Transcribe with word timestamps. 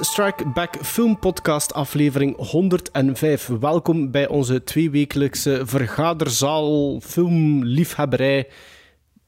Strike 0.00 0.46
Back 0.48 0.76
Film 0.82 1.18
Podcast 1.18 1.74
aflevering 1.74 2.36
105. 2.36 3.46
Welkom 3.46 4.10
bij 4.10 4.28
onze 4.28 4.64
tweewekelijkse 4.64 5.62
vergaderzaal 5.64 7.00
filmliefhebberij. 7.00 8.48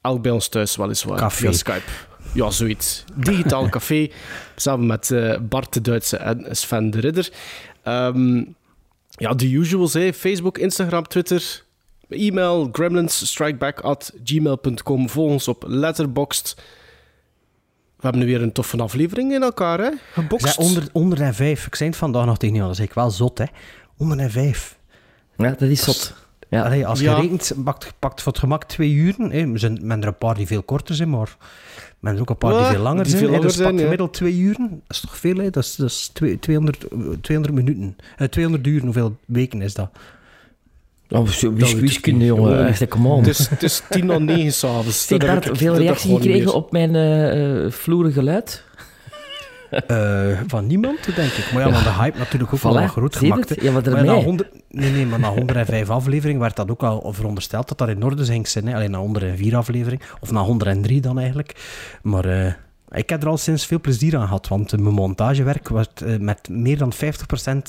Elk 0.01 0.21
bij 0.21 0.31
ons 0.31 0.47
thuis 0.47 0.75
weliswaar. 0.75 1.17
Café. 1.17 1.37
Via 1.37 1.51
Skype. 1.51 1.91
Ja, 2.33 2.49
zoiets. 2.49 3.03
Digitaal 3.15 3.69
café. 3.77 4.09
Samen 4.55 4.85
met 4.85 5.11
eh, 5.11 5.37
Bart 5.41 5.73
de 5.73 5.81
Duitse 5.81 6.17
en 6.17 6.45
Sven 6.55 6.89
de 6.89 6.99
Ridder. 6.99 7.31
Ehm, 7.83 8.43
ja, 9.09 9.33
de 9.33 9.51
usuals, 9.51 9.93
hè. 9.93 10.13
Facebook, 10.13 10.57
Instagram, 10.57 11.07
Twitter, 11.07 11.63
e-mail, 12.09 12.69
gremlinsstrikeback 12.71 13.79
at 13.79 14.13
gmail.com. 14.23 15.09
Volg 15.09 15.31
ons 15.31 15.47
op 15.47 15.63
Letterboxd. 15.67 16.55
We 18.03 18.09
hebben 18.09 18.27
nu 18.27 18.33
weer 18.33 18.41
een 18.41 18.51
toffe 18.51 18.77
aflevering 18.77 19.33
in 19.33 19.43
elkaar, 19.43 19.79
hè? 19.79 19.89
Geboxt. 20.13 20.45
Zeg, 20.45 20.57
onder, 20.57 20.87
onder 20.91 21.21
en 21.21 21.33
vijf. 21.33 21.65
Ik 21.65 21.75
zei 21.75 21.89
het 21.89 21.97
vandaag 21.97 22.25
nog 22.25 22.37
tegen 22.37 22.55
jou, 22.55 22.67
dat 22.67 22.77
is 22.79 22.85
ik 22.85 22.93
wel 22.93 23.11
zot, 23.11 23.37
hè. 23.37 23.45
Onder 23.97 24.19
en 24.19 24.31
vijf. 24.31 24.77
Ja, 25.37 25.49
dat 25.49 25.61
is 25.69 25.83
zot. 25.83 26.13
Ja. 26.49 26.63
Allee, 26.63 26.87
als 26.87 26.99
je 26.99 27.05
Ja. 27.05 27.15
rekent, 27.19 27.53
pakt, 27.63 27.93
pakt 27.99 28.21
voor 28.21 28.31
het 28.31 28.41
gemak 28.41 28.63
twee 28.63 28.91
uren. 28.91 29.31
Hè. 29.31 29.51
Er 29.51 29.59
zijn 29.59 29.79
men 29.81 30.01
er 30.01 30.07
een 30.07 30.17
paar 30.17 30.35
die 30.35 30.47
veel 30.47 30.63
korter 30.63 30.95
zijn, 30.95 31.09
maar 31.09 31.37
men 31.99 32.15
er 32.15 32.21
ook 32.21 32.29
een 32.29 32.37
paar 32.37 32.51
die 32.51 32.59
Ja, 32.61 32.69
veel 32.71 32.81
langer 32.81 33.03
die 33.03 33.11
zijn. 33.11 33.23
veel 33.23 33.31
hè. 33.31 33.35
langer 33.37 33.47
dus 33.51 33.57
pak 33.57 33.65
zijn, 33.65 33.77
ja. 33.77 33.83
gemiddeld 33.83 34.13
twee 34.13 34.37
uren. 34.37 34.69
Dat 34.69 34.79
is 34.95 34.99
toch 34.99 35.17
veel, 35.17 35.35
hè? 35.37 35.49
Dat 35.49 35.63
is, 35.63 35.75
dat 35.75 35.89
is 35.89 36.07
twee- 36.13 36.39
200, 36.39 36.87
eh, 36.87 36.97
200 37.21 37.55
minuten. 37.65 37.95
Eh, 38.17 38.27
200 38.27 38.67
uur, 38.67 38.81
hoeveel 38.81 39.17
weken 39.25 39.61
is 39.61 39.73
dat? 39.73 39.89
Oh, 41.13 41.27
zo 41.27 41.53
wiskunde, 41.53 42.25
jongen. 42.25 42.67
Echt, 42.67 42.87
come 42.87 43.07
on. 43.07 43.17
Het 43.19 43.27
is, 43.27 43.49
het 43.49 43.63
is 43.63 43.81
tien 43.89 44.05
na 44.05 44.17
negen 44.17 44.53
s'avonds. 44.61 45.09
Heb 45.09 45.23
ik- 45.23 45.55
veel 45.55 45.73
heb 45.73 45.81
reactie 45.81 45.89
ik 45.91 45.97
gewoon 45.97 46.21
gekregen 46.21 46.53
op 46.53 46.71
mijn 46.71 46.95
eh 46.95 47.63
eh, 47.65 47.71
vloeren 47.71 48.11
geluid? 48.11 48.63
Eh, 49.87 50.39
van 50.47 50.67
niemand, 50.67 51.15
denk 51.15 51.31
ik. 51.31 51.51
Maar 51.53 51.65
ja, 51.67 51.69
maar 51.69 51.83
de 51.83 51.93
hype 52.01 52.17
natuurlijk 52.17 52.53
ook 52.53 52.59
wel 52.61 52.73
wat 52.73 52.89
groot 52.89 53.15
gemaakt. 53.15 53.61
Ja, 53.61 53.71
maar 53.71 54.05
na 54.05 54.13
100, 54.13 54.49
nee, 54.69 54.91
nee, 54.91 55.05
maar 55.05 55.19
na 55.19 55.29
105 55.29 55.89
afleveringen 55.99 56.41
werd 56.41 56.55
dat 56.55 56.69
ook 56.71 56.83
al 56.83 57.13
verondersteld 57.13 57.67
dat 57.67 57.77
dat 57.77 57.89
in 57.89 58.03
orde 58.03 58.25
ging 58.25 58.47
zijn. 58.47 58.73
Alleen 58.73 58.91
na 58.91 58.97
104 58.97 59.55
aflevering, 59.55 60.01
of 60.19 60.31
na 60.31 60.39
103 60.41 61.01
dan 61.01 61.17
eigenlijk. 61.19 61.55
Maar 62.01 62.57
ik 62.93 63.09
heb 63.09 63.21
er 63.21 63.29
al 63.29 63.37
sinds 63.37 63.65
veel 63.65 63.79
plezier 63.79 64.17
aan 64.17 64.27
gehad, 64.27 64.47
want 64.47 64.79
mijn 64.79 64.93
montagewerk 64.93 65.69
werd 65.69 66.01
eh, 66.01 66.17
met 66.17 66.49
meer 66.49 66.77
dan 66.77 66.93
50% 66.93 66.97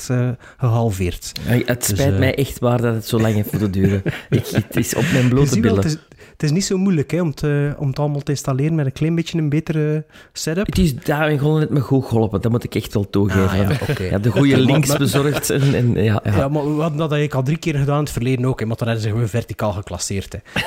eh, 0.08 0.28
gehalveerd. 0.56 1.32
Ja, 1.48 1.60
Het 1.64 1.84
spijt 1.84 2.12
eh, 2.12 2.18
mij 2.18 2.34
echt 2.34 2.58
waar 2.58 2.80
dat 2.80 2.94
het 2.94 3.06
zo 3.06 3.20
lang 3.20 3.34
heeft 3.34 3.52
moeten 3.52 3.70
duren. 3.70 4.02
ik, 4.30 4.46
het 4.46 4.76
is 4.76 4.94
op 4.94 5.04
mijn 5.12 5.28
blote 5.28 5.60
billen. 5.60 5.76
het, 5.76 5.84
is, 5.84 5.98
het 6.32 6.42
is 6.42 6.50
niet 6.50 6.64
zo 6.64 6.76
moeilijk 6.76 7.10
hè, 7.10 7.20
om, 7.20 7.34
te, 7.34 7.74
om 7.78 7.88
het 7.88 7.98
allemaal 7.98 8.20
te 8.20 8.30
installeren 8.30 8.74
met 8.74 8.86
een 8.86 8.92
klein 8.92 9.14
beetje 9.14 9.38
een 9.38 9.48
betere 9.48 10.04
setup. 10.32 10.66
Het 10.66 10.78
is 10.78 10.96
daarin 10.96 11.38
gewoon 11.38 11.58
net 11.58 11.70
me 11.70 11.80
goed 11.80 12.04
geholpen, 12.04 12.40
dat 12.40 12.50
moet 12.50 12.64
ik 12.64 12.74
echt 12.74 12.94
wel 12.94 13.10
toegeven. 13.10 13.68
Ah, 13.68 14.08
ja, 14.10 14.18
de 14.28 14.30
goede 14.30 14.58
links 14.70 14.96
bezorgd. 14.96 15.50
En, 15.50 15.74
en, 15.74 16.02
ja, 16.02 16.20
ja. 16.24 16.36
Ja, 16.36 16.48
maar 16.48 16.62
we 16.62 16.80
hadden 16.80 16.98
dat 16.98 17.12
eigenlijk 17.12 17.34
al 17.34 17.42
drie 17.42 17.58
keer 17.58 17.74
gedaan 17.74 17.98
in 17.98 18.04
het 18.04 18.12
verleden 18.12 18.44
ook, 18.44 18.60
hè, 18.60 18.66
maar 18.66 18.76
dan 18.76 18.86
hebben 18.86 19.04
ze 19.04 19.10
gewoon 19.12 19.28
verticaal 19.28 19.72
geclasseerd. 19.72 20.32
Hè. 20.32 20.62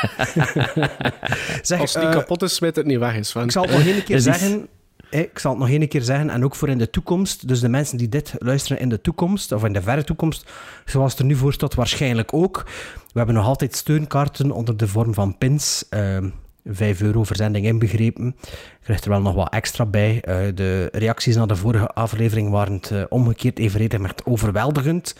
zeg, 1.62 1.80
Als 1.80 1.94
het 1.94 2.02
niet 2.02 2.12
eh, 2.12 2.18
kapot 2.18 2.42
is, 2.42 2.54
smijt 2.54 2.76
het 2.76 2.86
niet 2.86 2.98
weg. 2.98 3.16
Is, 3.16 3.32
van. 3.32 3.44
Ik 3.44 3.50
zal 3.50 3.62
het 3.62 3.72
nog 3.72 3.86
één 3.86 4.04
keer 4.04 4.20
zeggen. 4.20 4.68
Ik 5.10 5.38
zal 5.38 5.50
het 5.50 5.60
nog 5.60 5.68
één 5.68 5.88
keer 5.88 6.02
zeggen, 6.02 6.30
en 6.30 6.44
ook 6.44 6.54
voor 6.54 6.68
in 6.68 6.78
de 6.78 6.90
toekomst. 6.90 7.48
Dus 7.48 7.60
de 7.60 7.68
mensen 7.68 7.98
die 7.98 8.08
dit 8.08 8.34
luisteren 8.38 8.78
in 8.78 8.88
de 8.88 9.00
toekomst, 9.00 9.52
of 9.52 9.64
in 9.64 9.72
de 9.72 9.82
verre 9.82 10.04
toekomst, 10.04 10.50
zoals 10.84 11.10
het 11.10 11.20
er 11.20 11.26
nu 11.26 11.36
voor 11.36 11.52
staat, 11.52 11.74
waarschijnlijk 11.74 12.34
ook. 12.34 12.64
We 12.94 13.18
hebben 13.18 13.34
nog 13.34 13.46
altijd 13.46 13.76
steunkaarten 13.76 14.50
onder 14.50 14.76
de 14.76 14.88
vorm 14.88 15.14
van 15.14 15.38
pins. 15.38 15.84
ehm 15.88 16.28
5 16.64 17.00
euro 17.00 17.24
verzending 17.24 17.66
inbegrepen. 17.66 18.36
Je 18.40 18.82
krijgt 18.82 19.04
er 19.04 19.10
wel 19.10 19.20
nog 19.20 19.34
wat 19.34 19.52
extra 19.52 19.86
bij. 19.86 20.20
Eh, 20.22 20.36
de 20.54 20.88
reacties 20.92 21.36
na 21.36 21.46
de 21.46 21.56
vorige 21.56 21.88
aflevering 21.88 22.50
waren 22.50 22.72
het 22.72 22.90
eh, 22.90 23.02
omgekeerd 23.08 23.58
evenredig 23.58 24.00
met 24.00 24.26
overweldigend. 24.26 25.14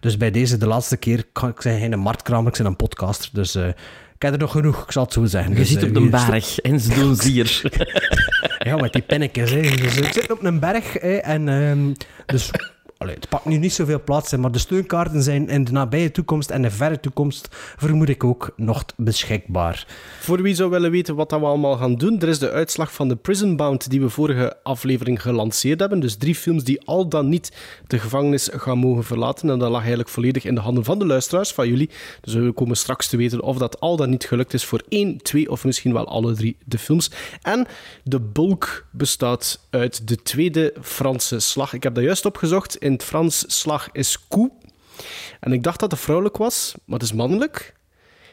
Dus 0.00 0.16
bij 0.16 0.30
deze, 0.30 0.56
de 0.56 0.66
laatste 0.66 0.96
keer, 0.96 1.24
kan 1.32 1.48
ik 1.48 1.60
zijn 1.60 1.80
geen 1.80 1.98
marktkramer, 1.98 2.52
ik 2.52 2.58
ben 2.58 2.66
een 2.66 2.76
podcaster. 2.76 3.30
Dus 3.32 3.54
eh, 3.54 3.68
ik 4.14 4.22
heb 4.22 4.32
er 4.32 4.38
nog 4.38 4.50
genoeg, 4.52 4.82
ik 4.84 4.90
zal 4.92 5.02
het 5.04 5.12
zo 5.12 5.24
zeggen. 5.24 5.52
Je 5.52 5.58
Dus, 5.58 5.68
zit 5.68 5.82
eh, 5.82 5.88
op 5.88 5.94
wie- 5.96 6.08
berg 6.10 6.58
en 6.60 6.80
ze 6.80 6.94
doen 6.94 7.16
zier. 7.16 7.60
ja, 8.66 8.76
met 8.76 8.92
die 8.92 9.02
pennetjes. 9.02 9.50
Hè. 9.50 9.60
Dus 9.60 9.96
ik 9.96 10.12
zit 10.12 10.30
op 10.32 10.44
een 10.44 10.60
berg. 10.60 10.92
Hè, 10.92 11.14
en, 11.16 11.48
ehm, 11.48 11.92
dus 12.26 12.50
het 13.08 13.28
pakt 13.28 13.44
nu 13.44 13.56
niet 13.56 13.72
zoveel 13.72 14.02
plaats. 14.02 14.30
Hè, 14.30 14.38
maar 14.38 14.52
de 14.52 14.58
steunkaarten 14.58 15.22
zijn 15.22 15.48
in 15.48 15.64
de 15.64 15.72
nabije 15.72 16.10
toekomst 16.10 16.50
en 16.50 16.62
de 16.62 16.70
verre 16.70 17.00
toekomst, 17.00 17.48
vermoed 17.76 18.08
ik 18.08 18.24
ook, 18.24 18.52
nog 18.56 18.84
beschikbaar. 18.96 19.86
Voor 20.20 20.42
wie 20.42 20.54
zou 20.54 20.70
willen 20.70 20.90
weten 20.90 21.14
wat 21.14 21.30
we 21.30 21.36
allemaal 21.36 21.76
gaan 21.76 21.94
doen, 21.94 22.20
er 22.20 22.28
is 22.28 22.38
de 22.38 22.50
uitslag 22.50 22.92
van 22.92 23.08
de 23.08 23.16
Prison 23.16 23.56
Bound 23.56 23.90
die 23.90 24.00
we 24.00 24.08
vorige 24.08 24.56
aflevering 24.62 25.22
gelanceerd 25.22 25.80
hebben. 25.80 26.00
Dus 26.00 26.16
drie 26.16 26.34
films 26.34 26.64
die 26.64 26.86
al 26.86 27.08
dan 27.08 27.28
niet 27.28 27.52
de 27.86 27.98
gevangenis 27.98 28.48
gaan 28.52 28.78
mogen 28.78 29.04
verlaten. 29.04 29.50
En 29.50 29.58
dat 29.58 29.70
lag 29.70 29.80
eigenlijk 29.80 30.08
volledig 30.08 30.44
in 30.44 30.54
de 30.54 30.60
handen 30.60 30.84
van 30.84 30.98
de 30.98 31.06
luisteraars, 31.06 31.52
van 31.52 31.68
jullie. 31.68 31.90
Dus 32.20 32.34
we 32.34 32.52
komen 32.52 32.76
straks 32.76 33.08
te 33.08 33.16
weten 33.16 33.42
of 33.42 33.58
dat 33.58 33.80
al 33.80 33.96
dan 33.96 34.10
niet 34.10 34.24
gelukt 34.24 34.54
is 34.54 34.64
voor 34.64 34.82
één, 34.88 35.22
twee 35.22 35.50
of 35.50 35.64
misschien 35.64 35.92
wel 35.92 36.06
alle 36.06 36.34
drie 36.34 36.56
de 36.64 36.78
films. 36.78 37.10
En 37.42 37.66
de 38.04 38.20
bulk 38.20 38.86
bestaat 38.90 39.63
uit 39.74 40.08
de 40.08 40.16
tweede 40.22 40.74
Franse 40.80 41.38
slag. 41.38 41.72
Ik 41.72 41.82
heb 41.82 41.94
dat 41.94 42.04
juist 42.04 42.26
opgezocht. 42.26 42.76
In 42.76 42.92
het 42.92 43.04
Frans 43.04 43.44
slag 43.46 43.88
is 43.92 44.26
coup. 44.28 44.52
En 45.40 45.52
ik 45.52 45.62
dacht 45.62 45.80
dat 45.80 45.90
het 45.90 46.00
vrouwelijk 46.00 46.36
was, 46.36 46.74
maar 46.84 46.98
het 46.98 47.08
is 47.08 47.14
mannelijk. 47.14 47.74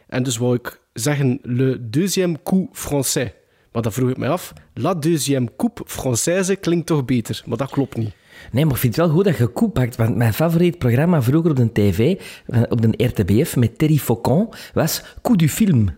En 0.07 0.23
dus 0.23 0.37
wou 0.37 0.55
ik 0.55 0.79
zeggen 0.93 1.39
le 1.41 1.89
deuxième 1.89 2.37
coup 2.43 2.69
français. 2.77 3.31
Maar 3.71 3.81
dan 3.81 3.91
vroeg 3.91 4.09
ik 4.09 4.17
mij 4.17 4.29
af, 4.29 4.53
la 4.73 4.93
deuxième 4.93 5.49
coupe 5.57 5.83
française 5.85 6.59
klinkt 6.59 6.85
toch 6.85 7.05
beter? 7.05 7.43
Maar 7.45 7.57
dat 7.57 7.69
klopt 7.69 7.97
niet. 7.97 8.11
Nee, 8.51 8.65
maar 8.65 8.73
ik 8.73 8.79
vind 8.79 8.95
het 8.95 9.05
wel 9.05 9.15
goed 9.15 9.23
dat 9.23 9.37
je 9.37 9.47
koe 9.47 9.69
pakt. 9.69 9.95
Want 9.95 10.15
mijn 10.15 10.33
favoriet 10.33 10.77
programma 10.77 11.21
vroeger 11.21 11.51
op 11.51 11.57
de 11.57 11.71
tv, 11.71 12.19
eh, 12.45 12.61
op 12.69 12.81
de 12.81 13.05
RTBF, 13.05 13.55
met 13.55 13.77
Terry 13.77 13.97
Faucon, 13.97 14.49
was 14.73 15.03
Coup 15.21 15.37
du 15.37 15.49
Film. 15.49 15.89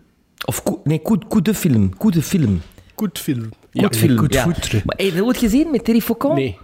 Of 0.44 0.62
coup, 0.62 0.86
nee, 0.86 1.02
coup, 1.02 1.24
coup 1.28 1.44
de 1.44 1.54
Film. 1.54 1.96
Coup 1.96 2.12
de 2.12 2.22
Film. 2.22 2.60
Goed 2.94 3.18
film. 3.18 3.48
Goed 3.72 3.96
film. 3.96 4.28
De 4.28 4.34
ja. 4.34 4.46
Maar 4.84 4.96
heb 4.96 5.06
je 5.06 5.12
dat 5.12 5.26
ooit 5.26 5.36
gezien 5.36 5.70
met 5.70 5.84
Terry 5.84 6.00
Faucon? 6.00 6.34
Nee. 6.34 6.58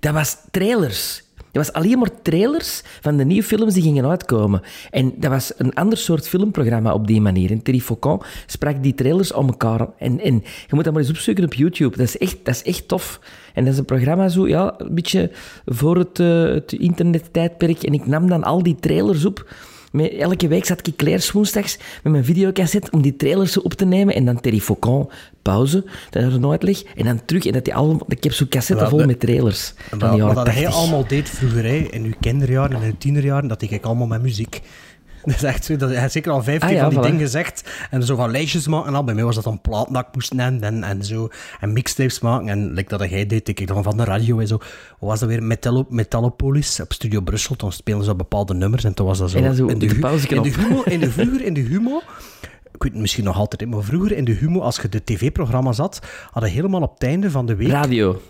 Dat 0.00 0.12
was 0.12 0.36
trailers. 0.50 1.22
Dat 1.52 1.66
was 1.66 1.72
alleen 1.72 1.98
maar 1.98 2.22
trailers 2.22 2.82
van 3.00 3.16
de 3.16 3.24
nieuwe 3.24 3.42
films 3.42 3.74
die 3.74 3.82
gingen 3.82 4.06
uitkomen. 4.06 4.62
En 4.90 5.12
dat 5.16 5.30
was 5.30 5.52
een 5.56 5.74
ander 5.74 5.98
soort 5.98 6.28
filmprogramma 6.28 6.92
op 6.92 7.06
die 7.06 7.20
manier. 7.20 7.50
En 7.50 7.62
Terry 7.62 7.80
Faucon 7.80 8.22
sprak 8.46 8.82
die 8.82 8.94
trailers 8.94 9.32
om 9.32 9.46
elkaar. 9.46 9.88
En, 9.98 10.20
en 10.20 10.34
je 10.66 10.74
moet 10.74 10.84
dat 10.84 10.92
maar 10.92 11.02
eens 11.02 11.10
opzoeken 11.10 11.44
op 11.44 11.54
YouTube. 11.54 11.96
Dat 11.96 12.06
is 12.06 12.18
echt, 12.18 12.36
dat 12.44 12.54
is 12.54 12.62
echt 12.62 12.88
tof. 12.88 13.20
En 13.54 13.64
dat 13.64 13.72
is 13.72 13.78
een 13.78 13.84
programma 13.84 14.28
zo, 14.28 14.48
ja, 14.48 14.74
een 14.78 14.94
beetje 14.94 15.30
voor 15.66 15.96
het, 15.96 16.20
eh, 16.20 16.42
het 16.42 16.72
internettijdperk. 16.72 17.82
En 17.82 17.92
ik 17.92 18.06
nam 18.06 18.28
dan 18.28 18.44
al 18.44 18.62
die 18.62 18.76
trailers 18.80 19.24
op. 19.24 19.54
Met, 19.90 20.12
elke 20.12 20.48
week 20.48 20.64
zat 20.64 20.86
ik 20.86 20.96
Claire's 20.96 21.30
woensdags 21.30 21.78
met 22.02 22.12
mijn 22.12 22.24
videocassette 22.24 22.90
om 22.90 23.02
die 23.02 23.16
trailers 23.16 23.52
zo 23.52 23.60
op 23.60 23.72
te 23.74 23.84
nemen. 23.84 24.14
En 24.14 24.24
dan 24.24 24.40
Terry 24.40 24.60
Faucon, 24.60 25.10
pauze, 25.42 25.84
dat 26.10 26.22
er 26.22 26.40
nooit 26.40 26.62
ligt. 26.62 26.86
En 26.96 27.04
dan 27.04 27.24
terug. 27.24 27.46
En 27.46 27.52
dat 27.52 27.64
die 27.64 27.74
allemaal, 27.74 28.06
ik 28.08 28.24
heb 28.24 28.32
zo'n 28.32 28.48
cassette 28.48 28.88
vol 28.88 29.04
met 29.04 29.20
trailers. 29.20 29.74
Van 29.88 29.98
Wat, 29.98 30.16
jaren 30.16 30.34
wat 30.34 30.46
dat 30.46 30.54
hij 30.54 30.64
80. 30.64 30.80
allemaal 30.80 31.06
deed 31.06 31.28
vroeger, 31.28 31.64
hè, 31.64 31.76
in 31.76 32.04
uw 32.04 32.14
kinderjaren 32.20 32.76
en 32.76 32.82
in 32.82 32.88
uw 32.88 32.98
tienerjaren, 32.98 33.48
dat 33.48 33.60
deed 33.60 33.70
ik 33.70 33.84
allemaal 33.84 34.06
met 34.06 34.22
muziek. 34.22 34.60
Dat 35.24 35.34
is 35.34 35.42
echt 35.42 35.64
zo. 35.64 35.76
Dat, 35.76 35.90
hij 35.90 36.00
heeft 36.00 36.12
zeker 36.12 36.32
al 36.32 36.42
vijf 36.42 36.62
Ah, 36.62 36.68
keer 36.68 36.76
ja, 36.76 36.82
van 36.82 36.90
die 36.90 36.98
voilà. 36.98 37.02
dingen 37.02 37.20
gezegd. 37.20 37.70
En 37.90 38.02
zo 38.02 38.16
van 38.16 38.30
lijstjes 38.30 38.66
maken 38.66 38.88
en 38.88 38.94
al. 38.94 39.04
Bij 39.04 39.14
mij 39.14 39.24
was 39.24 39.34
dat 39.34 39.44
dan 39.44 39.60
dat 39.62 40.06
ik 40.06 40.14
moest 40.14 40.32
nemen 40.32 40.62
en, 40.62 40.84
en 40.84 41.04
zo. 41.04 41.28
En 41.60 41.72
mixtapes 41.72 42.20
maken. 42.20 42.48
En 42.48 42.72
like 42.72 42.96
dat 42.96 43.10
jij 43.10 43.26
deed, 43.26 43.48
ik 43.48 43.66
dan 43.66 43.82
van 43.82 43.96
de 43.96 44.04
radio 44.04 44.38
en 44.38 44.46
zo. 44.46 44.56
Wat 44.56 45.08
was 45.10 45.20
dat 45.20 45.28
weer? 45.28 45.42
Metallo, 45.42 45.86
Metallopolis 45.88 46.80
op 46.80 46.92
Studio 46.92 47.20
Brussel. 47.20 47.56
Toen 47.56 47.72
spelen 47.72 48.04
ze 48.04 48.14
bepaalde 48.14 48.54
nummers. 48.54 48.84
En 48.84 48.94
toen 48.94 49.06
was 49.06 49.18
dat 49.18 49.30
zo... 49.30 49.38
En 49.38 49.54
zo 49.54 49.66
in 49.66 49.78
de, 49.78 49.86
in 49.86 50.42
de 50.42 50.50
humo, 50.50 50.82
in 50.82 51.00
de, 51.00 51.10
vroeger 51.16 51.44
in 51.44 51.54
de 51.54 51.60
humo... 51.60 52.02
Ik 52.74 52.82
weet 52.86 52.92
het 52.92 53.00
misschien 53.00 53.24
nog 53.24 53.36
altijd, 53.36 53.70
maar 53.70 53.82
vroeger 53.82 54.12
in 54.12 54.24
de 54.24 54.32
humo, 54.32 54.60
als 54.60 54.76
je 54.76 54.88
de 54.88 55.04
tv-programma's 55.04 55.78
had, 55.78 56.00
hadden 56.30 56.50
helemaal 56.50 56.82
op 56.82 56.94
het 56.94 57.02
einde 57.02 57.30
van 57.30 57.46
de 57.46 57.56
week... 57.56 57.68
Radio. 57.68 58.20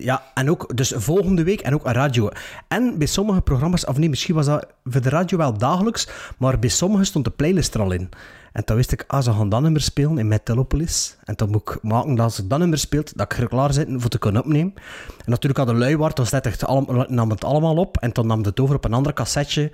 Ja, 0.00 0.22
en 0.34 0.50
ook, 0.50 0.76
dus 0.76 0.92
volgende 0.96 1.42
week 1.42 1.60
en 1.60 1.74
ook 1.74 1.84
een 1.86 1.92
radio. 1.92 2.28
En 2.68 2.98
bij 2.98 3.06
sommige 3.06 3.40
programma's, 3.40 3.86
of 3.86 3.98
nee, 3.98 4.08
misschien 4.08 4.34
was 4.34 4.46
dat 4.46 4.66
voor 4.84 5.00
de 5.00 5.08
radio 5.08 5.38
wel 5.38 5.58
dagelijks, 5.58 6.08
maar 6.38 6.58
bij 6.58 6.68
sommige 6.68 7.04
stond 7.04 7.24
de 7.24 7.30
playlist 7.30 7.74
er 7.74 7.80
al 7.80 7.92
in. 7.92 8.08
En 8.52 8.64
toen 8.64 8.76
wist 8.76 8.92
ik, 8.92 9.04
ah, 9.06 9.22
ze 9.22 9.32
gaan 9.32 9.48
dat 9.48 9.60
nummer 9.60 9.80
spelen 9.80 10.18
in 10.18 10.28
Metallopolis. 10.28 11.16
En 11.24 11.34
dan 11.36 11.50
moet 11.50 11.70
ik 11.70 11.82
maken 11.82 12.14
dat 12.14 12.24
als 12.24 12.38
ik 12.38 12.48
dat 12.48 12.58
nummer 12.58 12.78
speelt, 12.78 13.16
dat 13.16 13.32
ik 13.32 13.38
er 13.38 13.48
klaar 13.48 13.72
zit 13.72 13.88
voor 13.96 14.10
te 14.10 14.18
kunnen 14.18 14.42
opnemen. 14.42 14.74
En 15.06 15.30
natuurlijk 15.30 15.58
had 15.58 15.68
de 15.68 15.74
lui 15.74 15.96
waard, 15.96 16.16
dan 16.16 16.26
het 16.30 16.64
allemaal, 16.64 17.04
nam 17.08 17.30
het 17.30 17.44
allemaal 17.44 17.76
op 17.76 17.96
en 17.96 18.10
dan 18.12 18.26
nam 18.26 18.42
het 18.42 18.60
over 18.60 18.74
op 18.74 18.84
een 18.84 18.92
ander 18.92 19.12
cassetje 19.12 19.72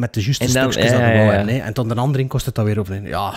met 0.00 0.14
de 0.14 0.22
juiste 0.22 0.44
En 0.44 0.52
dan- 0.52 0.72
stukjes 0.72 0.92
dat 0.92 1.00
we 1.00 1.06
hè. 1.06 1.58
En 1.58 1.72
tot 1.72 1.90
een 1.90 1.98
andere 1.98 2.26
kost 2.26 2.46
het 2.46 2.54
dan 2.54 2.64
weer 2.64 2.78
over. 2.78 3.02
Ja, 3.08 3.32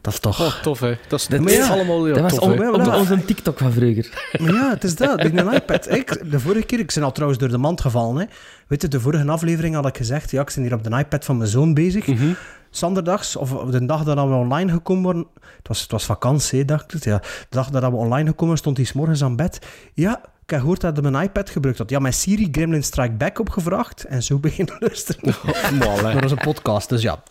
dat 0.00 0.12
is 0.12 0.18
toch... 0.20 0.40
Oh, 0.40 0.62
tof, 0.62 0.80
hè. 0.80 0.96
Dat 1.08 1.20
is, 1.20 1.26
Dat- 1.26 1.48
dat 1.48 1.68
allemaal 1.70 2.06
ja, 2.06 2.14
dat 2.14 2.22
was 2.22 2.38
on- 2.38 2.74
on- 2.74 2.94
onze 2.94 3.24
TikTok 3.24 3.58
van 3.58 3.72
vroeger. 3.72 4.24
Maar 4.40 4.52
ja, 4.52 4.70
het 4.70 4.84
is 4.84 4.96
dat. 4.96 5.20
Een 5.24 5.52
iPad. 5.52 5.90
Ik, 5.94 6.30
de 6.30 6.40
vorige 6.40 6.66
keer, 6.66 6.78
ik 6.78 6.92
ben 6.94 7.02
al 7.02 7.12
trouwens 7.12 7.40
door 7.40 7.48
de 7.50 7.58
mand 7.58 7.80
gevallen. 7.80 8.16
Hè. 8.20 8.26
Weet 8.66 8.82
je, 8.82 8.88
de 8.88 9.00
vorige 9.00 9.30
aflevering 9.30 9.74
had 9.74 9.86
ik 9.86 9.96
gezegd, 9.96 10.30
ja, 10.30 10.40
ik 10.40 10.52
ben 10.54 10.62
hier 10.64 10.74
op 10.74 10.84
de 10.84 10.96
iPad 10.98 11.24
van 11.24 11.36
mijn 11.36 11.50
zoon 11.50 11.74
bezig. 11.74 12.06
Mhm. 12.06 12.32
Zanderdags, 12.70 13.36
of 13.36 13.50
de 13.50 13.86
dag 13.86 14.04
dat 14.04 14.16
we 14.28 14.34
online 14.34 14.70
gekomen 14.72 15.02
waren, 15.04 15.26
het 15.58 15.68
was, 15.68 15.80
het 15.80 15.90
was 15.90 16.04
vakantie, 16.04 16.64
dacht 16.64 16.94
ik. 16.94 17.04
Ja. 17.04 17.18
De 17.18 17.46
dag 17.50 17.70
dat 17.70 17.82
we 17.82 17.96
online 17.96 18.28
gekomen 18.28 18.56
stond 18.56 18.76
hij 18.76 18.86
's 18.86 18.92
morgens 18.92 19.22
aan 19.22 19.36
bed. 19.36 19.58
Ja, 19.94 20.20
ik 20.46 20.52
heb 20.52 20.60
gehoord 20.60 20.80
dat 20.80 20.96
hij 21.02 21.10
mijn 21.10 21.24
iPad 21.24 21.50
gebruikt 21.50 21.78
had. 21.78 21.90
Ja, 21.90 21.98
mijn 21.98 22.14
Siri 22.14 22.48
Gremlin 22.52 22.82
Strike 22.82 23.12
Back 23.14 23.38
opgevraagd 23.38 24.04
en 24.04 24.22
zo 24.22 24.38
beginnen 24.38 24.76
luisteren. 24.86 25.34
Mal, 25.78 25.96
hè. 25.96 26.02
Maar 26.02 26.14
dat 26.14 26.24
is 26.24 26.30
een 26.30 26.36
podcast, 26.38 26.88
dus 26.88 27.02
ja. 27.02 27.22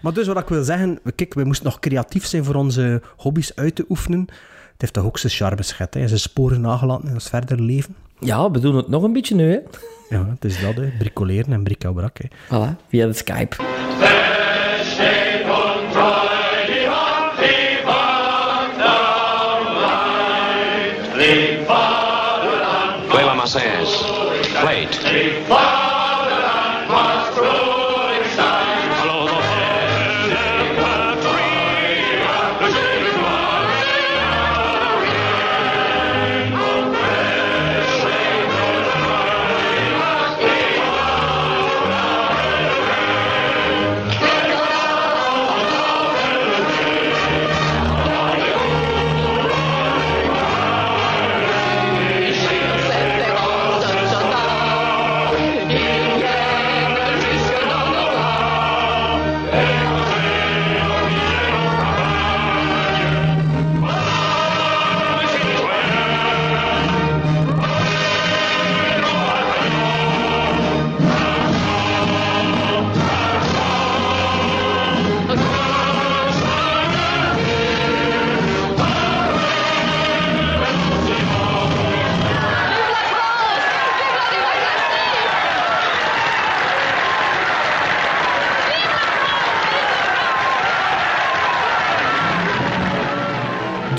Maar 0.00 0.12
dus 0.12 0.26
wat 0.26 0.38
ik 0.38 0.48
wil 0.48 0.62
zeggen, 0.64 1.00
kijk, 1.14 1.34
we 1.34 1.44
moesten 1.44 1.66
nog 1.66 1.78
creatief 1.78 2.26
zijn 2.26 2.44
voor 2.44 2.54
onze 2.54 3.02
hobby's 3.16 3.52
uit 3.54 3.74
te 3.74 3.84
oefenen. 3.88 4.20
Het 4.72 4.80
heeft 4.80 4.92
toch 4.92 5.04
ook 5.04 5.18
zijn 5.18 5.32
charme, 5.32 5.62
schat. 5.62 5.94
Hè? 5.94 6.08
Zijn 6.08 6.20
sporen 6.20 6.60
nagelaten 6.60 7.08
in 7.08 7.14
ons 7.14 7.28
verder 7.28 7.60
leven. 7.60 7.94
Ja, 8.18 8.50
we 8.50 8.58
doen 8.60 8.76
het 8.76 8.88
nog 8.88 9.02
een 9.02 9.12
beetje 9.12 9.34
nu, 9.34 9.50
hè. 9.52 9.58
Ja, 10.16 10.26
het 10.28 10.44
is 10.44 10.60
dat, 10.60 10.74
hè. 10.74 10.92
bricoleren 10.98 11.52
en 11.52 11.62
bric-à-brac. 11.62 12.18
hè. 12.18 12.28
Voilà, 12.46 12.76
via 12.88 13.06
de 13.06 13.12
Skype. 13.12 13.56
Play 23.40 24.86
La 25.48 26.84
Marseillaise. 26.88 27.69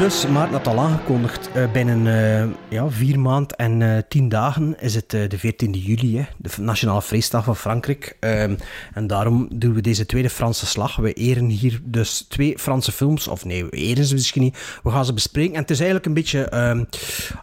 Dus, 0.02 0.28
maar 0.28 0.52
dat 0.52 0.68
al 0.68 0.80
aangekondigd, 0.80 1.52
eh, 1.52 1.72
binnen 1.72 2.08
eh, 2.08 2.50
ja, 2.70 2.90
vier 2.90 3.20
maanden 3.20 3.58
en 3.58 3.82
eh, 3.82 3.98
tien 4.08 4.30
dagen 4.30 4.76
is 4.80 4.96
het 4.96 5.10
de 5.10 5.38
14e 5.38 5.70
juli, 5.70 6.18
hè, 6.18 6.24
de 6.38 6.50
Nationale 6.62 7.02
Feestdag 7.02 7.44
van 7.44 7.56
Frankrijk. 7.56 8.18
Ehm, 8.20 8.56
en 8.94 9.08
daarom 9.08 9.48
doen 9.52 9.74
we 9.74 9.82
deze 9.82 10.06
tweede 10.06 10.30
Franse 10.30 10.66
slag. 10.66 10.96
We 10.96 11.14
eren 11.14 11.46
hier 11.46 11.80
dus 11.84 12.26
twee 12.30 12.58
Franse 12.60 12.92
films, 12.92 13.28
of 13.28 13.46
nee, 13.46 13.66
we 13.66 13.72
eren 13.72 14.06
ze 14.06 14.14
misschien 14.14 14.42
niet. 14.42 14.80
We 14.84 14.90
gaan 14.90 15.06
ze 15.06 15.14
bespreken. 15.14 15.54
En 15.54 15.62
het 15.62 15.70
is 15.70 15.78
eigenlijk 15.78 16.08
een 16.08 16.14
beetje 16.14 16.44
ehm, 16.44 16.84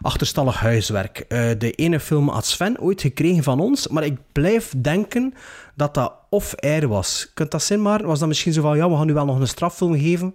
achterstallig 0.01 0.59
huiswerk. 0.59 1.25
De 1.59 1.71
ene 1.71 1.99
film 1.99 2.29
had 2.29 2.45
Sven 2.45 2.79
ooit 2.79 3.01
gekregen 3.01 3.43
van 3.43 3.59
ons, 3.59 3.87
maar 3.87 4.03
ik 4.03 4.17
blijf 4.31 4.73
denken 4.77 5.33
dat 5.75 5.93
dat 5.93 6.13
off-air 6.29 6.87
was. 6.87 7.31
Kunt 7.33 7.51
dat 7.51 7.63
zijn, 7.63 7.81
maar? 7.81 8.05
Was 8.05 8.19
dat 8.19 8.27
misschien 8.27 8.53
zo 8.53 8.61
van, 8.61 8.77
ja, 8.77 8.89
we 8.89 8.95
gaan 8.95 9.07
nu 9.07 9.13
wel 9.13 9.25
nog 9.25 9.39
een 9.39 9.47
straffilm 9.47 9.99
geven 9.99 10.33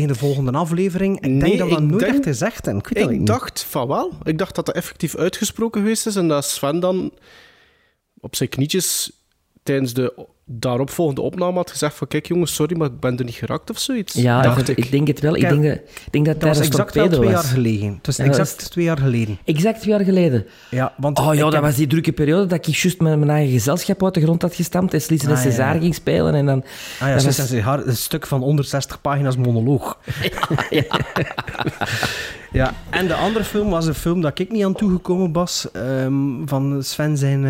tegen 0.00 0.08
de 0.12 0.18
volgende 0.18 0.52
aflevering. 0.52 1.16
Ik 1.16 1.22
denk 1.22 1.42
Nee, 1.42 1.56
dat 1.56 1.68
we 1.68 1.74
dat 1.74 1.82
ik 1.82 1.88
nooit 1.88 2.00
denk- 2.00 2.14
echt 2.14 2.24
gezegd 2.24 2.64
hebben. 2.64 2.82
Ik 2.82 2.88
weet 2.94 3.02
dat 3.02 3.12
Ik 3.12 3.18
niet. 3.18 3.26
dacht 3.26 3.62
van 3.62 3.88
wel. 3.88 4.12
Ik 4.22 4.38
dacht 4.38 4.54
dat 4.54 4.66
dat 4.66 4.74
effectief 4.74 5.16
uitgesproken 5.16 5.80
geweest 5.80 6.06
is 6.06 6.16
en 6.16 6.28
dat 6.28 6.44
Sven 6.44 6.80
dan 6.80 7.12
op 8.20 8.36
zijn 8.36 8.48
knietjes 8.48 9.10
tijdens 9.62 9.94
de 9.94 10.26
daaropvolgende 10.48 11.20
opname 11.20 11.56
had 11.56 11.70
gezegd 11.70 11.94
van 11.94 12.06
kijk 12.06 12.26
jongens, 12.26 12.54
sorry, 12.54 12.76
maar 12.76 12.86
ik 12.86 13.00
ben 13.00 13.18
er 13.18 13.24
niet 13.24 13.34
geraakt 13.34 13.70
of 13.70 13.78
zoiets. 13.78 14.14
Ja, 14.14 14.42
dacht 14.42 14.68
ik, 14.68 14.76
ik. 14.76 14.90
denk 14.90 15.06
het 15.06 15.20
wel. 15.20 15.34
Ik 15.36 15.40
denk 15.48 15.62
dat, 15.62 15.72
ik 15.74 16.06
denk 16.10 16.26
dat 16.26 16.40
Dat 16.40 16.56
was 16.56 16.66
exact 16.66 16.94
wel 16.94 17.08
twee 17.08 17.28
jaar 17.28 17.42
geleden. 17.44 17.94
Het 17.96 18.06
was 18.06 18.16
Ja, 18.16 18.24
exact 18.24 18.70
twee 18.70 18.84
jaar 18.84 18.98
geleden. 18.98 19.38
Exact 19.44 19.80
twee 19.80 19.94
jaar 19.94 20.04
geleden. 20.04 20.46
Ja, 20.70 20.92
want 20.96 21.18
Oh 21.18 21.34
ja, 21.34 21.40
dat 21.40 21.52
heb- 21.52 21.62
was 21.62 21.74
die 21.74 21.86
drukke 21.86 22.12
periode 22.12 22.46
dat 22.46 22.66
ik 22.66 22.74
juist 22.74 23.00
met 23.00 23.18
mijn 23.18 23.30
eigen 23.30 23.52
gezelschap 23.52 24.04
uit 24.04 24.14
de 24.14 24.20
grond 24.20 24.42
had 24.42 24.54
gestampt 24.54 24.94
en 24.94 25.00
Slitsen 25.02 25.30
en 25.30 25.36
Ah, 25.36 25.42
ja, 25.42 25.48
ja. 25.48 25.54
César 25.56 25.80
ging 25.80 25.94
spelen. 25.94 26.34
En 26.34 26.46
dan, 26.46 26.64
Ah 27.00 27.08
ja, 27.08 27.14
was- 27.14 27.86
een 27.86 27.96
stuk 27.96 28.26
van 28.26 28.40
160 28.40 29.00
pagina's 29.00 29.36
monoloog. 29.36 29.98
Ja, 30.70 30.82
en 32.90 33.06
de 33.06 33.14
andere 33.14 33.44
film 33.44 33.70
was 33.70 33.86
een 33.86 33.94
film 33.94 34.20
dat 34.20 34.38
ik 34.38 34.50
niet 34.50 34.64
aan 34.64 34.74
toegekomen 34.74 35.32
was. 35.32 35.68
ehm, 35.72 36.14
van 36.44 36.82
Sven 36.82 37.16
zijn 37.16 37.44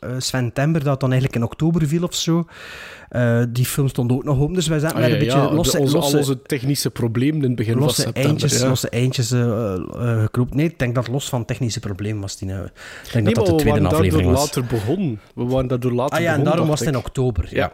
eh, 0.00 0.10
Sven 0.18 0.52
Tember, 0.52 0.84
dat 0.84 1.00
dan 1.00 1.10
eigenlijk 1.12 1.40
in 1.42 1.48
oktober 1.48 1.86
viel 1.88 2.02
of 2.02 2.14
zo. 2.14 2.44
Eh, 3.08 3.42
die 3.48 3.64
film 3.64 3.88
stond 3.88 4.12
ook 4.12 4.24
nog 4.24 4.40
open, 4.40 4.54
dus 4.54 4.66
wij 4.66 4.78
zaten 4.78 4.96
Ah, 4.96 5.02
met 5.02 5.10
ja, 5.10 5.16
een 5.18 5.24
beetje 5.24 5.38
ja, 5.38 5.52
losse, 5.52 5.78
onze, 5.78 5.96
losse, 5.96 6.12
al 6.12 6.18
onze 6.18 6.42
technische 6.42 6.90
problemen 6.90 7.36
in 7.42 7.46
het 7.46 7.54
begin 7.56 7.72
van 7.72 7.82
losse 7.82 8.00
september. 8.00 8.30
eindjes, 8.30 8.60
ja. 8.60 8.68
losse 8.68 8.88
eindjes 8.88 9.30
eh, 9.30 9.74
eh, 9.74 10.20
gekropt. 10.20 10.54
Nee, 10.54 10.66
ik 10.66 10.78
denk 10.78 10.94
dat 10.94 11.08
los 11.08 11.28
van 11.28 11.44
technische 11.44 11.80
problemen 11.80 12.20
was. 12.20 12.36
Die, 12.36 12.48
ik 12.48 12.56
denk 13.12 13.24
Nee, 13.24 13.34
dat 13.34 13.34
dat 13.34 13.46
de 13.46 13.52
we 13.52 13.58
tweede 13.58 13.80
waren 13.80 13.92
aflevering 13.96 14.28
daardoor 14.28 14.46
was. 14.46 14.56
later 14.56 14.78
begonnen. 14.78 15.20
We 15.34 15.44
waren 15.44 15.68
daardoor 15.68 15.92
later 15.92 16.16
Ah 16.16 16.22
ja, 16.22 16.26
en 16.26 16.30
begonnen, 16.30 16.50
daarom 16.52 16.68
was 16.68 16.78
het 16.80 16.88
in 16.88 16.96
oktober. 16.96 17.46
Ja, 17.50 17.56
ja. 17.56 17.72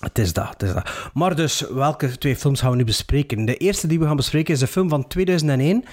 Het 0.00 0.18
is 0.18 0.32
dat, 0.32 0.48
het 0.48 0.62
is 0.62 0.72
dat. 0.72 1.10
Maar 1.14 1.36
dus, 1.36 1.60
welke 1.60 2.18
twee 2.18 2.36
films 2.36 2.60
gaan 2.60 2.70
we 2.70 2.76
nu 2.76 2.84
bespreken? 2.84 3.44
De 3.44 3.56
eerste 3.56 3.86
die 3.86 3.98
we 3.98 4.06
gaan 4.06 4.16
bespreken 4.16 4.54
is 4.54 4.60
een 4.60 4.66
film 4.66 4.88
van 4.88 5.06
2001, 5.06 5.84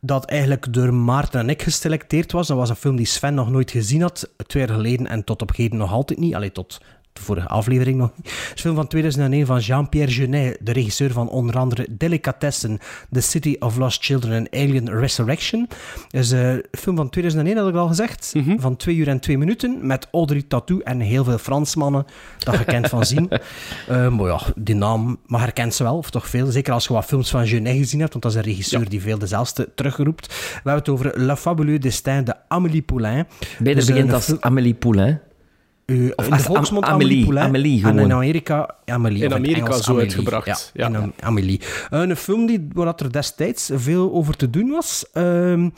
dat 0.00 0.24
eigenlijk 0.24 0.72
door 0.72 0.94
Maarten 0.94 1.40
en 1.40 1.48
ik 1.48 1.62
geselecteerd 1.62 2.32
was. 2.32 2.46
Dat 2.46 2.56
was 2.56 2.68
een 2.68 2.76
film 2.76 2.96
die 2.96 3.06
Sven 3.06 3.34
nog 3.34 3.50
nooit 3.50 3.70
gezien 3.70 4.02
had, 4.02 4.30
twee 4.46 4.66
jaar 4.66 4.74
geleden 4.74 5.06
en 5.06 5.24
tot 5.24 5.42
op 5.42 5.56
heden 5.56 5.78
nog 5.78 5.92
altijd 5.92 6.18
niet. 6.18 6.34
Allee, 6.34 6.52
tot 6.52 6.80
de 7.12 7.22
vorige 7.22 7.48
aflevering 7.48 7.98
nog 7.98 8.10
niet. 8.16 8.26
Het 8.26 8.34
is 8.44 8.50
een 8.50 8.58
film 8.58 8.74
van 8.74 8.86
2001 8.86 9.46
van 9.46 9.58
Jean-Pierre 9.58 10.12
Jeunet, 10.12 10.58
de 10.60 10.72
regisseur 10.72 11.12
van 11.12 11.28
onder 11.28 11.58
andere 11.58 11.86
Delicatessen, 11.90 12.78
The 13.10 13.20
City 13.20 13.56
of 13.58 13.76
Lost 13.76 14.04
Children 14.04 14.32
en 14.32 14.60
Alien 14.60 14.90
Resurrection. 14.98 15.68
Het 16.10 16.24
is 16.24 16.30
een 16.30 16.64
film 16.70 16.96
van 16.96 17.10
2001, 17.10 17.58
had 17.58 17.68
ik 17.68 17.74
al 17.74 17.86
gezegd, 17.86 18.32
van 18.56 18.76
twee 18.76 18.96
uur 18.96 19.08
en 19.08 19.20
twee 19.20 19.38
minuten, 19.38 19.86
met 19.86 20.08
Audrey 20.12 20.42
Tattoo 20.48 20.78
en 20.78 21.00
heel 21.00 21.24
veel 21.24 21.38
Fransmannen 21.38 22.06
dat 22.38 22.58
je 22.58 22.64
kent 22.64 22.88
van 22.88 23.06
zien. 23.06 23.30
Eh, 23.88 24.08
maar 24.08 24.26
ja, 24.26 24.40
die 24.56 24.74
naam, 24.74 25.18
maar 25.26 25.40
herkent 25.40 25.74
ze 25.74 25.82
wel, 25.82 25.96
of 25.96 26.10
toch 26.10 26.28
veel. 26.28 26.46
Zeker 26.46 26.72
als 26.72 26.86
je 26.86 26.92
wat 26.92 27.04
films 27.04 27.30
van 27.30 27.44
Jeunet 27.44 27.76
gezien 27.76 28.00
hebt, 28.00 28.12
want 28.12 28.24
dat 28.24 28.32
is 28.32 28.38
een 28.38 28.44
regisseur 28.44 28.88
die 28.88 29.00
veel 29.00 29.18
dezelfde 29.18 29.68
terugroept. 29.74 30.26
We 30.26 30.34
hebben 30.54 30.74
het 30.74 30.88
over 30.88 31.20
La 31.20 31.36
Fabuleux 31.36 31.80
Destin 31.80 32.24
de 32.24 32.34
Amélie 32.48 32.82
Poulain. 32.82 33.26
beter 33.58 33.74
Dus, 33.74 33.88
eh, 33.88 33.96
een 33.96 34.12
als 34.12 34.40
Amélie 34.40 34.74
Poulain. 34.74 35.20
Uh, 35.92 36.10
Of 36.16 36.26
in 36.26 36.32
als 36.32 36.40
de 36.42 36.46
volksmond 36.48 36.84
Am- 36.84 36.92
Amélie, 36.92 37.08
Amélie, 37.10 37.24
Poulain. 37.24 37.46
Amélie 37.46 37.82
en 37.84 37.88
in 37.88 37.94
gewoon. 37.98 38.12
Amerika 38.12 38.74
Amélie. 38.84 39.22
In 39.24 39.34
Amerika 39.34 39.58
Engels 39.66 39.84
zo 39.84 39.90
Amélie. 39.92 40.08
uitgebracht, 40.08 40.70
Ja, 40.74 40.88
ja. 40.88 40.98
in 40.98 41.02
um, 41.02 41.12
Amélie. 41.20 41.60
Uh, 41.90 42.00
een 42.00 42.16
film 42.16 42.46
die, 42.46 42.68
waar 42.72 42.94
er 42.96 43.12
destijds 43.12 43.70
veel 43.74 44.12
over 44.12 44.36
te 44.36 44.50
doen 44.50 44.70
was. 44.70 45.04
Ehm 45.12 45.68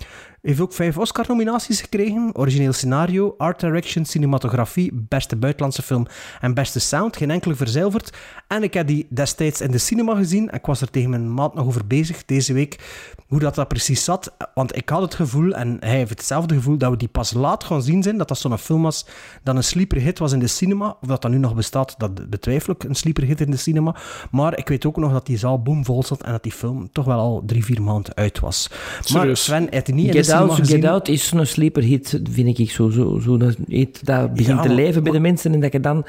heeft 0.42 0.60
ook 0.60 0.72
vijf 0.72 0.98
Oscar-nominaties 0.98 1.80
gekregen. 1.80 2.30
Origineel 2.32 2.72
scenario, 2.72 3.34
art 3.38 3.60
direction, 3.60 4.04
cinematografie, 4.04 4.90
beste 5.08 5.36
buitenlandse 5.36 5.82
film 5.82 6.06
en 6.40 6.54
beste 6.54 6.80
sound. 6.80 7.16
Geen 7.16 7.30
enkele 7.30 7.54
verzilverd. 7.54 8.10
En 8.54 8.62
ik 8.62 8.74
heb 8.74 8.86
die 8.86 9.06
destijds 9.10 9.60
in 9.60 9.70
de 9.70 9.78
cinema 9.78 10.14
gezien. 10.14 10.50
En 10.50 10.58
ik 10.58 10.66
was 10.66 10.80
er 10.80 10.90
tegen 10.90 11.10
mijn 11.10 11.34
maat 11.34 11.54
nog 11.54 11.66
over 11.66 11.86
bezig 11.86 12.24
deze 12.24 12.52
week. 12.52 12.78
Hoe 13.26 13.38
dat, 13.40 13.54
dat 13.54 13.68
precies 13.68 14.04
zat. 14.04 14.32
Want 14.54 14.76
ik 14.76 14.88
had 14.88 15.02
het 15.02 15.14
gevoel, 15.14 15.52
en 15.52 15.76
hij 15.80 15.96
heeft 15.96 16.10
hetzelfde 16.10 16.54
gevoel, 16.54 16.76
dat 16.76 16.90
we 16.90 16.96
die 16.96 17.08
pas 17.08 17.32
laat 17.32 17.64
gaan 17.64 17.82
zien 17.82 18.02
zijn. 18.02 18.18
Dat 18.18 18.28
dat 18.28 18.38
zo'n 18.38 18.58
film 18.58 18.82
was 18.82 19.06
dat 19.42 19.56
een 19.56 19.64
sleeper 19.64 19.98
hit 20.00 20.18
was 20.18 20.32
in 20.32 20.38
de 20.38 20.46
cinema. 20.46 20.96
Of 21.02 21.08
dat 21.08 21.22
dat 21.22 21.30
nu 21.30 21.38
nog 21.38 21.54
bestaat, 21.54 21.94
dat 21.98 22.30
betwijfel 22.30 22.72
ik. 22.72 22.84
Een 22.84 22.94
sleeper 22.94 23.22
hit 23.24 23.40
in 23.40 23.50
de 23.50 23.56
cinema. 23.56 23.94
Maar 24.30 24.58
ik 24.58 24.68
weet 24.68 24.86
ook 24.86 24.96
nog 24.96 25.12
dat 25.12 25.26
die 25.26 25.38
zaal 25.38 25.62
boomvol 25.62 26.02
zat 26.02 26.22
en 26.22 26.32
dat 26.32 26.42
die 26.42 26.52
film 26.52 26.88
toch 26.92 27.04
wel 27.04 27.18
al 27.18 27.42
drie, 27.46 27.64
vier 27.64 27.82
maanden 27.82 28.14
uit 28.14 28.40
was. 28.40 28.68
Maar 28.70 28.78
Serieus? 29.04 29.44
Sven 29.44 29.66
heeft 29.70 29.86
die 29.86 29.94
niet 29.94 30.06
Ik 30.08 30.14
in 30.14 30.20
de 30.20 30.24
cinema 30.26 30.42
Out, 30.44 30.54
gezien. 30.58 30.80
Get 30.80 30.90
Out 30.90 31.08
is 31.08 31.30
een 31.32 31.46
sleeper 31.46 31.82
hit, 31.82 32.20
vind 32.30 32.58
ik 32.58 32.70
zo. 32.70 32.90
zo, 32.90 33.18
zo 33.22 33.36
dat, 33.36 33.56
dat 34.02 34.32
begint 34.34 34.46
Ja, 34.56 34.62
te 34.62 34.68
maar- 34.68 34.76
leven 34.76 35.02
bij 35.02 35.12
de 35.12 35.20
mensen 35.20 35.52
en 35.54 35.60
dat 35.60 35.72
je 35.72 35.80
dan 35.80 36.04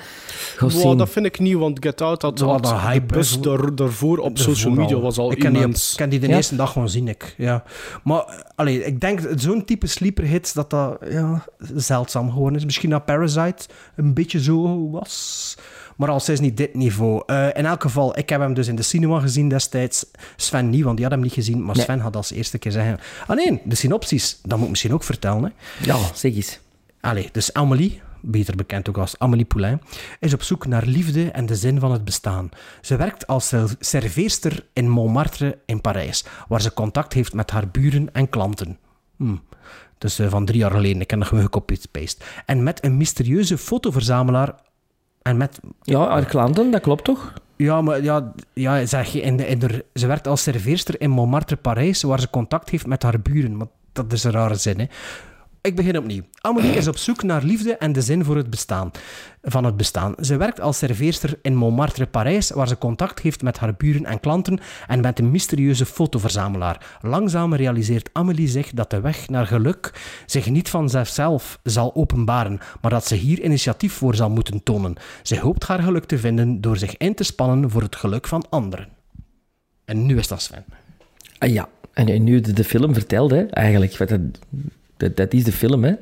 gaat 0.56 0.72
Wow, 0.74 0.82
zien. 0.82 0.98
dat 0.98 1.10
vind 1.10 1.26
ik 1.26 1.40
niet, 1.40 1.56
want 1.56 1.78
Get 1.82 2.02
Out 2.02 2.22
had, 2.22 2.35
Zo 2.40 2.48
had 2.48 2.66
wat 2.66 2.82
de 2.82 2.88
hype, 2.88 3.14
bus 3.14 3.32
hè, 3.32 3.40
daar, 3.40 3.76
daarvoor 3.76 4.18
op 4.18 4.38
social 4.38 4.56
Daarvoor 4.56 4.82
media 4.84 5.00
was 5.00 5.18
al 5.18 5.32
ik 5.32 5.40
ken 5.40 5.54
die, 5.54 5.62
immens. 5.62 5.92
ik 5.92 5.98
ken 5.98 6.10
die 6.10 6.20
de 6.20 6.28
Ja. 6.28 6.36
eerste 6.36 6.56
dag 6.56 6.72
gewoon 6.72 6.90
zien, 6.90 7.08
ik. 7.08 7.34
Ja. 7.38 7.64
Maar 8.04 8.44
allee, 8.56 8.84
ik 8.86 9.00
denk 9.02 9.20
zo'n 9.36 9.66
type 9.66 9.88
sleeper 9.88 10.24
hits 10.24 10.54
dat 10.54 10.70
dat 10.70 10.98
ja, 11.10 11.46
zeldzaam 11.76 12.32
geworden 12.32 12.60
is. 12.60 12.66
Misschien 12.66 12.90
dat 12.90 13.06
Parasite 13.06 13.66
een 13.96 14.14
beetje 14.14 14.42
zo 14.42 14.90
was. 14.90 15.58
Maar 15.96 16.10
al 16.10 16.22
is 16.28 16.40
niet 16.40 16.58
dit 16.58 16.74
niveau. 16.74 17.24
Eh, 17.26 17.48
in 17.54 17.66
elk 17.66 17.82
geval, 17.82 18.18
ik 18.18 18.30
heb 18.30 18.40
hem 18.40 18.54
dus 18.54 18.68
in 18.68 18.76
de 18.76 18.82
cinema 18.82 19.20
gezien 19.20 19.50
destijds. 19.50 20.06
Sven 20.36 20.70
niet, 20.70 20.84
want 20.84 20.96
die 20.96 21.06
had 21.06 21.14
hem 21.14 21.24
niet 21.24 21.34
gezien. 21.34 21.66
Maar 21.66 21.76
Nee. 21.76 21.84
Sven 21.84 22.00
had 22.00 22.16
als 22.16 22.32
eerste 22.32 22.58
keer 22.58 22.72
zeggen... 22.72 23.00
Ah 23.28 23.36
nee, 23.36 23.62
de 23.64 23.76
synopsis. 23.76 24.40
Dat 24.44 24.54
moet 24.56 24.64
ik 24.64 24.70
misschien 24.70 24.94
ook 24.94 25.04
vertellen. 25.04 25.44
Hè. 25.44 25.86
Ja, 25.86 25.98
zeg 26.14 26.36
eens. 26.36 26.60
Allee, 27.02 27.30
dus 27.32 27.54
Amélie, 27.54 28.02
beter 28.26 28.56
bekend 28.56 28.90
ook 28.90 28.98
als 28.98 29.20
Amélie 29.20 29.46
Poulain, 29.46 29.82
is 30.20 30.34
op 30.34 30.44
zoek 30.44 30.66
naar 30.66 30.86
liefde 30.86 31.32
en 31.32 31.46
de 31.46 31.56
zin 31.56 31.80
van 31.80 31.92
het 31.92 32.06
bestaan. 32.06 32.50
Ze 32.82 32.96
werkt 32.96 33.28
als 33.28 33.48
ser- 33.48 33.76
serveerster 33.80 34.66
in 34.74 34.90
Montmartre 34.90 35.58
in 35.66 35.82
Parijs, 35.82 36.26
waar 36.48 36.62
ze 36.62 36.74
contact 36.74 37.14
heeft 37.14 37.34
met 37.34 37.52
haar 37.52 37.68
buren 37.68 38.14
en 38.14 38.30
klanten. 38.30 38.78
Dus 39.98 40.20
van 40.28 40.46
drie 40.46 40.60
jaar 40.60 40.72
geleden, 40.72 41.02
ik 41.02 41.10
heb 41.10 41.20
nog 41.20 41.28
gewoon 41.28 41.44
gekopieerd-paste. 41.44 42.24
En 42.46 42.64
met 42.64 42.84
een 42.84 42.98
mysterieuze 42.98 43.58
fotoverzamelaar 43.58 44.56
en 45.22 45.38
met 45.38 45.60
Ja, 45.82 46.10
haar 46.10 46.26
klanten, 46.26 46.72
dat 46.72 46.82
klopt 46.82 47.04
toch? 47.04 47.34
ja, 47.58 47.82
maar 47.82 48.04
ja, 48.04 48.34
ja 48.54 48.86
zeg 48.86 49.08
je, 49.12 49.22
in 49.22 49.38
de, 49.38 49.48
in 49.48 49.60
de, 49.60 49.86
ze 49.94 50.08
werkt 50.08 50.28
als 50.28 50.44
serveerster 50.44 51.02
in 51.02 51.10
Montmartre, 51.10 51.56
Parijs, 51.56 52.02
waar 52.04 52.20
ze 52.20 52.30
contact 52.30 52.70
heeft 52.70 52.88
met 52.88 53.04
haar 53.04 53.20
buren. 53.22 53.58
Maar 53.58 53.68
dat 53.94 54.14
is 54.14 54.24
een 54.24 54.32
rare 54.32 54.56
zin, 54.56 54.80
hè. 54.80 54.86
Ik 55.66 55.76
begin 55.76 55.98
opnieuw. 55.98 56.22
Amelie 56.42 56.72
is 56.72 56.88
op 56.88 56.98
zoek 56.98 57.24
naar 57.24 57.44
liefde 57.44 57.78
en 57.78 57.94
de 57.94 58.02
zin 58.02 58.24
voor 58.24 58.38
het 58.38 58.50
bestaan, 58.50 58.92
van 59.42 59.64
het 59.64 59.78
bestaan. 59.78 60.16
Ze 60.20 60.38
werkt 60.38 60.60
als 60.60 60.78
serveerster 60.78 61.40
in 61.42 61.56
Montmartre, 61.56 62.06
Parijs, 62.06 62.50
waar 62.50 62.68
ze 62.68 62.78
contact 62.78 63.20
heeft 63.20 63.42
met 63.42 63.58
haar 63.58 63.76
buren 63.76 64.06
en 64.06 64.20
klanten 64.20 64.60
en 64.88 65.02
met 65.02 65.20
een 65.20 65.32
mysterieuze 65.32 65.86
fotoverzamelaar. 65.86 66.98
Langzaam 67.02 67.54
realiseert 67.54 68.10
Amelie 68.14 68.48
zich 68.48 68.72
dat 68.72 68.90
de 68.90 69.02
weg 69.02 69.30
naar 69.30 69.48
geluk 69.48 69.94
zich 70.26 70.50
niet 70.50 70.70
van 70.70 70.90
zichzelf 70.90 71.60
zal 71.64 71.96
openbaren, 71.96 72.60
maar 72.82 72.92
dat 72.92 73.08
ze 73.08 73.16
hier 73.16 73.42
initiatief 73.42 73.94
voor 73.94 74.16
zal 74.16 74.30
moeten 74.30 74.64
tonen. 74.64 74.96
Ze 75.24 75.40
hoopt 75.40 75.68
haar 75.68 75.82
geluk 75.82 76.06
te 76.06 76.18
vinden 76.18 76.62
door 76.62 76.78
zich 76.78 76.98
in 76.98 77.16
te 77.16 77.24
spannen 77.24 77.70
voor 77.70 77.82
het 77.82 77.96
geluk 77.96 78.28
van 78.28 78.46
anderen. 78.50 78.88
En 79.86 80.06
nu 80.06 80.18
is 80.18 80.28
dat 80.28 80.42
Sven. 80.42 80.66
Ah, 81.38 81.50
ja, 81.50 81.70
en, 81.94 82.24
nu 82.24 82.42
de, 82.42 82.54
de 82.54 82.64
film 82.64 82.94
vertelt, 82.94 83.32
hè, 83.32 83.46
eigenlijk. 83.46 84.08
Dat, 84.08 84.20
dat, 84.98 85.16
dat 85.16 85.34
is 85.34 85.44
de 85.44 85.52
film, 85.52 85.84
hè. 85.84 85.94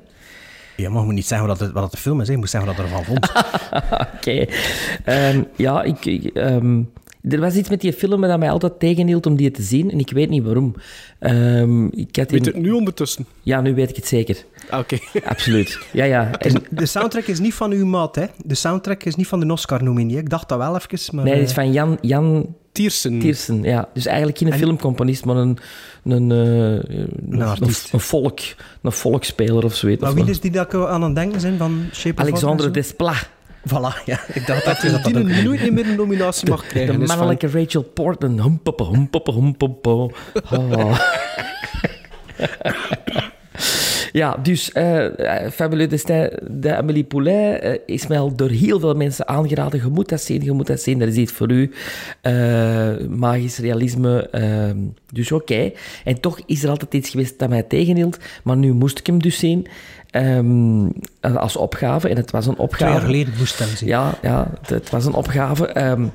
Ja, 0.77 0.89
maar 0.89 0.99
je 0.99 1.05
moet 1.05 1.13
niet 1.13 1.25
zeggen 1.25 1.47
wat 1.47 1.59
het, 1.59 1.71
wat 1.71 1.83
het 1.83 1.91
de 1.91 1.97
film 1.97 2.21
is, 2.21 2.27
hè. 2.27 2.33
je 2.33 2.39
moet 2.39 2.49
zeggen 2.49 2.69
wat 2.75 2.77
je 2.77 2.83
ervan 2.83 3.03
vond. 3.05 3.31
Oké. 4.15 4.45
Ehm, 5.05 5.43
ja, 5.55 5.83
ik... 5.83 6.05
ik, 6.05 6.23
ehm, 6.25 6.81
er 7.29 7.39
was 7.39 7.55
iets 7.55 7.69
met 7.69 7.81
die 7.81 7.93
film 7.93 8.21
dat 8.21 8.39
mij 8.39 8.49
altijd 8.51 8.79
tegenhield 8.79 9.25
om 9.25 9.35
die 9.35 9.51
te 9.51 9.61
zien, 9.61 9.91
en 9.91 9.99
ik 9.99 10.11
weet 10.11 10.29
niet 10.29 10.43
waarom. 10.43 10.75
Ehm, 11.19 11.85
ik 11.85 12.15
had 12.15 12.31
Weet 12.31 12.47
in- 12.47 12.53
het 12.53 12.61
nu 12.61 12.71
ondertussen? 12.71 13.25
Ja, 13.41 13.61
nu 13.61 13.73
weet 13.75 13.89
ik 13.89 13.95
het 13.95 14.07
zeker. 14.07 14.43
Ah, 14.69 14.79
Oké. 14.79 14.97
Absoluut. 15.25 15.79
Ja, 15.93 16.03
ja. 16.03 16.31
En, 16.39 16.63
De 16.69 16.85
soundtrack 16.85 17.23
is 17.25 17.39
niet 17.39 17.53
van 17.53 17.71
uw 17.71 17.85
maat, 17.85 18.15
hè. 18.15 18.25
De 18.45 18.55
soundtrack 18.55 19.03
is 19.03 19.15
niet 19.15 19.27
van 19.27 19.39
de 19.39 19.51
Oscar-nominie. 19.51 20.17
Ik 20.17 20.29
dacht 20.29 20.49
dat 20.49 20.57
wel 20.57 20.75
even, 20.75 21.15
maar... 21.15 21.25
nee, 21.25 21.33
het 21.33 21.43
is 21.43 21.49
eh, 21.49 21.55
van 21.55 21.71
Jan, 21.71 21.97
Jan 22.01 22.55
Tiersen. 22.73 23.19
Tiersen. 23.19 23.63
Ja. 23.63 23.89
Dus 23.93 24.05
eigenlijk 24.05 24.37
geen 24.37 24.53
filmcomponist, 24.53 25.25
maar 25.25 25.35
een, 25.35 25.57
een, 26.03 26.31
eh, 26.31 26.99
een, 27.29 27.41
artiest. 27.41 27.93
een 27.93 27.99
volk, 27.99 28.39
een 28.81 28.91
volksspeler 28.91 29.63
of 29.63 29.75
zoiets. 29.75 30.01
Maar 30.01 30.13
wie 30.13 30.25
is 30.29 30.39
die 30.39 30.51
dat 30.51 30.73
ik 30.73 30.79
aan 30.87 31.01
het 31.01 31.15
denken 31.15 31.39
zijn 31.39 31.57
van 31.57 31.85
Shape 31.91 32.21
of 32.21 32.27
Alexandre 32.27 32.67
en 32.67 32.73
Desplat. 32.73 33.15
zo? 33.15 33.21
Voilà, 33.69 34.03
ja. 34.05 34.19
Ik 34.33 34.47
dacht 34.47 34.65
Dat 34.65 34.81
dat 35.03 35.03
die 35.03 35.43
nooit 35.43 35.71
meer 35.73 35.87
een 35.89 35.95
nominatie 35.95 36.49
mag 36.49 36.67
krijgen. 36.67 36.99
De 36.99 37.05
van- 37.07 37.17
mannelijke 37.17 37.47
Rachel 37.59 37.81
Portman. 37.81 38.41
Humpopo, 38.41 38.91
humpopo, 38.91 39.33
humpopo. 39.33 40.11
Oh. 40.51 40.99
Ja, 44.13 44.37
dus 44.43 44.71
eh 44.71 45.05
Fabuleux 45.51 45.89
Destin 45.89 46.29
de 46.51 46.75
Amélie 46.75 47.03
Poulain 47.03 47.59
eh, 47.59 47.79
is 47.85 48.07
mij 48.07 48.19
al 48.19 48.35
door 48.35 48.49
heel 48.49 48.79
veel 48.79 48.93
mensen 48.93 49.27
aangeraden. 49.27 49.81
Je 49.83 49.87
moet 49.89 50.09
dat 50.09 50.21
zien, 50.21 50.43
je 50.43 50.51
moet 50.51 50.67
dat 50.67 50.81
zien. 50.81 50.99
Dat 50.99 51.07
is 51.07 51.15
iets 51.15 51.31
voor 51.31 51.51
u. 51.51 51.71
Eh, 52.21 52.97
magisch 53.09 53.57
realisme. 53.57 54.29
ehm, 54.29 54.77
dus 55.11 55.31
oké. 55.31 55.71
En 56.03 56.19
toch 56.19 56.39
is 56.45 56.63
er 56.63 56.69
altijd 56.69 56.93
iets 56.93 57.09
geweest 57.09 57.39
dat 57.39 57.49
mij 57.49 57.63
tegenhield. 57.63 58.17
Maar 58.43 58.57
nu 58.57 58.73
moest 58.73 58.99
ik 58.99 59.05
hem 59.07 59.21
dus 59.21 59.39
zien. 59.39 59.67
ehm, 60.09 60.87
als 61.21 61.55
opgave. 61.55 62.09
En 62.09 62.15
het 62.15 62.31
was 62.31 62.45
een 62.47 62.57
opgave. 62.57 62.83
Twee 62.83 62.91
jaar 62.91 63.01
geleden 63.01 63.33
moest 63.37 63.59
ik 63.59 63.65
hem 63.65 63.75
zien. 63.75 63.87
Ja, 63.89 64.17
ja 64.21 64.47
het, 64.61 64.69
het 64.69 64.89
was 64.89 65.05
een 65.05 65.13
opgave. 65.13 65.67
Ehm, 65.67 66.05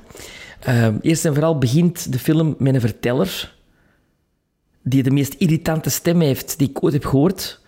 ehm, 0.61 0.95
eerst 1.03 1.25
en 1.25 1.35
vooral 1.35 1.59
begint 1.59 2.13
de 2.13 2.19
film 2.19 2.55
met 2.59 2.75
een 2.75 2.81
verteller 2.81 3.55
die 4.83 5.03
de 5.03 5.11
meest 5.11 5.35
irritante 5.39 5.91
stem 5.91 6.21
heeft 6.21 6.59
die 6.59 6.69
ik 6.69 6.83
ooit 6.85 6.93
heb 6.93 7.05
gehoord. 7.05 7.61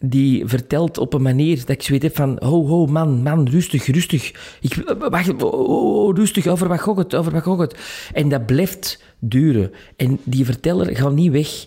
Die 0.00 0.46
vertelt 0.46 0.98
op 0.98 1.14
een 1.14 1.22
manier 1.22 1.56
dat 1.56 1.68
ik 1.68 1.82
zoiets 1.82 2.04
heb 2.04 2.16
van... 2.16 2.36
Ho, 2.44 2.66
ho, 2.66 2.86
man, 2.86 3.22
man, 3.22 3.48
rustig, 3.48 3.86
rustig. 3.86 4.56
Ik, 4.60 4.94
wacht, 4.98 5.42
oh, 5.42 6.16
rustig, 6.16 6.46
over 6.46 6.68
wat 6.68 6.80
gaat 6.80 6.96
het, 6.96 7.14
over 7.14 7.32
wat 7.32 7.42
gaat 7.42 7.58
het. 7.58 7.76
En 8.12 8.28
dat 8.28 8.46
blijft 8.46 9.02
duren. 9.18 9.72
En 9.96 10.18
die 10.24 10.44
verteller 10.44 10.96
gaat 10.96 11.14
niet 11.14 11.32
weg. 11.32 11.66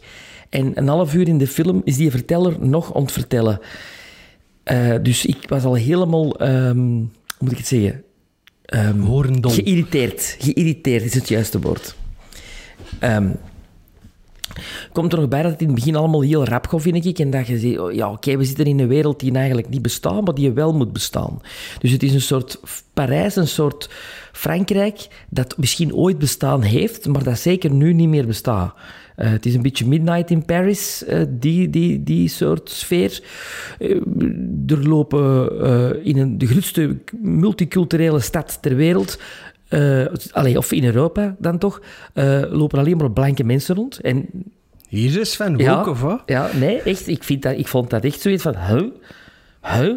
En 0.49 0.77
een 0.77 0.87
half 0.87 1.13
uur 1.13 1.27
in 1.27 1.37
de 1.37 1.47
film 1.47 1.81
is 1.83 1.97
die 1.97 2.11
verteller 2.11 2.55
nog 2.59 2.95
aan 2.95 3.01
het 3.01 3.11
vertellen. 3.11 3.59
Eh, 4.63 4.95
dus 5.01 5.25
ik 5.25 5.37
was 5.47 5.63
al 5.63 5.73
helemaal... 5.73 6.39
ehm, 6.39 6.77
hoe 6.77 7.09
moet 7.39 7.51
ik 7.51 7.57
het 7.57 7.67
zeggen? 7.67 8.03
Ehm. 8.65 9.49
Geïrriteerd. 9.49 10.35
Geïrriteerd 10.39 11.03
is 11.03 11.13
het 11.13 11.27
juiste 11.27 11.59
woord. 11.59 11.95
Ehm, 12.99 13.29
komt 14.91 15.13
er 15.13 15.19
nog 15.19 15.27
bij 15.27 15.41
dat 15.41 15.51
het 15.51 15.61
in 15.61 15.67
het 15.67 15.75
begin 15.75 15.95
allemaal 15.95 16.21
heel 16.21 16.45
rap 16.45 16.73
vind 16.75 17.05
ik. 17.05 17.19
En 17.19 17.29
dat 17.29 17.47
je 17.47 17.59
zegt, 17.59 17.79
oh, 17.79 17.93
ja, 17.93 18.11
oké, 18.11 18.37
we 18.37 18.43
zitten 18.43 18.65
in 18.65 18.79
een 18.79 18.87
wereld 18.87 19.19
die 19.19 19.33
eigenlijk 19.33 19.69
niet 19.69 19.81
bestaat, 19.81 20.25
maar 20.25 20.33
die 20.33 20.51
wel 20.51 20.73
moet 20.73 20.93
bestaan. 20.93 21.41
Dus 21.79 21.91
het 21.91 22.03
is 22.03 22.13
een 22.13 22.21
soort 22.21 22.59
Parijs, 22.93 23.35
een 23.35 23.47
soort 23.47 23.89
Frankrijk, 24.31 25.07
dat 25.29 25.57
misschien 25.57 25.95
ooit 25.95 26.19
bestaan 26.19 26.61
heeft, 26.61 27.07
maar 27.07 27.23
dat 27.23 27.39
zeker 27.39 27.71
nu 27.71 27.93
niet 27.93 28.09
meer 28.09 28.27
bestaat. 28.27 28.73
Eh, 29.15 29.31
het 29.31 29.45
is 29.45 29.55
een 29.55 29.61
beetje 29.61 29.87
Midnight 29.87 30.29
in 30.29 30.45
Paris, 30.45 31.03
eh, 31.03 31.21
die, 31.29 31.69
die, 31.69 32.03
die 32.03 32.27
soort 32.27 32.69
sfeer. 32.69 33.23
Eh, 33.79 33.95
er 34.67 34.87
lopen 34.87 36.03
in 36.03 36.17
een, 36.17 36.37
de 36.37 36.47
grootste 36.47 36.97
multiculturele 37.21 38.19
stad 38.19 38.57
ter 38.61 38.75
wereld 38.75 39.19
allee, 40.31 40.57
of 40.57 40.71
in 40.71 40.85
Europa 40.85 41.35
dan 41.39 41.57
toch, 41.57 41.81
eh, 42.13 42.41
lopen 42.49 42.79
alleen 42.79 42.97
maar 42.97 43.11
blanke 43.11 43.43
mensen 43.43 43.75
rond. 43.75 43.99
En 43.99 44.29
Hier 44.87 45.19
is 45.19 45.31
Sven, 45.31 45.57
ja, 45.57 45.79
ook, 45.79 45.87
of 45.87 46.01
wat? 46.01 46.21
Ja, 46.25 46.49
nee, 46.59 46.81
echt. 46.81 47.07
Ik, 47.07 47.23
vind 47.23 47.41
dat, 47.41 47.57
ik 47.57 47.67
vond 47.67 47.89
dat 47.89 48.03
echt 48.03 48.21
zoiets 48.21 48.43
van, 48.43 48.55
huh? 48.57 48.83
Huh? 49.61 49.95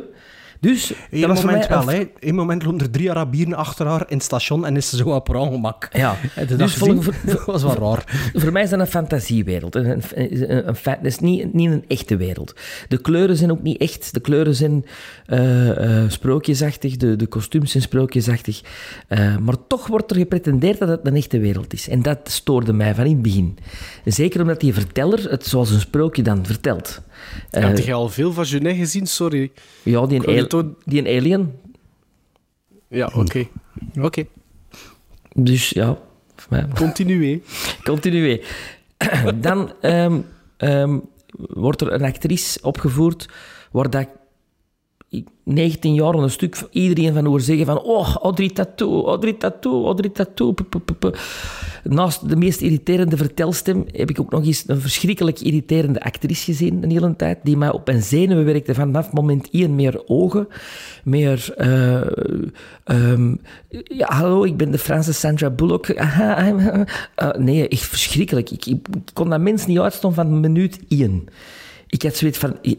Dus, 0.65 0.93
Eén 1.11 1.21
dat 1.21 1.31
was 1.31 1.43
moment 1.45 1.67
wel, 1.67 1.93
een- 1.93 2.09
hè. 2.21 2.33
Moment 2.33 2.65
lopen 2.65 2.81
er 2.81 2.91
drie 2.91 3.11
Arabieren 3.11 3.55
achter 3.55 3.87
haar 3.87 4.05
in 4.09 4.17
het 4.17 4.25
station 4.25 4.67
en 4.67 4.77
is 4.77 4.89
ze 4.89 4.97
zo 4.97 5.09
op 5.09 5.29
haar 5.29 5.37
ongemak. 5.37 5.89
Ja, 5.93 6.17
dus 6.57 6.79
dat 7.25 7.45
was 7.45 7.63
wel 7.63 7.75
raar. 7.75 8.31
Voor 8.35 8.53
mij 8.53 8.63
is 8.63 8.71
dat 8.71 8.81
een 8.81 8.87
fantasiewereld. 8.87 9.75
Een, 9.75 10.03
een, 10.15 10.67
een, 10.69 10.77
dat 10.85 10.97
is 11.03 11.19
niet, 11.19 11.53
niet 11.53 11.71
een 11.71 11.85
echte 11.89 12.17
wereld. 12.17 12.55
De 12.89 12.99
kleuren 12.99 13.37
zijn 13.37 13.51
ook 13.51 13.63
niet 13.63 13.81
echt. 13.81 14.15
De 14.15 14.21
kleuren 14.21 14.55
zijn 14.55 14.85
eh, 15.27 16.05
sprookjesachtig, 16.09 16.97
de, 16.97 17.17
de 17.17 17.27
kostuums 17.27 17.71
zijn 17.71 17.83
sprookjesachtig. 17.83 18.61
Eh, 19.09 19.37
maar 19.37 19.55
toch 19.69 19.87
wordt 19.87 20.11
er 20.11 20.17
gepretendeerd 20.17 20.79
dat 20.79 20.89
het 20.89 21.01
een 21.03 21.17
echte 21.17 21.39
wereld 21.39 21.73
is. 21.73 21.89
En 21.89 22.03
dat 22.03 22.19
stoorde 22.25 22.73
mij 22.73 22.95
van 22.95 23.05
in 23.05 23.13
het 23.13 23.23
begin. 23.23 23.59
Zeker 24.05 24.41
omdat 24.41 24.61
die 24.61 24.75
verteller 24.75 25.31
het 25.31 25.47
zoals 25.47 25.71
een 25.71 25.81
sprookje 25.81 26.23
dan 26.23 26.47
vertelt. 26.47 27.03
Eh, 27.51 27.65
Heb 27.65 27.79
je 27.79 27.93
al 27.93 28.09
veel 28.09 28.33
van 28.33 28.47
Genet 28.47 28.77
gezien? 28.77 29.07
Sorry. 29.07 29.53
ja, 29.83 30.07
die 30.07 30.29
een, 30.29 30.77
die 30.85 31.07
een 31.07 31.19
alien. 31.19 31.53
Ja, 32.89 33.11
oké. 33.15 33.47
Oké. 34.01 34.27
Dus 35.33 35.71
ja, 35.71 35.99
Continuez. 36.75 37.39
Continuez. 37.83 38.41
Dan 39.41 39.73
ehm, 39.81 40.21
ehm, 40.57 40.99
wordt 41.37 41.81
er 41.81 41.93
een 41.93 42.03
actrice 42.03 42.59
opgevoerd 42.63 43.29
waar 43.71 43.91
dat 43.91 44.01
ik 44.01 44.09
19 45.45 45.95
jaar 45.95 46.15
een 46.15 46.31
stuk 46.31 46.63
iedereen 46.71 47.15
van 47.15 47.25
hoor 47.25 47.41
zeggen 47.41 47.67
van 47.67 47.83
oh, 47.83 48.17
Audrey 48.17 48.49
Tattoo, 48.49 49.07
Audrey 49.07 49.33
Tattoo, 49.33 49.85
Audrey 49.85 50.11
Tattoo. 50.11 50.55
Naast 51.83 52.29
de 52.29 52.37
meest 52.37 52.61
irriterende 52.61 53.17
vertelstem 53.17 53.85
heb 53.93 54.11
ik 54.11 54.21
ook 54.21 54.31
nog 54.31 54.47
eens 54.47 54.65
een 54.67 54.81
verschrikkelijk 54.81 55.41
irriterende 55.41 56.01
actrice 56.01 56.45
gezien 56.45 56.83
een 56.83 56.91
hele 56.91 57.17
tijd, 57.17 57.39
die 57.43 57.57
mij 57.57 57.73
op 57.73 57.87
mijn 57.87 58.03
zenuwen 58.03 58.45
werkte 58.45 58.75
vanaf 58.75 59.13
moment 59.13 59.49
één 59.51 59.75
meer 59.75 60.03
ogen, 60.07 60.49
meer 61.03 61.55
eh, 61.57 62.01
ehm, 62.85 63.35
hallo, 63.99 64.45
ik 64.45 64.57
ben 64.57 64.71
de 64.71 64.79
Franse 64.79 65.13
Sandra 65.13 65.51
Bullock. 65.51 65.87
Eh, 67.15 67.31
nee, 67.39 67.69
echt 67.69 67.83
verschrikkelijk. 67.83 68.51
Ik, 68.51 68.77
kon 69.13 69.31
dat 69.31 69.41
mens 69.41 69.67
niet 69.67 69.79
uitstaan 69.79 70.15
van 70.15 70.41
minuut 70.41 70.81
één. 70.89 71.29
ik 71.87 72.03
had 72.03 72.17
zoiets 72.17 72.39
van, 72.39 72.57
ik, 72.61 72.79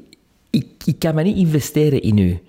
ik 0.86 1.00
kan 1.00 1.16
me 1.16 1.24
niet 1.24 1.38
investeren 1.38 2.02
in 2.02 2.18
u. 2.18 2.40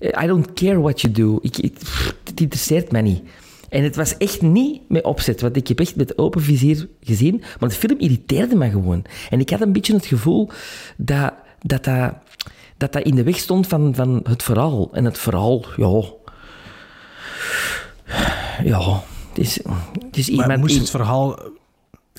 I 0.00 0.26
don't 0.26 0.52
care 0.52 0.80
what 0.80 1.00
you 1.00 1.12
do. 1.12 1.38
Ik, 1.42 1.56
ik, 1.56 1.74
pff, 1.78 2.14
het 2.24 2.40
interesseert 2.40 2.92
mij 2.92 3.02
niet. 3.02 3.22
En 3.68 3.82
het 3.82 3.96
was 3.96 4.16
echt 4.16 4.42
niet 4.42 4.80
met 4.88 5.04
opzet, 5.04 5.40
want 5.40 5.56
ik 5.56 5.68
heb 5.68 5.80
echt 5.80 5.96
met 5.96 6.18
open 6.18 6.42
vizier 6.42 6.88
gezien, 7.00 7.42
maar 7.60 7.68
de 7.68 7.74
film 7.74 7.98
irriteerde 7.98 8.56
me 8.56 8.70
gewoon. 8.70 9.04
En 9.30 9.40
ik 9.40 9.50
had 9.50 9.60
een 9.60 9.72
beetje 9.72 9.94
het 9.94 10.06
gevoel 10.06 10.50
dat 10.96 11.32
dat, 11.62 11.84
dat, 11.84 12.12
dat, 12.76 12.92
dat 12.92 13.02
in 13.02 13.14
de 13.14 13.22
weg 13.22 13.36
stond 13.36 13.66
van, 13.66 13.94
van 13.94 14.20
het 14.28 14.42
verhaal. 14.42 14.88
En 14.92 15.04
het 15.04 15.18
verhaal, 15.18 15.64
ja... 15.76 16.02
Ja, 18.64 19.02
het 19.28 19.38
is, 19.38 19.60
het 20.04 20.16
is 20.16 20.30
Maar 20.30 20.40
iemand... 20.40 20.60
moest 20.60 20.78
het 20.78 20.90
verhaal, 20.90 21.38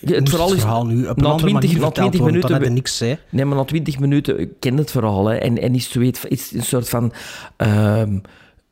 het 0.05 0.29
verhaal 0.29 0.47
het 0.47 0.55
is... 0.55 0.61
verhaal 0.61 0.85
nu 0.85 1.07
op 1.07 1.17
een 1.17 1.23
na 1.23 1.29
andere 1.29 1.49
20 1.49 1.53
manier 1.53 1.79
na 1.79 1.85
verteld 1.85 2.11
20 2.11 2.19
worden, 2.19 2.41
dan 2.41 2.51
minuten 2.51 2.69
je 2.69 2.75
niks, 2.75 2.99
hè? 2.99 3.15
Nee, 3.29 3.45
maar 3.45 3.57
na 3.57 3.63
twintig 3.63 3.99
minuten 3.99 4.59
ken 4.59 4.77
het 4.77 4.91
verhaal. 4.91 5.25
Hè, 5.25 5.35
en, 5.35 5.61
en 5.61 5.75
is 5.75 5.91
zoiets, 5.91 6.25
is 6.25 6.51
een 6.51 6.63
soort 6.63 6.89
van... 6.89 7.13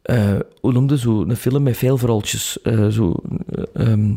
eh, 0.02 0.36
hoe 0.62 0.72
noemde 0.74 0.98
zo 0.98 1.22
een 1.22 1.36
film 1.36 1.64
met 1.64 1.78
veel 1.78 1.98
verhaaltjes? 1.98 2.62
eh, 2.62 2.88
zo, 2.88 3.16
eh, 3.50 3.64
ehm, 3.74 4.14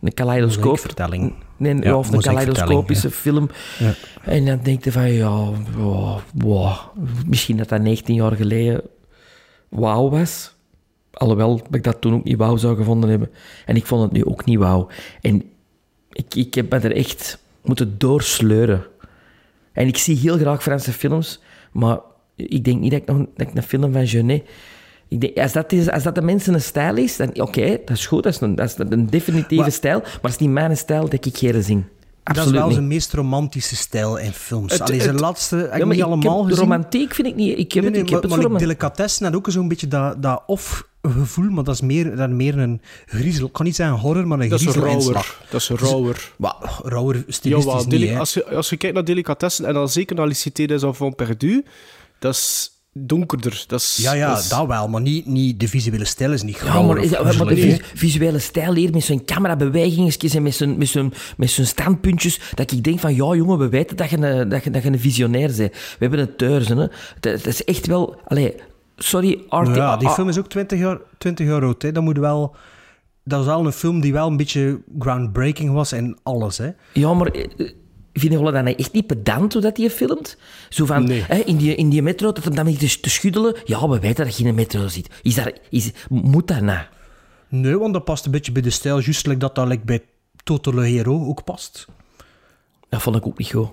een 0.00 0.14
kaleidoscoop. 0.14 0.78
vertelling. 0.78 1.34
Nee, 1.56 1.76
Ja, 1.80 1.96
of 1.96 2.12
een 2.12 2.20
kaleidoscopische 2.20 3.10
film. 3.10 3.50
Ja. 3.78 3.94
En 4.22 4.44
dan 4.44 4.60
denk 4.62 4.84
je 4.84 4.92
van, 4.92 5.10
ja, 5.10 5.50
wow, 5.76 6.18
wow, 6.34 6.72
misschien 7.26 7.56
dat 7.56 7.68
dat 7.68 7.80
19 7.80 8.14
jaar 8.14 8.32
geleden 8.32 8.82
wauw 9.68 10.08
was. 10.10 10.56
Alhoewel 11.12 11.60
ik 11.70 11.84
dat 11.84 12.00
toen 12.00 12.14
ook 12.14 12.24
niet 12.24 12.36
wauw 12.36 12.56
zou 12.56 12.76
gevonden 12.76 13.10
hebben. 13.10 13.30
En 13.66 13.76
ik 13.76 13.86
vond 13.86 14.02
het 14.02 14.12
nu 14.12 14.24
ook 14.24 14.44
niet 14.44 14.58
wauw. 14.58 14.88
En 15.20 15.42
ik, 16.18 16.34
ik 16.34 16.54
heb 16.54 16.70
me 16.70 16.78
er 16.78 16.96
echt 16.96 17.38
moeten 17.62 17.94
doorsleuren. 17.98 18.84
En 19.72 19.86
ik 19.86 19.96
zie 19.96 20.16
heel 20.16 20.36
graag 20.38 20.62
Franse 20.62 20.92
films, 20.92 21.40
maar 21.72 21.98
ik 22.36 22.64
denk 22.64 22.80
niet 22.80 22.90
dat 22.90 23.00
ik, 23.00 23.06
nog, 23.08 23.16
dat 23.36 23.48
ik 23.48 23.54
een 23.54 23.62
film 23.62 23.92
van 23.92 24.06
Genet... 24.06 24.42
Ik 25.08 25.20
denk, 25.20 25.36
als, 25.38 25.52
dat 25.52 25.72
is, 25.72 25.90
als 25.90 26.02
dat 26.02 26.14
de 26.14 26.22
mensen 26.22 26.54
een 26.54 26.60
stijl 26.60 26.96
is, 26.96 27.16
dan 27.16 27.40
oké, 27.40 27.78
dat 27.84 27.96
is 27.96 28.06
goed, 28.06 28.22
dat 28.22 28.32
is 28.34 28.40
een, 28.40 28.54
dat 28.54 28.66
is 28.68 28.74
een 28.78 29.06
definitieve 29.06 29.62
Maar- 29.62 29.72
stijl, 29.72 29.98
maar 29.98 30.10
het 30.22 30.30
is 30.30 30.38
niet 30.38 30.50
mijn 30.50 30.76
stijl 30.76 31.08
dat 31.08 31.26
ik 31.26 31.36
geen 31.36 31.62
zing. 31.62 31.82
Dat 32.22 32.36
is 32.36 32.42
Absoluut 32.42 32.60
wel 32.60 32.70
zijn 32.70 32.88
meest 32.88 33.12
romantische 33.12 33.76
stijl 33.76 34.16
in 34.16 34.32
films. 34.32 34.72
Het- 34.72 34.80
Allee, 34.80 34.98
zijn 35.00 35.12
het- 35.12 35.20
laatste 35.20 35.56
heb 35.56 35.72
ik 35.72 35.78
Ja, 35.78 35.84
niet 35.84 35.96
ik 35.98 36.02
allemaal 36.04 36.36
heb, 36.38 36.46
gezien. 36.48 36.62
romantiek 36.62 37.14
vind 37.14 37.28
ik 37.28 37.34
niet... 37.34 37.58
Ik 37.58 37.72
heb 37.72 37.82
Nee, 37.82 37.92
nee, 37.92 38.00
het, 38.00 38.10
ik 38.10 38.20
heb 38.20 38.30
maar, 38.30 38.38
het 38.38 38.48
maar. 38.48 38.60
Delicatessen 38.60 39.24
had 39.26 39.34
ook 39.34 39.46
zo'n 39.50 39.68
beetje 39.68 39.88
dat, 39.88 40.22
dat 40.22 40.42
off-gevoel, 41.08 41.50
maar 41.50 41.64
dat 41.64 41.74
is 41.74 41.80
meer, 41.80 42.12
is 42.20 42.26
meer 42.28 42.58
een 42.58 42.80
griezel. 43.06 43.46
Ik 43.46 43.52
kan 43.52 43.64
niet 43.64 43.76
zeggen 43.76 43.96
horror, 43.98 44.26
maar 44.26 44.40
een 44.40 44.48
Dat 44.48 44.60
is 44.60 44.66
een 44.66 44.72
griezelinslag. 44.72 45.14
rauwer. 45.14 45.46
Dat 45.50 45.60
is 45.60 45.68
een 45.68 45.76
rauwer. 45.78 46.32
Maar 46.36 46.54
rauwer 46.82 47.24
stilistisch 47.28 47.86
niet, 47.86 48.16
als, 48.16 48.34
je, 48.34 48.44
als 48.50 48.68
je 48.70 48.76
kijkt 48.76 48.94
naar 48.94 49.04
delicatessen 49.04 49.64
en 49.64 49.74
dan 49.74 49.88
zeker 49.88 50.16
naar 50.16 50.26
Les 50.26 50.40
Cités 50.40 50.66
des 50.66 50.82
Enfants 50.82 51.16
Perdus, 51.16 51.60
dat 52.18 52.34
is 52.34 52.70
donkerder. 52.92 53.64
Dat 53.66 53.80
is, 53.80 53.98
Ja, 54.00 54.12
ja, 54.12 54.28
dat 54.28 54.38
is- 54.38 54.48
dat 54.48 54.66
wel, 54.66 54.88
maar 54.88 55.00
niet, 55.00 55.26
niet 55.26 55.60
de 55.60 55.68
visuele 55.68 56.04
stijl 56.04 56.32
is 56.32 56.42
niet 56.42 56.54
Ja, 56.54 56.60
grauwer 56.60 56.94
maar, 56.96 57.04
of 57.04 57.10
ja, 57.10 57.22
maar 57.44 57.54
de 57.54 57.60
vis- 57.60 57.80
visuele 57.94 58.38
stijl 58.38 58.74
hier, 58.74 58.90
met 58.92 59.02
zijn 59.04 59.24
camerabewegingjes 59.24 60.34
en 60.34 60.42
met 60.42 60.54
zijn, 60.54 60.78
met, 60.78 60.88
zijn, 60.88 61.12
met 61.36 61.50
zijn 61.50 61.66
standpuntjes, 61.66 62.40
dat 62.54 62.70
ik 62.72 62.84
denk 62.84 63.00
van, 63.00 63.14
ja 63.14 63.34
jongen, 63.34 63.58
we 63.58 63.68
weten 63.68 63.96
dat 63.96 64.10
je 64.10 64.16
een, 64.18 64.48
dat 64.48 64.64
je, 64.64 64.70
dat 64.70 64.82
je 64.82 64.88
een 64.88 65.00
visionair 65.00 65.46
bent. 65.56 65.72
We 65.72 65.96
hebben 65.98 66.18
het 66.18 66.38
thuis, 66.38 66.68
hè. 66.68 66.74
Dat, 66.74 66.88
dat 67.20 67.46
is 67.46 67.64
echt 67.64 67.86
wel... 67.86 68.20
Allee, 68.26 68.54
sorry. 68.98 69.44
Art... 69.48 69.76
Ja, 69.76 69.96
die 69.96 70.08
ah, 70.08 70.14
film 70.14 70.28
is 70.28 70.38
ook 70.38 70.48
20 70.48 70.78
jaar, 70.78 70.98
20 71.18 71.46
jaar 71.46 71.62
oud. 71.62 71.82
Hè. 71.82 71.92
Dat, 71.92 72.02
moet 72.02 72.18
wel, 72.18 72.54
dat 73.24 73.40
is 73.40 73.46
wel 73.46 73.66
een 73.66 73.72
film 73.72 74.00
die 74.00 74.12
wel 74.12 74.26
een 74.26 74.36
beetje 74.36 74.80
groundbreaking 74.98 75.72
was 75.72 75.92
en 75.92 76.16
alles. 76.22 76.58
Hè. 76.58 76.70
Ja, 76.92 77.14
maar 77.14 77.26
eh, 77.26 77.44
vind 78.12 78.32
je 78.32 78.42
wel 78.42 78.52
dat 78.52 78.62
hij 78.62 78.76
echt 78.76 78.92
niet 78.92 79.06
pedant 79.06 79.52
hoe 79.52 79.62
dat 79.62 79.76
hij 79.76 79.90
filmt? 79.90 80.38
Zo 80.68 80.86
van, 80.86 81.04
Nee. 81.04 81.24
hè, 81.26 81.36
in, 81.36 81.56
die, 81.56 81.74
in 81.74 81.88
die 81.88 82.02
metro, 82.02 82.32
dat 82.32 82.44
hem 82.44 82.54
dan 82.54 82.66
niet 82.66 82.78
te, 82.78 83.00
te 83.00 83.10
schuddelen. 83.10 83.56
Ja, 83.64 83.88
we 83.88 83.98
weten 83.98 84.24
dat 84.24 84.36
je 84.36 84.42
in 84.42 84.48
een 84.48 84.54
metro 84.54 84.88
zit. 84.88 85.08
Is 85.22 85.34
daar, 85.34 85.52
is, 85.70 85.92
moet 86.08 86.48
dat 86.48 86.60
nou? 86.60 86.86
Nee, 87.48 87.78
want 87.78 87.92
dat 87.92 88.04
past 88.04 88.24
een 88.24 88.30
beetje 88.30 88.52
bij 88.52 88.62
de 88.62 88.70
stijl, 88.70 89.00
juist 89.00 89.26
like 89.26 89.38
dat 89.38 89.54
dat 89.54 89.68
like 89.68 89.84
bij 89.84 90.02
Totale 90.44 90.84
Hero 90.84 91.26
ook 91.26 91.44
past. 91.44 91.86
Dat 92.88 93.02
vond 93.02 93.16
ik 93.16 93.26
ook 93.26 93.38
niet 93.38 93.50
goed. 93.50 93.68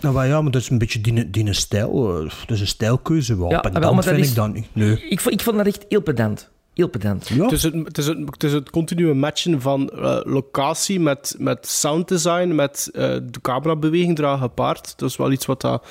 Nou, 0.00 0.14
maar 0.14 0.26
ja, 0.26 0.42
maar 0.42 0.50
dat 0.50 0.60
is 0.62 0.68
een 0.70 0.78
beetje 0.78 1.00
die, 1.00 1.30
die 1.30 1.52
stijl. 1.52 2.08
eh, 2.16 2.22
Dat 2.22 2.50
is 2.50 2.60
een 2.60 2.66
stijlkeuze. 2.66 3.38
Wel, 3.38 3.50
Ja, 3.50 3.60
pedant 3.60 3.84
wel, 3.84 3.94
maar 3.94 4.02
dat 4.04 4.12
vind 4.12 4.24
is- 4.24 4.30
ik 4.30 4.36
dan 4.36 4.52
niet. 4.52 4.66
Nee. 4.72 5.06
Ik, 5.08 5.20
vond- 5.20 5.34
ik 5.34 5.40
vond 5.40 5.56
dat 5.56 5.66
echt 5.66 5.84
heel 5.88 6.00
pedant. 6.02 6.50
Heel 6.74 6.88
pedant. 6.88 7.28
Ja. 7.28 7.42
Het 7.42 7.52
is, 7.52 7.62
het, 7.62 7.74
het, 7.74 7.98
is 7.98 8.06
het, 8.06 8.18
het 8.30 8.44
is 8.44 8.52
het 8.52 8.70
continue 8.70 9.14
matchen 9.14 9.60
van 9.60 9.88
eh, 9.88 10.20
locatie 10.24 11.00
met, 11.00 11.34
met 11.38 11.66
sounddesign, 11.68 12.54
met 12.54 12.90
eh, 12.92 13.02
de 13.02 13.40
camerabeweging 13.42 14.18
eraan 14.18 14.38
gepaard. 14.38 14.92
Dat 14.98 15.08
is 15.10 15.16
wel 15.16 15.32
iets 15.32 15.46
wat 15.46 15.60
dat. 15.60 15.86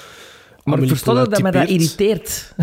Maar 0.64 0.74
Amélie 0.78 0.90
versta 0.96 1.22
je 1.22 1.28
dat 1.28 1.42
mij 1.42 1.52
dat 1.52 1.70
irriteert? 1.70 2.54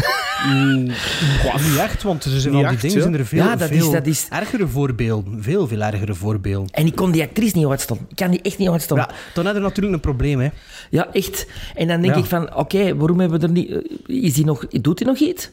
Goh, 1.42 1.54
niet 1.68 1.76
echt, 1.78 2.02
want 2.02 2.24
er 2.24 2.30
zijn 2.30 2.42
van 2.42 2.52
die 2.52 2.64
echt, 2.70 2.80
dingen 2.80 2.96
ja. 2.96 3.02
zijn 3.02 3.14
er 3.14 3.26
veel, 3.26 3.38
Ja, 3.44 3.56
dat 3.56 3.70
is- 3.70 3.78
veel 3.78 3.90
dat 3.92 4.06
is- 4.06 4.26
ergere 4.30 4.66
voorbeelden. 4.68 5.42
Veel, 5.42 5.66
veel 5.68 5.80
ergere 5.80 6.14
voorbeelden. 6.14 6.70
En 6.70 6.86
ik 6.86 6.94
kon 6.94 7.10
die 7.10 7.22
actrice 7.22 7.56
niet 7.56 7.66
uitstaan. 7.66 7.98
Ik 8.08 8.16
kan 8.16 8.30
die 8.30 8.42
echt 8.42 8.58
niet 8.58 8.68
uitstaan. 8.68 8.98
Ja, 8.98 9.10
dan 9.34 9.46
heb 9.46 9.54
je 9.54 9.60
natuurlijk 9.60 9.94
een 9.94 10.00
probleem, 10.00 10.40
hè. 10.40 10.48
Ja, 10.90 11.12
echt. 11.12 11.46
En 11.74 11.88
dan 11.88 12.00
denk 12.00 12.14
Ja. 12.14 12.20
ik 12.20 12.26
van, 12.26 12.54
oké, 12.56 12.96
waarom 12.96 13.20
hebben 13.20 13.40
we 13.40 13.46
er 13.46 13.52
niet... 13.52 13.70
Is 14.06 14.34
die 14.34 14.44
nog, 14.44 14.66
doet 14.66 14.98
hij 14.98 15.08
nog 15.08 15.18
iets? 15.18 15.50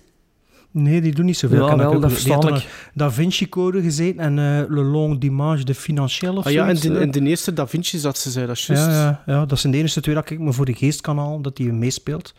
Nee, 0.74 1.02
die 1.02 1.14
doen 1.14 1.26
niet 1.26 1.38
zoveel. 1.38 1.62
Ja, 1.62 1.68
Kan 1.68 1.78
wel, 1.78 2.00
dat 2.00 2.50
ik. 2.50 2.68
Da 2.94 3.12
Vinci 3.12 3.50
Code 3.50 3.82
gezeten 3.82 4.20
en 4.20 4.40
eh, 4.40 4.70
Le 4.70 4.82
Long 4.82 5.20
Dimanche 5.20 5.64
de 5.64 5.76
Financiële 5.76 6.38
of 6.38 6.46
Ah 6.46 6.52
ja, 6.52 6.64
zoiets, 6.64 6.82
de, 6.82 6.96
eh. 6.96 7.02
in 7.02 7.12
de 7.12 7.22
eerste 7.22 7.54
Da 7.54 7.68
Vinci 7.68 7.98
zat 7.98 8.18
ze, 8.18 8.32
zei 8.32 8.46
dat 8.48 8.62
juist. 8.62 8.86
Ja, 8.86 8.92
ja, 8.92 9.22
ja, 9.26 9.46
dat 9.46 9.60
zijn 9.60 9.74
de 9.74 9.80
enige 9.80 10.02
twee 10.02 10.16
dat 10.16 10.30
ik 10.30 10.40
me 10.40 10.54
voor 10.54 10.66
de 10.66 10.74
geest 10.74 11.02
kan 11.02 11.18
halen, 11.18 11.42
dat 11.42 11.58
hij 11.58 11.68
meespeelt. 11.68 12.34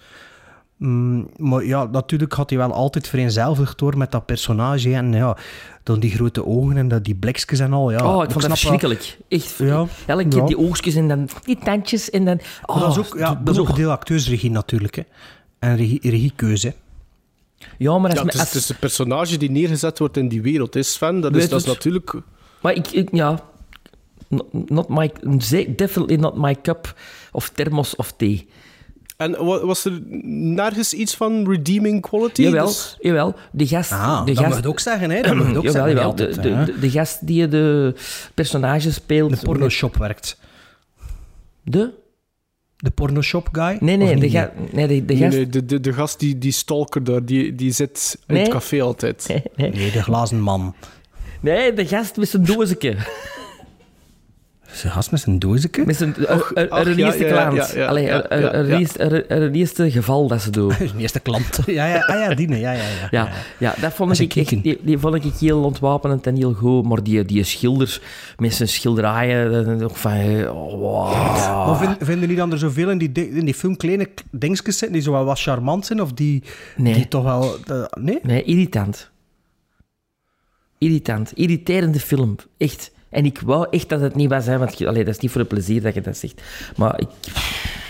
Mm, 0.76 1.28
maar 1.36 1.64
ja, 1.64 1.84
natuurlijk 1.84 2.32
had 2.32 2.50
hij 2.50 2.58
wel 2.58 2.72
altijd 2.72 3.08
vereenzelvigd 3.08 3.78
door 3.78 3.98
met 3.98 4.12
dat 4.12 4.26
personage. 4.26 4.94
En 4.94 5.12
ja, 5.12 5.36
dan 5.82 6.00
die 6.00 6.10
grote 6.10 6.46
ogen 6.46 6.76
en 6.76 6.88
dat, 6.88 7.04
die 7.04 7.14
blikjes 7.14 7.58
en 7.58 7.72
al. 7.72 7.90
Ja, 7.90 7.96
oh, 7.96 8.22
ik 8.22 8.30
vond 8.30 8.32
dat 8.32 8.42
wel- 8.42 8.50
verschrikkelijk. 8.50 9.18
Echt. 9.28 9.54
Ja, 9.58 9.86
Elke 10.06 10.28
keer 10.28 10.40
ja. 10.40 10.46
die 10.46 10.58
oogstjes 10.58 10.94
en 10.94 11.08
dan 11.08 11.28
die 11.44 11.58
tandjes 11.64 12.10
en 12.10 12.24
dan... 12.24 12.40
Oh, 12.66 12.80
dat 12.80 12.90
is 12.90 12.98
ook, 12.98 13.18
ja, 13.18 13.40
dat 13.44 13.54
is 13.54 13.60
ook 13.60 13.76
deel 13.76 13.90
acteursregie 13.90 14.50
natuurlijk. 14.50 14.94
Hè. 14.96 15.02
En 15.58 15.76
regie, 15.76 15.98
regiekeuze. 16.02 16.74
Ja, 17.78 17.98
maar 17.98 18.10
als, 18.10 18.18
Ja, 18.18 18.24
het, 18.24 18.34
is, 18.34 18.40
als- 18.40 18.48
het 18.52 18.60
is 18.60 18.66
de 18.66 18.74
personage 18.74 19.36
die 19.36 19.50
neergezet 19.50 19.98
wordt 19.98 20.16
in 20.16 20.28
die 20.28 20.42
wereld, 20.42 20.76
is 20.76 20.92
Sven. 20.92 21.20
Dat 21.20 21.36
is, 21.36 21.48
dat 21.48 21.60
is 21.60 21.66
natuurlijk... 21.66 22.14
Maar 22.60 22.72
ik, 22.74 22.88
ik- 22.90 23.08
ja... 23.12 23.40
Not, 24.68 24.88
my, 24.88 25.12
definitely 25.76 26.16
not 26.16 26.36
my 26.36 26.56
cup 26.62 26.94
of 27.32 27.48
thermos 27.48 27.96
of 27.96 28.12
thee. 28.16 28.48
En 29.16 29.44
wa- 29.44 29.66
was 29.66 29.84
er 29.84 30.00
nergens 30.32 30.92
iets 30.92 31.14
van 31.16 31.50
redeeming 31.50 32.02
quality? 32.02 32.42
Jawel, 32.42 32.66
Dus- 32.66 32.96
jawel. 33.00 33.34
De 33.52 33.66
gast... 33.66 33.92
Ah, 33.92 34.24
de 34.24 34.32
dat 34.32 34.42
gast 34.42 34.54
mag 34.54 34.62
je 34.62 34.68
ook 34.68 34.80
zeggen. 34.80 35.10
Hè. 35.10 35.20
Dat 35.22 35.34
mag 35.34 35.50
je 35.50 35.56
ook 35.56 35.64
jawel, 35.72 35.72
zeggen. 35.72 35.90
jawel. 35.90 36.04
altijd, 36.10 36.42
de, 36.42 36.78
de 36.80 36.90
gast 36.90 37.26
die 37.26 37.48
de 37.48 37.94
personage 38.34 38.92
speelt... 38.92 39.30
de 39.40 39.46
pornoshop 39.46 39.96
werkt. 39.96 40.38
De? 41.62 41.90
De 42.84 42.90
pornoshop 42.90 43.48
guy? 43.52 43.76
Nee, 43.80 43.96
nee, 43.96 44.16
de, 44.16 44.30
ga, 44.30 44.52
nee, 44.70 44.86
de, 44.86 45.04
de 45.04 45.16
gast... 45.16 45.36
nee, 45.36 45.46
de, 45.48 45.64
de, 45.64 45.80
de 45.80 45.92
gast, 45.92 46.18
die, 46.18 46.38
die 46.38 46.52
stalker 46.52 47.04
daar, 47.04 47.24
die, 47.24 47.54
die 47.54 47.72
zit 47.72 48.18
in 48.26 48.36
het 48.36 48.48
café 48.48 48.82
altijd. 48.82 49.26
Nee, 49.28 49.42
nee. 49.56 49.70
Nee, 49.70 49.90
de 49.90 50.02
glazen 50.02 50.40
man. 50.40 50.74
Nee, 51.40 51.72
de 51.72 51.86
gast 51.86 52.16
met 52.16 52.28
zijn 52.28 52.44
doosje. 52.44 52.96
Ze 54.74 54.88
gast 54.90 55.10
met 55.10 55.20
zijn 55.20 55.38
doosje. 55.38 55.68
Met 55.86 55.96
zijn 55.96 56.16
er- 56.16 56.50
er- 56.54 56.70
er 56.72 56.96
eerste 56.98 57.24
klant. 57.24 57.76
Allee, 57.76 58.04
ja. 58.04 58.78
eerste- 58.78 58.98
er- 58.98 59.26
er 59.28 59.50
geval 59.90 60.28
dat 60.28 60.42
ze 60.42 60.50
doen. 60.50 60.72
Zijn 60.78 60.98
eerste 60.98 61.20
klant. 61.20 61.58
Ja, 61.66 61.86
ja, 61.86 61.98
ah, 62.00 62.18
ja 62.20 62.34
die, 62.34 62.48
nee, 62.48 62.60
ja, 62.60 62.72
ja, 62.72 62.82
ja. 62.82 63.08
Ja, 63.10 63.28
ja 63.58 63.74
dat 63.80 63.94
vond 63.94 64.20
ik 64.20 64.34
een 64.34 64.40
echt, 64.42 64.62
die, 64.62 64.78
die 64.82 64.98
vond 64.98 65.14
ik 65.14 65.32
heel 65.38 65.62
ontwapenend 65.62 66.26
en 66.26 66.36
heel 66.36 66.52
goed. 66.52 66.84
Maar 66.84 67.02
die, 67.02 67.24
die 67.24 67.44
schilder 67.44 68.00
met 68.38 68.54
zijn 68.54 68.68
schilderijen, 68.68 69.52
dat 69.52 69.76
is 69.76 69.82
ook 69.82 69.96
van... 69.96 70.12
eh, 70.12 70.54
Oh, 70.56 70.72
wow. 70.78 71.66
Maar 71.66 71.76
vind, 71.78 71.96
vinden 72.00 72.28
die 72.28 72.36
dan 72.36 72.52
er 72.52 72.58
zoveel 72.58 72.90
in 72.90 72.98
die, 72.98 73.12
di- 73.12 73.30
in 73.38 73.44
die 73.44 73.54
film 73.54 73.76
kleine 73.76 74.08
dingetjes 74.30 74.78
zitten 74.78 74.92
die 74.92 75.02
zo 75.02 75.12
wel 75.12 75.24
wat 75.24 75.40
charmant 75.40 75.86
zijn? 75.86 76.00
Of 76.02 76.12
die, 76.12 76.42
Nee. 76.76 76.94
die 76.94 77.08
toch 77.08 77.24
wel... 77.24 77.56
eh, 77.66 77.84
nee? 78.00 78.18
Nee, 78.22 78.42
irritant. 78.42 79.10
Irritant. 80.78 81.32
Irriterende 81.34 82.00
film. 82.00 82.36
Echt. 82.58 82.92
En 83.14 83.24
ik 83.24 83.40
wou 83.40 83.66
echt 83.70 83.88
dat 83.88 84.00
het 84.00 84.14
niet 84.14 84.28
was, 84.28 84.46
hè, 84.46 84.58
want 84.58 84.86
allee, 84.86 85.04
dat 85.04 85.14
is 85.14 85.20
niet 85.20 85.30
voor 85.30 85.40
het 85.40 85.48
plezier 85.48 85.82
dat 85.82 85.94
je 85.94 86.00
dat 86.00 86.16
zegt. 86.16 86.42
Maar 86.76 87.00
ik... 87.00 87.08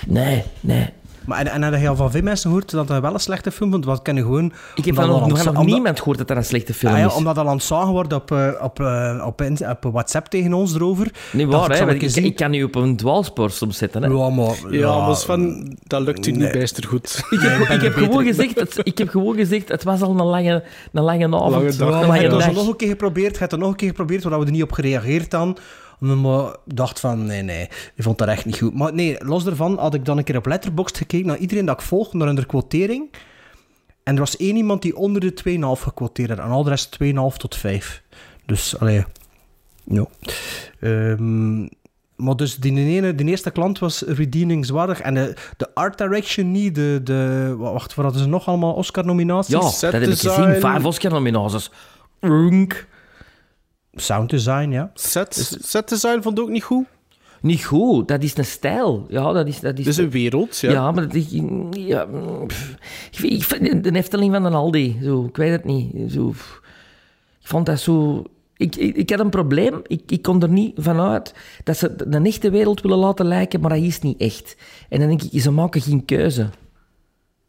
Nee, 0.07 0.43
nee. 0.61 0.89
Maar 1.27 1.39
en, 1.39 1.47
en 1.47 1.63
heb 1.63 1.81
je 1.81 1.89
al 1.89 1.97
van 1.97 2.11
veel 2.11 2.23
mensen 2.23 2.51
gehoord 2.51 2.71
dat 2.71 2.89
dat 2.89 3.01
wel 3.01 3.15
een 3.15 3.21
slechte 3.21 3.51
film 3.51 3.71
vond? 3.71 3.85
Want 3.85 4.03
ken 4.03 4.17
je 4.17 4.23
gewoon... 4.23 4.53
Ik 4.75 4.85
heb 4.85 4.95
van 4.95 5.07
nog, 5.09 5.21
het- 5.21 5.29
nog 5.37 5.47
omdat- 5.49 5.65
niemand 5.65 5.99
gehoord 5.99 6.19
dat 6.19 6.29
dat 6.29 6.37
een 6.37 6.45
slechte 6.45 6.75
film 6.75 6.93
Ah 6.93 6.99
ja, 6.99 7.07
is. 7.07 7.15
omdat 7.15 7.35
dat 7.35 7.47
aan 7.47 7.55
het 7.55 7.63
zagen 7.65 7.93
wordt 7.93 8.13
op, 8.13 8.31
eh, 8.33 8.49
op, 8.63 8.81
eh, 8.81 9.23
op, 9.27 9.41
op 9.85 9.93
WhatsApp 9.93 10.27
tegen 10.27 10.53
ons 10.53 10.75
erover. 10.75 11.11
Niet 11.33 11.51
Dat 11.51 11.61
waar, 11.67 11.89
ik 11.91 12.01
hè? 12.01 12.21
Ik, 12.21 12.37
kan 12.37 12.51
nu 12.51 12.63
op 12.63 12.75
een 12.75 12.97
dwaalspoor 12.97 13.51
soms 13.51 13.79
zetten. 13.79 14.03
Hè? 14.03 14.09
Ja, 14.09 14.29
maar... 14.31 14.55
Ja, 14.71 15.07
maar 15.07 15.17
Sven, 15.17 15.77
dat 15.83 16.03
lukt 16.03 16.27
u 16.27 16.31
niet 16.31 16.41
nee. 16.41 16.51
bijster 16.53 16.85
goed. 16.87 17.23
Ik 17.31 17.41
heb, 17.41 17.69
ik 17.69 17.81
heb 17.83 17.93
gewoon 17.95 18.25
gezegd, 18.25 18.61
het, 18.61 18.81
ik 18.83 18.99
heb 18.99 19.09
gewoon 19.09 19.37
gezegd, 19.37 19.69
het 19.69 19.85
was 19.85 20.01
al 20.03 20.11
een 20.11 20.27
lange, 20.27 20.63
een 20.93 21.03
lange 21.03 21.25
avond. 21.27 21.51
Lange 21.53 21.77
dag. 21.77 22.01
Ja, 22.01 22.07
maar 22.07 22.21
je 22.23 22.29
hebt 22.29 22.55
nog 22.55 22.69
een 22.69 22.77
keer 22.77 22.89
geprobeerd. 22.89 23.33
Je 23.33 23.39
hebt 23.39 23.51
dat 23.51 23.61
nog 23.61 23.69
een 23.71 23.77
keer 23.77 23.89
geprobeerd, 23.89 24.23
waar 24.25 24.39
we 24.41 24.45
er 24.47 24.51
niet 24.53 24.63
op 24.63 24.73
gereageerd 24.73 25.31
dan. 25.31 25.57
Maar 26.05 26.57
dacht 26.65 27.01
van, 27.01 27.27
nee, 27.27 27.43
nee, 27.43 27.63
ik 27.95 28.03
vond 28.03 28.19
dat 28.19 28.29
echt 28.29 28.45
niet 28.45 28.59
goed. 28.59 28.75
Maar 28.75 28.95
nee, 28.95 29.25
los 29.25 29.45
daarvan 29.45 29.79
had 29.79 29.95
ik 29.95 30.05
dan 30.05 30.19
een 30.19 30.25
keer 30.25 30.37
op 30.37 30.47
Letterboxd 30.47 30.97
gekeken 30.97 31.27
naar 31.27 31.39
iedereen 31.39 31.65
dat 31.65 31.81
ik 31.81 31.87
volg, 31.87 32.13
naar 32.13 32.27
hun 32.27 32.47
quotering. 32.47 33.11
En 34.03 34.15
er 34.15 34.21
was 34.21 34.37
één 34.37 34.57
iemand 34.57 34.83
die 34.83 34.97
onder 34.97 35.21
de 35.21 35.59
2,5 35.79 35.83
gequoteerd 35.83 36.29
had. 36.29 36.39
En 36.39 36.45
al 36.45 36.63
de 36.63 36.71
rest 36.71 36.99
2,5 37.03 37.37
tot 37.37 37.57
5. 37.57 38.03
Dus, 38.47 38.79
allee, 38.79 39.05
ja. 39.85 40.07
Ehm, 40.81 41.61
maar 42.17 42.37
dus 42.37 42.57
die, 42.57 42.77
ene, 42.77 43.15
die 43.15 43.27
eerste 43.27 43.51
klant 43.51 43.79
was 43.79 44.03
redeemingswaardig. 44.03 45.01
En 45.01 45.15
de, 45.15 45.37
de 45.57 45.75
art 45.75 45.99
direction 45.99 46.51
niet. 46.51 46.75
De, 46.75 47.01
de, 47.05 47.55
wacht, 47.59 47.95
wat 47.95 48.05
hadden 48.05 48.23
ze 48.23 48.29
nog 48.29 48.47
allemaal? 48.47 48.73
Oscar-nominaties? 48.73 49.55
Ja, 49.55 49.69
set 49.69 49.81
dat 49.81 49.93
heb 49.93 50.03
ik 50.03 50.09
design. 50.09 50.43
gezien. 50.43 50.61
Vijf 50.61 50.85
Oscar-nominaties. 50.85 51.71
Runk. 52.21 52.87
Sound 53.97 54.31
design, 54.31 54.71
ja. 54.71 54.91
Set, 54.95 55.59
set 55.63 55.89
design 55.89 56.21
vond 56.23 56.39
ik 56.39 56.45
ook 56.45 56.51
niet 56.51 56.63
goed. 56.63 56.85
Niet 57.41 57.65
goed, 57.65 58.09
dat 58.09 58.23
is 58.23 58.37
een 58.37 58.45
stijl. 58.45 59.07
Ja, 59.09 59.33
dat 59.33 59.47
is... 59.47 59.61
Dat 59.61 59.79
is 59.79 59.87
is 59.87 59.97
een 59.97 60.11
wereld, 60.11 60.59
ja. 60.59 60.71
ja. 60.71 60.93
maar 60.93 61.03
dat 61.07 61.15
is... 61.15 61.27
Ja, 61.71 62.07
pff. 62.47 62.75
ik, 63.11 63.19
vind- 63.19 63.33
ik 63.33 63.45
vind 63.45 63.85
de 63.85 63.93
Efteling 63.95 64.33
van 64.33 64.43
de 64.43 64.49
Aldi. 64.49 64.99
Zo, 65.03 65.25
ik 65.25 65.37
weet 65.37 65.51
het 65.51 65.65
niet. 65.65 66.13
Zo, 66.13 66.29
pff. 66.29 66.61
ik 67.41 67.49
vond 67.49 67.67
dat 67.67 67.81
zo... 67.81 68.23
Ik, 68.57 68.77
ik, 68.77 68.97
ik 68.97 69.11
had 69.11 69.21
een 69.21 69.31
probleem. 69.31 69.81
Ik, 69.87 70.03
ik 70.07 70.23
kon 70.23 70.43
er 70.43 70.49
niet 70.49 70.73
vanuit 70.77 71.35
dat 71.65 71.77
ze 71.77 71.95
een 71.97 72.27
echte 72.27 72.51
wereld 72.51 72.81
willen 72.81 72.99
laten 72.99 73.27
lijken, 73.27 73.61
maar 73.61 73.71
dat 73.71 73.79
is 73.83 74.01
niet 74.01 74.21
echt. 74.21 74.57
En 74.89 74.99
dan 74.99 75.09
denk 75.09 75.23
ik, 75.23 75.41
ze 75.41 75.51
maken 75.51 75.81
geen 75.81 76.05
keuze. 76.05 76.49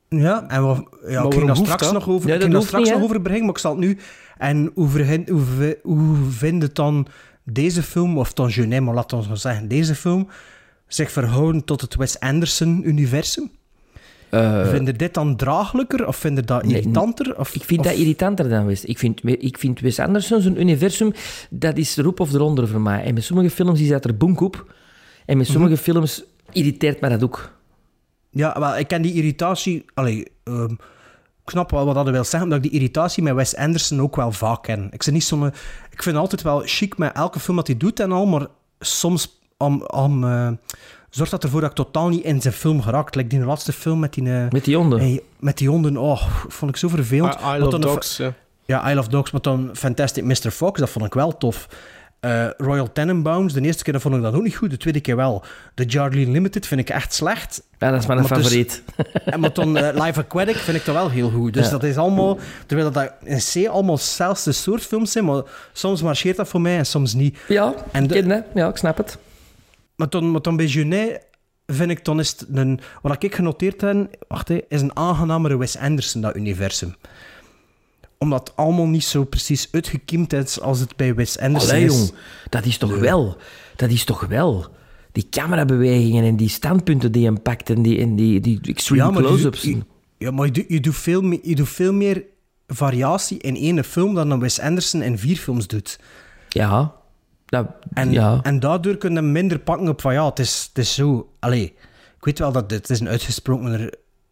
Ja, 0.10 0.48
en 0.50 0.62
wat, 0.64 0.84
ja, 1.08 1.24
ik 1.24 1.34
ging 1.34 1.46
daar 1.46 1.56
straks 1.56 1.84
dat? 1.84 1.94
nog 1.94 2.10
over, 2.10 2.30
ik 2.44 2.52
dat 2.52 2.64
straks 2.64 2.84
niet, 2.84 2.94
nog 2.94 3.04
over 3.04 3.22
brengen, 3.22 3.42
maar 3.42 3.50
ik 3.54 3.58
zal 3.58 3.72
het 3.72 3.80
nu. 3.80 3.98
En 4.38 4.72
hoe, 4.74 4.88
hoe, 5.28 5.42
vi- 5.58 5.76
hoe 5.84 6.16
vindt 6.30 6.64
het 6.64 6.76
dan 6.76 7.08
deze 7.44 7.84
film, 7.84 8.18
of 8.18 8.34
dan 8.34 8.52
Genet, 8.52 8.82
maar 8.82 8.94
laten 8.94 9.18
we 9.18 9.24
zo 9.24 9.36
zeggen, 9.36 9.68
deze 9.68 9.96
film, 9.96 10.28
zich 10.88 11.12
verhouden 11.12 11.64
tot 11.64 11.82
het 11.82 11.96
Wes 11.96 12.20
Anderson-universum? 12.20 13.52
Eh, 14.30 14.68
Vind 14.70 14.88
je 14.88 14.94
dit 14.94 15.14
dan 15.14 15.36
draaglijker, 15.36 16.08
of 16.08 16.16
vind 16.16 16.38
je 16.38 16.44
dat 16.44 16.64
nee, 16.66 16.76
irritanter? 16.78 17.40
Of, 17.40 17.56
ik 17.56 17.64
vind 17.64 17.80
of- 17.80 17.86
dat 17.86 17.96
irritanter 17.96 18.50
dan 18.50 18.66
Wes. 18.66 18.86
Ik 18.86 18.98
vind, 18.98 19.22
ik 19.24 19.58
vind 19.58 19.80
Wes 19.80 20.00
Anderson, 20.00 20.42
zijn 20.42 20.60
universum, 20.60 21.12
dat 21.50 21.78
is 21.78 21.98
erop 21.98 22.20
of 22.20 22.34
eronder 22.34 22.68
voor 22.68 22.82
mij. 22.82 23.04
En 23.04 23.14
met 23.14 23.24
sommige 23.24 23.50
films 23.50 23.80
is 23.80 23.88
dat 23.90 24.06
er 24.06 24.18
bonk 24.18 24.40
op. 24.42 24.74
En 25.26 25.38
met 25.38 25.48
sommige 25.48 25.78
films 25.78 26.24
irriteert 26.52 27.00
mij 27.02 27.10
dat 27.10 27.24
ook. 27.24 27.54
Ja, 28.36 28.60
wel, 28.60 28.78
ik 28.78 28.88
ken 28.88 29.02
die 29.02 29.14
irritatie... 29.14 29.86
Allee, 29.94 30.26
ehm, 30.44 30.72
ik 31.44 31.52
snap 31.52 31.72
wel 31.72 31.86
wat 31.86 31.96
dat 31.96 32.10
wil 32.10 32.24
zeggen, 32.24 32.42
omdat 32.42 32.58
ik 32.58 32.64
die 32.64 32.80
irritatie 32.80 33.24
met 33.24 33.36
Wes 33.36 33.56
Anderson 33.56 34.02
ook 34.02 34.16
wel 34.16 34.32
vaak 34.32 34.64
ken. 34.64 34.88
Ik, 34.92 35.04
ben 35.06 35.14
niet 35.14 35.24
zo'n, 35.24 35.52
ik 35.92 36.04
vind 36.04 36.18
altijd 36.18 36.42
wel 36.42 36.62
chic 36.66 36.98
met 36.98 37.14
elke 37.14 37.40
film 37.40 37.58
dat 37.58 37.68
hij 37.68 37.78
doet 37.78 38.00
en 38.00 38.12
al, 38.12 38.26
maar 38.26 38.48
soms 38.80 39.40
om, 39.58 39.84
om, 39.86 40.24
eh, 40.24 40.50
zorgt 41.10 41.32
dat 41.32 41.44
ervoor 41.44 41.62
dat 41.62 41.70
ik 41.70 41.76
totaal 41.76 42.10
niet 42.10 42.24
in 42.24 42.42
zijn 42.42 42.54
film 42.54 42.82
geraakt. 42.82 43.16
Like 43.16 43.30
die 43.30 43.40
laatste 43.40 43.74
film 43.74 44.00
met 44.00 44.14
die, 44.14 44.32
eh, 44.32 44.50
Met 44.50 44.66
die 44.66 44.76
honden. 44.76 45.00
hey, 45.00 45.22
met 45.40 45.58
die 45.58 45.70
honden, 45.70 45.98
oh, 45.98 46.28
vond 46.48 46.72
ik 46.72 46.78
zo 46.78 46.88
vervelend. 46.88 47.34
I, 47.34 47.56
I 47.56 47.58
Love 47.58 47.80
Dogs, 47.80 48.18
ja. 48.18 48.34
ja, 48.66 48.92
I 48.92 48.96
Love 48.96 49.10
Dogs, 49.10 49.32
maar 49.32 49.42
dan 49.42 49.70
Fantastic 49.74 50.24
Mr. 50.24 50.52
Fox, 50.52 50.80
dat 50.80 50.90
vond 50.90 51.06
ik 51.06 51.14
wel 51.14 51.38
tof. 51.38 51.68
Eh, 52.26 52.48
Royal 52.58 52.92
Tenenbaums, 52.92 53.54
de 53.54 53.62
eerste 53.62 53.84
keer 53.84 53.94
dat 53.94 54.02
vond 54.02 54.16
ik 54.16 54.22
dat 54.22 54.34
ook 54.34 54.44
niet 54.44 54.56
goed, 54.56 54.70
de 54.70 54.78
tweede 54.78 55.00
keer 55.00 55.16
wel. 55.16 55.44
The 55.74 55.84
Jardine 55.86 56.32
Limited 56.32 56.68
vind 56.68 56.82
ik 56.82 56.90
echt 56.90 57.14
slecht. 57.14 57.64
Ja, 57.80 57.92
dat 57.92 58.00
is 58.02 58.08
mijn 58.08 58.20
Maar 58.20 58.28
dus- 58.28 58.38
favoriet. 58.38 58.84
En 59.26 59.40
maar 59.40 59.54
dan 59.54 59.78
eh, 59.78 60.06
Live 60.06 60.20
Aquatic 60.20 60.56
vind 60.56 60.78
ik 60.78 60.86
dat 60.86 60.96
wel 60.96 61.10
heel 61.10 61.30
goed. 61.30 61.54
Dus 61.54 61.66
Ja. 61.66 61.72
dat 61.72 61.84
is 61.84 61.98
allemaal... 61.98 62.40
Terwijl 62.66 62.92
dat 62.92 63.12
in 63.24 63.40
C 63.54 63.68
allemaal 63.68 63.98
zelfde 63.98 64.52
soort 64.52 64.82
films 64.82 65.12
zijn, 65.12 65.26
maar 65.26 65.42
soms 65.74 66.02
marcheert 66.02 66.38
dat 66.38 66.48
voor 66.48 66.62
mij 66.62 66.78
en 66.78 66.86
soms 66.86 67.14
niet. 67.14 67.38
Ja, 67.48 67.74
En 67.92 68.08
de-. 68.08 68.44
Ja, 68.54 68.68
ik 68.70 68.78
snap 68.78 68.98
het. 68.98 69.18
Maar 69.96 70.10
dan, 70.10 70.32
maar 70.32 70.42
dan 70.42 70.56
bij 70.58 70.68
Genet 70.68 71.26
vind 71.68 71.92
ik, 71.92 72.06
dan 72.06 72.20
is 72.20 72.30
het 72.30 72.46
een... 72.54 72.80
Wat 73.02 73.24
ik 73.24 73.36
genoteerd 73.36 73.82
heb, 73.82 74.08
wacht, 74.28 74.50
is 74.68 74.82
een 74.82 74.96
aangenamere 74.98 75.58
Wes 75.58 75.78
Anderson, 75.78 76.22
dat 76.22 76.36
universum. 76.36 76.96
Omdat 78.26 78.48
het 78.48 78.58
allemaal 78.58 78.88
niet 78.88 79.04
zo 79.04 79.24
precies 79.24 79.68
uitgekiemd 79.72 80.34
is 80.34 80.60
als 80.62 80.80
het 80.80 80.96
bij 80.96 81.16
Wes 81.16 81.40
Anderson 81.40 81.70
Allee, 81.70 81.86
is. 81.86 81.92
jong. 81.98 82.12
Dat 82.50 82.66
is 82.66 82.78
toch 82.78 82.98
wel... 82.98 83.38
Dat 83.76 83.90
is 83.90 84.04
toch 84.04 84.26
wel... 84.26 84.66
Die 85.12 85.28
camerabewegingen 85.30 86.24
en 86.24 86.36
die 86.36 86.50
standpunten 86.50 87.12
die 87.12 87.22
je 87.22 87.34
pakt 87.34 87.70
en 87.70 87.82
die, 87.82 88.00
en 88.00 88.16
die, 88.16 88.40
die 88.40 88.60
extreme 88.64 89.12
close-ups. 89.14 89.70
Ja, 90.18 90.32
maar 90.32 90.46
je, 90.46 90.52
doet- 90.52 90.66
je, 90.68 90.80
doet 90.80 90.96
veel 90.96 91.22
meer, 91.22 91.40
je 91.44 91.56
doet 91.56 91.70
veel 91.70 91.94
meer 91.94 92.24
variatie 92.68 93.38
in 93.38 93.56
één 93.56 93.84
film 93.84 94.16
dan 94.16 94.30
dat 94.30 94.40
Wes 94.40 94.60
Anderson 94.60 95.02
in 95.02 95.18
vier 95.18 95.38
films 95.38 95.68
doet. 95.68 96.00
Ja. 96.50 96.94
Dat, 97.46 97.68
En, 97.94 98.12
ja. 98.12 98.40
en 98.44 98.60
daardoor 98.60 98.98
kun 98.98 99.14
je 99.14 99.22
minder 99.22 99.60
pakken 99.60 99.88
op 99.88 100.02
van 100.02 100.14
ja, 100.14 100.26
het 100.26 100.40
is, 100.40 100.66
het 100.68 100.78
is 100.78 100.94
zo. 100.94 101.30
Allee, 101.40 101.64
ik 102.18 102.26
weet 102.26 102.40
wel 102.40 102.52
dat 102.52 102.72
het 102.72 102.90
is 102.90 103.00
een 103.00 103.10
uitgesproken. 103.10 103.72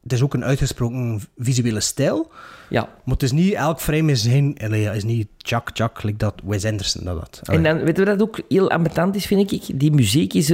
Het 0.04 0.14
is 0.14 0.22
ook 0.22 0.34
een 0.34 0.44
uitgesproken 0.44 1.22
visuele 1.38 1.80
stijl. 1.80 2.32
Ja. 2.74 2.82
Maar 3.04 3.14
het 3.14 3.24
is 3.24 3.32
niet 3.32 3.54
elk 3.54 3.82
frame 3.82 4.12
is. 4.12 4.28
Allee, 4.58 4.90
is 4.96 5.04
niet 5.04 5.28
Chuck 5.38 5.70
Chuck, 5.74 6.04
like 6.04 6.18
dat 6.18 6.34
Wes 6.44 6.66
Anderson 6.66 7.04
dat 7.04 7.18
had. 7.20 7.42
En 7.44 7.64
dan, 7.64 7.84
weet 7.84 7.98
je 7.98 8.06
wat 8.06 8.22
ook 8.22 8.40
heel 8.50 8.72
ambetant 8.72 9.16
is, 9.16 9.26
vind 9.26 9.52
ik? 9.52 9.62
Die 9.80 9.92
muziek 9.92 10.34
is, 10.34 10.50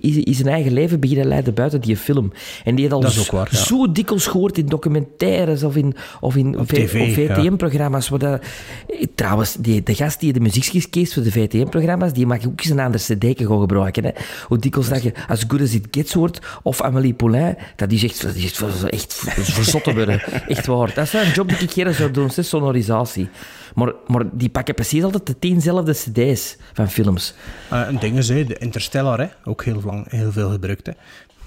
is, 0.00 0.16
is 0.16 0.36
zijn 0.36 0.48
eigen 0.48 0.72
leven 0.72 1.00
beginnen 1.00 1.26
leiden 1.26 1.54
buiten 1.54 1.80
die 1.80 1.96
film. 1.96 2.32
En 2.64 2.74
die 2.74 2.84
had 2.84 2.94
al 2.94 3.00
Dat 3.00 3.18
ook 3.18 3.30
waar, 3.30 3.48
ja. 3.50 3.56
zo 3.58 3.92
dikwijls 3.92 4.26
gehoord 4.26 4.58
in 4.58 4.66
documentaires 4.66 5.62
of 5.62 5.76
in, 5.76 5.94
of 6.20 6.36
in 6.36 6.56
VTM-programma's. 6.66 8.08
dat- 8.08 8.22
eh, 8.22 9.04
Trouwens, 9.14 9.54
die, 9.60 9.82
de 9.82 9.94
gast 9.94 10.20
die 10.20 10.32
de 10.32 10.40
muziekjes 10.40 10.90
kiest 10.90 11.14
voor 11.14 11.22
de 11.22 11.32
VTM-programma's, 11.32 12.12
die 12.12 12.26
mag 12.26 12.46
ook 12.46 12.60
eens 12.60 12.70
een 12.70 12.78
ander 12.80 13.00
cd 13.00 13.24
gaan 13.46 13.60
gebruiken. 13.60 14.04
Hè. 14.04 14.10
Hoe 14.46 14.58
dikwijls 14.58 14.88
dat 14.88 15.02
je 15.02 15.12
As 15.28 15.44
Good 15.48 15.60
As 15.60 15.74
It 15.74 15.86
Gets 15.90 16.12
hoort, 16.12 16.40
of 16.62 16.82
Amélie 16.82 17.14
Poulain, 17.14 17.56
dat 17.76 17.92
is 17.92 18.04
echt, 18.04 18.22
dat 18.22 18.34
is 18.34 18.44
echt, 18.44 18.86
echt 18.90 19.14
verzotten 19.58 19.94
worden. 19.94 20.20
Echt 20.48 20.66
waar. 20.66 20.94
Dat 20.94 21.04
is 21.04 21.12
een 21.12 21.30
job 21.32 21.48
die 21.58 21.68
ik 21.68 21.74
hier 21.74 21.92
zou 21.92 22.10
doen, 22.10 22.30
sonorisatie. 22.30 23.28
Maar, 23.74 23.92
maar 24.06 24.24
die 24.32 24.48
pakken 24.48 24.74
precies 24.74 25.02
altijd 25.02 25.26
de 25.26 25.38
tienzelfde 25.38 25.92
cd's 25.92 26.56
van 26.72 26.90
films. 26.90 27.34
Eh, 27.70 27.82
een 27.88 27.98
ding 27.98 28.18
is, 28.18 28.28
hè, 28.28 28.44
de 28.44 28.58
Interstellar, 28.58 29.18
hè, 29.18 29.28
ook 29.44 29.64
heel, 29.64 29.82
lang, 29.84 30.10
heel 30.10 30.32
veel 30.32 30.50
gebruikt. 30.50 30.86
Hè. 30.86 30.92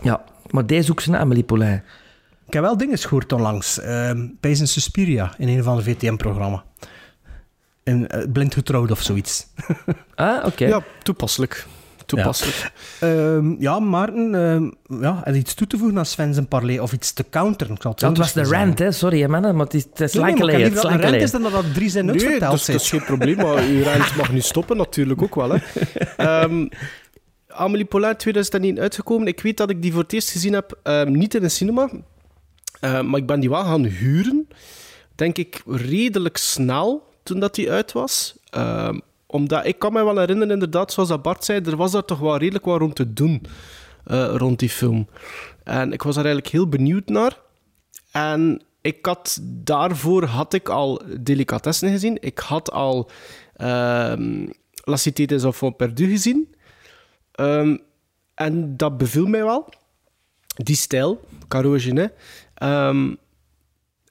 Ja, 0.02 0.24
maar 0.50 0.65
deze 0.65 0.91
ook 0.91 1.02
zijn 1.02 1.15
Amélie 1.15 1.43
Poulain. 1.43 1.84
Ik 2.48 2.54
heb 2.54 2.63
wel 2.63 2.78
dingen 2.78 2.98
gehoord 2.98 3.32
onlangs. 3.32 3.80
Ehm 3.80 4.28
bij 4.39 4.52
een 4.60 4.67
Suspiria 4.67 5.34
in 5.38 5.48
een 5.48 5.63
van 5.63 5.78
de 5.78 5.84
VTM-programma. 5.84 6.63
In 7.84 8.08
eh, 8.08 8.32
Blind 8.32 8.54
Getrouwd 8.54 8.91
of 8.91 9.02
zoiets. 9.02 9.48
Ah, 10.15 10.45
oké. 10.45 10.65
Ja, 10.65 10.84
toepasselijk. 11.04 11.65
Toepasselijk. 12.10 12.72
Ehm, 13.00 13.62
ja, 13.62 13.80
Maarten, 13.80 14.36
ehm, 14.36 15.02
ja, 15.02 15.32
iets 15.34 15.54
toe 15.54 15.67
te 15.67 15.78
voegen 15.78 15.98
aan 15.98 16.06
Sven 16.06 16.34
zijn 16.34 16.48
parley 16.48 16.80
of 16.80 16.93
iets 16.93 17.13
te 17.13 17.26
counteren. 17.30 17.78
Dat 17.95 18.17
was 18.17 18.34
de 18.34 18.43
rant, 18.43 18.80
hè. 18.80 18.91
Sorry, 18.91 19.30
mannen, 19.30 19.56
maar 19.56 19.65
het 19.65 19.74
is, 19.74 19.84
het 19.84 20.00
is 20.00 20.13
Nee, 20.13 20.62
Het 20.62 20.76
is 20.76 20.82
rant 20.82 21.15
is 21.15 21.32
dan 21.32 21.41
dat 21.41 21.52
dat 21.52 21.74
drie 21.74 21.89
zijn 21.89 22.06
Nee, 22.06 22.13
uitverteld 22.13 22.52
dat 22.52 22.60
is, 22.60 22.65
dat 22.65 22.82
is 22.82 22.89
geen 22.89 23.04
probleem, 23.04 23.36
maar 23.36 23.63
uw 23.74 23.84
rent 23.84 24.15
mag 24.15 24.32
nu 24.32 24.41
stoppen 24.41 24.78
natuurlijk 24.78 25.22
ook 25.22 25.36
wel. 25.36 25.50
Hè. 25.50 25.58
Ehm, 26.17 26.67
Amélie 27.48 27.86
Poulain 27.86 28.17
2009 28.17 28.80
uitgekomen. 28.80 29.28
Ik 29.28 29.41
weet 29.41 29.58
dat 29.58 29.69
ik 29.69 29.82
die 29.82 29.91
voor 29.91 30.02
het 30.02 30.13
eerst 30.13 30.30
gezien 30.30 30.54
heb, 30.54 30.80
ehm, 30.84 31.12
niet 31.12 31.36
in 31.36 31.43
een 31.43 31.52
cinema, 31.52 31.89
eh, 32.80 33.02
maar 33.02 33.19
ik 33.19 33.26
ben 33.26 33.39
die 33.39 33.50
wel 33.50 33.63
gaan 33.63 33.84
huren. 33.84 34.48
Denk 35.15 35.38
ik 35.38 35.62
redelijk 35.65 36.38
snel 36.38 37.08
toen 37.24 37.39
dat 37.39 37.56
die 37.56 37.72
uit 37.72 37.91
was. 37.91 38.36
Ehm, 38.50 39.00
omdat 39.32 39.65
ik 39.65 39.80
kan 39.80 39.94
me 39.94 40.04
wel 40.04 40.18
herinneren, 40.18 40.54
inderdaad, 40.54 40.92
zoals 40.92 41.10
dat 41.10 41.22
Bart 41.22 41.46
zei, 41.46 41.62
er 41.62 41.76
was 41.76 41.92
daar 41.92 42.06
toch 42.06 42.20
wel 42.20 42.38
redelijk 42.38 42.65
wat 42.65 42.80
rond 42.80 42.96
te 42.96 43.13
doen 43.13 43.42
eh, 44.06 44.34
rond 44.36 44.60
die 44.60 44.70
film. 44.70 45.08
En 45.63 45.94
ik 45.94 46.04
was 46.04 46.15
daar 46.15 46.26
eigenlijk 46.26 46.54
heel 46.54 46.68
benieuwd 46.68 47.10
naar. 47.10 47.38
En 48.12 48.62
ik 48.82 49.06
had, 49.06 49.39
daarvoor 49.44 50.24
had 50.24 50.54
ik 50.54 50.70
al 50.70 51.02
Delicatessen 51.20 51.89
gezien. 51.89 52.18
Ik 52.22 52.39
had 52.39 52.72
al 52.72 53.10
ehm 53.56 54.48
La 54.84 54.98
Cité 54.98 55.26
des 55.26 55.44
Enfants 55.44 55.78
Perdus 55.78 56.10
gezien. 56.10 56.56
Ehm, 57.32 57.78
en 58.34 58.78
dat 58.78 58.98
beviel 58.98 59.26
mij 59.26 59.44
wel. 59.44 59.70
Die 60.56 60.76
stijl, 60.76 61.20
Caro. 61.48 61.78
Ehm, 62.54 63.15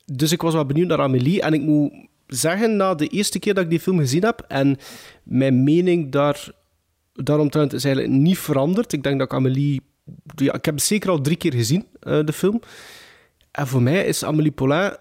dus 0.05 0.33
ik 0.33 0.43
was 0.43 0.55
wel 0.55 0.67
benieuwd 0.67 0.89
naar 0.89 1.01
Amélie. 1.01 1.43
En 1.43 1.53
ik 1.53 1.61
moet 1.63 1.93
zeggen, 2.29 2.77
na 2.77 2.95
de 2.95 3.07
eerste 3.07 3.39
keer 3.39 3.55
dat 3.55 3.65
ik 3.65 3.71
die 3.71 3.81
film 3.81 3.99
gezien 3.99 4.25
heb... 4.25 4.45
en 4.49 4.77
mijn 5.23 5.65
mening 5.65 6.13
daar, 6.13 6.51
daaromtrent 7.13 7.73
is 7.73 7.85
eigenlijk 7.85 8.15
niet 8.15 8.39
veranderd. 8.39 8.93
Ik 8.93 9.03
denk 9.03 9.19
dat 9.19 9.27
ik 9.27 9.39
Amélie... 9.39 9.81
Ja, 10.35 10.55
ik 10.55 10.65
heb 10.65 10.81
zeker 10.81 11.11
al 11.11 11.21
drie 11.21 11.37
keer 11.37 11.53
gezien, 11.53 11.87
eh, 12.01 12.25
de 12.25 12.33
film. 12.33 12.61
En 13.51 13.67
voor 13.67 13.83
mij 13.83 14.05
is 14.05 14.25
Amélie 14.25 14.53
Poulain 14.53 14.97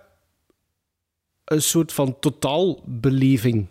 een 1.45 1.61
soort 1.61 1.93
van 1.93 2.19
totaalbeleving. 2.19 3.67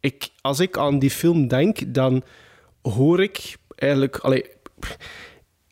Ik, 0.00 0.28
als 0.40 0.60
ik 0.60 0.78
aan 0.78 0.98
die 0.98 1.10
film 1.10 1.48
denk, 1.48 1.94
dan 1.94 2.22
hoor 2.82 3.22
ik 3.22 3.56
eigenlijk... 3.74 4.18
Allee, 4.18 4.44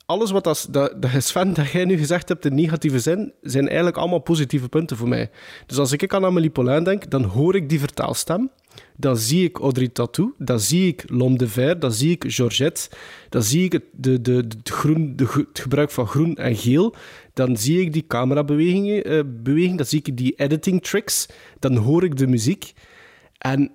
alles 0.07 0.31
wat 0.31 0.45
dat, 0.45 0.69
dat, 0.71 1.03
dat 1.03 1.11
Sven, 1.25 1.55
dat 1.55 1.71
jij 1.71 1.85
nu 1.85 1.97
gezegd 1.97 2.29
hebt 2.29 2.45
in 2.45 2.55
negatieve 2.55 2.99
zin, 2.99 3.33
zijn 3.43 3.67
eigenlijk 3.67 3.97
allemaal 3.97 4.19
positieve 4.19 4.69
punten 4.69 4.97
voor 4.97 5.09
mij. 5.09 5.31
Dus 5.67 5.79
als 5.79 5.93
ik 5.93 6.15
aan 6.15 6.25
Amélie 6.25 6.51
Poulain 6.51 6.85
denk, 6.85 7.11
dan 7.11 7.23
hoor 7.23 7.55
ik 7.55 7.69
die 7.69 7.79
vertaalstem. 7.79 8.51
Dan 8.97 9.17
zie 9.17 9.45
ik 9.45 9.59
Audrey 9.59 9.89
Tatou, 9.89 10.33
dan 10.39 10.61
zie 10.61 10.87
ik 10.87 11.05
L'Homme 11.07 11.37
de 11.39 11.49
Ver, 11.49 11.79
dan 11.79 11.93
zie 11.93 12.11
ik 12.11 12.25
Georgette, 12.27 12.89
dan 13.29 13.43
zie 13.43 13.65
ik 13.65 13.73
het, 13.73 13.85
de, 13.93 14.21
de, 14.21 14.45
groen, 14.63 15.13
het 15.17 15.61
gebruik 15.61 15.91
van 15.91 16.07
groen 16.07 16.37
en 16.37 16.57
geel, 16.57 16.95
dan 17.33 17.57
zie 17.57 17.81
ik 17.81 17.93
die 17.93 18.07
camerabewegingen, 18.07 19.05
eh, 19.05 19.21
beweging, 19.27 19.77
dan 19.77 19.87
zie 19.87 20.01
ik 20.03 20.17
die 20.17 20.35
editing 20.37 20.83
tricks, 20.83 21.27
dan 21.59 21.77
hoor 21.77 22.05
ik 22.05 22.17
de 22.17 22.27
muziek. 22.27 22.73
En 23.39 23.73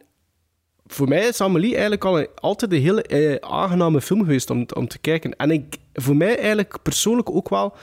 voor 0.88 1.08
mij 1.08 1.28
is 1.28 1.42
Amelie 1.42 1.72
eigenlijk 1.72 2.06
al 2.06 2.26
altijd 2.36 2.72
een 2.72 2.82
hele 2.82 3.02
eh, 3.02 3.36
aangename 3.50 4.02
film 4.02 4.20
geweest 4.20 4.50
om, 4.50 4.66
om 4.74 4.88
te 4.88 5.00
kijken. 5.00 5.36
En 5.36 5.52
ik, 5.52 5.78
voor 5.94 6.16
mij 6.16 6.38
eigenlijk 6.38 6.82
persoonlijk 6.82 7.30
ook 7.30 7.50
wel... 7.50 7.74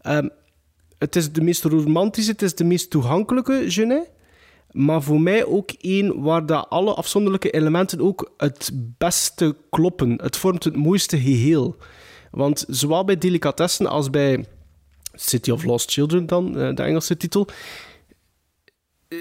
ehm, 0.00 0.28
het 0.98 1.16
is 1.16 1.32
de 1.32 1.40
meest 1.42 1.64
romantische, 1.64 2.30
het 2.30 2.42
is 2.42 2.54
de 2.54 2.64
meest 2.64 2.90
toegankelijke 2.90 3.64
Genet. 3.66 4.10
Maar 4.70 5.02
voor 5.02 5.20
mij 5.20 5.44
ook 5.44 5.70
één 5.70 6.22
waar 6.22 6.46
dat 6.46 6.66
alle 6.68 6.94
afzonderlijke 6.94 7.50
elementen 7.50 8.00
ook 8.00 8.32
het 8.36 8.70
beste 8.98 9.56
kloppen. 9.70 10.22
Het 10.22 10.36
vormt 10.36 10.64
het 10.64 10.76
mooiste 10.76 11.20
geheel. 11.20 11.76
Want 12.30 12.64
zowel 12.68 13.04
bij 13.04 13.18
Delicatessen 13.18 13.86
als 13.86 14.10
bij 14.10 14.44
City 15.14 15.50
of 15.50 15.64
Lost 15.64 15.90
Children 15.90 16.26
dan, 16.26 16.58
eh, 16.58 16.74
de 16.74 16.82
Engelse 16.82 17.16
titel, 17.16 17.46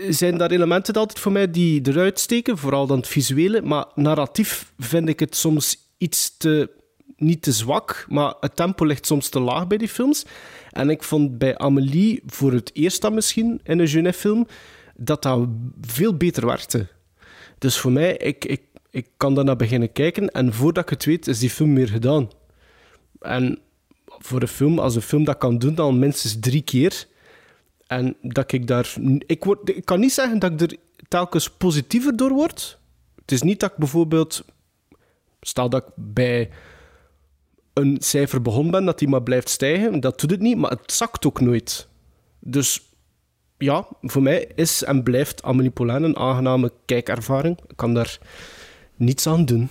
zijn 0.10 0.38
daar 0.38 0.52
elementen 0.52 0.94
altijd 0.94 1.20
voor 1.20 1.32
mij 1.32 1.52
die 1.52 1.88
eruit 1.88 2.20
steken, 2.20 2.58
vooral 2.58 2.88
dan 2.88 2.98
het 2.98 3.08
visuele. 3.08 3.62
Maar 3.62 3.86
narratief 3.96 4.74
vind 4.78 5.10
ik 5.10 5.20
het 5.20 5.36
soms 5.36 5.90
iets 5.98 6.38
te, 6.38 6.70
niet 7.16 7.42
te 7.42 7.52
zwak, 7.52 8.06
maar 8.10 8.34
het 8.40 8.56
tempo 8.56 8.86
ligt 8.86 9.06
soms 9.06 9.30
te 9.30 9.40
laag 9.40 9.68
bij 9.68 9.78
die 9.78 9.90
films. 9.90 10.26
En 10.72 10.90
ik 10.90 11.04
vond 11.04 11.38
bij 11.38 11.58
Amélie, 11.58 12.22
voor 12.26 12.52
het 12.52 12.72
eerst 12.74 13.02
dan 13.02 13.14
misschien 13.14 13.60
in 13.64 13.80
een 13.80 13.88
Genet-film, 13.88 14.48
dat 14.96 15.24
dat 15.24 15.48
veel 15.82 16.18
beter 16.18 16.46
werkte. 16.46 16.88
Dus 17.58 17.78
voor 17.78 17.92
mij, 17.92 18.18
ik, 18.18 18.46
ik, 18.46 18.62
ik 18.90 19.08
kan 19.18 19.36
daarna 19.36 19.56
beginnen 19.56 19.92
kijken 19.92 20.30
en 20.30 20.54
voordat 20.54 20.84
ik 20.84 20.90
het 20.90 21.06
weet, 21.06 21.28
is 21.28 21.40
die 21.40 21.50
film 21.50 21.74
meer 21.74 21.88
gedaan. 21.88 22.30
En 23.20 23.60
voor 24.06 24.42
een 24.42 24.48
film, 24.48 24.80
als 24.80 24.96
een 24.96 25.02
film 25.02 25.24
dat 25.24 25.38
kan 25.38 25.58
doen, 25.58 25.76
dan 25.76 26.00
minstens 26.00 26.40
drie 26.40 26.62
keer. 26.62 27.08
En 27.92 28.16
dat 28.22 28.52
ik 28.52 28.68
daar... 28.68 28.94
Ik, 29.26 29.44
word, 29.44 29.70
ik 29.70 29.86
kan 29.86 30.00
niet 30.00 30.14
zeggen 30.14 30.40
dat 30.40 30.52
ik 30.52 30.62
er 30.62 30.78
telkens 31.08 31.50
positiever 31.50 32.16
door 32.16 32.30
word. 32.30 32.80
Het 33.16 33.32
is 33.32 33.42
niet 33.42 33.60
dat 33.60 33.72
ik 33.72 33.78
bijvoorbeeld... 33.78 34.46
Stel 35.42 35.70
dat 35.70 35.84
ik 35.88 35.94
bij 35.96 36.50
een 37.74 37.98
cijfer 38.00 38.42
begonnen 38.42 38.72
ben, 38.72 38.86
dat 38.86 39.00
die 39.00 39.08
maar 39.08 39.24
blijft 39.24 39.50
stijgen. 39.50 40.00
Dat 40.00 40.20
doet 40.20 40.32
het 40.32 40.40
niet, 40.40 40.58
maar 40.58 40.70
het 40.72 40.92
zakt 40.92 41.26
ook 41.26 41.42
nooit. 41.42 41.88
Dus 42.40 42.82
ja, 43.58 43.88
voor 44.02 44.22
mij 44.22 44.48
is 44.56 44.84
en 44.84 45.04
blijft 45.04 45.42
Poulain 45.74 46.04
een 46.04 46.18
aangename 46.18 46.72
kijkervaring. 46.86 47.60
Ik 47.68 47.78
kan 47.78 47.94
daar 47.94 48.18
niets 48.96 49.28
aan 49.28 49.46
doen. 49.46 49.70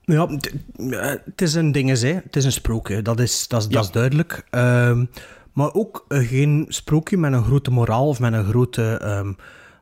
Ja, 0.00 0.28
het- 0.28 0.52
eh, 0.76 1.14
het 1.24 1.42
is 1.42 1.54
een 1.54 1.72
ding, 1.72 1.98
hè. 2.00 2.12
het 2.12 2.36
is 2.36 2.44
een 2.44 2.52
sprookje, 2.52 3.02
dat 3.02 3.20
is, 3.20 3.48
dat 3.48 3.62
is, 3.62 3.68
dat 3.68 3.84
is 3.84 3.90
duidelijk. 3.90 4.46
Ehm, 4.50 5.04
maar 5.52 5.74
ook 5.74 6.04
eh, 6.08 6.28
geen 6.28 6.66
sprookje 6.68 7.16
met 7.16 7.32
een 7.32 7.44
grote 7.44 7.70
moraal 7.70 8.08
of 8.08 8.20
met 8.20 8.32
een 8.32 8.44
grote 8.44 8.98
ehm, 9.02 9.32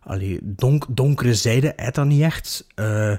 allee, 0.02 0.38
donk, 0.42 0.86
donkere 0.88 1.34
zijde, 1.34 1.76
uit 1.76 1.94
dat 1.94 2.06
niet 2.06 2.22
echt. 2.22 2.66
Eh, 2.74 3.16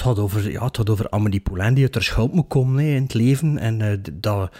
het 0.00 0.08
gaat 0.08 0.18
over, 0.18 0.50
ja, 0.50 0.64
het 0.64 0.76
gaat 0.76 0.90
over 0.90 1.10
Amélie 1.10 1.40
Poulain 1.40 1.74
die 1.74 1.84
uit 1.84 1.94
haar 1.94 2.02
schuld 2.02 2.32
moet 2.32 2.48
komen 2.48 2.84
hè, 2.84 2.90
in 2.90 3.02
het 3.02 3.14
leven 3.14 3.58
en 3.58 3.80
eh, 3.80 3.98
dat, 4.12 4.52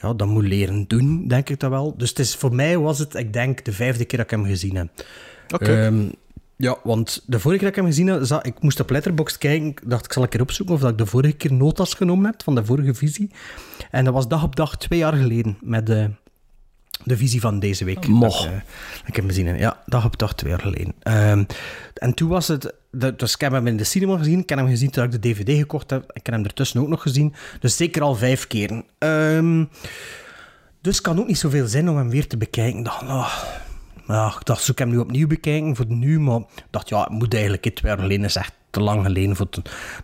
ja, 0.00 0.14
dat 0.14 0.28
moet 0.28 0.44
leren 0.44 0.88
doen, 0.88 1.28
denk 1.28 1.48
ik 1.48 1.60
dat 1.60 1.70
wel. 1.70 1.96
Dus 1.96 2.08
het 2.08 2.18
is, 2.18 2.36
voor 2.36 2.54
mij 2.54 2.78
was 2.78 2.98
het, 2.98 3.14
ik 3.14 3.32
denk, 3.32 3.64
de 3.64 3.72
vijfde 3.72 4.04
keer 4.04 4.18
dat 4.18 4.30
ik 4.30 4.36
hem 4.36 4.44
gezien 4.44 4.76
heb. 4.76 4.88
Oké. 5.54 5.84
Ehm, 5.84 6.08
ja, 6.56 6.76
want 6.82 7.22
de 7.26 7.40
vorige 7.40 7.60
keer 7.60 7.68
dat 7.68 7.78
ik 7.78 7.82
hem 7.82 7.92
gezien 7.92 8.06
heb, 8.06 8.24
zat, 8.24 8.46
ik 8.46 8.62
moest 8.62 8.80
op 8.80 8.90
Letterboxd 8.90 9.38
kijken. 9.38 9.66
Ik 9.66 9.80
dacht, 9.84 10.04
ik 10.04 10.12
zal 10.12 10.22
een 10.22 10.28
keer 10.28 10.40
opzoeken 10.40 10.74
of 10.74 10.80
dat 10.80 10.90
ik 10.90 10.98
de 10.98 11.06
vorige 11.06 11.36
keer 11.36 11.52
notas 11.52 11.94
genomen 11.94 12.24
heb 12.24 12.42
van 12.42 12.54
de 12.54 12.64
vorige 12.64 12.94
visie. 12.94 13.30
En 13.90 14.04
dat 14.04 14.14
was 14.14 14.28
dag 14.28 14.42
op 14.42 14.56
dag 14.56 14.76
twee 14.76 14.98
jaar 14.98 15.12
geleden 15.12 15.58
met 15.60 15.86
de, 15.86 16.10
de 17.04 17.16
visie 17.16 17.40
van 17.40 17.58
deze 17.58 17.84
week. 17.84 18.06
Moch. 18.06 18.36
Dat, 18.42 18.44
ik, 18.46 18.52
eh, 18.52 19.08
ik 19.08 19.16
hem 19.16 19.26
gezien 19.26 19.46
heb. 19.46 19.58
Ja, 19.58 19.82
dag 19.86 20.04
op 20.04 20.18
dag 20.18 20.34
twee 20.34 20.50
jaar 20.50 20.60
geleden. 20.60 20.94
Ehm, 21.02 21.44
en 21.94 22.14
toen 22.14 22.28
was 22.28 22.48
het... 22.48 22.74
de- 22.90 23.16
dus 23.16 23.34
ik 23.34 23.40
heb 23.40 23.52
hem 23.52 23.66
in 23.66 23.76
de 23.76 23.84
cinema 23.84 24.16
gezien. 24.18 24.38
Ik 24.38 24.48
heb 24.48 24.58
hem 24.58 24.68
gezien 24.68 24.90
toen 24.90 25.04
ik 25.04 25.10
de 25.10 25.18
DVD 25.18 25.58
gekocht 25.58 25.90
heb. 25.90 26.02
Ik 26.12 26.26
heb 26.26 26.34
hem 26.34 26.44
ertussen 26.44 26.80
ook 26.80 26.88
nog 26.88 27.02
gezien. 27.02 27.34
Dus 27.60 27.76
zeker 27.76 28.02
al 28.02 28.14
vijf 28.14 28.46
keren. 28.46 28.84
Ehm, 28.98 29.64
dus 30.80 30.94
het 30.96 31.04
kan 31.04 31.18
ook 31.20 31.26
niet 31.26 31.38
zoveel 31.38 31.66
zin 31.66 31.88
om 31.90 31.96
hem 31.96 32.10
weer 32.10 32.26
te 32.26 32.36
bekijken. 32.36 32.78
Ik 32.78 32.84
dacht, 32.84 33.02
ah, 33.02 33.32
ja, 34.08 34.26
ik 34.40 34.44
dacht, 34.44 34.68
ik 34.68 34.78
hem 34.78 34.88
nu 34.90 34.98
opnieuw 34.98 35.26
bekijken 35.26 35.76
voor 35.76 35.86
nu? 35.88 36.20
Maar 36.20 36.38
ik 36.38 36.64
dacht, 36.70 36.88
ja, 36.88 37.00
het 37.00 37.08
moet 37.10 37.32
eigenlijk 37.32 37.64
het 37.64 37.76
twee 37.76 37.90
jaar 37.92 38.00
geleden 38.00 38.24
is 38.24 38.36
echt 38.36 38.52
te 38.74 38.80
lang 38.80 39.04
geleden 39.04 39.36
voor 39.36 39.48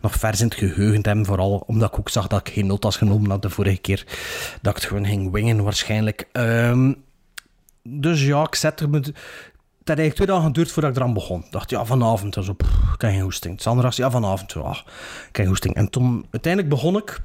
nog 0.00 0.14
vers 0.14 0.40
in 0.40 0.46
het 0.46 0.54
geheugen 0.54 1.02
te 1.02 1.08
hebben. 1.08 1.26
Vooral 1.26 1.64
omdat 1.66 1.92
ik 1.92 1.98
ook 1.98 2.08
zag 2.08 2.26
dat 2.26 2.48
ik 2.48 2.54
geen 2.54 2.66
notas 2.66 2.96
genomen 2.96 3.30
had 3.30 3.42
de 3.42 3.50
vorige 3.50 3.80
keer. 3.80 4.06
Dat 4.62 4.76
ik 4.76 4.80
het 4.80 4.90
gewoon 4.90 5.06
ging 5.06 5.32
wingen 5.32 5.62
waarschijnlijk. 5.62 6.28
Ehm, 6.32 6.92
dus 7.82 8.24
ja, 8.24 8.42
ik 8.42 8.54
zette 8.54 8.88
me... 8.88 8.98
Het 8.98 9.88
had 9.88 9.98
eigenlijk 9.98 10.14
twee 10.14 10.26
dagen 10.26 10.44
geduurd 10.44 10.72
voordat 10.72 10.90
ik 10.90 10.96
eraan 10.96 11.14
begon. 11.14 11.44
Ik 11.44 11.52
dacht, 11.52 11.70
ja, 11.70 11.84
vanavond. 11.84 12.34
Zo, 12.34 12.52
pff, 12.52 12.70
ik 12.94 13.00
heb 13.00 13.10
geen 13.10 13.20
hoesting. 13.20 13.60
Sandra 13.60 13.90
zei, 13.90 14.06
ja, 14.06 14.12
vanavond. 14.12 14.56
Ah, 14.56 14.76
ik 14.76 14.86
heb 15.26 15.34
geen 15.36 15.46
hoesting. 15.46 15.74
En 15.74 15.90
toen, 15.90 16.26
uiteindelijk 16.30 16.74
begon 16.74 16.96
ik... 16.96 17.20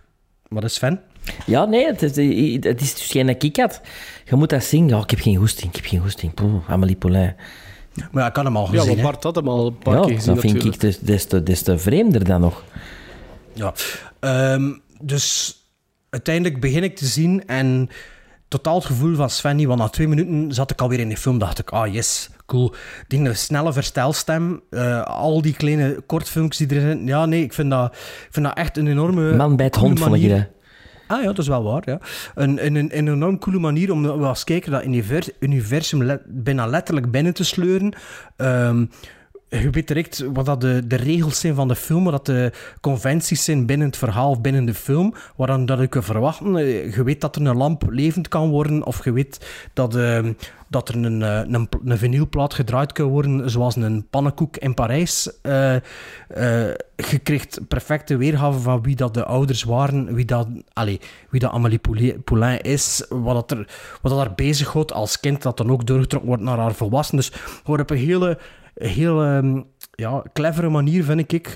Wat 0.47 0.63
is 0.63 0.73
Sven? 0.73 1.01
Ja, 1.45 1.65
nee, 1.65 1.85
het 1.85 2.01
is, 2.01 2.09
het 2.63 2.81
is 2.81 2.93
dus 2.93 3.07
geen 3.11 3.29
dat. 3.29 3.81
Je 4.25 4.35
moet 4.35 4.49
dat 4.49 4.63
zien. 4.63 4.87
Ja, 4.87 4.99
ik 4.99 5.09
heb 5.09 5.19
geen 5.19 5.35
goesting, 5.35 5.69
ik 5.69 5.75
heb 5.75 5.85
geen 5.85 6.01
goesting. 6.01 6.33
Poeh, 6.33 6.67
Poulain. 6.95 7.35
Maar 8.11 8.23
ja, 8.23 8.29
ik 8.29 8.35
had 8.35 8.45
hem 8.45 8.57
al 8.57 8.67
Ja, 8.73 8.79
gezien. 8.79 8.97
hè. 8.97 9.03
Bart 9.03 9.23
had 9.23 9.35
hem 9.35 9.47
al 9.47 9.67
een 9.67 9.77
paar 9.77 9.93
Ja, 9.95 10.01
keer 10.01 10.15
gezien 10.15 10.33
dat 10.33 10.41
vind 10.41 10.53
natuurlijk. 10.53 10.83
ik 10.83 10.89
des, 10.89 10.99
des, 10.99 11.25
te, 11.25 11.43
des 11.43 11.61
te 11.61 11.77
vreemder 11.77 12.23
dan 12.23 12.41
nog. 12.41 12.63
Ja, 13.53 13.73
ehm, 14.19 14.71
dus 15.01 15.55
uiteindelijk 16.09 16.59
begin 16.59 16.83
ik 16.83 16.95
te 16.95 17.05
zien 17.05 17.47
en 17.47 17.89
totaal 18.47 18.75
het 18.75 18.85
gevoel 18.85 19.15
van 19.15 19.29
Sven, 19.29 19.55
niet, 19.55 19.67
want 19.67 19.79
na 19.79 19.87
twee 19.87 20.07
minuten 20.07 20.53
zat 20.53 20.71
ik 20.71 20.81
alweer 20.81 20.99
in 20.99 21.09
de 21.09 21.17
film, 21.17 21.37
dacht 21.39 21.59
ik, 21.59 21.69
ah 21.69 21.93
yes, 21.93 22.29
cool. 22.45 22.73
Die 23.07 23.33
snelle 23.33 23.73
verstelstem, 23.73 24.61
eh, 24.69 25.01
al 25.01 25.41
die 25.41 25.53
kleine 25.53 26.03
kortfilmpjes 26.05 26.67
die 26.67 26.77
erin 26.77 26.87
zitten. 26.89 27.07
Ja, 27.07 27.25
nee, 27.25 27.43
ik 27.43 27.53
vind 27.53 27.69
dat, 27.69 27.93
ik 27.93 28.27
vind 28.31 28.45
dat 28.45 28.57
echt 28.57 28.77
een 28.77 28.87
enorme... 28.87 29.35
Man 29.35 29.55
bij 29.55 29.65
het 29.65 29.75
hond, 29.75 29.99
vond 29.99 30.15
ik. 30.15 30.47
Ah 31.07 31.19
ja, 31.21 31.25
dat 31.25 31.37
is 31.37 31.47
wel 31.47 31.63
waar. 31.63 31.81
Ja. 31.85 31.99
Een, 32.35 32.65
een, 32.65 32.75
een, 32.75 32.91
enorm 32.91 33.39
coole 33.39 33.59
manier 33.59 33.91
om 33.91 34.03
we 34.03 34.25
als 34.25 34.43
kijker 34.43 34.71
dat 34.71 34.85
univers- 34.85 35.29
universum 35.39 36.03
le- 36.03 36.21
bijna 36.25 36.65
letterlijk 36.65 37.11
binnen 37.11 37.33
te 37.33 37.43
sleuren. 37.43 37.93
Ehm, 38.35 38.85
je 39.61 39.69
weet 39.69 39.87
direct 39.87 40.25
wat 40.33 40.45
dat 40.45 40.61
de, 40.61 40.87
de 40.87 40.95
regels 40.95 41.39
zijn 41.39 41.55
van 41.55 41.67
de 41.67 41.75
film, 41.75 42.03
wat 42.03 42.13
dat 42.13 42.25
de 42.25 42.51
conventies 42.81 43.43
zijn 43.43 43.65
binnen 43.65 43.87
het 43.87 43.97
verhaal 43.97 44.41
binnen 44.41 44.65
de 44.65 44.73
film, 44.73 45.13
waaraan 45.35 45.65
dat 45.65 45.79
ik 45.81 45.89
kan 45.89 46.03
verwachten. 46.03 46.57
Eh, 46.57 46.95
Je 46.95 47.03
weet 47.03 47.21
dat 47.21 47.35
er 47.35 47.45
een 47.45 47.57
lamp 47.57 47.83
levend 47.89 48.27
kan 48.27 48.49
worden, 48.49 48.85
of 48.85 49.03
je 49.03 49.11
weet 49.11 49.45
dat, 49.73 49.95
ehm, 49.95 50.33
dat 50.69 50.89
er 50.89 50.95
een, 50.95 51.21
eh, 51.21 51.41
een, 51.47 51.69
een 51.85 51.97
vinylplaat 51.97 52.53
gedraaid 52.53 52.91
kan 52.91 53.05
worden, 53.07 53.49
zoals 53.49 53.75
een 53.75 54.07
pannenkoek 54.09 54.57
in 54.57 54.73
Parijs. 54.73 55.29
Eh, 55.41 55.75
je 56.95 57.19
krijgt 57.23 57.59
perfecte 57.67 58.17
weergave 58.17 58.59
van 58.59 58.81
wie 58.81 58.95
dat 58.95 59.13
de 59.13 59.25
ouders 59.25 59.63
waren, 59.63 60.13
wie 60.13 60.25
dat, 60.25 60.47
allez, 60.73 60.97
wie 61.29 61.39
dat 61.39 61.51
Amélie 61.51 61.79
Poulain- 62.23 62.61
is, 62.61 63.05
wat, 63.09 63.33
dat 63.47 63.51
er, 63.59 63.67
wat 64.01 64.11
dat 64.11 64.19
haar 64.25 64.35
bezighoudt 64.35 64.93
als 64.93 65.19
kind, 65.19 65.41
dat 65.41 65.57
dan 65.57 65.71
ook 65.71 65.85
doorgetrokken 65.85 66.29
wordt 66.29 66.43
naar 66.43 66.57
haar 66.57 66.73
volwassen. 66.73 67.15
Dus 67.17 67.31
gewoon 67.63 67.79
op 67.79 67.89
een 67.89 67.97
hele, 67.97 68.37
heel 68.75 69.23
ehm, 69.23 69.61
ja, 69.95 70.23
clevere 70.33 70.69
manier, 70.69 71.03
vind 71.03 71.19
ik. 71.19 71.55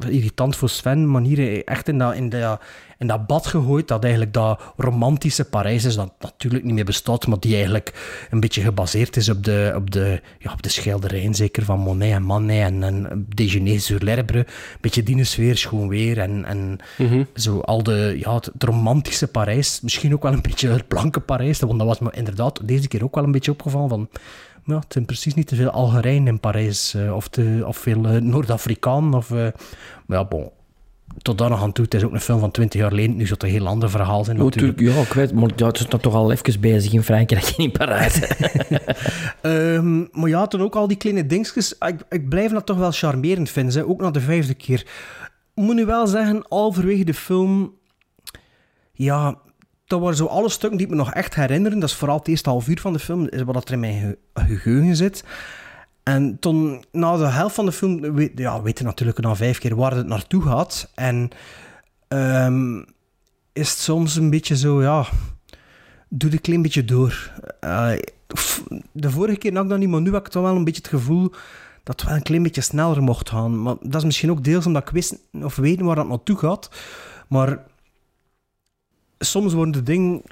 eh, 0.00 0.14
irritant 0.14 0.56
voor 0.56 0.68
Sven, 0.68 1.10
manier 1.10 1.64
echt 1.64 1.88
in 1.88 1.98
dat, 1.98 2.14
in, 2.14 2.28
dat, 2.28 2.60
in 2.98 3.06
dat 3.06 3.26
bad 3.26 3.46
gegooid, 3.46 3.88
dat 3.88 4.02
eigenlijk 4.02 4.32
dat 4.32 4.60
romantische 4.76 5.44
Parijs 5.44 5.84
is, 5.84 5.94
dat 5.94 6.12
natuurlijk 6.20 6.64
niet 6.64 6.74
meer 6.74 6.84
bestaat, 6.84 7.26
maar 7.26 7.40
die 7.40 7.54
eigenlijk 7.54 8.26
een 8.30 8.40
beetje 8.40 8.62
gebaseerd 8.62 9.16
is 9.16 9.28
op 9.28 9.44
de, 9.44 9.72
op 9.76 9.90
de, 9.90 10.20
ja, 10.38 10.52
op 10.52 10.62
de 10.62 10.68
schilderijen, 10.68 11.34
zeker 11.34 11.64
van 11.64 11.80
Monet 11.80 12.12
en 12.12 12.22
Manet 12.22 12.62
en, 12.62 12.82
en 12.82 13.26
Déjeuner 13.28 13.80
sur 13.80 14.04
l'herbe. 14.04 14.38
Een 14.38 14.46
beetje 14.80 15.02
die 15.02 15.24
sfeer, 15.24 15.56
schoon 15.56 15.88
weer 15.88 16.18
en, 16.18 16.44
en 16.44 16.78
zo 17.34 17.60
al 17.60 17.82
de, 17.82 18.16
ja, 18.18 18.34
het, 18.34 18.44
het 18.44 18.62
romantische 18.62 19.26
Parijs. 19.26 19.80
Misschien 19.80 20.12
ook 20.12 20.22
wel 20.22 20.32
een 20.32 20.42
beetje 20.42 20.68
het 20.68 20.88
blanke 20.88 21.20
Parijs, 21.20 21.60
want 21.60 21.78
dat 21.78 21.88
was 21.88 21.98
me 21.98 22.10
inderdaad 22.12 22.68
deze 22.68 22.88
keer 22.88 23.04
ook 23.04 23.14
wel 23.14 23.24
een 23.24 23.32
beetje 23.32 23.52
opgevallen 23.52 23.88
van... 23.88 24.08
Ja, 24.64 24.74
het 24.74 24.92
zijn 24.92 25.04
precies 25.04 25.34
niet 25.34 25.46
te 25.46 25.54
veel 25.54 25.70
Algerijnen 25.70 26.26
in 26.26 26.40
Parijs, 26.40 26.94
eh, 26.94 27.14
of, 27.14 27.28
te, 27.28 27.62
of 27.66 27.76
veel 27.76 28.04
eh, 28.04 28.20
Noord-Afrikaan. 28.20 29.14
Of, 29.14 29.30
eh, 29.30 29.36
maar 30.06 30.18
ja, 30.18 30.24
bon. 30.24 30.50
Tot 31.18 31.38
daar 31.38 31.50
nog 31.50 31.62
aan 31.62 31.72
toe. 31.72 31.84
Het 31.84 31.94
is 31.94 32.04
ook 32.04 32.12
een 32.12 32.20
film 32.20 32.40
van 32.40 32.50
20 32.50 32.80
jaar 32.80 32.90
geleden. 32.90 33.16
Nu 33.16 33.22
zou 33.26 33.32
het 33.32 33.42
een 33.42 33.48
heel 33.48 33.66
ander 33.66 33.90
verhaal 33.90 34.24
zijn. 34.24 34.36
Ja, 34.36 34.42
natuurlijk. 34.42 34.80
ja, 34.80 35.00
ik 35.00 35.12
weet, 35.12 35.32
maar 35.32 35.50
ja, 35.56 35.66
het 35.66 35.78
is 35.78 35.86
toch 35.86 36.14
al 36.14 36.32
even 36.32 36.60
bezig 36.60 36.92
in 36.92 37.02
Frankrijk 37.02 37.44
en 37.44 37.64
in 37.64 37.72
Parijs. 37.72 38.20
Ehm, 39.40 39.98
maar 40.12 40.28
ja, 40.28 40.46
toen 40.46 40.62
ook 40.62 40.74
al 40.74 40.88
die 40.88 40.96
kleine 40.96 41.26
dingetjes. 41.26 41.74
Ik, 41.78 42.00
ik 42.08 42.28
blijf 42.28 42.52
dat 42.52 42.66
toch 42.66 42.76
wel 42.76 42.90
charmerend 42.90 43.50
vinden. 43.50 43.74
Hè. 43.74 43.86
Ook 43.86 44.00
na 44.00 44.10
de 44.10 44.20
vijfde 44.20 44.54
keer. 44.54 44.80
Ik 45.54 45.62
moet 45.62 45.74
nu 45.74 45.84
wel 45.84 46.06
zeggen, 46.06 46.44
halverwege 46.48 47.04
de 47.04 47.14
film... 47.14 47.74
ja, 48.92 49.38
dat 49.92 50.00
waren 50.00 50.16
zo 50.16 50.26
alle 50.26 50.48
stukken 50.48 50.78
die 50.78 50.86
ik 50.86 50.92
me 50.92 50.98
nog 50.98 51.12
echt 51.12 51.34
herinneren. 51.34 51.78
Dat 51.78 51.88
is 51.88 51.94
vooral 51.94 52.18
het 52.18 52.28
eerste 52.28 52.48
half 52.48 52.68
uur 52.68 52.80
van 52.80 52.92
de 52.92 52.98
film, 52.98 53.28
is 53.28 53.42
wat 53.42 53.68
er 53.68 53.72
in 53.72 53.80
mijn 53.80 54.00
ge- 54.00 54.44
geheugen 54.44 54.96
zit. 54.96 55.24
En 56.02 56.36
toen, 56.40 56.84
na 56.92 57.16
de 57.16 57.24
helft 57.26 57.54
van 57.54 57.64
de 57.64 57.72
film, 57.72 58.14
weet, 58.14 58.32
ja, 58.34 58.62
weet 58.62 58.80
natuurlijk 58.82 59.18
na 59.18 59.34
vijf 59.36 59.58
keer 59.58 59.76
waar 59.76 59.96
het 59.96 60.06
naartoe 60.06 60.42
gaat. 60.42 60.90
En 60.94 61.28
ehm, 62.08 62.76
is 63.52 63.70
het 63.70 63.78
soms 63.78 64.16
een 64.16 64.30
beetje 64.30 64.56
zo, 64.56 64.82
ja, 64.82 65.06
doe 66.08 66.32
een 66.32 66.40
klein 66.40 66.62
beetje 66.62 66.84
door. 66.84 67.30
Eh, 67.60 67.92
de 68.92 69.10
vorige 69.10 69.38
keer 69.38 69.54
had 69.54 69.64
ik 69.64 69.70
dat 69.70 69.78
niet, 69.78 69.88
maar 69.88 70.00
nu 70.00 70.12
heb 70.12 70.26
ik 70.26 70.32
toch 70.32 70.42
wel 70.42 70.56
een 70.56 70.64
beetje 70.64 70.82
het 70.82 70.90
gevoel 70.90 71.30
dat 71.82 72.00
het 72.00 72.08
wel 72.08 72.16
een 72.16 72.22
klein 72.22 72.42
beetje 72.42 72.60
sneller 72.60 73.02
mocht 73.02 73.28
gaan. 73.30 73.62
Maar 73.62 73.74
dat 73.80 73.94
is 73.94 74.04
misschien 74.04 74.30
ook 74.30 74.44
deels 74.44 74.66
omdat 74.66 74.82
ik 74.82 74.88
wist 74.88 75.18
of 75.42 75.56
weten 75.56 75.86
waar 75.86 75.96
dat 75.96 76.08
naartoe 76.08 76.36
gaat. 76.38 76.70
Maar 77.28 77.58
soms 79.24 79.52
worden 79.52 79.72
de 79.72 79.82
dingen 79.82 80.22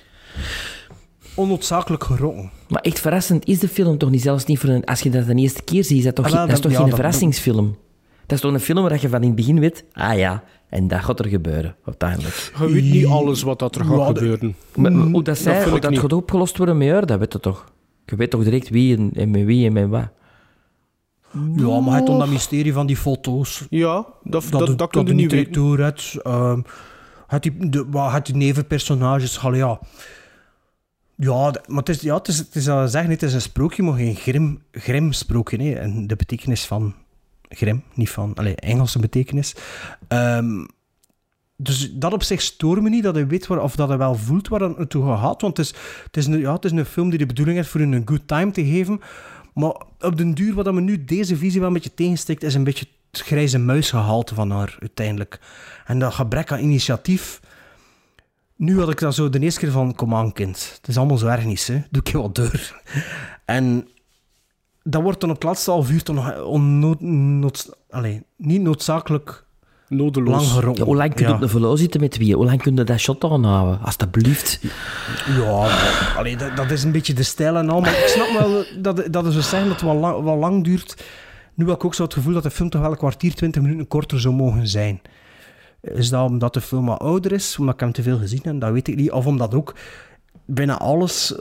onnoodzakelijk 1.34 2.04
gerokken. 2.04 2.50
Maar 2.68 2.80
echt 2.82 3.00
verrassend 3.00 3.46
is 3.46 3.58
de 3.58 3.68
film 3.68 3.98
toch 3.98 4.10
niet, 4.10 4.22
zelfs 4.22 4.44
niet 4.44 4.58
voor 4.58 4.68
een... 4.68 4.84
Als 4.84 5.00
je 5.00 5.10
dat 5.10 5.26
de 5.26 5.34
eerste 5.34 5.62
keer 5.62 5.84
ziet, 5.84 5.98
is 5.98 6.04
dat 6.04 6.14
toch, 6.14 6.24
Ah, 6.26 6.32
wel, 6.32 6.40
dat 6.40 6.48
is 6.48 6.54
dat- 6.54 6.62
toch 6.62 6.72
ja, 6.72 6.78
geen 6.78 6.86
dat- 6.88 6.96
verrassingsfilm? 6.98 7.76
Dat 8.26 8.38
is 8.38 8.40
toch 8.40 8.52
een 8.52 8.60
film 8.60 8.82
waar 8.82 9.00
je 9.00 9.08
van 9.08 9.20
in 9.20 9.26
het 9.26 9.36
begin 9.36 9.60
weet... 9.60 9.84
Ah 9.92 10.18
ja, 10.18 10.42
en 10.68 10.88
dat 10.88 11.00
gaat 11.00 11.18
er 11.18 11.26
gebeuren, 11.28 11.76
uiteindelijk. 11.84 12.52
Je 12.58 12.66
weet 12.72 12.82
niet 12.84 13.06
alles 13.06 13.42
wat 13.42 13.58
dat 13.58 13.74
er 13.74 13.84
gaat 13.84 14.06
gebeuren. 14.06 14.54
Maar, 14.76 14.92
maar 14.92 15.06
hoe 15.06 15.22
dat, 15.22 15.38
zij, 15.38 15.68
hoe 15.68 15.80
dat 15.80 15.98
gaat 15.98 16.12
opgelost 16.12 16.56
worden 16.56 16.78
met 16.78 16.88
haar, 16.90 17.06
dat 17.06 17.18
weet 17.18 17.32
je 17.32 17.40
toch? 17.40 17.72
Je 18.06 18.16
weet 18.16 18.30
toch 18.30 18.44
direct 18.44 18.68
wie 18.68 18.96
en, 18.96 19.10
en 19.14 19.30
met 19.30 19.44
wie 19.44 19.66
en 19.66 19.72
met 19.72 19.88
wat? 19.88 20.08
Ja, 21.56 21.80
maar 21.80 21.98
het 22.00 22.08
om 22.08 22.18
dat 22.18 22.28
mysterie 22.28 22.72
van 22.72 22.86
die 22.86 22.96
foto's. 22.96 23.66
Ja, 23.70 24.06
dat, 24.22 24.44
dat, 24.50 24.66
dat, 24.66 24.78
dat 24.78 24.90
kun 24.90 25.06
je 25.06 25.12
niet 25.14 25.30
direct 25.30 25.46
weten. 25.46 25.62
door 25.62 25.78
het. 25.78 26.14
ehm, 26.22 26.60
het 27.30 27.42
die, 27.42 27.52
het 27.94 28.26
die 28.26 28.34
nevenpersonages, 28.34 29.38
allee, 29.38 29.58
ja. 29.58 29.80
Ja, 31.14 31.54
maar 31.66 31.78
het 31.78 31.88
is, 31.88 32.00
ja, 32.00 32.14
het 32.16 32.28
is, 32.28 32.38
het 32.38 32.54
is 32.54 32.64
zeggen, 32.64 33.10
het 33.10 33.22
is 33.22 33.34
een 33.34 33.40
sprookje, 33.40 33.82
maar 33.82 33.94
geen 33.94 34.14
grim, 34.14 34.62
grim 34.72 35.12
sprookje. 35.12 35.56
Nee. 35.56 35.78
En 35.78 36.06
de 36.06 36.16
betekenis 36.16 36.66
van 36.66 36.94
grim, 37.48 37.82
niet 37.94 38.10
van 38.10 38.34
allee, 38.34 38.54
Engelse 38.56 38.98
betekenis. 38.98 39.54
Ehm, 40.08 40.64
dus 41.56 41.92
dat 41.92 42.12
op 42.12 42.22
zich 42.22 42.40
stoort 42.40 42.82
me 42.82 42.88
niet, 42.88 43.02
dat 43.02 43.14
hij 43.14 43.26
weet 43.26 43.46
waar, 43.46 43.62
of 43.62 43.76
dat 43.76 43.88
hij 43.88 43.98
wel 43.98 44.14
voelt 44.14 44.48
waar 44.48 44.60
het 44.60 44.78
naartoe 44.78 45.06
gaat. 45.06 45.40
Want 45.40 45.56
het 45.56 45.66
is, 45.66 45.74
het, 46.04 46.16
is 46.16 46.26
een, 46.26 46.38
ja, 46.38 46.52
het 46.52 46.64
is 46.64 46.70
een 46.70 46.84
film 46.84 47.10
die 47.10 47.18
de 47.18 47.26
bedoeling 47.26 47.56
heeft 47.56 47.70
voor 47.70 47.80
een 47.80 48.02
good 48.04 48.28
time 48.28 48.50
te 48.50 48.64
geven. 48.64 49.00
Maar 49.54 49.74
op 50.00 50.16
den 50.16 50.34
duur, 50.34 50.54
wat 50.54 50.72
me 50.72 50.80
nu 50.80 51.04
deze 51.04 51.36
visie 51.36 51.58
wel 51.58 51.68
een 51.68 51.74
beetje 51.74 51.94
tegensteekt, 51.94 52.42
is 52.42 52.54
een 52.54 52.64
beetje 52.64 52.86
het 53.10 53.20
grijze 53.20 53.58
muisgehalte 53.58 54.34
van 54.34 54.50
haar 54.50 54.76
uiteindelijk. 54.80 55.40
En 55.86 55.98
dat 55.98 56.14
gebrek 56.14 56.52
aan 56.52 56.58
initiatief. 56.58 57.40
Nu 58.56 58.78
had 58.78 58.90
ik 58.90 58.98
dat 58.98 59.14
zo 59.14 59.28
de 59.30 59.38
eerste 59.38 59.60
keer 59.60 59.70
van, 59.70 59.94
kom 59.94 60.14
aan 60.14 60.32
kind, 60.32 60.72
het 60.80 60.88
is 60.88 60.96
allemaal 60.96 61.16
zo 61.18 61.26
erg 61.26 61.44
niet, 61.44 61.66
hè. 61.66 61.82
doe 61.90 62.02
ik 62.02 62.08
je 62.08 62.18
wat 62.20 62.34
door. 62.34 62.60
En 63.44 63.88
dat 64.82 65.02
wordt 65.02 65.20
dan 65.20 65.28
op 65.30 65.34
het 65.34 65.44
laatste 65.44 65.70
half 65.70 65.90
uur 65.90 66.02
toch 66.02 66.14
nog 66.16 66.42
onnood, 66.42 67.00
nood- 67.00 67.70
allee, 67.90 68.22
niet 68.36 68.60
noodzakelijk 68.60 69.44
Nodeloos. 69.88 70.30
lang 70.34 70.46
gerokken. 70.46 70.82
Ja, 70.82 70.84
hoe 70.84 70.96
lang 70.96 71.14
kun 71.14 71.22
je 71.22 71.28
Ja. 71.28 71.34
op 71.34 71.40
de 71.40 71.48
velo 71.48 71.76
zitten 71.76 72.00
met 72.00 72.16
wie? 72.16 72.34
Hoe 72.34 72.44
lang 72.44 72.62
kun 72.62 72.76
je 72.76 72.84
dat 72.84 72.98
shot 72.98 73.24
aanhouden? 73.24 73.80
Alsjeblieft. 73.82 74.60
Ja, 75.26 75.58
maar, 75.60 76.14
allee, 76.16 76.36
dat, 76.36 76.56
dat 76.56 76.70
is 76.70 76.82
een 76.82 76.92
beetje 76.92 77.12
de 77.12 77.22
stijl 77.22 77.56
en 77.56 77.70
al. 77.70 77.80
Maar 77.80 77.90
ik 77.98 78.06
snap 78.06 78.38
wel 78.38 78.64
dat, 78.82 79.12
dat 79.12 79.26
is 79.26 79.34
zo 79.34 79.40
zeggen 79.40 79.68
dat 79.68 79.80
het 79.80 79.90
wel 79.90 79.96
lang, 80.00 80.24
wel 80.24 80.36
lang 80.36 80.64
duurt. 80.64 81.04
Nu 81.60 81.66
heb 81.66 81.74
ik 81.74 81.84
ook 81.84 81.94
zo 81.94 82.02
het 82.02 82.14
gevoel 82.14 82.32
dat 82.32 82.42
de 82.42 82.50
film 82.50 82.70
toch 82.70 82.80
wel 82.80 82.90
een 82.90 82.96
kwartier, 82.96 83.34
twintig 83.34 83.62
minuten 83.62 83.88
korter 83.88 84.20
zou 84.20 84.34
mogen 84.34 84.68
zijn. 84.68 85.00
Is 85.80 86.08
dat 86.08 86.28
omdat 86.28 86.54
de 86.54 86.60
film 86.60 86.86
wat 86.86 86.98
ouder 86.98 87.32
is, 87.32 87.56
omdat 87.58 87.74
ik 87.74 87.80
hem 87.80 87.92
te 87.92 88.02
veel 88.02 88.18
gezien 88.18 88.40
heb? 88.42 88.60
Dat 88.60 88.72
weet 88.72 88.88
ik 88.88 88.96
niet. 88.96 89.10
Of 89.10 89.26
omdat 89.26 89.54
ook 89.54 89.74
bijna 90.44 90.78
alles 90.78 91.34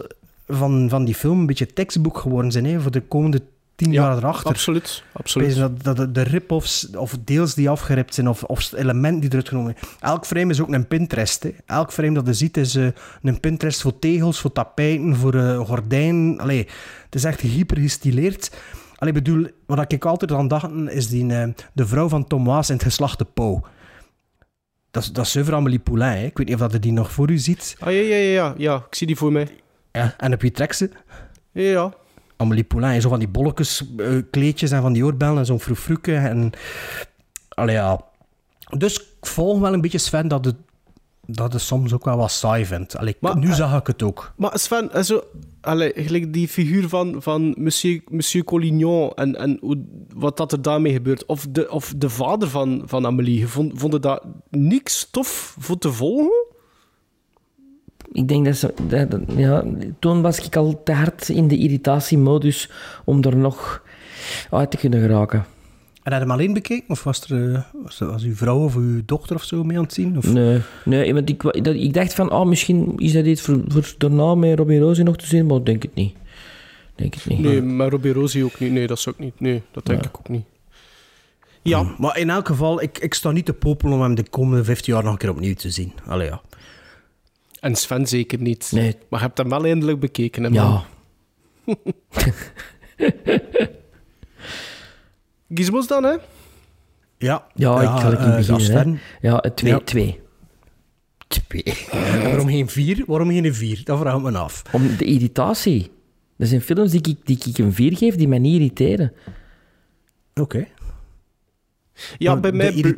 van, 0.47 0.89
van 0.89 1.05
die 1.05 1.15
film 1.15 1.39
een 1.39 1.45
beetje 1.45 1.73
tekstboek 1.73 2.17
geworden 2.17 2.51
zijn 2.51 2.65
hè, 2.65 2.79
voor 2.81 2.91
de 2.91 3.01
komende 3.01 3.41
tien 3.75 3.91
Ja, 3.91 4.01
jaar 4.01 4.17
erachter. 4.17 4.49
Absoluut. 4.49 5.03
Absoluut. 5.11 5.55
Dat, 5.55 5.83
dat 5.83 6.15
de, 6.15 6.21
rip-offs, 6.21 6.89
of 6.95 7.17
deels 7.23 7.53
die 7.53 7.69
afgerept 7.69 8.13
zijn, 8.13 8.29
of, 8.29 8.43
of 8.43 8.71
elementen 8.71 9.19
die 9.19 9.29
eruit 9.29 9.47
genomen 9.47 9.75
zijn. 9.79 9.91
Elk 9.99 10.25
frame 10.25 10.51
is 10.51 10.61
ook 10.61 10.73
een 10.73 10.87
Pinterest. 10.87 11.43
Hè. 11.43 11.51
Elk 11.65 11.93
frame 11.93 12.13
dat 12.13 12.25
je 12.25 12.33
ziet 12.33 12.57
is 12.57 12.75
eh, 12.75 12.87
een 13.21 13.39
Pinterest 13.39 13.81
voor 13.81 13.99
tegels, 13.99 14.39
voor 14.39 14.51
tapijten, 14.51 15.15
voor 15.15 15.35
eh, 15.35 15.59
gordijnen. 15.59 16.39
Allee, 16.39 16.67
het 17.05 17.15
is 17.15 17.23
echt 17.23 17.41
hyper 17.41 17.77
gestileerd. 17.77 18.51
Allee, 18.99 19.13
bedoel, 19.13 19.47
wat 19.65 19.91
ik 19.91 20.05
altijd 20.05 20.31
aan 20.31 20.47
dacht, 20.47 20.71
is 20.87 21.07
die, 21.07 21.33
eh, 21.33 21.49
de 21.73 21.87
vrouw 21.87 22.09
van 22.09 22.27
Tom 22.27 22.45
Waas 22.45 22.69
in 22.69 22.75
het 22.75 22.83
geslachte 22.83 23.25
Pauw. 23.25 23.61
Dat 24.91 25.09
dat 25.13 25.25
is 25.25 25.31
zuiver 25.31 25.53
Amélie 25.53 25.79
Poulain. 25.79 26.17
Hè. 26.17 26.25
Ik 26.25 26.37
weet 26.37 26.47
niet 26.47 26.55
of 26.55 26.61
dat 26.61 26.73
je 26.73 26.79
die 26.79 26.91
nog 26.91 27.11
voor 27.11 27.29
u 27.31 27.37
ziet. 27.37 27.75
Ah, 27.79 27.93
ja, 27.93 27.99
ja, 27.99 28.15
ja, 28.15 28.31
ja, 28.31 28.53
ja. 28.57 28.75
Ik 28.75 28.95
zie 28.95 29.07
die 29.07 29.15
voor 29.15 29.31
mij. 29.31 29.47
Ja. 29.91 30.13
En 30.17 30.33
op 30.33 30.41
wie 30.41 30.51
trekt 30.51 30.75
ze? 30.75 30.89
Ja, 31.51 31.61
ja. 31.61 31.93
Amélie 32.37 32.63
Poulain, 32.63 33.01
zo 33.01 33.09
van 33.09 33.19
die 33.19 33.27
bolletjes, 33.27 33.85
eh, 33.97 34.07
kleedjes 34.31 34.71
en 34.71 34.81
van 34.81 34.93
die 34.93 35.05
oorbellen 35.05 35.37
en 35.37 35.45
zo'n 35.45 35.59
froefroeke. 35.59 36.15
En... 36.15 36.51
Allee, 37.49 37.75
ja. 37.75 38.01
Dus 38.77 38.99
ik 38.99 39.25
volg 39.25 39.59
wel 39.59 39.73
een 39.73 39.81
beetje 39.81 39.97
Sven 39.97 40.27
dat 40.27 40.45
het, 40.45 40.55
dat 41.31 41.53
het 41.53 41.61
soms 41.61 41.93
ook 41.93 42.05
wel 42.05 42.17
wat 42.17 42.31
saai 42.31 42.65
vindt. 42.65 42.97
Allee, 42.97 43.15
Maar, 43.19 43.37
nu 43.37 43.47
eh, 43.47 43.53
zag 43.53 43.79
ik 43.79 43.87
het 43.87 44.03
ook. 44.03 44.33
Maar 44.35 44.59
Sven, 44.59 44.93
eh, 44.93 45.01
zo, 45.03 45.23
allee, 45.61 45.91
gelijk 45.95 46.33
die 46.33 46.47
figuur 46.47 46.89
van, 46.89 47.21
van 47.21 47.55
Monsieur, 47.57 48.01
Monsieur 48.07 48.45
Collignon 48.45 49.11
en, 49.15 49.35
en 49.35 49.57
hoe, 49.61 49.77
wat 50.15 50.37
dat 50.37 50.51
er 50.51 50.61
daarmee 50.61 50.93
gebeurt. 50.93 51.25
Of 51.25 51.47
de, 51.49 51.71
of 51.71 51.93
de 51.97 52.09
vader 52.09 52.47
van, 52.49 52.81
van 52.85 53.05
Amélie. 53.05 53.47
Vond, 53.47 53.71
vonden 53.75 54.01
dat 54.01 54.23
niks 54.49 55.07
tof 55.11 55.55
voor 55.59 55.77
te 55.77 55.91
volgen? 55.91 56.45
Ik 58.11 58.27
denk 58.27 58.45
dat 58.45 58.55
ze... 58.55 58.73
Dat, 58.87 59.11
dat- 59.11 59.21
ja, 59.35 59.63
toen 59.99 60.21
was 60.21 60.39
ik 60.45 60.55
al 60.55 60.81
te 60.83 60.91
hard 60.91 61.29
in 61.29 61.47
de 61.47 61.57
irritatiemodus 61.57 62.69
om 63.05 63.23
er 63.23 63.37
nog 63.37 63.83
uit 64.51 64.71
te 64.71 64.77
kunnen 64.77 65.01
geraken. 65.01 65.45
En 66.09 66.15
had 66.15 66.23
je 66.23 66.29
hem 66.29 66.39
alleen 66.39 66.53
bekeken? 66.53 66.89
Of 66.89 67.03
was 67.03 67.29
er 67.29 67.53
eh, 67.53 67.61
was, 67.83 67.99
was 67.99 68.23
uw 68.23 68.35
vrouw 68.35 68.63
of 68.63 68.75
uw 68.75 69.01
dochter 69.05 69.35
of 69.35 69.43
zo 69.43 69.63
mee 69.63 69.77
aan 69.77 69.83
het 69.83 69.93
zien? 69.93 70.17
Of? 70.17 70.33
Nee, 70.33 70.61
nee 70.85 71.13
want 71.13 71.29
ik, 71.29 71.63
dat, 71.63 71.75
ik 71.75 71.93
dacht 71.93 72.13
van, 72.13 72.31
oh, 72.31 72.45
misschien 72.45 72.93
is 72.97 73.11
dat 73.11 73.25
iets 73.25 73.41
voor, 73.41 73.61
voor 73.67 73.93
daarna 73.97 74.35
met 74.35 74.57
Robbie 74.57 74.79
Rosie 74.79 75.03
nog 75.03 75.17
te 75.17 75.25
zien, 75.25 75.45
maar 75.45 75.57
ik 75.57 75.65
denk 75.65 75.81
het 75.81 75.95
niet. 75.95 76.15
Denk 76.95 77.13
het 77.13 77.25
niet. 77.25 77.39
Nee, 77.39 77.61
maar 77.61 77.89
Robbie 77.89 78.13
Rosie 78.13 78.43
ook 78.43 78.59
niet. 78.59 78.71
Nee, 78.71 78.87
dat 78.87 78.99
zou 78.99 79.15
ik 79.17 79.23
niet. 79.23 79.39
Nee, 79.39 79.61
dat 79.71 79.85
denk 79.85 80.05
ik 80.05 80.17
ook 80.17 80.29
niet. 80.29 80.45
Ja, 81.61 81.95
Maar 81.97 82.17
in 82.17 82.29
elk 82.29 82.47
geval, 82.47 82.81
ik, 82.81 82.97
ik 82.97 83.13
sta 83.13 83.31
niet 83.31 83.45
te 83.45 83.53
popelen 83.53 83.93
om 83.93 84.01
hem 84.01 84.15
de 84.15 84.29
komende 84.29 84.63
15 84.63 84.93
jaar 84.93 85.03
nog 85.03 85.11
een 85.11 85.17
keer 85.17 85.29
opnieuw 85.29 85.53
te 85.53 85.69
zien. 85.69 85.93
Allee, 86.07 86.27
ja. 86.27 86.41
en 87.59 87.75
Sven 87.75 88.07
zeker 88.07 88.39
niet. 88.41 88.71
Nee. 88.71 88.95
Maar 89.09 89.19
je 89.19 89.25
hebt 89.25 89.37
hem 89.37 89.49
wel 89.49 89.65
eindelijk 89.65 89.99
bekeken. 89.99 90.43
Hè, 90.43 90.49
man. 90.49 90.83
Ja, 91.65 91.75
Gizmos 95.53 95.87
dan, 95.87 96.03
hè? 96.03 96.15
Ja, 97.17 97.47
Ja, 97.55 97.81
ik 97.81 97.87
ga 97.87 98.09
het 98.09 98.19
niet 98.19 98.29
eh, 98.29 98.35
beginnen. 98.35 98.61
Sven. 98.61 98.99
ja 99.21 99.39
twee, 99.55 99.71
Ja. 99.71 99.79
twee. 99.79 100.19
Twee. 101.27 101.63
En 101.91 102.23
waarom 102.23 102.47
geen 102.47 102.69
vier? 102.69 103.03
Waarom 103.07 103.29
geen 103.29 103.53
vier? 103.55 103.81
Dat 103.83 103.99
vraag 103.99 104.15
ik 104.15 104.21
me 104.21 104.37
af. 104.37 104.61
Om 104.71 104.97
de 104.97 105.05
irritatie. 105.05 105.91
Er 106.37 106.47
zijn 106.47 106.61
films 106.61 106.91
die 106.91 107.01
ik, 107.01 107.17
die 107.25 107.39
ik 107.45 107.57
een 107.57 107.73
vier 107.73 107.97
geef 107.97 108.15
die 108.15 108.27
mij 108.27 108.39
niet 108.39 108.53
irriteren. 108.53 109.13
Oké. 110.33 110.67
Ja, 112.17 112.31
Maar 112.31 112.41
bij 112.41 112.51
de 112.51 112.57
mij... 112.57 112.95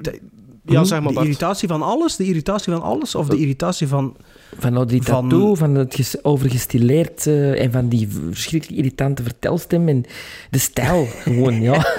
Ja, 0.65 0.83
zeg 0.83 0.99
maar, 0.99 1.07
De 1.07 1.13
Bart. 1.13 1.25
irritatie 1.27 1.67
van 1.67 1.81
alles? 1.81 2.15
De 2.15 2.23
irritatie 2.25 2.73
van 2.73 2.81
alles? 2.81 3.15
Of 3.15 3.27
de 3.27 3.37
irritatie 3.37 3.87
van... 3.87 4.17
Van 4.57 4.73
nou, 4.73 4.85
die 4.85 5.03
tattoo, 5.03 5.55
van 5.55 5.75
het 5.75 5.95
ges- 5.95 6.23
overgestileerd 6.23 7.27
eh, 7.27 7.63
en 7.63 7.71
van 7.71 7.89
die 7.89 8.07
verschrikkelijk 8.31 8.77
irritante 8.79 9.23
vertelstem 9.23 9.87
en 9.87 10.05
de 10.49 10.57
stijl 10.57 11.05
gewoon, 11.23 11.61
ja. 11.61 11.85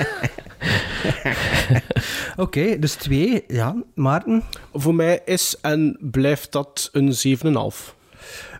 Oké, 2.37 2.79
dus 2.79 2.95
twee. 2.95 3.45
Ja, 3.49 3.77
Maarten. 3.95 4.43
Voor 4.73 4.95
mij 4.95 5.21
is 5.25 5.57
en 5.61 5.97
blijft 6.01 6.53
dat 6.53 6.89
een 6.93 7.13
7,5. 7.73 7.95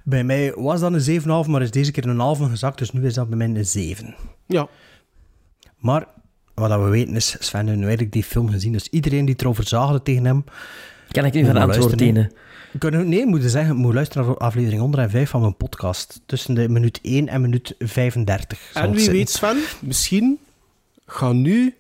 Bij 0.05 0.25
mij 0.25 0.53
was 0.57 0.81
dat 0.81 0.93
een 0.93 1.21
7,5, 1.45 1.51
maar 1.51 1.63
is 1.63 1.71
deze 1.71 1.91
keer 1.91 2.07
een 2.09 2.19
halve 2.19 2.49
gezakt. 2.49 2.79
Dus 2.79 2.93
nu 2.93 3.07
is 3.07 3.15
dat 3.15 3.29
bij 3.29 3.39
mij 3.39 3.47
een 3.47 3.67
7. 3.67 4.15
Ja. 4.47 4.69
Maar 5.79 6.07
wat 6.55 6.69
dat 6.69 6.83
we 6.83 6.89
weten 6.89 7.17
is, 7.17 7.37
Sven 7.39 7.65
heeft 7.67 7.77
nu 7.77 7.83
eigenlijk 7.83 8.13
die 8.13 8.25
film 8.25 8.51
gezien. 8.51 8.73
Dus 8.73 8.89
iedereen 8.89 9.25
die 9.25 9.35
erover 9.39 9.67
zagen 9.67 10.03
tegen 10.03 10.25
hem... 10.25 10.45
Kan 11.11 11.25
ik 11.25 11.33
van 11.45 11.55
maar 11.55 11.63
antwoord 11.63 11.99
dienen? 11.99 12.33
Kunnen, 12.79 13.09
nee, 13.09 13.27
moet 13.27 13.43
je 13.43 13.49
zeggen, 13.49 13.77
moet 13.77 13.95
luisteren 13.95 14.27
naar 14.27 14.37
aflevering 14.37 14.81
105 14.81 15.31
van 15.31 15.41
mijn 15.41 15.57
podcast. 15.57 16.21
Tussen 16.27 16.55
de 16.55 16.69
minuut 16.69 16.99
1 17.03 17.29
en 17.29 17.41
minuut 17.41 17.75
35. 17.79 18.71
zal 18.73 18.83
En 18.83 18.91
wie 18.91 18.99
zitten. 18.99 19.17
weet, 19.17 19.31
Sven, 19.31 19.59
misschien 19.81 20.39
gaan 21.07 21.43
nu 21.43 21.75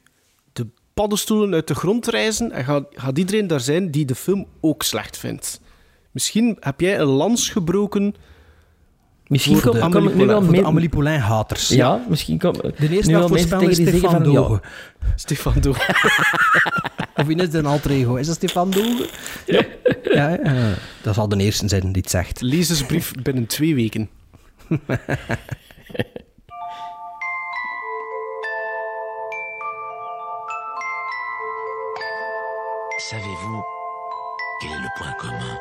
de 0.52 0.66
paddenstoelen 0.94 1.54
uit 1.54 1.68
de 1.68 1.74
grond 1.74 2.06
reizen 2.06 2.52
en 2.52 2.64
gaat, 2.64 2.84
gaat 2.90 3.18
iedereen 3.18 3.46
daar 3.46 3.60
zijn 3.60 3.90
die 3.90 4.04
de 4.04 4.14
film 4.14 4.46
ook 4.60 4.82
slecht 4.82 5.18
vindt. 5.18 5.60
Misschien 6.10 6.56
heb 6.60 6.80
jij 6.80 6.98
een 6.98 7.06
lans 7.06 7.48
gebroken 7.48 8.14
Misschien 9.32 9.56
Voor 9.58 9.70
kom- 9.70 9.80
de 9.80 9.86
nu 9.86 9.96
Amélie 9.96 10.02
wel 10.08 10.16
Poulain- 10.26 10.44
voor 10.44 10.52
de 10.54 10.60
mee- 10.60 10.66
Amélie 10.70 10.88
Poulain-haters. 10.88 11.68
Ja, 11.68 12.04
misschien 12.08 12.38
kom, 12.38 12.52
De 12.52 12.72
nu 12.78 12.88
eerste 12.88 13.12
wel 13.12 13.20
dat 13.20 13.30
mensen 13.30 13.48
voorspellen 13.48 13.70
is 13.70 13.76
tegen 13.76 13.92
die 13.92 14.00
zeggen 14.00 14.10
Stefan 14.20 14.22
van, 14.24 14.32
ja, 14.32 14.48
Doge. 14.48 14.60
Stefan 15.16 15.54
Doe. 15.60 15.74
Of 17.16 17.26
wie 17.26 17.36
is 17.36 17.50
de 17.50 17.62
alter 17.62 17.90
ego? 17.90 18.14
Is 18.14 18.26
dat 18.26 18.36
Stefan 18.36 18.70
Doge? 18.70 19.08
Ja. 19.46 19.62
ja, 20.18 20.28
ja. 20.44 20.74
Dat 21.02 21.14
zal 21.14 21.28
de 21.28 21.36
eerste 21.36 21.68
zijn 21.68 21.92
die 21.92 22.02
het 22.02 22.10
zegt. 22.10 22.40
Lezersbrief 22.40 23.12
binnen 23.22 23.46
twee 23.46 23.74
weken. 23.74 24.08
Savez-vous 32.98 33.62
quel 34.60 34.72
est 34.72 34.80
le 34.80 34.88
point 34.96 35.14
commun 35.18 35.58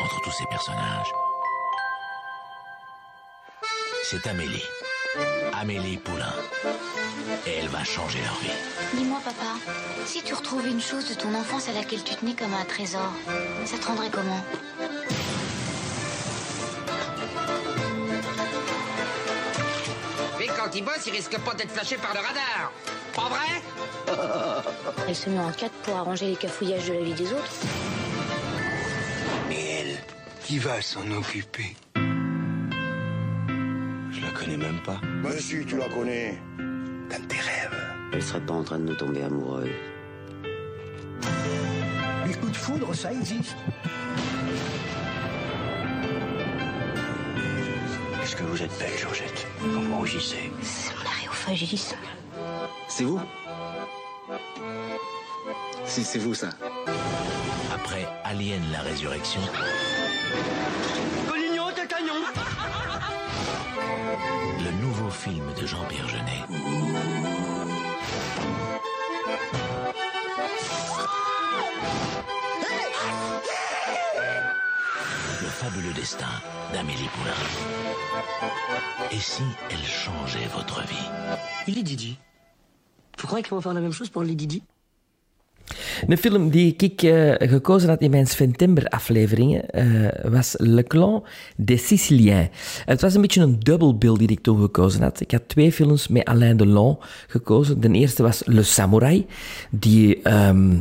entre 0.00 0.20
tous 0.22 0.30
ces 0.30 0.46
personnages 0.46 1.12
C'est 4.08 4.28
Amélie. 4.28 4.62
Amélie 5.52 5.96
Poulain. 5.96 6.32
Et 7.44 7.56
elle 7.58 7.66
va 7.66 7.82
changer 7.82 8.20
leur 8.20 8.36
vie. 8.36 8.52
Dis-moi, 8.94 9.18
papa, 9.24 9.56
si 10.06 10.22
tu 10.22 10.32
retrouves 10.32 10.64
une 10.64 10.80
chose 10.80 11.08
de 11.08 11.14
ton 11.14 11.34
enfance 11.34 11.68
à 11.68 11.72
laquelle 11.72 12.04
tu 12.04 12.14
tenais 12.14 12.34
comme 12.34 12.54
un 12.54 12.64
trésor, 12.66 13.10
ça 13.64 13.76
te 13.76 13.84
rendrait 13.84 14.10
comment? 14.10 14.44
Mais 20.38 20.46
quand 20.46 20.72
il 20.72 20.84
bosse, 20.84 21.04
il 21.08 21.12
risque 21.12 21.36
pas 21.40 21.54
d'être 21.54 21.72
flashé 21.72 21.96
par 21.96 22.14
le 22.14 22.20
radar. 22.20 22.72
Pas 23.12 23.28
vrai? 23.28 24.62
Elle 25.08 25.16
se 25.16 25.28
met 25.30 25.40
en 25.40 25.50
quatre 25.50 25.74
pour 25.82 25.96
arranger 25.96 26.26
les 26.26 26.36
cafouillages 26.36 26.86
de 26.86 26.92
la 26.92 27.00
vie 27.00 27.14
des 27.14 27.32
autres. 27.32 27.52
Mais 29.48 29.80
elle, 29.80 29.98
qui 30.44 30.60
va 30.60 30.80
s'en 30.80 31.10
occuper? 31.10 31.74
Je 34.16 34.24
la 34.24 34.30
connais 34.30 34.56
même 34.56 34.80
pas. 34.80 34.98
Mais 35.22 35.38
si, 35.38 35.64
tu 35.66 35.76
la 35.76 35.88
connais. 35.88 36.38
Dans 36.58 37.26
tes 37.28 37.36
rêves. 37.36 37.78
Elle 38.12 38.22
serait 38.22 38.40
pas 38.40 38.54
en 38.54 38.64
train 38.64 38.78
de 38.78 38.84
nous 38.84 38.94
tomber 38.94 39.22
amoureux. 39.22 39.68
Les 42.26 42.32
coups 42.34 42.52
de 42.52 42.56
foudre, 42.56 42.94
ça 42.94 43.12
existe. 43.12 43.56
Est-ce 48.22 48.36
que 48.36 48.42
vous 48.44 48.62
êtes 48.62 48.78
belle, 48.78 48.98
Georgette? 48.98 49.46
Quand 49.60 49.66
vous 49.66 49.98
rougissez. 49.98 50.50
C'est 50.62 50.94
mon 50.94 51.10
aréophagie, 51.10 51.76
ça. 51.76 51.96
C'est 52.88 53.04
vous? 53.04 53.20
Si, 55.84 56.02
c'est 56.04 56.18
vous 56.18 56.34
ça. 56.34 56.48
Après 57.72 58.06
Alien 58.24 58.62
la 58.72 58.80
résurrection, 58.80 59.40
film 65.26 65.52
de 65.60 65.66
Jean-Pierre 65.66 66.08
Jeunet. 66.08 66.44
Le 75.42 75.48
fabuleux 75.48 75.92
destin 75.94 76.26
d'Amélie 76.72 77.08
Poulain. 77.08 77.32
Et 79.10 79.18
si 79.18 79.42
elle 79.68 79.84
changeait 79.84 80.46
votre 80.54 80.82
vie? 80.82 80.94
Il 81.66 81.82
Didi. 81.82 82.16
Vous 83.18 83.26
croyez 83.26 83.42
qu'ils 83.42 83.54
vont 83.54 83.60
faire 83.60 83.74
la 83.74 83.80
même 83.80 83.92
chose 83.92 84.10
pour 84.10 84.22
les 84.22 84.36
Didi? 84.36 84.62
Een 86.08 86.18
film 86.18 86.50
die 86.50 86.74
ik 86.76 87.02
eh, 87.02 87.48
gekozen 87.50 87.88
had 87.88 88.00
in 88.00 88.10
mijn 88.10 88.26
Sven-Timber-afleveringen 88.26 89.70
eh, 89.70 90.30
was 90.30 90.54
Le 90.58 90.82
Clan 90.82 91.24
des 91.56 91.86
Siciliens. 91.86 92.48
Het 92.84 93.00
was 93.00 93.14
een 93.14 93.20
beetje 93.20 93.40
een 93.40 93.58
bill 93.98 94.16
die 94.16 94.28
ik 94.28 94.40
toen 94.40 94.60
gekozen 94.60 95.02
had. 95.02 95.20
Ik 95.20 95.30
had 95.30 95.42
twee 95.46 95.72
films 95.72 96.08
met 96.08 96.24
Alain 96.24 96.56
Delon 96.56 96.98
gekozen. 97.26 97.80
De 97.80 97.90
eerste 97.90 98.22
was 98.22 98.42
Le 98.44 98.62
Samurai, 98.62 99.26
die 99.70 100.22
ehm, 100.22 100.76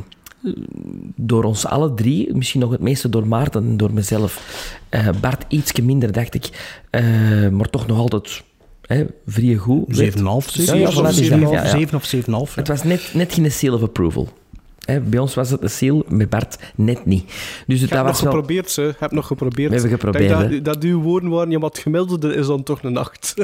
door 1.16 1.44
ons 1.44 1.66
alle 1.66 1.94
drie, 1.94 2.36
misschien 2.36 2.62
nog 2.62 2.72
het 2.72 2.82
meeste 2.82 3.10
door 3.10 3.28
Maarten 3.28 3.64
en 3.64 3.78
door 3.78 3.94
mezelf, 3.94 4.42
eh, 4.90 5.10
Bart 5.22 5.46
ietsje 5.48 5.82
minder, 5.82 6.12
dacht 6.12 6.34
ik, 6.34 6.50
maar 7.52 7.70
toch 7.70 7.88
nog 7.88 7.98
altijd 7.98 8.44
hè, 8.82 9.06
vrij 9.26 9.56
goed. 9.56 9.98
werd. 9.98 10.18
7,5. 10.18 10.24
Ja, 10.66 10.74
ja, 10.74 10.92
voilà, 10.92 11.06
dus 11.06 11.16
7 11.16 11.40
ja, 11.40 11.52
ja. 11.52 11.66
7 11.66 11.98
of 11.98 12.06
7,5. 12.50 12.56
Het 12.56 12.68
was 12.68 12.84
net, 12.84 13.10
net 13.14 13.34
geen 13.34 13.52
seal 13.52 13.74
of 13.74 13.82
approval. 13.82 14.30
Hè, 14.86 15.00
bij 15.00 15.20
ons 15.20 15.34
was 15.34 15.50
het 15.50 15.62
een 15.62 15.70
seal, 15.70 16.06
met 16.08 16.30
Bart 16.30 16.58
net 16.76 17.06
niet. 17.06 17.24
Dus 17.68 17.82
Ik 17.82 17.90
dat 17.90 17.90
heb 17.90 18.00
nog 18.00 18.08
was 18.08 18.22
wel... 18.22 18.32
geprobeerd, 18.32 18.72
ze. 18.72 18.94
heb 19.00 19.12
nog 19.12 19.28
geprobeerd. 19.28 19.70
We 19.70 19.76
hebben 19.76 19.92
geprobeerd, 20.00 20.40
denk 20.40 20.64
dat, 20.64 20.74
dat 20.74 20.84
uw 20.84 21.02
woorden 21.02 21.30
waren, 21.30 21.52
ja, 21.52 21.60
maar 21.60 21.70
het 21.70 21.80
gemiddelde 21.80 22.36
is 22.36 22.48
dan 22.48 22.64
toch 22.64 22.84
een 22.84 22.98
acht. 22.98 23.34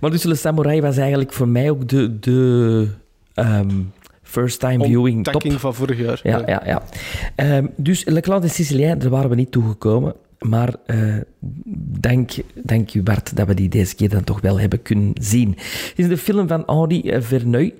Maar 0.00 0.10
dus 0.10 0.22
Le 0.22 0.34
Samurai 0.34 0.80
was 0.80 0.96
eigenlijk 0.96 1.32
voor 1.32 1.48
mij 1.48 1.70
ook 1.70 1.88
de, 1.88 2.18
de 2.18 2.88
ehm, 3.34 3.70
first 4.22 4.60
time 4.60 4.84
viewing 4.84 5.24
top. 5.24 5.52
Van 5.52 5.74
vorig 5.74 5.98
jaar. 5.98 6.20
Ja, 6.22 6.42
ja, 6.46 6.62
ja. 6.66 6.82
Ehm, 7.34 7.66
dus 7.76 8.04
Le 8.04 8.20
Clan 8.20 8.40
des 8.40 8.54
Siciliens, 8.54 9.02
daar 9.02 9.10
waren 9.10 9.30
we 9.30 9.36
niet 9.36 9.52
toegekomen. 9.52 10.14
Maar 10.48 10.74
eh, 10.86 11.16
dank, 12.00 12.30
dank 12.54 12.94
u 12.94 13.02
Bart 13.02 13.36
dat 13.36 13.46
we 13.46 13.54
die 13.54 13.68
deze 13.68 13.94
keer 13.94 14.08
dan 14.08 14.24
toch 14.24 14.40
wel 14.40 14.60
hebben 14.60 14.82
kunnen 14.82 15.12
zien. 15.20 15.48
Het 15.88 15.92
is 15.96 16.08
de 16.08 16.18
film 16.18 16.48
van 16.48 16.62
Henri 16.66 17.22
Verneuil. 17.22 17.72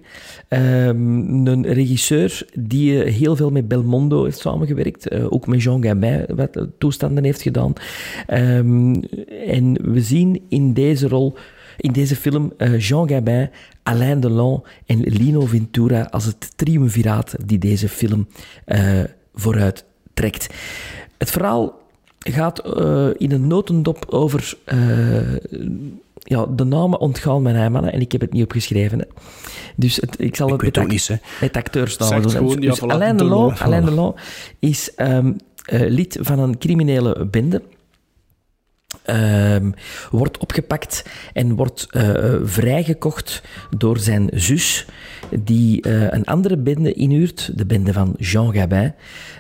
Ehm, 0.49 1.47
een 1.47 1.67
regisseur 1.73 2.47
die 2.55 3.03
eh, 3.03 3.13
heel 3.13 3.37
veel 3.37 3.51
met 3.51 3.69
Belmondo 3.69 4.25
heeft 4.25 4.39
samengewerkt. 4.39 5.09
eh, 5.09 5.33
ook 5.33 5.47
met 5.47 5.63
Jean 5.63 5.83
Gabin 5.85 6.27
wat 6.35 6.67
toestanden 6.79 7.25
heeft 7.25 7.43
gedaan. 7.43 7.73
Ehm, 8.27 8.95
en 9.47 9.93
we 9.93 10.01
zien 10.01 10.43
in 10.49 10.73
deze 10.73 11.09
rol, 11.09 11.35
in 11.77 11.93
deze 11.93 12.17
film, 12.17 12.53
Jean 12.79 13.09
Gabin, 13.09 13.51
Alain 13.83 14.21
Delon 14.21 14.63
en 14.87 15.01
Lino 15.01 15.41
Ventura 15.41 16.03
als 16.03 16.25
het 16.25 16.57
triumviraat 16.57 17.35
die 17.47 17.59
deze 17.59 17.89
film 17.89 18.27
eh, 18.65 19.05
vooruit 19.35 19.85
trekt. 20.15 20.55
Het 21.19 21.31
verhaal 21.31 21.83
gaat 22.33 22.59
eh, 22.59 23.09
in 23.17 23.33
een 23.33 23.47
notendop 23.47 24.05
over... 24.09 24.55
eh, 24.65 24.79
ja, 26.25 26.47
de 26.47 26.65
namen 26.65 27.01
ontgaan 27.01 27.43
mijn 27.43 27.57
heimannen 27.57 27.93
en 27.93 28.01
ik 28.01 28.13
heb 28.13 28.21
het 28.21 28.33
niet 28.33 28.43
opgeschreven. 28.43 28.99
Hè. 28.99 29.05
Dus 29.77 29.97
het, 29.97 30.21
ik 30.21 30.37
zal 30.37 30.47
Ik 30.47 30.53
het 30.53 30.63
weet 30.63 30.75
met, 30.75 30.85
ook 30.85 30.91
niet, 30.91 31.21
met 31.41 31.57
acteursnamen 31.57 32.23
doen. 32.23 32.31
gewoon, 32.31 32.61
ja, 32.61 32.71
dus 32.71 32.81
voilà, 32.81 32.87
Alain 32.87 33.17
Delon. 33.17 33.59
Alain 33.59 33.85
Delon 33.85 34.15
is 34.59 34.95
ehm, 34.95 35.33
eh, 35.65 35.89
lid 35.89 36.19
van 36.21 36.39
een 36.39 36.59
criminele 36.59 37.25
bende. 37.25 37.63
Ehm, 39.03 39.71
wordt 40.11 40.39
opgepakt 40.39 41.05
en 41.33 41.55
wordt 41.55 41.87
eh, 41.91 42.35
vrijgekocht 42.43 43.43
door 43.77 43.99
zijn 43.99 44.29
zus, 44.33 44.87
die 45.43 45.83
eh, 45.83 46.03
een 46.03 46.25
andere 46.25 46.57
bende 46.57 46.93
inhuurt, 46.93 47.51
de 47.55 47.67
bende 47.67 47.93
van 47.93 48.15
Jean 48.19 48.55
Gabin, 48.55 48.95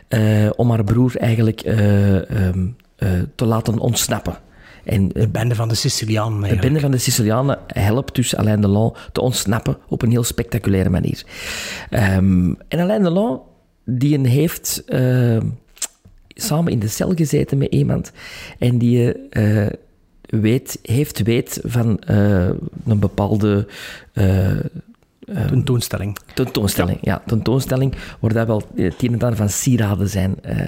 eh, 0.08 0.50
om 0.56 0.70
haar 0.70 0.84
broer 0.84 1.16
eigenlijk 1.16 1.60
eh, 1.60 2.30
ehm, 2.30 2.66
eh, 2.96 3.10
te 3.34 3.44
laten 3.44 3.78
ontsnappen. 3.78 4.36
En 4.84 5.08
De 5.08 5.28
bende 5.28 5.54
van 5.54 5.68
de 5.68 5.74
Sicilianen. 5.74 6.48
de 6.48 6.56
bende 6.56 6.80
van 6.80 6.90
de 6.90 6.98
Sicilianen 6.98 7.58
helpt 7.66 8.14
dus 8.14 8.36
Alain 8.36 8.60
Delon 8.60 8.94
te 9.12 9.20
ontsnappen 9.20 9.76
op 9.88 10.02
een 10.02 10.10
heel 10.10 10.24
spectaculaire 10.24 10.90
manier. 10.90 11.24
Ehm, 11.90 12.54
en 12.68 12.78
Alain 12.78 13.02
Delon, 13.02 13.40
die 13.84 14.18
een 14.18 14.26
heeft 14.26 14.84
samen 16.28 16.72
in 16.72 16.78
de 16.78 16.88
cel 16.88 17.14
gezeten 17.14 17.58
met 17.58 17.72
iemand 17.72 18.12
en 18.58 18.78
die 18.78 19.12
weet, 20.26 20.78
heeft 20.82 21.22
weet 21.22 21.60
van 21.62 22.00
een 22.86 22.98
bepaalde 22.98 23.66
eh, 25.26 25.46
Tentoonstelling. 25.46 26.16
tentoonstelling. 26.34 26.98
Ja, 27.00 27.22
tentoonstelling 27.26 27.94
waar 28.20 28.32
dat 28.32 28.46
wel 28.46 28.62
het 28.74 29.02
een 29.02 29.12
en 29.12 29.20
ander 29.20 29.36
van 29.36 29.48
sieraden 29.48 30.08
zijn. 30.08 30.34
eh. 30.42 30.58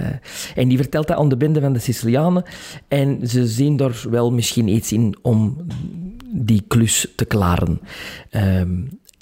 en 0.55 0.67
die 0.67 0.77
vertelt 0.77 1.07
dat 1.07 1.17
aan 1.17 1.29
de 1.29 1.37
bende 1.37 1.61
van 1.61 1.73
de 1.73 1.79
Sicilianen. 1.79 2.43
En 2.87 3.27
ze 3.27 3.47
zien 3.47 3.77
daar 3.77 4.03
wel 4.09 4.31
misschien 4.31 4.67
iets 4.67 4.91
in 4.91 5.15
om 5.21 5.57
die 6.33 6.63
klus 6.67 7.07
te 7.15 7.25
klaren. 7.25 7.79
Ehm, 8.29 8.71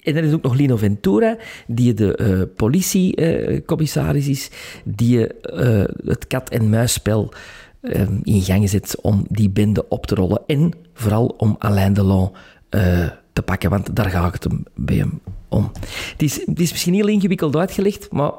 en 0.03 0.13
dan 0.13 0.23
is 0.23 0.33
ook 0.33 0.43
nog 0.43 0.55
Lino 0.55 0.75
Ventura, 0.77 1.37
die 1.67 1.93
de 1.93 2.15
eh 2.15 2.41
politiecommissaris 2.55 4.27
is, 4.27 4.49
die 4.83 5.27
eh, 5.27 5.83
het 6.05 6.27
kat-en-muisspel 6.27 7.33
eh, 7.81 8.01
in 8.23 8.41
gang 8.41 8.69
zet 8.69 8.97
om 9.01 9.25
die 9.29 9.49
bende 9.49 9.87
op 9.87 10.05
te 10.05 10.15
rollen. 10.15 10.41
En 10.47 10.71
vooral 10.93 11.25
om 11.25 11.55
Alain 11.59 11.93
Delon 11.93 12.29
eh, 12.69 13.07
te 13.35 13.41
pakken, 13.41 13.69
want 13.69 13.95
daar 13.95 14.09
gaat 14.09 14.33
het 14.33 14.43
hem 14.43 14.63
bij 14.75 14.95
hem 14.95 15.21
om. 15.49 15.71
Het 16.11 16.21
is, 16.21 16.45
het 16.45 16.59
is 16.59 16.71
misschien 16.71 16.93
heel 16.93 17.07
ingewikkeld 17.07 17.55
uitgelegd, 17.55 18.11
maar 18.11 18.31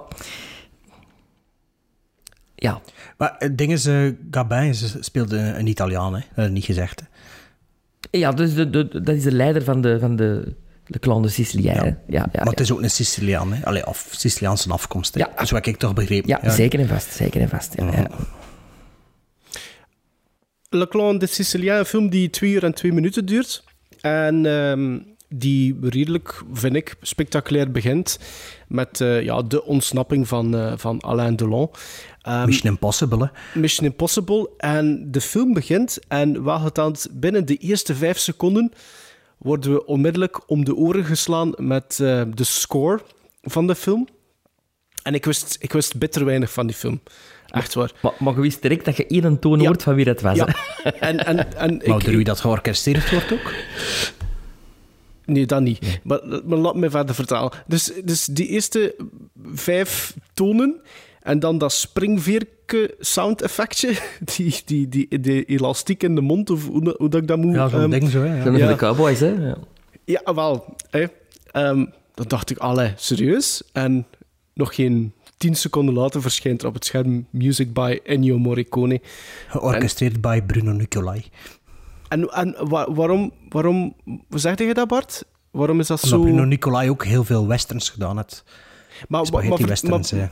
ja, 2.54 2.80
Maar 3.18 3.34
het 3.38 3.58
ding 3.58 3.72
is, 3.72 3.86
eh, 3.86 4.08
Gabin 4.30 4.62
is- 4.68 4.96
speelde 5.00 5.38
een 5.38 5.66
Italiaan, 5.66 6.14
hè. 6.14 6.20
Dat 6.34 6.46
ik 6.46 6.52
niet 6.52 6.64
gezegd. 6.64 7.00
hè. 7.00 8.18
ja 8.18 8.32
dus 8.32 8.54
de, 8.54 8.70
de, 8.70 8.88
dat 9.02 9.14
is 9.14 9.22
de 9.22 9.32
leider 9.32 9.64
van 9.64 9.80
de, 9.80 9.98
van 10.00 10.16
de, 10.16 10.54
de 10.86 10.98
Clan 10.98 11.22
de 11.22 11.28
Sicilien. 11.28 11.70
hè. 11.72 11.84
Ja, 11.84 11.96
ja, 12.08 12.26
maar 12.32 12.46
het 12.46 12.60
is 12.60 12.72
ook 12.72 12.82
een 12.82 12.90
Siciliaan, 12.90 13.52
hè. 13.52 13.64
Allee, 13.66 13.86
of 13.86 14.08
Siciliaanse 14.10 14.70
afkomst, 14.70 15.14
hè. 15.14 15.20
Ja. 15.20 15.44
Zo 15.44 15.54
heb 15.54 15.66
ik 15.66 15.76
toch 15.76 15.94
begrepen. 15.94 16.28
ja, 16.28 16.50
zeker 16.50 16.80
en 16.80 16.88
vast. 16.88 17.12
Zeker 17.12 17.40
en 17.40 17.48
vast 17.48 17.74
ja, 17.76 17.90
ja. 17.92 18.06
Le 20.68 20.88
Clan 20.88 21.18
de 21.18 21.26
Sicilien, 21.26 21.72
een 21.78 21.84
film 21.84 22.08
die 22.10 22.30
twee 22.30 22.52
uur 22.52 22.64
en 22.64 22.74
twee 22.74 22.92
minuten 22.92 23.26
duurt. 23.26 23.64
En 24.06 24.46
ehm, 24.46 24.98
die 25.28 25.76
redelijk, 25.80 26.42
vind 26.52 26.76
ik, 26.76 26.96
spectaculair 27.00 27.70
begint 27.70 28.18
met 28.68 29.00
eh, 29.00 29.22
ja, 29.22 29.42
de 29.42 29.64
ontsnapping 29.64 30.28
van, 30.28 30.56
eh, 30.56 30.72
van 30.76 31.00
Alain 31.02 31.36
Delon. 31.36 31.70
Ehm, 32.22 32.46
Mission 32.46 32.72
Impossible, 32.72 33.18
hè. 33.18 33.60
Mission 33.60 33.86
Impossible. 33.86 34.50
En 34.58 35.10
de 35.10 35.20
film 35.20 35.52
begint 35.52 35.98
en 36.08 36.44
geteld 36.44 37.08
binnen 37.12 37.46
de 37.46 37.56
eerste 37.56 37.94
vijf 37.94 38.18
seconden 38.18 38.72
worden 39.38 39.72
we 39.72 39.86
onmiddellijk 39.86 40.50
om 40.50 40.64
de 40.64 40.74
oren 40.74 41.04
geslaan 41.04 41.52
met 41.56 41.98
eh, 42.00 42.22
de 42.34 42.44
score 42.44 43.00
van 43.42 43.66
de 43.66 43.74
film. 43.74 44.08
En 45.02 45.14
ik 45.14 45.24
wist, 45.24 45.56
ik 45.60 45.72
wist 45.72 45.98
bitter 45.98 46.24
weinig 46.24 46.52
van 46.52 46.66
die 46.66 46.76
film. 46.76 47.00
Echt 47.50 47.74
waar. 47.74 47.90
Maar, 48.02 48.12
maar 48.18 48.34
je 48.34 48.40
wist 48.40 48.62
direct 48.62 48.84
dat 48.84 48.96
je 48.96 49.06
één 49.06 49.38
toon 49.38 49.60
Ja. 49.60 49.66
hoort 49.66 49.82
van 49.82 49.94
wie 49.94 50.04
dat 50.04 50.20
was. 50.20 50.36
Ja. 50.36 50.46
En, 51.00 51.26
en, 51.26 51.56
en 51.56 51.76
Maar 51.76 51.96
ik, 51.96 52.04
door 52.04 52.14
wie 52.14 52.24
dat 52.24 52.40
georchestreerd 52.40 53.10
wordt 53.10 53.32
ook? 53.32 53.52
Nee, 55.24 55.46
dat 55.46 55.60
niet. 55.62 56.00
Maar, 56.02 56.20
maar 56.44 56.58
laat 56.58 56.74
me 56.76 56.90
verder 56.90 57.14
vertalen. 57.14 57.52
Dus, 57.66 57.92
dus 58.04 58.24
die 58.24 58.48
eerste 58.48 58.94
vijf 59.52 60.14
tonen 60.34 60.80
en 61.22 61.38
dan 61.38 61.58
dat 61.58 61.72
springveerke 61.72 62.94
sound 63.00 63.42
effectje, 63.42 63.92
die, 64.36 64.60
die, 64.64 64.88
die, 64.88 65.20
die 65.20 65.44
elastiek 65.44 66.02
in 66.02 66.14
de 66.14 66.20
mond, 66.20 66.50
of 66.50 66.66
hoe, 66.66 66.94
hoe 66.98 67.08
dat 67.08 67.20
ik 67.22 67.28
dat 67.28 67.38
moet... 67.38 67.54
Ja, 67.54 67.68
zo'n 67.68 67.80
ehm, 67.80 67.90
ding 67.90 68.10
zo, 68.10 68.22
hè. 68.22 68.28
Dat 68.28 68.36
Ja. 68.36 68.42
zijn 68.42 68.56
Ja. 68.56 68.64
van 68.64 68.68
de 68.68 68.76
cowboys, 68.76 69.20
hè? 69.20 69.28
Ja. 69.28 69.56
Ja, 70.04 70.34
wel. 70.34 70.76
Hè. 70.90 71.04
Ehm, 71.50 71.84
dan 72.14 72.26
dacht 72.28 72.50
ik, 72.50 72.58
allee, 72.58 72.92
serieus? 72.96 73.62
En 73.72 74.06
nog 74.54 74.74
geen 74.74 75.12
tien 75.36 75.54
seconden 75.54 75.94
later 75.94 76.22
verschijnt 76.22 76.62
er 76.62 76.68
op 76.68 76.74
het 76.74 76.84
scherm 76.84 77.26
Music 77.30 77.72
by 77.72 77.98
Ennio 78.04 78.38
Morricone. 78.38 79.00
Georchestreerd 79.48 80.20
bij 80.20 80.42
Bruno 80.42 80.72
Nicolai. 80.72 81.24
En, 82.08 82.28
en 82.30 82.68
wa- 82.68 82.92
waarom, 82.92 83.32
waarom... 83.48 83.94
Zeg 84.30 84.58
je 84.58 84.74
dat, 84.74 84.88
Bart? 84.88 85.24
Waarom 85.50 85.80
is 85.80 85.86
dat 85.86 86.02
Omdat 86.02 86.18
zo... 86.18 86.24
Bruno 86.26 86.44
Nicolai 86.44 86.90
ook 86.90 87.04
heel 87.04 87.24
veel 87.24 87.46
westerns 87.46 87.88
gedaan 87.90 88.16
heeft. 88.16 88.44
Maar, 89.08 89.26
maar, 89.32 89.42
ver- 89.42 89.66
westerns, 89.66 90.12
maar- 90.12 90.30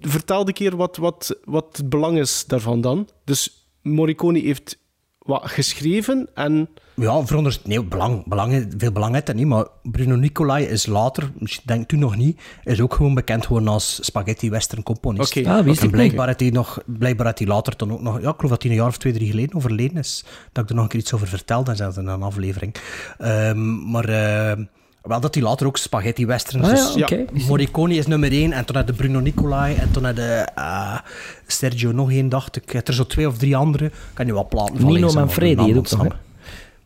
vertel 0.00 0.46
een 0.46 0.52
keer 0.52 0.76
wat, 0.76 0.96
wat, 0.96 1.38
wat 1.44 1.76
het 1.76 1.88
belang 1.88 2.18
is 2.18 2.44
daarvan 2.46 2.80
dan. 2.80 3.08
Dus 3.24 3.68
Morricone 3.82 4.38
heeft 4.38 4.78
wat 5.22 5.50
geschreven 5.50 6.28
en... 6.34 6.68
Ja, 6.94 7.26
veronderst... 7.26 7.66
Nee, 7.66 7.84
belang, 7.84 8.26
belang, 8.26 8.66
veel 8.76 8.92
belang 8.92 9.12
heeft 9.12 9.26
dat 9.26 9.34
niet, 9.34 9.46
maar 9.46 9.66
Bruno 9.82 10.14
Nicolai 10.14 10.64
is 10.64 10.86
later, 10.86 11.32
misschien 11.38 11.66
denk 11.66 11.88
toen 11.88 11.98
nog 11.98 12.16
niet, 12.16 12.40
is 12.64 12.80
ook 12.80 12.94
gewoon 12.94 13.14
bekend 13.14 13.46
gewoon 13.46 13.68
als 13.68 13.98
spaghetti 14.04 14.50
western 14.50 14.82
componist. 14.82 15.36
Oké. 15.36 15.50
Ah, 15.50 15.64
wist 15.64 15.80
en 15.80 15.86
ik 15.86 15.92
blijkbaar 15.92 16.28
had 16.28 16.40
hij 16.40 16.50
nog, 16.50 16.82
blijkbaar 16.86 17.26
had 17.26 17.38
hij 17.38 17.48
later 17.48 17.76
dan 17.76 17.92
ook 17.92 18.00
nog, 18.00 18.20
ja, 18.20 18.28
ik 18.28 18.34
geloof 18.36 18.50
dat 18.50 18.62
hij 18.62 18.70
een 18.70 18.76
jaar 18.76 18.88
of 18.88 18.98
twee, 18.98 19.12
drie 19.12 19.30
geleden 19.30 19.56
overleden 19.56 19.96
is, 19.96 20.24
dat 20.52 20.64
ik 20.64 20.70
er 20.70 20.74
nog 20.74 20.84
een 20.84 20.90
keer 20.90 21.00
iets 21.00 21.12
over 21.12 21.28
vertelde 21.28 21.70
en 21.70 21.76
zelfs 21.76 21.96
in 21.96 22.06
een 22.06 22.22
aflevering. 22.22 22.74
Ehm, 23.18 23.90
maar 23.90 24.08
eh, 24.08 24.64
wel 25.02 25.20
dat 25.20 25.34
hij 25.34 25.42
later 25.42 25.66
ook 25.66 25.76
spaghetti 25.76 26.26
westerns, 26.26 26.66
Ah, 26.68 26.72
dus 26.72 26.94
ja, 26.94 27.04
oké. 27.04 27.24
Morricone 27.46 27.94
is 27.94 28.06
nummer 28.06 28.32
één 28.32 28.52
en 28.52 28.64
toen 28.64 28.76
had 28.76 28.86
de 28.86 28.92
Bruno 28.92 29.20
Nicolai 29.20 29.74
en 29.74 29.90
toen 29.90 30.04
had 30.04 30.16
de 30.16 30.48
eh, 30.54 30.98
Sergio 31.46 31.92
nog 31.92 32.10
één, 32.10 32.28
dacht 32.28 32.56
ik. 32.56 32.74
Er 32.88 32.94
zo 32.94 33.06
twee 33.06 33.28
of 33.28 33.38
drie 33.38 33.56
andere, 33.56 33.90
kan 34.14 34.26
je 34.26 34.32
wel 34.32 34.46
platen 34.48 34.80
van 34.80 34.92
Nino 34.92 35.12
Manfredi 35.12 35.76
ook 35.76 35.88
hè? 35.88 36.08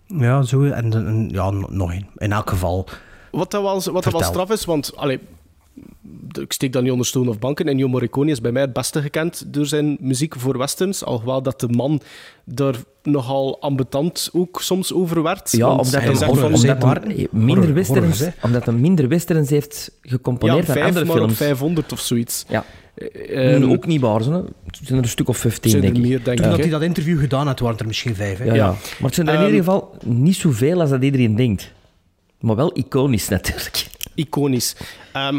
Ja, 0.06 0.42
zo. 0.42 0.64
En, 0.64 0.92
en 0.92 1.28
ja, 1.32 1.50
nog 1.50 1.92
één. 1.92 2.06
In 2.16 2.32
elk 2.32 2.50
geval. 2.50 2.88
Wat 3.30 3.50
dat 3.50 3.62
wel, 3.62 3.92
wat 3.92 4.04
dat 4.04 4.12
wel 4.12 4.22
straf 4.22 4.50
is, 4.50 4.64
want... 4.64 4.96
Allee, 4.96 5.20
ik 6.40 6.52
steek 6.52 6.72
dat 6.72 6.82
niet 6.82 6.90
onder 6.90 7.07
stoel 7.07 7.28
of 7.28 7.38
banken. 7.38 7.66
Ennio 7.68 7.88
Morricone 7.88 8.30
is 8.30 8.40
bij 8.40 8.52
mij 8.52 8.62
het 8.62 8.72
beste 8.72 9.00
gekend 9.02 9.44
door 9.46 9.66
zijn 9.66 9.96
muziek 10.00 10.34
voor 10.38 10.59
westerns. 10.59 11.04
Alhoewel 11.04 11.42
dat 11.42 11.61
de 11.61 11.68
man 11.68 12.00
daar 12.44 12.74
nogal 13.02 13.61
ambetant 13.61 14.30
ook 14.32 14.61
soms 14.62 14.92
over 14.92 15.22
werd. 15.22 15.52
Ja, 15.52 15.68
omdat 15.70 15.90
hij 15.92 16.00
hij 16.02 16.12
horror, 16.26 16.36
van... 16.36 16.54
omdat 16.54 17.04
minder 17.32 17.57
horror- 17.57 17.74
westerns, 17.74 18.24
omdat 18.42 18.64
hij 18.64 18.74
minder 18.74 19.09
westerns 19.09 19.50
heeft 19.50 19.90
Ja, 20.02 20.11
gecomponeerd 20.11 20.66
dan 20.66 20.74
vijf, 20.74 20.86
andere 20.86 21.04
maar 21.04 21.14
op 21.16 21.20
films. 21.22 21.36
500 21.38 21.92
of 21.92 22.00
zoiets. 22.00 22.44
Ja. 22.48 22.64
Eh, 22.94 23.54
ehm, 23.54 23.70
ook 23.70 23.86
niet 23.86 24.00
waar, 24.00 24.20
hè. 24.20 24.32
het 24.36 24.78
zijn 24.82 24.98
er 24.98 25.04
een 25.04 25.09
stuk 25.11 25.28
of 25.28 25.36
15, 25.38 25.70
zijn 25.70 25.82
er 25.82 25.92
denk 25.92 26.04
ik. 26.04 26.11
meer, 26.11 26.24
denk 26.24 26.36
Toen 26.36 26.44
ik. 26.46 26.50
dat 26.50 26.59
hè. 26.59 26.62
hij 26.70 26.72
dat 26.72 26.82
interview 26.82 27.20
gedaan 27.20 27.46
had, 27.46 27.61
waren 27.61 27.78
er 27.78 27.86
misschien 27.86 28.14
vijf. 28.14 28.38
Hè? 28.38 28.44
Ja, 28.44 28.54
ja. 28.54 28.64
Ja. 28.64 28.66
Maar 28.70 28.78
het 29.00 29.14
zijn 29.14 29.26
er 29.26 29.32
in 29.34 29.38
Ehm, 29.40 29.48
ieder 29.48 29.64
geval 29.64 29.96
niet 30.04 30.36
zoveel 30.36 30.80
als 30.80 30.90
dat 30.90 31.02
iedereen 31.02 31.36
denkt. 31.36 31.72
Maar 32.40 32.57
wel 32.57 32.70
iconisch 32.78 33.28
natuurlijk. 33.28 33.86
iconisch. 34.14 34.76
Ehm, 35.12 35.38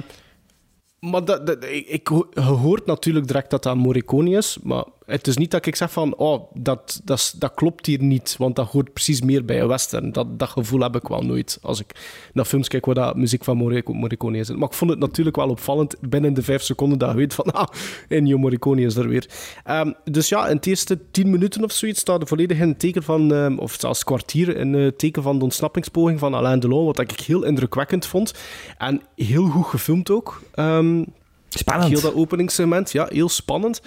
maar 0.99 1.25
dat, 1.25 1.63
ik, 1.63 1.87
ik 1.87 2.07
hoort 2.33 2.85
natuurlijk 2.85 3.27
direct 3.27 3.49
dat 3.49 3.63
dat 3.63 3.75
Morricone 3.75 4.29
is, 4.37 4.57
maar 4.63 4.83
het 5.07 5.27
is 5.27 5.37
niet 5.37 5.51
dat 5.51 5.65
ik 5.65 5.75
zeg 5.75 5.91
van, 5.91 6.15
oh, 6.15 6.51
dat, 6.53 7.01
dat, 7.03 7.51
klopt 7.55 7.85
hier 7.85 8.01
niet, 8.01 8.35
want 8.37 8.55
dat 8.55 8.67
hoort 8.67 8.93
precies 8.93 9.21
meer 9.21 9.45
bij 9.45 9.61
een 9.61 9.67
western. 9.67 10.11
Dat, 10.11 10.39
dat 10.39 10.49
gevoel 10.49 10.79
heb 10.79 10.95
ik 10.95 11.07
wel 11.07 11.21
nooit 11.21 11.57
als 11.61 11.79
ik 11.79 11.91
naar 12.33 12.45
films 12.45 12.67
kijk 12.67 12.85
waar 12.85 12.95
dat 12.95 13.15
muziek 13.15 13.43
van 13.43 13.57
Morrico- 13.57 13.93
Morricone 13.93 14.37
is. 14.37 14.49
Maar 14.49 14.67
ik 14.67 14.73
vond 14.73 14.91
het 14.91 14.99
natuurlijk 14.99 15.35
wel 15.35 15.49
opvallend 15.49 15.95
binnen 15.99 16.33
de 16.33 16.43
vijf 16.43 16.61
seconden 16.61 16.97
dat 16.97 17.09
je 17.09 17.15
weet 17.15 17.33
van, 17.33 17.51
ah, 17.53 17.67
Ennio 18.07 18.37
Morricone 18.37 18.81
is 18.81 18.95
er 18.95 19.07
weer. 19.07 19.29
Ehm, 19.63 19.91
dus 20.03 20.29
ja, 20.29 20.47
in 20.47 20.55
het 20.55 20.65
eerste 20.65 20.99
tien 21.11 21.29
minuten 21.29 21.63
of 21.63 21.71
zoiets 21.71 21.99
staat 21.99 22.21
er 22.21 22.27
volledig 22.27 22.59
in 22.59 22.69
het 22.69 22.79
teken 22.79 23.03
van, 23.03 23.33
ehm, 23.33 23.57
of 23.57 23.75
zelfs 23.79 24.03
kwartier 24.03 24.57
in 24.57 24.73
het 24.73 24.97
teken 24.97 25.23
van 25.23 25.37
de 25.37 25.43
ontsnappingspoging 25.43 26.19
van 26.19 26.33
Alain 26.33 26.59
Delon, 26.59 26.85
wat 26.85 26.99
ik 26.99 27.19
heel 27.19 27.43
indrukwekkend 27.43 28.05
vond. 28.05 28.33
En 28.77 29.01
heel 29.15 29.45
goed 29.45 29.65
gefilmd 29.65 30.09
ook. 30.09 30.41
Ehm, 30.53 31.03
Spannend. 31.49 31.91
Heel 31.91 32.01
dat 32.01 32.13
openingssegment, 32.13 32.91
ja, 32.91 33.07
heel 33.09 33.29
spannend. 33.29 33.81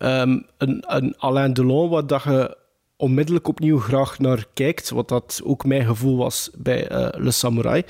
Ehm, 0.00 0.38
een, 0.58 0.84
een 0.86 1.14
Alain 1.18 1.52
Delon, 1.52 1.90
waar 1.90 2.06
dat 2.06 2.22
je 2.22 2.56
onmiddellijk 2.96 3.48
opnieuw 3.48 3.78
graag 3.78 4.18
naar 4.18 4.44
kijkt, 4.54 4.90
wat 4.90 5.08
dat 5.08 5.40
ook 5.44 5.64
mijn 5.64 5.86
gevoel 5.86 6.16
was 6.16 6.50
bij 6.58 6.88
eh, 6.88 7.08
Le 7.22 7.30
Samurai. 7.30 7.82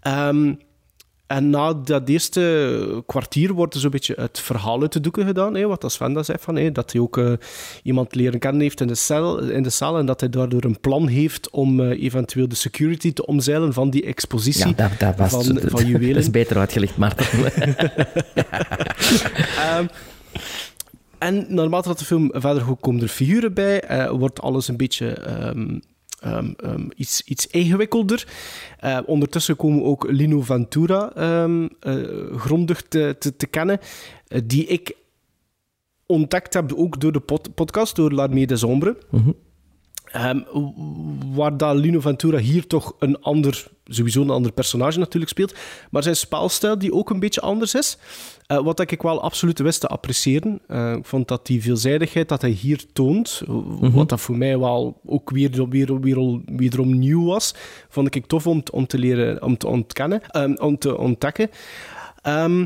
Ehm, 0.00 0.54
en 1.26 1.50
na 1.50 1.72
dat 1.74 2.08
eerste 2.08 3.02
kwartier 3.06 3.52
wordt 3.52 3.74
er 3.74 3.80
zo'n 3.80 3.90
beetje 3.90 4.14
het 4.18 4.40
verhaal 4.40 4.80
uit 4.80 4.92
de 4.92 5.00
doeken 5.00 5.26
gedaan. 5.26 5.54
Hè, 5.54 5.66
wat 5.66 5.84
Sven 5.92 6.12
dat 6.12 6.24
zei, 6.24 6.38
van, 6.40 6.56
hè, 6.56 6.72
dat 6.72 6.92
hij 6.92 7.00
ook 7.00 7.18
eh, 7.18 7.32
iemand 7.82 8.14
leren 8.14 8.38
kennen 8.38 8.60
heeft 8.60 8.80
in 8.80 8.86
de, 8.86 8.94
cel, 8.94 9.38
in 9.38 9.62
de 9.62 9.70
cel 9.70 9.98
en 9.98 10.06
dat 10.06 10.20
hij 10.20 10.28
daardoor 10.28 10.64
een 10.64 10.80
plan 10.80 11.06
heeft 11.06 11.50
om 11.50 11.80
eh, 11.80 12.02
eventueel 12.02 12.48
de 12.48 12.54
security 12.54 13.12
te 13.12 13.26
omzeilen 13.26 13.72
van 13.72 13.90
die 13.90 14.04
expositie 14.04 14.74
Ja, 14.76 14.88
dat, 14.88 14.98
dat 14.98 15.16
was 15.16 15.46
van, 15.46 15.54
dat, 15.54 15.64
van 15.66 15.86
juwelen. 15.86 16.14
dat 16.14 16.22
is 16.22 16.30
beter 16.30 16.58
uitgelegd, 16.58 16.96
Maarten. 16.96 17.26
Ehm, 19.66 19.86
en 21.18 21.46
naarmate 21.54 21.88
dat 21.88 21.98
de 21.98 22.04
film 22.04 22.30
verder 22.32 22.62
goed 22.62 22.80
komen 22.80 23.02
er 23.02 23.08
figuren 23.08 23.54
bij, 23.54 23.80
eh, 23.80 24.10
wordt 24.10 24.40
alles 24.40 24.68
een 24.68 24.76
beetje 24.76 25.08
ehm, 25.08 25.78
ehm, 26.20 26.52
ehm, 26.56 26.88
iets, 26.96 27.22
iets 27.22 27.46
ingewikkelder. 27.46 28.28
Eh, 28.78 28.98
ondertussen 29.06 29.56
komen 29.56 29.84
ook 29.84 30.10
Lino 30.10 30.40
Ventura 30.42 31.12
eh, 31.14 31.54
grondig 32.36 32.82
te, 32.82 33.16
te, 33.36 33.46
kennen, 33.46 33.78
die 34.44 34.66
ik 34.66 34.96
ontdekt 36.06 36.54
heb 36.54 36.72
ook 36.72 37.00
door 37.00 37.12
de 37.12 37.20
pod- 37.20 37.54
podcast, 37.54 37.96
door 37.96 38.12
L'Armée 38.12 38.46
des 38.46 38.62
Ombres. 38.62 38.94
Mhm. 39.10 39.30
Ehm, 40.16 40.40
waar 41.34 41.56
dat 41.56 41.76
Lino 41.76 42.00
Ventura 42.00 42.38
hier 42.38 42.66
toch 42.66 42.94
een 42.98 43.20
ander, 43.20 43.66
sowieso 43.84 44.20
een 44.22 44.30
ander 44.30 44.52
personage 44.52 44.98
natuurlijk 44.98 45.32
speelt, 45.32 45.54
maar 45.90 46.02
zijn 46.02 46.16
spelstijl 46.16 46.78
die 46.78 46.92
ook 46.92 47.10
een 47.10 47.20
beetje 47.20 47.40
anders 47.40 47.74
is. 47.74 47.98
Eh, 48.46 48.58
wat 48.62 48.80
ik 48.90 49.02
wel 49.02 49.20
absoluut 49.22 49.58
wist 49.58 49.80
te 49.80 49.86
appreciëren. 49.86 50.60
Eh, 50.68 50.92
ik 50.92 51.04
vond 51.06 51.28
dat 51.28 51.46
die 51.46 51.62
veelzijdigheid 51.62 52.28
dat 52.28 52.40
hij 52.40 52.50
hier 52.50 52.92
toont, 52.92 53.42
wat 53.80 54.08
dat 54.08 54.20
voor 54.20 54.36
mij 54.36 54.58
wel 54.58 55.00
ook 55.06 55.30
weer, 55.30 55.68
weer, 55.68 56.00
weer, 56.00 56.40
wederom 56.46 56.98
nieuw 56.98 57.24
was, 57.24 57.54
vond 57.88 58.14
ik 58.14 58.26
tof 58.26 58.46
om, 58.46 58.62
te- 58.62 58.72
om 58.72 58.86
te 58.86 58.98
leren, 58.98 59.42
om 59.42 59.56
te 59.56 59.66
ontkennen, 59.66 60.22
ehm, 60.28 60.54
om 60.54 60.78
te 60.78 60.98
ontdekken. 60.98 61.50
Ehm, 62.22 62.64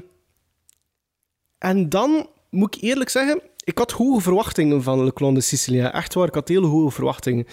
en 1.59 1.89
dan 1.89 2.27
moet 2.51 2.77
ik 2.77 2.83
eerlijk 2.83 3.11
zeggen, 3.11 3.41
ik 3.71 3.79
had 3.79 3.91
hoge 3.91 4.21
verwachtingen 4.21 4.83
van 4.83 5.05
Le 5.05 5.13
Clan 5.13 5.35
de 5.35 5.41
Sicilien. 5.41 5.93
Echt 5.93 6.15
waar, 6.15 6.29
ik 6.29 6.35
had 6.35 6.49
hele 6.49 6.67
hoge 6.67 6.91
verwachtingen. 6.91 7.47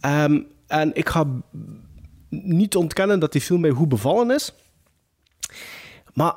Ehm, 0.00 0.40
en 0.66 0.94
ik 0.94 1.08
ga 1.08 1.26
niet 2.28 2.76
ontkennen 2.76 3.20
dat 3.20 3.32
die 3.32 3.40
film 3.40 3.60
mij 3.60 3.70
goed 3.70 3.88
bevallen 3.88 4.30
is. 4.30 4.52
Maar 6.14 6.34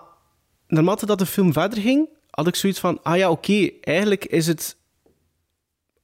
naarmate 0.67 1.05
dat 1.05 1.19
de 1.19 1.25
film 1.25 1.53
verder 1.53 1.81
ging, 1.81 2.09
had 2.29 2.47
ik 2.47 2.55
zoiets 2.55 2.79
van: 2.79 2.99
ah 3.03 3.17
ja, 3.17 3.29
oké, 3.29 3.69
eigenlijk 3.81 4.25
is 4.25 4.47
het 4.47 4.77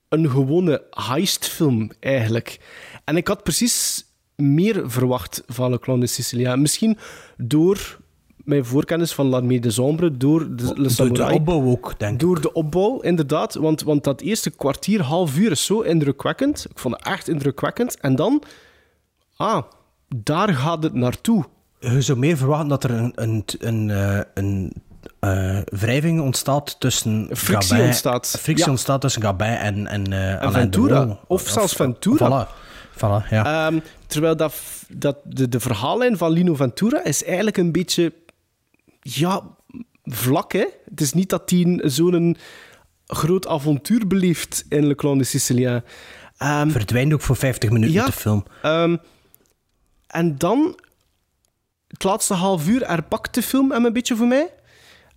een 0.10 0.30
gewone 0.30 0.84
heistfilm, 0.90 1.92
eigenlijk. 2.00 2.60
En 3.04 3.18
ik 3.18 3.28
had 3.28 3.44
precies 3.44 4.06
meer 4.36 4.92
verwacht 4.92 5.44
van 5.46 5.70
Le 5.70 5.80
Clan 5.80 6.00
de 6.00 6.08
Sicilien. 6.08 6.62
Misschien 6.62 6.98
door 7.38 8.00
mijn 8.44 8.66
voorkennis 8.66 9.14
van 9.14 9.26
L'Armée 9.26 9.60
des 9.60 9.80
Ombres, 9.80 10.10
door 10.14 10.40
de 10.56 10.64
Le 10.64 10.74
Door 10.74 10.84
de 10.84 10.90
Samurai. 10.90 11.36
opbouw 11.36 11.66
ook, 11.66 11.94
denk 12.00 12.14
ik. 12.14 12.20
Door 12.20 12.42
de 12.42 12.54
opbouw, 12.54 13.00
inderdaad. 13.00 13.54
Want, 13.54 13.82
want 13.84 14.04
dat 14.04 14.22
eerste 14.22 14.50
kwartier, 14.50 15.02
half 15.02 15.38
uur 15.38 15.52
is 15.52 15.66
zo 15.66 15.80
indrukwekkend. 15.82 16.66
Ik 16.70 16.80
vond 16.80 16.96
het 16.98 17.06
echt 17.06 17.28
indrukwekkend. 17.28 18.00
En 18.00 18.16
dan, 18.16 18.44
ah, 19.36 19.62
daar 20.16 20.54
gaat 20.54 20.84
het 20.84 20.94
naartoe. 20.94 21.44
Je 21.80 22.02
zou 22.02 22.18
meer 22.20 22.38
verwachten 22.38 22.68
dat 22.68 22.84
er 22.84 22.92
een, 22.92 23.12
een, 23.16 23.44
een, 23.60 23.90
eh, 23.90 24.20
een 24.34 24.74
eh, 25.20 25.60
wrijving 25.66 26.22
ontstaat 26.22 26.80
tussen 26.80 27.30
Frictie 27.34 27.68
Gabin- 27.70 27.86
ontstaat. 27.86 28.28
Frictie 28.40 28.66
Ja. 28.66 28.72
ontstaat 28.72 29.02
tussen 29.02 29.22
Gabin 29.22 29.48
en, 29.48 29.88
en, 29.88 30.14
eh, 30.14 30.44
En 30.44 30.52
Ventura. 30.52 31.20
Of 31.28 31.42
zelfs 31.48 31.74
Ventura. 31.74 32.48
Voilà, 32.48 32.50
voilà 32.96 33.30
ja. 33.30 33.66
Ehm, 33.68 33.80
terwijl 34.08 34.36
dat, 34.36 34.54
dat 34.90 35.18
de, 35.24 35.50
de 35.50 35.60
verhaallijn 35.60 36.18
van 36.18 36.32
Lino 36.32 36.56
Ventura 36.56 37.04
is 37.04 37.24
eigenlijk 37.24 37.58
een 37.58 37.72
beetje... 37.72 38.14
Ja, 39.04 39.56
vlak, 40.04 40.52
hè? 40.52 40.66
Het 40.90 41.02
is 41.02 41.14
niet 41.14 41.30
dat 41.30 41.50
hij 41.50 41.60
een- 41.60 41.82
zo'n 41.84 42.38
groot 43.06 43.48
avontuur 43.48 44.08
beleeft 44.08 44.66
in 44.70 44.86
Le 44.88 44.96
Clan 44.96 45.18
de 45.18 45.24
Sicilien. 45.24 45.84
Ehm, 46.38 46.70
Verdwijnt 46.70 47.14
ook 47.14 47.22
voor 47.22 47.36
50 47.36 47.70
minuten 47.70 47.96
Ja. 47.96 48.06
de 48.06 48.12
film. 48.12 48.44
Ehm, 48.62 48.98
en 50.08 50.38
dan, 50.38 50.80
het 51.88 52.04
laatste 52.04 52.34
half 52.34 52.68
uur 52.68 52.88
herpakt 52.88 53.34
de 53.36 53.42
film 53.42 53.72
hem 53.72 53.86
een 53.86 53.94
beetje 53.94 54.16
voor 54.16 54.28
mij. 54.28 54.54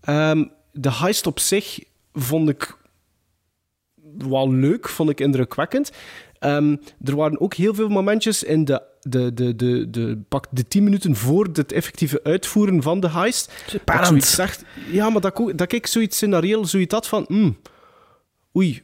Ehm, 0.00 0.44
de 0.72 0.92
heist 0.92 1.26
op 1.26 1.38
zich 1.38 1.80
vond 2.12 2.48
ik 2.48 2.76
wel 4.18 4.52
leuk, 4.52 4.88
vond 4.88 5.10
ik 5.10 5.20
indrukwekkend. 5.20 5.90
Er 6.38 7.16
waren 7.16 7.40
ook 7.40 7.54
heel 7.54 7.74
veel 7.74 7.88
momentjes 7.88 8.42
in 8.42 8.64
de, 8.64 8.82
de, 9.08 9.34
de, 9.34 9.56
de, 9.56 9.90
de, 9.90 10.18
pak 10.28 10.46
de 10.50 10.68
tien 10.68 10.84
minuten 10.84 11.16
voor 11.16 11.48
het 11.52 11.72
effectieve 11.72 12.20
uitvoeren 12.22 12.82
van 12.82 13.00
de 13.00 13.10
heist. 13.10 13.52
Dat 13.84 14.06
zoiets 14.06 14.34
zegt, 14.34 14.64
ja, 14.90 15.10
maar 15.10 15.20
dat, 15.20 15.52
dat 15.54 15.72
ik 15.72 15.86
zoiets 15.86 16.16
scenario, 16.16 16.64
zoiets 16.64 16.94
had 16.94 17.06
van, 17.06 17.24
hmm, 17.28 17.56
oei, 18.56 18.82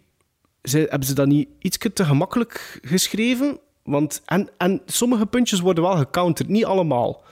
ze, 0.62 0.79
hebben 0.79 1.09
ze 1.09 1.14
dat 1.14 1.27
niet 1.27 1.49
iets 1.59 1.79
te 1.95 2.05
gemakkelijk 2.05 2.81
geschreven? 2.83 3.59
Want, 3.83 4.23
en, 4.25 4.49
en 4.57 4.83
sommige 4.87 5.27
puntjes 5.27 5.61
worden 5.61 5.85
wel 5.85 5.97
gecounterd, 5.97 6.49
niet 6.49 6.64
allemaal. 6.64 7.23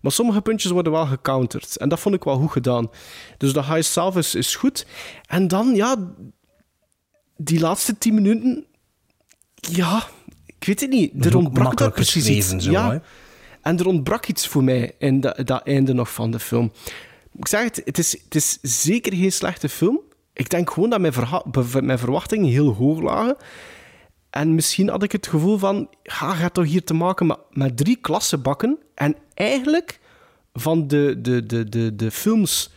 Maar 0.00 0.12
sommige 0.12 0.40
puntjes 0.40 0.70
worden 0.70 0.92
wel 0.92 1.06
gecounterd. 1.06 1.76
En 1.76 1.88
dat 1.88 2.00
vond 2.00 2.14
ik 2.14 2.24
wel 2.24 2.38
goed 2.38 2.50
gedaan. 2.50 2.90
Dus 3.36 3.52
de 3.52 3.62
heist 3.62 3.92
zelf 3.92 4.16
is, 4.16 4.34
is 4.34 4.56
goed. 4.56 4.86
En 5.26 5.48
dan, 5.48 5.74
ja, 5.74 5.96
die 7.36 7.60
laatste 7.60 7.98
tien 7.98 8.14
minuten... 8.14 8.66
Ja, 9.54 10.08
ik 10.58 10.66
weet 10.66 10.80
het 10.80 10.90
niet. 10.90 11.24
Er 11.24 11.36
ontbrak 11.36 11.76
daar 11.76 11.90
precies 11.90 12.28
iets. 12.28 12.64
zo, 12.64 12.70
ja. 12.70 13.02
En 13.62 13.78
er 13.78 13.86
ontbrak 13.86 14.26
iets 14.26 14.46
voor 14.46 14.64
mij 14.64 14.94
in 14.98 15.20
dat, 15.20 15.46
dat 15.46 15.66
einde 15.66 15.92
nog 15.92 16.12
van 16.12 16.30
de 16.30 16.38
film. 16.38 16.72
Ik 17.38 17.48
zeg 17.48 17.62
het, 17.62 17.82
het 17.84 17.98
is, 17.98 18.12
het 18.24 18.34
is 18.34 18.58
zeker 18.62 19.12
geen 19.12 19.32
slechte 19.32 19.68
film. 19.68 20.00
Ik 20.32 20.50
denk 20.50 20.70
gewoon 20.70 20.90
dat 20.90 21.00
mijn, 21.80 21.98
verwachtingen 21.98 22.50
heel 22.50 22.74
hoog 22.74 23.00
lagen. 23.00 23.36
En 24.30 24.54
misschien 24.54 24.88
had 24.88 25.02
ik 25.02 25.12
het 25.12 25.26
gevoel 25.26 25.58
van... 25.58 25.88
Je 26.02 26.12
hebt 26.14 26.54
toch 26.54 26.64
hier 26.64 26.84
te 26.84 26.94
maken 26.94 27.26
met, 27.26 27.38
met 27.50 27.76
drie 27.76 27.96
klassenbakken. 27.96 28.78
En 28.94 29.16
eigenlijk, 29.34 30.00
van 30.52 30.88
de, 30.88 31.18
de, 31.20 31.46
de, 31.46 31.68
de, 31.68 31.96
de 31.96 32.10
films 32.10 32.70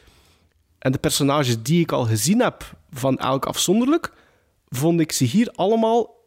en 0.79 0.91
de 0.91 0.97
personages 0.97 1.61
die 1.61 1.81
ik 1.81 1.91
al 1.91 2.05
gezien 2.05 2.41
heb, 2.41 2.75
van 2.91 3.17
elk 3.17 3.45
afzonderlijk, 3.45 4.13
vond 4.69 4.99
ik 4.99 5.11
ze 5.11 5.23
hier 5.23 5.51
allemaal 5.51 6.20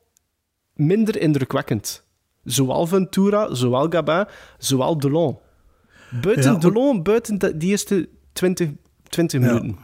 minder 0.75 1.21
indrukwekkend. 1.21 2.05
Zowel 2.45 2.89
Ventura, 2.89 3.55
zowel 3.55 3.89
Gabin, 3.89 4.25
zowel 4.59 4.99
Delon. 4.99 5.39
Buiten 6.23 6.53
Ja, 6.53 6.59
Delon, 6.59 7.03
buiten 7.03 7.39
de, 7.39 7.57
die 7.57 7.71
eerste 7.71 8.09
20, 8.33 8.69
20 9.09 9.41
Ja. 9.41 9.47
minuten. 9.47 9.79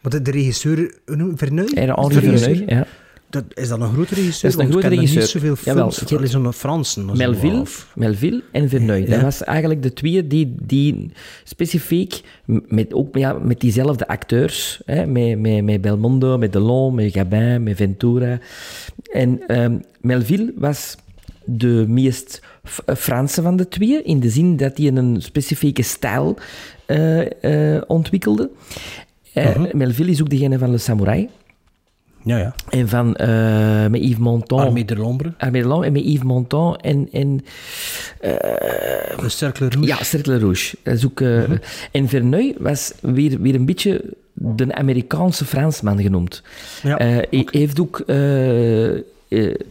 Wat 0.00 0.12
de, 0.12 0.22
de 0.22 0.30
regisseur, 0.30 0.94
Verneuil? 1.34 1.68
Henri 1.74 2.14
de 2.14 2.20
regisseur? 2.20 2.56
Verneuil, 2.56 2.68
ja. 2.78 2.86
Dat, 3.34 3.44
is 3.54 3.68
dat 3.68 3.80
een 3.80 3.92
grote 3.92 4.14
regisseur? 4.14 4.50
Dat 4.50 4.60
is 4.60 4.66
een 4.66 4.72
grote 4.72 4.88
regisseur. 4.88 5.20
niet 5.20 5.30
zoveel 5.30 5.56
Jawel, 5.64 5.82
films. 5.90 6.02
ik 6.02 6.08
heb- 6.08 6.18
Alleen 6.18 6.30
zo'n 6.30 6.52
Fransen. 6.52 7.04
Melville, 7.16 7.60
of- 7.60 7.90
Melville 7.94 8.42
en 8.52 8.68
Verneuil. 8.68 9.04
Ja. 9.04 9.10
Dat 9.10 9.20
was 9.20 9.42
eigenlijk 9.44 9.82
de 9.82 9.92
twee 9.92 10.26
die, 10.26 10.54
die 10.62 11.10
specifiek, 11.44 12.20
met, 12.68 12.94
ook 12.94 13.16
ja, 13.16 13.32
met 13.32 13.60
diezelfde 13.60 14.06
acteurs, 14.08 14.80
hè, 14.84 15.06
met, 15.06 15.38
met, 15.38 15.64
met 15.64 15.80
Belmondo, 15.80 16.38
met 16.38 16.52
Delon, 16.52 16.94
met 16.94 17.12
Gabin, 17.12 17.62
met 17.62 17.76
Ventura. 17.76 18.38
En 19.12 19.40
ehm, 19.46 19.78
Melville 20.00 20.52
was 20.56 20.96
de 21.44 21.84
meest 21.88 22.40
F- 22.68 22.80
Franse 22.96 23.42
van 23.42 23.56
de 23.56 23.68
twee, 23.68 24.02
in 24.02 24.20
de 24.20 24.28
zin 24.30 24.56
dat 24.56 24.76
hij 24.76 24.86
een 24.86 25.16
specifieke 25.22 25.82
stijl 25.82 26.36
eh, 26.86 27.74
eh, 27.76 27.82
ontwikkelde. 27.86 28.50
Eh, 29.32 29.62
Melville 29.72 30.10
is 30.10 30.20
ook 30.20 30.30
degene 30.30 30.58
van 30.58 30.70
Le 30.70 30.78
Samouraï. 30.78 31.28
Ja, 32.24 32.38
ja. 32.38 32.54
En 32.70 32.88
van 32.88 33.16
uh, 33.20 33.86
met 33.86 34.00
Yves 34.00 34.18
Montand. 34.18 34.60
Armée 34.60 34.84
de 34.84 34.96
l'Ombre. 34.96 35.32
Armée 35.38 35.62
de 35.62 35.68
l'Ombre 35.68 35.86
en 35.86 35.92
met 35.92 36.04
Yves 36.04 36.22
Montand 36.22 36.80
en... 36.80 37.08
en 37.12 37.44
Le 38.20 39.28
Cercle 39.28 39.68
Rouge. 39.68 39.86
Ja, 39.86 40.02
Cercle 40.02 40.38
Rouge. 40.38 40.76
Dat 40.82 40.94
is 40.94 41.04
ook, 41.04 41.20
uh, 41.20 41.42
En 41.90 42.08
Verneuil 42.08 42.54
was 42.58 42.92
weer, 43.00 43.40
weer 43.40 43.54
een 43.54 43.66
beetje 43.66 44.02
de 44.32 44.74
Amerikaanse 44.74 45.44
Fransman 45.44 46.00
genoemd. 46.00 46.42
Ja, 46.82 47.00
uh, 47.00 47.16
Hij 47.30 47.46
heeft 47.50 47.80
ook... 47.80 48.02
Uh, 48.06 49.02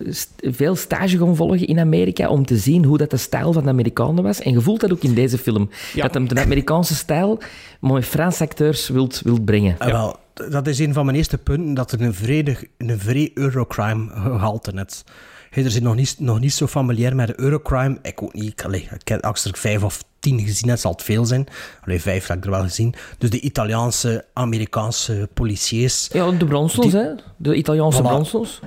st 0.10 0.30
veel 0.42 0.76
stage 0.76 1.18
gaan 1.18 1.36
volgen 1.36 1.68
in 1.68 1.80
Amerika 1.80 2.30
om 2.30 2.46
te 2.46 2.58
zien 2.58 2.86
hoe 2.86 2.98
dat 2.98 3.10
de 3.10 3.18
stijl 3.18 3.54
van 3.54 3.64
de 3.64 3.70
Amerikanen 3.70 4.24
was. 4.24 4.42
En 4.42 4.52
je 4.52 4.62
voelt 4.62 4.80
dat 4.80 4.92
ook 4.92 5.04
in 5.04 5.14
deze 5.14 5.38
film. 5.38 5.70
Ja. 5.94 6.02
Dat 6.02 6.14
hem 6.14 6.28
de 6.28 6.42
Amerikaanse 6.42 6.96
stijl 6.96 7.40
maar 7.80 7.94
met 7.94 8.06
Franse 8.06 8.44
acteurs 8.44 8.90
wilt, 8.90 9.22
wilt 9.24 9.46
brengen. 9.46 9.76
Ja. 9.80 9.86
Wel, 9.86 10.16
dat 10.34 10.68
is 10.68 10.80
een 10.80 10.94
van 10.94 11.06
mijn 11.06 11.18
eerste 11.18 11.38
punten, 11.38 11.74
dat 11.74 11.92
er 11.92 12.02
een 12.02 12.14
vredig, 12.14 12.64
een 12.78 13.00
vrij 13.00 13.32
Eurocrime 13.34 14.10
gehalte 14.10 14.72
net. 14.72 15.04
Hij 15.50 15.64
is 15.64 15.80
nog 15.80 15.96
niet, 15.96 16.16
nog 16.20 16.40
niet 16.40 16.54
zo 16.54 16.68
familiair 16.68 17.16
met 17.16 17.28
de 17.28 17.40
Eurocrime. 17.40 17.98
Ik 18.02 18.22
ook 18.22 18.34
niet. 18.34 18.64
Allee, 18.64 18.88
ik 19.00 19.08
heb, 19.08 19.24
als 19.24 19.46
er 19.46 19.58
vijf 19.58 19.84
of 19.84 20.04
tien 20.20 20.40
gezien 20.40 20.70
heb, 20.70 20.78
zal 20.78 20.92
het 20.92 21.04
veel 21.04 21.26
zijn. 21.26 21.48
Allee, 21.82 22.02
vijf 22.02 22.28
heb 22.28 22.38
ik 22.38 22.46
er 22.46 22.52
wel 22.52 22.62
gezien. 22.62 22.94
Dus 23.18 23.30
de 23.30 23.40
Italiaanse, 23.40 24.26
Amerikaanse 24.34 25.30
policiers. 25.34 26.10
Ja, 26.12 26.32
de 26.32 26.46
Bronsels, 26.46 26.94
hè? 26.94 27.16
De 27.38 27.56
Italiaanse 27.56 28.02
voilà. 28.02 28.06
Bronsels. 28.06 28.60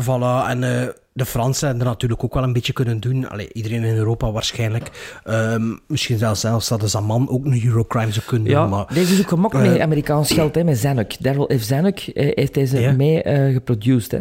Voilà, 0.00 0.48
en 0.48 0.62
uh, 0.62 0.88
de 1.12 1.26
Fransen 1.26 1.66
hebben 1.66 1.86
er 1.86 1.92
natuurlijk 1.92 2.24
ook 2.24 2.34
wel 2.34 2.42
een 2.42 2.52
beetje 2.52 2.72
kunnen 2.72 3.00
doen. 3.00 3.28
Allee, 3.28 3.52
iedereen 3.52 3.84
in 3.84 3.96
Europa 3.96 4.32
waarschijnlijk. 4.32 5.20
Um, 5.24 5.80
misschien 5.86 6.18
zelfs, 6.18 6.40
zelfs 6.40 6.68
dat 6.68 6.80
de 6.80 6.88
Zaman 6.88 7.28
ook 7.28 7.44
een 7.44 7.64
Eurocrime 7.64 8.12
zou 8.12 8.26
kunnen 8.26 8.50
ja, 8.50 8.60
doen. 8.60 8.70
Maar, 8.70 8.94
deze 8.94 9.12
is 9.12 9.20
ook 9.20 9.28
gemakkelijk 9.28 9.66
uh, 9.66 9.72
met 9.72 9.82
Amerikaans 9.82 10.32
geld, 10.32 10.54
hè, 10.54 10.64
met 10.64 10.78
Zanuck. 10.78 11.16
Daryl 11.20 11.50
F. 11.58 11.62
Zanuck 11.62 12.06
uh, 12.06 12.30
heeft 12.34 12.54
deze 12.54 12.94
mee 12.96 13.24
uh, 13.24 13.52
geproduceerd, 13.52 14.10
hè. 14.10 14.18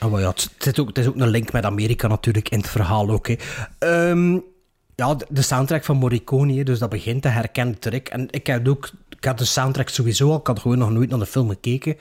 Oh, 0.00 0.12
maar 0.12 0.20
ja, 0.20 0.28
het, 0.28 0.50
het, 0.58 0.78
ook, 0.78 0.88
het, 0.88 0.98
is 0.98 1.06
ook 1.06 1.16
een 1.16 1.28
link 1.28 1.52
met 1.52 1.64
Amerika 1.64 2.08
natuurlijk 2.08 2.48
in 2.48 2.58
het 2.58 2.68
verhaal 2.68 3.10
ook. 3.10 3.28
Um, 3.78 4.44
ja, 4.98 5.16
de 5.28 5.42
soundtrack 5.42 5.84
van 5.84 5.96
Morricone, 5.96 6.64
dus 6.64 6.78
dat 6.78 6.88
begint 6.90 7.22
te 7.22 7.28
herkennen 7.28 7.78
terug. 7.78 8.02
En 8.02 8.28
ik 8.30 8.46
heb 8.46 8.68
ook 8.68 8.90
ik 9.18 9.24
had 9.24 9.38
de 9.38 9.44
soundtrack 9.44 9.88
sowieso 9.88 10.30
al, 10.30 10.38
ik 10.38 10.46
had 10.46 10.58
gewoon 10.58 10.78
nog 10.78 10.90
nooit 10.90 11.10
naar 11.10 11.18
de 11.18 11.26
film 11.26 11.48
gekeken. 11.48 11.96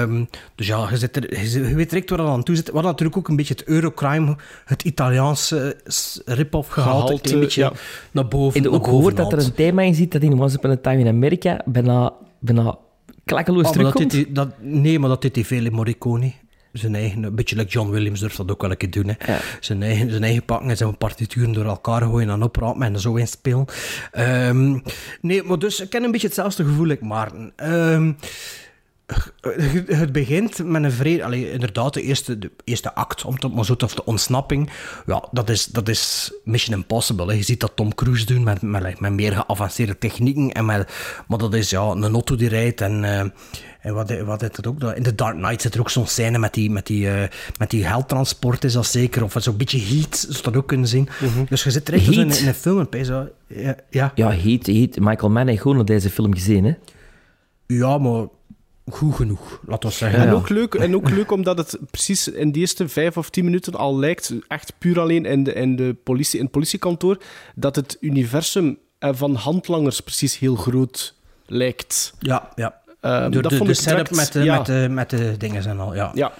Um, 0.00 0.28
dus 0.54 0.66
ja, 0.66 0.88
je, 0.90 0.96
zit 0.96 1.16
er, 1.16 1.40
je 1.42 1.74
weet 1.74 1.90
direct 1.90 2.10
waar 2.10 2.18
dat 2.18 2.28
aan 2.28 2.42
toe 2.42 2.56
zit. 2.56 2.70
Wat 2.70 2.82
natuurlijk 2.82 3.16
ook 3.16 3.28
een 3.28 3.36
beetje 3.36 3.54
het 3.54 3.64
Eurocrime, 3.64 4.36
het 4.64 4.82
Italiaanse 4.82 5.76
rip-off 6.24 6.68
gehaald, 6.68 7.32
een 7.32 7.40
beetje 7.40 7.60
ja. 7.60 7.72
naar 8.10 8.28
boven. 8.28 8.60
En 8.60 8.70
ook 8.70 8.84
gehoord 8.84 9.16
dat 9.16 9.32
er 9.32 9.38
een 9.38 9.54
thema 9.54 9.82
in 9.82 9.94
zit 9.94 10.12
dat 10.12 10.22
in 10.22 10.40
Once 10.40 10.56
Upon 10.56 10.70
a 10.70 10.76
Time 10.76 10.98
in 10.98 11.08
Amerika 11.08 11.60
bijna, 11.64 12.12
bijna 12.38 12.78
klakkeloos 13.24 13.66
oh, 13.66 13.72
terugkomt? 13.72 14.12
Dat 14.12 14.34
dat, 14.34 14.48
nee, 14.60 14.98
maar 14.98 15.08
dat 15.08 15.22
hij 15.32 15.44
veel 15.44 15.64
in 15.64 15.72
Morricone 15.72 16.32
zijn 16.78 16.94
eigen, 16.94 17.22
een 17.22 17.34
beetje 17.34 17.56
like 17.56 17.70
John 17.70 17.90
Williams 17.90 18.20
durft 18.20 18.36
dat 18.36 18.50
ook 18.50 18.62
wel 18.62 18.70
een 18.70 18.76
keer 18.76 18.90
doen. 18.90 19.14
Hè. 19.18 19.32
Ja. 19.32 19.38
Zijn, 19.60 19.82
eigen, 19.82 20.10
zijn 20.10 20.22
eigen 20.22 20.44
pakken 20.44 20.70
en 20.70 20.76
zijn 20.76 20.96
partituren 20.96 21.52
door 21.52 21.64
elkaar 21.64 22.02
gooien 22.02 22.30
en 22.30 22.42
oprapen 22.42 22.82
en 22.82 23.00
zo 23.00 23.14
inspelen. 23.14 23.64
Um, 24.18 24.82
nee, 25.20 25.42
maar 25.42 25.58
dus 25.58 25.80
ik 25.80 25.90
ken 25.90 26.04
een 26.04 26.10
beetje 26.10 26.26
hetzelfde 26.26 26.64
gevoel, 26.64 26.88
ik 26.88 27.00
Maarten. 27.00 27.52
Um, 27.62 28.16
het 29.86 30.12
begint 30.12 30.64
met 30.64 30.82
een 30.82 30.92
vrede... 30.92 31.24
Allee, 31.24 31.52
inderdaad, 31.52 31.94
de 31.94 32.02
eerste, 32.02 32.38
de 32.38 32.50
eerste 32.64 32.94
act, 32.94 33.24
om 33.24 33.34
het 33.34 33.54
maar 33.54 33.64
zo 33.64 33.76
te... 33.76 33.84
Of 33.84 33.94
de 33.94 34.04
ontsnapping, 34.04 34.70
ja, 35.06 35.28
dat 35.30 35.48
is, 35.48 35.64
dat 35.64 35.88
is 35.88 36.32
Mission 36.44 36.76
Impossible. 36.76 37.26
Hè. 37.26 37.32
Je 37.32 37.42
ziet 37.42 37.60
dat 37.60 37.72
Tom 37.76 37.94
Cruise 37.94 38.26
doen 38.26 38.42
met, 38.42 38.62
met, 38.62 39.00
met 39.00 39.12
meer 39.12 39.32
geavanceerde 39.32 39.98
technieken. 39.98 40.52
En 40.52 40.64
met, 40.64 40.92
maar 41.28 41.38
dat 41.38 41.54
is 41.54 41.70
ja, 41.70 41.80
een 41.80 42.12
auto 42.12 42.36
die 42.36 42.48
rijdt 42.48 42.80
en... 42.80 43.04
Uh, 43.04 43.24
en 43.88 43.94
wat, 43.94 44.20
wat 44.20 44.40
dat 44.40 44.66
ook? 44.66 44.82
In 44.82 45.02
The 45.02 45.14
Dark 45.14 45.36
Knight 45.36 45.62
zit 45.62 45.74
er 45.74 45.80
ook 45.80 45.90
zo'n 45.90 46.06
scène 46.06 46.38
met 46.38 46.54
die, 46.54 46.70
met 46.70 46.86
die, 46.86 47.06
uh, 47.06 47.22
met 47.58 47.70
die 47.70 47.86
heldtransport, 47.86 48.64
is 48.64 48.72
dat 48.72 48.86
zeker. 48.86 49.24
Of 49.24 49.34
zo'n 49.38 49.56
beetje 49.56 49.80
heat, 49.80 50.26
zou 50.28 50.42
dat 50.42 50.56
ook 50.56 50.66
kunnen 50.66 50.88
zien. 50.88 51.08
Mm 51.20 51.28
-hmm. 51.28 51.46
Dus 51.48 51.62
je 51.62 51.70
zit 51.70 51.86
dus 51.86 52.08
in, 52.08 52.30
in, 52.30 52.46
een 52.46 52.54
film 52.54 52.86
en 52.90 53.04
zo, 53.04 53.28
ja, 53.46 53.76
ja. 53.90 54.12
Ja, 54.14 54.30
heat, 54.30 54.66
heat. 54.66 54.98
Michael 54.98 55.30
Mann 55.30 55.48
heeft 55.48 55.60
gewoon 55.62 55.84
deze 55.84 56.10
film 56.10 56.34
gezien, 56.34 56.64
hè? 56.64 56.74
Ja, 57.66 57.98
maar 57.98 58.26
goed 58.86 59.14
genoeg, 59.14 59.60
laten 59.66 59.88
we 59.88 59.94
zeggen. 59.94 60.20
Ja, 60.20 60.26
en, 60.26 60.32
ook 60.32 60.48
leuk, 60.48 60.74
en 60.74 60.94
ook 60.94 61.10
leuk 61.18 61.30
omdat 61.30 61.58
het 61.58 61.78
precies 61.90 62.28
in 62.28 62.52
de 62.52 62.58
eerste 62.58 62.88
vijf 62.88 63.16
of 63.16 63.30
tien 63.30 63.44
minuten 63.44 63.74
al 63.74 63.98
lijkt, 63.98 64.34
echt 64.48 64.72
puur 64.78 65.00
alleen 65.00 65.24
in, 65.24 65.44
de, 65.44 65.52
in, 65.52 65.76
de 65.76 65.96
politie, 66.04 66.38
in 66.38 66.44
het 66.44 66.52
politiekantoor, 66.52 67.18
dat 67.54 67.76
het 67.76 67.96
universum 68.00 68.78
van 68.98 69.34
handlangers 69.34 70.00
precies 70.00 70.38
heel 70.38 70.54
groot 70.54 71.16
lijkt. 71.46 72.12
Ja, 72.18 72.52
ja. 72.54 72.77
Um, 73.00 73.30
Door 73.30 73.42
dat 73.42 73.50
de, 73.50 73.56
vond 73.56 73.68
de 73.68 73.74
ik 73.74 73.80
setup 73.80 74.08
direct, 74.08 74.14
met, 74.14 74.32
de, 74.32 74.42
ja. 74.42 74.56
met, 74.56 74.66
de, 74.66 74.86
met 74.90 75.10
de 75.10 75.34
dingen 75.36 75.66
en 75.66 75.80
al, 75.80 75.94
ja. 75.94 76.10
Ja. 76.14 76.32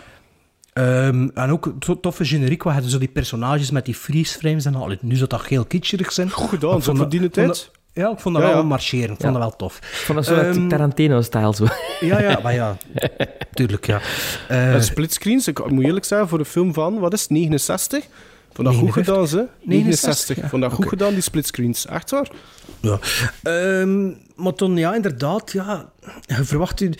Um, 0.74 1.30
en 1.34 1.50
ook 1.50 1.72
zo 1.80 2.00
toffe 2.00 2.24
generiek, 2.24 2.62
we 2.62 2.70
hadden 2.70 2.90
zo 2.90 2.98
die 2.98 3.08
personages 3.08 3.70
met 3.70 3.84
die 3.84 3.94
freeze 3.94 4.38
frames 4.38 4.64
en 4.64 4.74
al. 4.74 4.94
Nu 5.00 5.14
zou 5.16 5.28
dat 5.28 5.46
heel 5.46 5.64
kitscherig 5.64 6.12
zijn. 6.12 6.30
Goed 6.30 6.48
gedaan, 6.48 6.82
zo 6.82 6.94
voor 6.94 7.08
die 7.08 7.30
tijd. 7.30 7.70
Ja, 7.92 8.10
ik 8.10 8.18
vond 8.18 8.34
dat 8.34 8.44
Ja, 8.44 8.50
wel 8.50 8.60
ja. 8.60 8.66
marcheren. 8.66 9.10
Ik 9.10 9.20
vond 9.20 9.32
dat 9.32 9.42
wel 9.42 9.56
tof. 9.56 9.76
Ik 9.76 9.84
vond 9.84 10.18
dat 10.18 10.26
zo 10.26 10.34
Ehm, 10.34 10.68
Tarantino-stijl 10.68 11.52
zo. 11.54 11.66
Ja, 12.00 12.20
ja, 12.20 12.38
maar 12.42 12.54
ja. 12.54 12.76
Tuurlijk, 13.54 13.86
ja. 13.86 14.00
Eh, 14.48 14.74
En 14.74 14.84
splitscreens, 14.84 15.48
ik 15.48 15.70
moet 15.70 15.84
eerlijk 15.84 16.04
zeggen, 16.04 16.28
voor 16.28 16.38
een 16.38 16.44
film 16.44 16.74
van, 16.74 16.98
wat 16.98 17.12
is 17.12 17.20
het, 17.20 17.30
69? 17.30 18.04
Vond 18.52 18.68
dat 18.68 18.76
goed 18.76 18.94
59? 18.94 19.04
gedaan, 19.04 19.28
ze? 19.28 19.46
69. 19.68 20.36
ja. 20.36 20.48
Vond 20.48 20.62
dat 20.62 20.72
goed 20.72 20.88
gedaan, 20.88 21.12
die 21.12 21.22
splitscreens. 21.22 21.86
Echt 21.86 22.10
waar? 22.10 22.28
Ja. 22.80 22.98
Ehm, 23.42 24.10
maar 24.36 24.54
toen, 24.54 24.76
ja, 24.76 24.94
inderdaad, 24.94 25.52
ja, 25.52 25.92
je 26.26 26.44
verwacht 26.44 26.80
u 26.80 26.92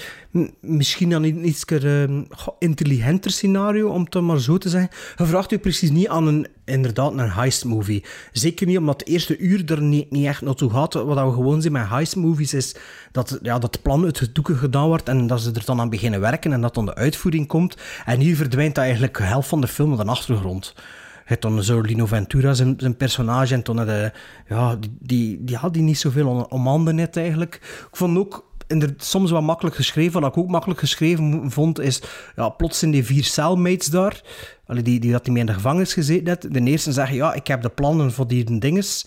misschien 0.61 1.11
dan 1.11 1.22
een 1.22 1.49
iets 1.49 1.64
ehm, 1.64 2.22
intelligenter 2.59 3.31
scenario, 3.31 3.89
om 3.89 4.07
het 4.11 4.20
maar 4.20 4.41
zo 4.41 4.59
te 4.59 4.68
zeggen. 4.68 4.91
Je 5.16 5.24
verwacht 5.24 5.53
u 5.53 5.59
precies 5.59 5.91
niet 5.91 6.09
aan 6.09 6.26
een, 6.26 6.47
inderdaad, 6.64 7.12
een 7.12 7.31
heist-movie. 7.31 8.05
Zeker 8.33 8.66
niet 8.66 8.79
omdat 8.79 9.01
het 9.01 9.09
eerste 9.09 9.39
uur 9.39 9.72
er 9.72 9.83
niet, 9.83 10.11
niet 10.11 10.26
echt 10.26 10.43
naartoe 10.43 10.70
gaat. 10.70 10.95
Wat 10.95 11.26
we 11.26 11.33
gewoon 11.33 11.62
zien 11.62 11.72
met 11.72 11.89
heist-movies 11.89 12.55
is 12.55 12.74
dat, 13.12 13.39
ja, 13.43 13.59
dat 13.59 13.74
het 13.74 13.83
plan 13.83 14.05
uit 14.05 14.20
het 14.20 14.35
doeken 14.35 14.57
gedaan 14.57 14.87
wordt 14.87 15.09
en 15.09 15.26
dat 15.26 15.41
ze 15.41 15.53
er 15.53 15.64
dan 15.64 15.81
aan 15.81 15.91
beginnen 15.91 16.20
werken 16.20 16.53
en 16.53 16.61
dat 16.61 16.74
dan 16.74 16.87
de 16.87 16.95
uitvoering 16.95 17.47
komt. 17.47 17.76
En 18.05 18.20
hier 18.20 18.37
verdwijnt 18.37 18.74
dat 18.74 18.85
eigenlijk 18.85 19.16
de 19.16 19.22
helft 19.22 19.49
van 19.49 19.61
de 19.61 19.68
film 19.68 19.93
op 19.93 19.99
de 19.99 20.05
achtergrond. 20.05 20.74
Hebt 21.29 21.43
dan 21.43 21.62
zo 21.62 21.81
Lino 21.81 22.07
Ventura, 22.07 22.55
zijn, 22.55 22.74
zijn 22.79 22.97
personage, 22.97 23.55
en 23.55 23.62
toen 23.62 23.76
ja, 24.49 24.76
die, 25.01 25.45
die, 25.45 25.57
had 25.57 25.74
die 25.74 25.83
niet 25.83 25.99
zoveel 25.99 26.47
om, 26.49 26.66
handen 26.66 26.95
net 26.95 27.16
eigenlijk. 27.16 27.55
Ik 27.91 27.97
vond 27.97 28.18
ook 28.18 28.47
soms 28.97 29.31
wat 29.31 29.43
makkelijk 29.43 29.76
geschreven. 29.76 30.20
Wat 30.20 30.31
ik 30.31 30.39
ook 30.39 30.49
makkelijk 30.49 30.81
geschreven 30.81 31.51
vond, 31.51 31.81
is 31.81 32.03
ja, 32.37 32.49
plots 32.49 32.79
zijn 32.79 32.91
die 32.91 33.05
vier 33.05 33.24
cellmates 33.24 33.87
daar, 33.87 34.22
die, 34.66 35.01
die 35.01 35.12
dat 35.12 35.24
die 35.24 35.33
mee 35.33 35.41
in 35.41 35.47
de 35.47 35.53
gevangenis 35.53 35.93
gezeten. 35.93 36.53
De 36.53 36.61
eerste 36.61 36.93
zeggen, 36.93 37.16
ja, 37.16 37.35
ik 37.35 37.47
heb 37.47 37.62
de 37.62 37.68
plannen 37.68 38.12
voor 38.12 38.26
die 38.26 38.59
dinges. 38.59 39.07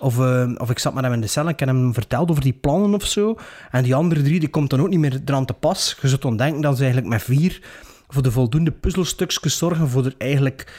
Of, 0.00 0.18
eh, 0.18 0.50
of 0.56 0.70
ik 0.70 0.78
zat 0.78 0.94
met 0.94 1.04
hem 1.04 1.12
in 1.12 1.20
de 1.20 1.26
cel 1.26 1.44
en 1.44 1.48
ik 1.48 1.58
heb 1.58 1.68
hem 1.68 1.94
verteld 1.94 2.30
over 2.30 2.42
die 2.42 2.52
plannen 2.52 2.94
of 2.94 3.06
zo. 3.06 3.36
En 3.70 3.82
die 3.82 3.94
andere 3.94 4.22
drie, 4.22 4.40
die 4.40 4.48
komt 4.48 4.70
dan 4.70 4.80
ook 4.80 4.88
niet 4.88 4.98
meer 4.98 5.20
eraan 5.24 5.44
te 5.44 5.52
pas. 5.52 5.96
Je 6.00 6.08
zou 6.08 6.20
dan 6.20 6.36
denken 6.36 6.60
dat 6.60 6.76
ze 6.76 6.82
eigenlijk 6.82 7.12
met 7.12 7.22
vier 7.22 7.60
voor 8.08 8.22
de 8.22 8.30
voldoende 8.30 8.70
puzzelstukjes 8.70 9.58
zorgen 9.58 9.88
voor 9.88 10.04
er 10.04 10.14
eigenlijk 10.18 10.72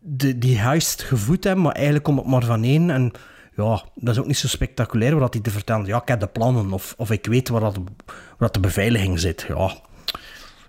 de, 0.00 0.38
die 0.38 0.58
heist 0.58 1.02
gevoed 1.02 1.44
hebben, 1.44 1.62
maar 1.62 1.74
eigenlijk 1.74 2.04
komt 2.04 2.18
het 2.18 2.26
maar 2.26 2.44
van 2.44 2.62
één. 2.62 2.90
En 2.90 3.12
ja, 3.56 3.84
dat 3.94 4.14
is 4.14 4.20
ook 4.20 4.26
niet 4.26 4.38
zo 4.38 4.48
spectaculair 4.48 5.18
wat 5.18 5.34
hij 5.34 5.42
te 5.42 5.50
vertellen. 5.50 5.86
Ja, 5.86 6.00
ik 6.00 6.08
heb 6.08 6.20
de 6.20 6.26
plannen, 6.26 6.72
of, 6.72 6.94
of 6.96 7.10
ik 7.10 7.26
weet 7.26 7.48
waar, 7.48 7.60
dat, 7.60 7.76
waar 8.06 8.16
dat 8.38 8.54
de 8.54 8.60
beveiliging 8.60 9.20
zit. 9.20 9.44
Ja. 9.48 9.72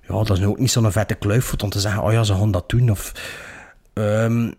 ja, 0.07 0.13
dat 0.13 0.29
is 0.29 0.39
nu 0.39 0.45
ook 0.45 0.59
niet 0.59 0.71
zo'n 0.71 0.91
vette 0.91 1.15
kluifvoet 1.15 1.63
om 1.63 1.69
te 1.69 1.79
zeggen, 1.79 2.03
oh 2.03 2.11
ja, 2.11 2.23
ze 2.23 2.33
gaan 2.33 2.51
dat 2.51 2.69
doen. 2.69 2.89
Of, 2.89 3.13
Ehm, 3.93 4.51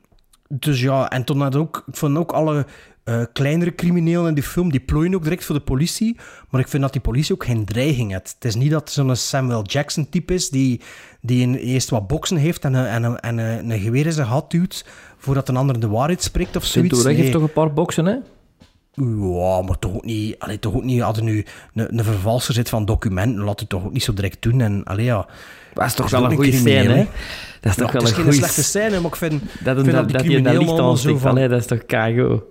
dus 0.48 0.80
ja, 0.80 1.10
en 1.10 1.24
toen 1.24 1.40
had 1.40 1.56
ook, 1.56 1.84
ik 1.86 1.96
vond 1.96 2.16
ook 2.16 2.32
alle 2.32 2.66
eh, 3.04 3.22
kleinere 3.32 3.74
criminelen 3.74 4.28
in 4.28 4.34
die 4.34 4.42
film, 4.42 4.70
die 4.70 4.80
plooien 4.80 5.14
ook 5.14 5.22
direct 5.22 5.44
voor 5.44 5.54
de 5.54 5.60
politie. 5.60 6.16
Maar 6.50 6.60
ik 6.60 6.68
vind 6.68 6.82
dat 6.82 6.92
die 6.92 7.00
politie 7.00 7.34
ook 7.34 7.44
geen 7.44 7.64
dreiging 7.64 8.10
heeft. 8.12 8.34
Het 8.34 8.44
is 8.44 8.54
niet 8.54 8.70
dat 8.70 8.90
zo'n 8.90 9.16
Samuel 9.16 9.64
Jackson 9.64 10.08
type 10.08 10.34
is, 10.34 10.48
die, 10.48 10.80
die 11.26 11.46
een, 11.46 11.54
eerst 11.54 11.90
wat 11.90 12.06
boksen 12.06 12.36
heeft 12.36 12.64
en, 12.64 12.74
een, 12.74 12.86
en, 12.86 13.02
een, 13.02 13.20
en 13.20 13.38
een, 13.38 13.70
een 13.70 13.80
geweer 13.80 14.06
in 14.06 14.12
zijn 14.12 14.26
gat 14.26 14.50
duwt, 14.50 14.84
voordat 15.18 15.48
een 15.48 15.56
ander 15.56 15.80
de 15.80 15.88
waarheid 15.88 16.22
spreekt 16.22 16.56
of 16.56 16.64
zoiets. 16.64 17.04
Heeft 17.04 17.18
Nee. 17.18 17.30
toch 17.30 17.42
een 17.42 17.52
paar 17.52 17.72
boksen, 17.72 18.06
hè? 18.06 18.16
Ja, 18.96 19.62
maar 19.62 19.78
toch 19.78 19.94
ook 19.94 20.04
niet... 20.04 20.38
Allee, 20.38 20.58
toch 20.58 20.74
ook 20.74 20.84
niet... 20.84 21.02
Als 21.02 21.16
er 21.16 21.22
nu 21.22 21.44
een, 21.74 21.98
een 21.98 22.04
vervalser 22.04 22.54
zit 22.54 22.68
van 22.68 22.84
documenten, 22.84 23.44
laat 23.44 23.60
het 23.60 23.68
toch 23.68 23.84
ook 23.84 23.92
niet 23.92 24.02
zo 24.02 24.12
direct 24.14 24.42
doen. 24.42 24.60
En, 24.60 24.84
allee, 24.84 25.04
ja... 25.04 25.26
Dat 25.74 25.86
is 25.86 25.94
toch 25.94 26.10
wel 26.10 26.24
een 26.24 26.34
goede 26.34 26.50
crimineel, 26.50 26.82
scène, 26.82 26.94
hè? 26.94 26.98
hè? 27.00 27.06
Dat 27.60 27.72
is 27.72 27.76
toch 27.78 27.92
wel 27.92 28.02
het 28.02 28.10
is 28.10 28.16
een 28.18 28.22
geen 28.24 28.24
goede 28.24 28.38
slechte 28.38 28.62
scène, 28.64 29.00
maar 29.00 29.10
ik 29.10 29.16
vind... 29.16 29.42
Dat, 29.64 29.76
vind 29.76 29.90
dat, 29.92 30.10
dat 30.10 30.22
die 30.22 30.42
dat 30.42 30.56
allemaal 30.56 30.96
zo 30.96 31.16
van- 31.18 31.30
allee, 31.30 31.48
dat 31.48 31.60
is 31.60 31.66
toch 31.66 31.86
kago. 31.86 32.44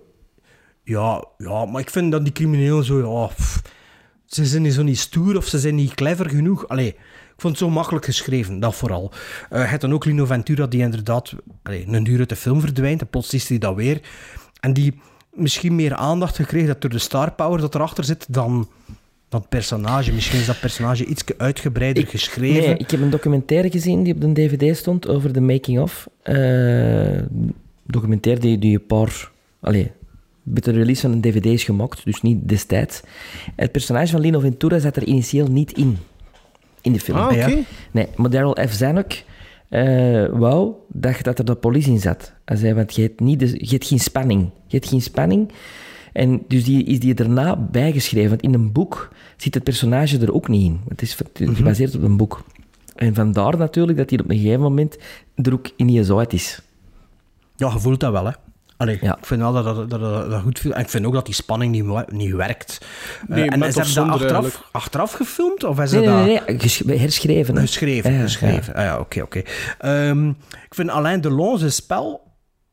Ja, 0.83 1.25
ja, 1.37 1.65
maar 1.65 1.81
ik 1.81 1.89
vind 1.89 2.11
dat 2.11 2.23
die 2.23 2.33
criminelen 2.33 2.83
zo... 2.83 3.19
Ja, 3.21 3.25
pff, 3.27 3.61
ze 4.25 4.45
zijn 4.45 4.61
niet 4.61 4.73
zo 4.73 4.83
niet 4.83 4.99
stoer 4.99 5.37
of 5.37 5.45
ze 5.45 5.59
zijn 5.59 5.75
niet 5.75 5.93
clever 5.93 6.29
genoeg. 6.29 6.67
Allee, 6.67 6.95
vond 7.43 7.59
het 7.59 7.67
zo 7.67 7.73
makkelijk 7.73 8.05
geschreven, 8.05 8.59
dat 8.59 8.75
vooral. 8.75 9.11
Je 9.49 9.57
hebt 9.57 9.81
dan 9.81 9.93
ook 9.93 10.05
Lino 10.05 10.25
Ventura, 10.25 10.67
die 10.67 10.81
inderdaad 10.81 11.33
allee, 11.63 11.87
een 11.87 12.03
duur 12.03 12.19
uit 12.19 12.29
de 12.29 12.35
film 12.35 12.59
verdwijnt. 12.59 13.01
En 13.01 13.07
plots 13.07 13.33
is 13.33 13.49
hij 13.49 13.57
dat 13.57 13.75
weer. 13.75 14.01
En 14.59 14.73
die 14.73 14.93
misschien 15.33 15.75
meer 15.75 15.95
aandacht 15.95 16.35
gekregen 16.35 16.67
dat 16.67 16.81
door 16.81 16.89
de 16.89 16.99
star 16.99 17.31
power 17.31 17.59
dat 17.59 17.75
erachter 17.75 18.03
zit 18.03 18.25
dan, 18.29 18.69
het 19.29 19.49
personage. 19.49 20.13
Misschien 20.13 20.39
is 20.39 20.45
dat 20.45 20.59
personage 20.59 21.05
iets 21.05 21.23
uitgebreider 21.37 22.07
geschreven. 22.07 22.63
Nee, 22.63 22.77
ik 22.77 22.91
heb 22.91 23.01
een 23.01 23.09
documentaire 23.09 23.71
gezien 23.71 24.03
die 24.03 24.13
op 24.13 24.21
de 24.21 24.33
DVD 24.33 24.77
stond 24.77 25.07
over 25.07 25.33
de 25.33 25.41
making-of. 25.41 26.07
Eh 26.21 27.21
documentaire 27.83 28.41
die, 28.41 28.59
die 28.59 28.73
een 28.73 28.85
paar... 28.85 29.31
Allee, 29.59 29.91
met 30.43 30.63
de 30.63 30.71
release 30.71 31.01
van 31.01 31.11
een 31.11 31.21
DVD 31.21 31.45
is 31.45 31.63
gemaakt, 31.63 32.05
dus 32.05 32.21
niet 32.21 32.49
destijds. 32.49 33.01
Het 33.55 33.71
personage 33.71 34.11
van 34.11 34.21
Lino 34.21 34.39
Ventura 34.39 34.79
zat 34.79 34.95
er 34.95 35.03
initieel 35.03 35.47
niet 35.47 35.71
in. 35.71 35.97
In 36.83 36.93
de 36.93 36.99
film. 36.99 37.17
Ah. 37.17 37.35
Ja. 37.35 37.49
Nee, 37.91 38.07
maar 38.15 38.29
Daryl 38.29 38.67
F. 38.67 38.73
Zanuck 38.73 39.23
eh 39.69 40.25
wou 40.31 40.73
dat, 40.87 41.23
dat 41.23 41.39
er 41.39 41.45
de 41.45 41.55
politie 41.55 41.91
in 41.91 41.99
zat. 41.99 42.33
Hij 42.45 42.57
zei, 42.57 42.73
want 42.73 42.95
je 42.95 43.01
hebt, 43.01 43.19
niet 43.19 43.39
de, 43.39 43.45
je 43.45 43.69
hebt 43.69 43.87
geen 43.87 43.99
spanning. 43.99 44.49
Je 44.67 44.77
hebt 44.77 44.89
geen 44.89 45.01
spanning. 45.01 45.51
En 46.11 46.43
dus 46.47 46.63
die 46.63 46.83
is 46.83 46.99
die 46.99 47.13
daarna 47.13 47.55
bijgeschreven. 47.55 48.29
Want 48.29 48.41
in 48.41 48.53
een 48.53 48.71
boek 48.71 49.11
zit 49.37 49.53
het 49.53 49.63
personage 49.63 50.19
er 50.19 50.33
ook 50.33 50.47
niet 50.47 50.63
in. 50.63 50.79
Het 50.87 51.01
is 51.01 51.17
gebaseerd 51.33 51.95
op 51.95 52.03
een 52.03 52.17
boek. 52.17 52.43
En 52.95 53.13
vandaar 53.13 53.57
natuurlijk 53.57 53.97
dat 53.97 54.09
hij 54.09 54.19
op 54.19 54.29
een 54.29 54.37
gegeven 54.37 54.61
moment 54.61 54.97
er 55.35 55.53
ook 55.53 55.69
in 55.75 56.05
zo 56.05 56.17
uit 56.17 56.33
is. 56.33 56.61
Ja, 57.55 57.71
je 57.73 57.79
voelt 57.79 57.99
dat 57.99 58.11
wel, 58.11 58.25
hè. 58.25 58.31
Allee, 58.83 58.97
Ja. 59.01 59.17
ik 59.17 59.25
vind 59.25 59.41
wel 59.41 59.53
dat 59.53 59.63
dat, 59.63 59.89
dat, 59.89 59.99
dat, 59.99 60.29
dat 60.29 60.41
goed 60.41 60.59
voelt. 60.59 60.73
En 60.73 60.81
ik 60.81 60.89
vind 60.89 61.05
ook 61.05 61.13
dat 61.13 61.25
die 61.25 61.35
spanning 61.35 61.71
niet, 61.71 62.11
niet 62.11 62.33
werkt. 62.33 62.85
Nee, 63.27 63.49
en 63.49 63.59
met 63.59 63.67
is 63.77 63.93
dat 63.93 64.07
achteraf, 64.07 64.31
eigenlijk. 64.43 64.55
achteraf 64.71 65.11
gefilmd? 65.11 65.63
Of 65.63 65.79
is 65.79 65.91
Nee, 65.91 66.05
dat 66.05 66.15
nee, 66.15 66.25
nee, 66.25 66.39
nee, 66.47 66.59
ges- 66.59 66.83
herschreven. 66.85 67.55
hè. 67.55 67.61
geschreven? 67.61 68.11
Ja, 68.11 68.17
ja. 68.17 68.23
geschreven. 68.23 68.73
Ah, 68.73 68.83
ja, 68.83 68.99
oké, 68.99 69.21
oké. 69.21 69.41
Ehm, 69.79 70.29
ik 70.29 70.69
vind 70.75 70.89
Alain 70.89 71.21
Delon 71.21 71.57
zijn 71.57 71.71
spel... 71.71 72.21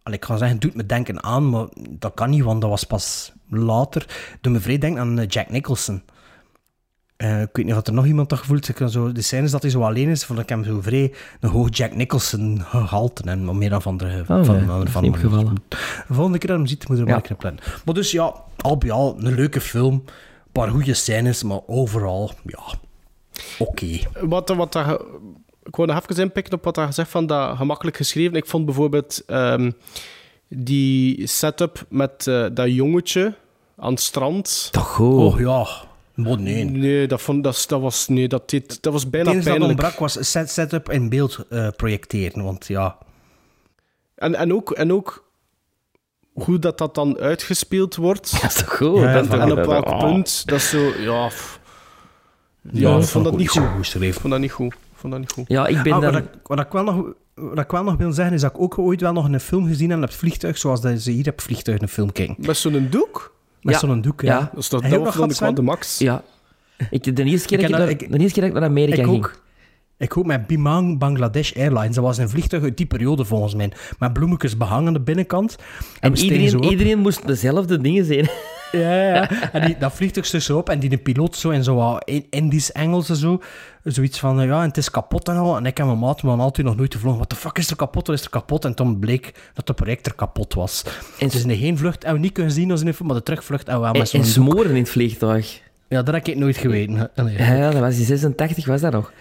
Allee, 0.03 0.19
ik 0.19 0.25
ga 0.25 0.37
zeggen, 0.37 0.53
het 0.57 0.61
doet 0.61 0.75
me 0.75 0.87
denken 0.87 1.23
aan, 1.23 1.49
maar 1.51 1.67
dat 1.91 2.15
kan 2.15 2.31
niet, 2.31 2.43
want 2.43 2.61
dat 2.61 2.71
was 2.71 2.85
pas 2.85 3.33
later. 3.49 4.07
Doe 4.41 4.53
me 4.53 4.61
vrij 4.61 4.79
denken 4.79 5.01
aan 5.01 5.19
eh, 5.19 5.27
Jack 5.29 5.51
Nicholson. 5.51 6.03
Eh, 7.21 7.41
ik 7.41 7.49
weet 7.53 7.65
niet 7.67 7.75
of 7.75 7.87
er 7.87 7.93
nog 7.93 8.07
iemand 8.07 8.29
dat 8.29 8.39
gevoeld 8.39 8.67
heeft. 8.67 8.93
Zo, 8.93 9.13
de 9.13 9.23
scènes 9.23 9.51
dat 9.51 9.63
hij 9.63 9.71
zo 9.71 9.83
alleen 9.83 10.09
is, 10.09 10.25
vond 10.25 10.39
ik 10.39 10.49
hem 10.49 10.65
zo 10.65 10.81
vrij 10.81 11.13
een 11.41 11.51
hoog 11.51 11.69
Jack 11.77 11.95
Nicholson 11.95 12.61
gehalte. 12.65 13.23
En 13.23 13.45
wat 13.45 13.55
meer 13.55 13.71
dan 13.71 13.83
van 13.83 13.97
de... 13.97 14.05
Oh, 14.29 14.45
van, 14.45 14.57
nee, 14.57 14.65
van, 14.65 14.89
van, 14.89 15.03
niet 15.03 15.13
de 15.21 16.15
volgende 16.15 16.39
keer 16.39 16.49
dat 16.49 16.59
hem 16.59 16.67
ziet, 16.67 16.89
moet 16.89 16.97
je 16.97 17.03
er 17.03 17.09
Ja. 17.09 17.15
maar 17.15 17.23
een 17.23 17.29
keer 17.29 17.37
plannen. 17.37 17.63
Maar 17.85 17.95
dus 17.95 18.11
ja, 18.11 18.35
al 18.57 18.79
bij 18.79 18.91
al, 18.91 19.17
een 19.19 19.35
leuke 19.35 19.61
film. 19.61 19.95
Een 19.95 20.53
paar 20.53 20.69
goede 20.71 20.95
scènes, 20.95 21.43
maar 21.43 21.61
overal, 21.67 22.31
ja, 22.45 22.63
oké. 23.59 23.99
Wat, 24.21 24.49
wat 24.49 24.77
ge- 24.77 25.05
ik 25.63 25.77
wou 25.77 25.89
nog 25.89 26.03
even 26.09 26.23
inpikken 26.23 26.53
op 26.53 26.65
wat 26.65 26.77
je 26.77 26.83
gezegd 26.83 27.11
van 27.11 27.27
dat 27.27 27.57
gemakkelijk 27.57 27.97
geschreven. 27.97 28.37
Ik 28.37 28.47
vond 28.47 28.65
bijvoorbeeld 28.65 29.23
ehm, 29.27 29.71
die 30.49 31.27
setup 31.27 31.87
met 31.89 32.27
eh, 32.27 32.47
dat 32.53 32.75
jongetje 32.75 33.35
aan 33.79 33.91
het 33.91 34.01
strand. 34.01 34.69
Toch 34.71 34.89
goed. 34.89 35.33
Oh 35.35 35.41
ja, 35.41 35.67
maar 36.23 36.41
nee. 36.41 36.65
Nee, 36.65 37.07
dat, 37.07 37.23
vond, 37.23 37.45
dat, 37.45 37.65
dat 37.69 37.81
was, 37.81 38.09
nee 38.09 38.29
dat, 38.29 38.51
dit, 38.51 38.83
dat 38.83 38.93
was 38.93 39.03
Het 39.03 39.11
bijna 39.11 39.31
enige 39.31 39.45
dat 39.45 39.59
pijnlijk. 39.59 39.81
ontbrak 39.81 39.99
was 39.99 40.31
set, 40.31 40.51
setup 40.51 40.89
en 40.89 41.09
beeld 41.09 41.47
eh, 41.49 41.69
projecteren, 41.77 42.45
want 42.45 42.67
ja... 42.67 42.99
En, 44.15 44.35
en, 44.35 44.55
ook, 44.55 44.71
en 44.71 44.93
ook 44.93 45.31
hoe 46.33 46.59
dat, 46.59 46.79
dat 46.79 46.95
dan 46.95 47.19
uitgespeeld 47.19 47.97
wordt. 47.97 48.33
Dat 48.43 48.51
is 48.51 48.55
toch 48.55 48.77
goed? 48.77 48.99
Ja, 48.99 49.13
dat 49.13 49.25
is 49.25 49.31
ja, 49.31 49.37
toch 49.37 49.49
en 49.49 49.59
op 49.59 49.67
welk 49.67 49.89
oh. 49.89 49.99
punt. 49.99 50.43
Dat 50.47 50.59
is 50.59 50.69
zo, 50.69 50.93
ja... 50.99 51.27
pff. 51.27 51.61
Ja, 52.73 52.97
ik 52.97 53.05
vond 53.05 53.25
dat 53.25 53.37
niet 53.37 53.49
goed. 53.49 53.95
Ik 54.01 54.15
vond 54.15 54.33
dat 54.33 54.41
niet 54.41 54.53
goed. 54.53 54.75
Vond 54.95 55.13
dat 55.13 55.23
niet 55.23 55.33
goed. 55.33 55.45
Ja, 55.49 55.67
ik 55.67 55.83
ben 55.83 55.93
Ah, 55.93 56.01
dan... 56.01 56.13
wat, 56.13 56.23
ik, 56.23 56.29
wat, 56.43 56.61
ik 56.61 56.73
wel 56.73 56.85
nog, 56.85 57.13
wat 57.35 57.59
ik 57.59 57.71
wel 57.71 57.83
nog 57.83 57.97
wil 57.97 58.13
zeggen, 58.13 58.35
is 58.35 58.41
dat 58.41 58.51
ik 58.51 58.61
ook 58.61 58.79
ooit 58.79 59.01
wel 59.01 59.13
nog 59.13 59.29
een 59.29 59.41
film 59.41 59.67
gezien 59.67 59.91
heb 59.91 59.99
op 59.99 60.05
het 60.05 60.15
vliegtuig, 60.15 60.59
zoals 60.59 60.81
dat 60.81 61.01
ze 61.01 61.11
hier 61.11 61.29
op 61.29 61.35
het 61.35 61.43
vliegtuig 61.43 61.81
een 61.81 61.89
film 61.89 62.13
kijken. 62.13 62.37
Met 62.39 62.57
zo'n 62.57 62.87
doek? 62.91 63.35
Met 63.63 63.75
Ja. 63.75 63.81
zo'n 63.81 64.01
doek, 64.01 64.21
ja. 64.21 64.39
Ja. 64.39 64.51
Dat, 64.53 64.63
is 64.63 64.69
dat, 64.69 64.81
vond 64.87 65.05
nog 65.05 65.31
ik 65.33 65.39
wel 65.39 65.55
de 65.55 65.63
max. 65.63 65.99
Ja. 65.99 66.23
Ik, 66.91 67.17
de, 67.17 67.25
eerste 67.25 67.49
keer 67.49 67.59
Ik 67.61 67.69
dat 67.69 67.89
ik, 67.89 68.01
naar, 68.01 68.11
de 68.11 68.19
eerste 68.19 68.41
keer 68.41 68.43
dat 68.43 68.53
ik 68.53 68.61
naar 68.61 68.69
Amerika 68.69 68.97
Ik 68.99 69.05
ging. 69.05 69.17
ook. 69.17 69.41
Ik 69.99 70.17
ook 70.17 70.27
met 70.27 70.47
Bimang 70.47 70.99
Bangladesh 70.99 71.53
Airlines. 71.57 71.95
Dat 71.95 72.05
was 72.05 72.19
een 72.19 72.29
vliegtuig 72.29 72.63
uit 72.63 72.77
die 72.77 72.87
periode 72.87 73.25
volgens 73.25 73.55
mij. 73.55 73.73
Met 73.99 74.13
bloemetjes 74.13 74.57
behangen 74.57 74.87
aan 74.87 74.93
de 74.93 75.01
binnenkant. 75.01 75.57
En 76.01 76.17
iedereen, 76.17 76.65
iedereen 76.65 76.99
moest 76.99 77.27
dezelfde 77.27 77.81
dingen 77.81 78.05
zien. 78.05 78.29
Ja, 78.73 79.05
ja. 79.15 79.51
En 79.53 79.67
die, 79.67 79.79
dat 79.79 79.93
vliegtuig 79.93 80.51
op 80.51 80.69
en 80.69 80.79
die 80.79 80.89
de 80.91 80.99
piloot 80.99 81.37
zo 81.37 81.51
in 81.51 81.65
zo 81.65 81.75
wat 81.75 82.03
in- 82.09 82.27
Indisch 82.31 82.73
Engels 82.73 83.09
en 83.09 83.17
zo. 83.17 83.41
Zoiets 83.85 84.19
van, 84.19 84.47
ja, 84.47 84.61
en 84.63 84.69
het 84.69 84.77
is 84.77 84.91
kapot 84.91 85.29
en 85.29 85.37
al. 85.37 85.57
En 85.57 85.67
ik 85.67 85.79
en 85.79 85.87
mijn 85.87 85.99
maat, 85.99 86.21
we 86.21 86.27
hadden 86.27 86.45
altijd 86.45 86.67
nog 86.67 86.77
nooit 86.77 86.95
gevlogen. 86.95 87.19
Wat 87.19 87.31
de 87.31 87.37
fuck 87.37 87.59
is 87.59 87.71
er 87.71 87.77
kapot? 87.77 88.07
Wat 88.07 88.17
is 88.17 88.25
er 88.25 88.31
kapot? 88.31 88.65
En 88.65 88.75
toen 88.75 88.99
bleek 88.99 89.33
dat 89.55 89.67
de 89.67 89.73
projector 89.73 90.15
kapot 90.15 90.55
was. 90.55 90.85
En, 91.19 91.29
Dus 91.29 91.43
in 91.43 91.49
de 91.49 91.55
heenvlucht 91.55 92.03
hebben 92.03 92.15
we 92.21 92.27
niet 92.27 92.33
kunnen 92.35 92.53
zien 92.53 92.71
als 92.71 92.81
in 92.83 92.95
maar 93.05 93.15
de 93.15 93.23
terugvlucht 93.23 93.67
hebben 93.67 93.87
we 93.87 93.93
wel 93.93 93.95
en, 93.95 93.99
met 94.01 94.09
zo'n 94.09 94.21
en 94.21 94.27
doek. 94.27 94.35
smoren 94.55 94.71
in 94.71 94.83
het 94.83 94.91
vliegtuig. 94.91 95.61
Ja, 95.89 96.03
dat 96.03 96.15
heb 96.15 96.27
ik 96.27 96.37
nooit 96.37 96.57
geweten. 96.57 97.11
Allee. 97.17 97.37
Ja, 97.39 97.53
ja, 97.55 97.71
dat 97.71 97.81
was 97.81 97.99
in 97.99 98.05
86 98.05 98.67
was 98.67 98.81
dat 98.81 98.93
nog. 98.93 99.13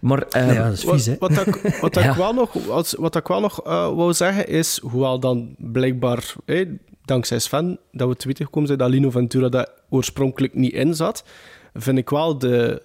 Maar 0.00 0.22
eh, 0.22 0.46
Nee, 0.46 0.54
ja, 0.54 0.62
dat 0.64 0.72
is 0.72 0.84
vies, 0.84 1.06
hè. 1.06 1.16
Wat, 1.18 1.34
wat, 1.34 1.46
ik, 1.46 1.76
wat, 1.80 1.96
ik 1.96 2.02
Ja. 2.10 2.16
wel 2.16 2.32
nog, 2.32 2.68
als, 2.68 2.94
wat 2.98 3.16
ik 3.16 3.26
wel 3.26 3.40
nog 3.40 3.62
eh, 3.62 3.72
wou 3.94 4.12
zeggen 4.12 4.48
is, 4.48 4.80
hoewel 4.82 5.18
dan 5.20 5.54
blijkbaar 5.58 6.32
dankzij 7.06 7.38
Sven, 7.38 7.78
dat 7.92 8.08
we 8.08 8.16
te 8.16 8.26
weten 8.26 8.44
gekomen 8.44 8.66
zijn 8.68 8.78
dat 8.80 8.88
Lino 8.90 9.10
Ventura 9.10 9.48
daar 9.48 9.68
oorspronkelijk 9.90 10.54
niet 10.54 10.72
in 10.72 10.94
zat, 10.94 11.24
vind 11.74 11.98
ik 11.98 12.10
wel 12.10 12.38
de, 12.38 12.82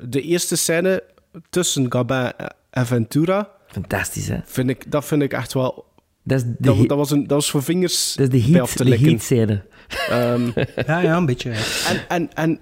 de 0.00 0.20
eerste 0.22 0.56
scène 0.56 1.02
tussen 1.50 1.92
Gabin 1.92 2.32
en 2.70 2.86
Ventura, 2.86 3.50
Fantastisch, 3.66 4.28
hè? 4.28 4.38
vind 4.44 4.70
ik, 4.70 4.90
dat 4.90 5.04
vind 5.04 5.22
ik 5.22 5.32
echt 5.32 5.52
wel... 5.52 5.90
Dat 6.24 6.38
is 6.38 6.44
de, 6.44 6.54
Dat, 6.58 6.76
he- 6.76 6.86
dat, 6.86 6.96
was, 6.98 7.10
een, 7.10 7.20
dat 7.26 7.30
was 7.30 7.50
voor 7.50 7.62
vingers 7.62 8.14
dat 8.14 8.32
is 8.32 8.46
de 8.46 8.52
heat, 8.52 8.76
de 8.78 8.96
heat 8.98 9.22
scène. 9.22 9.64
Ehm, 10.08 10.50
Ja, 10.86 10.98
ja, 11.00 11.16
een 11.16 11.26
beetje. 11.26 11.50
en, 11.88 12.08
en, 12.08 12.32
en, 12.34 12.60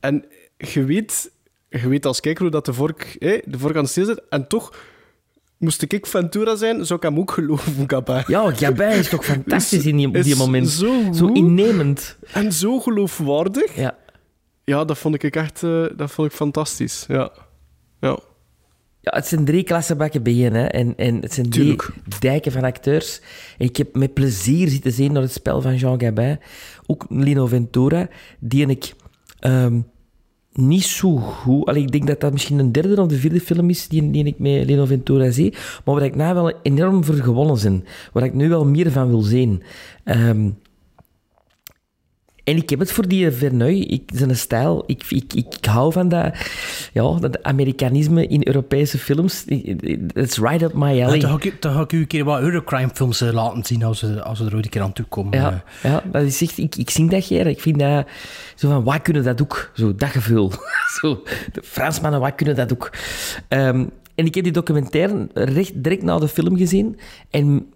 en 0.00 0.24
je, 0.56 0.84
weet, 0.84 1.30
je 1.68 1.88
weet 1.88 2.06
als 2.06 2.20
kijker 2.20 2.42
hoe 2.42 2.50
dat 2.50 2.64
de 2.64 2.72
vork, 2.72 3.16
hè, 3.18 3.38
de 3.44 3.58
vork 3.58 3.76
aan 3.76 3.82
de 3.84 3.88
steel 3.90 4.04
zit. 4.04 4.22
En 4.28 4.46
toch, 4.48 4.76
moest 5.62 5.82
ik 5.82 6.06
Ventura 6.06 6.56
zijn, 6.56 6.86
zou 6.86 6.98
ik 6.98 7.04
hem 7.04 7.18
ook 7.18 7.30
geloven, 7.30 7.84
Gabin. 7.86 8.24
Ja, 8.26 8.50
Gabin 8.50 8.88
is 8.88 9.08
toch 9.08 9.24
fantastisch 9.24 9.86
in 9.86 9.96
die, 9.96 10.10
Is 10.12 10.34
moment. 10.34 10.68
zo 10.68 11.12
Zo 11.12 11.26
innemend. 11.26 12.18
En 12.32 12.52
zo 12.52 12.80
geloofwaardig. 12.80 13.76
Ja. 13.76 13.96
Ja, 14.64 14.84
dat 14.84 14.98
vond 14.98 15.22
ik 15.22 15.36
echt 15.36 15.62
eh, 15.62 15.84
dat 15.96 16.10
vond 16.10 16.28
ik 16.28 16.36
fantastisch. 16.36 17.04
Ja. 17.08 17.32
ja. 18.00 18.18
Ja, 19.00 19.12
het 19.14 19.26
zijn 19.26 19.44
drie 19.44 19.62
klassenbakken 19.62 20.22
bijeen, 20.22 20.54
hè. 20.54 20.64
En, 20.64 20.96
en 20.96 21.20
het 21.20 21.32
zijn 21.32 21.50
drie 21.50 21.76
dijken 22.18 22.52
van 22.52 22.64
acteurs. 22.64 23.20
En 23.58 23.66
ik 23.66 23.76
heb 23.76 23.94
met 23.94 24.14
plezier 24.14 24.68
zitten 24.68 24.92
zien 24.92 25.12
naar 25.12 25.22
het 25.22 25.32
spel 25.32 25.60
van 25.60 25.76
Jean 25.76 26.00
Gabin. 26.00 26.38
Ook 26.86 27.06
Lino 27.08 27.46
Ventura, 27.46 28.08
die 28.38 28.66
ik 28.66 28.92
ehm, 29.38 29.80
niet 30.54 30.84
zo 30.84 31.16
goed... 31.16 31.66
Allee, 31.66 31.82
ik 31.82 31.92
denk 31.92 32.06
dat 32.06 32.20
dat 32.20 32.32
misschien 32.32 32.58
een 32.58 32.72
derde 32.72 33.02
of 33.02 33.08
de 33.08 33.16
vierde 33.16 33.40
film 33.40 33.70
is 33.70 33.88
die, 33.88 34.10
die 34.10 34.24
ik 34.24 34.38
met 34.38 34.66
Lino 34.66 34.84
Ventura 34.84 35.30
zie. 35.30 35.54
Maar 35.84 35.94
waar 35.94 36.04
ik 36.04 36.14
nou 36.14 36.34
wel 36.34 36.52
enorm 36.62 37.04
voor 37.04 37.14
gewonnen 37.14 37.62
ben. 37.62 37.84
Waar 38.12 38.24
ik 38.24 38.34
nu 38.34 38.48
wel 38.48 38.64
meer 38.64 38.90
van 38.90 39.08
wil 39.08 39.22
zien. 39.22 39.62
Ehm, 40.04 40.48
en 42.44 42.56
ik 42.56 42.70
heb 42.70 42.78
het 42.78 42.92
voor 42.92 43.08
die 43.08 43.30
Verneuil, 43.30 43.84
ik, 43.88 44.10
zijn 44.14 44.36
stijl. 44.36 44.82
Ik, 44.86 45.04
ik, 45.08 45.34
ik, 45.34 45.64
hou 45.64 45.92
van 45.92 46.08
dat, 46.08 46.34
ja, 46.92 47.18
dat 47.18 47.42
Amerikanisme 47.42 48.26
in 48.26 48.46
Europese 48.46 48.98
films. 48.98 49.44
It's 49.44 50.38
right 50.38 50.62
up 50.62 50.72
my 50.74 50.92
Ja, 50.92 51.06
alley. 51.06 51.18
dan, 51.18 51.30
ga 51.30 51.36
ik, 51.48 51.62
dan 51.62 51.72
ga 51.72 51.80
ik 51.80 51.92
u 51.92 51.98
een 51.98 52.06
keer 52.06 52.24
wat 52.24 52.40
Eurocrime-films 52.40 53.20
eh, 53.20 53.32
laten 53.32 53.64
zien 53.64 53.84
als 53.84 54.00
we, 54.00 54.22
als 54.22 54.38
we 54.38 54.46
er 54.46 54.54
ooit 54.54 54.64
een 54.64 54.70
keer 54.70 54.82
aan 54.82 54.92
toe 54.92 55.04
komen. 55.04 55.38
Ja, 55.38 55.64
ja, 55.82 56.02
dat 56.12 56.22
is 56.22 56.42
echt, 56.42 56.58
ik, 56.58 56.76
ik 56.76 56.90
zing 56.90 57.10
dat 57.10 57.24
geer. 57.24 57.46
Ik 57.46 57.60
vind 57.60 57.78
dat 57.78 58.06
zo 58.54 58.68
van, 58.68 58.84
wat 58.84 59.02
kunnen 59.02 59.24
dat 59.24 59.42
ook? 59.42 59.70
Zo, 59.74 59.94
dat 59.94 60.08
gevoel. 60.08 60.50
zo, 61.00 61.22
de 61.52 61.62
Fransmannen, 61.62 62.20
wat 62.20 62.34
kunnen 62.34 62.56
dat 62.56 62.72
ook? 62.72 62.92
Ehm, 63.48 63.86
en 64.14 64.26
ik 64.26 64.34
heb 64.34 64.44
die 64.44 64.52
documentaire 64.52 65.28
recht, 65.34 65.82
direct 65.82 66.02
na 66.02 66.18
de 66.18 66.28
film 66.28 66.56
gezien. 66.56 66.98
En 67.30 67.66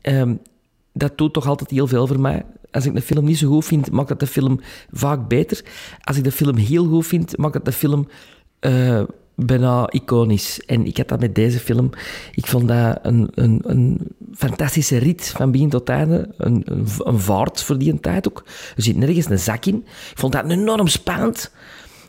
ehm, 0.00 0.34
dat 0.92 1.18
doet 1.18 1.32
toch 1.32 1.46
altijd 1.46 1.70
heel 1.70 1.86
veel 1.86 2.06
voor 2.06 2.20
mij. 2.20 2.42
Als 2.74 2.86
ik 2.86 2.94
een 2.94 3.02
film 3.02 3.24
niet 3.24 3.38
zo 3.38 3.48
goed 3.48 3.64
vind, 3.64 3.90
maakt 3.90 4.08
dat 4.08 4.20
de 4.20 4.26
film 4.26 4.60
vaak 4.92 5.28
beter. 5.28 5.64
Als 6.00 6.16
ik 6.16 6.24
de 6.24 6.32
film 6.32 6.56
heel 6.56 6.86
goed 6.86 7.06
vind, 7.06 7.36
maakt 7.36 7.52
dat 7.52 7.64
de 7.64 7.72
film 7.72 8.08
eh, 8.60 9.02
bijna 9.34 9.90
iconisch. 9.90 10.60
En 10.66 10.86
ik 10.86 10.96
had 10.96 11.08
dat 11.08 11.20
met 11.20 11.34
deze 11.34 11.58
film. 11.58 11.90
Ik 12.32 12.46
vond 12.46 12.68
dat 12.68 12.98
een, 13.02 13.28
een, 13.34 13.60
een 13.62 14.00
fantastische 14.34 14.98
rit 14.98 15.28
van 15.36 15.50
begin 15.50 15.68
tot 15.68 15.88
einde. 15.88 16.34
Een, 16.38 16.62
een, 16.64 16.86
een 16.98 17.18
vaart 17.18 17.62
voor 17.62 17.78
die 17.78 18.00
tijd 18.00 18.28
ook. 18.28 18.42
Er 18.76 18.82
zit 18.82 18.96
nergens 18.96 19.30
een 19.30 19.38
zak 19.38 19.64
in. 19.66 19.76
Ik 20.10 20.18
vond 20.18 20.32
dat 20.32 20.50
enorm 20.50 20.88
spannend. 20.88 21.50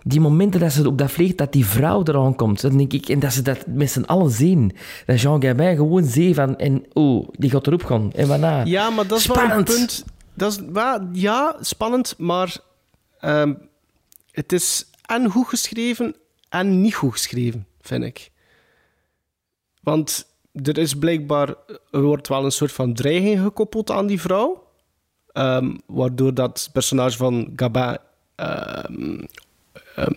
Die 0.04 0.20
momenten 0.20 0.60
dat 0.60 0.72
ze 0.72 0.88
op 0.88 0.98
dat 0.98 1.12
vliegt, 1.12 1.38
dat 1.38 1.52
die 1.52 1.66
vrouw 1.66 2.04
eraan 2.04 2.36
komt, 2.36 2.62
dan 2.62 2.78
denk 2.78 2.94
ik, 2.94 3.10
en 3.10 3.20
dat 3.20 3.34
ze 3.34 3.42
dat 3.42 3.66
met 3.68 3.92
z'n 3.92 4.02
allen 4.02 4.32
zien. 4.32 4.72
Dat 5.06 5.22
Jean 5.22 5.42
Gabin 5.42 5.76
gewoon 5.76 6.04
zie 6.04 6.34
van, 6.34 6.58
en 6.58 6.84
oh, 6.94 7.28
die 7.32 7.50
gaat 7.50 7.68
erop 7.68 7.84
gaan. 7.84 8.12
En 8.14 8.28
waarna? 8.28 8.64
Ja, 8.66 8.90
maar 8.90 9.08
dat 9.08 9.20
is 9.20 9.28
wel 9.28 9.38
een 9.38 9.64
punt. 9.64 10.06
Dat 10.36 10.52
is, 10.52 10.60
ja, 11.22 11.58
spannend, 11.62 12.18
maar 12.18 12.58
ehm, 13.20 13.54
het 14.32 14.52
is 14.54 14.86
en 15.06 15.30
goed 15.30 15.48
geschreven 15.48 16.16
en 16.50 16.82
niet 16.82 16.96
goed 16.96 17.12
geschreven, 17.12 17.68
vind 17.82 18.04
ik. 18.04 18.32
Want 19.82 20.26
er 20.64 20.78
is 20.78 20.94
blijkbaar, 20.94 21.54
er 21.92 22.02
wordt 22.02 22.28
wel 22.28 22.46
een 22.46 22.52
soort 22.52 22.72
van 22.72 22.94
dreiging 22.94 23.40
gekoppeld 23.42 23.92
aan 23.92 24.08
die 24.08 24.22
vrouw, 24.22 24.68
ehm, 25.32 25.76
waardoor 25.86 26.34
dat 26.34 26.70
personage 26.74 27.18
van 27.18 27.54
Gabin 27.56 27.98
ehm, 28.36 29.24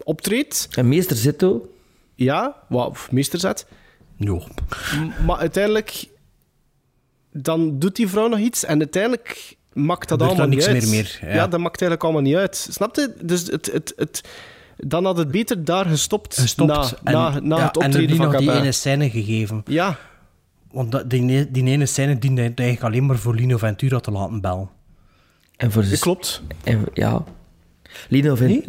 optreedt. 0.04 0.68
En 0.70 0.88
meester 0.88 1.16
Zito, 1.16 1.72
Ja, 2.14 2.62
wat, 2.68 2.88
of 2.88 3.12
meesterzet. 3.12 3.66
Ja. 4.16 4.32
M- 4.94 5.24
Maar 5.26 5.36
uiteindelijk, 5.36 6.08
dan 7.32 7.78
doet 7.78 7.96
die 7.96 8.08
vrouw 8.08 8.28
nog 8.28 8.38
iets 8.38 8.64
en 8.64 8.78
uiteindelijk 8.78 9.56
maakt 9.72 10.08
dat 10.08 10.22
allemaal 10.22 10.48
niet 10.48 10.66
uit. 10.66 10.80
meer 10.82 10.88
meer, 10.88 11.18
ja. 11.20 11.34
ja. 11.34 11.48
dat 11.48 11.60
maakt 11.60 11.80
eigenlijk 11.80 12.02
allemaal 12.02 12.22
niet 12.22 12.36
uit. 12.36 12.68
Snap 12.70 12.96
je? 12.96 13.14
Dus 13.22 13.46
het, 13.46 13.72
het, 13.72 13.92
het, 13.96 14.22
dan 14.76 15.04
had 15.04 15.16
het 15.16 15.30
beter 15.30 15.64
daar 15.64 15.84
gestopt, 15.84 16.40
Gestopt. 16.40 16.70
na, 16.70 16.90
en, 17.04 17.12
na, 17.12 17.40
na 17.40 17.56
ja, 17.56 17.66
het 17.66 17.76
en 17.76 17.80
er 17.82 17.86
optreden 17.86 18.06
die 18.06 18.16
van 18.16 18.30
nog 18.30 18.40
die 18.40 18.52
ene 18.52 18.72
scène 18.72 19.10
gegeven. 19.10 19.62
Ja, 19.66 19.98
Want 20.70 21.10
die, 21.10 21.50
die 21.50 21.64
ene 21.64 21.86
scène 21.86 22.18
diende 22.18 22.42
eigenlijk 22.42 22.82
alleen 22.82 23.06
maar 23.06 23.18
voor 23.18 23.34
Lino 23.34 23.56
Ventura 23.56 24.00
te 24.00 24.10
laten 24.10 24.40
bellen. 24.40 24.68
En 25.56 25.72
voor 25.72 25.88
dat 25.88 25.98
klopt. 25.98 26.42
En, 26.64 26.84
ja. 26.94 27.24
Lino 28.08 28.34
van... 28.34 28.62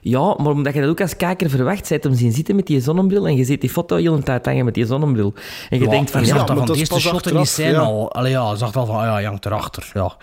Ja, 0.00 0.34
maar 0.38 0.52
omdat 0.52 0.74
je 0.74 0.80
dat 0.80 0.88
ook 0.88 1.00
als 1.00 1.16
kijker 1.16 1.50
verwacht, 1.50 1.86
zet 1.86 2.04
hem 2.04 2.14
zien 2.14 2.32
zitten 2.32 2.56
met 2.56 2.66
die 2.66 2.80
zonnebril 2.80 3.26
en 3.26 3.36
je 3.36 3.44
ziet 3.44 3.60
die 3.60 3.70
foto 3.70 3.96
heel 3.96 4.14
een 4.14 4.22
tijd 4.22 4.46
hangen 4.46 4.64
met 4.64 4.74
die 4.74 4.86
zonnebril. 4.86 5.34
En 5.70 5.78
je 5.78 5.84
Ja, 5.84 5.90
denkt 5.90 6.10
van, 6.10 6.24
ja, 6.24 6.44
dat 6.44 6.58
van 6.58 6.70
is 6.70 6.78
eerste 6.78 7.00
shot 7.00 7.30
in 7.30 7.36
die 7.36 7.44
scène 7.46 7.70
ja. 7.70 7.80
al. 7.80 8.12
Allee, 8.12 8.30
ja, 8.30 8.50
je 8.50 8.56
zag 8.56 8.72
wel 8.72 8.86
van, 8.86 8.96
ah 8.96 9.02
ja, 9.02 9.18
je 9.18 9.26
hangt 9.26 9.46
erachter. 9.46 9.90
Ja. 9.94 10.16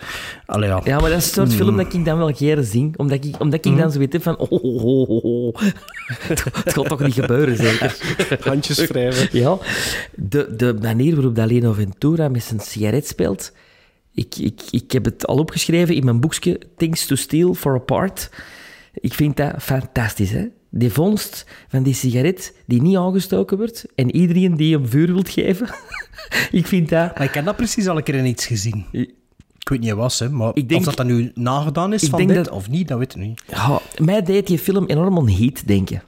Allee, 0.46 0.68
ja. 0.68 0.80
ja, 0.84 1.00
maar 1.00 1.10
dat 1.10 1.18
is 1.18 1.24
het 1.24 1.34
soort 1.34 1.54
film 1.54 1.76
dat 1.76 1.94
ik 1.94 2.04
dan 2.04 2.18
wel 2.18 2.32
keer 2.32 2.62
zing, 2.62 2.98
omdat 2.98 3.24
ik, 3.24 3.34
omdat 3.38 3.64
ik 3.66 3.76
dan 3.76 3.92
zo 3.92 3.98
weet 3.98 4.16
van, 4.20 4.38
oh, 4.38 4.50
oh, 4.50 4.84
oh, 4.84 5.08
oh, 5.08 5.24
oh. 5.24 5.54
het, 6.28 6.40
gaat 6.64 6.88
toch 6.88 7.00
niet 7.00 7.14
gebeuren, 7.14 7.56
zeker? 7.56 7.96
handjes 8.44 8.86
wrijven. 8.86 9.28
Ja, 9.38 9.58
de, 10.14 10.56
de 10.56 10.76
manier 10.82 11.14
waarop 11.14 11.34
dat 11.34 11.50
Leno 11.50 11.72
Ventura 11.72 12.28
met 12.28 12.42
zijn 12.42 12.60
sigaret 12.60 13.06
speelt, 13.06 13.52
ik, 14.14 14.36
ik, 14.36 14.60
ik 14.70 14.92
heb 14.92 15.04
het 15.04 15.26
al 15.26 15.36
opgeschreven 15.36 15.94
in 15.94 16.04
mijn 16.04 16.20
boekje 16.20 16.60
Things 16.76 17.06
to 17.06 17.14
Steal 17.14 17.54
for 17.54 17.74
a 17.74 17.78
Part. 17.78 18.30
Ik 18.94 19.14
vind 19.14 19.36
dat 19.36 19.54
fantastisch, 19.62 20.30
hè? 20.30 20.44
Die 20.70 20.90
vondst 20.92 21.46
van 21.68 21.82
die 21.82 21.94
sigaret 21.94 22.54
die 22.66 22.82
niet 22.82 22.96
aangestoken 22.96 23.56
wordt 23.56 23.84
en 23.94 24.16
iedereen 24.16 24.56
die 24.56 24.74
hem 24.76 24.86
vuur 24.86 25.06
wilt 25.12 25.28
geven. 25.28 25.68
ik 26.50 26.66
vind 26.66 26.88
dat... 26.88 27.18
Maar 27.18 27.26
ik 27.26 27.34
heb 27.34 27.44
dat 27.44 27.56
precies 27.56 27.86
al 27.88 27.96
een 27.96 28.02
keer 28.02 28.14
in 28.14 28.26
iets 28.26 28.46
gezien. 28.46 28.84
Ik 28.92 29.68
weet 29.68 29.80
niet 29.80 29.88
wat 29.90 29.98
was, 29.98 30.18
hè, 30.18 30.28
maar 30.30 30.50
Ik 30.54 30.68
denk- 30.68 30.80
of 30.80 30.86
dat, 30.86 30.96
dat 30.96 31.06
nu 31.06 31.30
nagedaan 31.34 31.92
is 31.92 32.02
van 32.08 32.26
dit 32.26 32.36
dat- 32.36 32.50
of 32.50 32.68
niet, 32.70 32.88
dat 32.88 32.98
weet 32.98 33.14
ik 33.14 33.20
niet. 33.20 33.42
Ja, 33.48 33.80
mij 33.98 34.22
deed 34.22 34.46
die 34.46 34.58
film 34.58 34.86
enorm 34.86 35.18
aan 35.18 35.28
Heat 35.28 35.66
denken. 35.66 36.02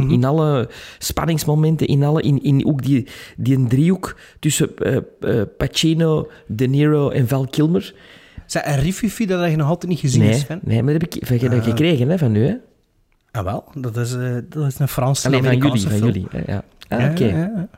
In, 0.00 0.10
in 0.10 0.24
alle 0.24 0.68
spanningsmomenten, 0.98 1.86
in, 1.86 2.02
alle, 2.02 2.22
in, 2.22 2.42
in 2.42 2.66
ook 2.66 2.82
die, 2.82 3.06
die 3.36 3.56
een 3.56 3.68
driehoek 3.68 4.16
tussen 4.40 4.76
eh, 4.76 4.96
eh, 5.20 5.46
Pacino, 5.56 6.28
De 6.46 6.66
Niro 6.66 7.10
en 7.10 7.28
Val 7.28 7.46
Kilmer. 7.46 7.94
Zeg, 8.46 8.62
en 8.62 8.80
Rififi, 8.80 9.26
dat 9.26 9.40
heb 9.40 9.50
je 9.50 9.56
nog 9.56 9.68
altijd 9.68 9.90
niet 9.92 10.00
gezien, 10.00 10.20
Nee, 10.22 10.34
Sven? 10.34 10.60
nee, 10.62 10.82
maar 10.82 10.92
dat 10.92 11.02
heb 11.02 11.14
ik 11.14 11.26
van, 11.26 11.50
dat 11.50 11.64
gekregen 11.64 12.08
hè, 12.08 12.18
van 12.18 12.32
nu. 12.32 12.46
Hè? 12.46 12.54
Ah, 13.30 13.44
wel. 13.44 13.64
Dat 13.74 13.96
is, 13.96 14.14
eh, 14.14 14.34
dat 14.48 14.66
is 14.66 14.78
een 14.78 14.88
Franse 14.88 15.26
Alleen 15.26 15.44
van 15.44 15.56
jullie. 15.56 15.88
Van 15.88 15.98
jullie 15.98 16.26
ja. 16.46 16.64
Ah, 16.88 17.00
Ja, 17.00 17.10
oké. 17.10 17.24
ja, 17.24 17.36
ja. 17.36 17.68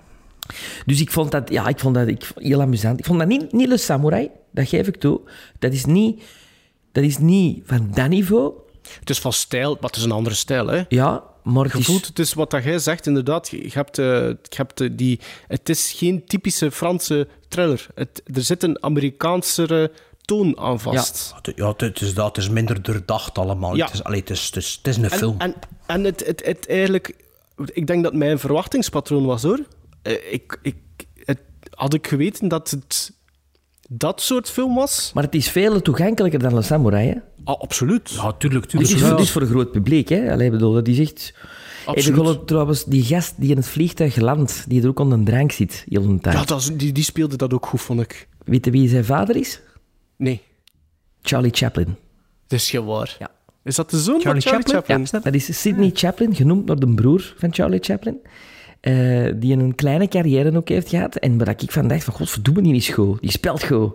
Dus 0.86 1.00
ik 1.00 1.10
vond 1.10 1.30
dat, 1.30 1.50
ja, 1.50 1.66
ik 1.68 1.78
vond 1.78 1.94
dat 1.94 2.08
ik, 2.08 2.30
heel 2.34 2.60
amusant. 2.60 2.98
Ik 2.98 3.04
vond 3.04 3.18
dat 3.18 3.28
niet, 3.28 3.52
niet 3.52 3.68
Le 3.68 3.76
Samurai, 3.76 4.30
dat 4.50 4.68
geef 4.68 4.86
ik 4.86 4.96
toe. 4.96 5.20
Dat 5.58 5.72
is 5.72 5.84
niet, 5.84 6.22
dat 6.92 7.04
is 7.04 7.18
niet 7.18 7.62
van 7.64 7.88
dat 7.94 8.08
niveau. 8.08 8.52
Het 9.00 9.10
is 9.10 9.18
van 9.18 9.32
stijl, 9.32 9.70
maar 9.80 9.90
het 9.90 9.96
is 9.96 10.04
een 10.04 10.10
andere 10.12 10.34
stijl. 10.36 10.66
Hè? 10.66 10.82
Ja, 10.88 11.22
maar 11.52 11.64
het 11.64 12.18
is 12.18 12.34
wat 12.34 12.50
dat 12.50 12.64
jij 12.64 12.78
zegt, 12.78 13.06
inderdaad. 13.06 13.48
Je 13.48 13.70
hebt, 13.72 13.98
eh, 13.98 14.06
je 14.28 14.36
hebt 14.56 14.80
eh, 14.80 14.88
die... 14.92 15.20
Het 15.48 15.68
is 15.68 15.92
geen 15.92 16.24
typische 16.24 16.70
Franse 16.70 17.28
thriller. 17.48 17.86
Het, 17.94 18.22
er 18.34 18.42
zit 18.42 18.62
een 18.62 18.82
Amerikaanse 18.82 19.90
toon 20.20 20.58
aan 20.58 20.80
vast. 20.80 21.28
Ja, 21.30 21.38
het- 21.42 21.56
ja, 21.56 21.74
het 21.86 22.00
is 22.00 22.14
dat. 22.14 22.26
Het 22.36 22.44
is 22.44 22.50
minder 22.50 22.82
doordacht 22.82 23.38
allemaal. 23.38 23.76
Ja. 23.76 23.84
Het, 23.84 23.94
is, 23.94 24.04
allee, 24.04 24.20
het, 24.20 24.30
is, 24.30 24.46
het, 24.46 24.56
is, 24.56 24.74
het 24.82 24.86
is 24.86 24.96
een 24.96 25.04
En, 25.04 25.10
film. 25.10 25.34
en, 25.38 25.54
en 25.86 26.04
het, 26.04 26.26
het, 26.26 26.44
het 26.44 26.68
eigenlijk... 26.68 27.14
Ik 27.64 27.86
denk 27.86 28.02
dat 28.02 28.14
mijn 28.14 28.38
verwachtingspatroon 28.38 29.26
was, 29.26 29.42
hoor. 29.42 29.60
Eh, 30.02 30.32
ik, 30.32 30.58
ik, 30.62 30.76
het, 31.24 31.38
had 31.70 31.94
ik 31.94 32.06
geweten 32.06 32.48
dat 32.48 32.70
het 32.70 33.12
dat 33.88 34.20
soort 34.20 34.50
film 34.50 34.74
was... 34.74 35.10
Maar 35.14 35.24
het 35.24 35.34
is 35.34 35.50
veel 35.50 35.82
toegankelijker 35.82 36.38
dan 36.38 36.54
Le 36.54 36.62
Samurai, 36.62 37.08
hè? 37.08 37.14
Ah, 37.46 37.60
absoluut. 37.60 38.10
Ja, 38.10 38.32
tuurlijk, 38.32 38.62
Dit 38.62 38.70
tuurlijk. 38.70 38.92
is, 38.94 39.00
wel. 39.00 39.08
voor, 39.08 39.16
dit 39.18 39.26
is 39.26 39.32
voor 39.32 39.42
een 39.42 39.48
groot 39.48 39.70
publiek, 39.72 40.08
hè? 40.08 40.32
Allee, 40.32 40.50
bedoel, 40.50 40.72
dat 40.72 40.88
is 40.88 40.98
echt... 40.98 41.34
Absoluut. 41.86 42.46
Trouwens, 42.46 42.84
die 42.84 43.02
gast 43.02 43.34
die 43.36 43.50
in 43.50 43.56
het 43.56 43.68
vliegtuig 43.68 44.16
landt, 44.16 44.64
die 44.68 44.82
er 44.82 44.88
ook 44.88 44.98
onder 44.98 45.18
een 45.18 45.24
drank 45.24 45.52
zit, 45.52 45.84
heel 45.88 46.02
een 46.04 46.20
tijd. 46.20 46.36
Ja, 46.36 46.44
dat 46.44 46.60
is- 46.60 46.76
die, 46.76 46.92
die 46.92 47.04
speelde 47.04 47.36
dat 47.36 47.52
ook 47.54 47.66
goed, 47.66 47.80
vond 47.80 48.00
ik. 48.00 48.28
Weet 48.44 48.64
je 48.64 48.70
wie 48.70 48.88
zijn 48.88 49.04
vader 49.04 49.36
is? 49.36 49.60
Nee, 50.16 50.40
Charlie 51.22 51.50
Chaplin. 51.54 51.96
dat 52.46 52.58
is 52.58 52.70
geen 52.70 52.84
waar. 52.84 53.16
Ja. 53.18 53.30
Is 53.64 53.74
dat 53.76 53.90
de 53.90 53.98
zoon 53.98 54.20
Charlie 54.20 54.42
van 54.42 54.50
Charlie 54.52 54.68
Chaplin? 54.74 55.06
Chaplin? 55.06 55.22
Dat 55.32 55.34
is 55.48 55.60
Sidney 55.60 55.90
Chaplin, 55.94 56.34
genoemd 56.34 56.66
naar 56.66 56.78
de 56.78 56.94
broer 56.94 57.34
van 57.38 57.54
Charlie 57.54 57.80
Chaplin. 57.82 58.18
eh, 58.80 59.32
die 59.36 59.56
een 59.56 59.74
kleine 59.74 60.08
carrière 60.08 60.56
ook 60.56 60.68
heeft 60.68 60.88
gehad. 60.88 61.16
En 61.16 61.38
waar 61.38 61.48
ik 61.48 61.70
van 61.72 61.88
dacht, 61.88 62.04
van 62.04 62.14
godverdomme, 62.14 62.62
die 62.62 62.74
is 62.74 62.88
goed. 62.88 63.20
Die 63.20 63.30
speelt 63.30 63.64
goed. 63.66 63.92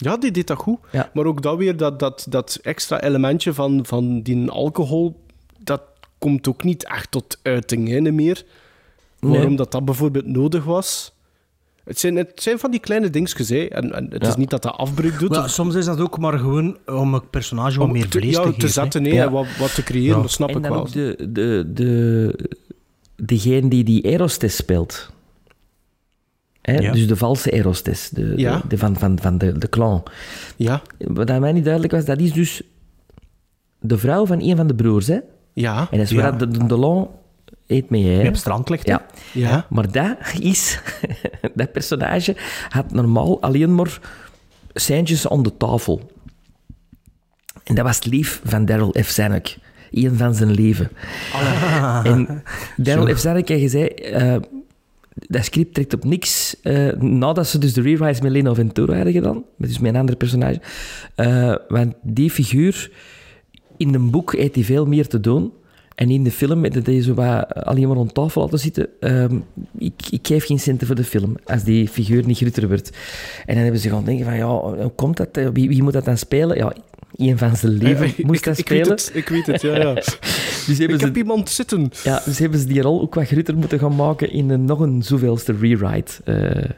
Ja, 0.00 0.16
die 0.16 0.30
deed 0.30 0.46
dat 0.46 0.58
goed. 0.58 0.78
Ja. 0.92 1.10
Maar 1.14 1.24
ook 1.24 1.42
dat 1.42 1.56
weer, 1.56 1.76
dat, 1.76 1.98
dat, 1.98 2.26
dat 2.28 2.58
extra 2.62 3.00
elementje 3.02 3.54
van, 3.54 3.86
van 3.86 4.22
die 4.22 4.50
alcohol, 4.50 5.20
dat 5.58 5.82
komt 6.18 6.48
ook 6.48 6.64
niet 6.64 6.84
echt 6.84 7.10
tot 7.10 7.38
uiting 7.42 7.88
hè, 7.88 8.00
meer. 8.00 8.44
Nee. 9.20 9.32
Waarom 9.32 9.56
dat, 9.56 9.72
dat 9.72 9.84
bijvoorbeeld 9.84 10.26
nodig 10.26 10.64
was. 10.64 11.12
Het 11.84 11.98
zijn, 11.98 12.16
het 12.16 12.32
zijn 12.34 12.58
van 12.58 12.70
die 12.70 12.80
kleine 12.80 13.10
dingetjes, 13.10 13.48
hè. 13.48 13.64
En, 13.64 13.92
en 13.94 14.06
het 14.10 14.22
Ja. 14.22 14.28
is 14.28 14.36
niet 14.36 14.50
dat 14.50 14.62
dat 14.62 14.72
afbreuk 14.74 15.18
doet. 15.18 15.34
Ja, 15.34 15.48
soms 15.48 15.74
is 15.74 15.84
dat 15.84 16.00
ook 16.00 16.18
maar 16.18 16.38
gewoon 16.38 16.78
om 16.86 17.14
een 17.14 17.30
personage 17.30 17.78
wat 17.78 17.86
om 17.86 17.92
meer 17.92 18.08
te, 18.08 18.18
vlees 18.18 18.34
ja, 18.34 18.42
te 18.42 18.54
te, 18.56 18.68
zetten, 18.68 19.04
hè, 19.04 19.10
Ja. 19.10 19.24
en 19.24 19.30
wat, 19.32 19.46
wat 19.58 19.74
te 19.74 19.82
creëren, 19.82 20.16
Ja. 20.16 20.22
dat 20.22 20.30
snap 20.30 20.48
en 20.48 20.56
ik 20.56 20.62
dan 20.62 20.72
wel. 20.72 20.80
ook 20.80 20.92
de, 20.92 21.28
de, 21.32 21.64
de, 21.74 22.34
degene 23.16 23.68
die 23.68 23.84
die 23.84 24.02
Erostes 24.02 24.56
speelt. 24.56 25.10
Hè? 26.68 26.78
Ja. 26.78 26.92
Dus 26.92 27.06
de 27.08 27.16
valse 27.16 27.50
Erostes, 27.50 28.08
de, 28.10 28.34
de- 28.34 28.40
Ja. 28.40 28.62
de, 28.68 28.78
van, 28.78 28.96
van, 28.98 29.18
van 29.22 29.38
de, 29.38 29.58
de 29.58 29.68
clan. 29.68 30.02
Ja, 30.56 30.82
Wat 30.98 31.30
aan 31.30 31.40
mij 31.40 31.52
niet 31.52 31.64
duidelijk 31.64 31.92
was, 31.92 32.04
dat 32.04 32.18
is 32.20 32.32
dus 32.32 32.62
de 33.80 33.98
vrouw 33.98 34.26
van 34.26 34.40
een 34.42 34.56
van 34.56 34.66
de 34.66 34.74
broers. 34.74 35.06
Hè? 35.06 35.18
ja, 35.52 35.88
En 35.90 35.98
dat 35.98 36.06
is 36.10 36.12
waar 36.12 36.38
dat 36.38 36.54
de 36.54 36.66
Delon 36.66 37.08
eet 37.66 37.90
mee. 37.90 38.02
Die 38.02 38.12
Hè? 38.12 38.20
op 38.20 38.26
het 38.26 38.36
strand 38.38 38.68
ligt. 38.68 38.86
Ja. 38.86 39.06
ja. 39.32 39.66
Maar 39.68 39.92
dat 39.92 40.16
is... 40.40 40.80
dat 41.54 41.72
personage 41.72 42.36
had 42.68 42.92
normaal 42.92 43.42
alleen 43.42 43.74
maar 43.74 43.98
seintjes 44.74 45.28
aan 45.28 45.42
de 45.42 45.56
tafel. 45.56 46.10
En 47.64 47.74
dat 47.74 47.84
was 47.84 47.96
het 47.96 48.06
lief 48.06 48.40
van 48.44 48.64
Daryl 48.64 48.94
F. 49.02 49.08
Zanuck. 49.08 49.56
Een 49.90 50.16
van 50.16 50.34
zijn 50.34 50.50
leven. 50.50 50.90
En 52.04 52.42
Daryl 52.76 53.14
F. 53.16 53.18
Zanuck 53.18 53.48
had 53.48 53.58
gezegd... 53.58 54.00
eh, 54.00 54.36
dat 55.18 55.44
script 55.44 55.74
trekt 55.74 55.94
op 55.94 56.04
niks. 56.04 56.56
eh, 56.62 56.92
nadat 56.92 57.46
ze 57.46 57.58
dus 57.58 57.72
de 57.72 57.80
rewrites 57.80 58.20
met 58.20 58.32
Leno 58.32 58.54
Ventura 58.54 58.94
hadden 58.94 59.12
gedaan. 59.12 59.44
Met 59.56 59.68
dus 59.68 59.78
mijn 59.78 59.96
andere 59.96 60.18
personage. 60.18 60.60
Eh, 61.14 61.54
want 61.68 61.94
die 62.02 62.30
figuur... 62.30 62.90
In 63.76 63.94
een 63.94 64.10
boek 64.10 64.32
heeft 64.36 64.54
hij 64.54 64.64
veel 64.64 64.86
meer 64.86 65.06
te 65.06 65.20
doen. 65.20 65.52
En 65.94 66.10
in 66.10 66.22
de 66.22 66.30
film 66.30 66.64
hij 66.86 67.02
zo 67.02 67.14
wat 67.14 67.54
alleen 67.54 67.88
maar 67.88 67.96
aan 67.98 68.12
tafel 68.12 68.42
laten 68.42 68.58
zitten. 68.58 68.88
Ehm, 69.00 69.38
ik, 69.78 69.94
ik 70.10 70.26
geef 70.26 70.44
geen 70.46 70.58
centen 70.58 70.86
voor 70.86 70.96
de 70.96 71.04
film 71.04 71.34
als 71.44 71.64
die 71.64 71.88
figuur 71.88 72.26
niet 72.26 72.36
groter 72.36 72.68
wordt. 72.68 72.90
En 73.46 73.54
dan 73.54 73.62
hebben 73.62 73.80
ze 73.80 73.88
gaan 73.88 74.04
denken 74.04 74.24
van, 74.24 74.36
ja, 74.36 74.60
hoe 74.60 74.92
komt 74.96 75.16
dat? 75.16 75.28
Eh, 75.36 75.48
Wie, 75.52 75.68
wie 75.68 75.82
moet 75.82 75.92
dat 75.92 76.04
dan 76.04 76.18
spelen? 76.18 76.56
Ja, 76.56 76.72
een 77.18 77.38
van 77.38 77.56
zijn 77.56 77.72
leven 77.72 78.06
Eh, 78.18 78.24
moest 78.24 78.38
ik, 78.38 78.44
dat 78.44 78.58
ik 78.58 78.66
spelen. 78.66 78.88
weet 78.88 79.06
het, 79.06 79.10
ik 79.14 79.28
weet 79.28 79.46
het, 79.46 79.62
ja, 79.62 79.76
ja. 79.76 79.94
Dus 80.66 80.78
hebben 80.78 80.96
ik 80.96 81.00
ze, 81.00 81.06
heb 81.06 81.16
iemand 81.16 81.50
zitten. 81.50 81.90
ja, 82.04 82.22
dus 82.24 82.38
hebben 82.38 82.58
ze 82.58 82.66
die 82.66 82.80
rol 82.82 83.00
ook 83.00 83.14
wat 83.14 83.26
groter 83.26 83.56
moeten 83.56 83.78
gaan 83.78 83.94
maken 83.96 84.30
in 84.32 84.50
een, 84.50 84.64
nog 84.64 84.80
een 84.80 85.02
zoveelste 85.02 85.54
rewrite. 85.60 86.12
Eh, 86.24 86.70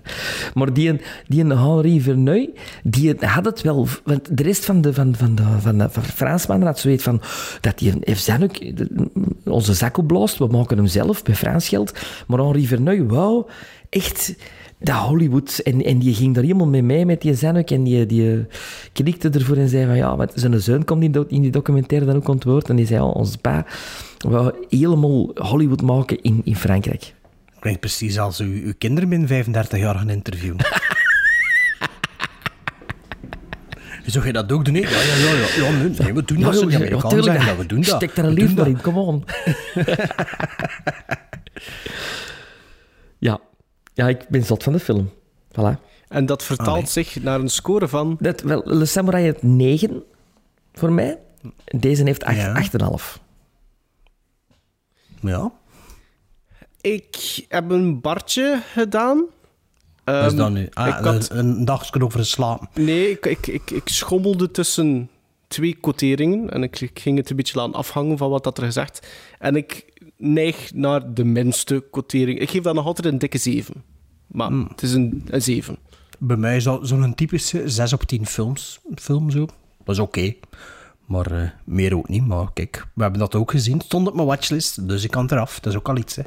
maar 0.54 0.72
die, 0.72 1.00
die 1.26 1.44
Henri 1.44 2.00
Verneuil, 2.00 2.48
die 2.82 3.14
had 3.18 3.44
het 3.44 3.60
wel... 3.62 3.86
Want 4.04 4.36
de 4.36 4.42
rest 4.42 4.64
van 4.64 4.80
de, 4.80 4.94
van, 4.94 5.14
van 5.16 5.34
de, 5.34 5.42
van 5.60 5.78
de 5.78 5.88
van 5.90 6.02
Fransmannen 6.02 6.66
had 6.66 6.78
zoiets 6.78 7.02
van... 7.02 7.22
Dat 7.60 7.78
die 7.78 7.92
een 8.02 8.14
F. 8.16 8.18
Zanuck 8.18 8.76
de- 8.76 9.10
onze 9.44 9.74
zak 9.74 9.96
opblaast, 9.96 10.38
we 10.38 10.46
maken 10.46 10.76
hem 10.76 10.86
zelf, 10.86 11.22
bij 11.22 11.34
Frans 11.34 11.68
geld. 11.68 11.92
Maar 12.26 12.38
Henri 12.38 12.66
Verneuil, 12.66 13.06
wauw, 13.06 13.46
echt... 13.88 14.34
Dat 14.82 14.96
Hollywood, 14.96 15.58
en, 15.58 15.84
en 15.84 15.98
die 15.98 16.14
ging 16.14 16.34
daar 16.34 16.42
helemaal 16.42 16.66
mee 16.66 16.82
mee 16.82 17.06
met 17.06 17.20
die 17.20 17.34
Zanuck 17.34 17.70
en 17.70 17.84
die, 17.84 18.06
die 18.06 18.46
knikte 18.92 19.30
ervoor 19.30 19.56
en 19.56 19.68
zei 19.68 19.86
van 19.86 19.96
ja, 19.96 20.16
want 20.16 20.32
zijn 20.34 20.60
zoon 20.60 20.84
komt 20.84 21.02
in, 21.02 21.26
die 21.40 21.50
documentaire 21.50 22.06
dan 22.06 22.16
ook 22.16 22.28
aan 22.28 22.34
het 22.34 22.44
woord 22.44 22.68
en 22.68 22.76
die 22.76 22.86
zei, 22.86 23.00
ja, 23.00 23.06
onze 23.06 23.38
pa 23.38 23.66
wou 24.18 24.54
helemaal 24.68 25.30
Hollywood 25.34 25.82
maken 25.82 26.22
in, 26.22 26.40
in 26.44 26.56
Frankrijk. 26.56 27.14
Klinkt 27.58 27.80
precies 27.80 28.18
als 28.18 28.40
uw, 28.40 28.62
uw 28.62 28.72
kinderen 28.78 29.08
binnen 29.08 29.28
35 29.28 29.78
jaar 29.78 29.94
gaan 29.94 30.10
interviewen. 30.10 30.58
Zou 34.06 34.26
je 34.26 34.32
dat 34.32 34.52
ook 34.52 34.64
doen? 34.64 34.74
Ja, 34.74 34.88
ja, 34.88 35.14
ja. 35.14 35.32
ja. 35.32 35.64
ja 35.64 35.70
nee, 35.70 35.88
nee, 35.98 36.14
we 36.14 36.24
doen 36.24 36.40
dat. 36.40 36.54
Ja, 36.70 36.78
kan 36.98 37.16
dat- 37.16 37.56
we 37.56 37.66
doen 37.66 37.80
dat. 37.80 37.96
Stek 37.96 38.14
daar 38.14 38.24
een 38.24 38.34
We 38.34 38.40
liefde 38.40 38.68
in, 38.68 38.80
come 38.80 39.00
on. 39.00 39.24
ja. 43.18 43.40
Ja, 43.92 44.08
ik 44.08 44.28
ben 44.28 44.44
zot 44.44 44.62
van 44.62 44.72
de 44.72 44.78
film. 44.80 45.10
Voilà. 45.52 45.88
En 46.08 46.26
dat 46.26 46.42
vertaalt 46.42 46.68
Allee. 46.68 46.86
zich 46.86 47.22
naar 47.22 47.40
een 47.40 47.48
score 47.48 47.88
van... 47.88 48.16
Dat, 48.20 48.40
wel, 48.40 48.62
Le 48.64 48.84
Samurai 48.84 49.22
heeft 49.24 49.42
9 49.42 50.02
voor 50.72 50.92
mij. 50.92 51.18
Deze 51.64 52.02
heeft 52.04 52.24
8,5. 52.24 52.32
Ja. 52.36 53.20
Ja. 55.22 55.52
Ik 56.80 57.44
heb 57.48 57.70
een 57.70 58.00
bartje 58.00 58.62
gedaan. 58.72 59.24
Wat 60.04 60.14
is 60.24 60.26
Ehm, 60.28 60.36
dat 60.36 60.50
nu? 60.50 60.68
Ah, 60.72 60.88
ik 60.88 60.94
had- 61.04 61.30
een, 61.30 61.38
een 61.38 61.64
dagje 61.64 62.04
over 62.04 62.24
slapen. 62.26 62.68
Nee, 62.84 63.10
ik, 63.10 63.26
ik, 63.26 63.46
ik, 63.46 63.70
ik 63.70 63.88
schommelde 63.88 64.50
tussen 64.50 65.10
twee 65.48 65.74
quoteringen 65.80 66.50
en 66.50 66.62
ik, 66.62 66.80
ik 66.80 66.98
ging 66.98 67.18
het 67.18 67.30
een 67.30 67.36
beetje 67.36 67.58
laten 67.58 67.74
afhangen 67.74 68.18
van 68.18 68.30
wat 68.30 68.44
dat 68.44 68.58
er 68.58 68.64
gezegd. 68.64 69.06
En 69.38 69.56
ik 69.56 69.84
neig 70.20 70.74
naar 70.74 71.14
de 71.14 71.24
minste 71.24 71.84
quotering. 71.90 72.38
Ik 72.38 72.50
geef 72.50 72.62
dat 72.62 72.74
nog 72.74 72.84
altijd 72.86 73.06
een 73.12 73.18
dikke 73.18 73.38
7. 73.38 73.74
Maar 74.26 74.48
Hmm. 74.48 74.66
het 74.68 74.82
is 74.82 74.92
een, 74.92 75.22
een 75.26 75.42
7. 75.42 75.76
Bij 76.18 76.36
mij 76.36 76.56
is 76.56 76.64
dat 76.64 76.88
zo'n 76.88 77.14
typische 77.14 77.68
6 77.68 77.92
op 77.92 78.02
10 78.02 78.26
films, 78.26 78.80
film 78.94 79.30
zo. 79.30 79.46
Dat 79.84 79.94
is 79.94 79.98
oké. 80.00 80.34
Maar 81.06 81.30
eh, 81.32 81.48
meer 81.64 81.96
ook 81.96 82.08
niet. 82.08 82.26
Maar 82.26 82.52
kijk, 82.52 82.86
we 82.94 83.02
hebben 83.02 83.20
dat 83.20 83.34
ook 83.34 83.50
gezien. 83.50 83.76
Het 83.76 83.84
stond 83.84 84.08
op 84.08 84.14
mijn 84.14 84.26
watchlist, 84.26 84.88
dus 84.88 85.04
ik 85.04 85.10
kan 85.10 85.26
eraf. 85.30 85.60
Dat 85.60 85.72
is 85.72 85.78
ook 85.78 85.88
al 85.88 85.96
iets, 85.96 86.16
hè. 86.16 86.22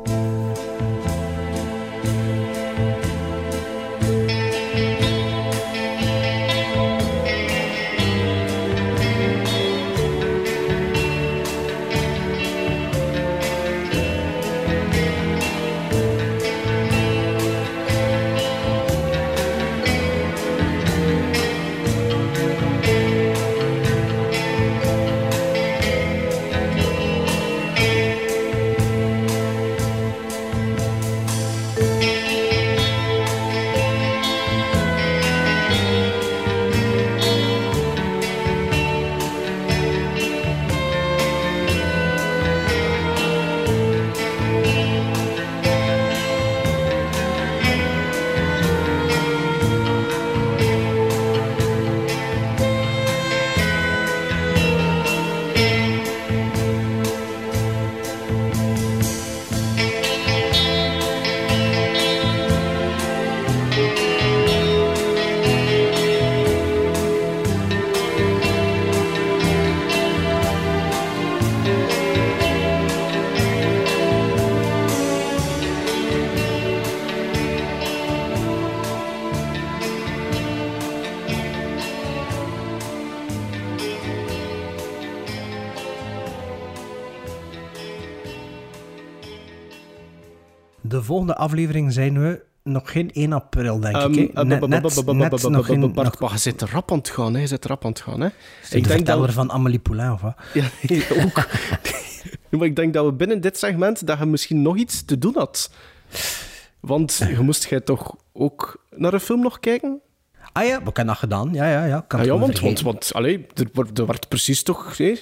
Volgende 91.14 91.36
aflevering 91.36 91.94
zijn 91.94 92.22
we 92.22 92.44
nog 92.64 92.92
geen 92.92 93.12
1 93.12 93.34
april, 93.34 93.80
denk 93.80 93.96
ik. 93.96 94.02
je 96.32 96.38
zit 96.38 96.62
rap 96.62 96.92
aan 96.92 96.98
het 96.98 97.10
gaan, 97.10 97.34
hè. 97.34 97.40
Je 97.40 97.48
zit 97.48 97.66
rap 97.66 97.86
aan 97.86 97.92
het 97.92 98.02
gaan, 98.02 98.22
hè. 98.22 98.28
de 98.70 98.84
verteller 98.84 99.32
van 99.32 99.52
Amélie 99.52 99.80
Poulain, 99.80 100.12
of 100.12 100.22
wat? 100.22 100.36
Ja, 100.54 100.66
ook. 101.24 101.48
maar 102.50 102.68
ik 102.68 102.76
denk 102.76 102.94
dat 102.94 103.06
we 103.06 103.12
binnen 103.14 103.42
dit 103.42 103.58
segment 103.58 104.08
dat 104.08 104.20
je 104.20 104.26
misschien 104.26 104.62
nog 104.62 104.78
iets 104.78 105.06
te 105.06 105.18
doen 105.18 105.34
had. 105.36 105.72
Want 106.80 107.18
je 107.30 107.40
moest 107.40 107.70
jij 107.70 107.80
toch 107.82 108.16
ook 108.34 108.86
naar 108.96 109.14
een 109.14 109.20
film 109.20 109.42
nog 109.42 109.60
kijken? 109.60 110.02
Ah 110.52 110.64
ja, 110.64 110.78
we 110.78 110.84
hebben 110.84 111.06
dat 111.08 111.18
gedaan. 111.18 111.50
Ja, 111.54 111.70
ja, 111.70 111.86
ja. 111.86 112.04
Kan 112.08 112.20
Ah, 112.20 112.26
ja, 112.26 112.38
want, 112.38 112.60
want, 112.60 112.82
want 112.82 113.14
allee, 113.14 113.46
er, 113.54 113.68
wordt- 113.74 114.00
er 114.00 114.06
werd 114.06 114.28
precies 114.28 114.64
toch... 114.64 114.98
hè, 114.98 115.14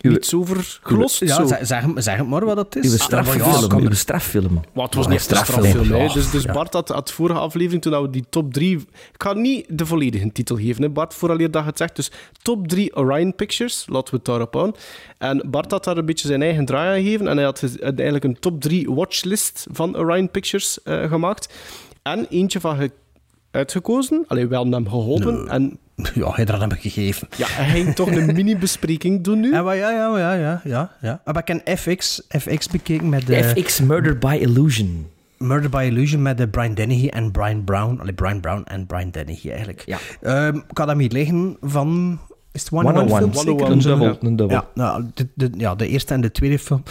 niets 0.00 0.34
over 0.34 0.78
gelost. 0.82 1.18
Ja, 1.20 1.34
zo. 1.34 1.46
zeg, 1.46 1.90
zeg, 1.94 2.16
het 2.16 2.26
maar 2.26 2.44
wat 2.44 2.56
het 2.56 2.76
is. 2.76 2.84
Uw 2.84 2.90
Ja, 2.90 2.96
straffilm. 2.96 3.68
kan- 3.68 3.80
uw 3.82 3.92
straffilm. 3.94 4.60
Maar 4.74 4.84
het 4.84 4.94
was 4.94 5.04
Ja, 5.04 5.10
niet 5.10 5.18
een 5.20 5.24
straffilm. 5.36 5.96
Ja, 5.96 6.12
Dus, 6.12 6.30
dus 6.30 6.42
ja. 6.42 6.52
Bart 6.52 6.72
had, 6.72 6.88
had 6.88 7.10
vorige 7.12 7.38
aflevering, 7.40 7.82
toen 7.82 8.02
we 8.02 8.10
die 8.10 8.24
top 8.30 8.52
3... 8.52 8.76
Ik 9.12 9.22
ga 9.22 9.32
niet 9.32 9.64
de 9.68 9.86
volledige 9.86 10.32
titel 10.32 10.56
geven, 10.56 10.82
hè, 10.82 10.88
Bart, 10.90 11.14
vooraleer 11.14 11.50
dat 11.50 11.62
je 11.62 11.68
het 11.68 11.78
zegt. 11.78 11.96
Dus 11.96 12.10
top 12.42 12.68
3 12.68 12.96
Orion 12.96 13.34
Pictures, 13.34 13.84
laten 13.88 14.10
we 14.10 14.16
het 14.16 14.24
daarop 14.26 14.54
houden. 14.54 14.74
En 15.18 15.46
Bart 15.50 15.70
had 15.70 15.84
daar 15.84 15.96
een 15.96 16.06
beetje 16.06 16.28
zijn 16.28 16.42
eigen 16.42 16.64
draai 16.64 16.88
aan 16.98 17.04
gegeven. 17.04 17.28
En 17.28 17.36
hij 17.36 17.44
had 17.44 17.62
eigenlijk 17.80 18.24
een 18.24 18.38
top 18.38 18.60
3 18.60 18.90
watchlist 18.90 19.66
van 19.72 19.96
Orion 19.96 20.30
Pictures 20.30 20.82
eh, 20.82 21.08
gemaakt. 21.08 21.52
En 22.02 22.26
eentje 22.30 22.60
van 22.60 22.76
ge- 22.76 22.90
uitgekozen. 23.50 24.24
Alleen 24.28 24.48
wel 24.48 24.66
hem 24.66 24.88
geholpen. 24.88 25.48
En 25.48 25.78
Ja, 26.14 26.30
hij 26.32 26.44
dat 26.44 26.60
heb 26.60 26.72
ik 26.72 26.80
gegeven. 26.80 27.28
ja, 27.36 27.46
hij 27.48 27.68
ging 27.68 27.94
toch 27.94 28.10
een 28.10 28.34
mini-bespreking 28.36 29.24
doen 29.24 29.40
nu. 29.40 29.52
Ja, 29.52 29.62
maar 29.62 29.76
ja, 29.76 29.90
ja, 29.90 30.18
ja, 30.18 30.34
ja, 30.34 30.60
ja, 30.64 30.90
ja. 31.00 31.20
Maar 31.24 31.42
ik 31.46 31.62
heb 31.64 31.78
FX, 31.78 32.22
FX 32.28 32.68
bekeken 32.68 33.08
met 33.08 33.26
de 33.26 33.44
FX 33.44 33.80
Murder 33.80 34.18
by 34.18 34.38
Illusion. 34.40 35.06
Murder 35.38 35.70
by 35.70 35.84
Illusion 35.90 36.22
met 36.22 36.38
de 36.38 36.48
Brian 36.48 36.74
Dennehy 36.74 37.08
en 37.08 37.30
Brian 37.30 37.64
Brown. 37.64 37.98
Allee, 38.00 38.12
Brian 38.12 38.40
Brown 38.40 38.62
en 38.64 38.86
Brian 38.86 39.10
Dennehy 39.10 39.48
eigenlijk. 39.50 39.82
Ja. 39.86 39.98
Ehm, 40.20 40.56
ik 40.56 40.78
had 40.78 40.88
hem 40.88 40.98
hier 40.98 41.10
liggen 41.10 41.56
van... 41.60 42.20
Is 42.52 42.62
het 42.62 42.72
One 42.72 42.82
101, 42.92 43.34
film? 43.34 43.46
101, 43.46 43.70
Een 43.72 43.78
dubbel, 43.78 44.06
ja. 44.06 44.16
een 44.20 44.36
dubbel. 44.36 44.56
Ja, 44.56 44.66
nou, 44.74 45.04
de, 45.14 45.28
de, 45.34 45.50
ja, 45.56 45.74
de 45.74 45.88
eerste 45.88 46.14
en 46.14 46.20
de 46.20 46.30
tweede 46.30 46.58
film. 46.58 46.82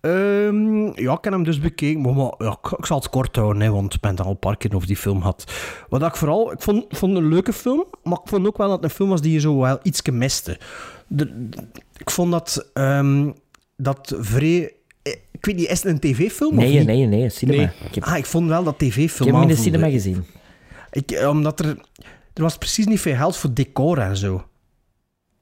Ehm, 0.00 0.84
ja, 1.02 1.12
ik 1.12 1.24
heb 1.24 1.32
hem 1.32 1.42
dus 1.44 1.60
bekeken. 1.60 2.00
Maar, 2.00 2.12
maar, 2.14 2.32
ja, 2.38 2.58
ik, 2.62 2.70
ik 2.78 2.86
zal 2.86 2.96
het 2.98 3.08
kort 3.08 3.36
houden, 3.36 3.62
hè, 3.62 3.70
want 3.70 3.94
ik 3.94 4.00
ben 4.00 4.10
het 4.10 4.20
al 4.20 4.30
een 4.30 4.38
paar 4.38 4.56
keer 4.56 4.74
over 4.74 4.86
die 4.86 4.96
film 4.96 5.18
gehad. 5.20 5.52
Wat 5.88 6.02
ik 6.02 6.16
vooral... 6.16 6.52
Ik 6.52 6.60
vond, 6.62 6.84
vond 6.88 7.14
het 7.14 7.22
een 7.22 7.28
leuke 7.28 7.52
film, 7.52 7.84
maar 8.02 8.18
ik 8.24 8.28
vond 8.30 8.46
ook 8.46 8.56
wel 8.56 8.66
dat 8.68 8.76
het 8.76 8.84
een 8.84 8.96
film 8.96 9.08
was 9.08 9.20
die 9.20 9.32
je 9.32 9.40
zo 9.40 9.58
wel 9.60 9.78
iets 9.82 10.02
miste. 10.02 10.58
De, 11.06 11.48
de- 11.48 11.66
ik 11.96 12.10
vond 12.10 12.32
dat... 12.32 12.70
ehm, 12.74 13.30
dat 13.76 14.14
vrij... 14.18 14.72
eh, 15.02 15.12
Ik 15.30 15.44
weet 15.46 15.56
niet, 15.56 15.68
is 15.68 15.82
het 15.82 15.92
een 15.92 16.00
tv-film? 16.00 16.50
of 16.58 16.64
Nee, 16.64 16.76
niet? 16.78 16.86
nee, 16.86 17.06
nee, 17.06 17.28
cinema. 17.30 17.58
Nee. 17.58 17.70
Ik 17.88 17.94
heb, 17.94 18.04
Ah, 18.04 18.16
ik 18.16 18.26
vond 18.26 18.48
wel 18.48 18.64
dat 18.64 18.74
ik 18.82 18.88
tv-film 18.90 19.28
heb 19.28 19.38
hem 19.40 19.48
in 19.48 19.56
de 19.56 19.62
cinema 19.62 19.88
gezien. 19.90 20.24
Ik, 20.90 21.10
eh, 21.10 21.28
omdat 21.28 21.60
er... 21.60 21.66
Er 22.34 22.42
was 22.44 22.58
precies 22.58 22.86
niet 22.86 23.00
veel 23.00 23.14
geld 23.16 23.36
voor 23.36 23.52
decor 23.54 23.98
en 23.98 24.16
zo. 24.16 24.44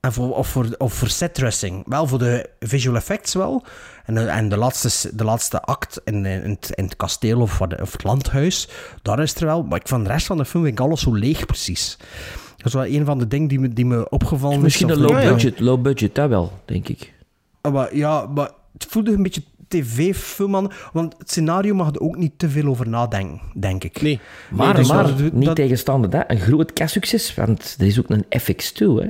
En 0.06 0.12
voor, 0.12 0.36
of, 0.36 0.48
voor, 0.48 0.66
of 0.78 0.92
voor 0.92 1.08
setdressing. 1.08 1.82
Wel 1.86 2.06
voor 2.06 2.18
de 2.18 2.48
visual 2.60 2.96
effects 2.96 3.34
wel. 3.34 3.64
En, 4.04 4.14
de- 4.14 4.20
en 4.20 4.48
de, 4.48 4.56
laatste, 4.56 5.16
de 5.16 5.24
laatste 5.24 5.60
act 5.62 6.00
in, 6.04 6.26
in, 6.26 6.50
het, 6.50 6.70
in 6.74 6.84
het 6.84 6.96
kasteel 6.96 7.40
of, 7.40 7.58
wat- 7.58 7.80
of 7.80 7.92
het 7.92 8.04
landhuis, 8.04 8.68
daar 9.02 9.20
is 9.20 9.34
er 9.34 9.46
wel. 9.46 9.62
Maar 9.62 9.80
ik 9.80 9.88
van 9.88 10.02
de 10.04 10.10
rest 10.10 10.26
van 10.26 10.36
de 10.36 10.44
film 10.44 10.64
vind 10.64 10.78
ik 10.78 10.84
alles 10.84 11.00
zo 11.00 11.12
leeg 11.14 11.46
precies. 11.46 11.96
Dat 12.56 12.66
is 12.66 12.72
wel 12.72 12.86
een 12.86 13.04
van 13.04 13.18
de 13.18 13.28
dingen 13.28 13.48
die 13.48 13.60
me, 13.60 13.68
die 13.68 13.86
me 13.86 14.08
opgevallen 14.08 14.56
is. 14.56 14.62
Misschien 14.62 14.88
een 14.88 14.98
low 15.00 15.10
Ja, 15.10 15.20
ja. 15.20 15.32
budget, 15.32 15.60
low 15.60 15.82
budget, 15.82 16.14
dat 16.14 16.28
wel, 16.28 16.52
denk 16.64 16.88
ik. 16.88 17.12
Ah, 17.60 17.72
Maar 17.72 17.96
ja, 17.96 18.26
maar 18.26 18.50
het 18.72 18.86
voelde 18.88 19.12
een 19.12 19.22
beetje 19.22 19.42
tv-film 19.68 20.56
aan. 20.56 20.70
Want 20.92 21.14
het 21.18 21.30
scenario 21.30 21.74
mag 21.74 21.88
er 21.94 22.00
ook 22.00 22.16
niet 22.16 22.32
te 22.38 22.48
veel 22.48 22.66
over 22.66 22.88
nadenken, 22.88 23.40
denk 23.54 23.84
ik. 23.84 24.02
Nee. 24.02 24.20
Maar, 24.50 24.74
dus 24.74 24.88
maar 24.88 25.02
dat- 25.16 25.32
niet 25.32 25.44
dat- 25.46 25.56
tegenstaande 25.56 26.08
dat, 26.08 26.24
een 26.26 26.40
groot 26.40 26.72
kassucces, 26.72 27.34
want 27.34 27.76
er 27.78 27.86
is 27.86 27.98
ook 27.98 28.10
een 28.10 28.24
FX2, 28.24 28.86
hè. 29.02 29.08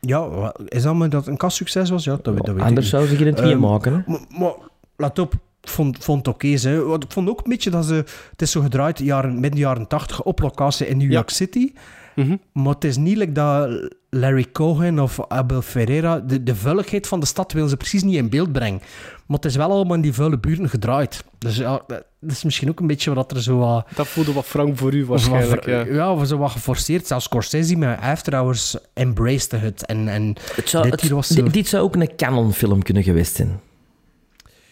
Ja, 0.00 0.52
is 0.68 0.82
dat 0.82 0.94
maar 0.94 1.08
dat 1.08 1.26
een 1.26 1.36
kastsucces 1.36 1.90
was? 1.90 2.04
Ja, 2.04 2.18
dat, 2.22 2.34
weet- 2.34 2.44
dat 2.44 2.54
weet 2.54 2.64
Anders 2.64 2.88
zou 2.88 3.06
ze 3.06 3.16
geen 3.16 3.34
twee 3.34 3.50
Ehm, 3.52 3.60
maken, 3.60 3.92
hè. 3.92 3.98
Maar, 4.12 4.20
maar 4.38 4.52
let 4.96 5.18
op, 5.18 5.34
vond, 5.62 6.04
vond 6.04 6.26
het 6.26 6.34
oké. 6.34 6.80
Want 6.86 7.04
ik 7.04 7.12
vond 7.12 7.28
ook 7.28 7.38
een 7.38 7.50
beetje 7.50 7.70
dat 7.70 7.84
ze... 7.84 7.94
Het 8.30 8.42
is 8.42 8.50
zo 8.50 8.60
gedraaid, 8.60 8.98
jaren, 8.98 9.40
midden 9.40 9.60
jaren 9.60 9.86
tachtig, 9.86 10.22
op 10.22 10.40
locatie 10.40 10.86
in 10.88 10.96
New 10.96 11.06
Ja. 11.08 11.12
York 11.14 11.30
City. 11.30 11.72
Mhm. 12.14 12.36
Maar 12.52 12.74
het 12.74 12.84
is 12.84 12.96
niet 12.96 13.16
like 13.16 13.32
dat 13.32 13.90
Larry 14.16 14.46
Cohen 14.52 14.98
of 15.00 15.20
Abel 15.28 15.62
Ferreira... 15.62 16.18
De, 16.20 16.42
de 16.42 16.54
vuiligheid 16.54 17.06
van 17.06 17.20
de 17.20 17.26
stad 17.26 17.52
willen 17.52 17.68
ze 17.68 17.76
precies 17.76 18.02
niet 18.02 18.14
in 18.16 18.28
beeld 18.28 18.52
brengen. 18.52 18.80
Maar 19.26 19.36
het 19.36 19.44
is 19.44 19.56
wel 19.56 19.70
allemaal 19.70 19.94
in 19.96 20.00
die 20.02 20.12
vuile 20.12 20.38
buurten 20.38 20.68
gedraaid. 20.68 21.24
Dus 21.38 21.56
ja, 21.56 21.82
dat 21.86 22.04
is 22.20 22.44
misschien 22.44 22.68
ook 22.68 22.80
een 22.80 22.86
beetje 22.86 23.14
wat 23.14 23.30
er 23.32 23.42
zo... 23.42 23.56
wat 23.58 23.86
Dat 23.94 24.06
voelde 24.08 24.32
wat 24.32 24.44
frank 24.44 24.78
voor 24.78 24.94
u 24.94 25.04
waarschijnlijk. 25.06 25.64
wat, 25.64 25.64
Ja. 25.64 25.84
ja, 25.94 26.12
of 26.12 26.26
zo 26.26 26.36
wat 26.38 26.50
geforceerd. 26.50 27.06
Zelfs 27.06 27.24
Scorsese 27.24 27.76
met 27.76 28.00
After 28.00 28.34
Hours 28.34 28.76
embraced 28.94 29.50
het. 29.60 29.86
En, 29.86 30.08
en 30.08 30.34
Het 30.54 30.68
zou, 30.68 30.82
dit 30.82 30.92
het- 30.92 31.00
hier 31.00 31.14
was 31.14 31.26
zo... 31.28 31.42
di- 31.42 31.50
dit 31.50 31.68
zou 31.68 31.82
ook 31.84 31.96
een 31.96 32.16
Canon-film 32.16 32.82
kunnen 32.82 33.02
geweest 33.02 33.34
zijn. 33.36 33.60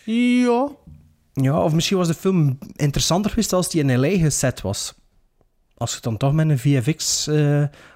ja. 0.05 0.69
Ja, 1.33 1.63
of 1.65 1.73
misschien 1.73 1.97
was 1.97 2.07
de 2.09 2.15
film 2.15 2.59
interessanter 2.77 3.31
geweest 3.31 3.53
als 3.53 3.71
die 3.71 3.83
in 3.85 3.99
LA 4.01 4.09
geset 4.09 4.61
was. 4.61 4.95
Als 5.77 5.95
je 5.95 6.01
dan 6.01 6.17
toch 6.17 6.33
met 6.33 6.49
een 6.49 6.59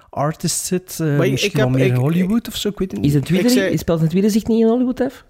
VFX-artist 0.09 0.65
zit, 0.65 0.97
eh, 0.99 1.07
Maar 1.17 1.25
ik- 1.25 1.31
misschien 1.31 1.51
ik 1.51 1.57
heb- 1.57 1.65
wel 1.69 1.77
meer 1.77 1.85
in 1.87 1.93
ik- 1.93 1.99
Hollywood 1.99 2.47
of 2.47 2.55
zo, 2.55 2.69
ik 2.69 2.77
weet 2.79 2.91
het 2.91 2.99
Is 2.99 3.05
niet. 3.05 3.15
een 3.15 3.23
tweede, 3.23 3.47
Ik 3.47 3.53
zei- 3.53 3.77
speelt 3.77 4.09
tweede 4.09 4.29
zich 4.29 4.45
niet 4.47 4.59
in 4.59 4.67
Hollywood 4.67 5.01
af? 5.01 5.25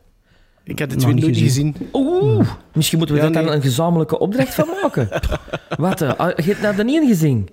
Ik 0.63 0.79
heb 0.79 0.89
de 0.89 0.95
Nog 0.95 1.03
tweede 1.03 1.21
niet 1.21 1.31
nooit 1.35 1.43
gezien. 1.47 1.75
Oeh, 1.93 2.49
misschien 2.73 2.97
moeten 2.97 3.15
we 3.15 3.21
Ja, 3.21 3.27
daar 3.29 3.37
dan 3.41 3.45
nee. 3.51 3.55
een 3.55 3.61
gezamenlijke 3.67 4.19
opdracht 4.19 4.53
van 4.53 4.67
maken. 4.81 5.09
Wat, 5.77 6.01
eh, 6.01 6.13
ah, 6.13 6.35
je 6.37 6.43
hebt 6.43 6.61
nou 6.61 6.75
de 6.75 6.83
niet 6.83 7.07
gezien? 7.07 7.49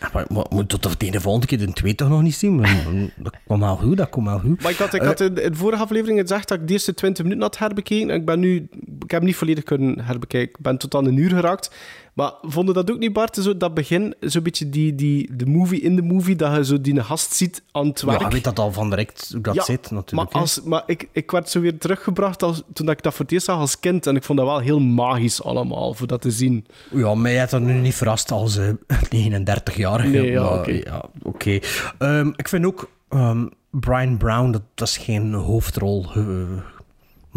Ja, 0.00 0.10
maar, 0.12 0.24
maar 0.28 0.44
moet 0.48 0.68
tot 0.68 1.00
de 1.00 1.20
volgende 1.20 1.46
keer 1.46 1.58
de 1.58 1.72
twee 1.72 1.94
toch 1.94 2.08
nog 2.08 2.22
niet 2.22 2.34
zien? 2.34 2.54
Maar, 2.54 2.84
dat 3.16 3.34
komt 3.46 3.60
wel 3.60 3.76
goed, 3.76 3.96
dat 3.96 4.08
komt 4.08 4.26
wel 4.26 4.38
goed. 4.38 4.62
Maar 4.62 4.70
ik 4.72 4.76
had, 4.78 4.94
ik 4.94 5.02
had 5.02 5.20
in, 5.20 5.26
in 5.42 5.50
de 5.50 5.56
vorige 5.56 5.82
aflevering 5.82 6.20
gezegd 6.20 6.48
dat 6.48 6.58
ik 6.60 6.66
de 6.66 6.72
eerste 6.72 6.94
20 6.94 7.22
minuten 7.24 7.44
had 7.44 7.58
herbekeken. 7.58 8.10
En 8.10 8.16
ik 8.16 8.24
ben 8.26 8.40
nu... 8.40 8.54
Ik 8.80 9.10
heb 9.10 9.10
hem 9.10 9.24
niet 9.24 9.36
volledig 9.36 9.64
kunnen 9.64 10.00
herbekijken. 10.04 10.48
Ik 10.58 10.60
ben 10.64 10.76
tot 10.78 10.94
aan 10.94 11.06
een 11.06 11.16
uur 11.16 11.30
geraakt. 11.30 11.70
Maar 12.16 12.32
vonden 12.42 12.74
dat 12.74 12.90
ook 12.90 12.98
niet, 12.98 13.12
Bart? 13.12 13.36
Zo, 13.36 13.56
dat 13.56 13.74
begin, 13.74 14.14
zo'n 14.20 14.42
beetje 14.42 14.68
die, 14.68 14.94
die, 14.94 15.36
de 15.36 15.46
movie 15.46 15.80
in 15.80 15.96
de 15.96 16.02
movie, 16.02 16.36
dat 16.36 16.56
je 16.56 16.64
zo 16.64 16.80
die 16.80 17.02
gast 17.02 17.32
ziet 17.32 17.62
aan 17.72 17.86
het 17.86 18.02
werk. 18.02 18.20
Ja, 18.20 18.26
je 18.26 18.32
weet 18.32 18.44
dat 18.44 18.58
al 18.58 18.72
van 18.72 18.90
direct 18.90 19.28
hoe 19.32 19.40
dat 19.40 19.54
Ja, 19.54 19.62
zit, 19.62 19.90
natuurlijk. 19.90 20.32
Maar, 20.32 20.42
als, 20.42 20.62
maar 20.62 20.82
ik, 20.86 21.08
ik 21.12 21.30
werd 21.30 21.48
zo 21.48 21.60
weer 21.60 21.78
teruggebracht 21.78 22.42
als, 22.42 22.62
toen 22.72 22.90
ik 22.90 23.02
dat 23.02 23.14
voor 23.14 23.24
het 23.24 23.34
eerst 23.34 23.46
zag 23.46 23.58
als 23.58 23.80
kind. 23.80 24.06
En 24.06 24.16
ik 24.16 24.22
vond 24.22 24.38
dat 24.38 24.48
wel 24.48 24.58
heel 24.58 24.80
magisch 24.80 25.42
allemaal, 25.42 25.94
voor 25.94 26.06
dat 26.06 26.20
te 26.20 26.30
zien. 26.30 26.66
Ja, 26.90 27.14
mij 27.14 27.38
heeft 27.38 27.50
dat 27.50 27.60
nu 27.60 27.72
niet 27.72 27.94
verrast 27.94 28.30
als 28.30 28.56
eh 28.56 28.68
39-jarige. 29.38 30.08
Nee, 30.08 30.30
ja, 30.30 30.42
maar, 30.42 30.58
oké. 30.58 30.70
ja, 30.70 31.04
oké. 31.22 31.58
Ehm, 31.98 32.32
ik 32.36 32.48
vind 32.48 32.66
ook 32.66 32.90
ehm, 33.08 33.46
Brian 33.70 34.16
Brown, 34.16 34.50
dat, 34.50 34.62
dat 34.74 34.88
is 34.88 34.96
geen 34.96 35.32
hoofdrol 35.32 36.06
eh, 36.14 36.22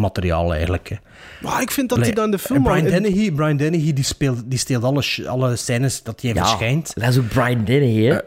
materiaal 0.00 0.52
eigenlijk. 0.52 0.88
Hè. 0.88 0.96
Maar 1.40 1.62
ik 1.62 1.70
vind 1.70 1.88
dat 1.88 1.98
Allee, 1.98 2.10
hij 2.12 2.20
dan 2.22 2.30
de 2.30 2.36
en 2.36 2.42
film... 2.42 2.62
Brian 2.62 2.84
Dennehy, 2.84 3.32
Brian 3.32 3.56
Dennehy 3.56 3.92
die, 3.92 4.04
speelt, 4.04 4.50
die 4.50 4.58
steelt 4.58 4.84
alle, 4.84 5.02
alle 5.26 5.56
scènes 5.56 6.02
dat 6.02 6.20
hij 6.20 6.32
Ja, 6.32 6.46
verschijnt. 6.46 6.92
dat 6.94 7.08
is 7.08 7.18
ook 7.18 7.28
Brian 7.28 7.64
Dennehy, 7.64 8.04
hè? 8.04 8.18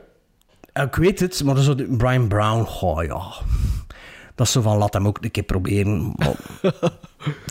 Eh, 0.74 0.84
ik 0.84 0.96
weet 0.96 1.20
het, 1.20 1.44
maar 1.44 1.58
zo, 1.58 1.76
Brian 1.98 2.28
Brown, 2.28 2.64
goh 2.64 3.04
ja. 3.04 3.22
Dat 4.36 4.48
is 4.48 4.52
zo 4.54 4.62
van, 4.62 4.78
laat 4.78 4.94
hem 4.94 5.08
ook 5.08 5.18
een 5.22 5.32
keer 5.32 5.44
proberen. 5.44 6.14
Maar, 6.16 6.36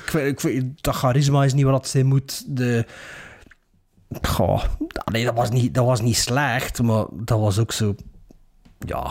ik 0.05 0.11
weet, 0.13 0.27
ik 0.33 0.41
weet, 0.41 0.65
dat 0.81 0.95
charisma 0.95 1.45
is 1.45 1.55
niet 1.55 1.65
wat 1.65 1.89
zij 1.89 2.03
moet. 2.03 2.57
De, 2.57 2.87
goh, 4.23 4.65
nee, 5.13 5.25
dat 5.25 5.35
was, 5.35 5.51
niet, 5.51 5.75
dat 5.75 5.85
was 5.85 6.01
niet 6.01 6.17
slecht, 6.17 6.83
maar 6.83 7.05
dat 7.13 7.41
was 7.41 7.59
ook 7.59 7.73
zo... 7.73 7.95
Ja, 8.79 9.11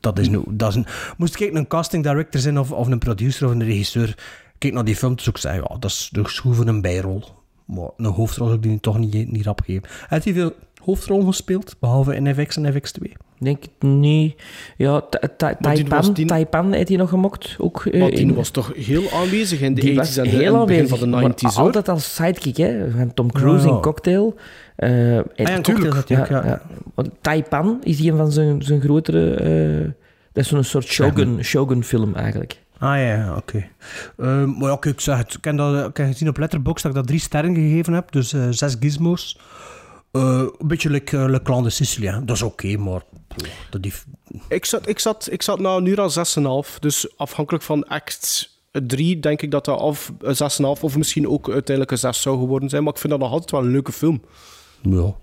dat 0.00 0.18
is 0.18 0.28
nu... 0.28 0.42
Dat 0.48 0.68
is 0.68 0.74
een, 0.74 0.86
moest 1.16 1.40
ik 1.40 1.54
een 1.54 1.66
casting 1.66 2.02
director 2.04 2.40
zijn 2.40 2.58
of, 2.58 2.72
of 2.72 2.86
een 2.86 2.98
producer 2.98 3.46
of 3.46 3.52
een 3.52 3.64
regisseur... 3.64 4.14
Kijk 4.60 4.72
naar 4.74 4.84
die 4.84 4.96
film, 4.96 5.14
dus 5.16 5.26
ik 5.28 5.36
zei, 5.36 5.56
ja, 5.56 5.76
dat 5.78 5.90
is 5.90 6.08
de 6.12 6.22
schoen 6.28 6.54
van 6.54 6.66
een 6.66 6.80
bijrol. 6.80 7.22
Maar 7.64 7.88
een 7.96 8.04
hoofdrol 8.04 8.46
zou 8.46 8.58
ik 8.58 8.62
die 8.62 8.80
toch 8.80 8.98
niet, 8.98 9.30
niet 9.32 9.44
rap 9.44 9.60
geven. 9.64 9.82
Heeft 10.08 10.24
hij 10.24 10.32
veel 10.34 10.52
hoofdrollen 10.82 11.26
gespeeld, 11.26 11.76
behalve 11.80 12.14
in 12.14 12.34
FX 12.34 12.56
en 12.56 12.72
FX2? 12.74 13.12
Denk 13.38 13.64
ik 13.64 13.70
niet. 13.88 14.42
Ja, 14.76 14.90
Maar 14.92 15.36
Taipan, 15.60 16.12
die- 16.12 16.26
Taipan 16.26 16.72
heeft 16.72 16.88
hij 16.88 16.96
nog 16.96 17.08
gemokt. 17.08 17.54
Ook, 17.58 17.84
eh, 17.86 18.00
Want 18.00 18.12
die 18.12 18.20
in- 18.20 18.34
was 18.34 18.50
toch 18.50 18.72
heel 18.76 19.10
aanwezig 19.14 19.60
in 19.60 19.74
de 19.74 19.80
die 19.80 19.90
80s 19.94 19.96
was 19.96 20.16
en 20.16 20.22
de, 20.24 20.30
heel 20.30 20.38
begin 20.38 20.56
aanwezig, 20.60 20.88
van 20.88 20.98
de 20.98 21.06
maar 21.06 21.22
90s. 21.22 21.54
hoor. 21.54 21.64
altijd 21.64 21.88
als 21.88 22.14
sidekick, 22.14 22.56
hè. 22.56 22.90
Van 22.90 23.14
Tom 23.14 23.32
Cruise 23.32 23.66
Ja. 23.66 23.74
in 23.74 23.80
Cocktail. 23.80 24.34
Eh, 24.76 25.16
en- 25.16 25.24
ja, 25.34 25.60
tuurlijk, 25.60 25.64
Cocktail 25.64 25.94
natuurlijk, 25.94 26.28
ja. 26.44 26.62
Want 26.94 27.08
Taipan 27.20 27.78
is 27.82 28.00
een 28.00 28.16
van 28.16 28.32
zijn, 28.32 28.62
zijn 28.62 28.80
grotere... 28.80 29.34
eh, 29.34 29.90
dat 30.32 30.44
is 30.44 30.48
zo'n 30.50 30.64
soort 30.64 30.84
Shogun, 30.84 31.44
Shogun-film, 31.44 32.14
eigenlijk. 32.14 32.60
Ah 32.80 32.98
ja, 32.98 33.34
oké. 33.36 33.68
Ehm, 34.16 34.58
maar 34.58 34.70
ja, 34.70 34.76
kijk, 34.76 34.94
ik 34.94 35.00
zeg 35.00 35.16
het. 35.16 35.34
Ik 35.34 35.44
heb, 35.44 35.56
dat, 35.56 35.88
ik 35.88 35.96
heb 35.96 36.06
gezien 36.06 36.28
op 36.28 36.36
Letterboxd 36.36 36.82
dat 36.82 36.92
ik 36.92 36.98
dat 36.98 37.06
drie 37.06 37.20
sterren 37.20 37.54
gegeven 37.54 37.92
heb. 37.92 38.12
Dus 38.12 38.32
eh, 38.32 38.46
zes 38.50 38.76
gizmos. 38.80 39.38
Eh, 40.10 40.44
een 40.58 40.68
beetje 40.68 40.90
like, 40.90 41.16
uh, 41.16 41.28
Le 41.28 41.42
Clan 41.42 41.62
de. 41.62 42.22
Dat 42.24 42.36
is 42.36 42.42
oké, 42.42 42.76
maar... 42.76 43.02
Dat 43.70 43.82
die, 43.82 43.92
Ik 44.48 44.64
zat, 44.64 44.88
ik 44.88 44.98
zat, 44.98 45.28
ik 45.30 45.42
zat 45.42 45.58
een 45.58 45.86
uur 45.86 46.00
al 46.00 46.64
6,5. 46.64 46.78
Dus 46.78 47.18
afhankelijk 47.18 47.64
van 47.64 47.88
act 47.88 48.50
3 48.72 49.20
denk 49.20 49.42
ik 49.42 49.50
dat 49.50 49.64
dat 49.64 49.98
een 50.18 50.34
6,5 50.76 50.80
of 50.80 50.96
misschien 50.96 51.28
ook 51.28 51.50
uiteindelijk 51.50 51.90
een 51.90 51.98
6 51.98 52.22
zou 52.22 52.38
geworden 52.38 52.68
zijn. 52.68 52.82
Maar 52.82 52.92
ik 52.92 52.98
vind 52.98 53.12
dat 53.12 53.22
nog 53.22 53.30
altijd 53.30 53.50
wel 53.50 53.60
een 53.60 53.70
leuke 53.70 53.92
film. 53.92 54.22
ja. 54.82 55.14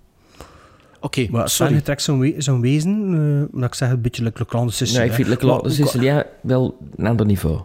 Oké, 1.08 1.28
Maar 1.32 1.50
sorry. 1.50 1.72
Sven 1.72 1.84
trekt 1.84 2.02
zo'n 2.02 2.20
we 2.20 2.34
zo'n 2.38 2.62
wezen. 2.62 3.14
eh, 3.52 3.56
maar 3.60 3.68
ik 3.68 3.76
zeg 3.76 3.90
een 3.90 4.02
beetje 4.02 4.24
Le 4.24 4.32
Clan 4.32 4.66
de 4.68 4.74
Sicile. 4.74 5.00
Nee, 5.00 5.08
ik 5.08 5.14
vind 5.14 5.28
Le 5.28 5.38
Clan 5.38 5.64
de 5.64 5.70
Sicilien 5.70 6.24
wel 6.42 6.78
een 6.96 7.08
ander 7.08 7.26
niveau. 7.26 7.62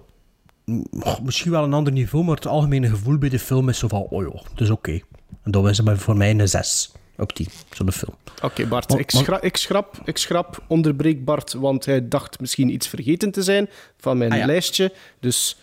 oh, 1.01 1.19
misschien 1.23 1.51
wel 1.51 1.65
een 1.65 1.73
ander 1.73 1.93
niveau, 1.93 2.25
maar 2.25 2.35
het 2.35 2.47
algemene 2.47 2.89
gevoel 2.89 3.19
bij 3.19 3.29
de 3.29 3.39
film 3.39 3.69
is 3.69 3.79
zo 3.79 3.89
van... 3.89 4.01
Oh 4.11 4.35
het 4.51 4.61
is 4.61 4.71
oké. 4.71 5.01
En 5.43 5.51
dat 5.51 5.69
is 5.69 5.83
bij- 5.83 5.97
voor 5.97 6.17
mij 6.17 6.31
een 6.31 6.49
zes. 6.49 6.93
Ook 7.17 7.37
die, 7.37 7.49
zo'n 7.71 7.93
film. 7.93 8.15
Oké, 8.43 8.67
Bart, 8.67 8.99
ik, 8.99 9.11
schra- 9.11 9.41
ik, 9.43 9.57
schrap, 9.57 10.01
ik 10.05 10.17
schrap, 10.19 10.63
onderbreek 10.69 11.25
Bart, 11.25 11.53
want 11.53 11.85
hij 11.85 12.09
dacht 12.09 12.41
misschien 12.41 12.71
iets 12.73 12.89
vergeten 12.89 13.31
te 13.31 13.43
zijn 13.43 13.69
van 13.99 14.19
mijn 14.19 14.33
Ah, 14.33 14.39
ja. 14.39 14.47
lijstje. 14.47 14.93
Dus 15.21 15.59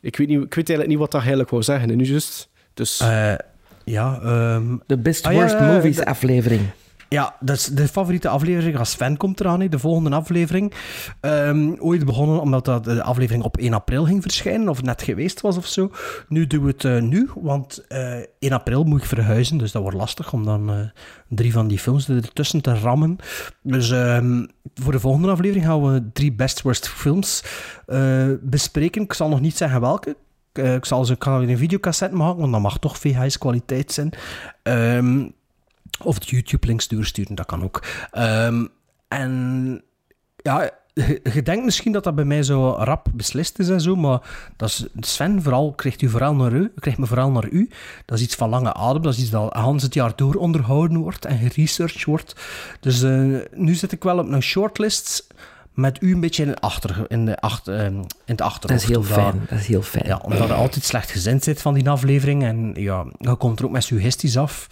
ik 0.00 0.16
weet, 0.16 0.28
niet, 0.28 0.36
ik 0.42 0.54
weet 0.54 0.68
eigenlijk 0.68 0.88
niet 0.88 0.98
wat 0.98 1.10
dat 1.10 1.20
eigenlijk 1.20 1.50
wou 1.50 1.62
zeggen, 1.62 1.96
nu 1.96 2.04
juist. 2.04 2.48
Dus 2.74 3.00
Eh, 3.00 3.34
ja, 3.84 4.20
ehm, 4.22 4.76
De 4.86 4.98
Best 4.98 5.26
Ah, 5.26 5.32
Worst 5.32 5.54
ja, 5.58 5.72
Movies 5.74 5.96
de- 5.96 6.06
aflevering. 6.06 6.62
Ja, 7.08 7.36
dat 7.40 7.56
is 7.56 7.66
de 7.66 7.88
favoriete 7.88 8.28
aflevering 8.28 8.78
als 8.78 8.94
fan 8.94 9.16
komt 9.16 9.40
eraan, 9.40 9.60
hè, 9.60 9.68
de 9.68 9.78
volgende 9.78 10.16
aflevering. 10.16 10.72
Ehm, 11.20 11.72
ooit 11.78 12.04
begonnen 12.04 12.40
omdat 12.40 12.64
dat 12.64 12.84
de 12.84 13.02
aflevering 13.02 13.44
op 13.44 13.56
1 13.56 13.74
april 13.74 14.04
ging 14.04 14.22
verschijnen, 14.22 14.68
of 14.68 14.82
net 14.82 15.02
geweest 15.02 15.40
was 15.40 15.56
of 15.56 15.66
zo. 15.66 15.90
Nu 16.28 16.46
doen 16.46 16.64
we 16.64 16.70
het 16.70 16.84
eh, 16.84 17.00
nu, 17.00 17.28
want 17.34 17.86
eh 17.88 18.22
1 18.38 18.52
april 18.52 18.84
moet 18.84 19.00
ik 19.00 19.06
verhuizen, 19.06 19.58
dus 19.58 19.72
dat 19.72 19.82
wordt 19.82 19.96
lastig 19.96 20.32
om 20.32 20.44
dan 20.44 20.70
eh, 20.70 20.76
drie 21.28 21.52
van 21.52 21.68
die 21.68 21.78
films 21.78 22.08
ertussen 22.08 22.60
te 22.60 22.74
rammen. 22.74 23.16
Dus 23.62 23.90
ehm, 23.90 24.46
voor 24.74 24.92
de 24.92 25.00
volgende 25.00 25.30
aflevering 25.30 25.64
gaan 25.64 25.92
we 25.92 26.10
drie 26.12 26.32
best 26.32 26.62
worst 26.62 26.88
films 26.88 27.44
eh, 27.86 28.28
bespreken. 28.40 29.02
Ik 29.02 29.12
zal 29.12 29.28
nog 29.28 29.40
niet 29.40 29.56
zeggen 29.56 29.80
welke. 29.80 30.16
Eh, 30.52 30.74
ik 30.74 30.84
zal 30.84 31.04
ze 31.04 31.16
een 31.18 31.58
videocassette 31.58 32.16
maken, 32.16 32.40
want 32.40 32.52
dat 32.52 32.60
mag 32.60 32.78
toch 32.78 32.98
VHS 32.98 33.38
kwaliteit 33.38 33.92
zijn. 33.92 34.10
Ehm, 34.62 35.28
of 36.02 36.18
de 36.18 36.30
YouTube-links 36.30 36.88
doorsturen, 36.88 37.34
dat 37.34 37.46
kan 37.46 37.62
ook. 37.62 37.84
Ehm, 38.10 38.66
en 39.08 39.82
ja, 40.36 40.70
je, 41.34 41.42
denkt 41.42 41.64
misschien 41.64 41.92
dat 41.92 42.04
dat 42.04 42.14
bij 42.14 42.24
mij 42.24 42.42
zo 42.42 42.70
rap 42.70 43.08
beslist 43.14 43.58
is 43.58 43.68
en 43.68 43.80
zo, 43.80 43.96
maar 43.96 44.20
dat 44.56 44.68
is, 44.68 44.86
Sven, 45.00 45.42
vooral, 45.42 45.72
krijgt 45.72 46.02
u 46.02 46.08
vooral 46.08 46.34
naar 46.34 46.52
u, 46.52 46.72
krijgt 46.78 46.98
me 46.98 47.06
vooral 47.06 47.30
naar 47.30 47.48
u. 47.48 47.70
Dat 48.04 48.18
is 48.18 48.24
iets 48.24 48.34
van 48.34 48.48
lange 48.48 48.74
adem, 48.74 49.02
dat 49.02 49.12
is 49.12 49.20
iets 49.20 49.30
dat 49.30 49.52
Hans 49.52 49.82
het 49.82 49.94
jaar 49.94 50.12
door 50.16 50.34
onderhouden 50.34 50.98
wordt 50.98 51.24
en 51.24 51.38
geresearched 51.38 52.04
wordt. 52.04 52.36
Dus 52.80 53.02
eh, 53.02 53.36
nu 53.52 53.74
zit 53.74 53.92
ik 53.92 54.02
wel 54.02 54.18
op 54.18 54.28
een 54.28 54.42
shortlist 54.42 55.26
met 55.72 56.02
u 56.02 56.12
een 56.12 56.20
beetje 56.20 56.42
in, 56.42 56.48
het 56.48 56.60
achter, 56.60 57.04
in, 57.08 57.24
de 57.24 57.36
achter, 57.36 57.78
eh, 57.78 57.84
in 57.84 58.06
het 58.26 58.40
achterhoofd. 58.40 58.88
Dat 58.88 58.90
is 58.90 58.96
heel 58.96 59.02
fijn. 59.02 59.46
Dat 59.48 59.58
is 59.58 59.66
heel 59.66 59.82
fijn. 59.82 60.06
ja, 60.06 60.16
omdat 60.16 60.46
je 60.46 60.52
altijd 60.54 60.84
slecht 60.84 61.10
gezind 61.10 61.44
zit 61.44 61.62
van 61.62 61.74
die 61.74 61.90
aflevering. 61.90 62.44
En 62.44 62.72
ja, 62.74 63.04
je 63.18 63.34
komt 63.34 63.58
er 63.58 63.64
ook 63.64 63.70
met 63.70 63.84
suggesties 63.84 64.36
af. 64.36 64.68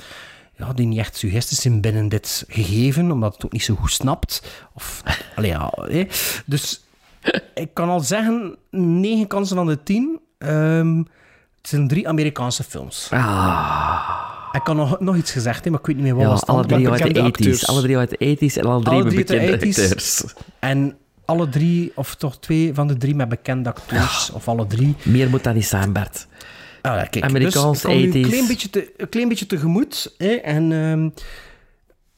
Ja, 0.56 0.72
die 0.72 0.86
niet 0.86 0.98
echt 0.98 1.16
suggesties 1.16 1.60
zijn 1.60 1.80
binnen 1.80 2.08
dit 2.08 2.44
gegeven, 2.48 3.10
omdat 3.10 3.34
het 3.34 3.44
ook 3.44 3.52
niet 3.52 3.62
zo 3.64 3.74
goed 3.74 3.92
snapt. 3.92 4.42
Of, 4.74 5.02
allee, 5.36 5.50
ja, 5.50 5.72
hè. 5.76 6.06
Dus 6.46 6.84
ik 7.54 7.74
kan 7.74 7.88
al 7.88 8.00
zeggen, 8.00 8.56
negen 8.70 9.26
kansen 9.26 9.56
van 9.56 9.66
de 9.66 9.82
tien. 9.82 10.20
ehm, 10.38 10.96
het 11.56 11.70
zijn 11.70 11.88
drie 11.88 12.08
Amerikaanse 12.08 12.62
films. 12.64 13.08
Ah. 13.10 14.18
Ik 14.52 14.64
kan 14.64 14.76
nog, 14.76 15.00
nog 15.00 15.16
iets 15.16 15.30
gezegd, 15.30 15.64
hè, 15.64 15.70
maar 15.70 15.80
ik 15.80 15.86
weet 15.86 15.96
niet 15.96 16.04
meer 16.04 16.14
wat 16.14 16.22
Ja, 16.24 16.28
was 16.30 16.46
alle 16.46 16.66
drie 16.66 16.88
uit 16.90 16.98
de 16.98 17.04
bekende 17.08 17.20
80s. 17.20 17.32
acteurs. 17.32 17.66
Alle 17.66 17.82
drie 17.82 17.96
uit 17.96 18.10
de 18.10 18.16
80s 18.16 18.56
en 18.56 18.64
alle 18.66 18.82
drie 18.82 18.94
Alle 19.00 19.04
drie 19.04 19.18
uit 19.18 19.28
de 19.28 19.34
bekende 19.34 19.66
80s. 19.66 19.68
acteurs. 19.82 20.24
En 20.58 20.96
alle 21.24 21.48
drie, 21.48 21.92
of 21.94 22.14
toch 22.14 22.38
twee 22.38 22.74
van 22.74 22.86
de 22.86 22.96
drie 22.96 23.14
met 23.14 23.28
bekende 23.28 23.68
acteurs, 23.68 24.30
of 24.30 24.48
alle 24.48 24.66
drie. 24.66 24.96
Meer 25.02 25.30
moet 25.30 25.44
dat 25.44 25.54
niet 25.54 25.66
zijn, 25.66 25.92
Bert. 25.92 26.26
Ah, 26.82 26.96
ja, 26.96 27.04
kijk, 27.04 27.24
Amerikaans, 27.24 27.82
dus 27.82 27.90
ik 27.92 28.00
kom 28.02 28.10
nu 28.10 28.10
80s. 28.12 28.14
Een 28.24 28.28
klein 28.30 28.46
beetje, 28.46 28.70
te, 28.70 28.92
een 28.96 29.08
klein 29.08 29.28
beetje 29.28 29.46
tegemoet. 29.46 30.14
Hè, 30.18 30.30
en 30.34 30.72
ehm, 30.72 31.08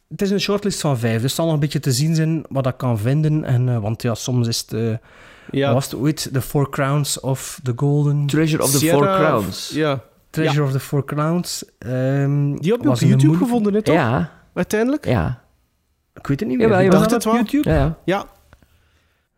het 0.09 0.23
is 0.23 0.31
een 0.31 0.41
shortlist 0.41 0.81
van 0.81 0.99
vijf, 0.99 1.13
dus 1.15 1.23
het 1.23 1.33
zal 1.33 1.45
nog 1.45 1.55
een 1.55 1.61
beetje 1.61 1.81
te 1.81 1.93
zien 1.93 2.15
zijn 2.15 2.45
wat 2.49 2.67
ik 2.67 2.77
kan 2.77 2.99
vinden. 2.99 3.45
En, 3.45 3.69
eh, 3.69 3.79
want 3.79 4.03
ja, 4.03 4.15
soms 4.15 4.49
is 4.49 4.59
het... 4.59 4.73
eh, 4.73 4.97
ja, 5.51 5.73
was 5.75 5.85
het 5.85 5.95
ooit? 5.95 6.29
The 6.33 6.41
Four 6.43 6.71
Crowns 6.71 7.21
of 7.21 7.61
the 7.63 7.73
Golden... 7.77 8.27
Treasure 8.27 8.63
of 8.63 8.71
the 8.71 8.79
Sierra- 8.79 9.17
Four 9.17 9.27
Crowns. 9.27 9.71
Ja, 9.75 10.01
Treasure 10.31 10.65
of 10.65 10.73
the 10.73 10.81
Four 10.81 11.05
Crowns. 11.05 11.65
ehm, 11.79 12.55
die 12.57 12.73
heb 12.73 12.83
je 12.83 12.89
op 12.91 12.97
YouTube 12.97 13.17
moeilijk- 13.17 13.37
gevonden, 13.39 13.75
hè, 13.75 13.83
toch? 13.83 13.95
Ja, 13.95 14.33
uiteindelijk? 14.55 15.05
ja. 15.07 15.43
Ik 16.15 16.27
weet 16.27 16.41
het 16.41 16.49
niet 16.49 16.59
meer. 16.59 16.69
Jawel. 16.69 16.85
was 16.91 16.95
Dacht 16.99 17.11
dat 17.11 17.25
het 17.25 17.27
op 17.27 17.33
wel? 17.33 17.43
YouTube? 17.43 17.71
ja, 17.71 17.77
ja. 17.77 17.95
Ja, 18.05 18.27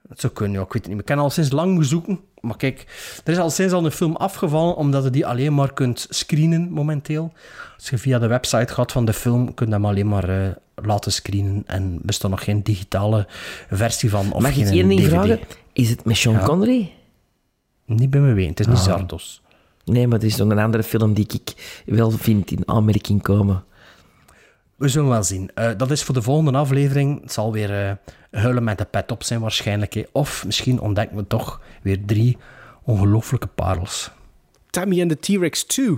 Het 0.09 0.21
zou 0.21 0.33
kunnen, 0.33 0.57
ja, 0.59 0.65
ik 0.65 0.73
weet 0.73 0.83
het 0.83 0.87
niet 0.87 0.97
meer. 0.97 1.01
Ik 1.11 1.15
kan 1.15 1.19
al 1.19 1.31
sinds 1.31 1.51
lang 1.51 1.85
zoeken. 1.85 2.21
Maar 2.47 2.57
kijk, 2.57 2.87
er 3.25 3.33
is 3.33 3.39
al 3.39 3.51
sinds 3.51 3.73
al 3.73 3.85
een 3.85 3.91
film 3.91 4.17
afgevallen, 4.17 4.77
omdat 4.77 5.05
je 5.05 5.11
die 5.11 5.27
alleen 5.27 5.55
maar 5.55 5.73
kunt 5.73 6.07
screenen 6.11 6.71
momenteel. 6.71 7.33
Als 7.77 7.89
je 7.91 7.99
via 7.99 8.19
de 8.19 8.27
website 8.27 8.73
gaat 8.73 8.93
van 8.93 9.05
de 9.05 9.13
film, 9.13 9.55
kun 9.55 9.67
je 9.67 9.73
hem 9.73 9.87
alleen 9.87 10.09
maar 10.09 10.29
eh, 10.29 10.49
laten 10.75 11.13
screenen. 11.13 11.63
En 11.67 11.99
bestaat 12.03 12.31
nog 12.31 12.45
geen 12.45 12.63
digitale 12.63 13.27
versie 13.71 14.11
van. 14.11 14.33
Of 14.33 14.43
Mag 14.43 14.57
ik 14.57 14.67
geen 14.67 14.91
één 14.91 15.03
vragen? 15.03 15.41
Is 15.73 15.91
het 15.91 16.05
met 16.05 16.17
Sean 16.17 16.35
Ja. 16.35 16.45
Connery? 16.45 16.91
Niet 17.87 18.11
bij 18.11 18.21
me 18.21 18.33
weten, 18.33 18.51
het 18.51 18.61
is 18.61 18.67
niet 18.67 18.77
Ah. 18.77 18.83
Zardos. 18.85 19.43
Nee, 19.85 20.07
maar 20.07 20.19
het 20.19 20.27
is 20.27 20.37
nog 20.37 20.51
een 20.51 20.59
andere 20.59 20.83
film 20.83 21.15
die 21.15 21.27
ik 21.29 21.81
wel 21.87 22.11
vind 22.11 22.51
in 22.51 22.63
aanmerking 22.65 23.23
komen. 23.23 23.65
We 24.77 24.89
zullen 24.89 25.09
wel 25.09 25.23
zien. 25.23 25.51
Eh, 25.55 25.71
dat 25.77 25.91
is 25.91 26.03
voor 26.03 26.15
de 26.15 26.23
volgende 26.23 26.59
aflevering. 26.59 27.21
Het 27.23 27.33
zal 27.33 27.53
weer 27.53 27.87
eh, 27.87 27.93
huilen 28.41 28.65
met 28.65 28.79
de 28.79 28.85
pet 28.85 29.11
op 29.11 29.23
zijn 29.23 29.41
waarschijnlijk. 29.41 29.95
hè. 29.95 30.03
Of 30.13 30.45
misschien 30.47 30.81
ontdekken 30.81 31.17
we 31.17 31.27
toch 31.27 31.61
weer 31.83 31.99
drie 32.07 32.39
ongelooflijke 32.85 33.47
parels. 33.47 34.11
Tammy 34.71 35.01
and 35.03 35.11
the 35.11 35.19
T-Rex 35.37 35.65
2. 35.65 35.97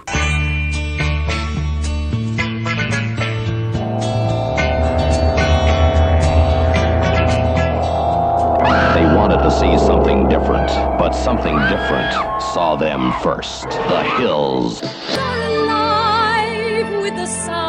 They 8.95 9.05
wanted 9.15 9.41
to 9.43 9.51
see 9.51 9.79
something 9.79 10.29
different, 10.29 10.69
but 10.99 11.15
something 11.15 11.57
different 11.69 12.13
saw 12.55 12.77
them 12.77 13.13
first. 13.23 13.69
The 13.71 14.03
hills. 14.19 14.81
alive 15.17 16.91
with 17.03 17.15
the 17.15 17.27
sound 17.27 17.68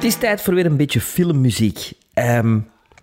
Het 0.00 0.08
is 0.08 0.16
tijd 0.16 0.42
voor 0.42 0.54
weer 0.54 0.66
een 0.66 0.76
beetje 0.76 1.00
filmmuziek. 1.00 1.92
Ehm, 2.14 2.58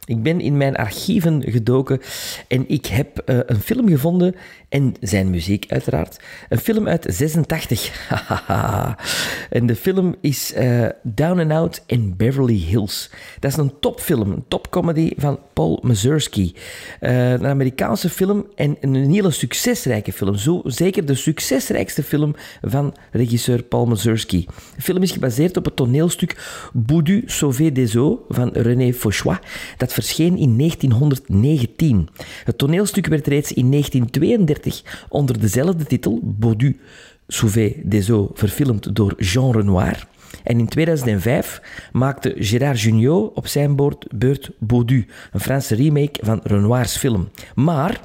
ik 0.08 0.24
ben 0.24 0.42
in 0.42 0.58
mijn 0.58 0.76
archieven 0.76 1.44
gedoken 1.46 2.02
en 2.48 2.64
ik 2.68 2.86
heb 2.86 3.20
eh, 3.20 3.40
een 3.46 3.60
film 3.60 3.88
gevonden 3.88 4.36
en 4.70 4.94
zijn 5.02 5.30
muziek 5.30 5.66
uiteraard. 5.68 6.20
Een 6.50 6.58
film 6.58 6.88
uit 6.88 7.06
86. 7.10 8.08
Hahaha. 8.10 8.98
en 9.50 9.66
de 9.66 9.76
film 9.76 10.16
is 10.22 10.54
eh, 10.54 10.86
Down 11.04 11.40
and 11.40 11.52
Out 11.52 11.84
in 11.86 12.14
Beverly 12.18 12.58
Hills. 12.58 13.10
Dat 13.40 13.52
is 13.52 13.58
een 13.58 13.80
topfilm, 13.80 14.32
een 14.32 14.46
topcomedy 14.48 15.14
van 15.18 15.40
Paul 15.54 15.80
Mazursky. 15.84 16.54
Eh, 17.00 17.32
een 17.32 17.46
Amerikaanse 17.46 18.10
film 18.10 18.46
en 18.56 18.78
een 18.82 19.12
hele 19.12 19.32
succesrijke 19.32 20.14
film. 20.14 20.36
Zo, 20.36 20.62
zeker 20.64 21.06
de 21.06 21.16
succesrijkste 21.16 22.04
film 22.04 22.36
van 22.62 22.96
regisseur 23.12 23.64
Paul 23.64 23.86
Mazursky. 23.86 24.46
De 24.76 24.82
film 24.82 25.02
is 25.02 25.12
gebaseerd 25.12 25.58
op 25.58 25.66
het 25.66 25.76
toneelstuk 25.76 26.36
Boudu 26.74 27.24
Sauvé 27.26 27.72
des 27.72 27.94
Eaux 27.94 28.22
van 28.30 28.50
René 28.54 28.94
Fauchois. 28.94 29.38
Dat 29.78 29.94
verscheen 29.98 30.38
in 30.38 30.58
1919. 30.58 32.08
Het 32.44 32.58
toneelstuk 32.58 33.06
werd 33.06 33.28
reeds 33.28 33.54
in 33.54 33.72
1932 33.72 35.06
onder 35.10 35.40
dezelfde 35.40 35.86
titel, 35.86 36.20
Baudu 36.24 36.80
Sauvé 37.28 37.74
des 37.84 38.10
Eaux, 38.10 38.32
verfilmd 38.34 38.96
door 38.96 39.14
Jean 39.22 39.52
Renoir. 39.52 40.08
En 40.44 40.60
in 40.60 40.68
2005 40.68 41.62
maakte 41.92 42.36
Gérard 42.40 42.82
Jugnot 42.82 43.34
op 43.34 43.48
zijn 43.48 43.76
beurt, 43.76 44.06
beurt 44.10 44.50
Baudu, 44.60 45.08
een 45.32 45.40
Franse 45.40 45.76
remake 45.76 46.20
van 46.22 46.40
Renoirs 46.44 46.98
film. 46.98 47.30
Maar 47.56 48.02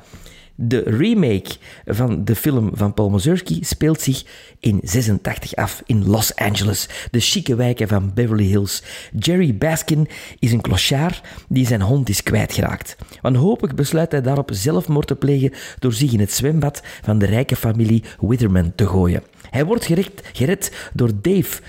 de 0.55 0.83
remake 0.87 1.51
van 1.85 2.25
de 2.25 2.37
film 2.37 2.71
van 2.75 2.95
Paul 2.95 3.11
Mazursky 3.11 3.59
speelt 3.63 4.01
zich 4.01 4.25
in 4.61 4.81
86 4.83 5.55
af 5.55 5.83
in 5.87 6.07
Los 6.07 6.35
Angeles, 6.35 6.89
de 7.11 7.21
chique 7.21 7.55
wijken 7.55 7.89
van 7.89 8.15
Beverly 8.15 8.45
Hills. 8.45 8.83
Jerry 9.19 9.57
Baskin 9.57 10.09
is 10.39 10.53
een 10.53 10.61
clochard 10.61 11.23
die 11.49 11.67
zijn 11.67 11.83
hond 11.83 12.09
is 12.09 12.23
kwijtgeraakt. 12.23 12.97
Wanhopig 13.21 13.75
besluit 13.75 14.13
hij 14.13 14.23
daarop 14.23 14.51
zelfmoord 14.53 15.07
te 15.07 15.17
plegen 15.17 15.53
door 15.79 15.93
zich 15.93 16.13
in 16.13 16.21
het 16.21 16.33
zwembad 16.33 16.83
van 17.03 17.19
de 17.19 17.27
rijke 17.27 17.57
familie 17.57 18.05
Witherman 18.21 18.73
te 18.75 18.87
gooien. 18.87 19.23
Hij 19.51 19.65
wordt 19.65 19.85
gered, 19.85 20.23
gered 20.33 20.91
door 20.93 21.11
Dave... 21.23 21.61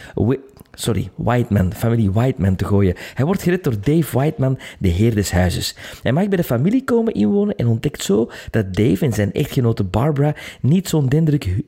Sorry, 0.75 1.09
Whiteman, 1.15 1.73
familie 1.73 2.11
Whiteman 2.11 2.55
te 2.55 2.65
gooien. 2.65 2.95
Hij 3.13 3.25
wordt 3.25 3.41
gered 3.41 3.63
door 3.63 3.75
Dave 3.81 4.17
Whiteman, 4.17 4.59
de 4.79 4.87
heer 4.87 5.15
des 5.15 5.31
huizes. 5.31 5.75
Hij 6.03 6.11
mag 6.11 6.27
bij 6.27 6.37
de 6.37 6.43
familie 6.43 6.83
komen 6.83 7.13
inwonen 7.13 7.55
en 7.55 7.67
ontdekt 7.67 8.03
zo 8.03 8.31
dat 8.49 8.73
Dave 8.73 9.05
en 9.05 9.13
zijn 9.13 9.31
echtgenote 9.31 9.83
Barbara 9.83 10.35
niet 10.61 10.89
zo'n 10.89 11.09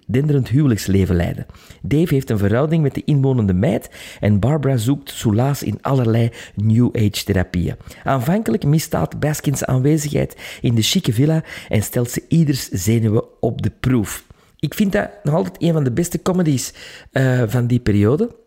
denderend 0.07 0.47
huwelijksleven 0.47 1.15
leiden. 1.15 1.45
Dave 1.81 2.13
heeft 2.13 2.29
een 2.29 2.37
verhouding 2.37 2.83
met 2.83 2.93
de 2.93 3.03
inwonende 3.05 3.53
meid 3.53 3.89
en 4.19 4.39
Barbara 4.39 4.77
zoekt 4.77 5.09
soelaas 5.09 5.63
in 5.63 5.77
allerlei 5.81 6.29
New 6.55 6.89
Age 6.95 7.23
therapieën. 7.23 7.75
Aanvankelijk 8.03 8.65
misstaat 8.65 9.19
Baskins 9.19 9.65
aanwezigheid 9.65 10.35
in 10.61 10.75
de 10.75 10.81
chique 10.81 11.13
villa 11.13 11.43
en 11.69 11.83
stelt 11.83 12.09
ze 12.09 12.23
ieders 12.27 12.69
zenuwen 12.69 13.23
op 13.39 13.61
de 13.61 13.71
proef. 13.79 14.25
Ik 14.59 14.73
vind 14.73 14.91
dat 14.91 15.09
nog 15.23 15.35
altijd 15.35 15.61
een 15.61 15.73
van 15.73 15.83
de 15.83 15.91
beste 15.91 16.21
comedies 16.21 16.73
eh, 17.11 17.43
van 17.47 17.67
die 17.67 17.79
periode. 17.79 18.43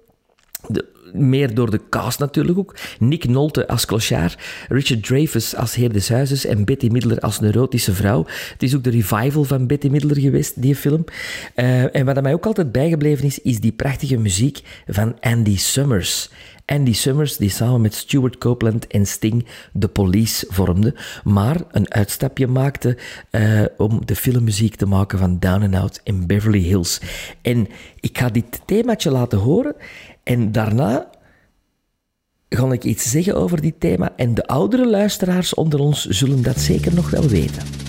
Meer 1.13 1.55
door 1.55 1.71
de 1.71 1.81
cast 1.91 2.19
natuurlijk 2.19 2.59
ook. 2.59 2.75
Nick 2.99 3.29
Nolte 3.29 3.69
als 3.69 3.87
clochard, 3.87 4.39
Richard 4.69 5.05
Dreyfuss 5.05 5.57
als 5.57 5.75
heer 5.75 5.93
des 5.93 6.09
huizes 6.09 6.45
en 6.45 6.65
Betty 6.65 6.89
Midler 6.89 7.21
als 7.21 7.41
neurotische 7.41 7.95
vrouw. 7.95 8.27
Het 8.53 8.63
is 8.63 8.77
ook 8.77 8.85
de 8.85 8.91
revival 8.91 9.45
van 9.45 9.67
Betty 9.67 9.89
Midler 9.89 10.21
geweest, 10.21 10.63
die 10.63 10.77
film. 10.77 11.05
Uh, 11.57 11.95
en 11.97 12.05
wat 12.05 12.23
mij 12.23 12.33
ook 12.33 12.47
altijd 12.47 12.73
bijgebleven 12.73 13.25
is, 13.25 13.39
is 13.39 13.61
die 13.61 13.73
prachtige 13.73 14.17
muziek 14.17 14.61
van 14.87 15.21
Andy 15.21 15.57
Summers. 15.57 16.31
Andy 16.69 16.93
Summers, 16.93 17.37
die 17.37 17.51
samen 17.51 17.81
met 17.81 17.95
Stuart 17.95 18.39
Copeland 18.39 18.87
en 18.87 19.07
Sting 19.07 19.47
de 19.73 19.89
Police 19.89 20.47
vormde, 20.49 20.95
maar 21.25 21.57
een 21.71 21.93
uitstapje 21.93 22.47
maakte 22.47 22.97
uh, 23.31 23.65
om 23.77 24.07
de 24.07 24.17
filmmuziek 24.17 24.75
te 24.75 24.87
maken 24.87 25.19
van 25.19 25.39
Down 25.39 25.63
and 25.63 25.75
Out 25.75 26.01
in 26.05 26.27
Beverly 26.27 26.61
Hills. 26.61 27.01
En 27.43 27.69
ik 28.01 28.19
ga 28.19 28.29
dit 28.29 28.61
themaatje 28.65 29.11
laten 29.11 29.39
horen 29.39 29.75
en 30.29 30.53
daarna 30.53 31.11
ga 32.49 32.73
ik 32.73 32.85
iets 32.85 33.11
zeggen 33.11 33.37
over 33.37 33.61
dit 33.61 33.81
thema 33.81 34.13
en 34.17 34.35
de 34.35 34.47
oudere 34.47 34.87
luisteraars 34.89 35.55
onder 35.55 35.81
ons 35.81 36.05
zullen 36.07 36.43
dat 36.43 36.59
zeker 36.59 36.95
nog 36.95 37.11
wel 37.11 37.29
weten. 37.29 37.88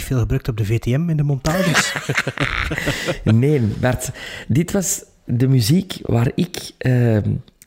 Niet 0.00 0.08
veel 0.08 0.18
gebruikt 0.18 0.48
op 0.48 0.56
de 0.56 0.64
VTM 0.64 1.08
in 1.08 1.16
de 1.16 1.22
montages? 1.22 1.94
nee, 3.24 3.60
Bert. 3.60 4.10
Dit 4.48 4.72
was 4.72 5.04
de 5.24 5.48
muziek 5.48 5.98
waar 6.02 6.30
ik 6.34 6.70
uh, 6.78 7.18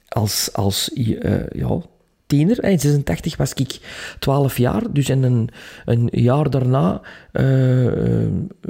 als, 0.07 0.49
als 0.53 0.89
uh, 0.93 1.47
ja, 1.49 1.81
tiener, 2.25 2.63
in 2.63 2.79
86 2.79 3.37
was 3.37 3.53
ik 3.53 3.79
12 4.19 4.57
jaar, 4.57 4.81
dus 4.91 5.09
in 5.09 5.23
een, 5.23 5.49
een 5.85 6.09
jaar 6.11 6.49
daarna 6.49 7.01
uh, 7.33 8.27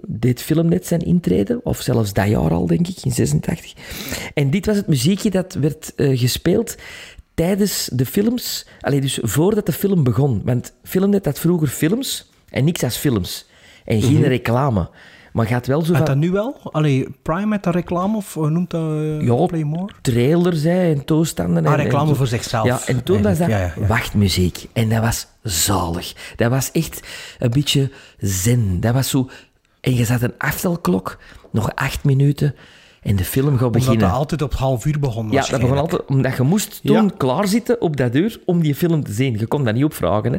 deed 0.08 0.42
Filmnet 0.42 0.88
zijn 0.88 1.02
intreden, 1.02 1.66
of 1.66 1.82
zelfs 1.82 2.14
dat 2.14 2.28
jaar 2.28 2.52
al, 2.52 2.68
denk 2.68 2.88
ik, 2.88 2.98
in 3.04 3.12
86. 3.12 3.74
En 4.34 4.50
dit 4.50 4.66
was 4.66 4.76
het 4.76 4.88
muziekje 4.88 5.30
dat 5.30 5.54
werd 5.54 5.94
gespeeld 5.96 6.76
tijdens 7.34 7.90
de 7.94 8.06
films, 8.06 8.66
allee, 8.80 9.02
dus 9.02 9.20
voordat 9.22 9.66
de 9.66 9.72
film 9.72 10.04
begon. 10.04 10.42
Want 10.44 10.74
Filmnet 10.84 11.26
had 11.26 11.40
vroeger 11.40 11.68
films 11.68 12.32
en 12.50 12.64
niks 12.64 12.84
als 12.84 12.98
films. 12.98 13.46
En 13.86 14.02
geen 14.02 14.14
Mhm. 14.20 14.24
reclame. 14.28 14.90
Maar 15.34 15.48
gaat 15.48 15.68
wel 15.68 15.82
zo 15.82 15.94
van... 15.94 16.06
dat 16.06 16.16
nu 16.16 16.32
wel? 16.32 16.58
Allee, 16.72 17.08
Prime 17.22 17.46
met 17.46 17.64
dat 17.64 17.74
reclame 17.74 18.16
of 18.18 18.36
noemt 18.36 18.70
dat? 18.70 18.82
uh, 18.82 19.22
Ja, 19.22 19.46
Play 19.46 19.64
More? 19.64 19.94
trailers 20.02 20.64
hè, 20.64 20.92
en 20.94 21.06
toestanden. 21.06 21.66
Ah, 21.66 21.72
en, 21.74 21.78
reclame 21.84 22.10
en, 22.10 22.16
voor 22.16 22.28
zichzelf, 22.28 22.66
Ja, 22.66 22.80
en 22.86 23.04
toen 23.04 23.22
was 23.22 23.38
dat 23.38 23.48
ja, 23.48 23.60
ja. 23.60 23.74
wachtmuziek. 23.88 24.66
En 24.74 24.90
dat 24.90 25.02
was 25.02 25.28
zalig. 25.44 26.14
Dat 26.36 26.50
was 26.50 26.72
echt 26.72 27.08
een 27.40 27.50
beetje 27.50 27.92
zen. 28.18 28.80
Dat 28.80 28.94
was 28.94 29.10
zo... 29.10 29.30
En 29.82 29.96
je 29.96 30.06
zat 30.06 30.22
een 30.22 30.34
aftelklok, 30.38 31.18
nog 31.52 31.72
acht 31.76 32.04
minuten, 32.04 32.56
en 33.04 33.16
de 33.16 33.24
film 33.24 33.46
gaat 33.52 33.54
Omdat 33.54 33.72
beginnen. 33.72 34.00
dat 34.08 34.18
altijd 34.18 34.42
op 34.42 34.54
half 34.54 34.86
uur 34.86 35.00
begon 35.00 35.32
Ja, 35.32 35.46
dat 35.46 35.60
begon 35.62 35.78
altijd 35.78 36.06
omdat 36.06 36.36
je 36.38 36.44
moest 36.44 36.80
toen 36.84 36.96
Ja. 37.06 37.12
klaarzitten 37.18 37.82
op 37.82 37.98
dat 37.98 38.16
uur 38.16 38.40
om 38.46 38.62
die 38.62 38.76
film 38.76 39.04
te 39.04 39.12
zien. 39.14 39.38
Je 39.40 39.46
kon 39.48 39.64
dat 39.64 39.74
niet 39.74 39.84
opvragen. 39.84 40.32
Hè. 40.32 40.38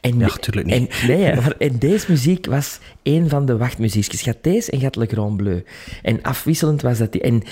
En, 0.00 0.18
Ja, 0.18 0.28
tuurlijk 0.28 0.66
niet. 0.66 0.88
En, 1.00 1.08
nee, 1.08 1.22
hè, 1.24 1.34
maar, 1.40 1.54
en 1.58 1.78
deze 1.78 2.06
muziek 2.08 2.46
was 2.46 2.78
een 3.02 3.28
van 3.28 3.46
de 3.46 3.56
wachtmuziekjes. 3.56 4.20
Je 4.20 4.30
had 4.30 4.42
deze 4.42 4.70
en 4.70 4.78
je 4.78 4.84
had 4.84 4.96
Le 4.96 5.06
Grand 5.06 5.36
Bleu. 5.36 5.62
En 6.02 6.22
afwisselend 6.22 6.82
was 6.82 6.98
dat 6.98 7.12
die. 7.12 7.20
En 7.20 7.42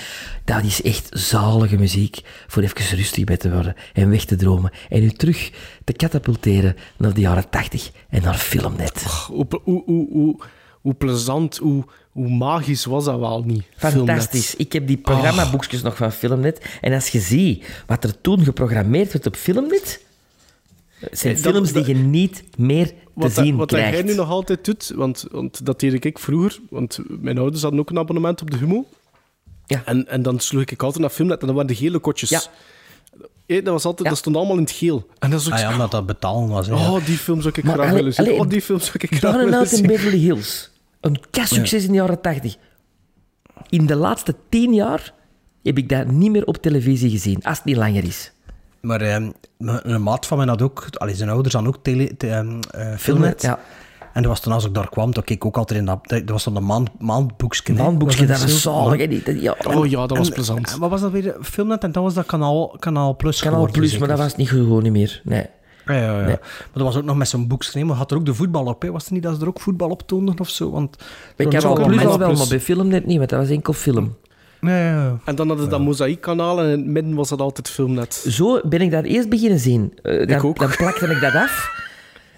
dat 0.45 0.63
is 0.63 0.81
echt 0.81 1.07
zalige 1.11 1.77
muziek 1.77 2.19
voor 2.47 2.63
even 2.63 2.97
rustig 2.97 3.23
bij 3.23 3.37
te 3.37 3.51
worden 3.51 3.75
en 3.93 4.09
weg 4.09 4.25
te 4.25 4.35
dromen. 4.35 4.71
En 4.89 5.03
u 5.03 5.09
terug 5.09 5.51
te 5.83 5.93
katapulteren 5.93 6.75
naar 6.97 7.13
de 7.13 7.21
jaren 7.21 7.49
tachtig 7.49 7.91
en 8.09 8.21
naar 8.21 8.35
Filmnet. 8.37 9.03
Hoe, 9.27 9.45
hoe, 9.63 9.81
hoe, 9.85 10.07
hoe, 10.11 10.39
hoe 10.81 10.93
plezant, 10.93 11.57
hoe, 11.57 11.83
hoe 12.17 12.29
magisch 12.29 12.85
was 12.85 13.05
dat 13.05 13.19
wel 13.19 13.43
niet? 13.45 13.63
Fantastisch. 13.75 14.45
Filmnet. 14.45 14.67
Ik 14.67 14.73
heb 14.73 14.87
die 14.87 14.97
programmaboekjes 14.97 15.81
nog 15.81 15.95
van 15.97 16.11
Filmnet. 16.11 16.65
En 16.81 16.93
als 16.93 17.07
je 17.07 17.19
ziet 17.19 17.83
wat 17.87 18.03
er 18.03 18.21
toen 18.21 18.43
geprogrammeerd 18.43 19.13
werd 19.13 19.25
op 19.25 19.35
Filmnet, 19.35 20.01
zijn 21.11 21.35
Eh, 21.35 21.43
dat- 21.43 21.53
films 21.53 21.71
die 21.73 21.87
je 21.87 21.95
niet 21.95 22.43
meer 22.57 22.87
te 22.87 22.93
Wat, 23.13 23.35
dat, 23.35 23.45
zien 23.45 23.55
wat 23.55 23.69
dat 23.69 23.79
krijgt. 23.79 23.97
jij 23.97 24.05
nu 24.07 24.15
nog 24.15 24.29
altijd 24.29 24.65
doet, 24.65 24.91
want, 24.95 25.25
want 25.31 25.65
dat 25.65 25.79
deed 25.79 26.05
ik 26.05 26.19
vroeger, 26.19 26.59
want 26.69 26.99
mijn 27.07 27.37
ouders 27.37 27.61
hadden 27.61 27.79
ook 27.79 27.89
een 27.89 27.97
abonnement 27.97 28.41
op 28.41 28.51
de 28.51 28.57
Humo. 28.57 28.85
Ja. 29.65 29.81
En, 29.85 30.07
en 30.07 30.21
dan 30.21 30.39
sloeg 30.39 30.61
ik 30.63 30.81
altijd 30.83 31.01
naar 31.01 31.09
Filmnet 31.09 31.39
en 31.39 31.45
dan 31.47 31.55
waren 31.55 31.69
de 31.71 31.75
gele 31.79 31.99
kotjes. 31.99 32.29
Ja. 32.29 32.41
Eh, 33.45 33.63
dat, 33.63 33.73
was 33.73 33.85
altijd, 33.85 34.03
Ja. 34.03 34.09
dat 34.09 34.17
stond 34.17 34.35
allemaal 34.35 34.55
in 34.55 34.61
het 34.61 34.71
geel. 34.71 35.07
En 35.19 35.29
dat 35.29 35.39
is 35.39 35.47
ook 35.47 35.53
Ah 35.53 35.59
zo- 35.59 35.65
ja, 35.65 35.71
omdat 35.71 35.91
dat 35.91 36.05
betalen 36.05 36.49
was. 36.49 36.67
Hè. 36.67 36.73
Oh, 36.73 37.05
die 37.05 37.17
film 37.17 37.41
zou 37.41 37.53
ik 37.57 37.63
Maar 37.63 37.73
graag 37.73 37.91
willen 37.91 38.13
zien. 38.13 38.31
oh, 38.31 38.49
die 38.49 38.61
film 38.61 38.79
zou 38.79 38.91
ik 38.99 39.07
graag 39.07 39.19
Down 39.19 39.35
and 39.35 39.43
willen 39.43 39.59
Out 39.59 39.71
in 39.71 39.77
zien. 39.77 39.87
Beverly 39.87 40.17
Hills. 40.17 40.69
Een 41.01 41.19
kastsucces 41.31 41.83
in 41.83 41.91
de 41.91 41.97
jaren 41.97 42.21
tachtig. 42.21 42.55
In 43.69 43.85
de 43.85 43.95
laatste 43.95 44.35
tien 44.49 44.73
jaar 44.73 45.13
heb 45.63 45.77
ik 45.77 45.89
dat 45.89 46.07
niet 46.07 46.31
meer 46.31 46.45
op 46.45 46.57
televisie 46.57 47.09
gezien, 47.09 47.43
als 47.43 47.57
het 47.57 47.65
niet 47.65 47.75
langer 47.75 48.03
is. 48.03 48.31
Maar 48.81 49.01
ehm, 49.01 49.31
een 49.57 50.03
maat 50.03 50.25
van 50.25 50.37
mij 50.37 50.47
had 50.47 50.61
ook... 50.61 50.87
Allee, 50.91 51.15
zijn 51.15 51.29
ouders 51.29 51.53
hadden 51.53 51.73
ook 51.75 51.83
tele, 51.83 52.17
te, 52.17 52.29
ehm, 52.29 52.59
eh, 52.71 52.95
Filmnet. 52.97 53.41
Ja. 53.41 53.59
En 54.13 54.21
dat 54.23 54.31
was 54.31 54.41
toen 54.41 54.53
als 54.53 54.65
ik 54.65 54.73
daar 54.73 54.89
kwam, 54.89 55.13
dat 55.13 55.23
keek 55.23 55.35
ik 55.37 55.45
ook 55.45 55.57
altijd 55.57 55.79
in 55.79 55.85
dat... 55.85 55.99
Dat 56.07 56.29
was 56.29 56.43
dan 56.43 56.55
een 56.55 56.65
maand, 56.65 56.89
maandboekje. 56.99 57.73
Maandboekje, 57.73 58.25
dat 58.25 58.41
was 58.41 58.61
zo- 58.61 58.71
zalig. 58.71 59.41
Ja, 59.41 59.55
Oh 59.67 59.85
ja, 59.89 60.07
dat 60.07 60.17
was 60.17 60.29
plezant. 60.29 60.71
en 60.71 60.79
Wat 60.79 60.89
was 60.89 61.01
dat 61.01 61.11
weer? 61.11 61.35
Filmnet 61.41 61.83
en 61.83 61.91
dan 61.91 62.03
was 62.03 62.13
dat 62.13 62.25
Kanaal, 62.25 62.75
kanaal 62.79 63.15
Plus 63.15 63.39
Kanaal 63.39 63.53
geworden, 63.53 63.79
Plus, 63.81 63.97
maar 63.97 64.07
dat 64.07 64.17
was 64.17 64.35
niet 64.35 64.49
gewoon 64.49 64.83
niet 64.83 64.91
meer. 64.91 65.21
Nee. 65.23 65.45
Ja, 65.87 65.95
ja, 65.95 66.19
ja. 66.19 66.25
Nee. 66.25 66.35
Maar 66.39 66.69
dat 66.73 66.83
was 66.83 66.95
ook 66.97 67.03
nog 67.03 67.15
met 67.17 67.27
zo'n. 67.27 67.47
Maar 67.85 67.95
had 67.95 68.11
er 68.11 68.17
ook 68.17 68.25
de 68.25 68.33
voetbal 68.33 68.65
op. 68.65 68.81
Hè? 68.81 68.91
Was 68.91 69.03
het 69.03 69.11
niet 69.13 69.23
dat 69.23 69.35
ze 69.35 69.41
er 69.41 69.47
ook 69.47 69.59
voetbal 69.59 69.89
op 69.89 70.01
toonden 70.07 70.39
of 70.39 70.49
zo? 70.49 70.71
Want 70.71 70.97
Bij 71.35 71.45
zo'n- 71.51 71.59
Kanaal 71.61 71.75
zo'n 71.75 71.85
Plus 71.87 72.05
al 72.05 72.17
wel, 72.19 72.33
maar 72.33 72.47
bij 72.47 72.59
Filmnet 72.59 73.05
niet, 73.05 73.17
want 73.17 73.29
dat 73.29 73.39
was 73.39 73.49
enkel 73.49 73.73
film. 73.73 74.15
Ja, 74.61 74.69
ja, 74.77 74.85
ja. 75.03 75.17
En 75.25 75.35
dan 75.35 75.47
hadden 75.47 75.65
ze 75.65 75.71
dat 75.71 75.79
mozaïekkanaal 75.81 76.59
en 76.59 76.65
in 76.65 76.71
het 76.71 76.85
midden 76.85 77.13
was 77.15 77.29
dat 77.29 77.39
altijd 77.41 77.69
Filmnet. 77.69 78.13
Zo 78.13 78.59
ben 78.63 78.81
ik 78.81 78.91
dat 78.91 79.03
eerst 79.03 79.29
beginnen 79.29 79.59
zien. 79.59 79.93
Eh, 80.01 80.27
dan, 80.27 80.41
ook. 80.41 80.59
dan 80.59 80.69
plakte 80.77 81.05
ik 81.07 81.21
dat 81.21 81.33
af. 81.33 81.69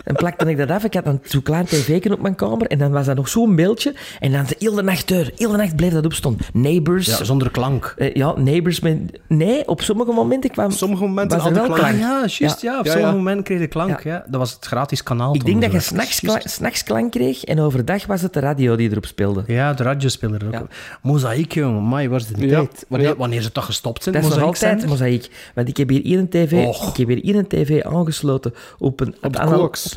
Dan 0.10 0.18
plakte 0.18 0.46
ik 0.50 0.58
dat 0.58 0.70
af. 0.70 0.84
Ik 0.84 0.94
had 0.94 1.06
een 1.06 1.20
zo'n 1.24 1.42
klein 1.44 1.66
tv'tje 1.66 2.12
op 2.12 2.22
mijn 2.22 2.36
kamer. 2.36 2.68
En 2.68 2.78
dan 2.78 2.92
was 2.92 3.06
dat 3.06 3.16
nog 3.16 3.28
zo'n 3.30 3.56
beeldje. 3.56 3.94
En 4.20 4.32
dan 4.32 4.46
de 4.46 4.56
hele 4.60 4.82
nacht 4.82 5.08
deur. 5.08 5.32
Heel 5.36 5.52
de 5.52 5.58
nacht 5.58 5.76
bleef 5.76 5.92
dat 5.94 6.06
opstaan. 6.06 6.38
Neighbors. 6.54 7.06
Ja, 7.18 7.24
zonder 7.24 7.52
klank. 7.52 7.94
Eh, 7.98 8.14
ja, 8.14 8.34
Neighbors. 8.38 8.80
Met... 8.80 8.98
Nee, 9.28 9.68
op 9.68 9.82
sommige 9.82 10.12
momenten 10.12 10.50
kwam... 10.50 10.66
Op 10.66 10.72
sommige 10.72 11.04
momenten 11.04 11.38
was 11.38 11.48
er 11.48 11.54
de 11.54 11.60
wel 11.60 11.70
klank. 11.72 12.00
Ja, 12.00 12.26
juist. 12.28 12.62
Ja, 12.62 12.80
op 12.80 12.86
Ja, 12.86 12.92
sommige 12.92 13.12
ja. 13.12 13.18
momenten 13.18 13.44
kreeg 13.44 13.60
je 13.60 13.68
klank. 13.68 14.04
Ja. 14.04 14.24
Dat 14.28 14.40
was 14.40 14.52
het 14.54 14.66
gratis 14.66 15.04
kanaal. 15.04 15.36
Ik 15.36 15.46
denk 15.46 15.62
dat 15.62 15.72
je 15.72 15.80
s'nachts 15.80 16.20
kla- 16.20 16.70
klank 16.84 17.12
kreeg. 17.12 17.44
En 17.44 17.60
overdag 17.60 18.06
was 18.06 18.22
het 18.22 18.34
de 18.34 18.40
radio 18.40 18.76
die 18.76 18.90
erop 18.92 19.06
speelde. 19.06 19.44
Ja, 19.48 19.74
de 19.74 19.84
radiospeler 19.84 20.46
ook. 20.46 20.52
Ja. 20.54 20.64
Mozaïek, 21.02 21.54
jongen. 21.54 22.10
De 22.10 22.48
Ja. 22.48 22.56
tijd? 22.58 22.86
Wanneer, 22.88 23.16
wanneer 23.18 23.42
ze 23.42 23.52
toch 23.52 23.66
gestopt 23.66 24.04
zijn, 24.04 24.16
Dat 24.16 24.24
is 24.24 24.30
nog 24.36 24.44
altijd 24.44 24.86
mozaïek. 24.88 25.30
Want 25.56 25.68
ik 25.68 25.78
heb 25.78 25.90
hier 25.90 26.20
een 26.20 26.30
tv, 26.30 26.52
ik 26.96 27.08
heb 27.08 27.22
hier 27.22 27.48
tv 27.48 27.84
aangesloten 27.84 28.54
op 28.78 29.00
een 29.00 29.16
de 29.22 29.28
op 29.28 29.36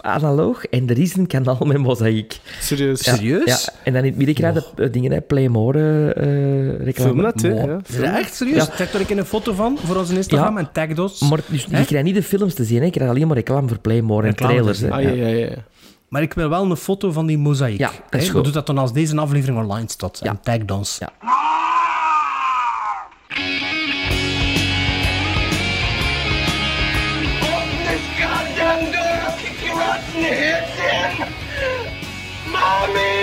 analoog. 0.02 0.64
En 0.64 0.88
er 0.88 0.98
is 0.98 1.16
een 1.16 1.26
kanaal 1.26 1.58
met 1.64 1.76
mozaïek. 1.78 2.40
Serieus. 2.60 3.04
Ja, 3.04 3.14
Serieus? 3.14 3.44
Ja. 3.64 3.72
En 3.84 3.92
dan 3.92 4.02
in 4.02 4.08
het 4.08 4.16
midden 4.16 4.34
krijg 4.34 4.54
je 4.54 4.62
de, 4.74 4.82
eh, 4.82 4.92
dingen, 4.92 5.12
hè, 5.12 5.20
Playmore 5.20 6.12
eh 6.12 6.84
reclame. 6.84 7.10
Filmnet, 7.10 7.42
hè. 7.42 7.48
Mooi. 7.48 7.60
Ja, 7.86 8.00
dat 8.00 8.14
echt 8.18 8.34
serieus? 8.34 8.56
Ja. 8.56 8.86
Trek 8.86 9.10
er 9.10 9.18
een 9.18 9.24
foto 9.24 9.52
van 9.52 9.78
voor 9.84 9.96
onze 9.96 10.14
Instagram 10.16 10.54
Ja. 10.58 10.60
en 10.60 10.68
tag 10.72 10.98
ons. 10.98 11.20
Maar 11.20 11.40
dus, 11.46 11.64
je 11.64 11.76
Hè? 11.76 11.84
krijgt 11.84 12.06
niet 12.06 12.14
de 12.14 12.22
films 12.22 12.54
te 12.54 12.64
zien, 12.64 12.78
hè. 12.78 12.84
je 12.84 12.90
krijgt 12.90 13.12
alleen 13.14 13.26
maar 13.26 13.36
reclame 13.36 13.68
voor 13.68 13.78
Playmore 13.78 14.26
en 14.26 14.34
trailers. 14.36 14.80
Hè. 14.80 14.90
Ah, 14.90 15.02
ja, 15.02 15.10
ja, 15.10 15.26
ja. 15.26 15.48
Maar 16.08 16.22
ik 16.22 16.34
wil 16.34 16.48
wel 16.48 16.70
een 16.70 16.76
foto 16.76 17.12
van 17.12 17.26
die 17.26 17.38
mozaïek. 17.38 17.78
Ja, 17.78 17.90
dat 18.10 18.20
is 18.20 18.26
Hè? 18.26 18.32
goed. 18.32 18.44
Doe 18.44 18.52
dat 18.52 18.66
dan 18.66 18.78
als 18.78 18.92
deze 18.92 19.16
aflevering 19.16 19.58
online 19.58 19.88
staat. 19.88 20.20
Ja. 20.22 20.30
En 20.30 20.40
tag 20.42 20.78
ons. 20.78 20.98
Ja. 20.98 21.12
I 32.82 32.92
mean. 32.92 33.21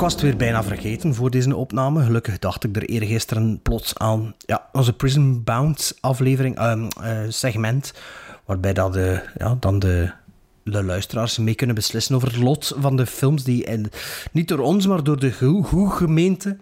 Het 0.00 0.20
weer 0.20 0.36
bijna 0.36 0.62
vergeten 0.62 1.14
voor 1.14 1.30
deze 1.30 1.56
opname. 1.56 2.04
Gelukkig 2.04 2.38
dacht 2.38 2.64
ik 2.64 2.76
er 2.76 2.88
eergisteren 2.88 3.60
plots 3.62 3.98
aan. 3.98 4.34
Ja, 4.38 4.68
onze 4.72 4.92
Prison 4.92 5.44
Bound 5.44 5.98
aflevering, 6.00 6.56
ehm, 6.56 6.88
eh, 7.02 7.18
segment, 7.28 7.94
waarbij 8.44 8.72
dat 8.72 8.92
de, 8.92 9.22
ja, 9.38 9.56
dan 9.60 9.78
de, 9.78 10.10
de 10.64 10.82
luisteraars 10.84 11.38
mee 11.38 11.54
kunnen 11.54 11.74
beslissen 11.74 12.14
over 12.14 12.28
het 12.28 12.36
lot 12.36 12.74
van 12.78 12.96
de 12.96 13.06
films 13.06 13.44
die 13.44 13.64
in, 13.64 13.90
niet 14.32 14.48
door 14.48 14.58
ons, 14.58 14.86
maar 14.86 15.04
door 15.04 15.18
de 15.18 15.32
Goe- 15.32 15.64
Goe-gemeente 15.64 16.56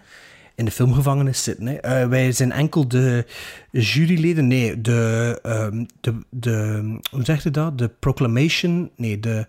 in 0.54 0.64
de 0.64 0.70
filmgevangenis 0.70 1.42
zitten. 1.42 1.66
Hè. 1.66 1.74
Eh, 1.74 2.08
wij 2.08 2.32
zijn 2.32 2.52
enkel 2.52 2.88
de 2.88 3.26
juryleden, 3.70 4.46
nee, 4.46 4.80
de, 4.80 5.38
ehm, 5.42 5.84
de, 6.00 6.14
de, 6.30 6.80
hoe 7.10 7.24
zeg 7.24 7.42
je 7.42 7.50
dat? 7.50 7.78
De 7.78 7.88
proclamation, 7.98 8.90
nee, 8.96 9.20
de, 9.20 9.46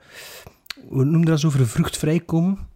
hoe 0.87 1.05
noem 1.05 1.19
je 1.19 1.25
dat 1.25 1.39
zo, 1.39 1.49
voor 1.49 1.67
vruchtvrij 1.67 2.19
komen? 2.19 2.68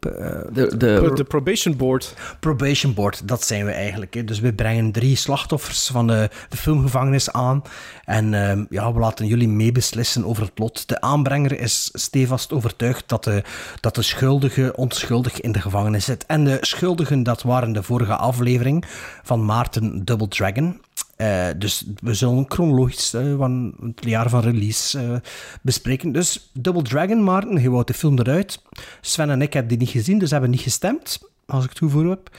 De, 0.00 0.76
de, 0.76 1.10
de 1.14 1.24
probation 1.24 1.76
board. 1.76 2.14
Probation 2.40 2.94
board, 2.94 3.28
dat 3.28 3.44
zijn 3.44 3.64
we 3.64 3.72
eigenlijk. 3.72 4.14
Hè. 4.14 4.24
Dus 4.24 4.40
we 4.40 4.52
brengen 4.52 4.92
drie 4.92 5.16
slachtoffers 5.16 5.86
van 5.86 6.06
de, 6.06 6.30
de 6.48 6.56
filmgevangenis 6.56 7.32
aan. 7.32 7.62
En 8.04 8.34
ehm, 8.34 8.64
ja, 8.68 8.92
we 8.92 8.98
laten 8.98 9.26
jullie 9.26 9.48
meebeslissen 9.48 10.24
over 10.24 10.42
het 10.42 10.58
lot. 10.58 10.88
De 10.88 11.00
aanbrenger 11.00 11.60
is 11.60 11.90
stevast 11.92 12.52
overtuigd 12.52 13.08
dat 13.08 13.24
de, 13.24 13.42
dat 13.80 13.94
de 13.94 14.02
schuldige 14.02 14.72
onschuldig 14.76 15.40
in 15.40 15.52
de 15.52 15.60
gevangenis 15.60 16.04
zit. 16.04 16.26
En 16.26 16.44
de 16.44 16.58
schuldigen, 16.60 17.22
dat 17.22 17.42
waren 17.42 17.72
de 17.72 17.82
vorige 17.82 18.16
aflevering 18.16 18.84
van 19.22 19.44
Maarten 19.44 20.04
Double 20.04 20.28
Dragon. 20.28 20.80
Eh, 21.20 21.48
dus 21.56 21.84
we 22.02 22.14
zullen 22.14 22.44
chronologisch 22.48 23.14
eh, 23.14 23.36
van 23.36 23.74
het 23.82 24.04
jaar 24.04 24.28
van 24.28 24.40
release 24.40 24.98
eh, 24.98 25.16
bespreken. 25.62 26.12
Dus 26.12 26.50
Double 26.52 26.82
Dragon, 26.82 27.24
Maarten, 27.24 27.62
je 27.62 27.70
wou 27.70 27.84
de 27.84 27.94
film 27.94 28.18
eruit. 28.18 28.62
Sven 29.00 29.30
en 29.30 29.42
ik 29.42 29.52
hebben 29.52 29.70
die 29.70 29.78
niet 29.78 29.96
gezien, 29.96 30.18
dus 30.18 30.30
hebben 30.30 30.50
niet 30.50 30.60
gestemd, 30.60 31.18
als 31.46 31.64
ik 31.64 31.70
het 31.70 31.78
goed 31.78 31.90
voor 31.90 32.08
heb. 32.10 32.30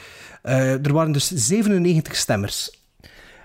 Er 0.86 0.94
waren 0.94 1.12
dus 1.12 1.28
97 1.28 2.16
stemmers. 2.16 2.80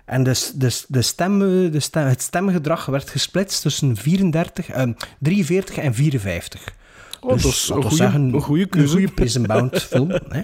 En 0.07 0.23
dus, 0.23 0.53
dus 0.55 0.85
de 0.89 1.03
stemmen, 1.03 1.73
de 1.73 1.81
stem, 1.81 2.07
het 2.07 2.23
stemgedrag 2.23 2.87
werd 2.87 3.11
gesplitst 3.11 3.63
tussen 3.63 3.97
34, 3.97 4.69
eh, 4.69 4.89
43 5.19 5.77
en 5.77 5.95
54. 5.95 6.75
Oh, 7.21 7.31
dat 7.31 7.45
is 7.45 7.69
laten 7.69 7.85
een 7.85 7.97
zeggen, 7.97 8.21
een 8.21 8.69
keuze. 8.69 8.89
goede 8.89 9.09
Prison 9.09 9.47
Bound 9.47 9.83
film. 9.91 10.11
Hè. 10.29 10.43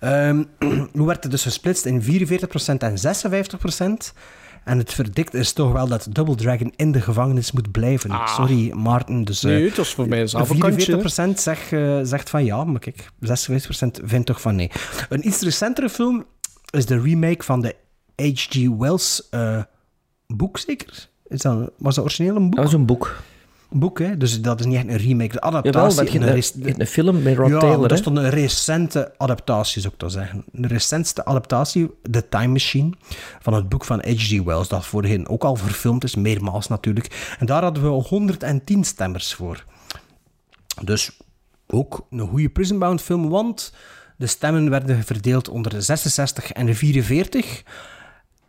Ehm, 0.00 0.44
hoe 0.98 1.06
werd 1.06 1.22
het 1.22 1.32
dus 1.32 1.42
gesplitst 1.42 1.84
in 1.84 2.02
44% 2.02 2.06
en 2.78 2.96
56%? 4.10 4.14
En 4.64 4.78
het 4.78 4.94
verdikt 4.94 5.34
is 5.34 5.52
toch 5.52 5.72
wel 5.72 5.88
dat 5.88 6.06
Double 6.10 6.34
Dragon 6.34 6.72
in 6.76 6.92
de 6.92 7.00
gevangenis 7.00 7.52
moet 7.52 7.70
blijven. 7.70 8.10
Ah. 8.10 8.34
Sorry, 8.34 8.72
Maarten. 8.72 9.24
Dus, 9.24 9.44
eh, 9.44 9.50
Nee, 9.50 9.64
het 9.66 9.76
was 9.76 9.94
voor 9.94 10.08
mij 10.08 10.20
een 10.20 10.34
avondkantje, 10.36 11.00
44% 11.36 11.40
zeg, 11.40 11.72
eh, 11.72 12.00
zegt 12.02 12.30
van 12.30 12.44
ja, 12.44 12.64
maar 12.64 12.80
kijk, 12.80 13.10
56% 13.20 14.00
vindt 14.04 14.26
toch 14.26 14.40
van 14.40 14.56
nee. 14.56 14.70
Een 15.08 15.26
iets 15.26 15.40
recentere 15.40 15.88
film 15.88 16.24
is 16.70 16.86
de 16.86 17.00
remake 17.00 17.44
van 17.44 17.60
de 17.60 17.74
H.G. 18.16 18.68
Wells 18.78 19.28
eh, 19.30 19.62
boek, 20.26 20.58
zeker? 20.58 21.08
Is 21.26 21.40
dat, 21.40 21.70
was 21.78 21.94
dat 21.94 22.04
origineel 22.04 22.36
een 22.36 22.42
boek? 22.42 22.54
Dat 22.54 22.64
was 22.64 22.74
een 22.74 22.86
boek. 22.86 23.22
Boek, 23.70 23.98
hè? 23.98 24.16
Dus 24.16 24.40
dat 24.40 24.60
is 24.60 24.66
niet 24.66 24.76
echt 24.76 24.88
een 24.88 24.96
remake. 24.96 25.28
De 25.32 25.38
Jawel, 25.42 25.58
adaptatie. 25.58 26.18
rec- 26.18 26.78
een, 26.78 26.86
film 26.86 27.22
met 27.22 27.36
Rod 27.36 27.48
ja, 27.48 27.58
Taylor. 27.58 27.88
dat 27.88 27.98
is 27.98 28.04
dan 28.04 28.16
een 28.16 28.30
recente 28.30 29.12
adaptatie, 29.16 29.80
zou 29.80 29.92
ik 29.94 30.00
dat 30.00 30.12
zeggen. 30.12 30.44
De 30.52 30.68
recentste 30.68 31.24
adaptatie, 31.24 31.90
The 32.10 32.28
Time 32.28 32.46
Machine, 32.46 32.92
van 33.40 33.54
het 33.54 33.68
boek 33.68 33.84
van 33.84 33.98
H.G. 33.98 34.42
Wells, 34.42 34.68
dat 34.68 34.86
voorheen 34.86 35.28
ook 35.28 35.44
al 35.44 35.56
verfilmd 35.56 36.04
is, 36.04 36.14
meermaals 36.14 36.68
natuurlijk. 36.68 37.34
En 37.38 37.46
daar 37.46 37.62
hadden 37.62 37.82
we 37.82 37.88
110 37.88 38.84
stemmers 38.84 39.34
voor. 39.34 39.64
Dus 40.82 41.16
ook 41.66 42.06
een 42.10 42.28
goede 42.28 42.48
Prison 42.48 42.78
Bound 42.78 43.02
film, 43.02 43.28
want 43.28 43.72
de 44.16 44.26
stemmen 44.26 44.70
werden 44.70 45.04
verdeeld 45.04 45.48
onder 45.48 45.72
de 45.72 45.80
66 45.80 46.52
en 46.52 46.66
de 46.66 46.74
44. 46.74 47.62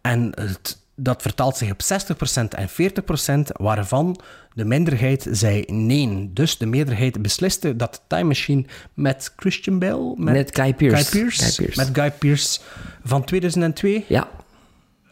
En 0.02 0.32
het, 0.36 0.82
dat 1.00 1.22
vertaalt 1.22 1.58
zich 1.58 1.72
op 1.72 1.82
60% 1.84 2.44
en 2.50 2.70
40%, 2.70 3.52
waarvan 3.52 4.20
de 4.54 4.66
minderheid 4.66 5.28
zei 5.32 5.64
nee. 5.68 6.30
Dus 6.34 6.58
de 6.58 6.66
meerderheid 6.66 7.22
besliste 7.22 7.76
dat 7.76 7.94
de 7.94 8.00
Time 8.08 8.24
Machine 8.24 8.66
met 8.94 9.34
Christian 9.36 9.80
Bale... 9.80 10.14
Met 10.18 10.56
Guy 10.56 10.74
Pearce. 10.74 11.04
Guy 11.04 11.22
Pearce, 11.22 11.44
Guy 11.44 11.56
Pearce. 11.56 11.80
Met 11.80 11.90
Guy 11.94 12.12
Pearce 12.12 12.60
van 13.04 13.24
2002 13.24 14.06
Ja. 14.08 14.28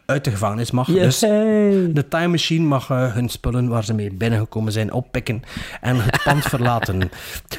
Uit 0.08 0.24
de 0.24 0.30
gevangenis 0.30 0.70
mag. 0.70 0.86
Dus 0.86 1.18
de 1.18 2.04
Time 2.08 2.26
Machine 2.28 2.64
mag 2.66 2.90
eh, 2.90 3.14
hun 3.14 3.28
spullen 3.28 3.68
waar 3.68 3.84
ze 3.84 3.94
mee 3.94 4.12
binnengekomen 4.12 4.72
zijn 4.72 4.92
oppikken 4.92 5.42
en 5.80 5.96
het 5.96 6.20
pand 6.24 6.42
verlaten. 6.54 7.10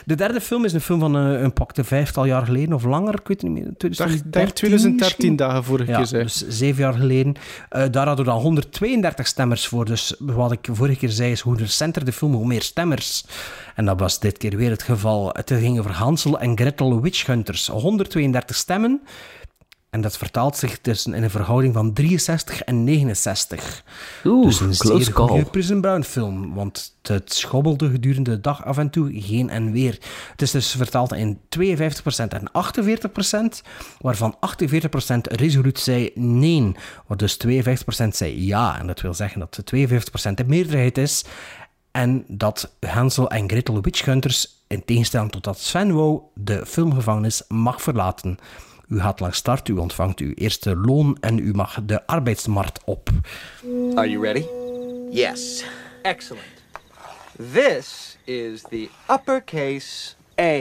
De 0.06 0.16
derde 0.16 0.42
film 0.42 0.66
is 0.66 0.74
een 0.74 0.82
film 0.82 1.00
van 1.00 1.16
eh, 1.18 1.42
een 1.42 1.54
pakte 1.54 1.84
vijftal 1.84 2.26
jaar 2.26 2.46
geleden 2.46 2.74
of 2.74 2.84
langer, 2.84 3.14
ik 3.14 3.28
weet 3.28 3.42
het 3.42 3.52
niet 3.52 3.64
meer. 3.64 3.74
2013, 3.78 4.32
Dag 4.42 4.52
2013 4.54 4.98
misschien? 5.18 5.36
dagen 5.36 5.64
vorige 5.64 5.92
Ja, 5.92 5.98
keer 5.98 6.06
zei. 6.06 6.24
dus 6.24 6.48
zeven 6.48 6.84
jaar 6.84 6.94
geleden. 6.94 7.36
Eh, 7.70 7.84
daar 7.92 8.08
hadden 8.08 8.26
we 8.26 8.32
dan 8.32 8.42
132 8.42 9.28
stemmers 9.28 9.68
voor. 9.68 9.86
Dus 9.86 10.16
wat 10.20 10.52
ik 10.52 10.68
vorige 10.72 10.98
keer 10.98 11.10
zei, 11.10 11.32
is 11.32 11.40
hoe 11.42 11.58
recenter 11.58 12.06
de 12.06 12.12
film, 12.12 12.34
hoe 12.34 12.48
meer 12.48 12.62
stemmers. 12.62 13.26
En 13.76 13.86
dat 13.86 14.00
was 14.00 14.20
dit 14.20 14.38
keer 14.38 14.58
weer 14.58 14.70
het 14.70 14.84
geval. 14.84 15.30
Het 15.34 15.52
ging 15.54 15.80
over 15.80 15.92
Hansel 15.92 16.40
en 16.40 16.58
Gretel 16.58 17.02
Witch 17.02 17.26
Hunters. 17.26 17.68
132 17.68 18.56
stemmen. 18.56 19.02
En 19.90 20.02
dat 20.02 20.18
vertaalt 20.18 20.58
zich 20.58 20.82
dus 20.82 21.06
in 21.06 21.24
een 21.24 21.30
verhouding 21.30 21.74
van 21.74 21.94
63 21.94 22.62
en 22.62 22.84
69. 22.84 23.84
Oeh, 24.26 24.46
dus 24.46 24.60
een 24.60 24.78
close 24.78 25.04
zeer 25.04 25.14
call. 25.14 25.28
goede 25.28 25.46
Prison 25.46 25.82
Brown 25.82 26.02
film. 26.02 26.54
Want 26.54 26.96
het 27.02 27.34
schommelde 27.34 27.90
gedurende 27.90 28.30
de 28.30 28.42
dag 28.42 28.66
af 28.66 28.78
en 28.78 28.90
toe 28.90 29.12
heen 29.12 29.50
en 29.50 29.72
weer. 29.72 29.98
Het 30.32 30.42
is 30.42 30.52
dus 30.52 30.72
vertaald 30.72 31.14
in 31.14 31.40
52% 31.60 31.60
en 32.28 32.52
48%, 33.60 33.66
waarvan 34.00 34.36
48% 34.36 34.38
resoluut 35.22 35.80
zei 35.80 36.12
nee. 36.16 36.76
Waar 37.08 37.18
dus 37.18 37.38
52% 37.48 37.48
zei 38.10 38.46
ja. 38.46 38.80
En 38.80 38.88
dat 38.88 39.02
wil 39.02 39.14
zeggen 39.14 39.40
dat 39.40 39.56
de 39.56 39.88
52% 40.32 40.34
de 40.34 40.46
meerderheid 40.46 40.98
is. 40.98 41.26
En 41.92 42.24
dat 42.28 42.76
Hansel 42.80 43.30
en 43.30 43.50
Gretel 43.50 43.82
Witchhunters, 43.82 44.64
in 44.68 44.86
tegenstelling 44.86 45.32
tot 45.32 45.44
dat 45.44 45.60
Sven 45.60 45.94
wou, 45.94 46.22
de 46.34 46.66
filmgevangenis 46.66 47.44
mag 47.48 47.82
verlaten. 47.82 48.38
U 48.90 49.00
gaat 49.00 49.20
langs 49.20 49.38
start, 49.38 49.68
u 49.68 49.74
ontvangt 49.74 50.20
uw 50.20 50.32
eerste 50.36 50.76
loon 50.76 51.18
en 51.20 51.38
u 51.38 51.54
mag 51.54 51.80
de 51.84 52.08
arbeidsmarkt 52.08 52.84
op. 52.84 53.10
Are 53.96 54.10
you 54.10 54.24
ready? 54.24 54.46
Yes. 55.12 55.66
Excellent. 56.02 56.46
This 57.54 58.18
is 58.24 58.62
the 58.62 58.90
uppercase 59.10 60.14
A. 60.40 60.54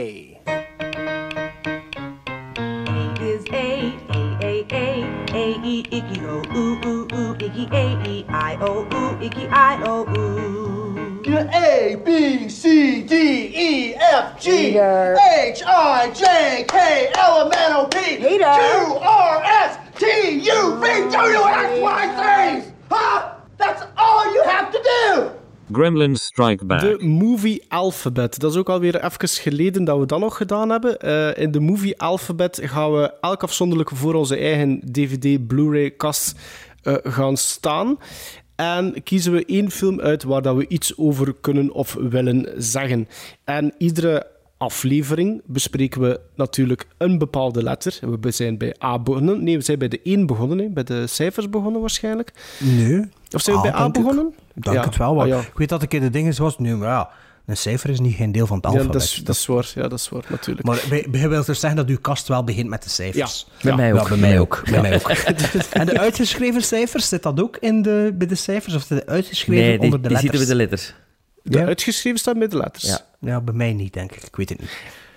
is 3.21 3.43
A, 3.51 3.93
A, 4.11 4.37
A, 4.41 4.65
A, 4.71 5.03
A, 5.31 5.43
E, 5.63 5.83
O, 6.25 6.41
A, 7.71 7.85
E, 8.07 8.25
I, 8.29 8.57
O, 8.61 8.87
ooh, 8.93 9.21
icky, 9.21 9.47
I, 9.47 9.81
O, 9.83 10.05
ooh. 10.17 10.78
A, 11.47 11.95
B, 12.03 12.49
C, 12.49 13.01
D, 13.03 13.13
E, 13.13 13.93
F, 13.95 14.39
G, 14.39 14.75
H, 14.75 15.61
I, 15.65 16.11
J, 16.13 16.63
K, 16.65 17.11
L, 17.15 17.45
M, 17.45 17.51
N, 17.51 17.73
O, 17.73 17.85
P, 17.87 17.95
Q, 18.17 18.43
R, 19.01 19.43
S, 19.69 19.77
T, 19.95 20.05
U, 20.47 20.79
V, 20.79 21.09
W, 21.09 21.43
X, 21.43 21.79
Y, 21.79 22.01
Z. 22.17 22.73
Huh? 22.89 23.31
That's 23.57 23.83
all 23.95 24.33
you 24.33 24.43
have 24.45 24.71
to 24.71 24.79
do. 24.83 25.31
Gremlins 25.71 26.23
Strike 26.23 26.65
Back. 26.65 26.79
De 26.79 27.05
Movie 27.05 27.65
Alphabet. 27.67 28.39
Dat 28.39 28.51
is 28.51 28.57
ook 28.57 28.69
alweer 28.69 29.03
even 29.03 29.27
geleden 29.27 29.83
dat 29.83 29.99
we 29.99 30.05
dat 30.05 30.19
nog 30.19 30.37
gedaan 30.37 30.69
hebben. 30.69 30.99
Eh, 30.99 31.37
in 31.37 31.51
de 31.51 31.59
Movie 31.59 31.99
Alphabet 31.99 32.59
gaan 32.63 32.93
we 32.93 33.13
elk 33.21 33.43
afzonderlijk 33.43 33.89
voor 33.93 34.13
onze 34.13 34.37
eigen 34.37 34.81
DVD, 34.91 35.47
Blu-ray 35.47 35.91
kast 35.91 36.39
eh, 36.83 36.93
gaan 37.03 37.37
staan. 37.37 37.97
En 38.59 39.03
kiezen 39.03 39.31
we 39.33 39.45
één 39.45 39.71
film 39.71 39.99
uit 40.01 40.23
waar 40.23 40.41
dat 40.41 40.55
we 40.55 40.67
iets 40.67 40.97
over 40.97 41.33
kunnen 41.41 41.71
of 41.71 41.93
willen 41.99 42.49
zeggen. 42.57 43.07
En 43.43 43.73
iedere 43.77 44.27
aflevering 44.57 45.41
bespreken 45.45 46.01
we 46.01 46.19
natuurlijk 46.35 46.87
een 46.97 47.17
bepaalde 47.17 47.63
letter. 47.63 47.99
We 48.21 48.31
zijn 48.31 48.57
bij 48.57 48.75
A 48.83 48.99
begonnen. 48.99 49.43
Nee, 49.43 49.57
we 49.57 49.63
zijn 49.63 49.79
bij 49.79 49.87
de 49.87 49.99
1 50.03 50.25
begonnen. 50.25 50.57
Hè. 50.57 50.67
Bij 50.69 50.83
de 50.83 51.07
cijfers 51.07 51.49
begonnen 51.49 51.81
waarschijnlijk. 51.81 52.31
Nee. 52.59 52.99
Of 53.31 53.41
zijn 53.41 53.55
we 53.61 53.61
Ah, 53.61 53.71
bij 53.71 53.73
A 53.81 53.83
denk 53.83 53.95
ik. 53.95 54.01
begonnen? 54.01 54.33
Dank 54.53 54.77
Ja. 54.77 54.83
het 54.83 54.97
wel. 54.97 55.13
maar 55.15 55.23
Ah, 55.23 55.29
ja. 55.29 55.39
Ik 55.39 55.51
weet 55.57 55.69
dat 55.69 55.81
ik 55.81 55.93
in 55.93 56.01
de 56.01 56.09
dingen 56.09 56.41
was 56.41 56.57
nu, 56.57 56.75
maar 56.75 56.87
ja, 56.87 57.09
Een 57.49 57.57
cijfer 57.57 57.89
is 57.89 57.99
niet 57.99 58.15
geen 58.15 58.31
deel 58.31 58.47
van 58.47 58.55
het 58.57 58.65
Ja, 58.65 58.71
alfabet. 58.71 58.93
dat, 58.93 59.01
is, 59.01 59.15
dat 59.23 59.35
is 59.35 59.45
waar. 59.45 59.71
Ja, 59.75 59.81
dat 59.87 59.99
is 59.99 60.09
waar, 60.09 60.23
natuurlijk. 60.29 60.67
Maar 60.67 60.83
bij- 60.89 61.05
bij- 61.09 61.19
je 61.19 61.27
wilt 61.27 61.45
dus 61.45 61.59
zeggen 61.59 61.79
dat 61.79 61.89
uw 61.89 61.97
kast 62.01 62.27
wel 62.27 62.43
begint 62.43 62.69
met 62.69 62.83
de 62.83 62.89
cijfers? 62.89 63.47
Ja, 63.57 63.63
bij 63.63 63.75
mij 63.75 63.87
Ja, 63.87 63.99
ook. 63.99 64.07
bij 64.09 64.17
mij 64.17 64.39
ook. 64.39 64.61
Bij 64.65 64.73
Ja. 64.73 64.81
mij 64.81 64.95
ook. 64.95 65.09
en 65.71 65.85
de 65.85 65.99
uitgeschreven 65.99 66.61
cijfers, 66.61 67.07
zit 67.09 67.23
dat 67.23 67.41
ook 67.41 67.57
in 67.57 67.81
de, 67.81 68.11
bij 68.17 68.27
de 68.27 68.35
cijfers? 68.35 68.75
Of 68.75 68.81
zit 68.81 68.99
het 68.99 69.07
uitgeschreven 69.07 69.63
Nee, 69.65 69.71
die, 69.77 69.81
onder 69.81 70.01
de 70.01 70.07
die 70.07 70.17
letters? 70.17 70.37
zitten 70.37 70.57
bij 70.57 70.65
de 70.65 70.71
letters. 70.71 70.93
De 71.43 71.57
Ja. 71.57 71.65
uitgeschreven 71.65 72.19
staat 72.19 72.35
met 72.37 72.51
de 72.51 72.57
letters. 72.57 72.83
Ja. 72.87 72.99
ja, 73.19 73.41
bij 73.41 73.53
mij 73.53 73.73
niet, 73.73 73.93
denk 73.93 74.11
ik. 74.11 74.23
Ik 74.23 74.35
weet 74.35 74.49
het 74.49 74.59
niet. 74.59 74.69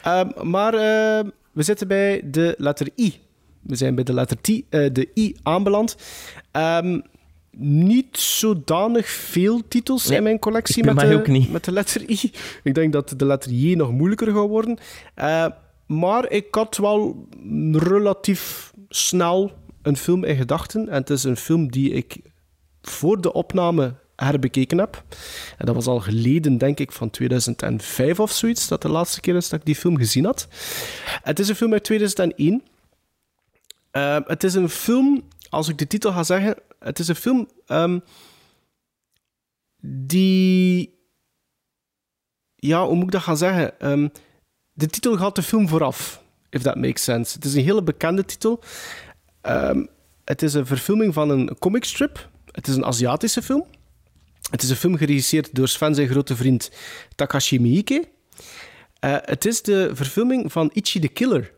Ehm, 0.02 0.28
maar 0.50 0.74
eh, 0.74 1.24
we 1.52 1.62
zitten 1.62 1.88
bij 1.88 2.20
de 2.24 2.54
letter 2.58 2.88
I. 2.98 3.20
We 3.62 3.76
zijn 3.76 3.94
bij 3.94 4.04
de 4.04 4.12
letter 4.12 4.40
T, 4.40 4.48
eh, 4.48 4.60
de 4.92 5.08
I 5.14 5.36
aanbeland. 5.42 5.96
Ehm, 6.50 7.00
niet 7.56 8.18
zodanig 8.18 9.08
veel 9.08 9.62
titels 9.68 10.06
Nee, 10.06 10.16
in 10.16 10.22
mijn 10.22 10.38
collectie 10.38 10.84
met 10.84 10.98
de, 11.00 11.14
ook 11.14 11.26
niet. 11.26 11.52
met 11.52 11.64
de 11.64 11.72
letter 11.72 12.10
I. 12.10 12.32
Ik 12.62 12.74
denk 12.74 12.92
dat 12.92 13.14
de 13.16 13.26
letter 13.26 13.50
J 13.50 13.74
nog 13.74 13.90
moeilijker 13.90 14.26
gaat 14.26 14.48
worden. 14.48 14.78
Eh, 15.14 15.46
maar 15.86 16.30
ik 16.30 16.46
had 16.54 16.76
wel 16.76 17.28
relatief 17.72 18.72
snel 18.88 19.52
een 19.82 19.96
film 19.96 20.24
in 20.24 20.36
gedachten. 20.36 20.88
En 20.88 20.94
het 20.94 21.10
is 21.10 21.24
een 21.24 21.36
film 21.36 21.70
die 21.70 21.90
ik 21.90 22.16
voor 22.82 23.20
de 23.20 23.32
opname 23.32 23.94
herbekeken 24.16 24.78
heb. 24.78 25.04
En 25.58 25.66
dat 25.66 25.74
was 25.74 25.86
al 25.86 26.00
geleden, 26.00 26.58
denk 26.58 26.80
ik, 26.80 26.92
van 26.92 27.10
2005 27.10 28.20
of 28.20 28.32
zoiets, 28.32 28.68
dat 28.68 28.82
de 28.82 28.88
laatste 28.88 29.20
keer 29.20 29.36
is 29.36 29.48
dat 29.48 29.60
ik 29.60 29.66
die 29.66 29.76
film 29.76 29.96
gezien 29.96 30.24
had. 30.24 30.48
Het 31.22 31.38
is 31.38 31.48
een 31.48 31.54
film 31.54 31.72
uit 31.72 31.84
2001. 31.84 32.62
Eh, 33.90 34.16
het 34.26 34.44
is 34.44 34.54
een 34.54 34.68
film, 34.68 35.22
als 35.52 35.68
ik 35.68 35.78
de 35.78 35.86
titel 35.86 36.12
ga 36.12 36.22
zeggen, 36.22 36.56
het 36.78 36.98
is 36.98 37.08
een 37.08 37.14
film 37.14 37.48
ehm, 37.66 37.98
die... 39.86 41.00
Ja, 42.54 42.86
hoe 42.86 42.94
moet 42.94 43.04
ik 43.04 43.10
dat 43.10 43.22
gaan 43.22 43.36
zeggen? 43.36 43.80
Ehm, 43.80 44.08
de 44.72 44.86
titel 44.86 45.16
gaat 45.16 45.34
de 45.34 45.42
film 45.42 45.68
vooraf, 45.68 46.22
if 46.50 46.62
that 46.62 46.76
makes 46.76 47.04
sense. 47.04 47.34
Het 47.34 47.44
is 47.44 47.54
een 47.54 47.62
hele 47.62 47.82
bekende 47.82 48.24
titel. 48.24 48.62
Ehm, 49.40 49.86
het 50.24 50.42
is 50.42 50.54
een 50.54 50.66
verfilming 50.66 51.14
van 51.14 51.30
een 51.30 51.58
comicstrip. 51.58 52.28
Het 52.50 52.66
is 52.66 52.76
een 52.76 52.84
Aziatische 52.84 53.42
film. 53.42 53.66
Het 54.50 54.62
is 54.62 54.70
een 54.70 54.76
film 54.76 54.96
geregisseerd 54.96 55.54
door 55.54 55.68
Sven 55.68 55.94
zijn 55.94 56.08
grote 56.08 56.36
vriend 56.36 56.70
Takashi 57.14 57.60
Miike. 57.60 58.08
Eh, 58.98 59.16
het 59.20 59.44
is 59.44 59.62
de 59.62 59.90
verfilming 59.94 60.52
van 60.52 60.70
Ichi 60.72 61.00
the 61.00 61.08
Killer. 61.08 61.52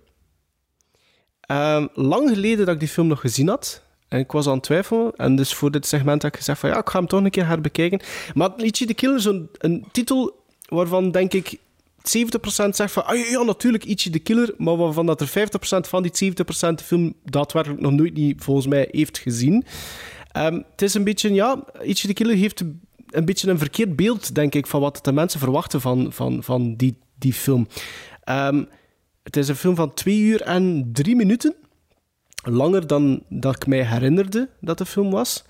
Lang 1.94 2.28
geleden 2.28 2.66
dat 2.66 2.74
ik 2.74 2.80
die 2.80 2.88
film 2.88 3.06
nog 3.06 3.20
gezien 3.20 3.48
had. 3.48 3.83
En 4.14 4.20
ik 4.20 4.32
was 4.32 4.46
aan 4.46 4.54
het 4.54 4.62
twijfelen. 4.62 5.12
En 5.16 5.36
dus 5.36 5.54
voor 5.54 5.70
dit 5.70 5.86
segment 5.86 6.22
heb 6.22 6.32
ik 6.32 6.38
gezegd 6.38 6.60
van 6.60 6.70
ja, 6.70 6.78
ik 6.78 6.88
ga 6.88 6.98
hem 6.98 7.08
toch 7.08 7.24
een 7.24 7.30
keer 7.30 7.46
herbekijken. 7.46 8.00
Maar 8.34 8.50
Ichi 8.56 8.86
the 8.86 8.94
Killer 8.94 9.16
is 9.16 9.24
een, 9.24 9.86
titel 9.92 10.42
waarvan 10.68 11.10
denk 11.10 11.32
ik 11.32 11.58
70% 11.58 11.58
zegt 12.70 12.92
van 12.92 13.06
ah, 13.06 13.28
ja, 13.30 13.42
natuurlijk 13.42 13.84
Ichi 13.84 14.10
the 14.10 14.18
Killer. 14.18 14.54
Maar 14.58 14.76
waarvan 14.76 15.06
dat 15.06 15.20
er 15.20 15.28
50% 15.28 15.32
van 15.88 16.02
die 16.02 16.32
70% 16.32 16.34
de 16.74 16.84
film 16.84 17.14
daadwerkelijk 17.24 17.80
nog 17.80 17.92
nooit 17.92 18.14
niet 18.14 18.42
volgens 18.42 18.66
mij 18.66 18.88
heeft 18.90 19.18
gezien. 19.18 19.64
Ehm, 20.32 20.54
het 20.70 20.82
is 20.82 20.94
een 20.94 21.04
beetje, 21.04 21.32
ja, 21.32 21.64
Ichi 21.82 22.06
the 22.06 22.12
Killer 22.12 22.36
heeft 22.36 22.60
een 23.10 23.24
beetje 23.24 23.50
een 23.50 23.58
verkeerd 23.58 23.96
beeld, 23.96 24.34
denk 24.34 24.54
ik, 24.54 24.66
van 24.66 24.80
wat 24.80 24.98
de 25.02 25.12
mensen 25.12 25.40
verwachten 25.40 25.80
van, 25.80 26.12
van, 26.12 26.42
van 26.42 26.74
die, 26.74 26.96
die 27.18 27.32
film. 27.32 27.68
Ehm, 28.24 28.64
het 29.22 29.36
is 29.36 29.48
een 29.48 29.56
film 29.56 29.74
van 29.74 29.94
2 29.94 30.18
uur 30.18 30.42
en 30.42 30.90
3 30.92 31.16
minuten. 31.16 31.54
Langer 32.44 32.86
dan 32.86 33.22
dat 33.28 33.56
ik 33.56 33.66
mij 33.66 33.84
herinnerde 33.84 34.48
dat 34.60 34.78
de 34.78 34.86
film 34.86 35.10
was. 35.10 35.44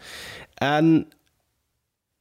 En 0.54 1.08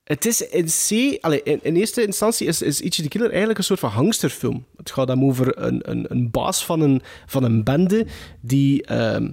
het 0.03 0.25
is 0.25 0.41
in 0.41 0.65
C... 0.65 1.17
Allee, 1.21 1.43
in, 1.43 1.75
eerste 1.75 2.05
instantie 2.05 2.47
is, 2.47 2.61
is 2.61 2.81
Ichi 2.81 3.01
the 3.01 3.07
Killer 3.07 3.29
eigenlijk 3.29 3.57
een 3.57 3.63
soort 3.63 3.79
van 3.79 3.89
hangsterfilm. 3.89 4.65
Het 4.77 4.91
gaat 4.91 5.07
hem 5.07 5.23
over 5.23 5.57
een, 5.57 5.89
een, 5.91 6.05
een 6.09 6.31
baas 6.31 6.65
van 6.65 6.81
een, 6.81 7.01
van 7.25 7.43
een 7.43 7.63
bende 7.63 8.05
die 8.41 8.85
ehm, 8.85 9.31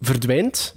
verdwijnt. 0.00 0.76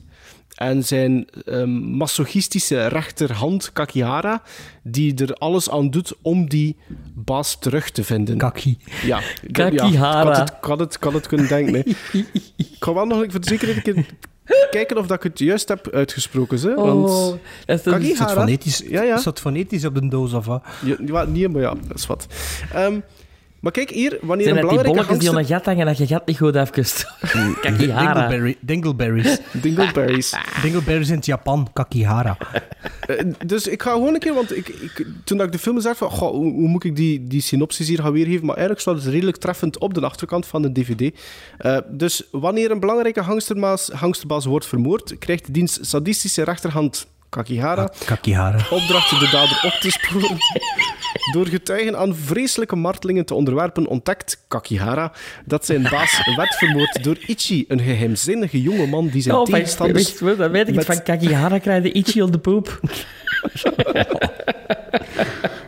En 0.61 0.83
zijn 0.85 1.27
ehm, 1.45 1.69
masochistische 1.97 2.88
rechterhand, 2.88 3.73
Kakihara, 3.73 4.41
die 4.83 5.15
er 5.25 5.33
alles 5.33 5.69
aan 5.69 5.89
doet 5.89 6.13
om 6.21 6.49
die 6.49 6.75
baas 7.13 7.59
terug 7.59 7.89
te 7.89 8.03
vinden. 8.03 8.38
Kaki. 8.38 8.77
Ja, 9.03 9.19
ja, 9.19 9.23
Kakihara. 9.51 10.31
ik 10.31 10.38
had 10.38 10.39
het, 10.39 10.49
ik 10.57 10.63
had 10.63 10.79
het, 10.79 10.95
ik 10.95 11.03
had 11.03 11.13
het 11.13 11.27
kunnen 11.27 11.47
denken. 11.47 11.73
hè. 11.73 11.79
ik 12.55 12.67
ga 12.79 12.93
wel 12.93 13.05
nog 13.05 13.17
voor 13.29 13.41
de 13.41 13.47
zekerheid 13.47 13.88
een 13.88 13.93
keer 13.93 14.05
kijken 14.71 14.97
of 14.97 15.07
dat 15.07 15.17
ik 15.17 15.23
het 15.23 15.39
juist 15.39 15.67
heb 15.67 15.89
uitgesproken. 15.93 16.59
Hè? 16.59 16.75
Want 16.75 17.09
Oh, 17.09 17.25
dat 17.65 17.79
is 17.79 17.85
een- 17.85 17.91
Kakihara- 17.91 18.11
Is 18.11 18.17
dat 18.17 18.31
fonetisch, 18.31 18.83
Ja, 18.89 19.01
ja. 19.03 19.15
is 19.15 19.23
dat 19.23 19.39
fonetisch 19.39 19.85
op 19.85 19.93
de 19.95 20.07
doos 20.07 20.33
of 20.33 20.45
wat? 20.45 20.63
Ja, 20.85 20.95
ja, 21.05 21.23
niet, 21.25 21.51
maar 21.51 21.61
ja, 21.61 21.73
dat 21.88 21.97
is 21.97 22.07
wat. 22.07 22.27
Ehm, 22.73 22.99
maar 23.61 23.71
kijk 23.71 23.89
hier, 23.89 24.17
wanneer 24.21 24.45
Zijn 24.45 24.57
een 24.57 24.61
dat 24.61 24.71
die 24.71 24.79
belangrijke 24.79 25.03
bolletjes 25.03 25.19
die 25.19 25.29
aan 25.29 25.38
een 25.38 25.45
gat 25.45 25.65
hangen 25.65 25.85
dat 25.85 25.97
je 25.97 26.07
gat 26.07 26.25
niet 26.25 26.38
goed 26.38 26.55
afkust? 26.55 27.05
Kakihara. 27.61 28.13
Dingleberry, 28.13 28.57
dingleberries. 28.61 29.38
Dingleberries. 29.61 30.35
dingleberries 30.61 31.09
in 31.09 31.15
het 31.15 31.25
Japan, 31.25 31.67
Kakihara. 31.73 32.38
Eh, 33.07 33.25
dus 33.45 33.67
ik 33.67 33.81
ga 33.81 33.91
gewoon 33.91 34.13
een 34.13 34.19
keer, 34.19 34.33
want 34.33 34.55
ik, 34.57 34.67
ik, 34.67 35.05
toen 35.23 35.38
dat 35.38 35.45
ik 35.45 35.51
de 35.51 35.59
film 35.59 35.81
zag, 35.81 35.97
van, 35.97 36.09
goh, 36.09 36.31
hoe, 36.31 36.51
hoe 36.51 36.67
moet 36.67 36.83
ik 36.83 36.95
die, 36.95 37.23
die 37.27 37.41
synopsis 37.41 37.88
hier 37.88 38.01
gaan 38.01 38.11
weergeven? 38.11 38.45
Maar 38.45 38.55
eigenlijk 38.55 38.81
staat 38.81 38.95
het 38.95 39.13
redelijk 39.13 39.38
treffend 39.38 39.79
op 39.79 39.93
de 39.93 40.01
achterkant 40.01 40.45
van 40.45 40.61
de 40.61 40.71
DVD. 40.71 41.19
Eh, 41.57 41.77
dus 41.89 42.23
wanneer 42.31 42.71
een 42.71 42.79
belangrijke 42.79 43.23
gangsterbaas, 43.23 43.89
gangsterbaas 43.93 44.45
wordt 44.45 44.65
vermoord, 44.65 45.17
krijgt 45.19 45.45
de 45.45 45.51
dienst 45.51 45.85
sadistische 45.85 46.43
rechterhand 46.43 47.07
Kakihara 47.29 47.91
Kakihara. 48.05 48.59
opdrachten 48.69 49.19
de 49.19 49.29
dader 49.29 49.61
op 49.63 49.71
te 49.79 49.91
sporen. 49.91 50.38
Door 51.33 51.47
getuigen 51.47 51.97
aan 51.97 52.15
vreselijke 52.15 52.75
martelingen 52.75 53.25
te 53.25 53.33
onderwerpen, 53.33 53.88
ontdekt 53.88 54.43
Kakihara 54.47 55.11
dat 55.45 55.65
zijn 55.65 55.81
baas 55.81 56.21
werd 56.35 56.55
vermoord 56.55 57.03
door 57.03 57.17
Ichi, 57.25 57.65
een 57.67 57.79
geheimzinnige 57.79 58.61
jonge 58.61 58.85
man 58.88 59.07
die 59.07 59.21
zijn 59.21 59.35
Oh, 59.35 59.45
tegenstanders... 59.45 60.19
wacht, 60.19 60.38
dan 60.38 60.51
weet 60.51 60.61
ik 60.67 60.75
het 60.75 60.88
met- 60.88 60.95
van 60.95 61.03
Kakihara 61.03 61.57
krijg 61.59 61.83
je 61.83 61.91
Ichi 61.91 62.21
op 62.21 62.31
de 62.31 62.38
poep. 62.39 62.79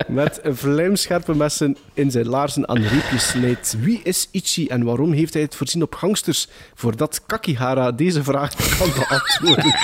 met 0.08 0.40
vlijmscherpe 0.44 1.36
messen 1.36 1.78
in 1.94 2.12
zijn 2.12 2.28
laarzen 2.28 2.68
aan 2.70 2.82
reepjes 2.82 3.28
snijdt. 3.28 3.76
Wie 3.80 4.00
is 4.04 4.28
Ichi 4.32 4.68
en 4.68 4.84
waarom 4.84 5.12
heeft 5.12 5.34
hij 5.34 5.42
het 5.42 5.56
voorzien 5.56 5.82
op 5.84 5.96
gangsters? 5.96 6.48
Voordat 6.74 7.22
Kakihara 7.26 7.92
deze 7.92 8.24
vraag 8.24 8.78
kan 8.78 8.90
beantwoorden, 8.98 9.76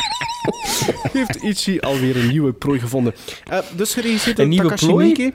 heeft 1.18 1.36
Ichi 1.36 1.80
alweer 1.80 2.16
een 2.18 2.28
nieuwe 2.28 2.54
prooi 2.54 2.80
gevonden. 2.80 3.16
Eh, 3.50 3.60
dus 3.76 3.94
geregisseerd 3.94 4.36
door 4.36 4.46
Een 4.46 4.52
nieuwe 4.52 4.68
Takashi? 4.70 4.94
Miike. 4.94 5.34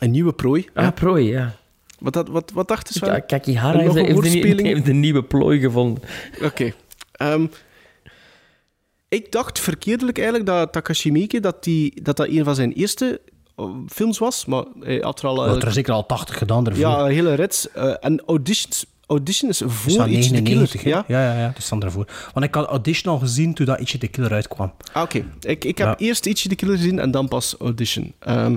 Een 0.00 0.10
nieuwe 0.10 0.32
prooi. 0.32 0.68
Ah, 0.74 0.84
ja. 0.84 0.90
prooi, 0.90 1.28
ja. 1.28 1.54
Wat, 1.98 2.12
dat- 2.12 2.28
wat, 2.28 2.50
wat 2.54 2.68
dachten 2.68 2.94
ze? 2.94 3.06
Ja, 3.06 3.18
Kakihara 3.18 3.78
heeft, 3.78 3.90
een 3.90 3.96
heeft, 3.96 4.08
een, 4.08 4.14
woordspeling? 4.14 4.60
heeft 4.66 4.88
een 4.88 5.00
nieuwe 5.00 5.22
plooi 5.22 5.60
gevonden. 5.60 6.02
Oké. 6.42 6.72
Ehm, 7.12 7.46
ik 9.08 9.32
dacht 9.32 9.58
verkeerdelijk 9.60 10.16
eigenlijk 10.18 10.46
dat 10.48 10.72
Takashi 10.72 11.12
Miike 11.12 11.40
dat, 11.40 11.64
die, 11.64 12.02
dat 12.02 12.16
dat 12.16 12.28
een 12.28 12.44
van 12.44 12.54
zijn 12.54 12.72
eerste 12.72 13.20
eh, 13.56 13.64
films 13.88 14.18
was, 14.18 14.44
maar 14.44 14.64
hij 14.80 14.98
had 15.00 15.18
er 15.22 15.26
al... 15.28 15.44
eh, 15.46 15.52
Wat 15.52 15.62
er 15.62 15.72
zeker 15.72 15.92
al 15.92 16.06
80 16.06 16.38
gedaan 16.38 16.66
ervoor. 16.66 16.80
ja, 16.80 16.98
een 17.04 17.10
hele 17.10 17.34
rits. 17.34 17.70
eh, 17.72 17.94
en 18.00 18.22
auditions, 18.26 18.86
audition 19.06 19.50
is 19.50 19.58
voor 19.66 19.92
van 19.92 20.08
Ichi 20.08 20.20
the 20.32 20.42
Killer. 20.42 20.42
99, 20.42 20.82
hè? 20.82 20.90
Ja? 20.90 21.04
Ja, 21.08 21.22
ja, 21.32 21.38
ja, 21.40 21.46
dat 21.46 21.58
is 21.58 21.68
dan 21.68 21.82
ervoor. 21.82 22.06
Want 22.32 22.46
ik 22.46 22.54
had 22.54 22.66
Audition 22.66 23.12
al 23.12 23.18
gezien 23.18 23.54
toen 23.54 23.66
dat 23.66 23.80
Ichi 23.80 23.98
the 23.98 24.08
Killer 24.08 24.32
uitkwam. 24.32 24.72
Ah, 24.92 25.02
Oké, 25.02 25.24
ik, 25.40 25.64
ik 25.64 25.78
heb 25.78 25.86
Ja. 25.86 25.96
eerst 26.06 26.26
Ichi 26.26 26.48
the 26.48 26.54
Killer 26.54 26.76
gezien 26.76 26.98
en 26.98 27.10
dan 27.10 27.28
pas 27.28 27.54
Audition. 27.58 28.12
Ehm, 28.18 28.56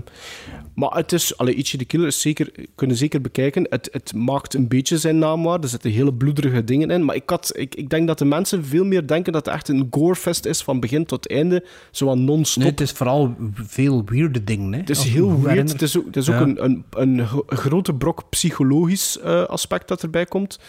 maar 0.76 0.90
het 0.96 1.12
is, 1.12 1.38
allee, 1.38 1.54
Ichi 1.56 1.78
the 1.78 1.86
Killer 1.86 2.08
is 2.08 2.22
zeker, 2.22 2.52
kunnen 2.76 2.98
zeker 2.98 3.22
bekijken. 3.22 3.66
Het, 3.70 3.90
het 3.92 4.14
maakt 4.14 4.54
een 4.54 4.68
beetje 4.68 4.98
zijn 4.98 5.20
naam 5.20 5.44
waar. 5.44 5.60
Er 5.60 5.68
zitten 5.68 5.92
hele 5.92 6.14
bloederige 6.14 6.64
dingen 6.64 6.92
in. 6.92 7.06
Maar 7.06 7.16
ik, 7.16 7.30
had, 7.30 7.52
ik, 7.58 7.76
ik 7.76 7.90
denk 7.90 8.08
dat 8.08 8.18
de 8.18 8.26
mensen 8.26 8.66
veel 8.66 8.86
meer 8.86 9.08
denken 9.08 9.34
dat 9.34 9.46
het 9.46 9.54
echt 9.56 9.68
een 9.68 9.88
gorefest 9.92 10.46
is 10.46 10.62
van 10.62 10.80
begin 10.80 11.06
tot 11.06 11.28
einde. 11.30 11.66
Zo 11.92 12.16
non-stop. 12.16 12.62
Nee, 12.64 12.72
het 12.72 12.82
is 12.82 12.92
vooral 12.92 13.36
veel 13.54 14.04
weirde 14.06 14.44
dingen. 14.44 14.74
Hè? 14.74 14.80
Het 14.80 14.90
is 14.90 15.04
heel 15.04 15.42
weird. 15.42 15.72
Het 15.72 15.82
is 15.82 15.98
ook, 15.98 16.06
het 16.06 16.18
is 16.18 16.30
ook 16.30 16.36
Ja. 16.36 16.42
een, 16.42 16.64
een, 16.64 16.86
een 17.20 17.28
gro- 17.28 17.44
grote 17.48 17.94
brok 17.94 18.30
psychologisch 18.30 19.20
eh, 19.20 19.44
aspect 19.44 19.88
dat 19.88 20.04
erbij 20.04 20.26
komt. 20.26 20.60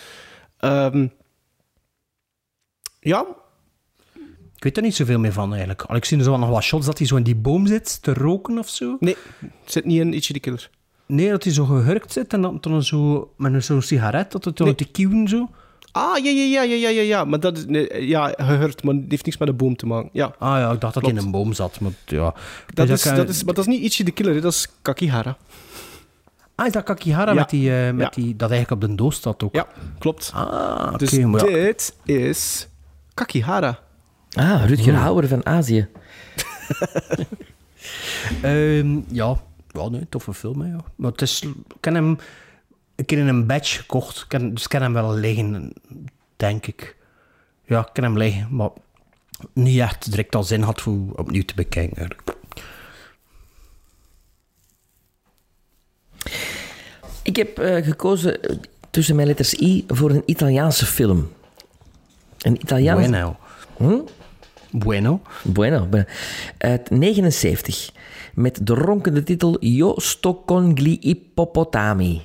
Ehm, 0.59 1.07
ja, 3.01 3.27
weet 4.65 4.77
er 4.77 4.83
niet 4.83 4.95
zoveel 4.95 5.19
meer 5.19 5.33
van 5.33 5.49
eigenlijk. 5.51 5.83
Al 5.83 5.97
ik 5.97 6.05
zie 6.05 6.19
er 6.19 6.25
zo 6.25 6.37
nog 6.37 6.49
wat 6.49 6.63
shots 6.63 6.87
dat 6.87 6.99
hij 6.99 7.07
zo 7.07 7.17
in 7.17 7.23
die 7.23 7.35
boom 7.37 7.67
zit 7.67 8.03
te 8.03 8.15
roken 8.15 8.59
of 8.59 8.69
zo. 8.69 8.97
nee, 9.01 9.17
het 9.41 9.73
zit 9.73 9.85
niet 9.85 10.01
in 10.01 10.13
Ichi 10.13 10.33
the 10.33 10.41
Killer. 10.41 10.71
Nee, 11.07 11.31
dat 11.31 11.45
hij 11.45 11.53
zo 11.53 11.65
gehurkt 11.65 12.13
zit 12.13 12.33
en 12.33 12.41
dan, 12.43 12.59
dan 12.61 12.83
zo 12.83 13.31
met 13.37 13.65
zo'n 13.65 13.83
sigaret 13.83 14.33
dat 14.33 14.45
het 14.45 14.59
Nee. 14.59 14.75
te 14.75 14.85
kieuwen 14.85 15.29
zo. 15.29 15.49
Ah, 15.93 16.25
ja, 16.25 16.31
ja, 16.31 16.45
ja, 16.45 16.63
ja, 16.63 16.75
ja, 16.77 16.89
ja, 16.89 17.03
ja. 17.03 17.25
Maar 17.25 17.41
dat 17.41 17.57
is, 17.57 17.65
nee, 17.67 18.07
ja, 18.09 18.35
gehoord, 18.37 18.83
maar 18.83 18.95
het 18.95 19.05
heeft 19.09 19.25
niks 19.25 19.37
met 19.39 19.49
een 19.49 19.57
boom 19.57 19.77
te 19.77 19.87
maken. 19.87 20.11
Ja, 20.13 20.35
Ah 20.39 20.59
ja, 20.59 20.73
ik 20.73 20.81
dacht 20.81 20.95
dat 20.95 21.03
hij 21.03 21.13
in 21.13 21.19
een 21.19 21.31
boom 21.31 21.53
zat. 21.53 21.81
Maar 21.81 21.91
ja. 22.07 22.35
dat 22.75 22.87
Dus 22.87 23.05
is, 23.05 23.11
ik, 23.11 23.17
dat 23.17 23.25
eh, 23.25 23.31
is, 23.31 23.45
maar 23.45 23.55
dat 23.55 23.67
is 23.69 23.75
niet 23.75 23.83
Ichi 23.83 24.05
the 24.05 24.11
Killer, 24.11 24.35
hè, 24.35 24.41
dat 24.41 24.53
is 24.53 24.69
Kakihara. 24.83 25.37
Ah, 26.55 26.67
is 26.67 26.73
dat 26.73 26.83
Kakihara 26.85 27.31
Ja. 27.33 27.39
met, 27.39 27.51
die, 27.51 27.77
eh, 27.77 27.93
met 27.93 28.15
Ja. 28.15 28.23
die, 28.23 28.37
dat 28.37 28.51
eigenlijk 28.51 28.83
op 28.83 28.89
de 28.91 28.95
doos 28.97 29.15
staat 29.17 29.43
ook? 29.43 29.55
Ja, 29.55 29.67
klopt. 29.99 30.31
Ah, 30.35 30.87
oké. 30.89 30.97
dus 30.99 31.19
maar 31.19 31.45
dit 31.47 31.95
is 32.05 32.69
Kakihara. 33.15 33.79
Ah, 34.35 34.67
Rutger 34.67 34.95
Hauer 34.95 35.29
van 35.29 35.47
Azië. 35.47 35.89
Ehm, 38.43 39.01
ja, 39.09 39.37
Ja, 39.75 39.89
nee, 39.89 40.07
toffe 40.09 40.35
film, 40.35 40.61
hè, 40.61 40.69
ja. 40.69 40.85
Maar 40.97 41.11
het 41.11 41.23
is... 41.23 41.43
Ik 41.43 41.81
ken 41.81 41.95
hem 41.95 42.19
een 42.95 43.05
keer 43.05 43.19
in 43.19 43.29
een 43.29 43.47
badge 43.47 43.79
gekocht, 43.79 44.21
ik 44.21 44.29
ken, 44.29 44.55
dus 44.55 44.63
ik 44.63 44.69
ken 44.69 44.83
hem 44.83 44.93
wel 44.93 45.15
liggen, 45.15 45.73
denk 46.37 46.67
ik. 46.67 46.97
Ja, 47.65 47.81
ik 47.81 47.91
ken 47.93 48.05
hem 48.05 48.19
liggen, 48.19 48.49
maar 48.51 48.71
niet 49.53 49.81
echt 49.81 50.11
direct 50.11 50.35
al 50.35 50.43
zin 50.43 50.63
had 50.63 50.81
voor 50.81 50.99
opnieuw 51.17 51.43
te 51.43 51.55
bekijken. 51.55 51.97
eigenlijk. 51.97 52.37
Ik 57.23 57.37
heb 57.37 57.59
eh, 57.59 57.85
gekozen 57.85 58.43
eh, 58.43 58.57
tussen 58.91 59.17
mijn 59.17 59.29
letters 59.29 59.55
I 59.55 59.85
voor 59.89 60.11
een 60.11 60.23
Italiaanse 60.27 60.87
film. 60.87 61.33
Een 62.39 62.57
Italiaanse... 62.61 63.11
Bueno. 63.11 63.37
Hm? 63.77 64.01
Bueno. 64.77 65.21
Bueno. 65.43 65.87
bueno. 65.87 66.07
Uit 66.59 66.91
79. 66.91 67.93
Met 68.35 68.67
de 68.67 68.75
ronkende 68.75 69.23
titel 69.23 69.57
Io 69.61 69.95
sto 69.97 70.43
con 70.45 70.73
gli 70.75 70.99
ippopotami. 71.01 72.23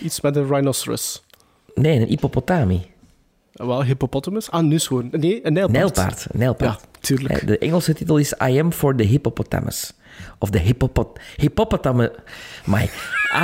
Iets 0.00 0.20
met 0.20 0.36
een 0.36 0.46
rhinoceros. 0.46 1.24
Nee, 1.74 2.00
een 2.00 2.06
hippopotami. 2.06 2.86
Wel, 3.52 3.82
hippopotamus? 3.84 4.50
Ah, 4.50 4.64
nu 4.64 4.78
gewoon. 4.78 5.08
Nee, 5.10 5.46
een 5.46 5.52
nijlpaard. 5.52 5.72
Nijlpaard. 5.72 6.26
een 6.32 6.38
nijlpaard. 6.38 6.80
Ja, 6.80 6.88
tuurlijk. 7.00 7.34
Eh, 7.34 7.46
De 7.46 7.58
Engelse 7.58 7.94
titel 7.94 8.16
is 8.16 8.32
I 8.32 8.58
am 8.60 8.72
for 8.72 8.96
the 8.96 9.02
hippopotamus. 9.02 9.92
Of 10.38 10.50
de 10.50 10.58
hippopot... 10.58 11.18
Hippopotamus. 11.36 12.08
My. 12.64 12.90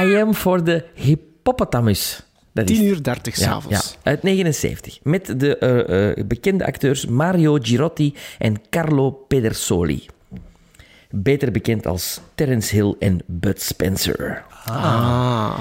I 0.02 0.16
am 0.16 0.34
for 0.34 0.62
the 0.62 0.84
hippopotamus. 0.94 2.27
Dat 2.60 2.70
is 2.70 2.76
10 2.76 2.86
uur 2.86 3.02
30 3.02 3.36
Ja, 3.36 3.42
s'avonds. 3.42 3.96
ja, 4.02 4.10
uit 4.10 4.22
79. 4.22 4.98
Met 5.02 5.40
de 5.40 5.58
eh, 5.58 6.10
eh, 6.10 6.26
bekende 6.26 6.66
acteurs 6.66 7.06
Mario 7.06 7.58
Girotti 7.62 8.14
en 8.38 8.56
Carlo 8.70 9.10
Pedersoli. 9.10 10.06
Beter 11.10 11.50
bekend 11.52 11.86
als 11.86 12.20
Terence 12.34 12.74
Hill 12.74 12.94
en 12.98 13.20
Bud 13.26 13.62
Spencer. 13.62 14.42
Ah. 14.64 15.58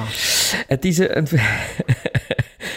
Het 0.67 0.85
is 0.85 0.97
een, 0.97 1.17
een, 1.17 1.27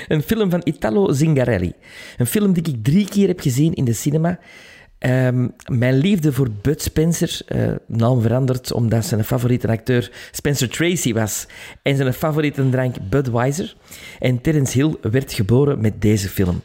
een 0.08 0.22
film 0.22 0.50
van 0.50 0.60
Italo 0.64 1.12
Zingarelli. 1.12 1.72
Een 2.16 2.26
film 2.26 2.52
die 2.52 2.74
ik 2.74 2.84
drie 2.84 3.08
keer 3.08 3.28
heb 3.28 3.40
gezien 3.40 3.74
in 3.74 3.84
de 3.84 3.92
cinema. 3.92 4.38
Ehm, 5.00 5.48
mijn 5.66 5.96
liefde 5.96 6.32
voor 6.32 6.50
Bud 6.62 6.82
Spencer, 6.82 7.40
eh, 7.46 7.70
naam 7.86 8.20
veranderd 8.20 8.72
omdat 8.72 9.04
zijn 9.04 9.24
favoriete 9.24 9.68
acteur 9.68 10.10
Spencer 10.30 10.68
Tracy 10.68 11.12
was 11.12 11.46
en 11.82 11.96
zijn 11.96 12.14
favoriete 12.14 12.68
drank 12.70 12.96
Budweiser. 13.10 13.76
En 14.18 14.40
Terence 14.40 14.78
Hill 14.78 14.94
werd 15.10 15.32
geboren 15.32 15.80
met 15.80 16.02
deze 16.02 16.28
film. 16.28 16.62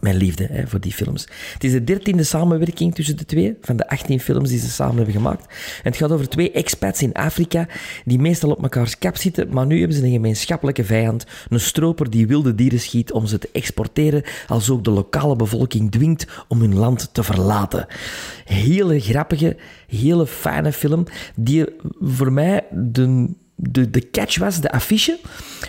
Mijn 0.00 0.16
liefde 0.16 0.64
voor 0.66 0.80
die 0.80 0.92
films. 0.92 1.26
Het 1.52 1.64
is 1.64 1.72
de 1.72 1.84
dertiende 1.84 2.22
samenwerking 2.22 2.94
tussen 2.94 3.16
de 3.16 3.24
twee, 3.24 3.56
van 3.60 3.76
de 3.76 3.88
18 3.88 4.20
films 4.20 4.48
die 4.48 4.58
ze 4.58 4.70
samen 4.70 4.96
hebben 4.96 5.14
gemaakt. 5.14 5.46
En 5.76 5.90
het 5.90 5.96
gaat 5.96 6.12
over 6.12 6.28
twee 6.28 6.50
expats 6.50 7.02
in 7.02 7.12
Afrika, 7.12 7.68
die 8.04 8.18
meestal 8.18 8.50
op 8.50 8.60
mekaars 8.60 8.98
kap 8.98 9.16
zitten, 9.16 9.48
maar 9.50 9.66
nu 9.66 9.78
hebben 9.78 9.96
ze 9.96 10.04
een 10.04 10.12
gemeenschappelijke 10.12 10.84
vijand, 10.84 11.26
een 11.48 11.60
stroper 11.60 12.10
die 12.10 12.26
wilde 12.26 12.54
dieren 12.54 12.80
schiet 12.80 13.12
om 13.12 13.26
ze 13.26 13.38
te 13.38 13.48
exporteren, 13.52 14.22
als 14.46 14.70
ook 14.70 14.84
de 14.84 14.90
lokale 14.90 15.36
bevolking 15.36 15.90
dwingt 15.90 16.26
om 16.48 16.60
hun 16.60 16.74
land 16.74 17.14
te 17.14 17.22
verlaten. 17.22 17.86
Hele 18.44 19.00
grappige, 19.00 19.56
hele 19.86 20.26
fijne 20.26 20.72
film, 20.72 21.06
die 21.34 21.64
voor 22.00 22.32
mij 22.32 22.64
de 22.70 23.28
de, 23.56 23.90
de 23.90 24.10
catch 24.10 24.38
was 24.38 24.60
de 24.60 24.70
affiche. 24.70 25.18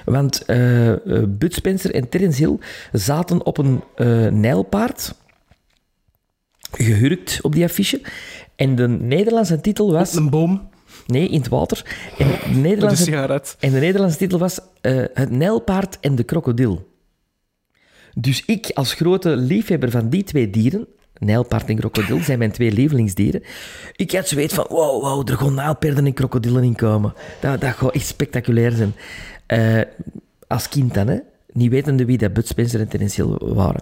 Want 0.05 0.45
eh, 0.45 0.93
Bud 1.27 1.53
Spencer 1.53 1.93
en 1.93 2.09
Terence 2.09 2.37
Hill 2.45 2.57
zaten 2.91 3.45
op 3.45 3.57
een 3.57 3.83
eh, 3.95 4.27
nijlpaard. 4.27 5.13
Gehurkt 6.71 7.39
op 7.41 7.53
die 7.53 7.63
affiche. 7.63 8.01
En 8.55 8.75
de 8.75 8.87
Nederlandse 8.87 9.61
titel 9.61 9.91
was... 9.91 10.15
Een 10.15 10.29
boom? 10.29 10.69
Nee, 11.05 11.29
in 11.29 11.39
het 11.39 11.47
water. 11.47 11.95
En 12.17 12.27
de 12.27 12.59
Nederlandse, 12.59 13.41
en 13.59 13.71
de 13.71 13.79
Nederlandse 13.79 14.17
titel 14.17 14.39
was 14.39 14.59
Het 15.13 15.29
nijlpaard 15.29 15.99
en 15.99 16.15
de 16.15 16.23
krokodil. 16.23 16.95
Dus 18.15 18.45
ik, 18.45 18.71
als 18.73 18.93
grote 18.93 19.35
liefhebber 19.35 19.91
van 19.91 20.09
die 20.09 20.23
twee 20.23 20.49
dieren, 20.49 20.87
nijlpaard 21.19 21.69
en 21.69 21.75
krokodil, 21.75 22.19
zijn 22.19 22.37
mijn 22.37 22.51
twee 22.51 22.71
lievelingsdieren. 22.71 23.43
Ik 23.95 24.11
had 24.11 24.27
zoiets 24.27 24.53
van, 24.53 24.65
wow, 24.69 25.01
wow, 25.01 25.29
er 25.29 25.37
gaan 25.37 25.53
nijlpaarden 25.53 26.05
en 26.05 26.13
krokodillen 26.13 26.63
in 26.63 26.75
komen. 26.75 27.13
Dat, 27.39 27.61
dat 27.61 27.73
gaat 27.73 27.91
echt 27.93 28.05
spectaculair 28.05 28.71
zijn. 28.71 28.93
Eh, 29.45 29.81
als 30.47 30.69
kind 30.69 30.93
dan, 30.93 31.07
hè. 31.07 31.17
Niet 31.53 31.71
wetende 31.71 32.05
wie 32.05 32.17
dat 32.17 32.33
Bud 32.33 32.47
Spencer 32.47 32.79
en 32.79 32.87
Terence 32.87 33.23
Hill 33.23 33.53
waren. 33.53 33.81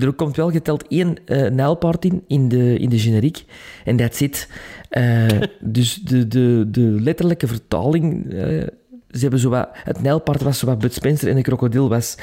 Er 0.00 0.12
komt 0.12 0.36
wel 0.36 0.50
geteld 0.50 0.86
één 0.88 1.16
eh 1.24 1.50
nijlpaard 1.50 2.04
in, 2.04 2.24
in 2.26 2.48
de, 2.48 2.78
in 2.78 2.88
de 2.88 2.98
generiek. 2.98 3.44
En 3.84 3.96
dat 3.96 4.16
zit. 4.16 4.48
dus 5.60 5.94
de, 5.94 6.28
de, 6.28 6.64
de 6.68 6.80
letterlijke 6.80 7.46
vertaling... 7.46 8.32
eh, 8.32 8.66
ze 9.10 9.18
hebben 9.20 9.38
zo 9.38 9.48
wat, 9.48 9.68
het 9.72 10.02
nijlpaard 10.02 10.42
was 10.42 10.58
zo 10.58 10.66
wat 10.66 10.78
Bud 10.78 10.92
Spencer 10.92 11.28
en 11.28 11.36
de 11.36 11.42
krokodil 11.42 11.88
was 11.88 12.16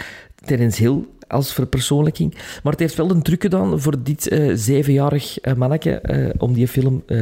Terence 0.45 0.81
Hill 0.81 1.03
als 1.29 1.53
verpersoonlijking. 1.53 2.33
Maar 2.63 2.71
het 2.71 2.81
heeft 2.81 2.95
wel 2.95 3.09
een 3.09 3.21
truc 3.21 3.41
gedaan 3.41 3.79
voor 3.81 3.95
dit 4.03 4.27
eh, 4.27 4.51
zevenjarig 4.53 5.45
uh, 5.45 5.53
manneke 5.53 5.91
eh, 5.91 6.29
om 6.37 6.53
die 6.53 6.67
film 6.67 7.03
eh, 7.05 7.17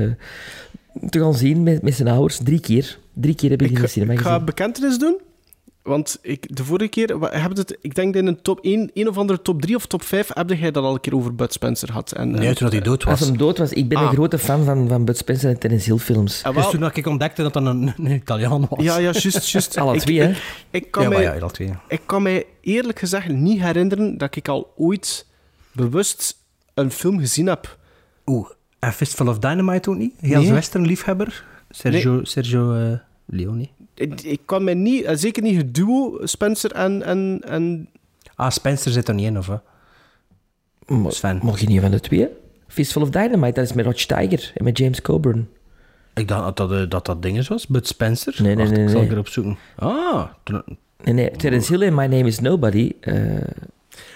te 1.10 1.20
gaan 1.20 1.34
zien 1.36 1.64
met, 1.64 1.82
met 1.82 1.96
zijn 1.96 2.08
ouders. 2.08 2.40
Drie 2.44 2.60
keer. 2.60 2.98
Drie 3.14 3.36
keer 3.36 3.50
heb 3.50 3.62
ik, 3.62 3.70
in 3.72 3.82
de 3.82 3.88
cinema 3.88 4.14
Ik 4.14 4.20
ga 4.20 4.30
gezien. 4.30 4.46
bekentenis 4.46 4.98
doen. 5.00 5.18
Want 5.84 6.20
ik, 6.22 6.56
de 6.56 6.64
vorige 6.64 6.90
keer, 6.90 7.08
hebben 7.20 7.58
het, 7.58 7.78
ik 7.82 7.96
denk 7.96 8.14
dat 8.14 8.22
in 8.22 8.28
een 8.28 8.42
top 8.42 8.60
1, 8.62 8.92
een 8.94 9.08
of 9.08 9.18
andere 9.18 9.42
top 9.42 9.62
3 9.62 9.76
of 9.76 9.86
top 9.86 10.04
5, 10.04 10.30
heb 10.34 10.50
jij 10.50 10.72
dat 10.72 10.84
al 10.84 10.94
een 10.94 11.00
keer 11.00 11.16
over 11.16 11.36
Bud 11.36 11.54
Spencer 11.54 11.88
gehad. 11.88 12.12
En, 12.12 12.32
Nee, 12.32 12.54
toen 12.54 12.56
dat 12.64 12.72
hij 12.72 12.82
dood 12.82 13.06
Als 13.06 13.20
was. 13.20 13.28
hem 13.30 13.38
dood 13.38 13.58
was, 13.58 13.72
ik 13.74 13.88
ben 13.90 13.98
Ah. 13.98 14.04
een 14.04 14.10
grote 14.14 14.38
fan 14.40 14.64
van, 14.64 14.88
van 14.88 15.06
Bud 15.06 15.18
Spencer 15.18 15.50
en 15.50 15.60
Terence 15.60 15.90
Hill 15.90 16.00
films. 16.00 16.44
Ah, 16.44 16.54
Dus 16.54 16.62
wel- 16.62 16.72
toen 16.72 16.80
dat 16.80 16.98
ik 16.98 17.08
ontdekte 17.08 17.42
dat 17.42 17.54
dat 17.54 17.66
een, 17.66 17.94
een 17.98 18.12
Italiaan 18.12 18.68
was. 18.70 18.84
Ja, 18.84 18.98
ja, 18.98 19.02
juist, 19.02 19.52
juist. 19.52 19.78
Alle 19.80 19.94
Ik- 19.96 20.00
twee, 20.02 20.20
hè? 20.22 20.30
Ik, 20.30 20.38
ik, 20.72 20.92
kan 20.92 21.04
Ja, 21.04 21.10
mij, 21.10 21.22
ja, 21.22 21.38
alle 21.40 21.52
twee. 21.52 21.72
ik 21.88 22.02
kan 22.06 22.22
mij 22.22 22.46
eerlijk 22.68 23.00
gezegd 23.00 23.28
niet 23.28 23.62
herinneren 23.62 24.18
dat 24.18 24.36
ik 24.36 24.48
al 24.48 24.74
ooit 24.76 25.26
bewust 25.72 26.36
een 26.74 26.92
film 26.92 27.20
gezien 27.20 27.48
heb. 27.48 27.78
Oeh, 28.26 28.50
en 28.80 28.94
Fistful 28.94 29.28
of 29.28 29.40
Dynamite 29.40 29.90
ook 29.90 29.98
niet? 29.98 30.14
Als 30.22 30.30
Nee. 30.30 30.52
western-liefhebber? 30.52 31.46
Sergio, 31.70 32.24
Sergio 32.24 32.74
eh, 32.74 32.98
Leone. 33.26 33.70
Ik, 33.94 34.22
ik 34.22 34.40
kan 34.46 34.64
mij 34.64 34.74
niet, 34.74 35.04
eh, 35.04 35.16
zeker 35.16 35.44
niet 35.44 35.58
het 35.58 35.76
duo 35.76 36.20
Spencer 36.24 36.72
en, 36.72 37.04
en, 37.04 37.42
en 37.46 37.90
Ah, 38.36 38.50
Spencer 38.52 38.92
zit 38.92 39.08
er 39.08 39.14
niet 39.14 39.26
in, 39.26 39.38
of 39.38 39.48
wat? 39.48 39.64
Sven. 41.14 41.40
Mag 41.44 41.60
je 41.60 41.68
niet 41.68 41.82
van 41.82 41.92
de 41.92 42.00
twee? 42.00 42.28
Fistful 42.68 43.02
of 43.02 43.10
Dynamite, 43.10 43.54
dat 43.54 43.64
is 43.70 43.74
met 43.74 43.86
Roger 43.86 44.08
Tiger 44.08 44.52
en 44.56 44.64
met 44.64 44.78
James 44.78 45.02
Coburn. 45.02 45.50
Ik 46.14 46.28
dacht 46.28 46.44
dat 46.44 46.58
dat, 46.58 46.72
eh, 46.72 46.90
dat, 46.90 47.06
dat 47.06 47.22
ding 47.22 47.38
is 47.38 47.48
was, 47.48 47.68
Bud 47.68 47.88
Spencer. 47.88 48.34
Nee, 48.38 48.56
nee, 48.56 48.66
Wacht, 48.66 48.76
nee, 48.78 48.84
ik 48.84 48.90
zal 48.90 49.00
nee. 49.00 49.08
ik 49.08 49.14
erop 49.14 49.28
zoeken. 49.28 49.58
Ah, 49.76 50.26
Nee, 51.04 51.14
nee, 51.14 51.32
Terence 51.32 51.72
Hill 51.74 51.82
en 51.82 51.94
My 51.96 52.06
Name 52.06 52.28
is 52.28 52.40
Nobody. 52.40 52.92
eh, 53.00 53.16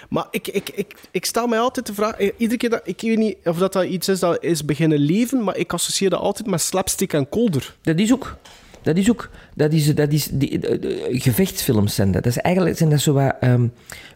Maar 0.08 0.26
ik, 0.30 0.48
ik, 0.48 0.68
ik, 0.74 0.94
ik 1.10 1.24
stel 1.24 1.46
mij 1.46 1.58
altijd 1.58 1.86
de 1.86 1.94
vraag... 1.94 2.14
eh, 2.16 2.30
Iedere 2.36 2.58
keer 2.58 2.70
dat... 2.70 2.80
Ik 2.84 3.00
weet 3.00 3.18
niet 3.18 3.36
of 3.44 3.58
dat, 3.58 3.72
dat 3.72 3.84
iets 3.84 4.08
is 4.08 4.18
dat 4.20 4.42
is 4.44 4.64
beginnen 4.64 4.98
leven, 4.98 5.44
maar 5.44 5.56
ik 5.56 5.72
associeer 5.72 6.10
dat 6.10 6.20
altijd 6.20 6.48
met 6.48 6.60
slapstick 6.60 7.12
en 7.12 7.28
kolder. 7.28 7.74
Dat 7.82 7.98
is 7.98 8.12
ook. 8.12 8.36
Dat 8.82 8.96
is 8.96 9.10
ook. 9.10 9.30
Dat 9.54 9.72
is, 9.72 9.94
dat 9.94 10.12
is 10.12 10.28
die, 10.32 10.58
de- 10.58 10.78
de- 10.78 11.08
gevechtsfilms 11.10 11.94
zijn 11.94 12.12
dat. 12.12 12.22
dat 12.22 12.32
is 12.32 12.38
eigenlijk 12.38 12.76
zijn 12.76 12.90
dat 12.90 13.00
zo 13.00 13.12
wat... 13.12 13.34
ehm, 13.40 13.66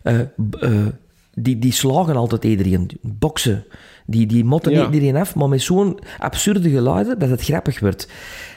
eh, 0.03 0.21
die, 1.35 1.59
die 1.59 1.73
slagen 1.73 2.17
altijd 2.17 2.45
iedereen. 2.45 2.91
Boksen. 3.01 3.65
Die, 4.07 4.27
die 4.27 4.45
motten 4.45 4.73
Ja. 4.73 4.85
iedereen 4.85 5.17
af, 5.17 5.35
maar 5.35 5.49
met 5.49 5.63
zo'n 5.63 5.99
absurde 6.19 6.71
geluiden 6.71 7.19
dat 7.19 7.29
het 7.31 7.43
grappig 7.43 7.81
wordt. 7.81 8.09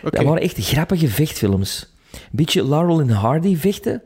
Dat 0.04 0.24
waren 0.24 0.42
echt 0.42 0.58
grappige 0.58 1.08
vechtfilms. 1.08 1.94
Beetje 2.32 2.68
Laurel 2.68 3.00
en 3.00 3.10
Hardy 3.10 3.58
vechten. 3.58 4.02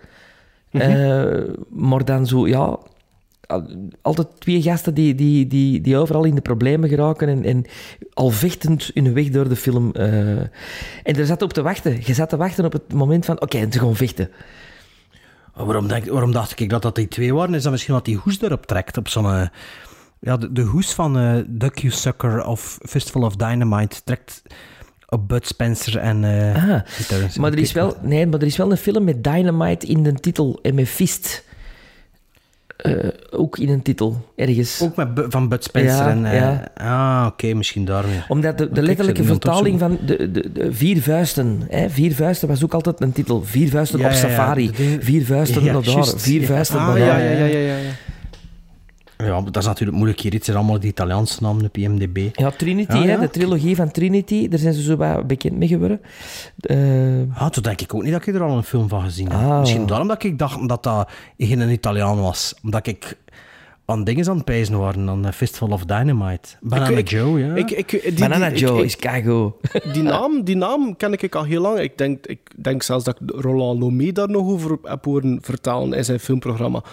Mhm. 0.72 0.82
Eh, 0.84 1.50
maar 1.70 2.06
dan 2.06 2.28
zo, 2.28 2.48
ja... 2.48 2.58
al- 3.48 3.70
Altijd 4.02 4.28
twee 4.40 4.62
gasten 4.62 4.94
die, 4.94 5.16
die, 5.16 5.48
die, 5.48 5.82
die 5.82 5.98
overal 5.98 6.24
in 6.24 6.36
de 6.36 6.42
problemen 6.42 6.90
geraken 6.90 7.28
en, 7.28 7.44
en 7.44 7.66
al 8.14 8.30
vechtend 8.30 8.92
hun 8.94 9.14
weg 9.14 9.30
door 9.30 9.50
de 9.50 9.56
film. 9.56 9.92
eh. 9.92 10.40
En 10.40 10.50
er 11.16 11.26
zat 11.26 11.42
op 11.42 11.54
te 11.54 11.62
wachten. 11.62 11.98
Je 12.06 12.14
zat 12.14 12.30
te 12.30 12.38
wachten 12.38 12.66
op 12.66 12.74
het 12.74 12.94
moment 12.94 13.26
van, 13.26 13.42
oké, 13.42 13.68
ze 13.72 13.80
gaan 13.80 13.96
vechten. 13.96 14.30
Waarom, 15.54 15.88
denk, 15.88 16.06
waarom 16.06 16.32
dacht 16.32 16.60
ik 16.60 16.70
dat 16.70 16.82
dat 16.82 16.96
die 16.96 17.08
twee 17.08 17.34
waren? 17.34 17.54
Is 17.54 17.64
dat 17.64 17.72
misschien 17.72 17.94
dat 17.94 18.06
die 18.06 18.18
hoes 18.18 18.42
erop 18.42 18.66
trekt? 18.66 18.98
Op 18.98 19.08
zo'n... 19.08 19.26
eh, 19.26 19.48
ja, 20.20 20.38
de, 20.38 20.52
de 20.52 20.62
hoes 20.62 20.94
van 20.94 21.18
eh 21.18 21.36
Duck 21.48 21.78
You 21.80 21.94
Sucker 21.94 22.46
of 22.46 22.78
Fistful 22.82 23.22
of 23.22 23.36
Dynamite 23.36 24.04
trekt 24.04 24.42
op 25.14 25.28
Bud 25.28 25.48
Spencer 25.48 25.98
en... 25.98 26.24
eh 26.24 26.70
Ah, 26.70 26.80
Terence 27.08 27.40
maar 27.40 27.52
er, 27.52 27.58
is 27.60 27.72
wel, 27.72 27.96
nee, 28.02 28.28
maar 28.28 28.40
er 28.40 28.46
is 28.46 28.58
wel 28.58 28.72
een 28.72 28.78
film 28.78 29.04
met 29.04 29.24
Dynamite 29.24 29.86
in 29.88 30.04
de 30.04 30.14
titel 30.14 30.60
en 30.62 30.76
met 30.76 30.88
Fist. 30.88 31.44
Eh, 32.78 32.94
ook 33.32 33.58
in 33.58 33.70
een 33.70 33.82
titel, 33.82 34.26
ergens. 34.36 34.82
Ook 34.82 34.96
met 34.96 35.08
van 35.30 35.50
Bud 35.50 35.64
Spencer 35.64 36.06
Ja, 36.06 36.10
en... 36.10 36.26
eh, 36.26 36.34
ja. 36.34 36.68
Ah, 36.76 37.28
oké, 37.28 37.54
misschien 37.54 37.86
daarmee. 37.86 38.24
Omdat 38.28 38.58
de, 38.58 38.82
letterlijke 38.82 39.24
vertaling 39.24 39.80
van 39.80 39.98
de, 40.06 40.32
de, 40.32 40.52
de 40.52 40.74
Vier 40.74 41.02
Vuisten... 41.02 41.62
Hè, 41.70 41.90
vier 41.90 42.14
Vuisten 42.16 42.48
was 42.48 42.64
ook 42.64 42.74
altijd 42.74 43.02
een 43.02 43.12
titel. 43.12 43.44
Vier 43.44 43.70
Vuisten 43.70 44.00
Ja, 44.00 44.06
op 44.06 44.12
safari. 44.12 44.72
Vier 45.00 45.26
Vuisten 45.26 45.64
naar 45.64 45.74
daar. 45.84 46.06
Vier. 46.18 46.46
Vuisten 46.46 46.80
Ah, 46.80 46.88
naar 46.88 46.98
daar. 47.00 47.22
ja, 47.24 47.32
ja, 47.32 47.46
ja, 47.46 47.58
ja. 47.58 47.76
Ja. 49.26 49.42
Dat 49.42 49.58
is 49.58 49.66
natuurlijk 49.66 49.98
moeilijk 49.98 50.20
hier. 50.22 50.34
Het 50.34 50.46
zijn 50.46 50.58
allemaal 50.58 50.80
die 50.80 50.90
Italiaanse 50.90 51.44
namen 51.44 51.66
op 51.66 51.78
IMDb. 51.78 52.30
Ja, 52.40 52.52
Trinity, 52.52 52.98
Ja, 52.98 53.04
hè, 53.06 53.20
de 53.20 53.30
trilogie 53.30 53.76
van 53.76 53.92
Trinity, 53.92 54.48
daar 54.48 54.60
zijn 54.60 54.74
ze 54.74 54.82
zo 54.82 54.96
wat 54.96 55.28
bekend 55.28 55.58
mee 55.58 55.68
geworden. 55.68 56.02
Eh, 56.60 56.78
Ah, 57.36 57.50
toen 57.50 57.64
denk 57.64 57.82
ik 57.82 57.94
ook 57.94 58.04
niet 58.04 58.12
dat 58.12 58.28
ik 58.28 58.36
er 58.36 58.42
al 58.42 58.58
een 58.58 58.64
film 58.64 58.88
van 58.90 59.02
gezien 59.02 59.32
heb. 59.32 59.40
Ah. 59.50 59.60
Misschien 59.60 59.86
daarom 59.86 60.08
dat 60.08 60.24
ik 60.24 60.40
dacht 60.40 60.68
dat 60.70 60.84
dat 60.84 61.10
geen 61.38 61.70
Italiaan 61.70 62.22
was. 62.22 62.54
Omdat 62.64 62.88
ik 62.88 63.18
aan 63.86 64.04
dingen 64.04 64.30
aan 64.30 64.36
het 64.36 64.46
pijzen 64.46 64.80
waren, 64.80 65.10
aan 65.10 65.26
eh, 65.26 65.32
Fistful 65.32 65.68
of 65.70 65.86
Dynamite. 65.86 66.50
Banana 66.62 66.98
Ik- 66.98 67.10
Joe, 67.10 67.40
ja. 67.40 67.56
Ik, 67.56 67.72
ik, 67.72 67.90
die, 67.90 68.14
Banana 68.20 68.50
die- 68.50 68.58
Joe 68.60 68.78
ik- 68.78 68.84
is 68.86 68.96
kago. 68.96 69.60
Die 69.94 70.04
naam, 70.04 70.44
die 70.44 70.56
naam 70.56 70.96
ken 70.98 71.14
ik 71.14 71.36
al 71.36 71.44
heel 71.44 71.62
lang. 71.62 71.80
Ik 71.80 71.98
denk, 71.98 72.26
ik 72.26 72.40
denk 72.56 72.84
zelfs 72.84 73.04
dat 73.04 73.20
ik 73.22 73.32
Roland 73.36 73.80
Lomé 73.80 74.12
daar 74.12 74.30
nog 74.30 74.48
over 74.48 74.78
heb 74.84 75.06
horen 75.06 75.38
vertalen 75.42 75.94
in 75.98 76.06
zijn 76.06 76.20
filmprogramma. 76.20 76.84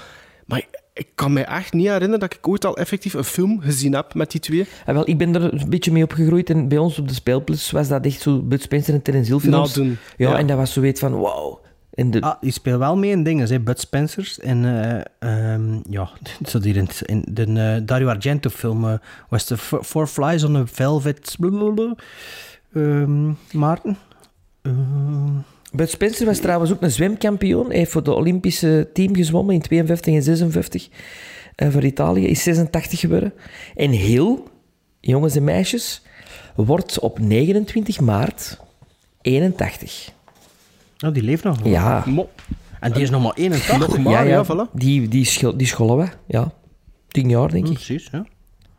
Ik 1.01 1.09
kan 1.15 1.33
me 1.33 1.41
echt 1.41 1.73
niet 1.73 1.87
herinneren 1.87 2.21
dat 2.21 2.35
ik 2.35 2.49
ooit 2.49 2.65
al 2.65 2.77
effectief 2.77 3.15
een 3.15 3.25
film 3.25 3.61
gezien 3.61 3.95
heb 3.95 4.15
met 4.15 4.31
die 4.31 4.41
twee. 4.41 4.67
Ah, 4.87 4.95
wel, 4.95 5.09
ik 5.09 5.19
ben 5.19 5.35
er 5.35 5.53
een 5.53 5.69
beetje 5.69 5.93
mee 5.93 6.03
opgegroeid 6.03 6.51
en 6.51 6.69
bij 6.69 6.79
ons 6.79 6.99
op 6.99 7.09
de 7.09 7.15
speelplaats 7.15 7.71
was 7.71 7.89
dat 7.89 8.05
echt 8.05 8.21
zo 8.21 8.39
Bud 8.43 8.63
Spencer 8.63 8.95
en 8.95 9.03
Terence 9.03 9.31
Hill 9.31 9.41
films. 9.41 9.75
Nadoen, 9.77 9.99
Ja, 10.17 10.31
ja. 10.31 10.39
en 10.39 10.47
dat 10.47 10.57
was 10.57 10.73
zoiets 10.73 11.01
van 11.01 11.13
wow. 11.13 11.59
En 11.91 12.11
de, 12.11 12.21
Ah, 12.21 12.41
die 12.41 12.53
speelt 12.53 12.79
wel 12.79 12.97
mee 12.97 13.11
in 13.11 13.23
dingen, 13.23 13.49
hè. 13.49 13.61
Bud 13.61 13.81
Spencers. 13.81 14.39
En 14.41 14.65
eh, 14.65 15.53
ehm, 15.55 15.79
ja, 15.91 16.11
het 16.39 16.51
zat 16.51 16.65
hier 16.65 16.77
in, 16.77 16.89
in 17.07 17.25
de 17.31 17.45
eh, 17.45 17.87
Dario 17.87 18.09
Argento 18.09 18.49
film. 18.51 18.85
eh 18.89 18.95
was 19.29 19.47
de 19.47 19.57
Four 19.59 20.07
Flies 20.07 20.45
on 20.45 20.57
a 20.57 20.67
Velvet... 20.67 21.37
Ehm, 22.73 23.33
Maarten? 23.53 23.97
Bud 25.73 25.91
Spencer 25.91 26.27
was 26.27 26.39
trouwens 26.39 26.73
ook 26.73 26.83
een 26.83 26.91
zwemkampioen. 26.91 27.67
Hij 27.67 27.77
heeft 27.77 27.91
voor 27.91 28.03
de 28.03 28.15
Olympische 28.15 28.89
team 28.93 29.15
gezwommen 29.17 29.55
in 29.55 29.61
52 29.61 30.15
en 30.15 30.23
56 30.23 30.89
eh, 31.55 31.69
voor 31.69 31.85
Italië. 31.85 32.27
Is 32.27 32.43
86 32.43 33.01
geworden. 33.01 33.33
En 33.77 33.91
Hill, 33.91 34.39
jongens 35.01 35.37
en 35.37 35.45
meisjes, 35.45 36.03
wordt 36.55 36.99
op 36.99 37.19
29 37.19 38.01
maart 38.01 38.61
81. 39.21 40.11
oh, 41.07 41.13
die 41.15 41.23
leeft 41.23 41.45
nog. 41.45 41.57
Ja. 41.65 42.05
En 42.81 42.93
die 42.93 43.03
is 43.03 43.11
nog 43.11 43.23
maar 43.23 43.35
81. 43.35 43.79
Nog 43.89 43.99
maar, 43.99 44.13
ja, 44.13 44.21
ja, 44.21 44.29
ja. 44.29 44.45
voilà. 44.45 44.73
Die, 44.73 45.09
die, 45.09 45.25
schol, 45.25 45.57
die 45.57 45.67
scholen 45.67 45.97
we, 45.97 46.09
ja. 46.27 46.53
Tien 47.09 47.29
jaar, 47.29 47.51
denk 47.51 47.65
Ja, 47.65 47.71
ik. 47.71 47.77
precies, 47.77 48.09
ja. 48.13 48.27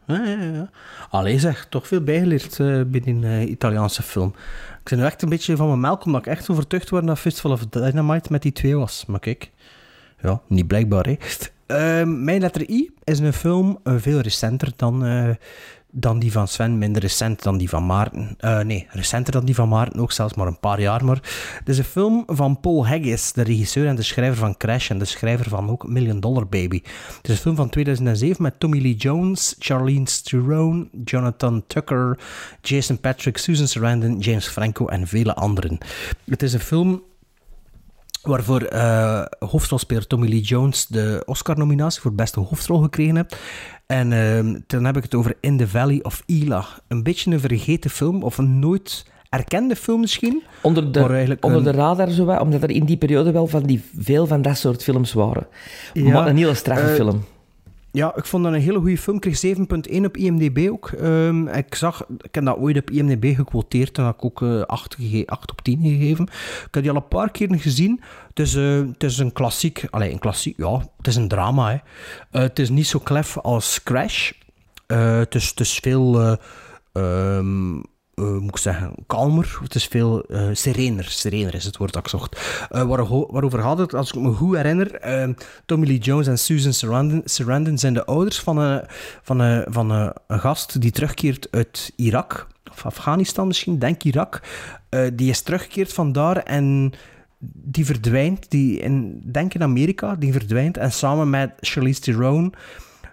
Ja, 0.07 0.25
ja, 0.25 0.43
ja. 0.53 0.69
Allee 1.09 1.39
zeg, 1.39 1.67
toch 1.69 1.87
veel 1.87 2.01
bijgeleerd 2.01 2.59
eh 2.59 2.81
bij 2.85 2.99
die 2.99 3.23
eh, 3.23 3.49
Italiaanse 3.49 4.03
film. 4.03 4.33
Ik 4.83 4.89
ben 4.89 4.99
nu 4.99 5.05
echt 5.05 5.21
een 5.21 5.29
beetje 5.29 5.55
van 5.55 5.67
mijn 5.67 5.79
melk, 5.79 6.05
omdat 6.05 6.25
ik 6.25 6.31
echt 6.31 6.49
overtuigd 6.49 6.89
word 6.89 7.07
dat 7.07 7.19
Fistful 7.19 7.51
of 7.51 7.65
Dynamite 7.65 8.31
met 8.31 8.41
die 8.41 8.51
twee 8.51 8.75
was. 8.75 9.05
Maar 9.07 9.19
kijk, 9.19 9.51
ja, 10.21 10.41
niet 10.47 10.67
blijkbaar, 10.67 11.05
hè. 11.05 11.17
Ehm, 11.65 12.23
mijn 12.23 12.39
letter 12.39 12.69
I 12.69 12.91
is 13.03 13.19
een 13.19 13.33
film 13.33 13.79
eh, 13.83 13.93
veel 13.97 14.19
recenter 14.19 14.71
dan, 14.75 15.05
eh, 15.05 15.29
dan 15.91 16.19
die 16.19 16.31
van 16.31 16.47
Sven, 16.47 16.77
minder 16.77 17.01
recent 17.01 17.43
dan 17.43 17.57
die 17.57 17.69
van 17.69 17.85
Maarten. 17.85 18.35
Eh, 18.37 18.59
nee, 18.59 18.87
recenter 18.89 19.33
dan 19.33 19.45
die 19.45 19.55
van 19.55 19.69
Maarten, 19.69 19.99
ook 19.99 20.11
zelfs 20.11 20.33
maar 20.33 20.47
een 20.47 20.59
paar 20.59 20.81
jaar. 20.81 21.05
Maar 21.05 21.19
het 21.59 21.69
is 21.69 21.77
een 21.77 21.83
film 21.83 22.23
van 22.27 22.59
Paul 22.59 22.87
Haggis, 22.87 23.31
de 23.31 23.41
regisseur 23.41 23.87
en 23.87 23.95
de 23.95 24.01
schrijver 24.01 24.37
van 24.37 24.57
Crash 24.57 24.89
en 24.89 24.99
de 24.99 25.05
schrijver 25.05 25.49
van 25.49 25.69
ook 25.69 25.87
Million 25.87 26.19
Dollar 26.19 26.47
Baby. 26.47 26.81
Het 27.17 27.27
is 27.27 27.29
een 27.29 27.41
film 27.41 27.55
van 27.55 27.69
2007 27.69 28.43
met 28.43 28.59
Tommy 28.59 28.81
Lee 28.81 28.95
Jones, 28.95 29.55
Charlene 29.59 30.05
Theron, 30.23 30.89
Jonathan 31.03 31.63
Tucker, 31.67 32.19
Jason 32.61 32.99
Patrick, 32.99 33.37
Susan 33.37 33.67
Sarandon, 33.67 34.19
James 34.19 34.47
Franco 34.47 34.87
en 34.87 35.07
vele 35.07 35.35
anderen. 35.35 35.77
Het 36.25 36.43
is 36.43 36.53
een 36.53 36.59
film 36.59 37.03
waarvoor 38.23 38.61
eh 38.61 39.21
hoofdrolspeler 39.39 40.07
Tommy 40.07 40.27
Lee 40.29 40.41
Jones 40.41 40.87
de 40.87 41.21
Oscar-nominatie 41.25 42.01
voor 42.01 42.13
beste 42.13 42.39
hoofdrol 42.39 42.81
gekregen 42.81 43.15
heeft. 43.15 43.35
En 43.85 44.13
ehm, 44.13 44.59
dan 44.67 44.85
heb 44.85 44.97
ik 44.97 45.03
het 45.03 45.15
over 45.15 45.35
In 45.39 45.57
the 45.57 45.67
Valley 45.67 45.99
of 46.03 46.23
Ela. 46.25 46.65
Een 46.87 47.03
beetje 47.03 47.31
een 47.31 47.39
vergeten 47.39 47.89
film, 47.89 48.23
of 48.23 48.37
een 48.37 48.59
nooit 48.59 49.05
erkende 49.29 49.75
film 49.75 49.99
misschien. 49.99 50.43
Onder 50.61 50.91
de, 50.91 50.99
onder 51.41 51.59
een- 51.59 51.63
de 51.65 51.71
radar, 51.71 52.09
zo 52.09 52.25
wat, 52.25 52.39
omdat 52.41 52.63
er 52.63 52.71
in 52.71 52.85
die 52.85 52.97
periode 52.97 53.31
wel 53.31 53.47
van 53.47 53.63
die, 53.63 53.83
veel 53.97 54.27
van 54.27 54.41
dat 54.41 54.57
soort 54.57 54.83
films 54.83 55.13
waren. 55.13 55.47
Ja, 55.93 56.11
maar 56.13 56.27
een 56.27 56.37
hele 56.37 56.53
straffe 56.53 56.85
eh, 56.87 56.93
film. 56.95 57.23
Ja, 57.93 58.15
ik 58.15 58.25
vond 58.25 58.43
dat 58.43 58.53
een 58.53 58.59
hele 58.61 58.79
goede 58.79 58.97
film. 58.97 59.15
Ik 59.15 59.21
kreeg 59.21 59.57
7.1 59.57 60.05
op 60.05 60.17
IMDb 60.17 60.69
ook. 60.71 60.89
Ehm, 60.89 61.47
ik 61.47 61.75
zag, 61.75 62.05
ik 62.17 62.35
heb 62.35 62.45
dat 62.45 62.57
ooit 62.57 62.77
op 62.77 62.89
IMDb 62.91 63.35
gequoteerd 63.35 63.97
en 63.97 64.03
had 64.03 64.13
ik 64.15 64.25
ook 64.25 64.41
eh 64.41 64.61
8, 64.61 64.95
gege- 64.95 65.27
8 65.27 65.51
op 65.51 65.61
10 65.61 65.81
gegeven. 65.81 66.23
Ik 66.65 66.67
heb 66.71 66.83
die 66.83 66.91
al 66.91 66.97
een 66.97 67.07
paar 67.07 67.31
keer 67.31 67.55
gezien. 67.59 68.01
Het 68.27 68.39
is, 68.39 68.55
eh, 68.55 68.79
het 68.79 69.03
is 69.03 69.17
een 69.17 69.33
klassiek, 69.33 69.85
allee, 69.89 70.11
een 70.11 70.19
klassiek, 70.19 70.57
ja, 70.57 70.77
het 70.97 71.07
is 71.07 71.15
een 71.15 71.27
drama. 71.27 71.69
Hè. 71.69 71.75
Eh, 72.31 72.41
het 72.41 72.59
is 72.59 72.69
niet 72.69 72.87
zo 72.87 72.99
klef 72.99 73.37
als 73.37 73.83
Crash. 73.83 74.31
Eh, 74.87 75.17
het, 75.17 75.35
is, 75.35 75.51
het 75.55 75.67
veel, 75.69 76.19
eh, 76.21 77.39
moet 78.25 78.49
ik 78.49 78.57
zeggen, 78.57 78.93
kalmer. 79.07 79.57
Het 79.63 79.75
is 79.75 79.85
veel 79.85 80.23
eh, 80.23 80.49
serener. 80.51 81.03
Serener 81.03 81.55
is 81.55 81.63
het 81.65 81.77
woord 81.77 81.93
dat 81.93 82.01
ik 82.03 82.09
zocht. 82.09 82.65
Eh, 82.69 82.83
waar- 82.83 83.07
waarover 83.07 83.59
gaat 83.59 83.77
het? 83.77 83.93
Als 83.93 84.11
ik 84.11 84.19
me 84.21 84.31
goed 84.33 84.55
herinner, 84.55 84.95
eh, 84.95 85.29
Tommy 85.65 85.87
Lee 85.87 85.97
Jones 85.97 86.27
en 86.27 86.37
Susan 86.39 86.73
Sarandon, 86.73 87.21
Sarandon 87.25 87.77
zijn 87.77 87.93
de 87.93 88.05
ouders 88.05 88.39
van, 88.39 88.57
een, 88.57 88.83
van, 89.23 89.39
een, 89.39 89.65
van 89.69 89.89
een, 89.89 90.13
gast 90.27 90.81
die 90.81 90.91
terugkeert 90.91 91.47
uit 91.51 91.91
Irak. 91.95 92.47
Of 92.71 92.85
Afghanistan 92.85 93.47
misschien, 93.47 93.79
denk 93.79 94.03
Irak. 94.03 94.41
Eh, 94.89 95.07
die 95.13 95.29
is 95.29 95.41
teruggekeerd 95.41 95.93
vandaar 95.93 96.37
en 96.37 96.91
die 97.53 97.85
verdwijnt. 97.85 98.49
Die 98.49 98.79
in, 98.79 99.21
denk 99.31 99.53
in 99.53 99.63
Amerika, 99.63 100.15
die 100.15 100.31
verdwijnt. 100.31 100.77
En 100.77 100.91
samen 100.91 101.29
met 101.29 101.51
Charlize 101.59 101.99
Theron... 102.01 102.53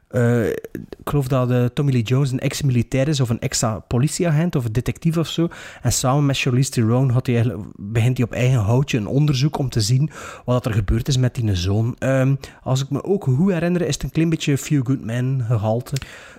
eh, 0.09 0.49
ik 0.49 1.05
geloof 1.05 1.29
dat 1.29 1.75
Tommy 1.75 1.93
Lee 1.93 2.03
Jones 2.03 2.31
een 2.31 2.39
ex-militair 2.39 3.09
is 3.09 3.21
of 3.21 3.29
een 3.29 3.41
ex-politieagent 3.41 4.57
of 4.57 4.65
een 4.65 4.73
detectief 4.73 5.17
of 5.17 5.29
zo. 5.29 5.49
En 5.83 5.93
samen 5.93 6.27
met 6.27 6.39
Charlize 6.39 6.71
Theron 6.71 7.11
had 7.11 7.27
hij 7.27 7.55
begint 7.77 8.17
hij 8.17 8.27
op 8.27 8.33
eigen 8.33 8.61
houtje 8.61 8.99
een 8.99 9.07
onderzoek 9.07 9.59
om 9.59 9.69
te 9.69 9.81
zien 9.81 10.11
wat 10.45 10.67
er 10.67 10.73
gebeurd 10.73 11.09
is 11.09 11.17
met 11.17 11.35
die 11.35 11.55
zoon. 11.55 11.97
Ehm, 11.99 12.35
als 12.63 12.83
ik 12.83 12.91
me 12.91 13.05
ook 13.05 13.25
goed 13.25 13.53
herinner, 13.53 13.83
is 13.83 13.95
het 13.95 14.03
een 14.03 14.11
klein 14.11 14.29
beetje 14.29 14.59
Few 14.59 14.87
Good 14.87 15.05
Men 15.05 15.45
gehalte. 15.47 15.97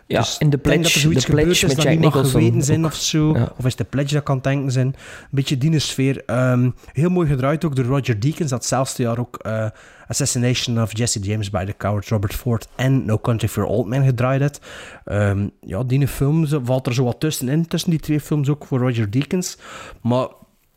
Ja, 0.09 0.19
dus 0.19 0.37
en 0.37 0.49
de 0.49 0.61
denk 0.61 0.63
dat 0.65 0.73
Pledge- 0.81 0.93
er 0.93 0.99
zoiets 0.99 1.25
de 1.25 1.31
Pledge 1.31 1.51
is 1.51 1.61
met 1.61 1.75
dat 1.75 1.83
Jack 1.83 1.93
niet 1.93 2.13
mag 2.13 2.29
geweten 2.31 2.63
zijn 2.63 2.85
of 2.85 2.95
zo. 2.95 3.33
Ja. 3.37 3.53
Of 3.57 3.65
is 3.65 3.75
de 3.75 3.83
Pledge 3.83 4.13
dat 4.13 4.23
kan 4.23 4.39
denken 4.41 4.71
zijn. 4.71 4.87
Een 4.87 4.95
beetje 5.29 5.57
die 5.57 5.79
sfeer. 5.79 6.23
Ehm, 6.25 6.69
heel 6.93 7.09
mooi 7.09 7.27
gedraaid 7.27 7.65
ook 7.65 7.75
door 7.75 7.85
Roger 7.85 8.19
Deakins. 8.19 8.49
Datzelfde 8.49 9.03
jaar 9.03 9.19
ook 9.19 9.37
eh, 9.37 9.65
Assassination 10.07 10.81
of 10.81 10.97
Jesse 10.97 11.19
James 11.19 11.49
by 11.49 11.65
the 11.65 11.73
Coward 11.77 12.07
Robert 12.07 12.33
Ford 12.33 12.67
en 12.75 13.05
No 13.05 13.17
Country 13.19 13.47
for 13.47 13.63
Old 13.63 13.87
Men 13.87 14.03
gedraaid 14.03 14.39
heeft. 14.41 14.61
Ehm, 15.05 15.47
ja, 15.61 15.83
die 15.83 16.07
film 16.07 16.47
valt 16.63 16.87
er 16.87 16.93
zo 16.93 17.03
wat 17.03 17.19
tussenin. 17.19 17.67
Tussen 17.67 17.89
die 17.89 17.99
twee 17.99 18.19
films 18.19 18.49
ook 18.49 18.65
voor 18.65 18.79
Roger 18.79 19.11
Deakins. 19.11 19.57
Maar 20.01 20.27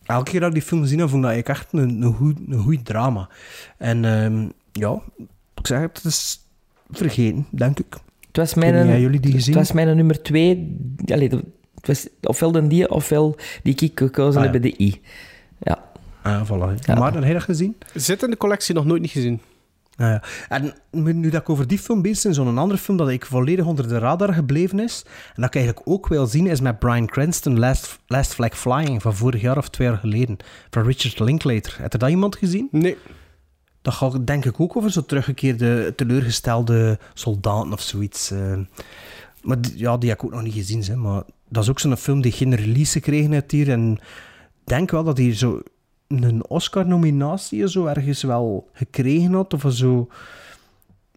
elke 0.05 0.31
keer 0.31 0.41
dat 0.41 0.49
ik 0.49 0.55
die 0.55 0.65
film 0.65 0.81
gezien 0.83 0.99
heb, 0.99 1.09
vond 1.09 1.25
ik 1.25 1.49
echt 1.49 1.73
een, 1.73 2.03
een, 2.03 2.15
goed, 2.15 2.39
een 2.49 2.63
goed 2.63 2.85
drama. 2.85 3.29
En 3.79 4.05
ehm, 4.05 4.49
ja, 4.73 5.01
ik 5.55 5.67
zeg 5.67 5.81
het, 5.81 5.97
het 5.97 6.05
is 6.05 6.41
vergeten, 6.91 7.47
denk 7.51 7.79
ik. 7.79 7.97
Het 8.33 8.41
was 8.41 8.55
mijn, 8.55 8.87
niet, 8.87 9.01
jullie 9.01 9.21
die 9.21 9.33
gezien? 9.33 9.55
Het 9.55 9.67
was 9.67 9.73
mijn 9.73 9.97
nummer 9.97 10.23
twee. 10.23 10.77
Allee, 11.07 11.29
het 11.29 11.87
was 11.87 12.09
ofwel 12.23 12.53
de 12.53 12.67
die, 12.67 12.91
ofwel 12.91 13.37
die 13.63 13.75
ik 13.75 13.99
gekozen 13.99 14.41
Ah, 14.41 14.47
heb 14.47 14.55
ja. 14.55 14.61
bij 14.61 14.71
de 14.71 14.85
I. 14.85 15.01
Ja. 15.59 15.85
Ah, 16.23 16.47
voilà. 16.47 16.97
Maar 16.99 17.13
heb 17.15 17.23
jij 17.23 17.33
dat 17.33 17.43
gezien? 17.43 17.77
Zit 17.95 18.23
in 18.23 18.31
de 18.31 18.37
collectie 18.37 18.75
nog 18.75 18.85
nooit 18.85 19.01
niet 19.01 19.11
gezien. 19.11 19.41
Ah, 19.97 20.07
ja. 20.07 20.23
En 20.49 20.75
nu 20.91 21.31
dat 21.31 21.41
ik 21.41 21.49
over 21.49 21.67
die 21.67 21.79
film 21.79 22.03
bezig 22.03 22.23
ben, 22.23 22.35
zo'n 22.35 22.59
andere 22.59 22.81
film 22.81 22.97
dat 22.97 23.09
ik 23.09 23.27
volledig 23.27 23.65
onder 23.65 23.89
de 23.89 23.99
radar 23.99 24.35
gebleven 24.35 24.81
is, 24.81 25.05
en 25.07 25.43
dat 25.43 25.45
ik 25.45 25.55
eigenlijk 25.55 25.89
ook 25.89 26.09
wil 26.09 26.27
zien, 26.27 26.47
is 26.47 26.61
met 26.61 26.79
Brian 26.79 27.07
Cranston, 27.07 27.59
Last, 27.59 27.99
Last 28.07 28.35
Flag 28.35 28.59
Flying, 28.59 29.03
van 29.03 29.15
vorig 29.15 29.41
jaar 29.41 29.57
of 29.59 29.69
twee 29.69 29.89
jaar 29.89 29.99
geleden, 29.99 30.37
van 30.71 30.83
Richard 30.85 31.19
Linklater. 31.19 31.77
Heb 31.81 31.93
je 31.93 31.99
dat 31.99 32.11
iemand 32.11 32.37
gezien? 32.37 32.69
Nee. 32.71 32.97
Dat 33.83 33.95
gaat 33.95 34.27
denk 34.27 34.45
ik 34.45 34.61
ook 34.61 34.77
over 34.77 34.91
zo'n 34.91 35.07
teruggekeerde, 35.07 35.93
teleurgestelde 35.97 36.99
soldaten 37.15 37.73
of 37.73 37.81
zoiets. 37.81 38.31
eh. 38.31 38.59
Maar 39.43 39.61
die- 39.61 39.79
ja, 39.79 39.97
die 39.97 40.09
heb 40.09 40.19
ik 40.19 40.25
ook 40.25 40.31
nog 40.33 40.43
niet 40.43 40.53
gezien, 40.55 40.83
hè, 40.85 40.97
maar 40.97 41.23
dat 41.49 41.63
is 41.63 41.71
ook 41.71 41.79
zo'n 41.81 41.97
film 41.97 42.21
die 42.21 42.33
geen 42.33 42.55
release 42.55 42.93
gekregen 42.93 43.33
heeft 43.33 43.51
hier, 43.51 43.71
en 43.71 43.93
ik 43.93 44.65
denk 44.65 44.91
wel 44.91 45.05
dat 45.05 45.19
hij 45.19 45.35
zo 45.35 45.61
een 46.09 46.47
Oscar-nominatie 46.49 47.69
zo 47.69 47.87
ergens 47.87 48.23
wel 48.23 48.69
gekregen 48.73 49.33
had, 49.33 49.55
of 49.55 49.65
zo... 49.69 50.09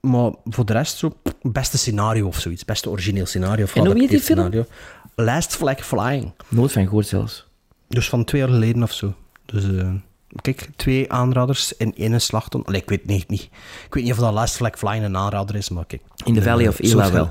Maar 0.01 0.31
voor 0.45 0.65
de 0.65 0.73
rest 0.73 0.97
zo, 0.97 1.17
beste 1.41 1.77
scenario 1.77 2.27
of 2.27 2.39
zoiets. 2.39 2.65
Beste 2.65 2.89
origineel 2.89 3.25
scenario. 3.25 3.63
Of 3.63 3.75
En 3.75 3.85
hoe 3.85 3.99
heet 3.99 4.09
die 4.09 4.19
geadapteerd 4.19 4.51
film? 4.53 4.65
scenario. 4.65 5.33
Last 5.33 5.55
Flag 5.55 5.85
Flying. 5.85 6.31
Nooit 6.47 6.71
van 6.71 6.83
gehoord 6.83 7.07
zelfs. 7.07 7.47
Dus 7.87 8.09
van 8.09 8.23
twee 8.23 8.41
jaar 8.41 8.49
geleden 8.49 8.83
of 8.83 8.91
zo. 8.91 9.13
Dus 9.45 9.63
eh, 9.63 9.93
kijk, 10.41 10.67
twee 10.75 11.11
aanraders 11.11 11.73
in 11.77 11.93
één 11.97 12.21
slag. 12.21 12.47
Allee, 12.63 12.81
ik 12.81 12.89
weet 12.89 13.05
niet, 13.05 13.29
niet. 13.29 13.41
Ik 13.85 13.93
weet 13.93 14.03
niet 14.03 14.11
of 14.13 14.17
dat 14.19 14.33
Last 14.33 14.55
Flag 14.55 14.77
Flying 14.77 15.03
een 15.03 15.17
aanrader 15.17 15.55
is, 15.55 15.69
maar 15.69 15.85
kijk. 15.85 16.01
In 16.25 16.33
the 16.33 16.41
Valley 16.41 16.67
of 16.67 16.79
Eh, 16.79 16.91
Ela 16.91 17.05
zo- 17.05 17.11
wel. 17.13 17.29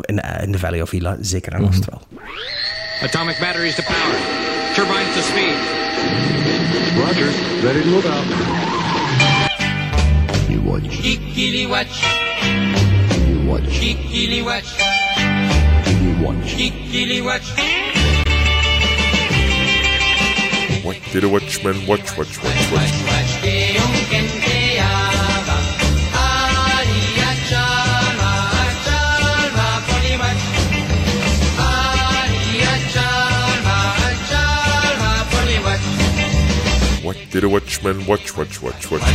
In, 0.00 0.20
eh, 0.20 0.42
in 0.42 0.52
the 0.52 0.58
Valley 0.58 0.82
of 0.82 0.92
Ela, 0.92 1.16
zeker 1.20 1.52
en 1.52 1.64
vast 1.66 1.84
wel. 1.90 2.00
Atomic 3.02 3.38
batteries 3.40 3.74
to 3.74 3.82
power. 3.82 4.16
Turbines 4.74 5.14
to 5.14 5.20
speed. 5.20 5.56
Roger. 7.04 7.28
Ready 7.62 7.80
to 7.82 7.88
move 7.88 8.08
out. 8.08 8.24
You 10.48 10.60
watch. 10.64 11.00
Geekily 11.02 11.66
watch. 11.66 12.00
You 13.26 13.46
watch. 13.46 13.78
Kikili 13.78 14.42
watch. 14.42 14.76
Kikili 16.56 17.22
watch. 17.22 17.85
What 20.86 20.98
did 21.12 21.24
a 21.24 21.28
watchman 21.28 21.76
watch, 21.88 22.16
watch, 22.16 22.34
watch, 22.42 22.62
watch? 22.72 22.92
Watch 23.10 23.32
ke 23.42 23.54
unken 23.84 24.26
ke 24.44 24.58
ava. 24.78 25.56
Aria 26.24 27.30
chalma, 27.48 28.32
chalma 28.86 29.66
poli 29.88 30.14
watch. 30.22 30.44
Aria 31.66 32.74
chalma, 32.94 33.78
chalma 34.30 35.10
poli 35.32 35.58
watch. 35.66 35.86
What 37.04 37.18
did 37.32 37.42
a 37.44 37.48
watchman 37.48 38.06
watch, 38.06 38.36
watch, 38.36 38.62
watch, 38.62 38.90
watch? 38.90 39.14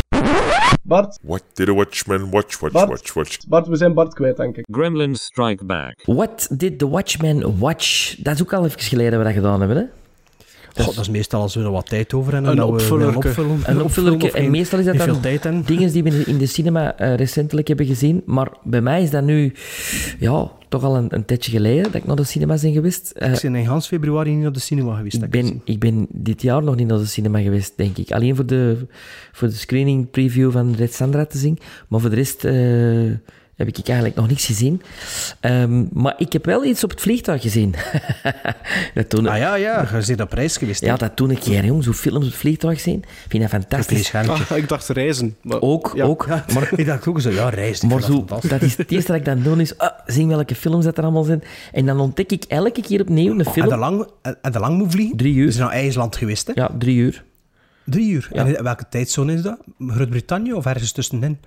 Bart, 0.84 1.16
What 1.24 1.44
did 1.56 1.70
a 1.70 1.74
watchman 1.74 2.32
watch, 2.32 2.62
watch, 2.62 2.74
Bart. 2.74 2.90
watch, 2.90 3.16
watch? 3.16 3.38
Bart, 3.48 3.68
we 3.68 3.76
zijn 3.78 3.94
Bart 3.94 4.14
kwijt, 4.14 4.38
denk 4.38 4.58
ik. 4.58 4.66
Gremlins 4.72 5.24
Strike 5.24 5.64
Back. 5.66 6.02
What 6.06 6.48
did 6.58 6.80
the 6.80 6.90
Watchmen 6.90 7.60
watch? 7.60 8.16
Dat 8.18 8.34
is 8.36 8.42
ook 8.42 8.54
al 8.54 8.66
even 8.66 8.80
geleden 8.80 9.18
we 9.20 9.24
dat 9.26 9.34
gedaan 9.34 9.60
hebben, 9.60 9.78
hè? 9.78 9.84
God, 10.76 10.96
dat 10.96 11.04
is 11.04 11.10
meestal 11.10 11.42
als 11.42 11.56
we 11.56 11.64
er 11.64 11.72
wat 11.72 11.90
tijd 11.90 12.14
over 12.14 12.34
hebben. 12.34 12.52
Een 12.52 12.58
en 12.58 12.64
dat 12.66 12.76
we 12.76 12.82
opvullerke. 12.82 13.34
Een 13.66 13.82
opvullerke. 13.82 14.32
En 14.32 14.52
meestal 14.52 14.80
is 14.80 14.86
dat 14.86 14.98
dan 14.98 15.20
tijd 15.20 15.68
dingen 15.68 15.92
die 15.92 16.04
we 16.04 16.24
in 16.26 16.38
de 16.38 16.46
cinema 16.46 16.98
eh, 16.98 17.16
recentelijk 17.16 17.68
hebben 17.68 17.86
gezien. 17.86 18.22
Maar 18.26 18.52
bij 18.64 18.82
mij 18.82 19.04
is 19.04 19.10
dat 19.10 19.24
nu 19.24 19.54
ja, 20.20 20.52
toch 20.70 20.84
al 20.84 20.96
een, 20.96 21.16
een 21.16 21.26
tijdje 21.26 21.52
geleden 21.52 21.84
dat 21.84 21.94
ik 21.94 22.06
naar 22.06 22.16
de 22.16 22.24
cinema 22.24 22.58
ben 22.62 22.74
geweest. 22.74 23.12
Eh, 23.12 23.34
Ik 23.34 23.42
ben 23.42 23.56
in 23.56 23.66
Hans 23.66 23.88
februari 23.88 24.36
niet 24.36 24.48
op 24.48 24.54
de 24.54 24.60
cinema 24.60 24.96
geweest. 24.96 25.22
ik 25.22 25.30
ben, 25.30 25.62
ik 25.64 25.80
ben 25.80 26.08
dit 26.10 26.42
jaar 26.42 26.64
nog 26.64 26.76
niet 26.76 26.88
naar 26.88 26.98
de 26.98 27.06
cinema 27.06 27.40
geweest, 27.40 27.74
denk 27.76 27.98
ik. 27.98 28.12
Alleen 28.12 28.36
voor 28.36 28.46
de, 28.46 28.88
voor 29.32 29.48
de 29.48 29.54
screening 29.54 30.10
preview 30.12 30.52
van 30.52 30.76
Red 30.76 30.94
Sandra 30.94 31.26
te 31.26 31.38
zien. 31.38 31.60
Maar 31.88 32.00
voor 32.00 32.10
de 32.10 32.16
rest 32.16 32.46
eh, 32.46 32.54
heb 33.66 33.78
ik 33.78 33.88
eigenlijk 33.88 34.16
nog 34.18 34.28
niks 34.28 34.46
gezien. 34.46 34.82
Ehm, 35.40 35.84
maar 35.94 36.14
ik 36.18 36.34
heb 36.34 36.46
wel 36.46 36.66
iets 36.66 36.84
op 36.84 36.90
het 36.90 37.02
vliegtuig 37.02 37.42
gezien. 37.42 37.76
dat 38.94 39.10
toen, 39.10 39.28
Ah 39.28 39.38
ja, 39.38 39.56
ja, 39.56 39.82
je 39.92 40.04
bent 40.08 40.22
op 40.22 40.34
reis 40.34 40.58
geweest. 40.58 40.82
hè? 40.82 40.88
ja, 40.88 40.96
dat 40.96 41.16
toen 41.16 41.30
een 41.30 41.40
keer, 41.40 41.66
jong. 41.66 41.84
Zo 41.84 41.92
films 41.94 42.18
op 42.26 42.32
het 42.32 42.40
vliegtuig 42.40 42.80
zien. 42.80 43.00
Ik 43.00 43.26
vind 43.28 43.42
dat 43.42 43.52
fantastisch. 43.52 44.14
Ah, 44.14 44.40
ik 44.56 44.68
dacht 44.70 44.88
reizen. 44.88 45.36
Maar... 45.42 45.62
Ook, 45.62 45.92
Ja. 45.96 46.04
ook. 46.06 46.28
Maar, 46.28 46.70
Ik 46.76 46.86
dacht 46.86 47.08
ook 47.08 47.22
zo, 47.22 47.30
ja, 47.30 47.50
reis. 47.50 47.82
ik 47.82 47.90
maar 47.90 48.02
zo, 48.02 48.26
dat 48.48 48.62
is 48.62 48.78
het 48.78 48.92
eerste 48.92 49.12
dat 49.12 49.20
ik 49.20 49.26
dan 49.26 49.42
doe, 49.42 49.62
is 49.62 49.78
ah, 49.78 49.90
zien 50.06 50.28
welke 50.28 50.56
films 50.56 50.86
dat 50.86 50.98
er 50.98 51.04
allemaal 51.04 51.24
zijn. 51.24 51.44
En 51.72 51.86
dan 51.86 52.00
ontdek 52.00 52.32
ik 52.32 52.44
elke 52.44 52.82
keer 52.82 53.02
opnieuw 53.02 53.32
een 53.32 53.40
En 53.46 53.52
film. 53.52 53.70
de 53.70 53.78
lang, 53.78 54.08
en 54.42 54.52
de 54.52 54.60
lang 54.60 54.78
moet 54.78 54.92
vliegen? 54.92 55.18
Drie 55.18 55.36
uur. 55.36 55.52
Zijn 55.52 55.68
naar 55.68 55.76
IJsland 55.76 56.16
geweest, 56.16 56.48
hè? 56.48 56.54
Ja, 56.56 56.70
drie 56.80 56.98
uur. 56.98 57.24
Drie 57.86 58.10
uur. 58.12 58.30
Ja. 58.34 58.40
En 58.46 58.56
in 58.58 58.64
welke 58.64 58.86
tijdzone 58.90 59.34
is 59.34 59.42
dat? 59.42 59.58
Groot-Brittannië 59.88 60.54
of 60.54 60.66
ergens 60.66 60.92
tussenin? 60.92 61.40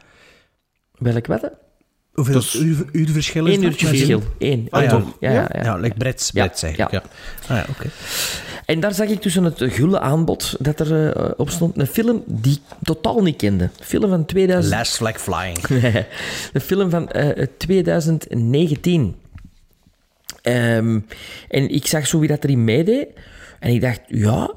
Welk 0.98 1.26
wat? 1.26 1.50
Hoeveel 2.14 2.34
Dus- 2.34 2.54
uur, 2.54 2.84
uurverschil 2.92 3.46
is 3.46 3.56
Eén 3.56 3.62
uurtje 3.62 3.86
verschil. 3.86 4.22
Eén. 4.38 4.66
Ah, 4.70 4.82
ja. 4.82 5.02
Ja, 5.20 5.30
ja, 5.30 5.48
ja. 5.52 5.62
Ja, 5.62 5.76
like 5.76 5.96
Brits, 5.96 6.30
Ja, 6.32 6.44
Brits 6.44 6.62
eigenlijk. 6.62 6.92
ja. 6.92 7.02
Ja. 7.48 7.54
Ah, 7.54 7.66
ja, 7.66 7.66
oké. 7.70 7.90
En 8.66 8.80
daar 8.80 8.94
zag 8.94 9.08
ik 9.08 9.20
tussen 9.20 9.44
het 9.44 9.62
gulle 9.66 10.00
aanbod 10.00 10.56
dat 10.58 10.80
er 10.80 11.12
eh, 11.12 11.30
op 11.36 11.50
stond 11.50 11.78
een 11.78 11.86
film 11.86 12.22
die 12.26 12.52
ik 12.52 12.76
totaal 12.82 13.22
niet 13.22 13.36
kende. 13.36 13.64
Een 13.64 13.84
film 13.84 14.08
van 14.08 14.24
2000... 14.24 14.74
Last 14.74 14.96
Flag 14.96 15.20
Flying. 15.20 15.58
een 16.52 16.60
film 16.60 16.90
van 16.90 17.08
eh, 17.08 17.46
2019. 17.58 19.16
Ehm, 20.42 21.00
en 21.48 21.68
ik 21.68 21.86
zag 21.86 22.06
zo 22.06 22.18
wie 22.18 22.28
dat 22.28 22.44
erin 22.44 22.64
meedeed. 22.64 23.06
En 23.60 23.70
ik 23.70 23.80
dacht, 23.80 24.00
ja, 24.06 24.52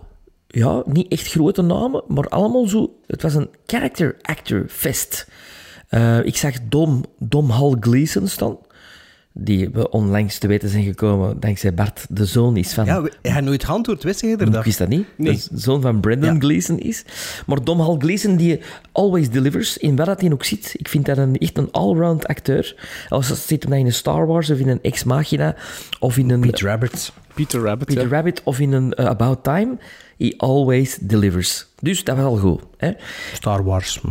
ja, 0.48 0.84
niet 0.86 1.12
echt 1.12 1.28
grote 1.28 1.62
namen, 1.62 2.04
maar 2.08 2.28
allemaal 2.28 2.68
zo... 2.68 2.96
Het 3.08 3.22
was 3.22 3.34
een 3.34 3.50
character 3.66 4.16
actor 4.22 4.66
fest. 4.70 5.28
Eh, 5.88 6.26
ik 6.26 6.36
zag 6.38 6.54
Dom, 6.70 7.04
Dom 7.20 7.50
Hall 7.50 7.76
Gleeson 7.80 8.28
staan. 8.28 8.58
Die 9.40 9.70
we 9.70 9.90
onlangs 9.90 10.38
te 10.38 10.48
weten 10.48 10.70
zijn 10.70 10.84
gekomen 10.84 11.40
dankzij 11.40 11.74
Bart, 11.74 12.06
de 12.10 12.26
zoon 12.26 12.58
is 12.58 12.74
van... 12.74 12.86
Ja, 12.86 13.02
hij 13.22 13.32
had 13.32 13.44
nooit 13.44 13.64
geantwoord, 13.64 14.04
wist 14.04 14.22
je 14.22 14.28
er 14.36 14.42
Ik 14.42 14.52
dat? 14.52 14.66
wist 14.66 14.78
dat 14.78 14.88
niet. 14.88 15.06
Nee. 15.16 15.32
Dat 15.34 15.48
de 15.52 15.60
zoon 15.60 15.82
van 15.82 16.00
Brendan 16.00 16.34
Ja. 16.34 16.40
Gleeson 16.40 16.80
is. 16.80 17.04
Maar 17.46 17.64
Dom 17.64 17.80
Hall 17.80 17.96
Gleeson, 17.98 18.36
die 18.36 18.60
always 18.92 19.30
delivers, 19.30 19.78
in 19.78 19.96
wat 19.96 20.06
dat 20.06 20.22
hij 20.22 20.32
ook 20.32 20.44
zit. 20.44 20.74
Ik 20.78 20.88
vind 20.88 21.06
dat 21.06 21.18
een, 21.18 21.38
echt 21.38 21.58
een 21.58 21.72
allround 21.72 22.28
acteur. 22.28 22.76
Als 23.10 23.46
zit 23.48 23.62
hem 23.62 23.70
nou 23.70 23.82
in 23.82 23.88
een 23.88 23.94
Star 23.94 24.28
Wars 24.28 24.50
of 24.50 24.58
in 24.60 24.68
een 24.68 24.82
Ex 24.82 25.04
Machina 25.04 25.56
of 26.00 26.18
in 26.18 26.30
een 26.30 26.40
Pete 26.40 26.66
Rabbit. 26.66 27.12
Peter 27.34 27.62
Rabbit, 27.62 27.88
Peter 27.88 28.04
ja. 28.04 28.10
Rabbit 28.10 28.42
of 28.44 28.60
in 28.60 28.72
een 28.72 28.94
eh, 28.94 29.06
About 29.06 29.44
Time. 29.44 29.78
He 30.18 30.34
always 30.38 30.98
delivers. 31.02 31.68
Dus 31.82 32.04
dat 32.04 32.16
was 32.16 32.26
al 32.26 32.38
goed. 32.38 32.62
Hè? 32.78 32.92
Star 33.34 33.64
Wars. 33.64 34.02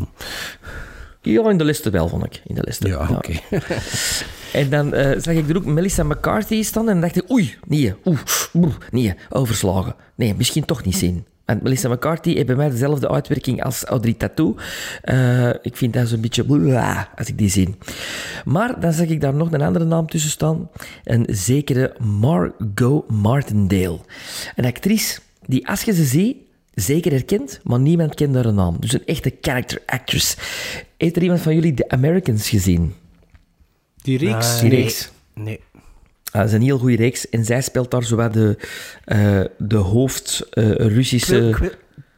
Ja, 1.26 1.50
in 1.50 1.58
de 1.58 1.64
liste 1.64 1.90
wel, 1.90 2.08
vond 2.08 2.24
ik. 2.24 2.42
In 2.44 2.54
de 2.54 2.62
liste. 2.64 2.88
Ja, 2.88 3.08
oké. 3.10 3.32
En 4.52 4.70
dan 4.70 4.94
eh, 4.94 5.20
zag 5.20 5.34
ik 5.34 5.48
er 5.48 5.56
ook 5.56 5.64
Melissa 5.64 6.02
McCarthy 6.02 6.62
staan 6.62 6.88
en 6.88 7.00
dacht 7.00 7.16
ik, 7.16 7.30
oei, 7.30 7.54
nee, 7.66 7.94
oeh, 8.04 8.74
nee, 8.90 9.14
overslagen. 9.30 9.94
Nee, 10.14 10.34
misschien 10.34 10.64
toch 10.64 10.84
niet 10.84 10.96
zien. 10.96 11.26
En 11.44 11.60
Melissa 11.62 11.88
McCarthy 11.88 12.34
heeft 12.34 12.46
bij 12.46 12.56
mij 12.56 12.70
dezelfde 12.70 13.08
uitwerking 13.08 13.64
als 13.64 13.84
Audrey 13.84 14.12
Tattoo. 14.12 14.56
Eh, 15.02 15.48
ik 15.48 15.76
vind 15.76 15.92
dat 15.92 16.08
zo'n 16.08 16.20
beetje 16.20 17.08
als 17.16 17.28
ik 17.28 17.38
die 17.38 17.48
zie. 17.48 17.74
Maar 18.44 18.80
dan 18.80 18.92
zag 18.92 19.06
ik 19.06 19.20
daar 19.20 19.34
nog 19.34 19.52
een 19.52 19.62
andere 19.62 19.84
naam 19.84 20.08
tussen 20.08 20.30
staan. 20.30 20.68
Een 21.04 21.26
zekere 21.28 21.94
Margot 21.98 23.10
Martindale. 23.10 23.98
Een 24.54 24.64
actrice 24.64 25.20
die, 25.46 25.68
als 25.68 25.82
je 25.82 25.94
ze 25.94 26.04
ziet, 26.04 26.36
zeker 26.74 27.12
herkent, 27.12 27.60
maar 27.62 27.80
niemand 27.80 28.14
kent 28.14 28.34
haar 28.34 28.52
naam. 28.52 28.76
Dus 28.80 28.92
een 28.92 29.06
echte 29.06 29.32
character 29.40 29.82
actress. 29.86 30.36
Heeft 30.96 31.16
er 31.16 31.22
iemand 31.22 31.40
van 31.40 31.54
jullie 31.54 31.74
The 31.74 31.88
Americans 31.88 32.48
gezien? 32.48 32.94
Die 34.02 34.18
reeks. 34.18 34.54
Ah, 34.54 34.60
Die 34.60 34.70
nee. 34.70 34.80
reeks. 34.82 35.10
Nee. 35.34 35.60
Ah, 36.24 36.32
dat 36.32 36.44
is 36.44 36.52
een 36.52 36.62
heel 36.62 36.78
goede 36.78 36.96
reeks. 36.96 37.28
En 37.28 37.44
zij 37.44 37.62
speelt 37.62 37.90
daar 37.90 38.04
zowat 38.04 38.32
de, 38.32 38.56
eh, 39.04 39.40
de 39.58 39.76
hoofd 39.76 40.46
eh, 40.50 40.70
Ik 40.70 40.76
wil, 40.78 40.88
Russische... 40.88 41.48
ik, 41.48 41.56
wil, 41.56 41.70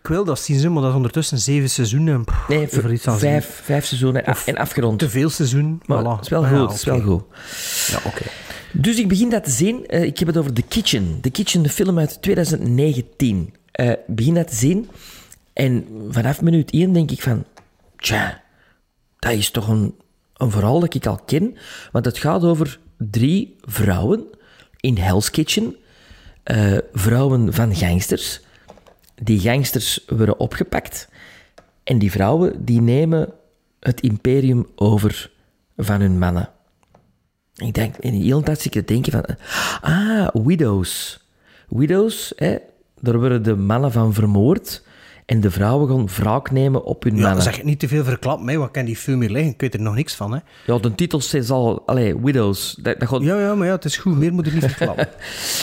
ik 0.02 0.08
wil 0.08 0.24
dat 0.24 0.40
zien, 0.40 0.72
maar 0.72 0.80
dat 0.82 0.90
is 0.90 0.96
ondertussen 0.96 1.38
zeven 1.38 1.70
seizoenen. 1.70 2.24
Pff, 2.24 2.48
Nee, 2.48 2.68
vijf, 2.68 3.60
vijf 3.64 3.84
seizoenen 3.84 4.26
en- 4.26 4.36
en 4.46 4.56
afgerond. 4.56 4.98
Te 4.98 5.08
veel 5.08 5.30
seizoen. 5.30 5.82
Maar 5.86 6.02
voilà. 6.02 6.06
het 6.16 6.20
is 6.24 6.28
wel 6.28 6.44
Ah, 6.44 6.48
goed. 6.50 6.58
ja, 6.58 6.66
het 6.66 6.74
is 6.76 6.84
wel 6.84 6.96
oké. 6.96 7.04
goed. 7.04 7.22
Ja, 7.90 7.98
oké. 8.10 8.22
Dus 8.72 8.98
ik 8.98 9.08
begin 9.08 9.30
dat 9.30 9.44
te 9.44 9.50
zien. 9.50 9.86
Eh, 9.86 10.02
ik 10.02 10.18
heb 10.18 10.28
het 10.28 10.36
over 10.36 10.52
The 10.52 10.62
Kitchen. 10.62 11.18
The 11.20 11.30
Kitchen, 11.30 11.62
de 11.62 11.68
film 11.68 11.98
uit 11.98 12.22
2019. 12.22 13.54
Eh, 13.72 13.90
ik 13.90 13.98
begin 14.06 14.34
dat 14.34 14.48
te 14.48 14.54
zien. 14.54 14.88
En 15.52 15.86
vanaf 16.10 16.42
minuut 16.42 16.70
1 16.70 16.92
denk 16.92 17.10
ik 17.10 17.22
van... 17.22 17.44
Tja, 17.96 18.42
dat 19.18 19.32
is 19.32 19.50
toch 19.50 19.68
een, 19.68 19.94
een 20.36 20.50
verhaal 20.50 20.80
dat 20.80 20.94
ik 20.94 21.06
al 21.06 21.20
ken. 21.26 21.56
Want 21.92 22.04
het 22.04 22.18
gaat 22.18 22.42
over 22.42 22.78
drie 22.96 23.56
vrouwen 23.60 24.24
in 24.80 24.96
Hell's 24.96 25.30
Kitchen. 25.30 25.76
Eh, 26.42 26.76
vrouwen 26.92 27.54
van 27.54 27.74
gangsters. 27.74 28.40
Die 29.14 29.40
gangsters 29.40 30.04
worden 30.06 30.38
opgepakt. 30.38 31.08
En 31.84 31.98
die 31.98 32.10
vrouwen 32.10 32.64
die 32.64 32.80
nemen 32.80 33.32
het 33.80 34.00
imperium 34.00 34.66
over 34.74 35.30
van 35.76 36.00
hun 36.00 36.18
mannen. 36.18 36.50
Ik 37.54 37.74
denk, 37.74 37.96
in 37.96 38.18
de 38.18 38.24
hele 38.24 38.42
tijd 38.42 38.60
zit 38.60 38.74
ik 38.74 38.86
te 38.86 38.92
denken 38.92 39.12
van... 39.12 39.24
Ah, 39.80 40.28
widows. 40.32 41.20
Widows, 41.68 42.32
hè, 42.36 42.56
daar 43.00 43.18
worden 43.18 43.42
de 43.42 43.56
mannen 43.56 43.92
van 43.92 44.14
vermoord. 44.14 44.82
En 45.28 45.40
de 45.40 45.50
vrouwen 45.50 45.88
gaan 45.88 46.08
wraak 46.16 46.50
nemen 46.50 46.84
op 46.84 47.02
hun 47.02 47.16
Ja, 47.16 47.22
mannen. 47.22 47.42
zeg 47.42 47.62
niet 47.62 47.78
te 47.78 47.88
veel 47.88 48.04
verklapt, 48.04 48.42
mij. 48.42 48.58
Wat 48.58 48.70
kan 48.70 48.84
die 48.84 48.96
film 48.96 49.20
hier 49.20 49.30
liggen? 49.30 49.52
Ik 49.52 49.60
weet 49.60 49.74
er 49.74 49.80
nog 49.80 49.94
niks 49.94 50.14
van, 50.14 50.32
hè. 50.32 50.38
Ja, 50.66 50.78
de 50.78 50.94
titel 50.94 51.18
is 51.32 51.50
al... 51.50 51.82
Allee, 51.86 52.18
widows. 52.20 52.76
Dat, 52.82 53.00
dat 53.00 53.08
gaat... 53.08 53.22
Ja, 53.22 53.40
ja, 53.40 53.54
maar 53.54 53.66
ja, 53.66 53.72
het 53.72 53.84
is 53.84 53.96
goed. 53.96 54.16
Meer 54.18 54.32
moet 54.32 54.46
er 54.46 54.52
niet 54.52 54.64
verklappen. 54.72 55.08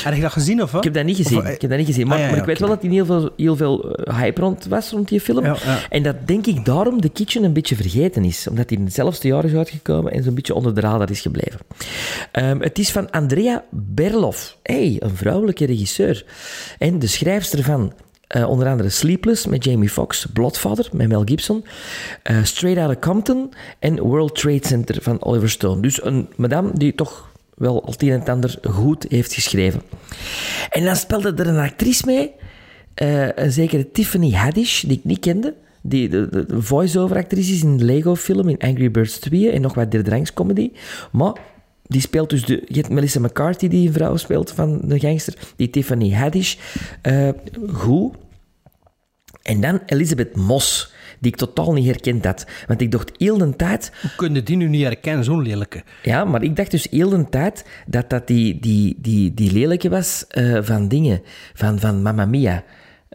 heb 0.03 0.13
je 0.15 0.21
dat 0.21 0.31
gezien, 0.31 0.61
of 0.61 0.71
wat? 0.71 0.79
Ik 0.79 0.83
heb 0.83 0.93
dat 0.93 1.03
niet 1.05 1.15
gezien. 1.17 1.37
Of, 1.37 1.47
ik 1.47 1.61
heb 1.61 1.69
dat 1.69 1.79
niet 1.79 1.87
gezien. 1.87 2.07
Maar, 2.07 2.17
ah, 2.17 2.23
ja, 2.23 2.27
maar 2.27 2.35
ja, 2.35 2.41
ik 2.41 2.47
weet 2.47 2.59
wel 2.59 2.69
dat 2.69 2.83
er 2.83 2.89
heel 2.89 3.05
veel, 3.05 3.29
heel 3.37 3.55
veel 3.55 3.93
eh, 3.95 4.17
hype 4.19 4.41
rond 4.41 4.65
was 4.65 4.91
rond 4.91 5.07
die 5.07 5.19
film. 5.21 5.55
En 5.89 6.03
dat 6.03 6.27
denk 6.27 6.45
ik 6.45 6.65
daarom 6.65 7.01
de 7.01 7.09
Kitchen 7.09 7.43
een 7.43 7.53
beetje 7.53 7.75
vergeten 7.75 8.23
is. 8.23 8.47
Omdat 8.49 8.69
hij 8.69 8.77
in 8.77 8.85
hetzelfde 8.85 9.27
jaar 9.27 9.45
is 9.45 9.53
uitgekomen 9.53 10.11
en 10.11 10.23
zo'n 10.23 10.35
beetje 10.35 10.53
onder 10.53 10.75
de 10.75 10.81
radar 10.81 11.09
is 11.09 11.21
gebleven. 11.21 11.59
Ehm, 12.31 12.59
het 12.59 12.79
is 12.79 12.91
van 12.91 13.11
Andrea 13.11 13.63
Berloff. 13.71 14.57
Hey, 14.63 14.95
een 14.99 15.15
vrouwelijke 15.15 15.65
regisseur. 15.65 16.25
En 16.79 16.99
de 16.99 17.07
schrijfster 17.07 17.63
van 17.63 17.93
eh, 18.27 18.49
onder 18.49 18.67
andere 18.67 18.89
Sleepless 18.89 19.45
met 19.45 19.63
Jamie 19.63 19.89
Foxx, 19.89 20.25
Bloodfather 20.33 20.89
met 20.91 21.07
Mel 21.07 21.21
Gibson, 21.25 21.65
eh, 22.23 22.43
Straight 22.43 22.79
Outta 22.79 23.07
Compton 23.09 23.53
en 23.79 23.99
World 23.99 24.35
Trade 24.35 24.67
Center 24.67 25.01
van 25.01 25.23
Oliver 25.23 25.49
Stone. 25.49 25.81
Dus 25.81 26.03
een 26.03 26.27
madame 26.35 26.71
die 26.73 26.95
toch 26.95 27.33
wel 27.55 27.83
al 27.83 27.91
het 27.91 28.01
en 28.01 28.19
het 28.19 28.29
ander 28.29 28.57
goed 28.61 29.05
heeft 29.09 29.33
geschreven. 29.33 29.81
En 30.69 30.83
dan 30.83 30.95
speelde 30.95 31.33
er 31.33 31.47
een 31.47 31.59
actrice 31.59 32.05
mee, 32.05 32.31
eh, 32.93 33.27
een 33.35 33.51
zekere 33.51 33.91
Tiffany 33.91 34.31
Haddish, 34.31 34.81
die 34.81 34.97
ik 34.97 35.03
niet 35.03 35.19
kende. 35.19 35.53
Die 35.81 36.09
de, 36.09 36.45
voice-over 36.49 37.17
actrice 37.17 37.53
is 37.53 37.63
in 37.63 37.77
de 37.77 37.83
Lego-film, 37.83 38.49
in 38.49 38.59
Angry 38.59 38.91
Birds 38.91 39.17
2 39.17 39.49
en 39.49 39.61
nog 39.61 39.73
wat 39.73 39.91
derdrangscomedy. 39.91 40.71
Maar 41.11 41.33
die 41.87 42.01
speelt 42.01 42.29
dus 42.29 42.45
de... 42.45 42.63
Je 42.67 42.75
hebt 42.75 42.89
Melissa 42.89 43.19
McCarthy, 43.19 43.67
die 43.67 43.87
een 43.87 43.93
vrouw 43.93 44.17
speelt 44.17 44.51
van 44.51 44.81
de 44.83 44.99
gangster. 44.99 45.33
Die 45.55 45.69
Tiffany 45.69 46.11
Haddish. 46.11 46.55
goed. 47.73 48.15
En 49.45 49.61
dan 49.61 49.79
Elisabeth 49.85 50.35
Moss, 50.35 50.93
die 51.19 51.31
ik 51.31 51.37
totaal 51.37 51.73
niet 51.73 51.85
herkend 51.85 52.25
had. 52.25 52.45
Want 52.67 52.81
ik 52.81 52.91
dacht 52.91 53.11
heel 53.17 53.37
de 53.37 53.55
tijd... 53.55 53.91
Hoe 54.01 54.11
kun 54.15 54.33
je 54.33 54.43
die 54.43 54.55
nu 54.55 54.67
niet 54.67 54.83
herkennen, 54.83 55.23
zo'n 55.23 55.41
lelijke? 55.41 55.83
Ja, 56.03 56.25
maar 56.25 56.43
ik 56.43 56.55
dacht 56.55 56.71
dus 56.71 56.87
heel 56.91 57.09
de 57.09 57.29
tijd 57.29 57.65
dat 57.87 58.09
dat 58.09 58.27
die, 58.27 58.59
die, 58.59 58.95
die, 58.97 59.33
die 59.33 59.51
lelijke 59.51 59.89
was 59.89 60.25
eh, 60.27 60.57
van 60.61 60.87
dingen. 60.87 61.21
Van, 61.53 61.79
van 61.79 62.01
Mamma 62.01 62.25
Mia. 62.25 62.63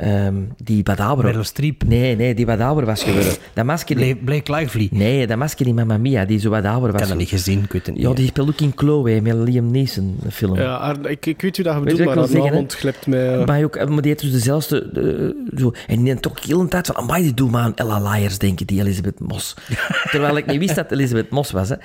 Ehm, 0.01 0.35
die 0.63 0.89
ouder... 0.97 1.25
Meryl 1.25 1.45
Streep. 1.45 1.83
Nee, 1.87 2.17
nee, 2.17 2.35
die 2.35 2.51
ouder 2.51 2.85
was 2.85 3.03
geworden. 3.03 3.33
Dat 3.53 3.65
masker... 3.65 3.97
Die... 3.97 4.17
Blake, 4.17 4.55
Lively. 4.55 4.89
Nee, 4.91 5.27
dat 5.27 5.37
masker 5.37 5.65
die 5.65 5.75
Mamma 5.75 5.99
Mia, 5.99 6.25
die 6.25 6.39
zo 6.39 6.53
ouder 6.53 6.73
was. 6.73 6.89
Ik 6.93 6.99
heb 6.99 7.09
dat 7.09 7.17
niet 7.17 7.29
gezien, 7.29 7.63
ik 7.65 7.73
weet 7.73 7.87
het 7.87 7.95
niet. 7.95 8.05
Ja, 8.05 8.13
die 8.13 8.27
speelt 8.27 8.49
ook 8.49 8.61
in 8.61 8.73
Chloe, 8.75 9.21
met 9.21 9.35
Liam 9.35 9.71
Neeson, 9.71 10.19
een 10.25 10.33
film. 10.33 10.57
Ja, 10.59 10.97
ik, 11.03 11.27
ik 11.27 11.41
weet 11.41 11.59
u 11.59 11.63
dat 11.63 11.75
je 11.75 11.81
bedoelt, 11.81 12.05
maar 12.05 12.17
haar 12.19 12.31
naam 12.33 12.53
ontglipt 12.53 13.07
mij. 13.07 13.39
eh. 13.39 13.47
Maar, 13.47 13.63
ook, 13.65 13.89
maar 13.89 14.03
die 14.03 14.11
heeft 14.11 14.21
dus 14.23 14.33
dezelfde... 14.33 14.91
eh, 15.53 15.59
zo. 15.61 15.73
En 15.87 16.03
die 16.03 16.13
had 16.13 16.23
toch 16.23 16.45
heel 16.47 16.61
een 16.61 16.69
tijd 16.69 16.87
van... 16.87 16.97
Amai, 16.97 17.23
die 17.23 17.35
doet 17.35 17.51
maar 17.51 17.63
aan 17.63 17.77
Ella 17.77 18.11
Lyers 18.11 18.39
denken, 18.39 18.67
die 18.67 18.81
Elisabeth 18.81 19.21
Moss. 19.21 19.55
Terwijl 20.11 20.37
ik 20.37 20.47
niet 20.47 20.59
wist 20.59 20.75
dat 20.75 20.91
Elisabeth 20.91 21.31
Moss 21.31 21.51
was. 21.51 21.69
Hè. 21.69 21.77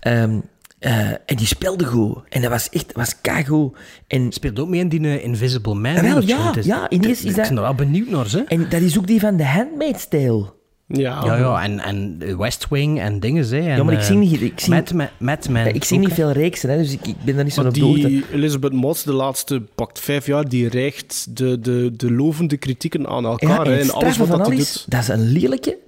Ehm, 0.00 0.38
eh, 0.80 1.08
en 1.10 1.36
die 1.36 1.46
speelde 1.46 1.84
goed. 1.84 2.18
En 2.28 2.40
dat 2.42 2.50
was 2.50 2.68
echt 2.70 2.92
was 2.92 3.20
keigoed. 3.20 3.76
En 4.06 4.32
Speelt 4.32 4.58
ook 4.58 4.68
mee 4.68 4.80
in 4.80 4.88
die 4.88 5.00
eh, 5.00 5.24
Invisible 5.24 5.74
Man. 5.74 5.96
Ah, 5.96 6.02
wel, 6.02 6.22
ja, 6.22 6.54
is- 6.56 6.64
ja, 6.64 6.90
ineens 6.90 7.20
ik 7.20 7.26
is 7.28 7.34
dat- 7.34 7.48
ben 7.48 7.56
er 7.56 7.62
wel 7.62 7.74
benieuwd 7.74 8.08
naar, 8.08 8.28
ze. 8.28 8.44
En 8.48 8.66
dat 8.68 8.80
is 8.80 8.98
ook 8.98 9.06
die 9.06 9.20
van 9.20 9.36
The 9.36 9.44
Handmaid's 9.44 10.08
Tale. 10.08 10.52
Ja, 10.92 11.22
Ja, 11.24 11.36
ja, 11.36 11.62
en, 11.62 11.78
en 11.80 12.18
West 12.38 12.66
Wing 12.70 13.00
en 13.00 13.20
dingen, 13.20 13.44
ze. 13.44 13.56
En, 13.58 13.64
Ja, 13.76 13.82
maar 13.82 13.92
ik 13.94 13.98
eh, 14.00 14.04
zie 14.06 14.16
niet- 14.16 14.40
ik 14.40 14.60
zie- 14.60 14.72
Mad, 14.72 14.92
Ma- 14.92 15.10
Mad 15.18 15.48
Men. 15.48 15.64
Ja, 15.64 15.72
ik 15.72 15.84
zie 15.84 15.98
niet 15.98 16.08
hè. 16.08 16.14
veel 16.14 16.30
reeksen, 16.32 16.70
hè, 16.70 16.76
dus 16.76 16.92
ik, 16.92 17.06
ik 17.06 17.14
ben 17.24 17.34
daar 17.34 17.44
niet 17.44 17.52
zo 17.54 17.62
op 17.62 17.74
de 17.74 17.80
hoogte. 17.80 18.06
die 18.06 18.24
Elizabeth 18.32 18.72
Moss, 18.72 19.02
de 19.02 19.12
laatste 19.12 19.60
pakt 19.74 20.00
vijf 20.00 20.26
jaar, 20.26 20.48
die 20.48 20.68
rijgt 20.68 21.36
de, 21.36 21.60
de, 21.60 21.92
de 21.96 22.12
lovende 22.12 22.56
kritieken 22.56 23.06
aan 23.08 23.22
Ja, 23.22 23.28
elkaar. 23.28 23.66
en 23.66 23.72
hè, 23.72 23.78
en 23.78 23.90
alles 23.92 24.16
wat 24.16 24.28
van 24.28 24.38
dat 24.38 24.46
alles, 24.46 24.72
doet. 24.72 24.84
dat 24.90 25.00
is 25.00 25.08
een 25.08 25.32
lelijke. 25.32 25.78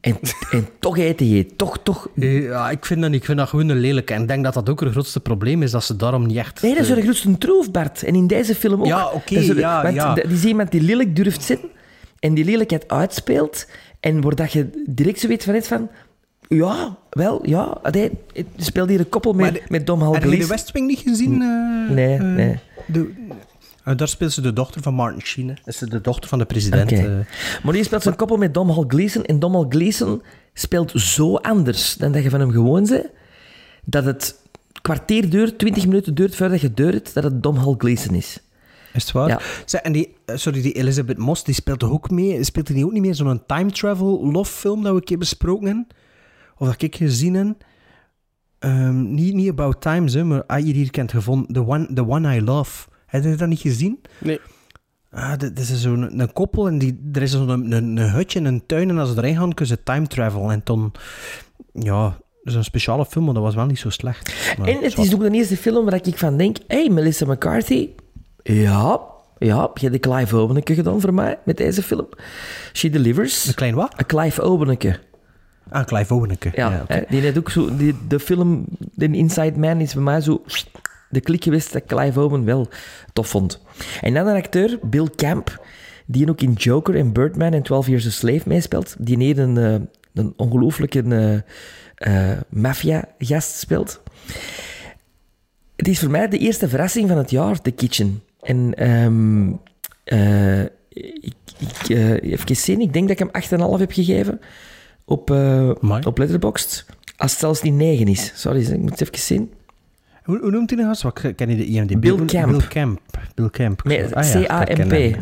En, 0.00 0.18
en 0.50 0.66
toch 0.78 0.98
eet 0.98 1.20
hij 1.20 1.48
toch, 1.56 1.78
toch... 1.82 2.08
Ja, 2.14 2.70
ik 2.70 2.86
vind, 2.86 3.00
dat, 3.00 3.10
niet. 3.10 3.18
ik 3.20 3.24
vind 3.26 3.38
dat 3.38 3.48
gewoon 3.48 3.68
een 3.68 3.78
lelijke. 3.78 4.14
En 4.14 4.22
ik 4.22 4.28
denk 4.28 4.44
dat 4.44 4.54
dat 4.54 4.68
ook 4.68 4.80
het 4.80 4.90
grootste 4.90 5.20
probleem 5.20 5.62
is, 5.62 5.70
dat 5.70 5.84
ze 5.84 5.96
daarom 5.96 6.26
niet 6.26 6.36
echt... 6.36 6.62
Nee, 6.62 6.74
dat 6.74 6.82
is 6.82 6.90
eh, 6.90 6.96
de 6.96 7.02
grootste 7.02 7.38
troef, 7.38 7.70
Bart. 7.70 8.02
En 8.02 8.14
in 8.14 8.26
deze 8.26 8.54
film 8.54 8.80
ook. 8.80 8.86
Ja, 8.86 9.10
oké, 9.10 9.38
ja, 9.38 9.82
want 9.82 9.94
ja. 9.94 10.14
die 10.14 10.24
is 10.24 10.44
iemand 10.44 10.70
die 10.70 10.80
lelijk 10.82 11.16
durft 11.16 11.42
zitten 11.42 11.68
en 12.18 12.34
die 12.34 12.44
lelijkheid 12.44 12.88
uitspeelt. 12.88 13.66
En 14.00 14.20
waar 14.20 14.34
dat 14.34 14.52
je 14.52 14.84
direct 14.86 15.20
zo 15.20 15.28
weet 15.28 15.44
van, 15.44 15.62
van 15.62 15.88
ja, 16.48 16.96
wel, 17.10 17.40
ja. 17.48 17.78
Hij 17.82 18.10
speelt 18.56 18.88
hier 18.88 18.98
een 19.00 19.08
koppel 19.08 19.32
met, 19.32 19.54
de- 19.54 19.62
met 19.68 19.86
Dom 19.86 20.02
Heb 20.12 20.24
je 20.24 20.38
de. 20.38 20.46
West 20.46 20.70
Wing 20.72 20.86
niet 20.86 20.98
gezien? 20.98 21.42
eh, 21.42 21.94
Nee, 21.94 22.16
eh, 22.16 22.22
nee. 22.24 22.58
de- 22.86 23.12
eh, 23.84 23.96
daar 23.96 24.08
speelt 24.08 24.32
ze 24.32 24.40
de 24.40 24.52
dochter 24.52 24.82
van 24.82 24.94
Martin 24.94 25.20
Sheen. 25.20 25.48
hè. 25.48 25.54
Is 25.64 25.78
de 25.78 26.00
dochter 26.00 26.28
van 26.28 26.38
de 26.38 26.44
president. 26.44 26.92
Eh. 26.92 27.04
Maar 27.62 27.72
die 27.72 27.84
speelt 27.84 28.02
zo'n 28.02 28.16
koppel 28.16 28.36
met 28.36 28.54
Dom 28.54 28.70
Hall 28.70 28.84
Gleeson. 28.88 29.24
En 29.24 29.38
Dom 29.38 29.54
Hall 29.54 29.66
Gleeson 29.68 30.22
speelt 30.54 30.92
zo 30.94 31.36
anders 31.36 31.94
dan 31.94 32.12
dat 32.12 32.22
je 32.22 32.30
van 32.30 32.40
hem 32.40 32.50
gewoon 32.50 32.86
bent, 32.86 33.06
dat 33.84 34.04
het 34.04 34.40
kwartier 34.82 35.30
duurt, 35.30 35.58
twintig 35.58 35.86
minuten 35.86 36.14
duurt 36.14 36.36
voordat 36.36 36.60
je 36.60 36.74
deur 36.74 36.92
hebt, 36.92 37.14
dat 37.14 37.24
het 37.24 37.42
Dom 37.42 37.56
Hall 37.56 37.74
Gleeson 37.78 38.14
is. 38.14 38.38
Is 38.92 39.02
het 39.02 39.12
waar? 39.12 39.28
Ja. 39.28 39.40
Zeg, 39.64 39.80
en 39.80 39.92
die, 39.92 40.16
eh, 40.24 40.36
sorry, 40.36 40.62
die 40.62 40.72
Elizabeth 40.72 41.18
Moss, 41.18 41.44
die 41.44 41.54
speelt 41.54 41.78
toch 41.78 41.90
ook 41.90 42.10
mee? 42.10 42.44
Speelt 42.44 42.66
die 42.66 42.84
ook 42.84 42.92
niet 42.92 43.02
meer 43.02 43.14
zo'n 43.14 43.46
time 43.46 43.70
travel 43.70 44.30
love 44.32 44.52
film 44.52 44.82
dat 44.82 44.92
we 44.92 44.98
een 44.98 45.04
keer 45.04 45.18
besproken 45.18 45.66
hebben? 45.66 45.86
Of 46.56 46.66
dat 46.66 46.82
ik 46.82 46.96
gezien 46.96 47.34
heb? 47.34 47.64
Ehm, 48.58 49.14
niet, 49.14 49.34
niet 49.34 49.50
About 49.50 49.80
Times, 49.80 50.14
hè, 50.14 50.24
maar 50.24 50.44
ah, 50.46 50.62
hier, 50.62 50.74
hier 50.74 50.90
kent 50.90 51.10
gevonden. 51.10 51.52
The 51.52 51.66
One, 51.66 51.92
The 51.94 52.08
One 52.08 52.36
I 52.36 52.42
Love. 52.42 52.88
Heb 53.10 53.24
je 53.24 53.34
dat 53.34 53.48
niet 53.48 53.60
gezien? 53.60 54.00
Nee. 54.18 54.40
Ah, 55.10 55.36
dit, 55.36 55.56
dit 55.56 55.68
is 55.68 55.80
zo'n 55.80 56.20
een 56.20 56.32
koppel 56.32 56.66
en 56.66 56.78
die, 56.78 57.08
er 57.12 57.22
is 57.22 57.30
zo'n 57.30 57.48
een, 57.48 57.72
een, 57.72 57.96
een 57.96 58.10
hutje 58.10 58.40
een 58.40 58.66
tuin 58.66 58.88
en 58.88 58.98
als 58.98 59.10
ze 59.10 59.16
erin 59.16 59.36
gaan, 59.36 59.54
kunnen 59.54 59.76
ze 59.76 59.82
time 59.82 60.06
travel. 60.06 60.52
En 60.52 60.60
dan, 60.64 60.92
ja, 61.72 62.18
dat 62.42 62.54
een 62.54 62.64
speciale 62.64 63.06
film, 63.06 63.24
maar 63.24 63.34
dat 63.34 63.42
was 63.42 63.54
wel 63.54 63.66
niet 63.66 63.78
zo 63.78 63.90
slecht. 63.90 64.34
Maar 64.58 64.68
en 64.68 64.82
het 64.82 64.98
is 64.98 65.14
ook 65.14 65.20
de 65.20 65.30
eerste 65.30 65.56
film 65.56 65.84
waar 65.84 66.06
ik 66.06 66.18
van 66.18 66.36
denk, 66.36 66.56
hé, 66.66 66.76
hey, 66.76 66.88
Melissa 66.88 67.26
McCarthy, 67.26 67.88
ja, 68.42 69.00
ja, 69.38 69.60
heb 69.60 69.78
je 69.78 69.90
de 69.90 69.98
Clive 69.98 70.36
Oweneke 70.36 70.74
gedaan 70.74 71.00
voor 71.00 71.14
mij 71.14 71.38
met 71.44 71.56
deze 71.56 71.82
film? 71.82 72.08
She 72.72 72.90
Delivers. 72.90 73.46
Een 73.46 73.54
klein 73.54 73.74
wat? 73.74 73.92
Een 73.96 74.06
Clive 74.06 74.42
Oweneke. 74.42 74.98
Ah, 75.68 75.84
Clive 75.84 76.14
Oweneke. 76.14 76.50
Ja, 76.54 76.84
Ja, 76.88 77.04
die 77.08 77.20
net 77.20 77.38
ook 77.38 77.50
zo, 77.50 77.76
die, 77.76 77.94
de 78.08 78.20
film, 78.20 78.64
de 78.94 79.06
Inside 79.06 79.58
Man 79.58 79.80
is 79.80 79.94
bij 79.94 80.02
mij 80.02 80.20
zo 80.20 80.42
de 81.10 81.20
klik 81.20 81.44
geweest 81.44 81.72
dat 81.72 81.84
Clive 81.86 82.20
Owen 82.20 82.44
wel 82.44 82.68
tof 83.12 83.28
vond. 83.28 83.60
En 84.00 84.14
dan 84.14 84.26
een 84.26 84.36
acteur, 84.36 84.78
Bill 84.82 85.08
Camp, 85.16 85.64
die 86.06 86.30
ook 86.30 86.40
in 86.40 86.52
Joker 86.52 86.96
en 86.96 87.12
Birdman 87.12 87.52
en 87.52 87.62
12 87.62 87.86
Years 87.86 88.06
a 88.06 88.10
Slave 88.10 88.48
meespeelt, 88.48 88.96
die 88.98 89.16
hier 89.16 89.38
een, 89.38 89.58
eh, 89.58 89.74
een 90.14 90.32
ongelooflijke 90.36 91.44
eh, 91.94 92.30
maffia-gast 92.48 93.58
speelt. 93.58 94.02
Het 95.76 95.88
is 95.88 95.98
voor 95.98 96.10
mij 96.10 96.28
de 96.28 96.38
eerste 96.38 96.68
verrassing 96.68 97.08
van 97.08 97.18
het 97.18 97.30
jaar, 97.30 97.60
The 97.60 97.70
Kitchen. 97.70 98.22
En 98.40 98.74
ehm 98.74 99.52
eh, 100.04 100.62
ik, 101.20 101.34
ik, 101.58 101.88
even 102.22 102.56
zien, 102.56 102.80
ik 102.80 102.92
denk 102.92 103.08
dat 103.08 103.20
ik 103.20 103.48
hem 103.48 103.60
8,5 103.74 103.78
heb 103.80 103.92
gegeven 103.92 104.40
op, 105.04 105.30
op 106.04 106.18
Letterboxd. 106.18 106.86
Als 107.16 107.30
het 107.30 107.40
zelfs 107.40 107.62
niet 107.62 107.74
9 107.74 108.08
is. 108.08 108.32
Sorry, 108.34 108.60
ik 108.60 108.78
moet 108.78 108.90
het 108.90 109.00
even 109.00 109.18
zien. 109.18 109.52
Hoe, 110.24 110.38
hoe 110.40 110.50
noemt 110.50 110.70
hij 110.70 110.78
nou 110.78 110.90
eens? 110.90 111.02
Wat 111.02 111.20
ken 111.36 111.48
je 111.50 111.56
de 111.56 111.66
IMDb? 111.66 112.00
Bill 112.00 112.24
Camp. 112.24 112.50
Bill 112.50 112.68
Camp. 112.68 113.00
Bill 113.34 113.50
Camp. 113.50 113.82
Ah 113.86 113.92
ja, 114.32 114.66
ik 114.66 114.76
C-A-M-P. 114.76 115.18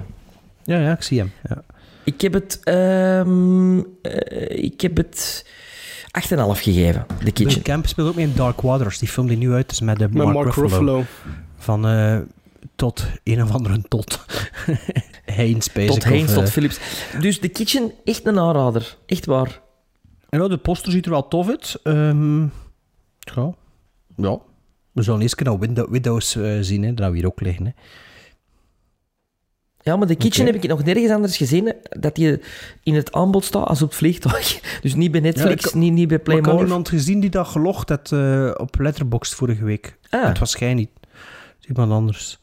Ja, 0.65 0.79
ja, 0.79 0.93
ik 0.93 1.03
zie 1.03 1.19
hem. 1.19 1.31
Ja. 1.49 1.62
Ik 2.05 2.20
heb 2.20 2.33
het... 2.33 2.61
ehm, 2.65 3.79
eh, 4.03 4.65
ik 4.65 4.81
heb 4.81 4.97
het 4.97 5.47
8,5 6.20 6.29
gegeven, 6.62 7.07
The 7.07 7.15
Bill 7.25 7.33
Kitchen. 7.33 7.62
Camp 7.62 7.87
speelt 7.87 8.09
ook 8.09 8.15
mee 8.15 8.27
in 8.27 8.33
Dark 8.35 8.61
Waters, 8.61 8.99
die 8.99 9.09
film 9.09 9.27
die 9.27 9.37
nu 9.37 9.53
uit 9.53 9.70
is 9.70 9.81
met, 9.81 9.99
de 9.99 10.09
Met 10.09 10.12
Mark, 10.12 10.33
Mark 10.33 10.55
Ruffalo. 10.55 10.97
Ruffalo. 10.97 11.05
Van 11.57 11.87
eh, 11.87 12.19
tot 12.77 13.07
een 13.25 13.43
of 13.43 13.51
andere 13.53 13.83
tot. 13.89 14.25
Haynes. 15.37 15.66
Tot 15.66 15.91
of, 15.91 16.05
eh, 16.05 16.25
tot 16.25 16.51
Philips. 16.51 16.79
Dus 17.20 17.39
The 17.39 17.49
Kitchen, 17.49 17.93
echt 18.05 18.27
een 18.27 18.39
aanrader. 18.39 18.97
Echt 19.07 19.27
waar. 19.27 19.61
En 20.29 20.41
ja, 20.41 20.49
de 20.49 20.57
poster 20.57 20.93
ziet 20.93 21.05
er 21.05 21.11
wel 21.11 21.29
tof 21.29 21.49
uit. 21.49 21.81
Ehm, 21.83 22.43
ja. 23.19 23.55
ja. 24.16 24.39
We 24.99 25.05
zullen 25.05 25.20
eerst 25.20 25.41
naar 25.41 25.59
window, 25.59 25.91
Windows 25.91 26.37
eh, 26.37 26.59
zien, 26.61 26.83
hè, 26.83 26.95
dat 26.95 27.11
we 27.11 27.16
hier 27.16 27.27
ook 27.27 27.41
liggen. 27.41 27.65
Hè. 27.65 27.73
Ja, 29.81 29.97
maar 29.97 30.07
The 30.07 30.15
Kitchen 30.15 30.47
heb 30.47 30.55
ik 30.55 30.69
nog 30.69 30.85
nergens 30.85 31.12
anders 31.12 31.37
gezien. 31.37 31.75
Dat 31.83 32.15
die 32.15 32.41
in 32.83 32.95
het 32.95 33.12
aanbod 33.12 33.45
staat 33.45 33.66
als 33.66 33.83
op 33.83 33.89
het 33.89 33.97
vliegtuig. 33.97 34.61
Dus 34.83 34.95
niet 34.95 35.11
bij 35.11 35.20
Netflix, 35.20 35.73
Ja, 35.73 35.79
niet, 35.79 35.93
niet 35.93 36.09
bij 36.09 36.20
Maar 36.25 36.27
ik 36.27 36.33
had 36.35 36.43
Playmore. 36.43 36.66
iemand 36.66 36.89
gezien 36.89 37.20
die 37.20 37.31
dat 37.31 37.47
gelogd 37.47 37.89
had 37.89 38.12
eh, 38.12 38.51
op 38.57 38.79
Letterboxd 38.79 39.35
vorige 39.35 39.65
week. 39.65 39.99
Ah. 40.11 40.25
Het 40.25 40.39
was 40.39 40.55
jij 40.55 40.75
niet. 40.75 40.91
Iemand 41.69 41.93
anders. 41.93 42.39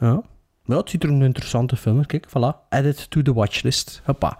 Ja. 0.00 0.22
Ja, 0.64 0.76
het 0.76 0.90
ziet 0.90 1.02
er 1.02 1.08
een 1.08 1.22
interessante 1.22 1.76
film 1.76 1.98
uit. 1.98 2.06
Kijk, 2.06 2.28
voilà. 2.28 2.68
Added 2.68 3.10
to 3.10 3.22
the 3.22 3.32
watchlist. 3.32 4.00
Hoppa. 4.04 4.38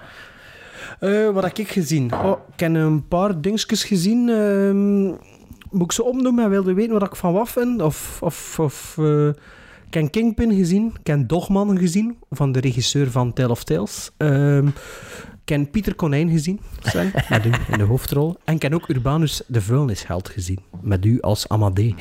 Eh, 1.00 1.30
wat 1.30 1.42
heb 1.44 1.58
ik 1.58 1.70
gezien? 1.70 2.12
Oh, 2.14 2.38
ik 2.52 2.60
heb 2.60 2.74
een 2.74 3.08
paar 3.08 3.40
dingetjes 3.40 3.84
gezien. 3.84 4.28
Ehm, 4.28 5.29
moet 5.70 5.84
ik 5.84 5.92
ze 5.92 6.04
opnoemen 6.04 6.44
en 6.44 6.50
wilde 6.50 6.74
weten 6.74 6.92
wat 6.92 7.02
ik 7.02 7.16
van 7.16 7.32
wat 7.32 7.48
vind? 7.48 7.82
Of... 7.82 8.18
of, 8.22 8.58
of 8.58 8.96
eh, 8.98 9.28
ik 9.86 9.96
heb 9.96 10.10
Kingpin 10.10 10.54
gezien. 10.54 10.92
Ik 11.00 11.06
heb 11.06 11.28
Dogman 11.28 11.78
gezien, 11.78 12.16
van 12.30 12.52
de 12.52 12.60
regisseur 12.60 13.10
van 13.10 13.32
Tale 13.32 13.50
of 13.50 13.64
Tales. 13.64 14.10
Ehm, 14.16 14.66
ik 15.42 15.48
heb 15.56 15.70
Pieter 15.70 15.94
Konijn 15.94 16.30
gezien, 16.30 16.60
met 17.28 17.46
u 17.46 17.50
in 17.70 17.78
de 17.78 17.84
hoofdrol. 17.84 18.36
En 18.44 18.54
ik 18.54 18.62
heb 18.62 18.74
ook 18.74 18.88
Urbanus 18.88 19.42
de 19.46 19.60
Vuilnisheld 19.60 20.28
gezien, 20.28 20.58
met 20.80 21.04
u 21.04 21.20
als 21.20 21.48
Amadee. 21.48 21.94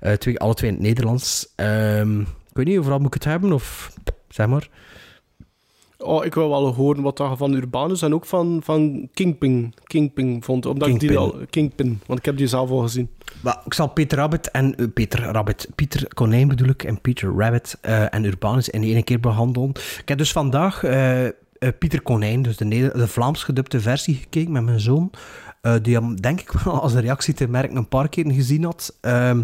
Eh, 0.00 0.12
twee, 0.12 0.38
alle 0.38 0.54
twee 0.54 0.70
in 0.70 0.76
het 0.76 0.84
Nederlands. 0.84 1.52
Ehm, 1.56 2.20
ik 2.20 2.26
weet 2.52 2.66
niet, 2.66 2.78
overal 2.78 2.98
moet 2.98 3.06
ik 3.06 3.14
het 3.14 3.24
hebben, 3.24 3.52
of 3.52 3.92
zeg 4.28 4.46
maar. 4.46 4.68
Oh, 6.04 6.24
ik 6.24 6.34
wil 6.34 6.48
wel 6.48 6.74
horen 6.74 7.02
wat 7.02 7.18
je 7.18 7.36
van 7.36 7.52
Urbanus 7.54 8.02
en 8.02 8.14
ook 8.14 8.26
van, 8.26 8.60
van 8.64 9.08
Kingpin, 9.14 9.74
Kingpin 9.84 10.42
vond. 10.42 10.66
Omdat 10.66 10.88
ik 10.88 11.00
die 11.00 11.08
Kingpin. 11.08 11.32
al... 11.40 11.46
Kingpin, 11.50 12.00
want 12.06 12.18
ik 12.18 12.24
heb 12.24 12.36
die 12.36 12.46
zelf 12.46 12.70
al 12.70 12.78
gezien. 12.78 13.10
Maar 13.42 13.60
ik 13.64 13.74
zal 13.74 13.88
Peter 13.88 14.18
Rabbit 14.18 14.50
en... 14.50 14.74
eh, 14.76 14.86
Peter 14.94 15.20
Rabbit. 15.22 15.68
Pieter 15.74 16.14
Konijn 16.14 16.48
bedoel 16.48 16.68
ik. 16.68 16.82
En 16.84 17.00
Peter 17.00 17.32
Rabbit 17.36 17.78
eh, 17.80 18.14
en 18.14 18.24
Urbanus 18.24 18.68
in 18.68 18.82
één 18.82 19.04
keer 19.04 19.20
behandelen. 19.20 19.68
Ik 20.00 20.08
heb 20.08 20.18
dus 20.18 20.32
vandaag 20.32 20.84
eh, 20.84 21.26
Pieter 21.78 22.02
Konijn, 22.02 22.42
dus 22.42 22.56
de, 22.56 22.64
Neder- 22.64 22.98
de 22.98 23.08
Vlaams 23.08 23.44
gedubte 23.44 23.80
versie 23.80 24.14
gekeken 24.14 24.52
met 24.52 24.62
mijn 24.64 24.80
zoon. 24.80 25.10
die 25.82 25.94
hem, 25.94 26.20
denk 26.20 26.40
ik 26.40 26.52
wel, 26.64 26.80
als 26.82 26.92
een 26.94 27.00
reactie 27.00 27.34
te 27.34 27.48
merken, 27.48 27.76
een 27.76 27.88
paar 27.88 28.08
keer 28.08 28.32
gezien 28.32 28.64
had. 28.64 28.96
Ehm, 29.00 29.42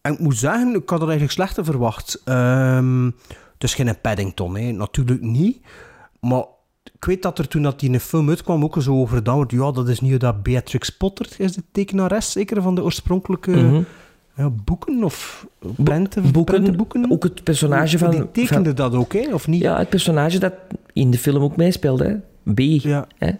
en 0.00 0.12
ik 0.12 0.18
moet 0.18 0.36
zeggen, 0.36 0.74
ik 0.74 0.88
had 0.88 0.98
er 1.00 1.08
eigenlijk 1.08 1.32
slechter 1.32 1.64
verwacht. 1.64 2.20
Ehm 2.24 3.10
is 3.62 3.74
geen 3.74 4.00
Paddington, 4.00 4.56
hè. 4.56 4.70
natuurlijk 4.72 5.20
niet. 5.22 5.60
Maar 6.20 6.44
ik 6.94 7.04
weet 7.04 7.22
dat 7.22 7.38
er 7.38 7.48
toen 7.48 7.62
dat 7.62 7.80
die 7.80 7.88
in 7.88 7.94
een 7.94 8.00
film 8.00 8.28
uitkwam 8.28 8.64
ook 8.64 8.82
zo 8.82 8.94
over 9.00 9.22
wordt. 9.22 9.52
Ja, 9.52 9.70
dat 9.72 9.88
is 9.88 10.00
niet 10.00 10.20
dat 10.20 10.42
Beatrix 10.42 10.90
Potter 10.90 11.26
is 11.38 11.52
de 11.52 11.62
tekenares, 11.72 12.32
zeker 12.32 12.62
van 12.62 12.74
de 12.74 12.82
oorspronkelijke 12.82 13.50
Mhm. 13.50 13.82
ja, 14.36 14.50
boeken 14.50 15.04
of 15.04 15.46
prenten, 15.84 16.32
boeken. 16.32 17.10
Ook 17.10 17.22
het 17.22 17.44
personage 17.44 17.98
van... 17.98 18.10
Die 18.10 18.30
tekende 18.30 18.64
van- 18.64 18.74
dat 18.74 18.94
ook, 18.94 19.12
hè, 19.12 19.34
of 19.34 19.46
niet? 19.46 19.60
Ja, 19.62 19.78
het 19.78 19.88
personage 19.88 20.38
dat 20.38 20.52
in 20.92 21.10
de 21.10 21.18
film 21.18 21.42
ook 21.42 21.56
meespeelde. 21.56 22.04
Hè? 22.44 22.52
B. 22.54 22.58
Ja. 22.60 23.06
Hè? 23.18 23.30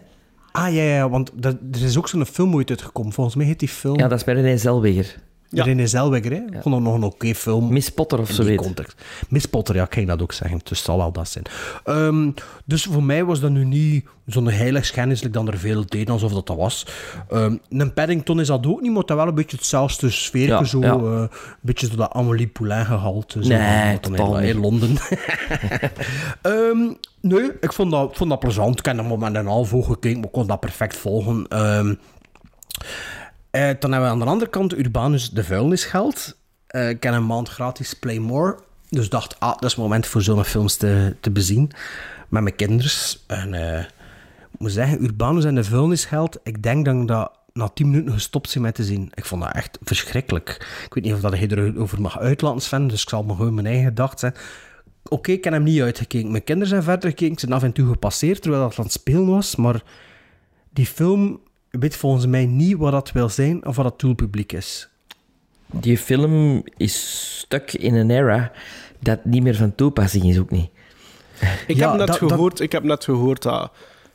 Ah, 0.52 0.74
ja, 0.74 0.82
ja, 0.82 1.08
want 1.08 1.30
dat, 1.34 1.56
er 1.72 1.84
is 1.84 1.98
ook 1.98 2.08
zo'n 2.08 2.26
film 2.26 2.54
ooit 2.54 2.70
uitgekomen. 2.70 3.12
Volgens 3.12 3.36
mij 3.36 3.46
heet 3.46 3.58
die 3.58 3.68
film... 3.68 3.98
Ja, 3.98 4.08
dat 4.08 4.18
is 4.18 4.24
bij 4.24 4.34
René 4.34 4.56
Zellweger. 4.56 5.16
Ja. 5.54 5.64
René 5.64 5.86
Zellweger, 5.86 6.30
hè? 6.30 6.36
Ik 6.36 6.62
vond 6.62 6.74
dat 6.74 6.84
nog 6.84 6.94
een 6.94 7.02
oké 7.02 7.34
film. 7.34 7.72
Miss 7.72 7.88
Potter 7.88 8.18
of 8.18 8.28
in 8.28 8.34
zo 8.34 8.54
context. 8.54 9.02
Miss 9.28 9.46
Potter, 9.46 9.74
ja, 9.74 9.84
ik 9.84 9.94
ging 9.94 10.08
dat 10.08 10.22
ook 10.22 10.32
zeggen. 10.32 10.58
Dus 10.58 10.68
het 10.78 10.78
zal 10.86 10.96
wel 10.96 11.12
dat 11.12 11.28
zijn. 11.28 11.44
Ehm, 11.84 12.30
dus 12.64 12.84
voor 12.84 13.02
mij 13.02 13.24
was 13.24 13.40
dat 13.40 13.50
nu 13.50 13.64
niet 13.64 14.04
zo'n 14.26 14.48
heiligschennis 14.48 15.20
dan 15.20 15.48
er 15.48 15.58
veel 15.58 15.84
deden 15.86 16.12
alsof 16.12 16.32
dat 16.32 16.46
dat 16.46 16.56
was. 16.56 16.86
Ehm, 17.30 17.56
een 17.68 17.92
Paddington 17.92 18.40
is 18.40 18.46
dat 18.46 18.66
ook 18.66 18.80
niet, 18.80 18.92
maar 18.92 19.04
dat 19.04 19.16
wel 19.16 19.26
een 19.26 19.34
beetje 19.34 19.56
hetzelfde 19.56 20.10
sfeertje. 20.10 20.54
Ja, 20.54 20.64
zo, 20.64 20.80
ja. 20.80 20.92
eh, 20.94 21.00
een 21.02 21.28
beetje 21.60 21.86
zo 21.86 21.96
dat 21.96 22.12
Amélie 22.12 22.46
Poulain 22.46 22.86
gehalte. 22.86 23.44
Zo, 23.44 23.48
Nee, 23.48 24.00
totaal 24.00 24.38
in. 24.38 24.58
Londen. 24.58 24.96
Ehm, 26.42 26.92
nee, 27.20 27.50
ik 27.60 27.72
vond 27.72 27.90
dat, 27.90 28.16
vond 28.16 28.30
dat 28.30 28.38
plezant. 28.38 28.78
Ik 28.78 28.84
heb 28.84 28.98
er 28.98 29.18
met 29.18 29.34
een 29.34 29.46
half 29.46 29.70
gekeken, 29.70 30.16
maar 30.16 30.26
ik 30.26 30.32
kon 30.32 30.46
dat 30.46 30.60
perfect 30.60 30.96
volgen. 30.96 31.46
Eh, 33.52 33.70
dan 33.78 33.92
hebben 33.92 34.08
we 34.08 34.14
aan 34.14 34.18
de 34.18 34.24
andere 34.24 34.50
kant 34.50 34.78
Urbanus 34.78 35.30
de 35.30 35.44
vuilnisgeld. 35.44 36.36
Eh 36.66 36.88
ik 36.88 37.02
heb 37.02 37.14
een 37.14 37.26
maand 37.26 37.48
gratis 37.48 37.94
Playmore. 37.94 38.58
Dus 38.88 39.08
dacht, 39.08 39.40
ah, 39.40 39.52
dat 39.52 39.64
is 39.64 39.70
het 39.70 39.80
moment 39.80 40.06
voor 40.06 40.22
zo'n 40.22 40.44
films 40.44 40.76
te, 40.76 41.16
te 41.20 41.30
bezien. 41.30 41.70
Met 42.28 42.42
mijn 42.42 42.56
kinders. 42.56 43.24
En 43.26 43.54
eh, 43.54 43.80
ik 44.52 44.58
moet 44.58 44.72
zeggen, 44.72 45.02
Urbanus 45.02 45.44
en 45.44 45.54
de 45.54 45.64
vuilnisgeld. 45.64 46.38
Ik 46.42 46.62
denk 46.62 46.84
dat 46.84 47.08
dat 47.08 47.38
na 47.52 47.68
10 47.68 47.90
minuten 47.90 48.12
gestopt 48.12 48.52
ben 48.52 48.62
met 48.62 48.74
te 48.74 48.84
zien. 48.84 49.10
Ik 49.14 49.24
vond 49.24 49.42
dat 49.42 49.52
echt 49.52 49.78
verschrikkelijk. 49.82 50.48
Ik 50.84 50.94
weet 50.94 51.04
niet 51.04 51.14
of 51.14 51.20
dat 51.20 51.38
je 51.38 51.56
erover 51.56 52.00
mag 52.00 52.18
uitlaten, 52.18 52.60
Sven. 52.60 52.86
Dus 52.86 53.02
ik 53.02 53.08
zal 53.08 53.22
me 53.22 53.34
gewoon 53.34 53.54
mijn 53.54 53.66
eigen 53.66 53.84
gedacht 53.84 54.20
zijn. 54.20 54.34
Oké, 55.08 55.32
ik 55.32 55.44
heb 55.44 55.52
hem 55.52 55.62
niet 55.62 55.82
uitgekeken. 55.82 56.30
Mijn 56.30 56.44
kinderen 56.44 56.68
zijn 56.68 56.82
verder 56.82 57.08
gekeken. 57.08 57.38
Zijn 57.38 57.52
af 57.52 57.62
en 57.62 57.72
toe 57.72 57.88
gepasseerd 57.88 58.42
terwijl 58.42 58.62
dat 58.62 58.78
aan 58.78 58.84
het 58.84 58.92
spelen 58.92 59.26
was. 59.26 59.56
Maar 59.56 59.82
die 60.70 60.86
film 60.86 61.40
weet 61.80 61.96
volgens 61.96 62.26
mij 62.26 62.46
niet 62.46 62.76
wat 62.76 62.92
dat 62.92 63.12
wil 63.12 63.28
zijn 63.28 63.66
of 63.66 63.76
wat 63.76 63.84
het 63.84 63.98
doelpubliek 63.98 64.52
is. 64.52 64.88
Die 65.66 65.98
film 65.98 66.62
is 66.76 67.36
stuk 67.38 67.72
in 67.72 67.94
een 67.94 68.10
era 68.10 68.52
dat 69.00 69.24
niet 69.24 69.42
meer 69.42 69.54
van 69.56 69.74
toepassing 69.74 70.24
is, 70.24 70.38
ook 70.38 70.50
niet. 70.50 70.70
Ik, 71.66 71.76
Ja, 71.76 71.88
heb 71.90 71.98
net 71.98 72.06
dat- 72.06 72.18
dat- 72.20 72.30
gehoord, 72.32 72.60
ik 72.60 72.72
heb 72.72 72.82
net 72.82 73.04
gehoord 73.04 73.42
dat 73.42 73.72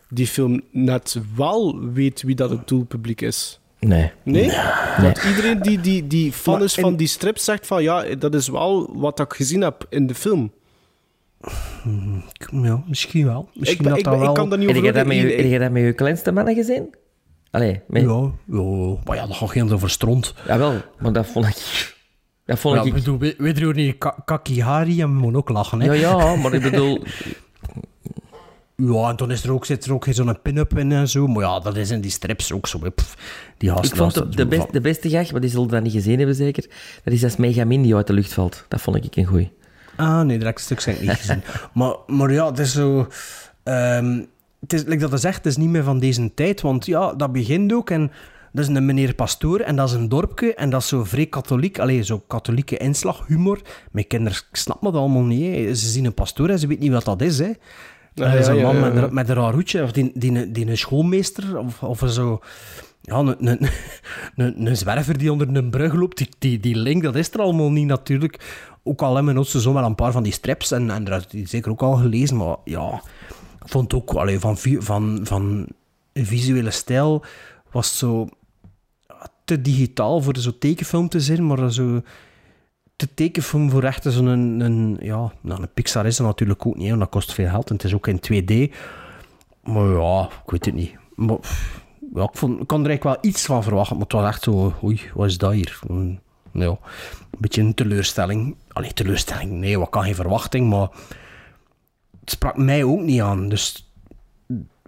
die 0.09 0.27
film 0.27 0.61
net 0.71 1.19
wel 1.35 1.79
weet 1.93 2.21
wie 2.21 2.35
dat 2.35 2.49
het 2.49 2.67
doelpubliek 2.67 3.21
is. 3.21 3.59
Nee. 3.79 4.11
Nee? 4.23 4.45
Nee. 4.45 4.55
Want 5.01 5.23
iedereen 5.23 5.61
die, 5.61 5.79
die, 5.79 6.07
die 6.07 6.31
fan 6.31 6.53
Maar 6.53 6.63
is 6.63 6.73
van 6.73 6.89
in- 6.91 6.95
die 6.97 7.07
strip 7.07 7.37
zegt 7.37 7.67
van 7.67 7.83
ja, 7.83 8.15
dat 8.15 8.35
is 8.35 8.47
wel 8.47 8.97
wat 8.99 9.19
ik 9.19 9.33
gezien 9.33 9.61
heb 9.61 9.85
in 9.89 10.07
de 10.07 10.15
film. 10.15 10.51
Ja, 12.51 12.83
misschien 12.87 13.25
wel. 13.25 13.49
Misschien 13.53 13.83
Ik 13.85 13.89
dat 13.89 13.97
ik 13.97 14.03
dat 14.03 14.13
ben- 14.13 14.21
ik 14.21 14.25
wel... 14.25 14.33
kan 14.33 14.49
dat 14.49 14.59
niet 14.59 14.69
over 14.69 14.81
dat 14.93 14.95
oordelen. 15.05 15.35
heb 15.37 15.45
je 15.51 15.59
dat 15.59 15.71
met 15.71 15.83
je 15.83 15.93
kleinste 15.93 16.31
mannen 16.31 16.55
gezien? 16.55 16.95
Allee. 17.57 17.81
Ja, 17.89 17.99
ja, 18.45 18.95
maar 19.05 19.15
ja, 19.15 19.27
dat 19.27 19.35
gaat 19.35 19.49
geen 19.49 19.73
over 19.73 19.89
stront. 19.89 20.33
Jawel, 20.47 20.81
maar 20.99 21.13
dat 21.13 21.25
vond 21.27 21.45
ik... 21.45 21.95
Dat 22.45 22.59
vond 22.59 22.75
Ja, 22.75 22.81
ik... 22.81 22.87
ik 22.87 22.93
bedoel, 22.93 23.17
weet 23.17 23.37
weet 23.37 23.57
je 23.57 23.63
hoe 23.63 23.73
niet 23.73 23.97
Ka- 23.97 24.21
Kakihari 24.25 25.01
en 25.01 25.07
we 25.13 25.19
moeten 25.19 25.39
ook 25.39 25.49
lachen, 25.49 25.79
hè? 25.81 25.85
Ja, 25.85 25.93
ja, 25.93 26.35
maar 26.35 26.53
ik 26.53 26.61
bedoel... 26.61 27.03
Ja, 28.75 29.09
en 29.09 29.15
dan 29.15 29.31
is 29.31 29.43
er 29.43 29.51
ook, 29.51 29.65
zit 29.65 29.85
er 29.85 29.93
ook 29.93 30.03
geen 30.03 30.13
zo'n 30.13 30.41
pin-up 30.41 30.77
in 30.77 30.91
en 30.91 31.07
zo. 31.09 31.27
Maar 31.27 31.43
ja, 31.43 31.59
dat 31.59 31.75
is 31.77 31.91
in 31.91 32.01
die 32.01 32.11
strips 32.11 32.51
ook 32.51 32.67
zo. 32.67 32.79
Pff, 32.95 33.17
die 33.57 33.69
gasten... 33.69 33.89
Ik 33.89 33.95
vond 33.95 34.13
de, 34.13 34.29
de, 34.29 34.45
best, 34.47 34.73
de 34.73 34.81
beste 34.81 35.09
gag, 35.09 35.31
maar 35.31 35.41
die 35.41 35.49
zullen 35.49 35.67
dat 35.67 35.83
niet 35.83 35.91
gezien 35.93 36.17
hebben 36.17 36.35
zeker, 36.35 36.65
dat 37.03 37.13
is 37.13 37.23
als 37.23 37.35
Megamin 37.35 37.81
die 37.81 37.95
uit 37.95 38.07
de 38.07 38.13
lucht 38.13 38.33
valt. 38.33 38.65
Dat 38.67 38.81
vond 38.81 39.05
ik 39.05 39.15
een 39.15 39.25
goeie. 39.25 39.51
Ah, 39.95 40.21
nee, 40.21 40.37
dat 40.37 40.59
stuk 40.59 40.83
heb 40.83 40.95
ik 40.95 41.01
niet 41.01 41.11
gezien. 41.17 41.43
maar, 41.73 41.95
maar 42.07 42.31
ja, 42.31 42.45
het 42.45 42.59
is 42.59 42.71
zo... 42.73 43.07
ehm, 43.63 44.19
het 44.67 44.73
is, 44.73 44.83
like 44.83 44.97
dat 44.97 45.13
is 45.13 45.23
echt, 45.23 45.37
het 45.37 45.45
is 45.45 45.57
niet 45.57 45.69
meer 45.69 45.83
van 45.83 45.99
deze 45.99 46.33
tijd. 46.33 46.61
Want 46.61 46.85
ja, 46.85 47.13
dat 47.13 47.31
begint 47.31 47.73
ook 47.73 47.89
en... 47.89 48.11
Dat 48.51 48.69
is 48.69 48.75
een 48.75 48.85
meneer 48.85 49.13
pastoor 49.15 49.59
en 49.59 49.75
dat 49.75 49.89
is 49.89 49.95
een 49.95 50.09
dorpje 50.09 50.53
en 50.53 50.69
dat 50.69 50.81
is 50.81 50.87
zo 50.87 51.03
vrij 51.03 51.25
katholiek. 51.25 51.79
Allee, 51.79 52.03
zo 52.03 52.23
katholieke 52.27 52.77
inslag, 52.77 53.27
humor. 53.27 53.61
Mijn 53.91 54.07
kinderen 54.07 54.37
snappen 54.51 54.91
dat 54.91 55.01
allemaal 55.01 55.23
niet. 55.23 55.55
Hè. 55.55 55.75
Ze 55.75 55.87
zien 55.87 56.05
een 56.05 56.13
pastoor 56.13 56.49
en 56.49 56.59
ze 56.59 56.67
weten 56.67 56.83
niet 56.83 56.91
wat 56.93 57.05
dat 57.05 57.21
is. 57.21 57.39
Hè. 57.39 57.51
Dat 58.13 58.33
is 58.33 58.47
een 58.47 58.61
man 58.61 58.79
met, 58.79 58.95
een- 58.95 59.13
met 59.13 59.29
een 59.29 59.35
raar 59.35 59.53
hoedje, 59.53 59.83
of 59.83 59.91
die, 59.91 60.11
die, 60.13 60.51
die 60.51 60.67
een 60.69 60.77
schoolmeester, 60.77 61.57
of, 61.57 61.83
of 61.83 62.03
zo... 62.07 62.39
Ja, 63.01 63.15
een, 63.17 63.47
een, 63.47 63.67
een, 64.35 64.67
een 64.67 64.77
zwerver 64.77 65.17
die 65.17 65.31
onder 65.31 65.55
een 65.55 65.69
brug 65.69 65.93
loopt, 65.93 66.17
die, 66.17 66.29
die, 66.39 66.59
die 66.59 66.75
link, 66.75 67.03
dat 67.03 67.15
is 67.15 67.33
er 67.33 67.39
allemaal 67.39 67.71
niet 67.71 67.87
natuurlijk. 67.87 68.65
Ook 68.83 69.01
al 69.01 69.15
hebben 69.15 69.35
we 69.35 69.59
zo 69.61 69.73
wel 69.73 69.83
een 69.83 69.95
paar 69.95 70.11
van 70.11 70.23
die 70.23 70.33
strips, 70.33 70.71
en, 70.71 70.91
en 70.91 71.03
daar 71.03 71.19
heb 71.19 71.31
je 71.31 71.47
zeker 71.47 71.71
ook 71.71 71.81
al 71.81 71.93
gelezen, 71.95 72.37
maar 72.37 72.55
ja... 72.63 73.01
Vond 73.69 73.93
ook, 73.93 74.13
allee, 74.13 74.39
van, 74.39 74.57
van, 74.79 75.19
van 75.23 75.67
visuele 76.13 76.71
stijl 76.71 77.23
was 77.71 77.97
zo 77.97 78.27
te 79.45 79.61
digitaal 79.61 80.21
voor 80.21 80.37
zo'n 80.37 80.57
tekenfilm 80.57 81.09
te 81.09 81.19
zijn, 81.19 81.45
maar 81.47 81.71
zo 81.71 82.01
te 82.95 83.13
tekenfilm 83.13 83.69
voor 83.69 83.83
echt 83.83 84.03
zo'n... 84.03 84.25
Een, 84.25 84.59
een, 84.59 84.97
ja, 85.01 85.33
nou, 85.41 85.61
een 85.61 85.73
Pixar 85.73 86.05
is 86.05 86.17
dat 86.17 86.25
natuurlijk 86.27 86.65
ook 86.65 86.75
niet, 86.75 86.87
want 86.87 86.99
dat 86.99 87.09
kost 87.09 87.33
veel 87.33 87.49
geld 87.49 87.69
en 87.69 87.75
het 87.75 87.83
is 87.83 87.93
ook 87.93 88.07
in 88.07 88.19
2D. 88.19 88.73
Maar 89.63 89.85
ja, 89.85 90.29
ik 90.45 90.51
weet 90.51 90.65
het 90.65 90.73
niet. 90.73 90.95
Maar, 91.15 91.37
ik, 92.13 92.29
vond, 92.37 92.61
ik 92.61 92.67
kon 92.67 92.83
er 92.83 92.89
eigenlijk 92.89 93.03
wel 93.03 93.31
iets 93.31 93.45
van 93.45 93.63
verwachten, 93.63 93.95
maar 93.95 94.05
het 94.05 94.13
was 94.13 94.27
echt 94.27 94.43
zo... 94.43 94.73
Oei, 94.83 95.01
wat 95.13 95.27
is 95.27 95.37
dat 95.37 95.51
hier? 95.51 95.79
Mm, 95.87 96.19
Ja, 96.51 96.67
een 96.67 96.77
beetje 97.37 97.61
een 97.61 97.73
teleurstelling. 97.73 98.55
Allee, 98.71 98.93
teleurstelling, 98.93 99.51
nee, 99.51 99.79
wat 99.79 99.89
kan 99.89 100.03
geen 100.03 100.15
verwachting, 100.15 100.69
maar... 100.69 100.89
Het 102.27 102.35
sprak 102.35 102.57
mij 102.57 102.83
ook 102.83 103.01
niet 103.01 103.21
aan, 103.21 103.49
dus... 103.49 103.91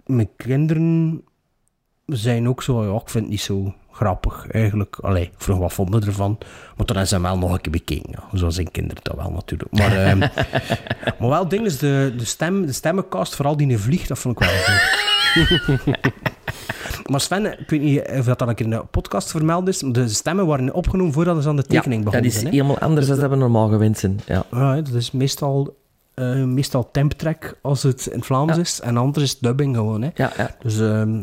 Mijn 0.06 0.28
kinderen 0.36 1.22
zijn 2.06 2.48
ook 2.48 2.62
zo... 2.62 2.84
Ja, 2.84 3.00
ik 3.00 3.08
vind 3.08 3.24
het 3.24 3.32
niet 3.32 3.40
zo 3.40 3.74
grappig, 3.90 4.46
eigenlijk. 4.50 4.98
Allee, 5.00 5.22
ik 5.22 5.32
vroeg 5.36 5.58
wat 5.58 5.72
vonden 5.72 6.06
ervan. 6.06 6.36
Maar 6.76 6.86
toen 6.86 6.96
hebben 6.96 7.06
ze 7.06 7.20
wel 7.20 7.38
nog 7.38 7.52
een 7.52 7.60
keer 7.60 7.72
bekeken. 7.72 8.10
Ja. 8.10 8.38
Zoals 8.38 8.54
zijn 8.54 8.70
kinderen 8.70 9.02
dat 9.02 9.16
wel, 9.16 9.30
natuurlijk. 9.30 9.72
Maar, 9.72 10.04
ehm, 10.04 10.18
maar 11.18 11.28
wel 11.28 11.48
ding 11.48 11.66
is, 11.66 11.78
de, 11.78 12.14
de, 12.16 12.24
stem, 12.24 12.66
de 12.66 12.72
stemmencast, 12.72 13.36
vooral 13.36 13.56
die 13.56 13.68
in 13.68 13.78
vliegt, 13.78 14.08
dat 14.08 14.18
vond 14.18 14.40
ik 14.40 14.48
wel 14.48 14.58
goed. 14.58 15.88
maar 17.10 17.20
Sven, 17.20 17.60
ik 17.60 17.70
weet 17.70 17.80
niet 17.80 18.08
of 18.18 18.24
dat 18.24 18.38
dan 18.38 18.48
een 18.48 18.54
keer 18.54 18.64
in 18.64 18.70
de 18.70 18.84
podcast 18.90 19.30
vermeld 19.30 19.68
is, 19.68 19.78
de 19.78 20.08
stemmen 20.08 20.46
waren 20.46 20.74
opgenomen 20.74 21.12
voordat 21.12 21.42
ze 21.42 21.48
aan 21.48 21.56
de 21.56 21.62
tekening 21.62 22.04
ja, 22.04 22.10
dat 22.10 22.20
begonnen. 22.20 22.36
is 22.36 22.42
hè. 22.42 22.48
helemaal 22.48 22.78
anders 22.78 23.06
dan 23.06 23.18
dat 23.18 23.30
we 23.30 23.36
normaal 23.36 23.68
gewend 23.68 23.98
zijn. 23.98 24.20
Ja. 24.26 24.44
Ja, 24.50 24.74
hè, 24.74 24.82
dat 24.82 24.94
is 24.94 25.10
meestal, 25.10 25.76
eh 26.20 26.44
meestal 26.44 26.90
temptrack 26.90 27.58
als 27.62 27.82
het 27.82 28.06
in 28.06 28.22
Vlaams 28.22 28.54
Ja. 28.54 28.60
is, 28.60 28.80
en 28.80 28.96
anders 28.96 29.24
is 29.24 29.30
het 29.30 29.40
dubbing 29.42 29.76
gewoon. 29.76 30.02
Hè. 30.02 30.10
Ja, 30.14 30.32
ja. 30.36 30.56
Dus, 30.62 30.80
ehm, 30.80 31.22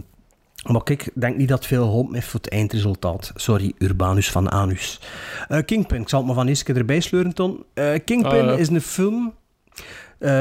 maar 0.72 0.82
ik 0.86 1.10
denk 1.14 1.38
niet 1.38 1.48
dat 1.48 1.66
veel 1.66 1.84
geholpen 1.84 2.14
heeft 2.14 2.28
voor 2.28 2.40
het 2.40 2.50
eindresultaat. 2.50 3.32
Sorry, 3.36 3.74
Urbanus 3.78 4.32
van 4.32 4.52
Anus. 4.52 5.00
Eh, 5.48 5.60
Kingpin, 5.66 6.02
ik 6.02 6.10
zal 6.10 6.20
het 6.20 6.28
maar 6.28 6.38
van 6.38 6.48
eerst 6.48 6.64
keer 6.64 6.78
erbij 6.78 7.00
sleuren, 7.00 7.34
Ton. 7.34 7.64
Eh, 7.74 7.94
Kingpin 8.06 8.40
Ah, 8.42 8.46
ja. 8.46 8.52
is 8.58 8.68
een 8.70 8.82
film... 8.82 9.34
eh, 10.20 10.32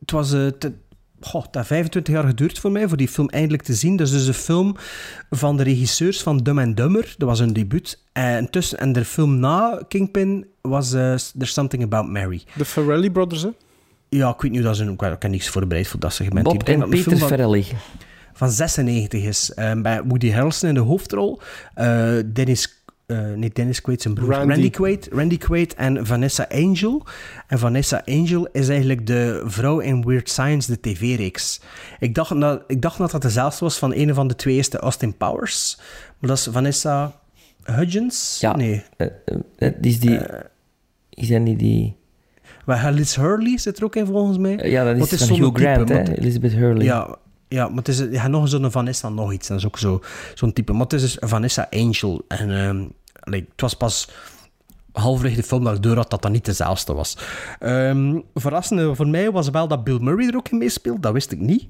het 0.00 0.10
was... 0.10 0.32
eh, 0.32 0.46
te- 0.46 0.72
Goh, 1.20 1.42
het 1.42 1.54
heeft 1.54 1.66
25 1.66 2.14
jaar 2.14 2.24
geduurd 2.24 2.58
voor 2.58 2.72
mij, 2.72 2.88
voor 2.88 2.96
die 2.96 3.08
film 3.08 3.28
eindelijk 3.28 3.62
te 3.62 3.74
zien. 3.74 3.96
Dat 3.96 4.06
is 4.06 4.12
dus 4.12 4.26
een 4.26 4.34
film 4.34 4.76
van 5.30 5.56
de 5.56 5.62
regisseurs 5.62 6.22
van 6.22 6.38
Dumb 6.38 6.58
and 6.60 6.76
Dumber. 6.76 7.14
Dat 7.18 7.28
was 7.28 7.38
hun 7.38 7.52
debuut. 7.52 8.02
En, 8.12 8.50
tussen, 8.50 8.78
en 8.78 8.92
de 8.92 9.04
film 9.04 9.38
na 9.38 9.82
Kingpin 9.88 10.46
was 10.60 10.90
There's 10.90 11.32
Something 11.38 11.82
About 11.82 12.08
Mary. 12.10 12.42
De 12.56 12.64
Farrelly 12.64 13.10
Brothers, 13.10 13.42
hè? 13.42 13.48
Ja, 14.08 14.28
ik 14.28 14.40
weet 14.40 14.50
niet 14.50 14.60
hoe 14.60 14.68
dat 14.68 14.76
ze... 14.76 14.84
Ik 14.84 15.22
heb 15.22 15.30
niks 15.30 15.48
voorbereid 15.48 15.86
voor 15.88 16.00
dat 16.00 16.12
segment. 16.12 16.44
Bob 16.44 16.54
Ik 16.54 16.66
denk 16.66 16.82
en 16.82 16.88
Peter 16.90 17.16
Farrelly. 17.16 17.64
van 18.32 18.50
96 18.50 19.22
is. 19.24 19.54
eh, 19.54 19.80
bij 19.80 20.02
Woody 20.02 20.30
Harrelson 20.30 20.68
in 20.68 20.74
de 20.74 20.80
hoofdrol. 20.80 21.40
eh, 21.74 22.14
Dennis, 22.32 22.82
eh 23.06 23.32
niet 23.34 23.54
Dennis 23.54 23.80
Quaid, 23.80 24.02
zijn 24.02 24.14
broer. 24.14 24.30
Randy. 24.30 24.52
Randy. 24.52 24.70
Quaid, 24.70 25.08
Randy 25.12 25.38
Quaid 25.38 25.74
en 25.74 26.06
Vanessa 26.06 26.46
Angel. 26.52 27.06
En 27.46 27.58
Vanessa 27.58 28.02
Angel 28.06 28.48
is 28.52 28.68
eigenlijk 28.68 29.06
de 29.06 29.42
vrouw 29.44 29.78
in 29.78 30.04
Weird 30.04 30.28
Science, 30.30 30.70
de 30.72 30.80
tv-reeks. 30.80 31.60
Ik 31.98 32.14
dacht, 32.14 32.40
dat, 32.40 32.62
ik 32.66 32.82
dacht 32.82 32.98
dat 32.98 33.10
dat 33.10 33.22
dezelfde 33.22 33.64
was 33.64 33.78
van 33.78 33.94
een 33.94 34.14
van 34.14 34.28
de 34.28 34.34
twee 34.34 34.54
eerste 34.54 34.78
Austin 34.78 35.16
Powers. 35.16 35.76
Maar 36.18 36.28
dat 36.30 36.38
is 36.38 36.48
Vanessa 36.50 37.20
Hudgens? 37.62 38.38
Ja. 38.40 38.56
Nee. 38.56 38.82
Eh, 38.96 39.06
die 39.80 39.92
is 39.92 40.00
die... 40.00 40.20
is 41.10 41.28
dat 41.28 41.40
niet 41.40 41.58
die... 41.58 41.96
Maar 42.68 42.92
Liz 42.92 43.16
Hurley 43.16 43.58
zit 43.58 43.78
er 43.78 43.84
ook 43.84 43.96
in 43.96 44.06
volgens 44.06 44.38
mij. 44.38 44.70
Ja, 44.70 44.84
dat 44.94 45.12
is 45.12 45.26
zo'n 45.26 45.36
Hugh 45.38 45.54
Grant, 45.54 45.86
type, 45.86 45.98
hè? 45.98 46.16
Elizabeth 46.18 46.52
Hurley. 46.52 46.84
Ja, 46.84 47.16
ja, 47.48 47.68
maar 47.68 47.76
het 47.76 47.88
is 47.88 47.98
hebt 47.98 48.28
nog 48.28 48.48
zo'n 48.48 48.70
Vanessa 48.70 49.08
nog 49.08 49.32
iets. 49.32 49.48
Dat 49.48 49.58
is 49.58 49.66
ook 49.66 49.78
zo- 49.78 50.00
zo'n 50.34 50.52
type. 50.52 50.72
Maar 50.72 50.80
het 50.82 50.92
is 50.92 51.00
dus 51.02 51.16
Vanessa 51.20 51.66
Angel. 51.70 52.24
En 52.28 52.50
ehm, 52.50 52.84
allee, 53.20 53.46
het 53.50 53.60
was 53.60 53.74
pas 53.74 54.08
halverwege 54.92 55.36
de 55.36 55.42
film 55.42 55.64
dat 55.64 55.76
ik 55.76 55.82
door 55.82 55.96
had 55.96 56.10
dat 56.10 56.22
dat 56.22 56.32
niet 56.32 56.44
dezelfde 56.44 56.92
was. 56.94 57.16
Ehm 57.58 58.18
verrassende 58.34 58.94
voor 58.94 59.08
mij 59.08 59.30
was 59.30 59.48
wel 59.50 59.68
dat 59.68 59.84
Bill 59.84 59.98
Murray 60.00 60.28
er 60.28 60.36
ook 60.36 60.48
in 60.48 60.58
meespeelt. 60.58 61.02
Dat 61.02 61.12
wist 61.12 61.32
ik 61.32 61.38
niet. 61.40 61.66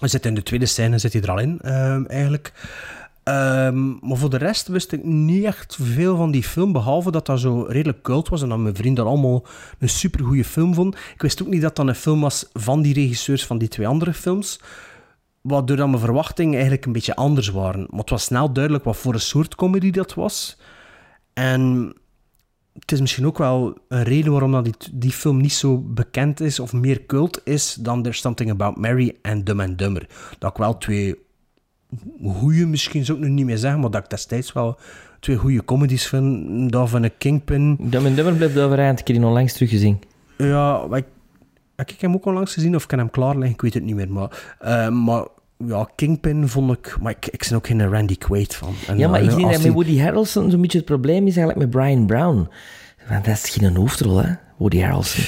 Hij 0.00 0.08
zit 0.08 0.26
in 0.26 0.34
de 0.34 0.42
tweede 0.42 0.66
scène, 0.66 0.98
zit 0.98 1.12
hij 1.12 1.22
er 1.22 1.30
al 1.30 1.38
in, 1.38 1.58
ehm, 1.60 2.04
eigenlijk. 2.04 2.52
Ehm, 3.28 3.88
maar 4.00 4.16
voor 4.16 4.30
de 4.30 4.36
rest 4.36 4.68
wist 4.68 4.92
ik 4.92 5.04
niet 5.04 5.44
echt 5.44 5.76
veel 5.80 6.16
van 6.16 6.30
die 6.30 6.42
film, 6.42 6.72
behalve 6.72 7.10
dat 7.10 7.26
dat 7.26 7.40
zo 7.40 7.62
redelijk 7.62 8.02
cult 8.02 8.28
was 8.28 8.42
en 8.42 8.48
dat 8.48 8.58
mijn 8.58 8.74
vriend 8.74 8.96
dat 8.96 9.06
allemaal 9.06 9.46
een 9.78 9.88
supergoeie 9.88 10.44
film 10.44 10.74
vond. 10.74 10.94
Ik 10.94 11.22
wist 11.22 11.42
ook 11.42 11.48
niet 11.48 11.62
dat 11.62 11.76
dat 11.76 11.88
een 11.88 11.94
film 11.94 12.20
was 12.20 12.48
van 12.52 12.82
die 12.82 12.94
regisseurs 12.94 13.46
van 13.46 13.58
die 13.58 13.68
twee 13.68 13.86
andere 13.86 14.14
films, 14.14 14.60
waardoor 15.40 15.76
dan 15.76 15.90
mijn 15.90 16.02
verwachtingen 16.02 16.52
eigenlijk 16.52 16.86
een 16.86 16.92
beetje 16.92 17.16
anders 17.16 17.48
waren. 17.48 17.86
Maar 17.90 18.00
het 18.00 18.10
was 18.10 18.22
snel 18.22 18.52
duidelijk 18.52 18.84
wat 18.84 18.96
voor 18.96 19.14
een 19.14 19.20
soort 19.20 19.54
comedy 19.54 19.90
dat 19.90 20.14
was. 20.14 20.58
En 21.32 21.94
het 22.78 22.92
is 22.92 23.00
misschien 23.00 23.26
ook 23.26 23.38
wel 23.38 23.78
een 23.88 24.02
reden 24.02 24.32
waarom 24.32 24.52
dat 24.52 24.64
die, 24.64 24.74
die 24.92 25.12
film 25.12 25.40
niet 25.40 25.52
zo 25.52 25.78
bekend 25.78 26.40
is 26.40 26.60
of 26.60 26.72
meer 26.72 27.06
cult 27.06 27.40
is 27.44 27.74
dan 27.74 28.02
There's 28.02 28.20
Something 28.20 28.50
About 28.50 28.76
Mary 28.76 29.16
en 29.22 29.44
Dumb 29.44 29.60
and 29.60 29.78
Dumber. 29.78 30.06
Dat 30.38 30.50
ik 30.50 30.56
wel 30.56 30.78
twee 30.78 31.26
goede, 32.24 32.66
misschien 32.66 33.04
zou 33.04 33.18
ik 33.18 33.24
nu 33.24 33.30
niet 33.30 33.44
meer 33.46 33.58
zeggen, 33.58 33.80
maar 33.80 33.90
dat 33.90 34.02
ik 34.04 34.10
destijds 34.10 34.52
wel 34.52 34.78
twee 35.20 35.36
goede 35.36 35.64
comedies 35.64 36.06
vind. 36.06 36.72
Dat 36.72 36.88
van 36.88 37.02
een 37.02 37.18
Kingpin. 37.18 37.76
Dumb 37.80 38.06
and 38.06 38.16
Dumber 38.16 38.34
blijft 38.34 38.58
overeind. 38.58 39.00
Ik 39.00 39.06
heb 39.06 39.16
die 39.16 39.24
nog 39.24 39.34
langs 39.34 39.52
teruggezien. 39.52 40.00
Ja, 40.36 40.86
maar 40.86 40.98
ik, 40.98 41.06
heb 41.76 41.90
ik 41.90 42.00
hem 42.00 42.14
ook 42.14 42.24
al 42.24 42.32
langs 42.32 42.52
gezien 42.52 42.74
of 42.74 42.86
kan 42.86 42.98
hem 42.98 43.10
klaar 43.10 43.34
liggen? 43.34 43.52
Ik 43.52 43.60
weet 43.60 43.74
het 43.74 43.82
niet 43.82 43.94
meer. 43.94 44.10
Maar, 44.10 44.56
eh, 44.58 44.88
maar 44.88 45.26
ja, 45.66 45.88
Kingpin 45.94 46.48
vond 46.48 46.72
ik... 46.72 46.96
Maar 47.00 47.12
ik, 47.12 47.26
ik 47.26 47.46
ben 47.48 47.56
ook 47.56 47.66
geen 47.66 47.90
Randy 47.90 48.16
Quaid 48.16 48.54
van. 48.54 48.74
En, 48.86 48.98
ja, 48.98 49.08
maar 49.08 49.22
ik 49.22 49.28
eh, 49.28 49.34
denk 49.34 49.46
als 49.46 49.56
dat 49.56 49.64
met 49.64 49.72
Woody 49.72 49.98
Harrelson 49.98 50.50
zo'n 50.50 50.60
beetje 50.60 50.78
het 50.78 50.86
probleem 50.86 51.26
is 51.26 51.36
eigenlijk 51.36 51.58
met 51.58 51.70
Brian 51.70 52.06
Brown. 52.06 52.48
Want 53.08 53.24
dat 53.24 53.34
is 53.34 53.50
geen 53.50 53.76
hoofdrol, 53.76 54.16
hè, 54.16 54.32
Woody 54.56 54.80
Harrelson. 54.80 55.24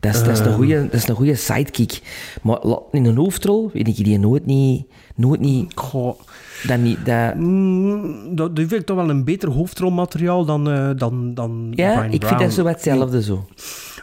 Dat 0.00 0.14
is, 0.14 0.22
dat 0.22 0.28
is, 0.28 0.38
een, 0.38 0.46
Ehm. 0.46 0.54
goede, 0.54 0.82
dat 0.82 0.92
is 0.92 1.08
een 1.08 1.14
goede 1.14 1.34
sidekick. 1.34 2.00
Maar 2.42 2.58
in 2.90 3.04
een 3.04 3.16
hoofdrol 3.16 3.70
weet 3.72 3.88
ik 3.88 4.04
die 4.04 4.18
nooit 4.18 4.46
niet... 4.46 4.86
Nooit 5.20 5.40
niet... 5.40 5.74
Dat 6.66 6.78
niet... 6.78 7.06
Dat, 7.06 7.34
Mm, 7.34 8.36
dat, 8.36 8.56
dat 8.56 8.66
vind 8.68 8.80
ik 8.80 8.86
toch 8.86 8.96
wel 8.96 9.10
een 9.10 9.24
beter 9.24 9.50
hoofdrolmateriaal 9.50 10.44
dan, 10.44 10.70
eh, 10.70 10.90
dan, 10.96 11.34
dan 11.34 11.72
ja, 11.74 11.94
Brian 11.96 12.12
ik 12.12 12.24
vind 12.26 12.40
dat 12.40 12.52
zo 12.52 12.66
hetzelfde 12.66 13.22
zo. 13.22 13.46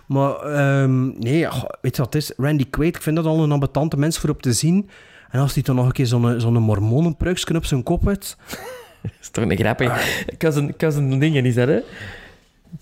Maar 0.05 0.35
ehm, 0.35 1.19
nee, 1.19 1.45
goh, 1.45 1.69
weet 1.81 1.95
je 1.95 2.01
wat 2.01 2.13
het 2.13 2.23
is? 2.23 2.33
Randy 2.37 2.65
Quaid, 2.69 2.95
ik 2.95 3.01
vind 3.01 3.15
dat 3.15 3.25
al 3.25 3.43
een 3.43 3.51
ambetante 3.51 3.97
mens 3.97 4.17
voor 4.17 4.29
op 4.29 4.41
te 4.41 4.53
zien. 4.53 4.89
En 5.29 5.39
als 5.39 5.53
hij 5.53 5.63
dan 5.63 5.75
nog 5.75 5.85
een 5.85 5.91
keer 5.91 6.05
zo'n 6.05 6.39
zo'n 6.39 6.53
mormonenpruiksken 6.53 7.55
op 7.55 7.65
zijn 7.65 7.83
kop 7.83 8.05
heeft... 8.05 8.37
Dat 9.01 9.11
is 9.21 9.29
toch 9.29 9.43
een 9.49 9.57
grappig. 9.57 10.23
Cousin, 10.37 10.75
cousin 10.77 11.19
dingen 11.19 11.45
is 11.45 11.55
dat, 11.55 11.67
hè? 11.67 11.79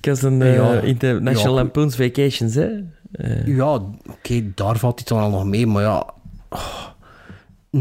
Cousin 0.02 0.42
eh 0.42 0.56
Ja. 0.56 0.80
International 0.80 1.50
Ja. 1.56 1.62
Lampoon's 1.62 1.96
Vacations, 1.96 2.56
hè? 2.56 2.70
Eh, 3.12 3.48
Ja, 3.48 3.74
oké, 4.12 4.52
daar 4.56 4.78
valt 4.78 5.00
hij 5.00 5.18
dan 5.18 5.26
al 5.26 5.30
nog 5.30 5.46
mee, 5.46 5.68
maar 5.68 5.84
ja... 5.84 6.10
oh, 6.50 6.86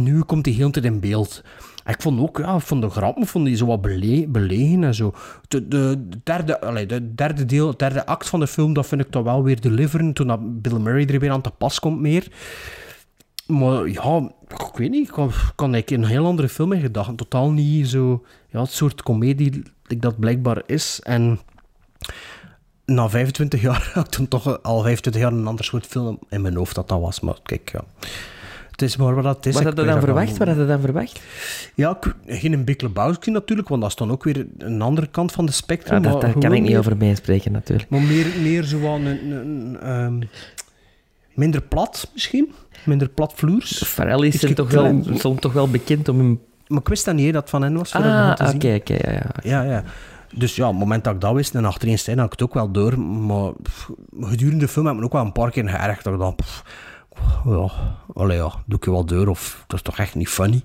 nu 0.03 0.23
komt 0.23 0.47
hij 0.47 0.55
heel 0.55 0.71
tijd 0.71 0.85
in 0.85 1.01
beeld. 1.01 1.43
Ik 1.87 2.03
vond 2.03 2.21
ook, 2.21 2.39
ja, 2.39 2.59
vond 2.59 2.83
de 2.83 2.91
grappen 2.91 3.27
vond 3.27 3.45
die 3.45 3.57
zo 3.57 3.66
wat 3.66 3.81
bele- 3.83 4.27
belegen 4.29 4.85
en 4.85 4.95
zo. 4.95 5.15
De, 5.49 5.69
de, 5.69 6.09
derde, 6.23 6.61
allee, 6.61 6.87
de 6.87 7.15
derde 7.15 7.45
deel, 7.45 7.77
derde 7.77 8.07
act 8.07 8.29
van 8.29 8.41
de 8.41 8.47
film, 8.47 8.73
dat 8.73 8.87
vind 8.87 9.01
ik 9.01 9.11
toch 9.11 9.25
wel 9.25 9.43
weer 9.43 9.61
deliveren, 9.61 10.12
toen 10.12 10.27
dat 10.27 10.62
Bill 10.62 10.79
Murray 10.79 11.07
er 11.07 11.19
weer 11.21 11.31
aan 11.31 11.41
te 11.41 11.51
pas 11.51 11.81
komt 11.81 12.01
meer. 12.01 12.29
Maar 13.47 13.89
ja, 13.89 14.31
ik 14.49 14.77
weet 14.77 14.91
niet, 14.91 15.11
kan, 15.11 15.31
kan 15.55 15.75
ik 15.75 15.91
een 15.91 16.05
heel 16.05 16.27
andere 16.27 16.49
film 16.49 16.73
in 16.73 16.81
gedachten. 16.81 17.16
Totaal 17.16 17.51
niet 17.51 17.89
zo, 17.89 18.25
ja, 18.49 18.61
het 18.61 18.71
soort 18.71 19.03
komedie 19.03 19.62
dat 19.83 20.01
dat 20.03 20.19
blijkbaar 20.19 20.62
is. 20.66 21.01
En 21.03 21.41
na 22.85 23.09
25 23.09 23.61
jaar 23.61 23.91
had 23.95 24.05
ik 24.05 24.11
toen 24.11 24.29
toch 24.29 24.62
al 24.62 24.83
25 24.83 25.23
jaar 25.23 25.33
een 25.33 25.47
ander 25.47 25.65
soort 25.65 25.87
film 25.87 26.19
in 26.29 26.43
mijn 26.43 26.57
hoofd 26.57 26.75
dat 26.75 26.89
dat 26.89 27.01
was. 27.01 27.21
Maar 27.21 27.39
kijk, 27.43 27.71
ja. 27.73 27.85
Het 28.75 28.83
is 28.83 28.97
maar 28.97 29.23
wat 29.23 29.47
is. 29.47 29.55
Had 29.55 29.63
je 29.77 29.85
dan 29.85 30.01
verwacht? 30.01 30.37
Wat 30.37 30.49
had 30.49 30.57
je 30.57 30.67
dan 30.67 30.81
verwacht? 30.81 31.21
Ja, 31.75 31.99
geen 32.27 32.65
Big 32.65 32.81
Lebowski 32.81 33.31
natuurlijk, 33.31 33.69
want 33.69 33.81
dat 33.81 33.91
is 33.91 33.97
dan 33.97 34.11
ook 34.11 34.25
weer 34.25 34.47
een 34.59 34.83
andere 34.83 35.07
kant 35.07 35.33
van 35.33 35.45
de 35.45 35.51
Ja, 35.51 35.57
spectrum. 35.57 36.03
dat, 36.03 36.13
maar 36.13 36.21
daar 36.21 36.33
kan 36.33 36.53
ik 36.53 36.61
niet 36.61 36.71
meer- 36.71 36.79
over 36.79 36.97
meespreken, 36.97 37.53
natuurlijk. 37.53 37.91
Maar 37.91 38.01
meer, 38.01 38.27
meer 38.43 38.63
zo 38.65 38.81
wel 38.81 38.95
een... 38.95 39.31
een, 39.31 39.77
ehm, 39.81 40.19
minder 41.35 41.63
plat, 41.63 42.11
misschien? 42.13 42.53
Minder 42.85 43.09
platvloers? 43.09 43.83
Pharrell 43.85 44.27
is 44.27 44.41
toch 44.55 44.71
wel, 44.71 45.03
stond 45.15 45.41
toch 45.41 45.53
wel 45.53 45.69
bekend 45.71 46.09
om 46.09 46.19
hem... 46.19 46.41
Maar 46.67 46.81
ik 46.81 46.89
wist 46.89 47.05
dat 47.05 47.15
niet, 47.15 47.25
hè, 47.27 47.33
dat 47.33 47.41
het 47.41 47.51
van 47.51 47.63
hen 47.63 47.77
was. 47.77 47.93
Ah, 47.93 48.35
oké, 48.55 48.75
oké, 48.75 48.95
ja, 48.95 49.13
ja. 49.13 49.31
Ja, 49.43 49.63
ja. 49.63 49.85
Dus 50.37 50.57
ja, 50.57 50.65
op 50.65 50.71
het 50.71 50.81
moment 50.81 51.05
dat 51.05 51.15
ik 51.15 51.21
dat 51.21 51.35
wist 51.35 51.55
en 51.55 51.65
achterin 51.65 51.99
staan, 51.99 52.17
had 52.19 52.25
ik 52.27 52.33
het 52.33 52.43
ook 52.43 52.55
wel 52.55 52.71
door. 52.71 52.99
Maar 53.01 53.53
pff, 53.63 53.91
gedurende 54.21 54.65
de 54.65 54.69
film 54.69 54.85
heb 54.87 54.95
ik 54.95 55.01
me 55.01 55.07
ook 55.07 55.13
wel 55.13 55.25
een 55.25 55.33
paar 55.33 55.51
keer 55.51 55.69
geërgerd. 55.69 56.05
Dat 56.05 56.13
ik 56.13 56.19
dacht, 56.19 56.37
pff, 56.37 56.63
ja, 57.45 57.70
allee, 58.15 58.36
ja, 58.36 58.62
doe 58.66 58.78
ik 58.78 58.85
je 58.85 58.91
wel 58.91 59.05
door 59.05 59.27
of 59.27 59.65
dat 59.66 59.77
is 59.77 59.82
toch 59.82 59.99
echt 59.99 60.15
niet 60.15 60.28
funny. 60.28 60.62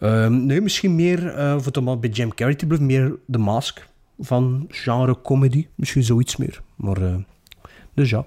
Ehm, 0.00 0.46
nee, 0.46 0.60
misschien 0.60 0.94
meer, 0.94 1.34
eh 1.34 1.52
voor 1.52 1.72
het 1.72 1.80
maar 1.80 1.98
bij 1.98 2.10
Jim 2.10 2.34
Carrey 2.34 2.56
te 2.56 2.66
blijven, 2.66 2.86
meer 2.86 3.16
de 3.26 3.38
mask 3.38 3.88
van 4.18 4.64
genre 4.68 5.20
comedy. 5.22 5.66
Misschien 5.74 6.02
zoiets 6.02 6.36
meer. 6.36 6.62
Maar, 6.76 7.02
eh, 7.02 7.14
dus 7.94 8.10
ja. 8.10 8.26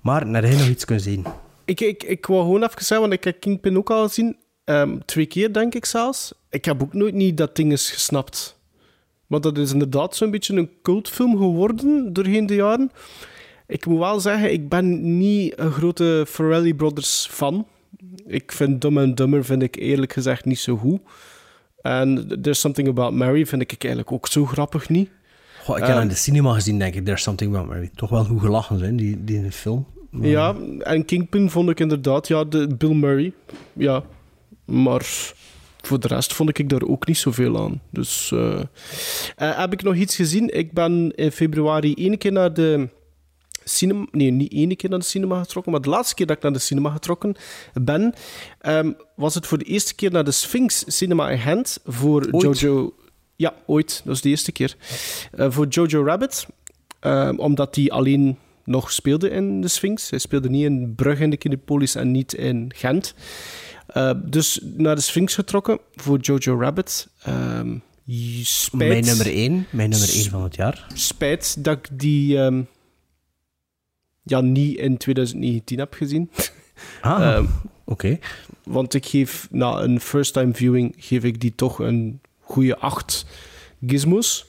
Maar, 0.00 0.26
naar 0.26 0.42
hij 0.42 0.56
nog 0.56 0.68
iets 0.68 0.84
kunnen 0.84 1.04
zien. 1.04 1.26
Ik, 1.64 1.80
ik, 1.80 2.02
ik 2.02 2.26
wou 2.26 2.42
gewoon 2.42 2.62
even 2.62 2.84
zeggen, 2.84 3.00
want 3.00 3.12
ik 3.12 3.24
heb 3.24 3.40
Kingpin 3.40 3.76
ook 3.76 3.90
al 3.90 4.06
gezien. 4.06 4.36
Ehm, 4.64 4.98
twee 5.04 5.26
keer, 5.26 5.52
denk 5.52 5.74
ik 5.74 5.84
zelfs. 5.84 6.34
Ik 6.50 6.64
heb 6.64 6.82
ook 6.82 6.92
nooit 6.92 7.14
niet 7.14 7.36
dat 7.36 7.56
ding 7.56 7.72
is 7.72 7.90
gesnapt. 7.90 8.58
Maar 9.26 9.40
dat 9.40 9.58
is 9.58 9.72
inderdaad 9.72 10.16
zo'n 10.16 10.30
beetje 10.30 10.56
een 10.56 10.70
cultfilm 10.82 11.36
geworden 11.36 12.12
doorheen 12.12 12.46
de 12.46 12.54
jaren. 12.54 12.90
Ik 13.66 13.86
moet 13.86 13.98
wel 13.98 14.20
zeggen, 14.20 14.52
ik 14.52 14.68
ben 14.68 15.18
niet 15.18 15.52
een 15.58 15.70
grote 15.70 16.24
Farrelly 16.28 16.74
Brothers 16.74 17.28
fan. 17.30 17.66
Ik 18.26 18.52
vind 18.52 18.80
Dumb 18.80 18.98
and 18.98 19.16
Dumber 19.16 19.44
vind 19.44 19.62
ik 19.62 19.76
eerlijk 19.76 20.12
gezegd 20.12 20.44
niet 20.44 20.58
zo 20.58 20.76
goed. 20.76 21.00
En 21.82 22.28
There's 22.42 22.60
Something 22.60 22.88
About 22.88 23.12
Mary 23.12 23.46
vind 23.46 23.62
ik 23.62 23.70
eigenlijk 23.84 24.12
ook 24.12 24.26
zo 24.26 24.44
grappig 24.46 24.88
niet. 24.88 25.10
Goh, 25.62 25.76
ik 25.76 25.82
heb 25.82 25.92
Ehm, 25.92 26.02
in 26.02 26.08
de 26.08 26.14
cinema 26.14 26.52
gezien, 26.54 26.78
denk 26.78 26.94
ik, 26.94 27.04
There's 27.04 27.22
Something 27.22 27.54
About 27.54 27.68
Mary. 27.68 27.90
Toch 27.94 28.10
wel 28.10 28.24
goed 28.24 28.40
gelachen 28.40 28.78
zijn, 28.78 28.96
die, 28.96 29.24
die 29.24 29.36
in 29.36 29.42
de 29.42 29.52
film. 29.52 29.86
Maar- 30.10 30.26
Ja, 30.28 30.54
en 30.78 31.04
Kingpin 31.04 31.50
vond 31.50 31.70
ik 31.70 31.80
inderdaad, 31.80 32.28
ja, 32.28 32.44
de 32.44 32.74
Bill 32.78 32.94
Murray. 32.94 33.32
Ja, 33.72 34.02
maar 34.64 35.02
voor 35.82 36.00
de 36.00 36.08
rest 36.08 36.32
vond 36.34 36.58
ik 36.58 36.68
daar 36.68 36.82
ook 36.82 37.06
niet 37.06 37.18
zoveel 37.18 37.58
aan. 37.64 37.80
Dus 37.90 38.30
eh, 38.32 38.60
eh, 39.36 39.58
heb 39.58 39.72
ik 39.72 39.82
nog 39.82 39.94
iets 39.94 40.16
gezien? 40.16 40.56
Ik 40.56 40.72
ben 40.72 41.12
in 41.14 41.32
februari 41.32 41.94
één 41.94 42.18
keer 42.18 42.32
naar 42.32 42.54
de 42.54 42.88
cinema... 43.68 44.06
Nee, 44.10 44.30
niet 44.30 44.52
één 44.52 44.76
keer 44.76 44.90
naar 44.90 44.98
de 44.98 45.04
cinema 45.04 45.40
getrokken, 45.40 45.72
maar 45.72 45.80
de 45.80 45.88
laatste 45.88 46.14
keer 46.14 46.26
dat 46.26 46.36
ik 46.36 46.42
naar 46.42 46.52
de 46.52 46.58
cinema 46.58 46.90
getrokken 46.90 47.34
ben, 47.82 48.14
ehm, 48.60 48.92
was 49.16 49.34
het 49.34 49.46
voor 49.46 49.58
de 49.58 49.64
eerste 49.64 49.94
keer 49.94 50.10
naar 50.10 50.24
de 50.24 50.30
Sphinx 50.30 50.84
Cinema 50.86 51.30
in 51.30 51.38
Gent 51.38 51.78
voor 51.84 52.28
Ooit? 52.30 52.58
Jojo... 52.58 52.94
Ja, 53.36 53.54
ooit. 53.66 54.02
Dat 54.04 54.14
is 54.14 54.20
de 54.20 54.28
eerste 54.28 54.52
keer. 54.52 54.76
Eh, 55.32 55.50
voor 55.50 55.66
Jojo 55.66 56.04
Rabbit. 56.04 56.46
Ehm, 57.00 57.36
omdat 57.38 57.74
hij 57.74 57.90
alleen 57.90 58.38
nog 58.64 58.92
speelde 58.92 59.30
in 59.30 59.60
de 59.60 59.68
Sphinx. 59.68 60.10
Hij 60.10 60.18
speelde 60.18 60.48
niet 60.48 60.64
in 60.64 60.94
Brugge 60.94 61.22
in 61.22 61.30
de 61.30 61.36
Kinepolis 61.36 61.94
en 61.94 62.10
niet 62.10 62.34
in 62.34 62.72
Gent. 62.74 63.14
Eh, 63.86 64.10
dus 64.24 64.60
naar 64.62 64.94
de 64.94 65.00
Sphinx 65.00 65.34
getrokken 65.34 65.78
voor 65.94 66.18
Jojo 66.18 66.60
Rabbit. 66.60 67.08
Spijt, 68.42 68.88
Mijn 68.88 69.04
nummer 69.04 69.26
1, 69.26 69.66
mijn 69.70 69.90
nummer 69.90 70.08
1 70.14 70.30
van 70.30 70.42
het 70.42 70.56
jaar. 70.56 70.86
Spijt 70.94 71.64
dat 71.64 71.76
ik 71.76 71.88
die 71.92 72.38
ja, 74.26 74.40
niet 74.40 74.78
in 74.78 74.96
2019 74.96 75.78
heb 75.78 75.94
gezien. 75.94 76.30
Ah, 77.00 77.20
Ehm, 77.34 77.46
oké. 77.84 78.18
Want 78.64 78.94
ik 78.94 79.06
geef 79.06 79.48
na 79.50 79.80
een 79.80 80.00
first 80.00 80.32
time 80.32 80.54
viewing 80.54 80.94
geef 80.98 81.24
ik 81.24 81.40
die 81.40 81.54
toch 81.54 81.78
een 81.78 82.20
goede 82.40 82.76
8 82.78 83.26
gizmos. 83.86 84.46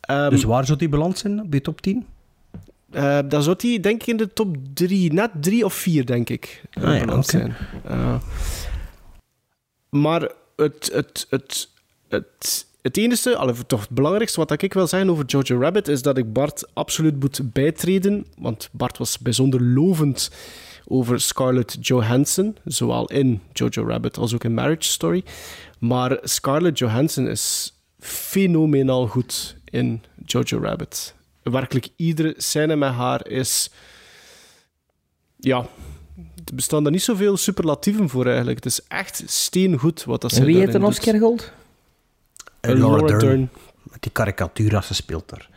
Ehm, 0.00 0.30
dus 0.30 0.42
waar 0.44 0.66
zou 0.66 0.78
die 0.78 0.88
beland 0.88 1.18
zijn 1.18 1.50
bij 1.50 1.60
top 1.60 1.80
10? 1.80 2.06
Eh, 2.90 3.18
dan 3.28 3.42
zou 3.42 3.56
die 3.56 3.80
denk 3.80 4.00
ik 4.00 4.06
in 4.08 4.16
de 4.16 4.32
top 4.32 4.56
3, 4.74 5.12
net 5.12 5.30
3 5.40 5.64
of 5.64 5.74
4 5.74 6.06
denk 6.06 6.28
ik, 6.28 6.62
eh, 6.70 6.82
Ah 6.84 6.96
ja, 6.96 7.04
oké. 7.04 7.22
zijn. 7.22 7.56
Eh, 7.84 8.20
maar 9.88 10.30
het, 10.56 10.90
het, 10.92 11.26
het, 11.30 11.68
het, 12.08 12.66
het 12.82 12.96
enige, 12.96 13.36
allee, 13.36 13.54
toch 13.66 13.80
het 13.80 13.90
belangrijkste 13.90 14.40
wat 14.40 14.62
ik 14.62 14.74
wil 14.74 14.86
zeggen 14.86 15.10
over 15.10 15.24
Jojo 15.24 15.60
Rabbit 15.60 15.88
is 15.88 16.02
dat 16.02 16.18
ik 16.18 16.32
Bart 16.32 16.68
absoluut 16.72 17.20
moet 17.20 17.40
bijtreden, 17.52 18.26
want 18.38 18.68
Bart 18.72 18.98
was 18.98 19.18
bijzonder 19.18 19.62
lovend 19.62 20.30
over 20.86 21.20
Scarlett 21.20 21.86
Johansson, 21.86 22.56
zowel 22.64 23.06
in 23.06 23.40
Jojo 23.52 23.86
Rabbit 23.86 24.16
als 24.18 24.34
ook 24.34 24.44
in 24.44 24.54
Marriage 24.54 24.88
Story. 24.88 25.24
Maar 25.78 26.18
Scarlett 26.22 26.78
Johansson 26.78 27.28
is 27.28 27.74
fenomenaal 27.98 29.06
goed 29.06 29.56
in 29.64 30.02
Jojo 30.24 30.58
Rabbit. 30.58 31.14
Werkelijk 31.42 31.88
iedere 31.96 32.34
scène 32.36 32.76
met 32.76 32.92
haar 32.92 33.28
is... 33.28 33.70
Ja, 35.36 35.66
er 36.44 36.54
bestaan 36.54 36.82
daar 36.82 36.92
niet 36.92 37.02
zoveel 37.02 37.36
superlatieven 37.36 38.08
voor 38.08 38.26
eigenlijk. 38.26 38.56
Het 38.56 38.66
is 38.66 38.80
echt 38.88 39.22
steengoed 39.26 40.04
wat 40.04 40.20
dat 40.20 40.32
ze 40.32 40.40
En 40.40 40.46
wie 40.46 40.56
heeft 40.56 40.74
een. 40.74 40.84
Oscar 40.84 41.18
Gold? 41.18 41.52
Eh, 42.60 42.74
Laura 42.74 43.18
Dern. 43.18 43.50
Met 43.82 44.02
die 44.02 44.12
karikatuur 44.12 44.76
als 44.76 44.86
ze 44.86 44.94
speelt 44.94 45.28
daar. 45.28 45.48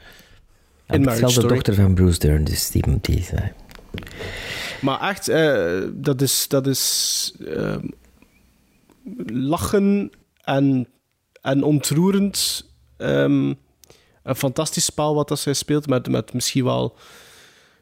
Ja, 0.88 0.94
In 0.94 1.00
het 1.00 1.00
is 1.00 1.06
Marriage 1.06 1.20
wel 1.22 1.28
de 1.28 1.34
Story. 1.34 1.54
dochter 1.54 1.74
van 1.74 1.94
Bruce 1.94 2.20
Dern, 2.20 2.44
dus 2.44 2.70
die 2.72 2.88
moet 2.90 3.06
die 3.06 3.24
zijn. 3.24 3.54
Maar 4.82 5.02
echt, 5.10 5.28
eh, 5.28 5.82
dat 5.92 6.22
is, 6.22 6.48
dat 6.48 6.68
is 6.68 7.34
ehm, 7.48 7.88
lachen 9.28 10.12
en, 10.42 10.88
en 11.42 11.64
ontroerend. 11.64 12.66
Ehm, 12.98 13.54
een 14.24 14.36
fantastisch 14.36 14.86
spel 14.86 15.16
wat 15.16 15.28
dat 15.28 15.40
zij 15.40 15.54
speelt, 15.54 15.88
met, 15.88 16.08
met 16.08 16.34
misschien 16.34 16.64
wel... 16.64 16.96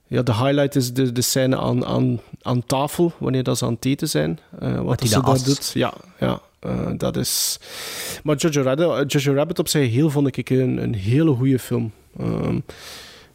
Ja, 0.07 0.21
de 0.21 0.33
highlight 0.33 0.75
is 0.75 0.93
de, 0.93 1.11
de 1.11 1.21
scène 1.21 1.57
aan, 1.57 1.85
aan, 1.85 2.19
aan 2.41 2.65
tafel, 2.65 3.13
wanneer 3.17 3.43
dat 3.43 3.57
ze 3.57 3.65
aan 3.65 3.73
het 3.73 3.85
eten 3.85 4.09
zijn. 4.09 4.39
Eh, 4.59 4.81
wat 4.81 4.99
dat 4.99 5.09
ze 5.09 5.21
daar 5.21 5.43
doet. 5.43 5.71
Ja, 5.73 5.93
ja 6.19 6.41
eh, 6.61 6.91
dat 6.97 7.17
is... 7.17 7.59
Maar 8.23 8.35
Jojo 8.35 8.61
Rabbit, 8.61 9.11
Jojo 9.11 9.33
Rabbit 9.37 9.59
op 9.59 9.67
zich 9.67 9.91
heel 9.91 10.09
vond 10.09 10.37
ik 10.37 10.49
een, 10.49 10.77
een 10.77 10.93
hele 10.95 11.31
goede 11.33 11.59
film. 11.59 11.91
Ehm, 12.19 12.59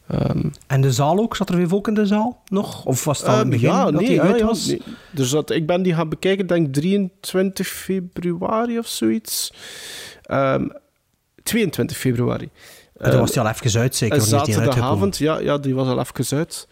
ehm, 0.07 0.49
En 0.67 0.81
de 0.81 0.93
zaal 0.93 1.19
ook? 1.19 1.37
Zat 1.37 1.49
er 1.49 1.57
weer 1.57 1.69
volk 1.69 1.89
in 1.89 1.95
de 1.95 2.07
zaal 2.07 2.43
nog? 2.49 2.85
Of 2.85 3.05
was 3.05 3.19
het 3.19 3.29
al 3.29 3.33
in 3.33 3.39
het 3.39 3.49
Ehm, 3.49 3.61
begin 3.61 3.77
ja, 3.77 3.85
dat 3.85 4.01
nee, 4.01 4.09
die 4.09 4.21
uit 4.21 4.39
ja, 4.39 4.47
was? 4.47 4.67
nee. 4.67 4.83
Dus 5.11 5.31
dat, 5.31 5.51
ik 5.51 5.67
ben 5.67 5.83
die 5.83 5.95
gaan 5.95 6.09
bekijken, 6.09 6.47
denk 6.47 6.75
23 6.75 7.67
februari 7.67 8.79
of 8.79 8.87
zoiets. 8.87 9.53
Ehm, 10.23 10.69
22 11.43 11.97
februari. 11.97 12.51
En 12.97 13.11
toen 13.11 13.21
was 13.21 13.33
die 13.33 13.41
al 13.41 13.49
even 13.49 13.81
uit, 13.81 13.97
zeker? 13.97 14.21
Zaterdagavond, 14.21 15.19
ja, 15.19 15.39
ja, 15.39 15.59
die 15.59 15.75
was 15.75 15.89
al 15.89 15.99
even 15.99 16.37
uit. 16.37 16.69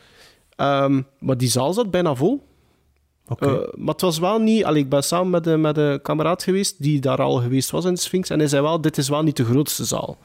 Maar 1.19 1.37
die 1.37 1.49
zaal 1.49 1.73
zat 1.73 1.91
bijna 1.91 2.15
vol. 2.15 2.43
Oké. 3.29 3.47
Eh, 3.47 3.69
maar 3.75 3.93
het 3.93 4.01
was 4.01 4.19
wel 4.19 4.39
niet... 4.39 4.65
Allee, 4.65 4.83
ik 4.83 4.89
ben 4.89 5.03
samen 5.03 5.31
met, 5.31 5.47
een- 5.47 5.61
met 5.61 5.77
een 5.77 6.03
kameraad 6.03 6.43
geweest 6.43 6.83
die 6.83 7.01
daar 7.01 7.23
al 7.23 7.35
geweest 7.41 7.71
was 7.71 7.85
in 7.85 7.95
de 7.95 8.01
Sphinx. 8.01 8.31
En 8.31 8.39
hij 8.39 8.49
zei 8.49 8.63
wel, 8.63 8.81
dit 8.81 8.99
is 8.99 9.09
wel 9.09 9.23
niet 9.23 9.37
de 9.37 9.45
grootste 9.45 9.85
zaal. 9.85 10.19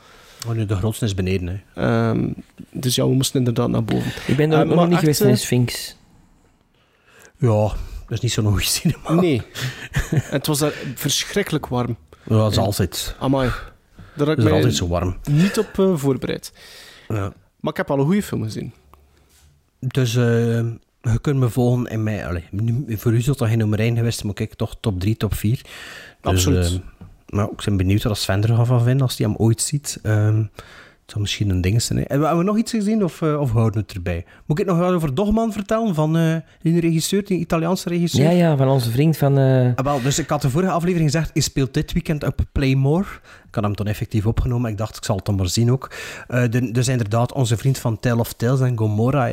Oh, 0.47 0.51
nee, 0.53 0.65
de 0.65 0.75
grootste 0.75 1.05
is 1.05 1.13
beneden. 1.13 1.63
Hè. 1.73 1.81
Ehm, 2.09 2.29
dus 2.71 2.95
ja, 2.95 3.07
we 3.07 3.13
moesten 3.13 3.37
inderdaad 3.39 3.69
naar 3.69 3.83
boven. 3.83 4.11
Ik 4.27 4.35
ben 4.35 4.51
er 4.51 4.61
Eh, 4.61 4.69
ook 4.69 4.75
nog 4.75 4.83
niet 4.83 4.91
echt, 4.91 4.99
geweest 4.99 5.21
in 5.21 5.27
de 5.27 5.35
Sphinx. 5.35 5.95
Ja, 7.37 7.61
dat 7.67 7.77
is 8.07 8.19
niet 8.19 8.31
zo'n 8.31 8.45
goede 8.45 8.63
cinema. 8.63 9.13
Nee. 9.13 9.41
en 10.11 10.21
het 10.37 10.47
was 10.47 10.59
daar 10.59 10.73
verschrikkelijk 10.95 11.67
warm. 11.67 11.97
Ja, 12.23 12.35
dat 12.37 12.51
is 12.51 12.57
altijd. 12.57 13.15
Amai. 13.19 13.49
Daar 14.15 14.27
ik 14.29 14.37
is 14.37 14.51
altijd 14.51 14.75
zo 14.75 14.87
warm. 14.87 15.17
niet 15.29 15.57
op 15.59 15.79
eh, 15.79 15.95
voorbereid. 15.95 16.53
Ja. 17.07 17.33
Maar 17.59 17.71
ik 17.71 17.77
heb 17.77 17.91
al 17.91 17.99
een 17.99 18.05
goede 18.05 18.23
film 18.23 18.43
gezien. 18.43 18.73
Dus 19.79 20.15
eh, 20.15 20.65
je 21.11 21.19
kunt 21.21 21.39
me 21.39 21.49
volgen 21.49 21.85
in 21.85 22.03
mij. 22.03 22.27
Allee, 22.27 22.43
voor 22.97 23.13
u 23.13 23.21
zult 23.21 23.37
dat 23.37 23.47
geen 23.47 23.57
nummer 23.57 23.79
1 23.79 23.95
geweest, 23.95 24.23
maar 24.23 24.33
kijk, 24.33 24.53
toch 24.53 24.77
top 24.79 24.99
3, 24.99 25.17
top 25.17 25.33
4. 25.33 25.51
Dus, 25.51 25.65
Absoluut. 26.21 26.65
eh, 26.65 27.05
maar 27.29 27.45
ik 27.49 27.61
ben 27.65 27.77
benieuwd 27.77 28.03
wat 28.03 28.17
Sven 28.17 28.43
er 28.43 28.65
van 28.65 28.83
vindt 28.83 29.01
als 29.01 29.17
hij 29.17 29.27
hem 29.27 29.35
ooit 29.37 29.61
ziet. 29.61 29.99
Ehm, 30.03 30.43
misschien 31.17 31.49
een 31.49 31.61
ding 31.61 31.81
zijn. 31.81 31.99
hè. 31.99 32.05
Hebben 32.07 32.37
we 32.37 32.43
nog 32.43 32.57
iets 32.57 32.71
gezien 32.71 33.03
of, 33.03 33.21
eh, 33.21 33.39
of 33.39 33.51
houden 33.51 33.73
we 33.73 33.79
het 33.79 33.91
erbij? 33.95 34.25
Moet 34.45 34.59
ik 34.59 34.65
nog 34.65 34.77
wel 34.77 34.93
over 34.93 35.15
Dogman 35.15 35.51
vertellen 35.53 35.95
van 35.95 36.17
eh, 36.17 36.35
die 36.61 36.79
regisseur, 36.79 37.25
die 37.25 37.39
Italiaanse 37.39 37.89
regisseur? 37.89 38.23
Ja, 38.23 38.29
ja, 38.29 38.57
van 38.57 38.67
onze 38.67 38.91
vriend 38.91 39.17
van... 39.17 39.37
eh, 39.37 39.65
Ah, 39.75 39.85
wel, 39.85 40.01
dus 40.01 40.19
ik 40.19 40.29
had 40.29 40.41
de 40.41 40.49
vorige 40.49 40.71
aflevering 40.71 41.11
gezegd, 41.11 41.29
hij 41.33 41.41
speelt 41.41 41.73
dit 41.73 41.93
weekend 41.93 42.23
op 42.23 42.39
Playmore. 42.51 43.05
Ik 43.47 43.55
had 43.55 43.63
hem 43.63 43.75
toen 43.75 43.87
effectief 43.87 44.25
opgenomen, 44.25 44.71
ik 44.71 44.77
dacht, 44.77 44.95
ik 44.97 45.03
zal 45.05 45.15
het 45.15 45.25
dan 45.25 45.35
maar 45.35 45.47
zien 45.49 45.71
ook. 45.71 45.91
De, 46.27 46.69
dus 46.71 46.87
inderdaad, 46.87 47.33
onze 47.33 47.57
vriend 47.57 47.77
van 47.77 47.99
Tale 47.99 48.19
of 48.19 48.33
Tales 48.33 48.59
en 48.59 48.77
Gomorra, 48.77 49.29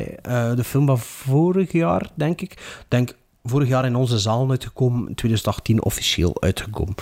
de 0.55 0.63
film 0.63 0.85
van 0.85 0.99
vorig 0.99 1.71
jaar, 1.71 2.09
denk 2.15 2.41
ik. 2.41 2.51
Ik 2.51 2.85
denk, 2.87 3.13
vorig 3.43 3.67
jaar 3.67 3.85
in 3.85 3.95
onze 3.95 4.19
zaal 4.19 4.49
uitgekomen, 4.49 4.99
in 5.07 5.15
2018 5.15 5.83
officieel 5.83 6.41
uitgekomen. 6.41 6.95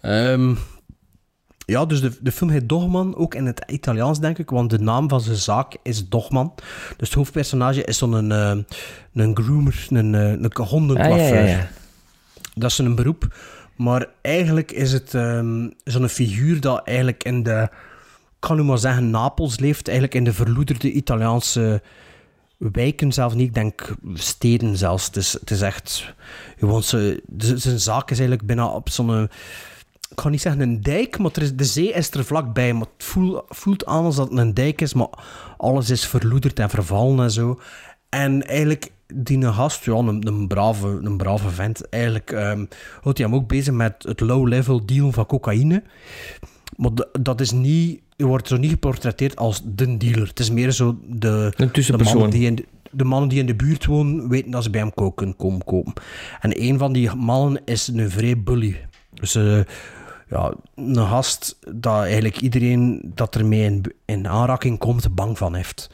Ehm, 0.00 0.54
ja, 1.72 1.86
dus 1.86 2.00
de, 2.00 2.12
de 2.20 2.32
film 2.32 2.50
heet 2.50 2.68
Dogman, 2.68 3.16
ook 3.16 3.34
in 3.34 3.46
het 3.46 3.64
Italiaans 3.66 4.20
denk 4.20 4.38
ik, 4.38 4.50
want 4.50 4.70
de 4.70 4.78
naam 4.78 5.08
van 5.08 5.20
zijn 5.20 5.36
zaak 5.36 5.76
is 5.82 6.08
Dogman. 6.08 6.52
Dus 6.96 7.08
het 7.08 7.16
hoofdpersonage 7.16 7.84
is 7.84 7.98
zo'n 7.98 8.32
eh, 8.32 8.56
een 9.14 9.36
groomer, 9.36 9.86
een, 9.88 10.14
eh, 10.14 10.30
een 10.30 10.52
hondencoiffeur. 10.56 11.38
Ah, 11.38 11.46
ja, 11.46 11.50
ja, 11.50 11.56
ja. 11.56 11.68
Dat 12.54 12.70
is 12.70 12.78
een 12.78 12.94
beroep. 12.94 13.36
Maar 13.76 14.06
eigenlijk 14.22 14.72
is 14.72 14.92
het 14.92 15.14
ehm, 15.14 15.68
zo'n 15.84 16.08
figuur 16.08 16.60
dat 16.60 16.82
eigenlijk 16.84 17.24
in 17.24 17.42
de, 17.42 17.68
kan 18.38 18.56
nu 18.56 18.62
maar 18.62 18.78
zeggen, 18.78 19.10
Napels 19.10 19.58
leeft. 19.58 19.88
Eigenlijk 19.88 20.16
in 20.16 20.24
de 20.24 20.32
verloederde 20.32 20.92
Italiaanse 20.92 21.82
wijken 22.56 23.12
zelf 23.12 23.34
niet. 23.34 23.46
Ik 23.46 23.54
denk 23.54 23.94
steden 24.14 24.76
zelfs. 24.76 25.06
Het 25.06 25.16
is, 25.16 25.32
het 25.32 25.50
is 25.50 25.60
echt... 25.60 26.14
Gewoon 26.58 26.82
zijn 26.82 27.80
zaak 27.80 28.10
is 28.10 28.18
eigenlijk 28.18 28.46
bijna 28.46 28.66
op 28.66 28.88
zo'n... 28.88 29.28
Ik 30.12 30.20
ga 30.20 30.28
niet 30.28 30.40
zeggen 30.40 30.60
een 30.60 30.80
dijk, 30.80 31.18
maar 31.18 31.30
er 31.34 31.42
is, 31.42 31.56
de 31.56 31.64
zee 31.64 31.92
is 31.92 32.10
er 32.10 32.24
vlakbij. 32.24 32.72
Maar 32.72 32.86
het 32.96 33.06
voelt, 33.06 33.44
voelt 33.48 33.86
aan 33.86 34.04
als 34.04 34.16
dat 34.16 34.28
het 34.28 34.38
een 34.38 34.54
dijk 34.54 34.80
is, 34.80 34.94
maar 34.94 35.08
alles 35.56 35.90
is 35.90 36.06
verloederd 36.06 36.58
en 36.58 36.70
vervallen 36.70 37.24
en 37.24 37.30
zo. 37.30 37.60
En 38.08 38.46
eigenlijk, 38.46 38.92
die 39.14 39.52
gast, 39.52 39.84
ja, 39.84 39.94
een, 39.94 40.26
een, 40.26 40.46
brave, 40.46 40.86
een 41.02 41.16
brave 41.16 41.50
vent, 41.50 41.88
eigenlijk 41.88 42.30
ehm, 42.30 42.64
houdt 43.00 43.18
hij 43.18 43.26
hem 43.26 43.34
ook 43.34 43.48
bezig 43.48 43.74
met 43.74 43.94
het 43.98 44.20
low-level 44.20 44.86
dealen 44.86 45.12
van 45.12 45.26
cocaïne. 45.26 45.82
Maar 46.76 46.90
dat 47.20 47.40
is 47.40 47.50
niet, 47.50 48.00
je 48.16 48.26
wordt 48.26 48.48
zo 48.48 48.56
niet 48.56 48.70
geportretteerd 48.70 49.36
als 49.36 49.62
de 49.64 49.96
dealer. 49.96 50.28
Het 50.28 50.40
is 50.40 50.50
meer 50.50 50.70
zo 50.70 50.98
de, 51.06 51.52
de, 51.56 51.96
mannen 52.04 52.30
die 52.30 52.46
in 52.46 52.54
de, 52.54 52.64
de 52.90 53.04
mannen 53.04 53.28
die 53.28 53.38
in 53.38 53.46
de 53.46 53.54
buurt 53.54 53.86
wonen, 53.86 54.28
weten 54.28 54.50
dat 54.50 54.62
ze 54.62 54.70
bij 54.70 54.80
hem 54.80 54.94
koken 54.94 55.36
komen 55.36 55.64
kopen. 55.64 55.92
En 56.40 56.62
een 56.62 56.78
van 56.78 56.92
die 56.92 57.14
mannen 57.14 57.62
is 57.64 57.88
een 57.88 58.10
vrij 58.10 58.42
bully. 58.42 58.86
Dus 59.14 59.34
eh, 59.34 59.60
ja, 60.32 60.52
een 60.74 60.96
gast 60.96 61.58
dat 61.74 62.02
eigenlijk 62.02 62.40
iedereen 62.40 63.12
dat 63.14 63.34
ermee 63.34 63.62
in, 63.62 63.84
in 64.04 64.28
aanraking 64.28 64.78
komt, 64.78 65.14
bang 65.14 65.38
van 65.38 65.54
heeft. 65.54 65.90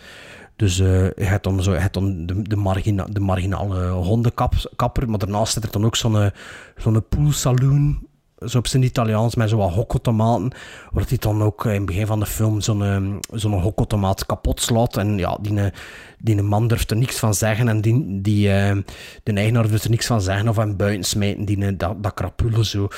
Dus 0.56 0.78
eh, 0.78 1.04
je 1.04 1.24
hebt 1.24 1.48
zo, 1.58 1.72
je 1.72 1.78
hebt 1.78 1.94
de, 1.94 2.42
de, 2.42 2.56
margina, 2.56 3.04
de 3.04 3.20
marginale 3.20 3.88
hondenkapper, 3.88 5.08
maar 5.08 5.18
daarnaast 5.18 5.52
zit 5.52 5.64
er 5.64 5.70
dan 5.70 5.84
ook 5.84 5.96
zo'n 5.96 6.30
zo'n 6.76 7.08
poolsaloon, 7.08 8.08
zo 8.46 8.58
op 8.58 8.66
zijn 8.66 8.82
Italiaans, 8.82 9.34
met 9.34 9.48
zo'n 9.48 9.70
hokautomaten, 9.70 10.52
waar 10.92 11.04
hij 11.08 11.18
dan 11.18 11.42
ook 11.42 11.64
in 11.64 11.72
het 11.72 11.86
begin 11.86 12.06
van 12.06 12.20
de 12.20 12.26
film 12.26 12.60
zo'n 12.60 12.82
eh, 12.82 13.38
zo'n 13.38 13.60
hokautomaat 13.60 14.26
kapot 14.26 14.60
slaat. 14.60 14.96
En 14.96 15.18
ja, 15.18 15.38
die, 15.40 15.60
eh, 15.60 15.72
die 16.18 16.42
man 16.42 16.68
durft 16.68 16.90
er 16.90 16.96
niks 16.96 17.18
van 17.18 17.34
zeggen 17.34 17.68
en 17.68 17.80
die, 17.80 18.20
die, 18.20 18.52
eh, 18.52 18.76
de 19.22 19.32
eigenaar 19.32 19.68
durft 19.68 19.84
er 19.84 19.90
niks 19.90 20.06
van 20.06 20.20
zeggen 20.20 20.48
of 20.48 20.56
hem 20.56 20.76
buiten 20.76 21.04
smijten, 21.04 21.44
die, 21.44 21.64
eh, 21.64 21.72
dat, 21.76 22.02
dat 22.02 22.14
krapullen 22.14 22.64
zo. 22.64 22.88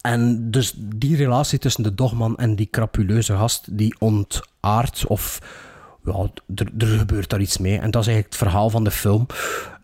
En 0.00 0.50
dus 0.50 0.72
die 0.76 1.16
relatie 1.16 1.58
tussen 1.58 1.82
de 1.82 1.94
dogman 1.94 2.36
en 2.36 2.56
die 2.56 2.68
crapuleuze 2.70 3.36
gast, 3.36 3.78
die 3.78 3.94
ontaart 3.98 5.06
of 5.06 5.38
ja, 6.04 6.30
er, 6.54 6.86
gebeurt 6.86 7.30
daar 7.30 7.40
iets 7.40 7.58
mee. 7.58 7.78
En 7.78 7.90
dat 7.90 8.02
is 8.02 8.08
eigenlijk 8.08 8.26
het 8.26 8.48
verhaal 8.48 8.70
van 8.70 8.84
de 8.84 8.90
film. 8.90 9.26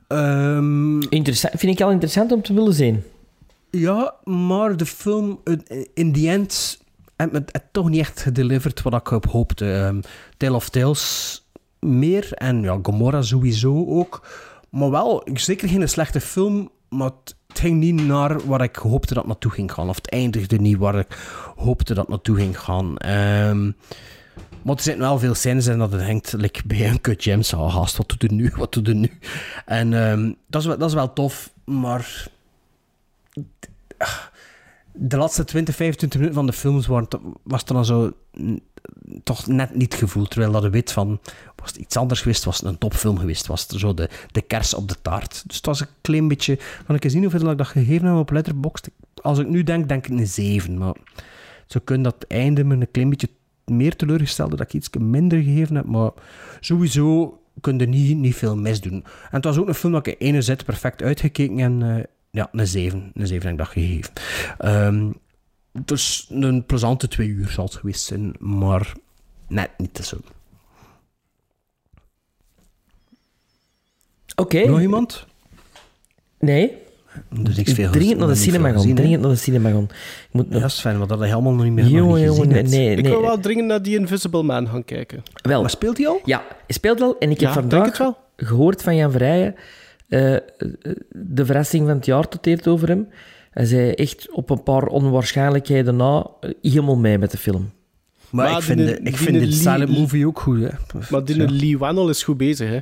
Ehm, 0.09 1.01
interessant, 1.01 1.55
vind 1.57 1.73
ik 1.73 1.85
al 1.85 1.91
interessant 1.91 2.32
om 2.32 2.43
te 2.43 2.55
willen 2.55 2.74
zien. 2.74 3.03
ja, 3.70 4.15
maar 4.24 4.77
de 4.77 4.86
film, 4.86 5.41
eh, 5.45 5.85
in 5.95 6.12
the 6.12 6.28
end, 6.28 6.82
heeft 7.16 7.32
me 7.32 7.43
het 7.47 7.65
toch 7.73 7.89
niet 7.89 8.01
echt 8.01 8.20
gedeliverd 8.20 8.82
wat 8.82 8.95
ik 8.95 9.11
op 9.11 9.27
hoopte. 9.27 9.73
Ehm 9.73 10.01
Tale 10.36 10.55
of 10.55 10.69
Tales 10.69 11.43
meer 11.78 12.32
en 12.32 12.62
ja, 12.62 12.78
Gomorra 12.82 13.23
sowieso 13.23 13.86
ook. 13.86 14.27
Maar 14.70 14.91
wel, 14.91 15.27
zeker 15.35 15.69
geen 15.69 15.89
slechte 15.89 16.20
film, 16.20 16.70
maar 16.89 17.11
het, 17.11 17.36
het 17.55 17.62
ging 17.62 17.81
niet 17.81 18.06
naar 18.06 18.47
waar 18.47 18.62
ik 18.62 18.76
hoopte 18.76 19.14
dat 19.14 19.26
naartoe 19.26 19.51
ging 19.51 19.72
gaan. 19.72 19.89
Of 19.89 19.97
het 19.97 20.10
eindigde 20.10 20.56
niet 20.56 20.76
waar 20.76 20.98
ik 20.98 21.18
hoopte 21.56 21.94
dat 21.94 22.09
naartoe 22.09 22.36
ging 22.36 22.60
gaan. 22.60 22.97
Ehm, 22.97 23.64
maar 24.62 24.74
er 24.74 24.82
zitten 24.82 25.02
wel 25.02 25.18
veel 25.18 25.35
scènes 25.35 25.66
in 25.66 25.78
dat 25.78 25.93
het 25.93 26.02
hangt 26.02 26.32
like, 26.32 26.66
bij 26.66 26.89
een 26.89 27.01
kut 27.01 27.24
James. 27.24 27.52
Oh, 27.52 27.74
gast, 27.74 27.97
wat 27.97 28.09
doet 28.09 28.22
er 28.22 28.32
nu? 28.32 28.52
Wat 28.56 28.72
doet 28.72 28.89
er 28.89 28.94
nu? 28.94 29.18
En 29.66 29.93
ehm, 29.93 30.32
dat, 30.47 30.62
is, 30.62 30.68
dat 30.68 30.82
is 30.82 30.94
wel 30.94 31.12
tof, 31.12 31.51
maar 31.64 32.28
de 34.93 35.16
laatste 35.16 35.44
20, 35.44 35.74
25 35.74 36.18
minuten 36.20 36.39
van 36.39 36.47
de 36.47 36.52
films 36.52 36.86
waren, 36.86 37.09
was 37.43 37.60
het 37.60 37.68
dan 37.68 37.85
zo 37.85 38.12
toch 39.23 39.47
net 39.47 39.74
niet 39.74 39.94
gevoeld. 39.94 40.31
Terwijl 40.31 40.52
dat 40.52 40.62
je 40.62 40.70
weet 40.70 40.93
van, 40.93 41.20
was 41.56 41.69
het 41.69 41.77
iets 41.77 41.97
anders 41.97 42.20
geweest, 42.20 42.44
was 42.44 42.56
het 42.56 42.66
een 42.66 42.78
topfilm 42.78 43.19
geweest, 43.19 43.47
was 43.47 43.62
het 43.62 43.81
zo 43.81 43.94
de, 43.94 44.09
de 44.31 44.43
kers 44.43 44.74
op 44.74 44.89
de 44.89 44.97
taart. 45.02 45.43
Dus 45.47 45.56
het 45.56 45.66
was 45.66 45.81
een 45.81 45.86
klein 46.01 46.28
beetje, 46.28 46.59
kan 46.86 46.94
ik 46.94 47.05
eens 47.05 47.12
zien 47.12 47.23
hoeveel 47.23 47.51
ik 47.51 47.59
dat 47.59 47.66
gegeven 47.66 48.06
heb 48.06 48.16
op 48.16 48.31
Letterboxd? 48.31 48.90
Als 49.23 49.39
ik 49.39 49.48
nu 49.48 49.62
denk, 49.62 49.89
denk 49.89 50.06
ik 50.06 50.19
een 50.19 50.27
7, 50.27 50.78
maar 50.78 50.94
zo 51.66 51.81
kunnen 51.85 52.05
dat 52.05 52.24
einde 52.28 52.65
me 52.65 52.74
een 52.74 52.90
klein 52.90 53.11
beetje 53.11 53.28
meer 53.65 53.97
teleurgesteld 53.97 54.51
dat 54.51 54.61
ik 54.61 54.73
iets 54.73 54.90
minder 54.98 55.43
gegeven 55.43 55.77
heb, 55.77 55.85
maar 55.85 56.11
sowieso 56.61 57.39
kun 57.61 57.78
je 57.78 57.86
niet, 57.86 58.16
niet 58.16 58.36
veel 58.36 58.56
misdoen. 58.56 58.93
En 58.93 59.05
het 59.31 59.44
was 59.44 59.59
ook 59.59 59.69
een 59.69 59.74
film 59.74 59.93
dat 59.93 60.06
ik 60.06 60.19
in 60.19 60.35
ene 60.35 60.56
perfect 60.65 61.02
uitgekeken 61.02 61.59
en 61.59 61.82
eh, 61.82 62.05
ja, 62.31 62.48
een 62.52 62.66
7. 62.66 63.11
Een 63.15 63.27
7 63.27 63.43
heb 63.43 63.52
ik 63.52 63.59
dat 63.59 63.69
gegeven. 63.69 64.12
Ehm, 64.59 65.11
dus 65.84 66.26
een 66.30 66.64
plezante 66.66 67.09
twee 67.09 67.28
uur 67.28 67.48
zal 67.48 67.64
het 67.64 67.74
geweest 67.74 68.02
zijn, 68.05 68.34
maar 68.38 68.92
net 69.48 69.70
niet 69.76 69.94
te 69.94 70.02
zo. 70.05 70.16
Oké. 74.36 74.66
Nog 74.66 74.80
iemand? 74.80 75.26
Nee. 76.38 76.82
Dus 77.30 77.56
niks 77.56 77.72
veel 77.72 77.90
Dringend 77.90 78.18
naar 78.18 78.28
de 78.28 78.34
cinema 78.34 78.72
gaan. 78.72 78.94
Dringend 78.94 79.20
naar 79.22 79.30
de 79.30 79.36
cinema 79.36 79.70
gaan. 79.70 79.82
Ik 79.90 80.28
moet 80.30 80.51
nog... 80.51 80.60
Ja, 80.60 80.68
Sven, 80.68 80.98
wat 80.98 81.09
dat 81.09 81.18
je 81.18 81.24
helemaal 81.24 81.52
nog 81.52 81.64
niet 81.64 81.72
meer 81.72 81.84
Jongen, 81.86 82.05
nog 82.06 82.16
niet 82.16 82.26
gezien 82.26 82.42
jongen, 82.42 82.56
hebt. 82.56 82.70
nee, 82.70 82.96
Ik 82.96 83.02
nee. 83.02 83.10
wil 83.12 83.20
wel 83.20 83.40
dringend 83.40 83.66
naar 83.66 83.82
die 83.82 83.98
Invisible 83.98 84.42
Man 84.42 84.68
gaan 84.68 84.84
kijken. 84.84 85.22
Wel. 85.42 85.60
Maar 85.60 85.70
speelt 85.70 85.96
hij 85.98 86.06
al? 86.09 86.20
Ja, 86.24 86.38
hij 86.48 86.74
speelt 86.74 86.98
wel. 86.98 87.18
En 87.18 87.30
ik 87.30 87.40
heb 87.40 87.48
Ja, 87.48 87.55
vandaag 87.55 87.86
het 87.86 87.98
wel. 87.98 88.16
gehoord 88.36 88.82
van 88.82 88.96
Jan 88.96 89.10
Verrijen, 89.10 89.55
eh, 90.09 90.34
eh, 90.34 90.40
de 91.10 91.44
verrassing 91.44 91.86
van 91.86 91.96
het 91.96 92.06
jaar 92.06 92.28
tot 92.28 92.66
over 92.68 92.88
hem. 92.88 93.09
Hij 93.55 93.64
zei 93.64 93.90
echt 93.90 94.31
op 94.31 94.51
een 94.51 94.62
paar 94.62 94.86
onwaarschijnlijkheden 94.86 95.97
na 95.97 96.26
eh, 96.40 96.51
helemaal 96.62 96.97
mee 96.97 97.18
met 97.18 97.31
de 97.31 97.39
film. 97.39 97.70
Maar, 98.31 98.48
Maar 98.48 98.56
ik 98.59 98.62
vind, 98.64 98.78
die- 98.78 98.86
de, 98.86 98.97
ik 98.98 99.05
die 99.05 99.16
vind 99.16 99.40
de 99.40 99.52
silent 99.52 99.98
movie 99.98 100.26
ook 100.26 100.40
goed. 100.40 100.60
Hè. 100.60 100.68
Maar 101.10 101.24
die 101.24 101.36
Ja. 101.36 101.47
Lee 101.51 101.78
Wannell 101.78 102.09
is 102.09 102.22
goed 102.22 102.36
bezig, 102.36 102.68
hè. 102.68 102.81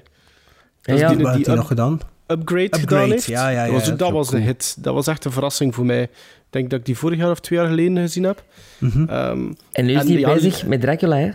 Dat 0.82 0.94
is 0.94 1.01
ja. 1.01 1.09
die, 1.09 1.16
Wat 1.16 1.16
die 1.16 1.27
heeft 1.35 1.47
hij 1.47 1.55
up- 1.55 1.61
nog 1.61 1.66
gedaan? 1.69 1.93
upgrade, 2.27 2.62
Upgrade, 2.65 2.78
gedaan 2.81 3.11
heeft. 3.11 3.24
ja, 3.24 3.49
ja, 3.49 3.65
dat 3.65 3.73
was, 3.74 3.86
ja, 3.86 3.94
dat 3.94 4.11
was 4.11 4.32
een 4.32 4.43
hit. 4.43 4.77
Dat 4.78 4.94
was 4.94 5.07
echt 5.07 5.24
een 5.24 5.32
verrassing 5.32 5.74
voor 5.74 5.86
mij. 5.86 6.03
Ik 6.03 6.11
denk 6.51 6.70
dat 6.70 6.78
ik 6.78 6.86
die 6.86 6.97
vorig 6.99 7.19
jaar 7.19 7.31
of 7.31 7.40
twee 7.40 7.59
jaar 7.59 7.69
geleden 7.69 7.97
gezien 7.97 8.24
heb. 8.24 8.44
Mhm. 8.78 9.05
Ehm, 9.09 9.53
En 9.73 9.85
nu 9.86 9.94
is 9.97 10.03
hij 10.09 10.19
ja, 10.19 10.32
bezig 10.35 10.66
met 10.66 10.81
Dracula, 10.81 11.16
hè? 11.16 11.31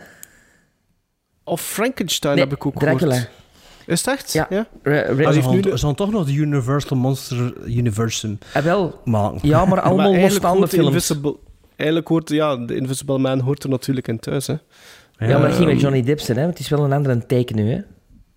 Of 1.43 1.61
Frankenstein 1.61 2.35
Nee, 2.35 2.43
heb 2.43 2.53
ik 2.53 2.65
ook 2.65 2.75
Dracula. 2.79 3.13
gehoord. 3.15 3.29
Is 3.87 4.05
het 4.05 4.07
echt? 4.15 4.33
Ja. 4.33 4.47
ja? 4.49 4.67
Ah, 4.83 5.31
ze, 5.33 5.41
gaan, 5.41 5.53
nu 5.53 5.59
de- 5.61 5.93
toch 5.95 6.11
nog 6.11 6.25
de 6.25 6.33
Universal 6.33 6.97
Monster 6.97 7.53
Universum 7.65 8.37
Ah, 8.53 8.63
wel, 8.63 9.01
maken. 9.05 9.39
ja, 9.47 9.65
maar 9.65 9.81
allemaal 9.87 10.11
Maar 10.11 10.19
eigenlijk 10.19 10.43
losstaande 10.43 10.67
films. 10.67 10.87
Invisible, 10.87 11.35
eigenlijk 11.75 12.09
hoort, 12.09 12.29
ja, 12.29 12.55
de 12.57 12.75
Invisible 12.75 13.17
Man 13.17 13.39
hoort 13.39 13.63
er 13.63 13.69
natuurlijk 13.69 14.07
in 14.07 14.19
thuis, 14.19 14.47
hè. 14.47 14.53
Ja, 15.19 15.37
maar 15.39 15.47
dat 15.47 15.57
ging 15.57 15.69
met 15.69 15.81
Johnny 15.81 16.01
Depp 16.03 16.19
zijn, 16.19 16.37
hè? 16.37 16.43
Want 16.43 16.57
het 16.57 16.63
is 16.65 16.71
wel 16.71 16.83
een 16.85 16.93
andere 16.93 17.25
take 17.25 17.53
nu, 17.53 17.71
hè? 17.71 17.79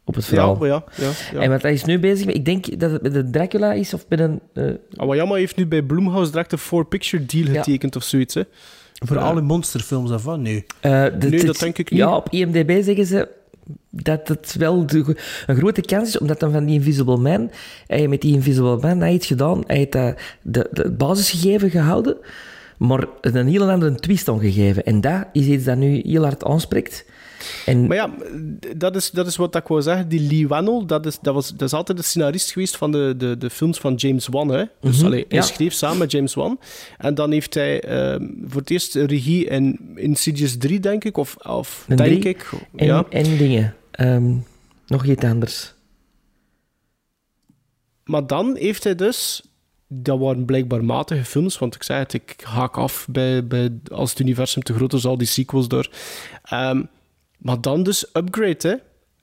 Op 0.05 0.14
het 0.14 0.24
verhaal. 0.24 0.66
Ja, 0.66 0.72
ja, 0.72 0.85
ja, 1.05 1.10
ja. 1.32 1.40
En 1.40 1.51
wat 1.51 1.62
hij 1.62 1.72
is 1.72 1.85
nu 1.85 1.98
bezig 1.98 2.27
met... 2.27 2.35
Ik 2.35 2.44
denk 2.44 2.81
dat 2.81 2.90
het 2.90 3.02
met 3.02 3.12
de 3.12 3.31
Dracula 3.31 3.72
is, 3.72 3.94
of 3.94 4.05
met 4.09 4.20
een... 4.20 4.40
eh, 4.55 4.64
Awayama 4.97 5.35
heeft 5.35 5.56
nu 5.56 5.66
bij 5.66 5.82
Blumhouse 5.82 6.31
direct 6.31 6.52
een 6.52 6.59
four-picture 6.59 7.24
deal 7.27 7.47
Ja. 7.47 7.62
getekend 7.62 7.97
of 7.97 8.02
zoiets, 8.02 8.35
hè. 8.35 8.43
Voor 9.06 9.18
alle 9.18 9.40
monsterfilms 9.40 10.10
of 10.10 10.24
wat? 10.24 10.39
Nee. 10.39 10.64
eh, 10.81 11.05
de- 11.18 11.28
Nee, 11.28 11.44
dat 11.44 11.59
denk 11.59 11.78
ik 11.78 11.90
niet. 11.90 12.01
Ja, 12.01 12.16
op 12.16 12.28
IMDb 12.31 12.82
zeggen 12.82 13.06
ze 13.06 13.28
dat 13.90 14.28
het 14.28 14.55
wel 14.59 14.84
een 15.47 15.56
grote 15.56 15.80
kans 15.80 16.09
is, 16.09 16.18
omdat 16.18 16.40
dan 16.40 16.52
van 16.52 16.64
die 16.64 16.74
Invisible 16.74 17.16
Man, 17.16 17.51
hij 17.86 18.09
met 18.09 18.20
die 18.20 18.34
Invisible 18.34 18.76
Man 18.76 19.01
hij 19.01 19.12
iets 19.12 19.26
gedaan, 19.26 19.62
hij 19.66 19.76
heeft 19.76 19.92
de, 20.42 20.68
de 20.72 20.90
basisgegeven 20.90 21.70
gehouden, 21.70 22.16
maar 22.78 23.06
een 23.20 23.48
heel 23.48 23.70
andere 23.70 23.94
twist 23.94 24.28
aan 24.28 24.40
gegeven. 24.40 24.84
En 24.84 25.01
dat 25.01 25.24
is 25.32 25.47
iets 25.47 25.64
dat 25.64 25.76
nu 25.76 26.02
heel 26.05 26.22
hard 26.22 26.44
aanspreekt. 26.44 27.05
En 27.67 27.87
Maar 27.87 27.97
ja, 27.97 28.11
dat 28.77 28.97
is, 28.97 29.11
dat 29.11 29.27
is 29.27 29.37
wat 29.37 29.55
ik 29.55 29.67
wou 29.67 29.83
zeggen. 29.83 30.09
Die 30.09 30.21
Lee 30.21 30.49
Wannell, 30.49 30.83
dat 30.87 31.07
is, 31.07 31.19
dat 31.23 31.35
was, 31.35 31.51
dat 31.51 31.62
is 31.62 31.73
altijd 31.73 31.99
de 31.99 32.05
scenarist 32.05 32.53
geweest 32.53 32.77
van 32.77 32.93
de, 32.93 33.15
de, 33.17 33.39
de 33.39 33.51
films 33.51 33.79
van 33.79 33.95
James 33.95 34.27
Wan. 34.27 34.49
Hè? 34.49 34.65
Dus 34.81 35.05
allee, 35.05 35.25
hij 35.29 35.39
ja. 35.39 35.45
schreef 35.45 35.73
samen 35.73 35.99
met 35.99 36.11
James 36.11 36.35
Wan. 36.35 36.61
En 36.99 37.15
dan 37.15 37.33
heeft 37.33 37.55
hij 37.55 37.81
ehm, 37.83 38.27
voor 38.47 38.61
het 38.61 38.71
eerst 38.71 38.95
regie 38.95 39.45
in 39.45 39.79
Insidious 39.95 40.57
3, 40.57 40.81
denk 40.81 41.05
ik. 41.05 41.17
Of, 41.17 41.37
of 41.37 41.85
denk 41.89 42.01
drie. 42.01 42.19
ik. 42.19 42.51
En, 42.77 42.87
ja. 42.87 43.05
en 43.11 43.37
dingen. 43.37 43.75
Ehm, 43.91 44.35
nog 44.87 45.05
iets 45.05 45.25
anders. 45.25 45.75
Maar 48.05 48.27
dan 48.27 48.57
heeft 48.57 48.85
hij 48.85 48.95
dus... 48.95 49.45
Dat 49.93 50.19
waren 50.19 50.45
blijkbaar 50.45 50.85
matige 50.85 51.25
films, 51.25 51.59
want 51.59 51.75
ik 51.75 51.83
zei 51.83 51.99
het, 51.99 52.12
ik 52.12 52.37
haak 52.43 52.77
af 52.77 53.07
bij, 53.11 53.47
bij, 53.47 53.79
als 53.93 54.11
het 54.11 54.19
universum 54.19 54.62
te 54.62 54.75
groot 54.75 54.93
is, 54.93 55.07
al 55.07 55.19
die 55.19 55.27
sequels 55.27 55.69
door. 55.69 55.91
Ehm, 56.43 56.83
maar 57.41 57.61
dan 57.61 57.83
dus 57.83 58.07
Upgrade, 58.12 58.69
hè. 58.69 58.75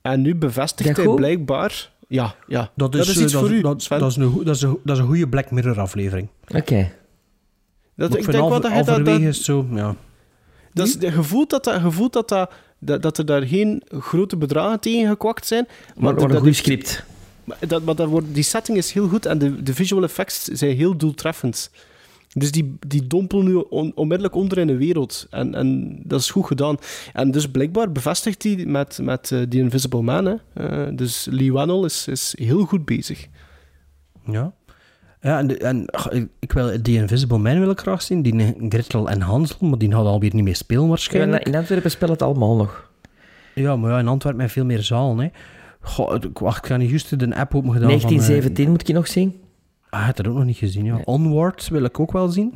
En 0.02 0.22
nu 0.22 0.36
bevestigt 0.36 0.96
hij 0.98 1.06
goed. 1.06 1.16
blijkbaar... 1.16 1.96
Ja, 2.08 2.36
ja. 2.48 2.72
Dat 2.76 2.96
is, 2.96 3.10
iets 3.10 3.18
eh, 3.18 3.22
dat, 3.22 3.32
voor 3.32 3.52
u, 3.52 3.62
dat, 3.62 3.84
Sven. 3.84 4.00
dat, 4.00 4.12
is 4.12 4.18
een, 4.18 4.32
goe- 4.32 4.44
dat, 4.44 4.56
is 4.56 4.62
een, 4.62 4.80
dat 4.84 4.96
is 4.96 5.02
een 5.02 5.08
goede 5.08 5.28
Black 5.28 5.52
Mirror 5.52 5.80
aflevering. 5.80 6.28
Oké. 6.56 6.92
Dat, 7.96 8.10
Maar 8.10 8.20
ik 8.20 8.32
denk 8.32 8.50
wel 8.50 8.62
dat 8.62 8.72
hij 8.72 8.84
dat... 8.84 9.06
dat, 9.06 9.20
is 9.20 9.44
zo, 9.44 9.68
ja. 9.72 9.96
dat 10.74 10.88
is, 10.88 10.96
je 11.00 11.24
voelt 11.24 11.50
dat, 11.50 11.64
dat, 11.64 11.82
dat, 12.12 12.28
dat, 12.28 12.52
dat, 12.80 13.02
dat 13.02 13.18
er 13.18 13.26
daar 13.26 13.42
geen 13.42 13.84
grote 13.90 14.38
bedragen 14.38 14.80
tegen 14.80 15.10
gekwakt 15.10 15.48
zijn. 15.48 15.68
Maar, 15.68 16.14
maar 16.14 16.28
dat, 16.28 16.32
een 16.32 16.46
goed 16.46 16.56
script. 16.56 17.04
Maar, 17.44 17.58
dat, 17.68 17.84
maar 17.84 17.96
dat 17.96 18.08
wordt, 18.10 18.34
die 18.34 18.44
setting 18.44 18.78
is 18.78 18.92
heel 18.92 19.08
goed 19.08 19.26
en 19.26 19.38
de, 19.38 19.64
de 19.64 19.74
visual 19.74 20.04
effects 20.04 20.44
zijn 20.44 20.76
heel 20.76 20.98
doeltreffend. 20.98 21.72
Dus 22.40 22.52
die, 22.52 22.78
die 22.88 23.08
dompelen 23.08 23.46
nu 23.46 23.56
on- 23.56 23.92
onmiddellijk 23.96 24.36
onder 24.36 24.58
in 24.58 24.68
de 24.68 24.78
wereld. 24.78 25.28
En, 25.30 25.56
en 25.56 26.00
dat 26.04 26.20
is 26.20 26.30
goed 26.32 26.46
gedaan. 26.46 26.78
En 27.14 27.32
dus 27.32 27.50
blijkbaar 27.52 27.92
bevestigt 27.92 28.44
hij 28.44 28.64
met, 28.66 29.00
met 29.02 29.32
eh, 29.32 29.40
die 29.50 29.60
Invisible 29.62 30.02
Man. 30.02 30.26
Hè. 30.26 30.36
Eh, 30.54 30.88
dus 30.96 31.28
Lee 31.32 31.52
Wannell 31.52 31.84
is, 31.84 32.08
is 32.08 32.36
heel 32.40 32.64
goed 32.66 32.86
bezig. 32.86 33.28
Ja. 34.26 34.54
Ja, 35.22 35.38
en, 35.40 35.48
de- 35.48 35.58
en 35.58 35.86
ach, 35.90 36.10
ik- 36.40 36.52
wil, 36.52 36.82
die 36.82 36.98
Invisible 36.98 37.38
Man 37.38 37.60
wil 37.60 37.70
ik 37.70 37.80
graag 37.80 38.02
zien, 38.02 38.22
die 38.22 38.56
Gretel 38.70 39.10
en 39.10 39.22
Hansel, 39.22 39.68
maar 39.68 39.78
die 39.78 39.92
gaat 39.92 40.06
alweer 40.06 40.34
niet 40.36 40.44
meer 40.44 40.56
spelen 40.56 40.84
Ja, 40.84 40.90
waarschijnlijk. 40.90 41.46
in 41.48 41.56
Antwerpen 41.56 41.92
spelen 41.92 42.14
het 42.14 42.22
allemaal 42.22 42.56
nog. 42.56 42.90
Ja, 43.56 43.76
maar 43.76 43.92
ja, 43.92 44.00
in 44.00 44.08
Antwerpen 44.08 44.42
met 44.42 44.52
veel 44.52 44.66
meer 44.66 44.84
zalen. 44.84 45.18
Hè. 45.20 45.28
Goh, 45.82 46.16
ik, 46.16 46.38
wacht, 46.40 46.58
ik 46.58 46.66
ga 46.66 46.78
niet 46.78 46.90
juist 46.90 47.20
de 47.20 47.36
app 47.36 47.56
open 47.56 47.72
gedaan 47.72 47.90
van... 47.90 48.00
1917 48.00 48.70
moet 48.70 48.90
ik 48.90 48.96
nog 48.96 49.08
zien. 49.08 49.36
Ah, 49.98 50.10
ik 50.10 50.16
heb 50.16 50.16
dat 50.16 50.28
ook 50.28 50.38
nog 50.38 50.46
niet 50.46 50.58
gezien, 50.58 50.86
ja. 50.86 51.00
Onward 51.04 51.68
wil 51.68 51.84
ik 51.84 52.00
ook 52.00 52.12
wel 52.12 52.28
zien. 52.28 52.52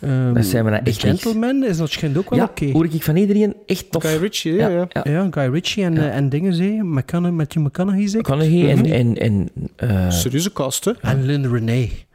Ehm, 0.00 0.32
dat 0.34 0.44
zijn 0.44 0.64
we 0.64 0.70
nou 0.70 0.82
The 0.84 0.90
echt. 0.90 1.00
Gentleman 1.00 1.64
is 1.64 1.76
dat 1.76 1.90
schijnt 1.90 2.16
ook 2.18 2.30
wel 2.30 2.38
Ja, 2.38 2.44
oké. 2.44 2.70
hoor 2.70 2.84
ik 2.84 3.02
van 3.02 3.16
iedereen 3.16 3.54
echt 3.66 3.90
tof. 3.90 4.02
Guy 4.02 4.16
Ritchie, 4.16 4.52
ja. 4.52 4.68
ja. 4.68 4.86
ja. 4.88 5.02
Ja, 5.04 5.26
Guy 5.30 5.48
Ritchie 5.52 5.84
en, 5.84 5.96
eh, 5.98 6.16
en 6.16 6.28
dingen, 6.28 6.54
zei 6.54 6.82
McConaughey, 6.82 7.30
Matthew 7.38 7.62
McConaughey, 7.66 8.06
zeker? 8.08 8.34
McConaughey 8.36 8.70
en... 8.70 8.84
en, 8.92 9.14
en 9.16 9.48
eh, 9.76 10.10
Serieuze 10.10 10.52
cast, 10.52 10.84
hè. 10.84 10.92
En 11.00 11.24
Lynn 11.24 11.52
Renee. 11.52 12.06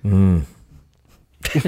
mm. 0.00 0.44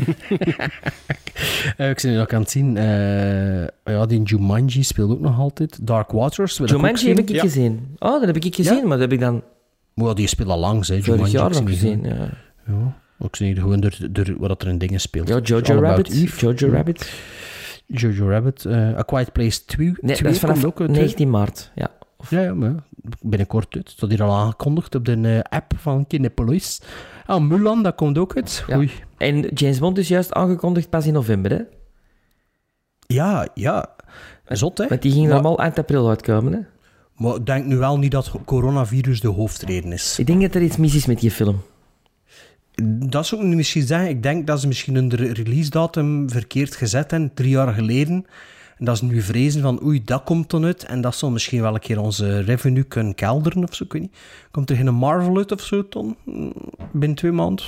Eh, 1.77 1.91
ik 1.91 2.01
ben 2.03 2.13
nu 2.13 2.21
ook 2.21 2.33
aan 2.33 2.41
het 2.41 2.51
zien. 2.51 2.77
eh, 2.77 3.67
ja, 3.85 4.07
die 4.07 4.23
Jumanji 4.23 4.83
speelt 4.83 5.11
ook 5.11 5.21
nog 5.21 5.39
altijd. 5.39 5.87
Dark 5.87 6.11
Waters 6.11 6.59
ik 6.59 6.69
Jumanji 6.69 6.97
zien. 6.97 7.17
heb 7.17 7.29
ik 7.29 7.41
gezien. 7.41 7.97
Oh, 7.99 8.11
dat 8.11 8.27
heb 8.27 8.37
ik 8.37 8.55
gezien, 8.55 8.81
maar 8.81 8.99
dat 8.99 9.01
heb 9.01 9.13
ik 9.13 9.21
dan 9.21 9.43
Maar 9.95 10.15
die 10.15 10.27
speelt 10.27 10.49
al 10.49 10.59
lang, 10.59 10.87
hè. 10.87 11.03
vorig 11.03 11.29
jaar 11.31 11.51
nog 11.51 11.59
die 11.65 11.69
gezien. 11.75 12.03
Ja, 12.05 12.29
Ja, 12.67 12.97
ik 13.27 13.37
zie 13.37 13.53
die 13.55 13.63
gewoon 13.63 13.81
door, 13.81 13.97
door 14.11 14.35
wat 14.39 14.63
er 14.63 14.69
in 14.69 14.79
dingen 14.79 15.01
speelt. 15.01 15.29
ja 15.29 15.39
Jojo 15.39 15.81
Rabbit. 15.81 16.31
Jojo 16.41 16.69
Rabbit. 16.73 17.13
Jojo 17.87 18.29
Rabbit. 18.29 18.65
eh 18.65 18.97
A 18.99 19.03
Quiet 19.03 19.33
Place 19.33 19.65
2. 19.65 19.87
Nee, 20.01 20.17
dat 20.23 20.33
is 20.33 20.39
vanaf 20.39 20.65
ook 20.65 20.81
uit, 20.81 20.91
19 20.91 21.31
maart. 21.31 21.71
Ja. 21.75 21.91
Ja, 22.29 22.41
ja, 22.41 22.55
maar 22.55 22.75
binnenkort 23.21 23.75
uit. 23.77 24.01
Dat 24.01 24.11
hier 24.11 24.23
al 24.23 24.35
aangekondigd 24.35 24.95
op 24.95 25.05
de 25.05 25.17
eh, 25.43 25.57
app 25.59 25.73
van 25.77 26.07
Kinepolis. 26.07 26.81
Ah, 27.27 27.41
Mulan, 27.43 27.83
dat 27.83 27.95
komt 27.95 28.19
ook 28.19 28.37
uit. 28.37 28.65
Ja. 28.67 28.77
Oei. 28.77 28.91
En 29.17 29.41
James 29.41 29.79
Bond 29.79 29.99
is 29.99 30.09
juist 30.09 30.33
aangekondigd 30.33 30.91
pas 30.91 31.07
in 31.07 31.13
november, 31.13 31.51
hè? 31.51 31.61
Ja, 33.07 33.49
ja. 33.55 33.95
Zot, 34.49 34.79
hè? 34.79 34.87
Want 34.89 35.03
die 35.03 35.13
ging 35.13 35.25
Maar- 35.25 35.35
normaal 35.35 35.59
eind 35.59 35.79
april 35.79 36.09
uitkomen, 36.09 36.53
hè? 36.53 36.59
Maar 37.17 37.35
ik 37.35 37.47
denk 37.47 37.65
nu 37.65 37.77
wel 37.77 37.99
niet 37.99 38.11
dat 38.11 38.33
coronavirus 38.45 39.21
de 39.21 39.29
hoofdreden 39.29 39.93
is. 39.93 40.19
Ik 40.19 40.27
denk 40.27 40.41
dat 40.41 40.55
er 40.55 40.63
iets 40.63 40.77
mis 40.77 40.95
is 40.95 41.07
met 41.07 41.21
die 41.21 41.31
film. 41.31 41.63
Dat 43.09 43.27
zou 43.27 43.43
ik 43.43 43.47
nu 43.49 43.57
misschien 43.57 43.87
zeggen. 43.87 44.09
Ik 44.09 44.23
denk 44.23 44.47
dat 44.47 44.61
ze 44.61 44.67
misschien 44.67 44.95
hun 44.95 45.15
re- 45.15 45.33
release 45.33 45.71
datum 45.71 46.31
verkeerd 46.31 46.77
gezet 46.77 47.11
hebben, 47.11 47.35
drie 47.35 47.51
jaar 47.51 47.75
geleden. 47.75 48.27
En 48.79 48.85
dat 48.85 48.99
ze 48.99 49.05
nu 49.05 49.23
vrezen 49.23 49.63
van, 49.63 49.85
oei, 49.85 50.05
dat 50.05 50.25
komt 50.25 50.51
dan 50.51 50.65
uit. 50.65 50.85
En 50.85 51.01
dat 51.01 51.15
zal 51.15 51.31
misschien 51.31 51.61
wel 51.61 51.75
een 51.75 51.81
keer 51.81 52.01
onze 52.01 52.41
revenue 52.41 52.83
kunnen 52.83 53.15
kelderen 53.15 53.63
of 53.63 53.75
zo. 53.75 53.85
Ik 53.85 53.93
weet 53.93 54.03
niet. 54.03 54.17
Komt 54.51 54.71
er 54.71 54.77
geen 54.77 54.95
Marvel 54.95 55.37
uit 55.37 55.53
of 55.53 55.61
zo, 55.61 55.89
Ton? 55.89 56.17
Binnen 56.93 57.17
twee 57.17 57.33
maanden? 57.33 57.65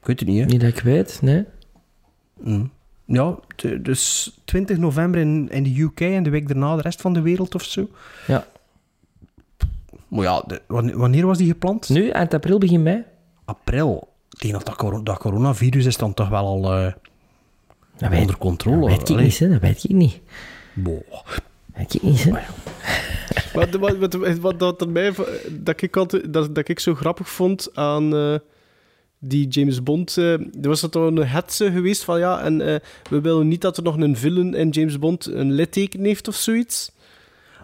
Ik 0.00 0.06
weet 0.06 0.20
het 0.20 0.28
niet, 0.28 0.40
hè? 0.40 0.46
Niet 0.46 0.60
dat 0.60 0.68
ik 0.70 0.80
weet, 0.80 1.18
nee. 1.22 1.44
Mm. 2.40 2.70
Ja, 3.04 3.38
dus 3.82 4.32
20 4.44 4.78
november 4.78 5.20
in, 5.20 5.48
in 5.50 5.62
de 5.62 5.80
UK 5.80 6.00
en 6.00 6.22
de 6.22 6.30
week 6.30 6.48
daarna 6.48 6.76
de 6.76 6.82
rest 6.82 7.00
van 7.00 7.12
de 7.12 7.20
wereld 7.20 7.54
of 7.54 7.64
zo. 7.64 7.88
Ja. 8.26 8.46
Maar 10.08 10.24
ja, 10.24 10.42
de- 10.46 10.62
wanneer, 10.96 11.26
was 11.26 11.38
die 11.38 11.46
gepland? 11.46 11.88
Nu, 11.88 12.08
eind 12.08 12.34
april, 12.34 12.58
begin 12.58 12.82
mei. 12.82 13.02
April. 13.44 14.08
Ik 14.30 14.40
denk 14.40 14.52
dat 14.54 14.66
dat, 14.66 14.76
coro- 14.76 15.02
dat 15.02 15.18
coronavirus 15.18 15.84
is 15.84 15.96
dan 15.96 16.14
toch 16.14 16.28
wel 16.28 16.44
al 16.46 16.72
eh, 16.74 16.92
Dat 17.96 18.10
weet, 18.10 18.20
onder 18.20 18.38
controle. 18.38 18.80
dat 18.80 18.88
weet 18.88 19.08
ik 19.08 19.14
Allee. 19.14 19.24
niet, 19.24 19.38
hè. 19.38 19.48
Dat 19.48 19.60
weet 19.60 19.84
ik 19.84 19.90
niet. 19.90 20.20
Boah. 20.74 20.96
Dat 21.10 21.42
weet 21.74 21.94
ik 21.94 22.02
niet, 22.02 22.24
hè. 22.24 22.30
Wat, 23.52 23.70
wat, 23.74 23.96
wat, 23.96 24.38
wat, 24.38 24.58
dat, 24.58 24.78
dat, 24.78 24.88
mij, 24.88 25.12
dat, 25.50 25.82
ik 25.82 25.96
altijd, 25.96 26.32
dat, 26.32 26.54
dat 26.54 26.68
ik 26.68 26.80
zo 26.80 26.94
grappig 26.94 27.28
vond 27.28 27.68
aan 27.74 28.14
eh, 28.16 28.34
die 29.18 29.48
James 29.48 29.82
Bond... 29.82 30.16
eh, 30.18 30.32
er 30.32 30.40
was 30.68 30.82
er 30.82 30.90
toch 30.90 31.06
een 31.06 31.16
hetze 31.26 31.72
geweest 31.72 32.04
van 32.04 32.18
ja, 32.18 32.40
en 32.40 32.60
eh, 32.60 32.74
we 33.10 33.20
willen 33.20 33.48
niet 33.48 33.60
dat 33.60 33.76
er 33.76 33.82
nog 33.82 33.96
een 33.96 34.16
villain 34.16 34.54
in 34.54 34.68
James 34.68 34.98
Bond 34.98 35.26
een 35.26 35.52
litteken 35.52 36.04
heeft 36.04 36.28
of 36.28 36.34
zoiets. 36.34 36.92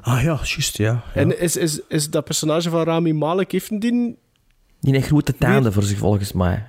Ah 0.02 0.22
ja, 0.22 0.40
juist, 0.42 0.76
ja. 0.76 1.04
ja. 1.14 1.20
En 1.20 1.40
is, 1.40 1.56
is, 1.56 1.80
is 1.88 2.10
dat 2.10 2.24
personage 2.24 2.70
van 2.70 2.82
Rami 2.82 3.12
Malek, 3.12 3.52
heeft 3.52 3.70
een 3.70 3.78
die... 3.78 4.16
Die 4.80 4.94
heeft 4.94 5.06
grote 5.06 5.36
tanden 5.36 5.72
voor 5.72 5.82
zich, 5.82 5.98
volgens 5.98 6.32
mij. 6.32 6.66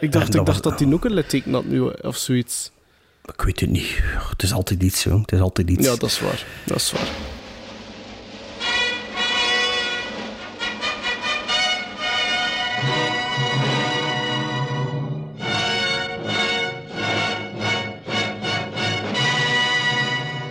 Ik 0.00 0.12
dacht, 0.12 0.26
dat 0.32 0.40
ik 0.40 0.46
dacht 0.46 0.62
dat 0.62 0.80
hij 0.80 0.92
ook 0.92 1.04
een 1.04 1.12
litteken 1.12 1.52
had 1.52 1.64
nu, 1.64 1.80
of 1.80 2.16
zoiets. 2.16 2.70
Ik 3.24 3.42
weet 3.42 3.60
het 3.60 3.70
niet. 3.70 4.02
Het 4.30 4.42
is 4.42 4.52
altijd 4.52 4.82
iets, 4.82 5.02
jong. 5.02 5.20
Het 5.20 5.32
is 5.32 5.40
altijd 5.40 5.70
iets. 5.70 5.86
Ja, 5.86 5.96
dat 5.96 6.10
is 6.10 6.20
waar. 6.20 6.44
Dat 6.64 6.76
is 6.76 6.92
waar. 6.92 7.35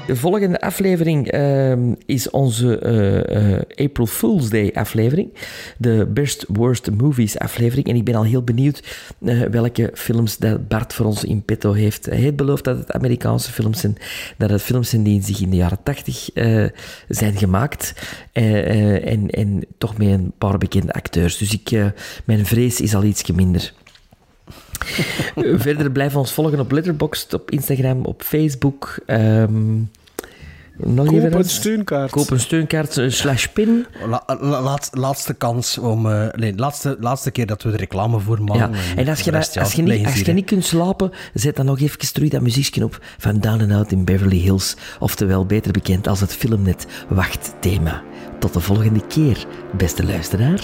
De 0.08 0.16
volgende 0.16 0.62
aflevering 0.62 1.28
ehm, 1.28 1.94
is 2.06 2.30
onze 2.30 2.80
eh, 2.80 3.54
eh, 3.54 3.62
April 3.76 4.06
Fool's 4.06 4.50
Day 4.50 4.72
aflevering. 4.74 5.34
De 5.78 6.06
Best 6.14 6.46
Worst 6.48 6.92
Movies 6.92 7.40
aflevering. 7.40 7.88
En 7.88 7.96
ik 7.96 8.04
ben 8.04 8.16
al 8.16 8.24
heel 8.24 8.44
benieuwd 8.44 8.84
eh, 9.26 9.42
welke 9.42 9.92
films 9.94 10.38
dat 10.38 10.68
Bart 10.68 10.94
voor 10.94 11.06
ons 11.06 11.24
in 11.24 11.44
petto 11.44 11.74
heeft. 11.74 12.06
Hij 12.06 12.18
heeft 12.18 12.36
beloofd 12.36 12.64
dat 12.64 12.78
het 12.78 12.92
Amerikaanse 12.92 13.52
films 13.52 13.80
zijn. 13.80 13.98
Dat 14.38 14.50
het 14.50 14.62
films 14.62 14.90
zijn 14.90 15.04
die 15.04 15.24
zich 15.24 15.42
in 15.42 15.50
de 15.50 15.56
jaren 15.56 15.84
tachtig 15.84 16.30
zijn 17.08 17.38
gemaakt. 17.38 17.94
En, 18.32 19.30
en 19.30 19.66
toch 19.78 19.98
met 19.98 20.08
een 20.08 20.32
paar 20.38 20.58
bekende 20.58 20.94
acteurs. 20.94 21.38
Dus 21.38 21.54
ik, 21.54 21.94
mijn 22.26 22.46
vrees 22.46 22.82
is 22.82 22.96
al 22.96 23.04
ietsje 23.04 23.34
minder. 23.34 23.74
Verder 25.66 25.92
blijf 25.92 26.16
ons 26.16 26.32
volgen 26.32 26.60
op 26.60 26.72
Letterboxd, 26.72 27.34
op 27.34 27.52
Instagram, 27.52 28.06
op 28.06 28.22
Facebook. 28.24 28.96
Ehm, 29.06 29.74
nog 30.78 31.06
Koop 31.06 31.16
even 31.16 31.36
een 31.38 31.44
steunkaart. 31.50 32.12
Koop 32.12 32.30
een 32.30 32.40
steunkaart 32.40 32.98
eh, 32.98 33.10
slash 33.10 33.46
pin. 33.48 33.86
La- 34.10 34.24
la- 34.40 34.62
laat- 34.62 34.90
laatste 34.94 35.34
kans 35.34 35.78
om... 35.78 36.12
eh 36.12 36.28
nee, 36.34 36.54
laatste, 36.56 36.98
laatste 37.00 37.32
keer 37.32 37.46
dat 37.46 37.64
we 37.64 37.72
er 37.72 37.78
reclame 37.80 38.20
voor 38.20 38.38
Ja. 38.38 38.44
maken. 38.44 38.72
En 38.96 39.08
als 39.08 39.20
je, 39.22 39.32
de 39.32 39.38
rest, 39.38 39.54
ja, 39.54 39.62
als 39.62 39.74
je, 39.74 39.82
niet, 39.82 40.06
als 40.06 40.20
je 40.20 40.34
niet 40.34 40.46
kunt 40.46 40.66
slapen, 40.66 41.12
zet 41.34 41.56
dan 41.56 41.66
nog 41.66 41.80
even 41.80 42.14
terug 42.14 42.30
dat 42.30 42.42
muziekje 42.42 42.84
op 42.84 43.00
van 43.18 43.40
Down 43.40 43.62
and 43.62 43.72
Out 43.72 43.92
in 43.92 44.06
Beverly 44.06 44.38
Hills. 44.38 44.76
Oftewel 45.00 45.46
beter 45.46 45.72
bekend 45.72 46.08
als 46.08 46.20
het 46.20 46.34
filmnet 46.36 46.86
Wachtthema. 47.10 48.04
Tot 48.40 48.54
de 48.54 48.60
volgende 48.60 49.02
keer, 49.08 49.46
beste 49.78 50.06
luisteraars. 50.06 50.64